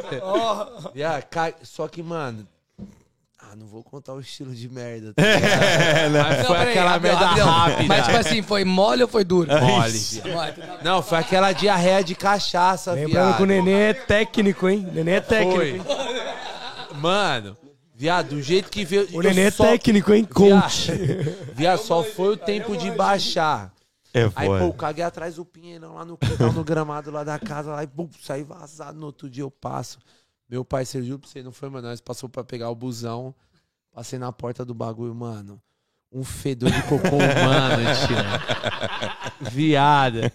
Viado, 0.95 1.23
ca- 1.25 1.55
Só 1.63 1.87
que, 1.89 2.03
mano. 2.03 2.47
Ah, 3.51 3.57
não 3.57 3.67
vou 3.67 3.83
contar 3.83 4.13
o 4.13 4.21
estilo 4.21 4.55
de 4.55 4.69
merda. 4.69 5.15
tá 5.15 5.23
ligado? 5.25 6.13
Mas 6.13 6.39
Não, 6.39 6.45
foi 6.45 6.57
peraí, 6.59 6.71
aquela 6.71 6.99
merda 6.99 7.27
rapidão. 7.27 7.47
rápida. 7.49 7.85
Mas, 7.89 8.05
tipo 8.07 8.17
assim, 8.19 8.43
foi 8.43 8.65
mole 8.65 9.03
ou 9.03 9.09
foi 9.09 9.25
duro? 9.25 9.49
Mole, 9.61 9.99
viado. 9.99 10.83
Não, 10.85 11.03
foi 11.03 11.19
aquela 11.19 11.53
diarreia 11.53 12.05
de 12.05 12.15
cachaça, 12.15 12.93
Lembrando 12.93 13.25
viado. 13.27 13.37
que 13.39 13.43
o 13.43 13.47
neném 13.47 13.75
é 13.75 13.95
técnico, 13.95 14.69
hein? 14.69 14.87
O 14.91 14.93
neném 14.95 15.15
é 15.15 15.21
técnico, 15.21 15.85
Foi. 15.85 16.99
Mano, 17.01 17.57
viado, 17.95 18.31
do 18.31 18.43
jeito 18.43 18.71
que 18.71 18.85
veio. 18.85 19.09
O 19.13 19.23
neném 19.23 19.45
é 19.45 19.51
só- 19.51 19.65
técnico, 19.65 20.13
hein? 20.13 20.25
Coach. 20.25 20.93
Viado, 21.55 21.79
só 21.79 22.03
foi 22.03 22.35
o 22.35 22.37
tempo 22.37 22.77
de 22.77 22.91
baixar. 22.91 23.73
É 24.15 24.29
Aí, 24.35 24.49
pô, 24.49 24.73
caguei 24.73 25.05
atrás 25.05 25.35
do 25.37 25.45
pinheirão 25.45 25.95
lá 25.95 26.05
no 26.05 26.17
quintal, 26.17 26.51
no 26.53 26.65
gramado 26.65 27.11
lá 27.11 27.23
da 27.23 27.39
casa, 27.39 27.71
lá 27.73 27.83
e 27.85 27.87
bum, 27.87 28.09
saí 28.23 28.43
vazado. 28.43 28.99
No 28.99 29.07
outro 29.07 29.29
dia 29.29 29.43
eu 29.43 29.51
passo. 29.51 29.99
Meu 30.49 30.65
pai, 30.65 30.85
você 30.85 31.03
juro 31.03 31.19
pra 31.19 31.29
você, 31.29 31.43
não 31.43 31.53
foi, 31.53 31.69
mano. 31.69 31.89
Nós 31.89 32.01
passou 32.01 32.29
pra 32.29 32.43
pegar 32.43 32.71
o 32.71 32.75
busão. 32.75 33.35
Passei 33.93 34.19
na 34.19 34.33
porta 34.33 34.65
do 34.65 34.73
bagulho, 34.75 35.15
mano. 35.15 35.61
Um 36.11 36.25
fedor 36.25 36.71
de 36.71 36.83
cocô 36.85 37.17
humano, 37.17 37.83
tio. 38.07 39.51
Viada. 39.51 40.33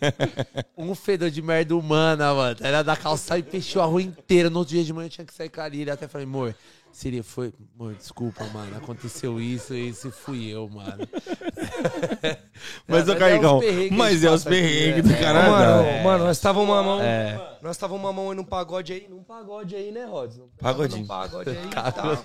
Um 0.78 0.94
fedor 0.94 1.32
de 1.32 1.42
merda 1.42 1.76
humana, 1.76 2.32
mano. 2.32 2.58
Era 2.62 2.84
da 2.84 2.96
calçada 2.96 3.40
e 3.40 3.44
fechou 3.44 3.82
a 3.82 3.86
rua 3.86 4.04
inteira. 4.04 4.52
No 4.52 4.60
outro 4.60 4.76
dia 4.76 4.84
de 4.84 4.94
manhã 4.94 5.08
eu 5.08 5.10
tinha 5.10 5.26
que 5.26 5.34
sair 5.34 5.50
com 5.50 5.62
a. 5.62 5.66
Até 5.66 6.08
falei, 6.08 6.28
amor, 6.28 6.56
seria, 6.94 7.24
foi. 7.24 7.52
Amor, 7.78 7.94
desculpa, 7.96 8.46
mano. 8.54 8.78
Aconteceu 8.78 9.42
isso, 9.42 9.74
isso 9.74 10.12
fui 10.12 10.48
eu, 10.48 10.70
mano. 10.70 11.08
Mas, 12.88 13.08
ô, 13.08 13.12
é 13.12 13.16
uns 13.16 13.20
Carigão, 13.20 13.62
mas 13.92 14.24
é 14.24 14.30
os 14.30 14.42
aqui, 14.46 14.50
perrengues 14.56 15.04
né? 15.06 15.16
do 15.16 15.20
Ô, 15.20 15.24
caralho. 15.24 15.52
mano, 15.52 16.04
mano, 16.04 16.26
nós 16.26 16.40
tava 16.40 16.60
uma 16.60 16.84
mão. 16.84 17.02
É. 17.02 17.58
Nós 17.62 17.78
tava 17.78 17.96
uma 17.96 18.12
mão 18.12 18.30
aí 18.30 18.36
num 18.36 18.44
pagode 18.44 18.92
aí. 18.94 19.08
Num 19.10 19.24
pagode 19.24 19.76
aí, 19.76 19.92
né, 19.92 20.06
Rods? 20.06 20.38
Num 20.38 20.48
Pagodinho. 20.60 21.02
Num 21.02 21.08
pagode 21.08 21.50
aí. 21.50 21.58
Tal. 21.72 22.18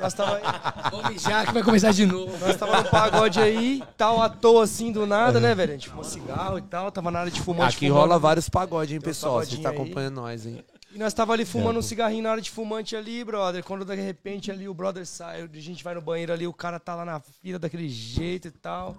Nós 0.00 0.14
tava 0.14 0.36
aí. 0.36 0.42
Vou 0.90 1.10
mijar 1.10 1.46
que 1.46 1.52
vai 1.52 1.62
começar 1.62 1.92
de 1.92 2.04
novo. 2.04 2.36
Nós 2.38 2.56
tava 2.56 2.82
no 2.82 2.90
pagode 2.90 3.40
aí, 3.40 3.82
tal, 3.96 4.20
à 4.22 4.28
toa 4.28 4.64
assim, 4.64 4.92
do 4.92 5.06
nada, 5.06 5.40
né, 5.40 5.54
velho? 5.54 5.70
A 5.70 5.74
gente 5.74 5.88
fumou 5.88 6.04
cigarro 6.04 6.58
e 6.58 6.62
tal, 6.62 6.92
tava 6.92 7.10
na 7.10 7.20
área 7.20 7.32
de 7.32 7.40
fumante. 7.40 7.76
Aqui 7.76 7.88
fumando. 7.88 8.02
rola 8.02 8.18
vários 8.18 8.48
pagodes, 8.48 8.94
hein, 8.94 9.00
pessoal? 9.00 9.40
Você 9.40 9.56
tá 9.56 9.62
pagodinho 9.62 9.68
aí. 9.68 9.74
acompanhando 9.76 10.14
nós, 10.16 10.46
hein? 10.46 10.62
E 10.96 10.98
nós 10.98 11.12
tava 11.12 11.34
ali 11.34 11.44
fumando 11.44 11.78
um 11.78 11.82
cigarrinho 11.82 12.22
na 12.22 12.30
área 12.30 12.42
de 12.42 12.50
fumante 12.50 12.96
ali, 12.96 13.22
brother. 13.22 13.62
Quando 13.62 13.84
de 13.84 13.94
repente 13.96 14.50
ali 14.50 14.66
o 14.66 14.72
brother 14.72 15.04
sai, 15.04 15.42
a 15.42 15.60
gente 15.60 15.84
vai 15.84 15.94
no 15.94 16.00
banheiro 16.00 16.32
ali, 16.32 16.46
o 16.46 16.54
cara 16.54 16.80
tá 16.80 16.94
lá 16.94 17.04
na 17.04 17.20
fila 17.20 17.58
daquele 17.58 17.86
jeito 17.86 18.48
e 18.48 18.50
tal. 18.50 18.96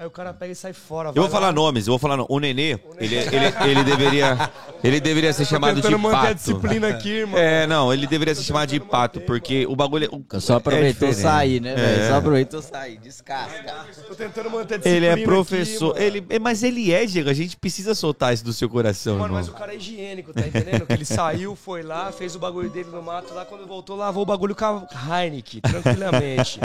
Aí 0.00 0.06
o 0.06 0.10
cara 0.12 0.32
pega 0.32 0.52
e 0.52 0.54
sai 0.54 0.72
fora. 0.72 1.08
Eu 1.08 1.14
vou 1.14 1.22
vai 1.24 1.30
falar 1.32 1.46
lá. 1.48 1.52
nomes, 1.52 1.88
eu 1.88 1.90
vou 1.90 1.98
falar 1.98 2.16
no- 2.16 2.26
O 2.28 2.38
Nenê, 2.38 2.78
ele, 2.98 3.16
ele, 3.16 3.70
ele 3.70 3.82
deveria. 3.82 4.50
Ele 4.84 5.00
deveria 5.00 5.32
ser 5.32 5.44
chamado 5.44 5.74
de 5.74 5.82
tentando 5.82 5.98
manter 5.98 6.16
a 6.16 6.20
pato. 6.20 6.34
disciplina 6.36 6.86
aqui, 6.88 7.08
irmão. 7.08 7.36
É, 7.36 7.66
não, 7.66 7.92
ele 7.92 8.06
deveria 8.06 8.32
ser 8.32 8.44
chamado 8.44 8.68
de 8.68 8.78
pato, 8.78 9.20
porque 9.22 9.66
o 9.66 9.74
bagulho. 9.74 10.04
é- 10.04 10.36
o- 10.36 10.40
Só 10.40 10.54
aproveitou 10.54 11.08
é 11.08 11.12
sair, 11.12 11.60
né, 11.60 11.74
velho? 11.74 12.02
É. 12.02 12.08
Só 12.08 12.14
aproveitou 12.14 12.62
sair. 12.62 12.96
Descasca. 12.98 13.86
Tô 14.06 14.14
tentando 14.14 14.48
manter 14.52 14.74
a 14.74 14.76
disciplina 14.76 14.96
Ele 14.96 15.06
é 15.06 15.12
aqui, 15.14 15.24
professor. 15.24 15.94
mano. 15.94 16.00
ele, 16.06 16.24
é, 16.30 16.38
mas 16.38 16.62
ele 16.62 16.92
é, 16.92 17.04
Diego. 17.04 17.28
A 17.28 17.34
gente 17.34 17.56
precisa 17.56 17.92
soltar 17.92 18.32
isso 18.32 18.44
do 18.44 18.52
seu 18.52 18.68
coração, 18.68 19.14
Mano, 19.14 19.24
irmão. 19.26 19.38
mas 19.40 19.48
o 19.48 19.52
cara 19.52 19.72
é 19.74 19.76
higiênico, 19.78 20.32
tá 20.32 20.46
entendendo? 20.46 20.86
Que 20.86 20.92
ele 20.92 21.04
saiu, 21.04 21.56
foi 21.56 21.82
lá, 21.82 22.12
fez 22.12 22.36
o 22.36 22.38
bagulho 22.38 22.70
dele 22.70 22.88
no 22.92 23.02
mato, 23.02 23.34
lá 23.34 23.44
quando 23.44 23.66
voltou, 23.66 23.96
lavou 23.96 24.22
o 24.22 24.26
bagulho 24.26 24.54
com 24.54 24.64
a 24.64 25.24
Heineken, 25.24 25.60
tranquilamente. 25.60 26.60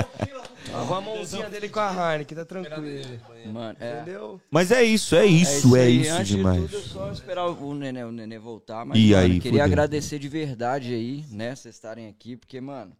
Lavou 0.73 0.97
a 0.97 1.01
mãozinha 1.01 1.49
dele 1.49 1.69
com 1.69 1.79
a 1.79 2.13
Heineken, 2.13 2.37
tá 2.37 2.45
tranquilo. 2.45 3.19
Mano, 3.53 3.77
é. 3.79 4.01
Entendeu? 4.01 4.41
Mas 4.49 4.71
é 4.71 4.83
isso, 4.83 5.15
é 5.15 5.25
isso, 5.25 5.75
é 5.75 5.89
isso, 5.89 6.11
Antes 6.13 6.27
demais. 6.27 6.61
de 6.61 6.67
tudo, 6.67 6.77
é 6.77 6.81
só 6.81 7.11
esperar 7.11 7.47
o 7.47 7.73
nenê, 7.75 8.03
o 8.03 8.11
nenê 8.11 8.39
voltar. 8.39 8.83
Mas, 8.85 8.97
E 8.97 9.11
mano, 9.11 9.23
aí, 9.23 9.39
queria 9.39 9.63
agradecer 9.63 10.17
de 10.17 10.27
verdade 10.27 10.93
aí, 10.93 11.23
né, 11.29 11.55
vocês 11.55 11.75
estarem 11.75 12.07
aqui, 12.07 12.35
porque, 12.35 12.59
mano, 12.59 12.91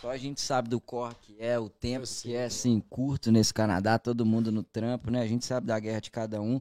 só 0.00 0.10
a 0.10 0.16
gente 0.16 0.40
sabe 0.40 0.68
do 0.68 0.80
corre 0.80 1.14
que 1.22 1.36
é, 1.38 1.58
o 1.58 1.68
tempo 1.68 2.06
que 2.22 2.34
é, 2.34 2.44
assim, 2.44 2.82
curto 2.90 3.30
nesse 3.30 3.54
Canadá, 3.54 3.98
todo 3.98 4.26
mundo 4.26 4.50
no 4.50 4.62
trampo, 4.62 5.10
né? 5.10 5.22
A 5.22 5.26
gente 5.26 5.44
sabe 5.46 5.66
da 5.68 5.78
guerra 5.78 6.00
de 6.00 6.10
cada 6.10 6.40
um. 6.40 6.60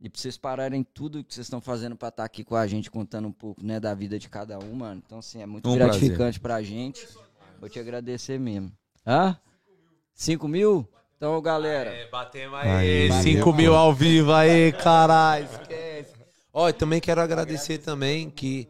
E 0.00 0.08
pra 0.08 0.20
vocês 0.20 0.36
pararem 0.38 0.82
tudo 0.94 1.24
que 1.24 1.34
vocês 1.34 1.46
estão 1.46 1.60
fazendo 1.60 1.96
pra 1.96 2.08
estar 2.08 2.24
aqui 2.24 2.44
com 2.44 2.54
a 2.54 2.66
gente, 2.66 2.90
contando 2.90 3.28
um 3.28 3.32
pouco, 3.32 3.62
né, 3.64 3.78
da 3.78 3.92
vida 3.94 4.18
de 4.18 4.28
cada 4.28 4.58
um, 4.58 4.74
mano. 4.74 5.02
Então, 5.04 5.18
assim, 5.18 5.42
é 5.42 5.46
muito 5.46 5.68
Um 5.68 5.74
gratificante 5.74 6.40
pra 6.40 6.62
gente. 6.62 7.06
Vou 7.60 7.68
te 7.68 7.78
agradecer 7.78 8.38
mesmo. 8.38 8.72
Hã? 9.06 9.36
5 10.18 10.48
mil? 10.48 10.86
Então, 11.16 11.40
galera. 11.40 11.92
batemos 12.10 12.58
Aí, 12.60 13.10
5 13.22 13.52
mil 13.52 13.72
ao 13.72 13.94
vivo 13.94 14.32
aí, 14.32 14.72
caralho, 14.72 15.44
esquece. 15.44 16.12
Ó, 16.52 16.68
eu 16.68 16.72
também 16.72 17.00
quero 17.00 17.20
agradecer 17.20 17.78
também 17.78 18.28
que 18.28 18.68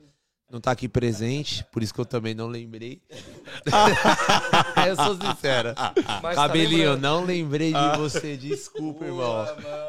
não 0.51 0.62
tá 0.62 0.70
aqui 0.70 0.89
presente, 0.89 1.62
por 1.70 1.83
isso 1.83 1.93
que 1.93 2.01
eu 2.01 2.07
também 2.07 2.35
não 2.35 2.47
lembrei. 2.47 3.03
eu 4.89 4.97
sou 4.97 5.15
sincero. 5.20 5.75
Mas 6.23 6.37
tá 6.37 6.47
Cabelinho, 6.47 6.95
lembrando. 6.95 7.01
não 7.03 7.25
lembrei 7.25 7.73
de 7.73 7.99
você, 7.99 8.35
desculpa, 8.35 9.05
irmão. 9.05 9.47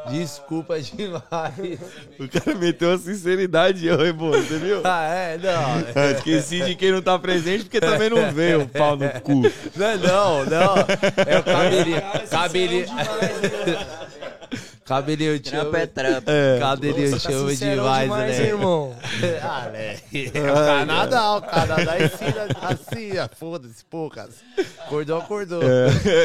Desculpa 0.10 0.82
demais. 0.82 1.80
O 2.20 2.28
cara 2.28 2.58
meteu 2.58 2.92
a 2.92 2.98
sinceridade, 2.98 3.90
ô, 3.90 4.02
irmão, 4.04 4.32
você 4.32 4.58
viu? 4.58 4.82
Ah, 4.84 5.04
é, 5.06 5.38
não. 5.38 6.02
Eu 6.04 6.12
esqueci 6.12 6.66
de 6.66 6.76
quem 6.76 6.92
não 6.92 7.02
tá 7.02 7.18
presente, 7.18 7.64
porque 7.64 7.80
também 7.80 8.10
não 8.10 8.30
veio 8.30 8.64
o 8.64 8.68
pau 8.68 8.98
no 8.98 9.10
cu. 9.22 9.42
Não, 9.78 9.98
não, 9.98 10.46
não. 10.46 10.76
É 11.26 11.40
o 11.40 11.44
cabelinho. 11.44 12.02
Cabelinho. 12.30 12.86
Cabelinho, 14.90 15.34
eu 15.34 15.40
te 15.40 15.52
Trampo 15.52 15.68
amo. 15.68 15.78
é 15.78 15.86
trampo. 15.86 16.32
Cabelinho, 16.60 17.12
Você 17.12 17.20
te 17.20 17.60
tá 17.60 17.74
demais, 17.76 18.04
demais, 18.04 18.38
né? 18.40 18.48
irmão? 18.48 18.96
Ah, 19.44 19.70
né? 19.70 20.00
É 20.34 20.52
o 20.52 20.56
Canadá, 20.56 21.36
o 21.36 21.42
Canadá 21.44 21.96
ensina 22.00 22.48
assim, 22.62 23.18
ah, 23.20 23.30
foda-se, 23.32 23.86
poucas. 23.86 24.38
Acordou, 24.80 25.20
acordou. 25.20 25.62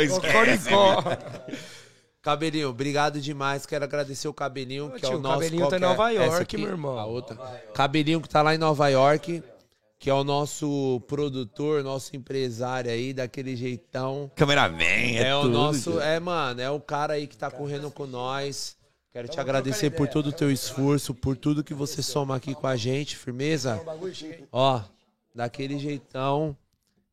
Cocoricó. 0.09 1.05
Cabelinho, 2.23 2.71
obrigado 2.71 3.21
demais. 3.21 3.67
Quero 3.67 3.85
agradecer 3.85 4.29
o 4.29 4.33
Cabelinho, 4.33 4.89
que 4.93 4.97
é 5.05 5.09
tio, 5.09 5.17
o 5.17 5.19
o 5.19 5.21
nosso... 5.21 5.35
Cabelinho 5.41 5.61
qual 5.61 5.71
tá 5.71 5.77
em 5.77 5.81
que 5.81 5.85
é? 5.85 5.89
Nova 5.89 6.11
York, 6.11 6.57
meu 6.57 6.69
irmão. 6.71 6.99
A 6.99 7.05
outra. 7.05 7.37
Cabelinho 7.75 8.21
que 8.23 8.29
tá 8.31 8.41
lá 8.41 8.55
em 8.55 8.59
Nova 8.59 8.89
York, 8.89 9.43
que 10.05 10.11
é 10.11 10.15
o 10.15 10.23
nosso 10.23 11.01
produtor, 11.09 11.83
nosso 11.83 12.15
empresário 12.15 12.91
aí, 12.91 13.15
daquele 13.15 13.57
jeitão. 13.57 14.31
Cameraman, 14.37 14.85
é, 14.85 15.29
É, 15.29 15.35
o 15.35 15.45
tudo, 15.45 15.53
nosso, 15.55 15.99
é, 15.99 16.21
mano, 16.21 16.61
é 16.61 16.71
o 16.71 16.79
cara 16.79 17.15
aí 17.15 17.27
que 17.27 17.35
tá 17.35 17.51
correndo 17.51 17.91
com 17.91 18.07
nós. 18.07 18.77
Quero 19.11 19.29
te 19.29 19.41
agradecer 19.41 19.89
por 19.93 20.07
todo 20.07 20.27
o 20.27 20.33
teu 20.33 20.51
esforço, 20.51 21.15
por 21.15 21.39
tudo 21.39 21.65
que 21.65 21.73
você 21.73 22.03
soma 22.03 22.37
aqui 22.37 22.55
com 22.55 22.67
a 22.67 22.77
gente, 22.77 23.17
firmeza? 23.17 23.81
Ó, 24.53 24.83
daquele 25.35 25.79
jeitão. 25.79 26.55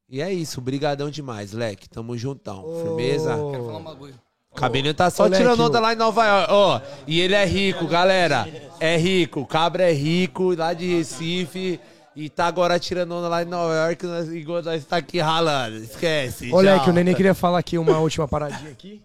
E 0.10 0.22
é 0.22 0.34
isso, 0.34 0.60
brigadão 0.60 1.10
demais, 1.10 1.54
Leque. 1.54 1.88
Tamo 1.88 2.18
juntão, 2.18 2.66
firmeza? 2.84 3.38
Quero 3.52 3.68
falar 3.68 3.78
um 3.78 3.84
bagulho. 3.84 4.16
O 4.52 4.56
Cabelinho 4.56 4.94
tá 4.94 5.10
só 5.10 5.24
Ô, 5.24 5.26
Leque, 5.28 5.38
tirando 5.38 5.62
onda 5.62 5.80
lá 5.80 5.94
em 5.94 5.96
Nova 5.96 6.26
York. 6.26 6.52
Ó, 6.52 6.82
e 7.08 7.22
ele 7.22 7.36
é 7.36 7.46
rico, 7.46 7.88
galera. 7.88 8.46
É 8.82 8.98
rico. 8.98 9.40
O 9.40 9.46
Cabra 9.46 9.90
é 9.90 9.94
rico, 9.94 10.54
lá 10.56 10.74
de 10.74 10.94
Recife. 10.94 11.80
E 12.16 12.30
tá 12.30 12.46
agora 12.46 12.78
tirando 12.80 13.14
onda 13.14 13.28
lá 13.30 13.42
em 13.42 13.46
Nova 13.46 13.74
York, 13.74 14.06
nós, 14.06 14.30
enquanto 14.34 14.66
nós 14.66 14.84
tá 14.86 14.98
aqui 14.98 15.20
ralando. 15.20 15.78
Esquece. 15.78 16.52
Leque, 16.54 16.80
tchau. 16.82 16.90
o 16.90 16.94
Nenê 16.94 17.14
queria 17.16 17.34
falar 17.34 17.60
aqui 17.60 17.78
uma 17.78 17.98
última 18.00 18.28
paradinha 18.28 18.70
aqui. 18.72 19.02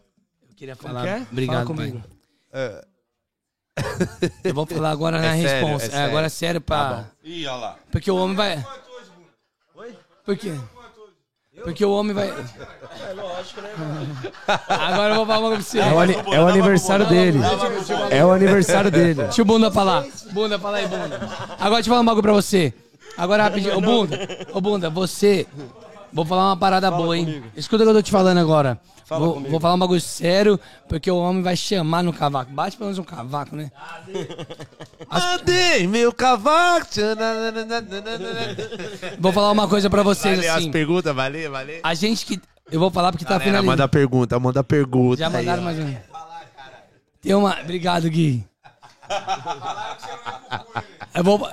Eu 0.49 0.55
queria 0.57 0.75
falar. 0.75 1.03
que 1.03 1.09
é? 1.09 1.27
Obrigado, 1.31 1.67
Fala 1.67 1.77
pai. 1.77 1.87
comigo. 1.91 2.03
Eu 4.43 4.55
vou 4.55 4.67
falar 4.67 4.91
agora 4.91 5.21
na 5.21 5.37
É 5.37 5.43
sério, 5.43 5.67
resposta. 5.67 5.87
é 5.87 5.89
É, 5.89 5.91
sério. 5.93 6.09
agora 6.09 6.27
é 6.27 6.29
sério 6.29 6.61
pra. 6.61 7.05
Ih, 7.23 7.47
olha 7.47 7.57
lá. 7.57 7.77
Porque 7.93 8.11
o 8.11 8.17
homem 8.17 8.35
vai. 8.37 8.67
Por 10.25 10.37
quê? 10.37 10.53
Porque 11.63 11.85
o 11.85 11.91
homem 11.93 12.13
vai. 12.15 12.29
Agora 14.69 15.11
eu 15.11 15.17
vou 15.17 15.27
falar 15.27 15.39
uma 15.39 15.49
coisa 15.57 15.63
pra 15.63 15.71
você. 15.71 15.79
É 15.79 15.93
o, 15.93 15.99
ani- 16.01 16.17
é 16.35 16.41
o 16.41 16.49
aniversário 16.49 17.07
dele. 17.07 17.39
É 18.11 18.25
o 18.25 18.33
aniversário 18.33 18.91
dele. 18.91 19.15
Deixa 19.15 19.43
o 19.43 19.45
bunda 19.45 19.71
falar. 19.71 20.05
Bunda, 20.33 20.59
fala 20.59 20.79
aí, 20.79 20.87
bunda. 20.87 21.17
Agora 21.59 21.75
deixa 21.77 21.89
eu 21.89 21.93
falar 21.93 22.01
um 22.01 22.05
bagulho 22.05 22.23
pra 22.23 22.33
você. 22.33 22.75
Agora 23.17 23.45
rapidinho. 23.45 23.77
Ô, 23.77 23.81
bunda. 23.81 24.47
Ô, 24.53 24.61
bunda, 24.61 24.91
você. 24.91 25.47
Vou 26.13 26.25
falar 26.25 26.49
uma 26.51 26.57
parada 26.57 26.91
boa, 26.91 27.17
hein? 27.17 27.43
Escuta 27.57 27.83
o 27.83 27.87
que 27.87 27.91
eu 27.91 27.95
tô 27.97 28.03
te 28.03 28.11
falando 28.11 28.39
agora. 28.39 28.79
Vou, 29.09 29.41
vou 29.41 29.61
falar 29.61 29.75
um 29.75 29.79
bagulho 29.79 30.01
sério, 30.01 30.59
porque 30.89 31.09
o 31.11 31.17
homem 31.17 31.43
vai 31.43 31.57
chamar 31.57 32.03
no 32.03 32.13
cavaco. 32.13 32.51
Bate 32.53 32.77
pelo 32.77 32.89
menos 32.89 32.99
um 32.99 33.05
cavaco, 33.05 33.55
né? 33.55 33.71
Andei, 35.11 35.87
meu 35.87 36.13
cavaco. 36.13 36.87
Vou 39.19 39.33
falar 39.33 39.53
uma 39.53 39.69
coisa 39.69 39.89
pra 39.89 40.03
vocês 40.03 40.37
Valeu 40.39 40.53
as 40.53 40.59
assim. 40.59 40.71
perguntas, 40.73 41.15
valeu, 41.15 41.51
valeu. 41.53 41.81
A 41.83 41.95
gente 41.95 42.27
que. 42.27 42.41
Eu 42.71 42.81
vou 42.81 42.91
falar 42.91 43.13
porque 43.13 43.25
tá 43.25 43.31
Galera, 43.33 43.45
finalizando. 43.45 43.71
manda 43.73 43.89
pergunta, 43.89 44.41
manda 44.41 44.65
pergunta. 44.65 45.19
Já 45.19 45.29
aí, 45.29 45.33
mandaram 45.33 45.63
ó. 45.63 45.65
mais 45.67 45.79
um. 45.79 45.95
Tem 47.21 47.35
uma. 47.35 47.61
Obrigado, 47.61 48.11
Gui. 48.11 48.45
Eu 51.15 51.23
vou. 51.23 51.49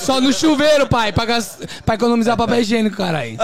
Só 0.00 0.20
no 0.20 0.32
chuveiro, 0.32 0.88
pai, 0.88 1.12
pra, 1.12 1.24
gas- 1.24 1.58
pra 1.84 1.94
economizar 1.96 2.36
papel 2.36 2.60
higiênico, 2.60 2.96
caralho. 2.96 3.36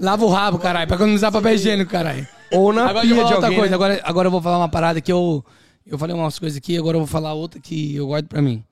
Lava 0.00 0.24
o 0.24 0.28
rabo, 0.28 0.58
caralho, 0.58 0.86
pra 0.86 0.96
economizar 0.96 1.32
papel 1.32 1.54
higiênico, 1.54 1.90
caralho. 1.90 2.26
Ou 2.52 2.72
na 2.72 2.88
Agora 2.88 3.06
eu 3.06 3.14
pia 3.14 3.24
de 3.24 3.32
outra 3.32 3.46
alguém. 3.46 3.58
coisa. 3.58 3.70
né? 3.70 3.74
Agora, 3.74 4.00
agora 4.04 4.26
eu 4.26 4.30
vou 4.30 4.42
falar 4.42 4.58
uma 4.58 4.68
parada 4.68 5.00
que 5.00 5.10
eu. 5.10 5.44
Eu 5.86 5.98
falei 5.98 6.14
umas 6.14 6.38
coisas 6.38 6.56
aqui, 6.58 6.76
agora 6.76 6.96
eu 6.96 7.00
vou 7.00 7.06
falar 7.06 7.32
outra 7.32 7.60
que 7.60 7.94
eu 7.96 8.06
guardo 8.08 8.26
pra 8.28 8.42
mim. 8.42 8.62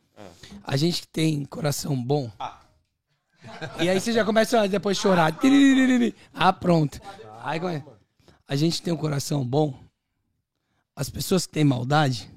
A 0.64 0.76
gente 0.76 1.02
que 1.02 1.08
tem 1.08 1.44
coração 1.44 1.96
bom. 2.00 2.30
E 3.80 3.88
aí 3.88 3.98
você 3.98 4.12
já 4.12 4.24
começa 4.24 4.60
a 4.60 4.66
depois 4.66 4.98
chorar. 4.98 5.32
Tiririri. 5.32 6.14
Ah, 6.34 6.52
pronto. 6.52 7.00
Aí 7.42 7.58
come- 7.58 7.82
a 8.46 8.54
gente 8.56 8.82
tem 8.82 8.92
um 8.92 8.96
coração 8.96 9.44
bom. 9.44 9.74
As 10.94 11.08
pessoas 11.08 11.46
que 11.46 11.52
têm 11.52 11.64
maldade, 11.64 12.28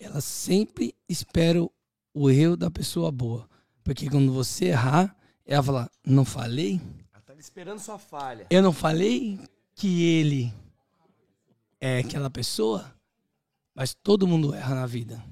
elas 0.00 0.24
sempre 0.24 0.94
esperam 1.08 1.70
o 2.18 2.30
erro 2.30 2.56
da 2.56 2.70
pessoa 2.70 3.12
boa. 3.12 3.46
Porque 3.84 4.08
quando 4.08 4.32
você 4.32 4.66
errar, 4.66 5.14
ela 5.44 5.62
fala, 5.62 5.90
não 6.04 6.24
falei? 6.24 6.80
Tá 7.26 7.34
esperando 7.38 7.78
sua 7.78 7.98
falha. 7.98 8.46
Eu 8.48 8.62
não 8.62 8.72
falei 8.72 9.38
que 9.74 10.02
ele 10.02 10.52
é 11.78 11.98
aquela 11.98 12.30
pessoa, 12.30 12.90
mas 13.74 13.94
todo 13.94 14.26
mundo 14.26 14.54
erra 14.54 14.74
na 14.74 14.86
vida. 14.86 15.22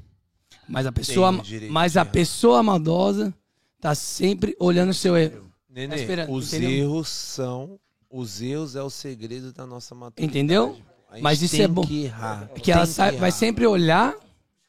Mas 0.69 0.87
a 0.87 0.93
pessoa, 0.93 1.33
mas 1.71 1.97
a 1.97 2.03
errar. 2.03 2.11
pessoa 2.13 2.63
maldosa 2.63 3.33
tá 3.81 3.95
sempre 3.95 4.55
olhando 4.61 4.91
o 4.91 4.95
seu 4.95 5.17
erro. 5.17 5.51
Nenê, 5.69 6.07
Tá 6.07 6.31
os 6.31 6.53
entendeu? 6.53 6.71
erros 6.71 7.09
são. 7.09 7.81
Os 8.11 8.41
erros 8.41 8.77
é 8.77 8.83
o 8.83 8.91
segredo 8.91 9.53
da 9.53 9.67
nossa 9.67 9.95
maturidade. 9.95 10.27
Entendeu? 10.39 10.79
Mas 11.21 11.43
isso 11.43 11.61
é 11.61 11.67
bom. 11.67 11.83
que 11.83 12.05
errar. 12.05 12.47
Porque 12.49 12.71
ela 12.71 12.83
que 12.87 12.93
sai- 12.93 13.13
vai 13.17 13.31
errar. 13.31 13.37
sempre 13.39 13.67
olhar 13.67 14.15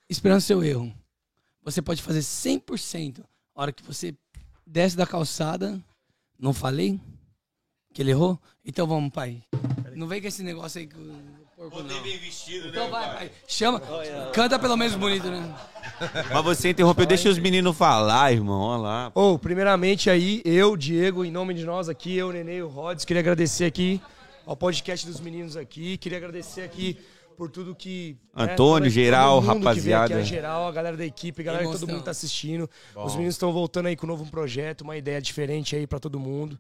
esperando 0.10 0.40
o 0.40 0.42
seu 0.42 0.64
erro. 0.64 0.92
Você 1.66 1.82
pode 1.82 2.02
fazer 2.04 2.20
100%. 2.20 3.26
A 3.56 3.62
hora 3.62 3.72
que 3.74 3.84
você 3.84 4.14
desce 4.66 4.96
da 4.96 5.06
calçada, 5.08 5.82
não 6.40 6.54
falei 6.54 7.00
que 7.92 8.04
ele 8.04 8.12
errou? 8.12 8.40
Então 8.64 8.86
vamos, 8.86 9.12
pai. 9.12 9.42
Não 9.96 10.08
vem 10.08 10.22
com 10.22 10.28
esse 10.28 10.44
negócio 10.44 10.80
aí 10.80 10.86
que 10.86 10.96
o 10.96 11.16
porco 11.56 11.82
não. 11.82 12.04
vestido, 12.04 12.68
Então 12.68 12.92
vai, 12.92 13.16
pai. 13.16 13.32
Chama. 13.48 13.82
Canta 14.32 14.60
pelo 14.60 14.78
menos 14.78 14.96
bonito, 14.96 15.28
né? 15.28 15.56
Mas 16.32 16.44
você 16.44 16.70
interrompeu, 16.70 17.06
deixa 17.08 17.30
os 17.30 17.40
meninos 17.40 17.76
falar, 17.76 18.32
irmão. 18.32 18.60
Olha 18.62 18.82
lá. 18.82 19.12
Ô, 19.16 19.40
primeiramente 19.40 20.08
aí, 20.08 20.44
eu, 20.46 20.78
Diego, 20.78 21.26
em 21.26 21.32
nome 21.32 21.56
de 21.56 21.66
nós 21.66 21.90
aqui, 21.90 22.16
eu, 22.16 22.32
Nenê 22.32 22.58
e 22.58 22.62
o 22.62 22.68
Rods, 22.68 23.06
queria 23.06 23.22
agradecer 23.22 23.66
aqui 23.66 24.00
ao 24.46 24.56
podcast 24.56 25.08
dos 25.08 25.20
meninos 25.20 25.58
aqui, 25.58 25.98
queria 25.98 26.20
agradecer 26.20 26.62
aqui 26.62 27.00
por 27.36 27.50
tudo 27.52 27.76
que... 27.76 28.18
né, 28.36 28.54
Antônio, 28.54 28.90
todo- 28.90 28.94
geral, 28.94 29.42
todo 29.42 29.54
mundo 29.56 29.74
que 29.74 29.80
veio 29.82 29.96
rapaziada. 29.98 30.14
Aqui, 30.16 30.22
a 30.22 30.24
geral, 30.24 30.68
a 30.68 30.72
galera 30.72 30.98
da 30.98 31.06
equipe, 31.06 31.42
a 31.42 31.46
galera 31.46 31.66
que 31.66 31.72
todo 31.72 31.88
mundo 31.88 32.04
tá 32.04 32.12
assistindo. 32.12 32.70
Os 32.96 33.14
meninos 33.14 33.36
estão 33.36 33.52
voltando 33.54 33.88
aí 33.88 33.96
com 33.96 34.06
um 34.06 34.10
novo 34.10 34.26
projeto, 34.30 34.82
uma 34.82 34.98
ideia 34.98 35.22
diferente 35.22 35.76
aí 35.76 35.86
pra 35.86 36.00
todo 36.00 36.20
mundo. 36.20 36.58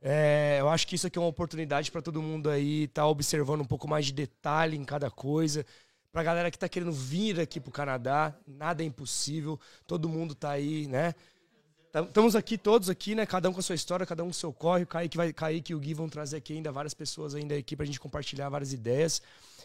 É, 0.00 0.58
eu 0.60 0.68
acho 0.68 0.86
que 0.86 0.94
isso 0.94 1.06
aqui 1.08 1.18
é 1.18 1.20
uma 1.20 1.28
oportunidade 1.28 1.90
pra 1.90 2.00
todo 2.00 2.22
mundo 2.22 2.48
aí 2.48 2.84
estar 2.84 3.06
observando 3.06 3.62
um 3.62 3.66
pouco 3.66 3.88
mais 3.88 4.06
de 4.06 4.12
detalhe 4.12 4.76
em 4.76 4.84
cada 4.84 5.10
coisa. 5.10 5.66
Pra 6.12 6.22
galera 6.22 6.50
que 6.50 6.58
tá 6.58 6.68
querendo 6.68 6.92
vir 6.92 7.38
aqui 7.40 7.58
pro 7.60 7.70
Canadá, 7.72 8.34
nada 8.46 8.82
é 8.82 8.86
impossível, 8.86 9.58
todo 9.86 10.08
mundo 10.08 10.34
tá 10.34 10.50
aí, 10.50 10.86
né? 10.86 11.14
Tam- 11.92 12.04
Estamos 12.04 12.36
aqui 12.36 12.56
todos 12.56 12.88
aqui, 12.88 13.14
né? 13.14 13.26
Cada 13.26 13.48
um 13.50 13.52
com 13.52 13.60
a 13.60 13.62
sua 13.62 13.74
história, 13.74 14.06
cada 14.06 14.22
um 14.22 14.26
com 14.26 14.30
o 14.32 14.34
seu 14.34 14.52
corre. 14.52 14.84
O 14.84 14.86
Kaique, 14.86 15.16
vai, 15.16 15.32
Kaique 15.32 15.72
e 15.72 15.74
o 15.74 15.78
Gui 15.80 15.94
vão 15.94 16.08
trazer 16.08 16.36
aqui 16.36 16.52
ainda 16.52 16.70
várias 16.70 16.94
pessoas 16.94 17.34
ainda 17.34 17.54
aqui 17.56 17.74
pra 17.76 17.84
gente 17.86 17.98
compartilhar 17.98 18.48
várias 18.48 18.72
ideias. 18.72 19.20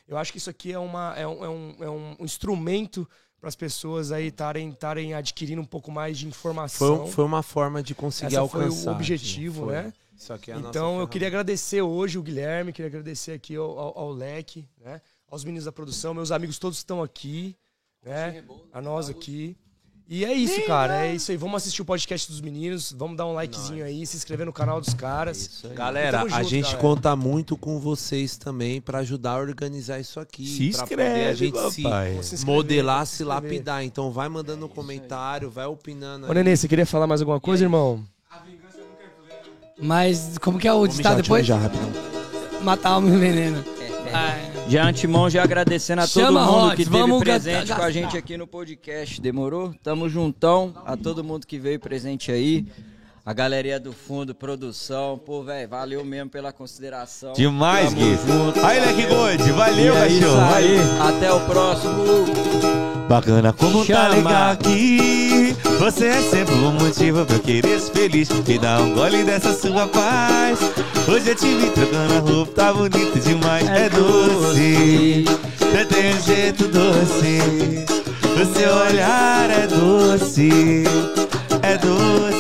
Eu 0.08 0.18
acho 0.18 0.32
que 0.32 0.38
isso 0.38 0.50
aqui 0.50 0.72
é, 0.72 0.80
uma, 0.80 1.14
é, 1.18 1.28
um, 1.28 1.46
é, 1.46 1.50
um, 1.50 1.76
é 1.80 1.90
um 1.90 2.16
instrumento 2.20 3.08
para 3.40 3.50
as 3.50 3.56
pessoas 3.56 4.12
aí 4.12 4.28
estarem 4.28 5.14
adquirindo 5.14 5.62
um 5.62 5.66
pouco 5.66 5.92
mais 5.92 6.18
de 6.18 6.28
informação. 6.28 7.00
Foi, 7.00 7.12
foi 7.12 7.26
uma 7.26 7.44
forma 7.44 7.84
de 7.84 7.94
conseguir 7.94 8.36
Essa 8.36 8.48
foi 8.48 8.62
o 8.62 8.64
alcançar. 8.66 8.92
objetivo, 8.92 9.66
Foi. 9.66 9.74
né? 9.74 9.94
Isso 10.16 10.32
aqui 10.32 10.52
é 10.52 10.54
a 10.54 10.58
nossa 10.58 10.70
Então 10.70 11.00
eu 11.00 11.08
queria 11.08 11.28
agradecer 11.28 11.82
hoje 11.82 12.18
o 12.18 12.24
Guilherme, 12.24 12.72
queria 12.72 12.88
agradecer 12.88 13.34
aqui 13.34 13.56
ao, 13.56 13.78
ao, 13.78 13.98
ao 13.98 14.12
Leque, 14.12 14.66
né? 14.80 15.02
Aos 15.28 15.44
meninos 15.44 15.66
da 15.66 15.72
produção, 15.72 16.14
meus 16.14 16.32
amigos 16.32 16.58
todos 16.60 16.78
estão 16.78 17.02
aqui, 17.04 17.58
né? 18.02 18.46
A 18.72 18.82
nós 18.82 19.10
aqui. 19.10 19.58
E 20.16 20.24
é 20.24 20.32
isso, 20.32 20.62
cara. 20.68 21.08
É 21.08 21.16
isso 21.16 21.32
aí. 21.32 21.38
Vamos 21.38 21.56
assistir 21.58 21.82
o 21.82 21.86
podcast 21.86 22.32
dos 22.32 22.40
meninos. 22.40 22.94
Vamos 22.96 23.18
dar 23.18 23.26
um 23.26 23.34
likezinho 23.34 23.84
aí, 23.84 24.06
se 24.06 24.16
inscrever 24.16 24.46
no 24.46 24.54
canal 24.54 24.80
dos 24.80 24.94
caras. 24.94 25.64
Galera, 25.74 26.20
Tamo 26.20 26.36
a 26.36 26.38
junto, 26.38 26.50
gente 26.52 26.64
galera. 26.66 26.82
conta 26.82 27.16
muito 27.16 27.58
com 27.58 27.80
vocês 27.80 28.38
também 28.38 28.80
pra 28.80 29.00
ajudar 29.00 29.32
a 29.32 29.38
organizar 29.38 30.00
isso 30.00 30.20
aqui. 30.20 30.46
Se 30.46 30.70
pra 30.70 30.84
inscreve, 30.84 31.12
poder 31.14 31.26
a 31.26 31.34
gente 31.34 31.72
se 31.72 31.82
papai. 31.82 32.20
Se 32.22 32.36
inscrever, 32.36 32.46
modelar, 32.46 33.08
se 33.08 33.16
se 33.18 33.24
lapidar. 33.24 33.84
Então 33.84 34.12
vai 34.12 34.30
mandando 34.30 34.68
um 34.68 34.70
comentário, 34.70 35.50
vai 35.50 35.66
opinando. 35.66 36.28
Ô, 36.28 36.30
aí. 36.30 36.36
Nenê, 36.36 36.56
você 36.56 36.68
queria 36.68 36.86
falar 36.86 37.08
mais 37.08 37.20
alguma 37.20 37.40
coisa, 37.40 37.64
irmão? 37.64 38.04
Mas 39.82 40.38
como 40.38 40.60
que 40.60 40.68
é 40.68 40.74
o 40.74 40.86
ditado 40.86 41.24
depois? 41.24 41.50
rapidão. 41.50 41.92
Matar 42.62 42.90
a 42.90 42.94
alma 42.94 43.10
envenena. 43.10 43.73
De 44.68 44.78
antemão, 44.78 45.30
já 45.30 45.44
agradecendo 45.44 46.02
a 46.02 46.08
todo 46.08 46.26
Chama, 46.26 46.46
mundo 46.46 46.72
que 46.72 46.84
teve 46.86 46.90
vamos 46.98 47.20
presente 47.20 47.68
gastar. 47.68 47.76
com 47.76 47.82
a 47.84 47.92
gente 47.92 48.18
aqui 48.18 48.38
no 48.38 48.48
podcast. 48.48 49.22
Demorou? 49.22 49.74
Tamo 49.84 50.10
juntão. 50.10 50.74
A 50.86 50.98
todo 50.98 51.24
mundo 51.24 51.46
que 51.46 51.60
veio 51.60 51.80
presente 51.80 52.32
aí. 52.32 52.66
A 53.26 53.32
galeria 53.32 53.80
do 53.80 53.94
fundo, 53.94 54.36
produção. 54.36 55.18
Pô, 55.18 55.44
velho, 55.44 55.70
valeu 55.70 56.04
mesmo 56.04 56.30
pela 56.30 56.52
consideração. 56.52 57.32
Demais, 57.32 57.94
Gui. 57.94 58.18
Aí, 58.62 58.80
Leque 58.82 59.06
Gold. 59.08 59.52
Valeu, 59.54 59.96
é 59.98 60.10
cachorro. 60.10 60.54
aí. 60.54 60.78
Até 61.08 61.32
o 61.32 61.40
próximo. 61.42 61.94
Bacana 63.08 63.54
como 63.54 63.86
tá 63.86 63.94
Chama. 63.94 64.08
legal 64.10 64.52
aqui. 64.52 65.56
Você 65.80 66.08
é 66.08 66.22
sempre 66.22 66.54
um 66.56 66.72
motivo 66.74 67.26
pra 67.26 67.38
eu 67.38 67.40
querer 67.40 67.80
ser 67.80 67.92
feliz. 67.94 68.28
Me 68.30 68.60
dá 68.60 68.80
um 68.82 68.94
gole 68.94 69.24
dessa 69.24 69.54
sua 69.54 69.88
paz. 69.88 70.60
Hoje 71.08 71.30
eu 71.30 71.36
te 71.36 71.48
vi 71.48 71.70
trocando 71.70 72.14
a 72.16 72.20
roupa, 72.20 72.52
tá 72.52 72.74
bonito 72.74 73.20
demais. 73.22 73.66
É, 73.70 73.88
doce, 73.90 75.24
você 75.60 75.86
tem 75.86 76.14
um 76.14 76.22
jeito 76.22 76.68
doce. 76.68 77.86
O 78.34 78.54
seu 78.54 78.76
olhar 78.76 79.50
é 79.50 79.68
doce, 79.68 80.84
é 81.62 81.78
doce. 81.78 82.33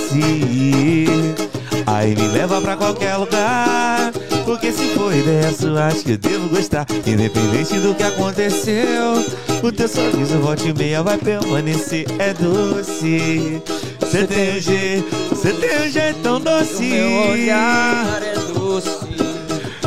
Aí 1.85 2.15
me 2.15 2.27
leva 2.27 2.59
pra 2.61 2.75
qualquer 2.75 3.15
lugar. 3.15 4.11
Porque 4.45 4.71
se 4.71 4.87
for 4.89 5.13
ideia 5.13 5.53
sua, 5.53 5.87
acho 5.87 6.03
que 6.03 6.11
eu 6.11 6.17
devo 6.17 6.49
gostar. 6.49 6.85
Independente 7.05 7.79
do 7.79 7.95
que 7.95 8.03
aconteceu, 8.03 9.25
o 9.63 9.71
teu 9.71 9.87
sorriso 9.87 10.37
volta 10.39 10.67
e 10.67 10.73
meia 10.73 11.01
vai 11.01 11.17
permanecer. 11.17 12.05
É 12.19 12.33
doce. 12.33 13.61
Você 13.99 14.27
tem 14.27 14.57
um 14.57 14.59
jeito, 14.59 15.15
você 15.29 15.53
tem 15.53 15.87
um 15.87 15.89
jeito 15.89 16.19
tão 16.21 16.39
doce. 16.39 16.83
Meu 16.83 17.31
olhar 17.31 18.21
é 18.21 18.33
doce. 18.53 18.89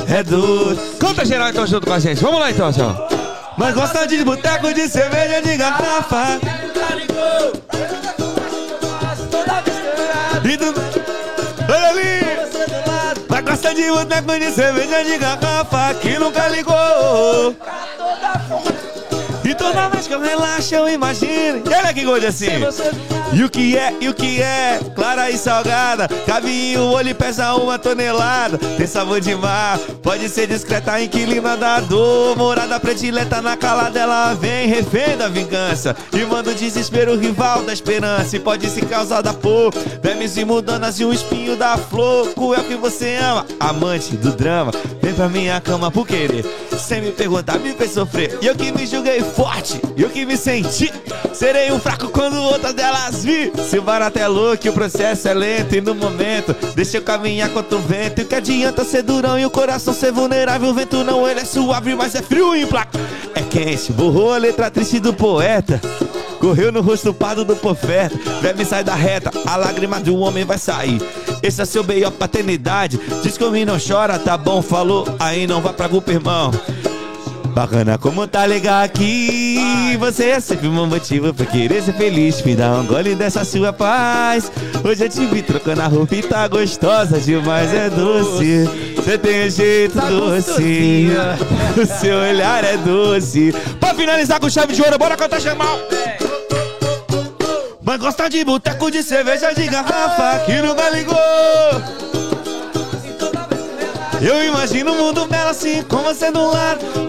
É 0.09 0.23
doce. 0.23 0.97
Conta 0.99 1.25
geral 1.25 1.51
então 1.51 1.67
junto 1.67 1.87
com 1.87 1.93
a 1.93 1.99
gente. 1.99 2.23
Vamos 2.23 2.41
lá 2.41 2.51
então, 2.51 2.73
senhor. 2.73 2.97
Mas 3.59 3.75
gosta 3.75 4.07
de 4.07 4.25
boteco 4.25 4.73
de 4.73 4.89
cerveja 4.89 5.43
de 5.43 5.57
garrafa. 5.57 6.41
Do... 10.57 10.75
Olha 11.69 11.89
ali! 11.89 12.21
Mas 13.29 13.45
gosta 13.45 13.75
de 13.75 13.91
boteco 13.91 14.39
de 14.39 14.51
cerveja 14.53 15.05
de 15.05 15.19
garrafa 15.19 15.95
que 15.95 16.19
nunca 16.19 16.49
ligou. 16.49 17.55
E 19.47 19.55
toda 19.55 19.89
vez 19.89 20.09
que 20.09 20.13
eu 20.13 20.21
relaxo, 20.21 20.75
eu 20.75 20.89
imagino. 20.89 21.63
E 21.65 21.75
olha 21.75 21.95
que 21.95 22.05
coisa 22.05 22.29
assim. 22.29 22.47
E 23.33 23.45
o 23.45 23.49
que 23.49 23.77
é, 23.77 23.95
e 24.01 24.09
o 24.09 24.15
que 24.15 24.43
é? 24.43 24.81
Clara 24.93 25.31
e 25.31 25.39
salgada. 25.39 26.09
Cabe 26.27 26.77
o 26.77 26.91
olho 26.91 27.11
e 27.11 27.15
pesa 27.15 27.55
uma 27.55 27.79
tonelada. 27.79 28.59
Tem 28.59 28.87
sabor 28.89 29.21
de 29.21 29.35
mar, 29.37 29.79
pode 30.03 30.29
ser 30.29 30.49
discreta, 30.49 31.01
inquilina 31.01 31.57
da 31.57 31.79
dor. 31.79 32.37
Morada 32.37 32.81
predileta 32.81 33.41
na 33.41 33.57
cala 33.57 33.89
dela 33.89 34.35
vem, 34.35 34.67
refém 34.67 35.17
da 35.17 35.29
vingança. 35.29 35.95
E 36.13 36.25
manda 36.25 36.51
o 36.51 36.55
desespero, 36.55 37.17
rival 37.17 37.63
da 37.63 37.73
esperança. 37.73 38.37
E 38.37 38.41
pode 38.41 38.69
se 38.69 38.81
causar 38.83 39.23
da 39.23 39.33
por 39.33 39.73
vermes 40.03 40.37
e 40.37 40.45
mudanas 40.45 40.99
e 40.99 41.05
um 41.05 41.13
espinho 41.13 41.57
da 41.57 41.77
flor. 41.77 42.33
Qual 42.35 42.53
é 42.53 42.63
que 42.65 42.75
você 42.75 43.17
ama? 43.17 43.47
Amante 43.61 44.17
do 44.17 44.33
drama. 44.33 44.73
Vem 45.01 45.15
pra 45.15 45.29
minha 45.29 45.61
cama 45.61 45.89
por 45.89 46.05
querer. 46.05 46.45
Sem 46.79 47.01
me 47.01 47.13
perguntar, 47.13 47.59
me 47.59 47.73
fez 47.73 47.93
sofrer. 47.93 48.39
E 48.41 48.47
eu 48.47 48.55
que 48.55 48.73
me 48.73 48.87
julguei 48.87 49.21
forte, 49.37 49.79
eu 49.99 50.09
que 50.09 50.25
me 50.25 50.37
senti. 50.37 50.91
Serei 51.35 51.71
um 51.71 51.79
fraco 51.79 52.09
quando 52.09 52.41
outras 52.41 52.73
delas 52.73 53.23
vi. 53.23 53.53
Se 53.69 53.79
o 53.79 53.83
barato 53.83 54.19
é 54.19 54.27
louco, 54.27 54.67
o 54.67 54.73
processo 54.73 55.29
é 55.29 55.35
lento. 55.35 55.77
E 55.77 55.81
no 55.83 55.95
momento, 55.95 56.57
deixa 56.75 56.97
eu 56.97 57.03
caminhar 57.03 57.51
contra 57.51 57.77
o 57.77 57.81
vento. 57.81 58.21
E 58.21 58.25
o 58.25 58.27
que 58.27 58.35
adianta 58.35 58.83
ser 58.83 59.03
durão 59.03 59.39
e 59.39 59.45
o 59.45 59.51
coração 59.51 59.93
ser 59.93 60.11
vulnerável? 60.11 60.71
O 60.71 60.75
vento 60.75 61.05
não, 61.05 61.29
ele 61.29 61.41
é 61.41 61.45
suave, 61.45 61.95
mas 61.95 62.15
é 62.15 62.23
frio 62.23 62.57
e 62.57 62.65
placa. 62.65 62.99
É 63.35 63.43
quente, 63.43 63.93
borrou 63.93 64.33
a 64.33 64.39
letra 64.39 64.71
triste 64.71 64.99
do 64.99 65.13
poeta. 65.13 65.79
Correu 66.41 66.73
no 66.73 66.81
rosto 66.81 67.13
pardo 67.13 67.45
do 67.45 67.55
profeta. 67.55 68.19
Deve 68.41 68.65
sair 68.65 68.85
da 68.85 68.95
reta, 68.95 69.31
a 69.45 69.57
lágrima 69.57 70.01
de 70.01 70.11
um 70.11 70.21
homem 70.21 70.45
vai 70.45 70.59
sair. 70.59 70.99
Esse 71.43 71.61
é 71.61 71.67
seu 71.67 71.83
B.O. 71.83 72.11
paternidade. 72.11 72.99
Diz 73.23 73.37
que 73.37 73.45
o 73.45 73.51
menino 73.51 73.73
não 73.73 73.79
chora, 73.79 74.19
tá 74.19 74.39
bom, 74.39 74.63
falou. 74.63 75.07
Aí 75.19 75.47
não 75.47 75.61
vai 75.61 75.75
pra 75.75 75.89
grupo, 75.89 76.11
irmão. 76.11 76.51
Bacana 77.57 77.97
como 77.97 78.27
tá 78.29 78.45
legal 78.45 78.85
aqui. 78.85 79.97
Você 79.99 80.25
é 80.25 80.41
sempre 80.41 80.69
um 80.69 80.87
motivo 80.87 81.33
pra 81.33 81.47
querer 81.47 81.83
ser 81.83 81.95
feliz. 81.95 82.43
Me 82.43 82.55
dá 82.55 82.71
um 82.73 82.85
gole 82.85 83.15
dessa 83.15 83.47
sua 83.47 83.73
paz. 83.73 84.53
Hoje 84.85 85.05
eu 85.05 85.09
te 85.09 85.25
vi 85.25 85.41
trocando 85.41 85.81
a 85.81 85.87
roupa 85.87 86.17
e 86.17 86.23
tá 86.23 86.47
gostosa 86.49 87.19
demais, 87.19 87.73
é 87.73 87.89
doce. 87.89 88.69
Você 88.95 89.17
tem 89.17 89.47
um 89.47 89.51
jeito 89.51 89.99
doce. 89.99 91.09
O 91.81 91.87
seu 91.99 92.19
olhar 92.19 92.63
é 92.63 92.77
doce. 92.77 93.55
Pra 93.81 93.95
finalizar 93.95 94.39
com 94.39 94.51
chave 94.51 94.75
de 94.75 94.83
ouro, 94.83 94.99
bora 94.99 95.17
cantar 95.17 95.41
chamal. 95.41 95.79
Mas 97.83 97.99
gosta 97.99 98.29
de 98.29 98.45
boteco 98.45 98.91
de 98.91 99.03
cerveja 99.03 99.55
de 99.55 99.67
garrafa 99.67 100.45
que 100.45 100.61
nunca 100.61 100.91
ligou. 100.91 101.17
Eu 104.21 104.45
imagino 104.45 104.93
um 104.93 104.99
mundo 104.99 105.27
belo 105.27 105.51
assim 105.51 105.83
com 105.85 105.99
você 105.99 106.31
do 106.31 106.51
lado. 106.51 106.81
Gosto 106.81 107.07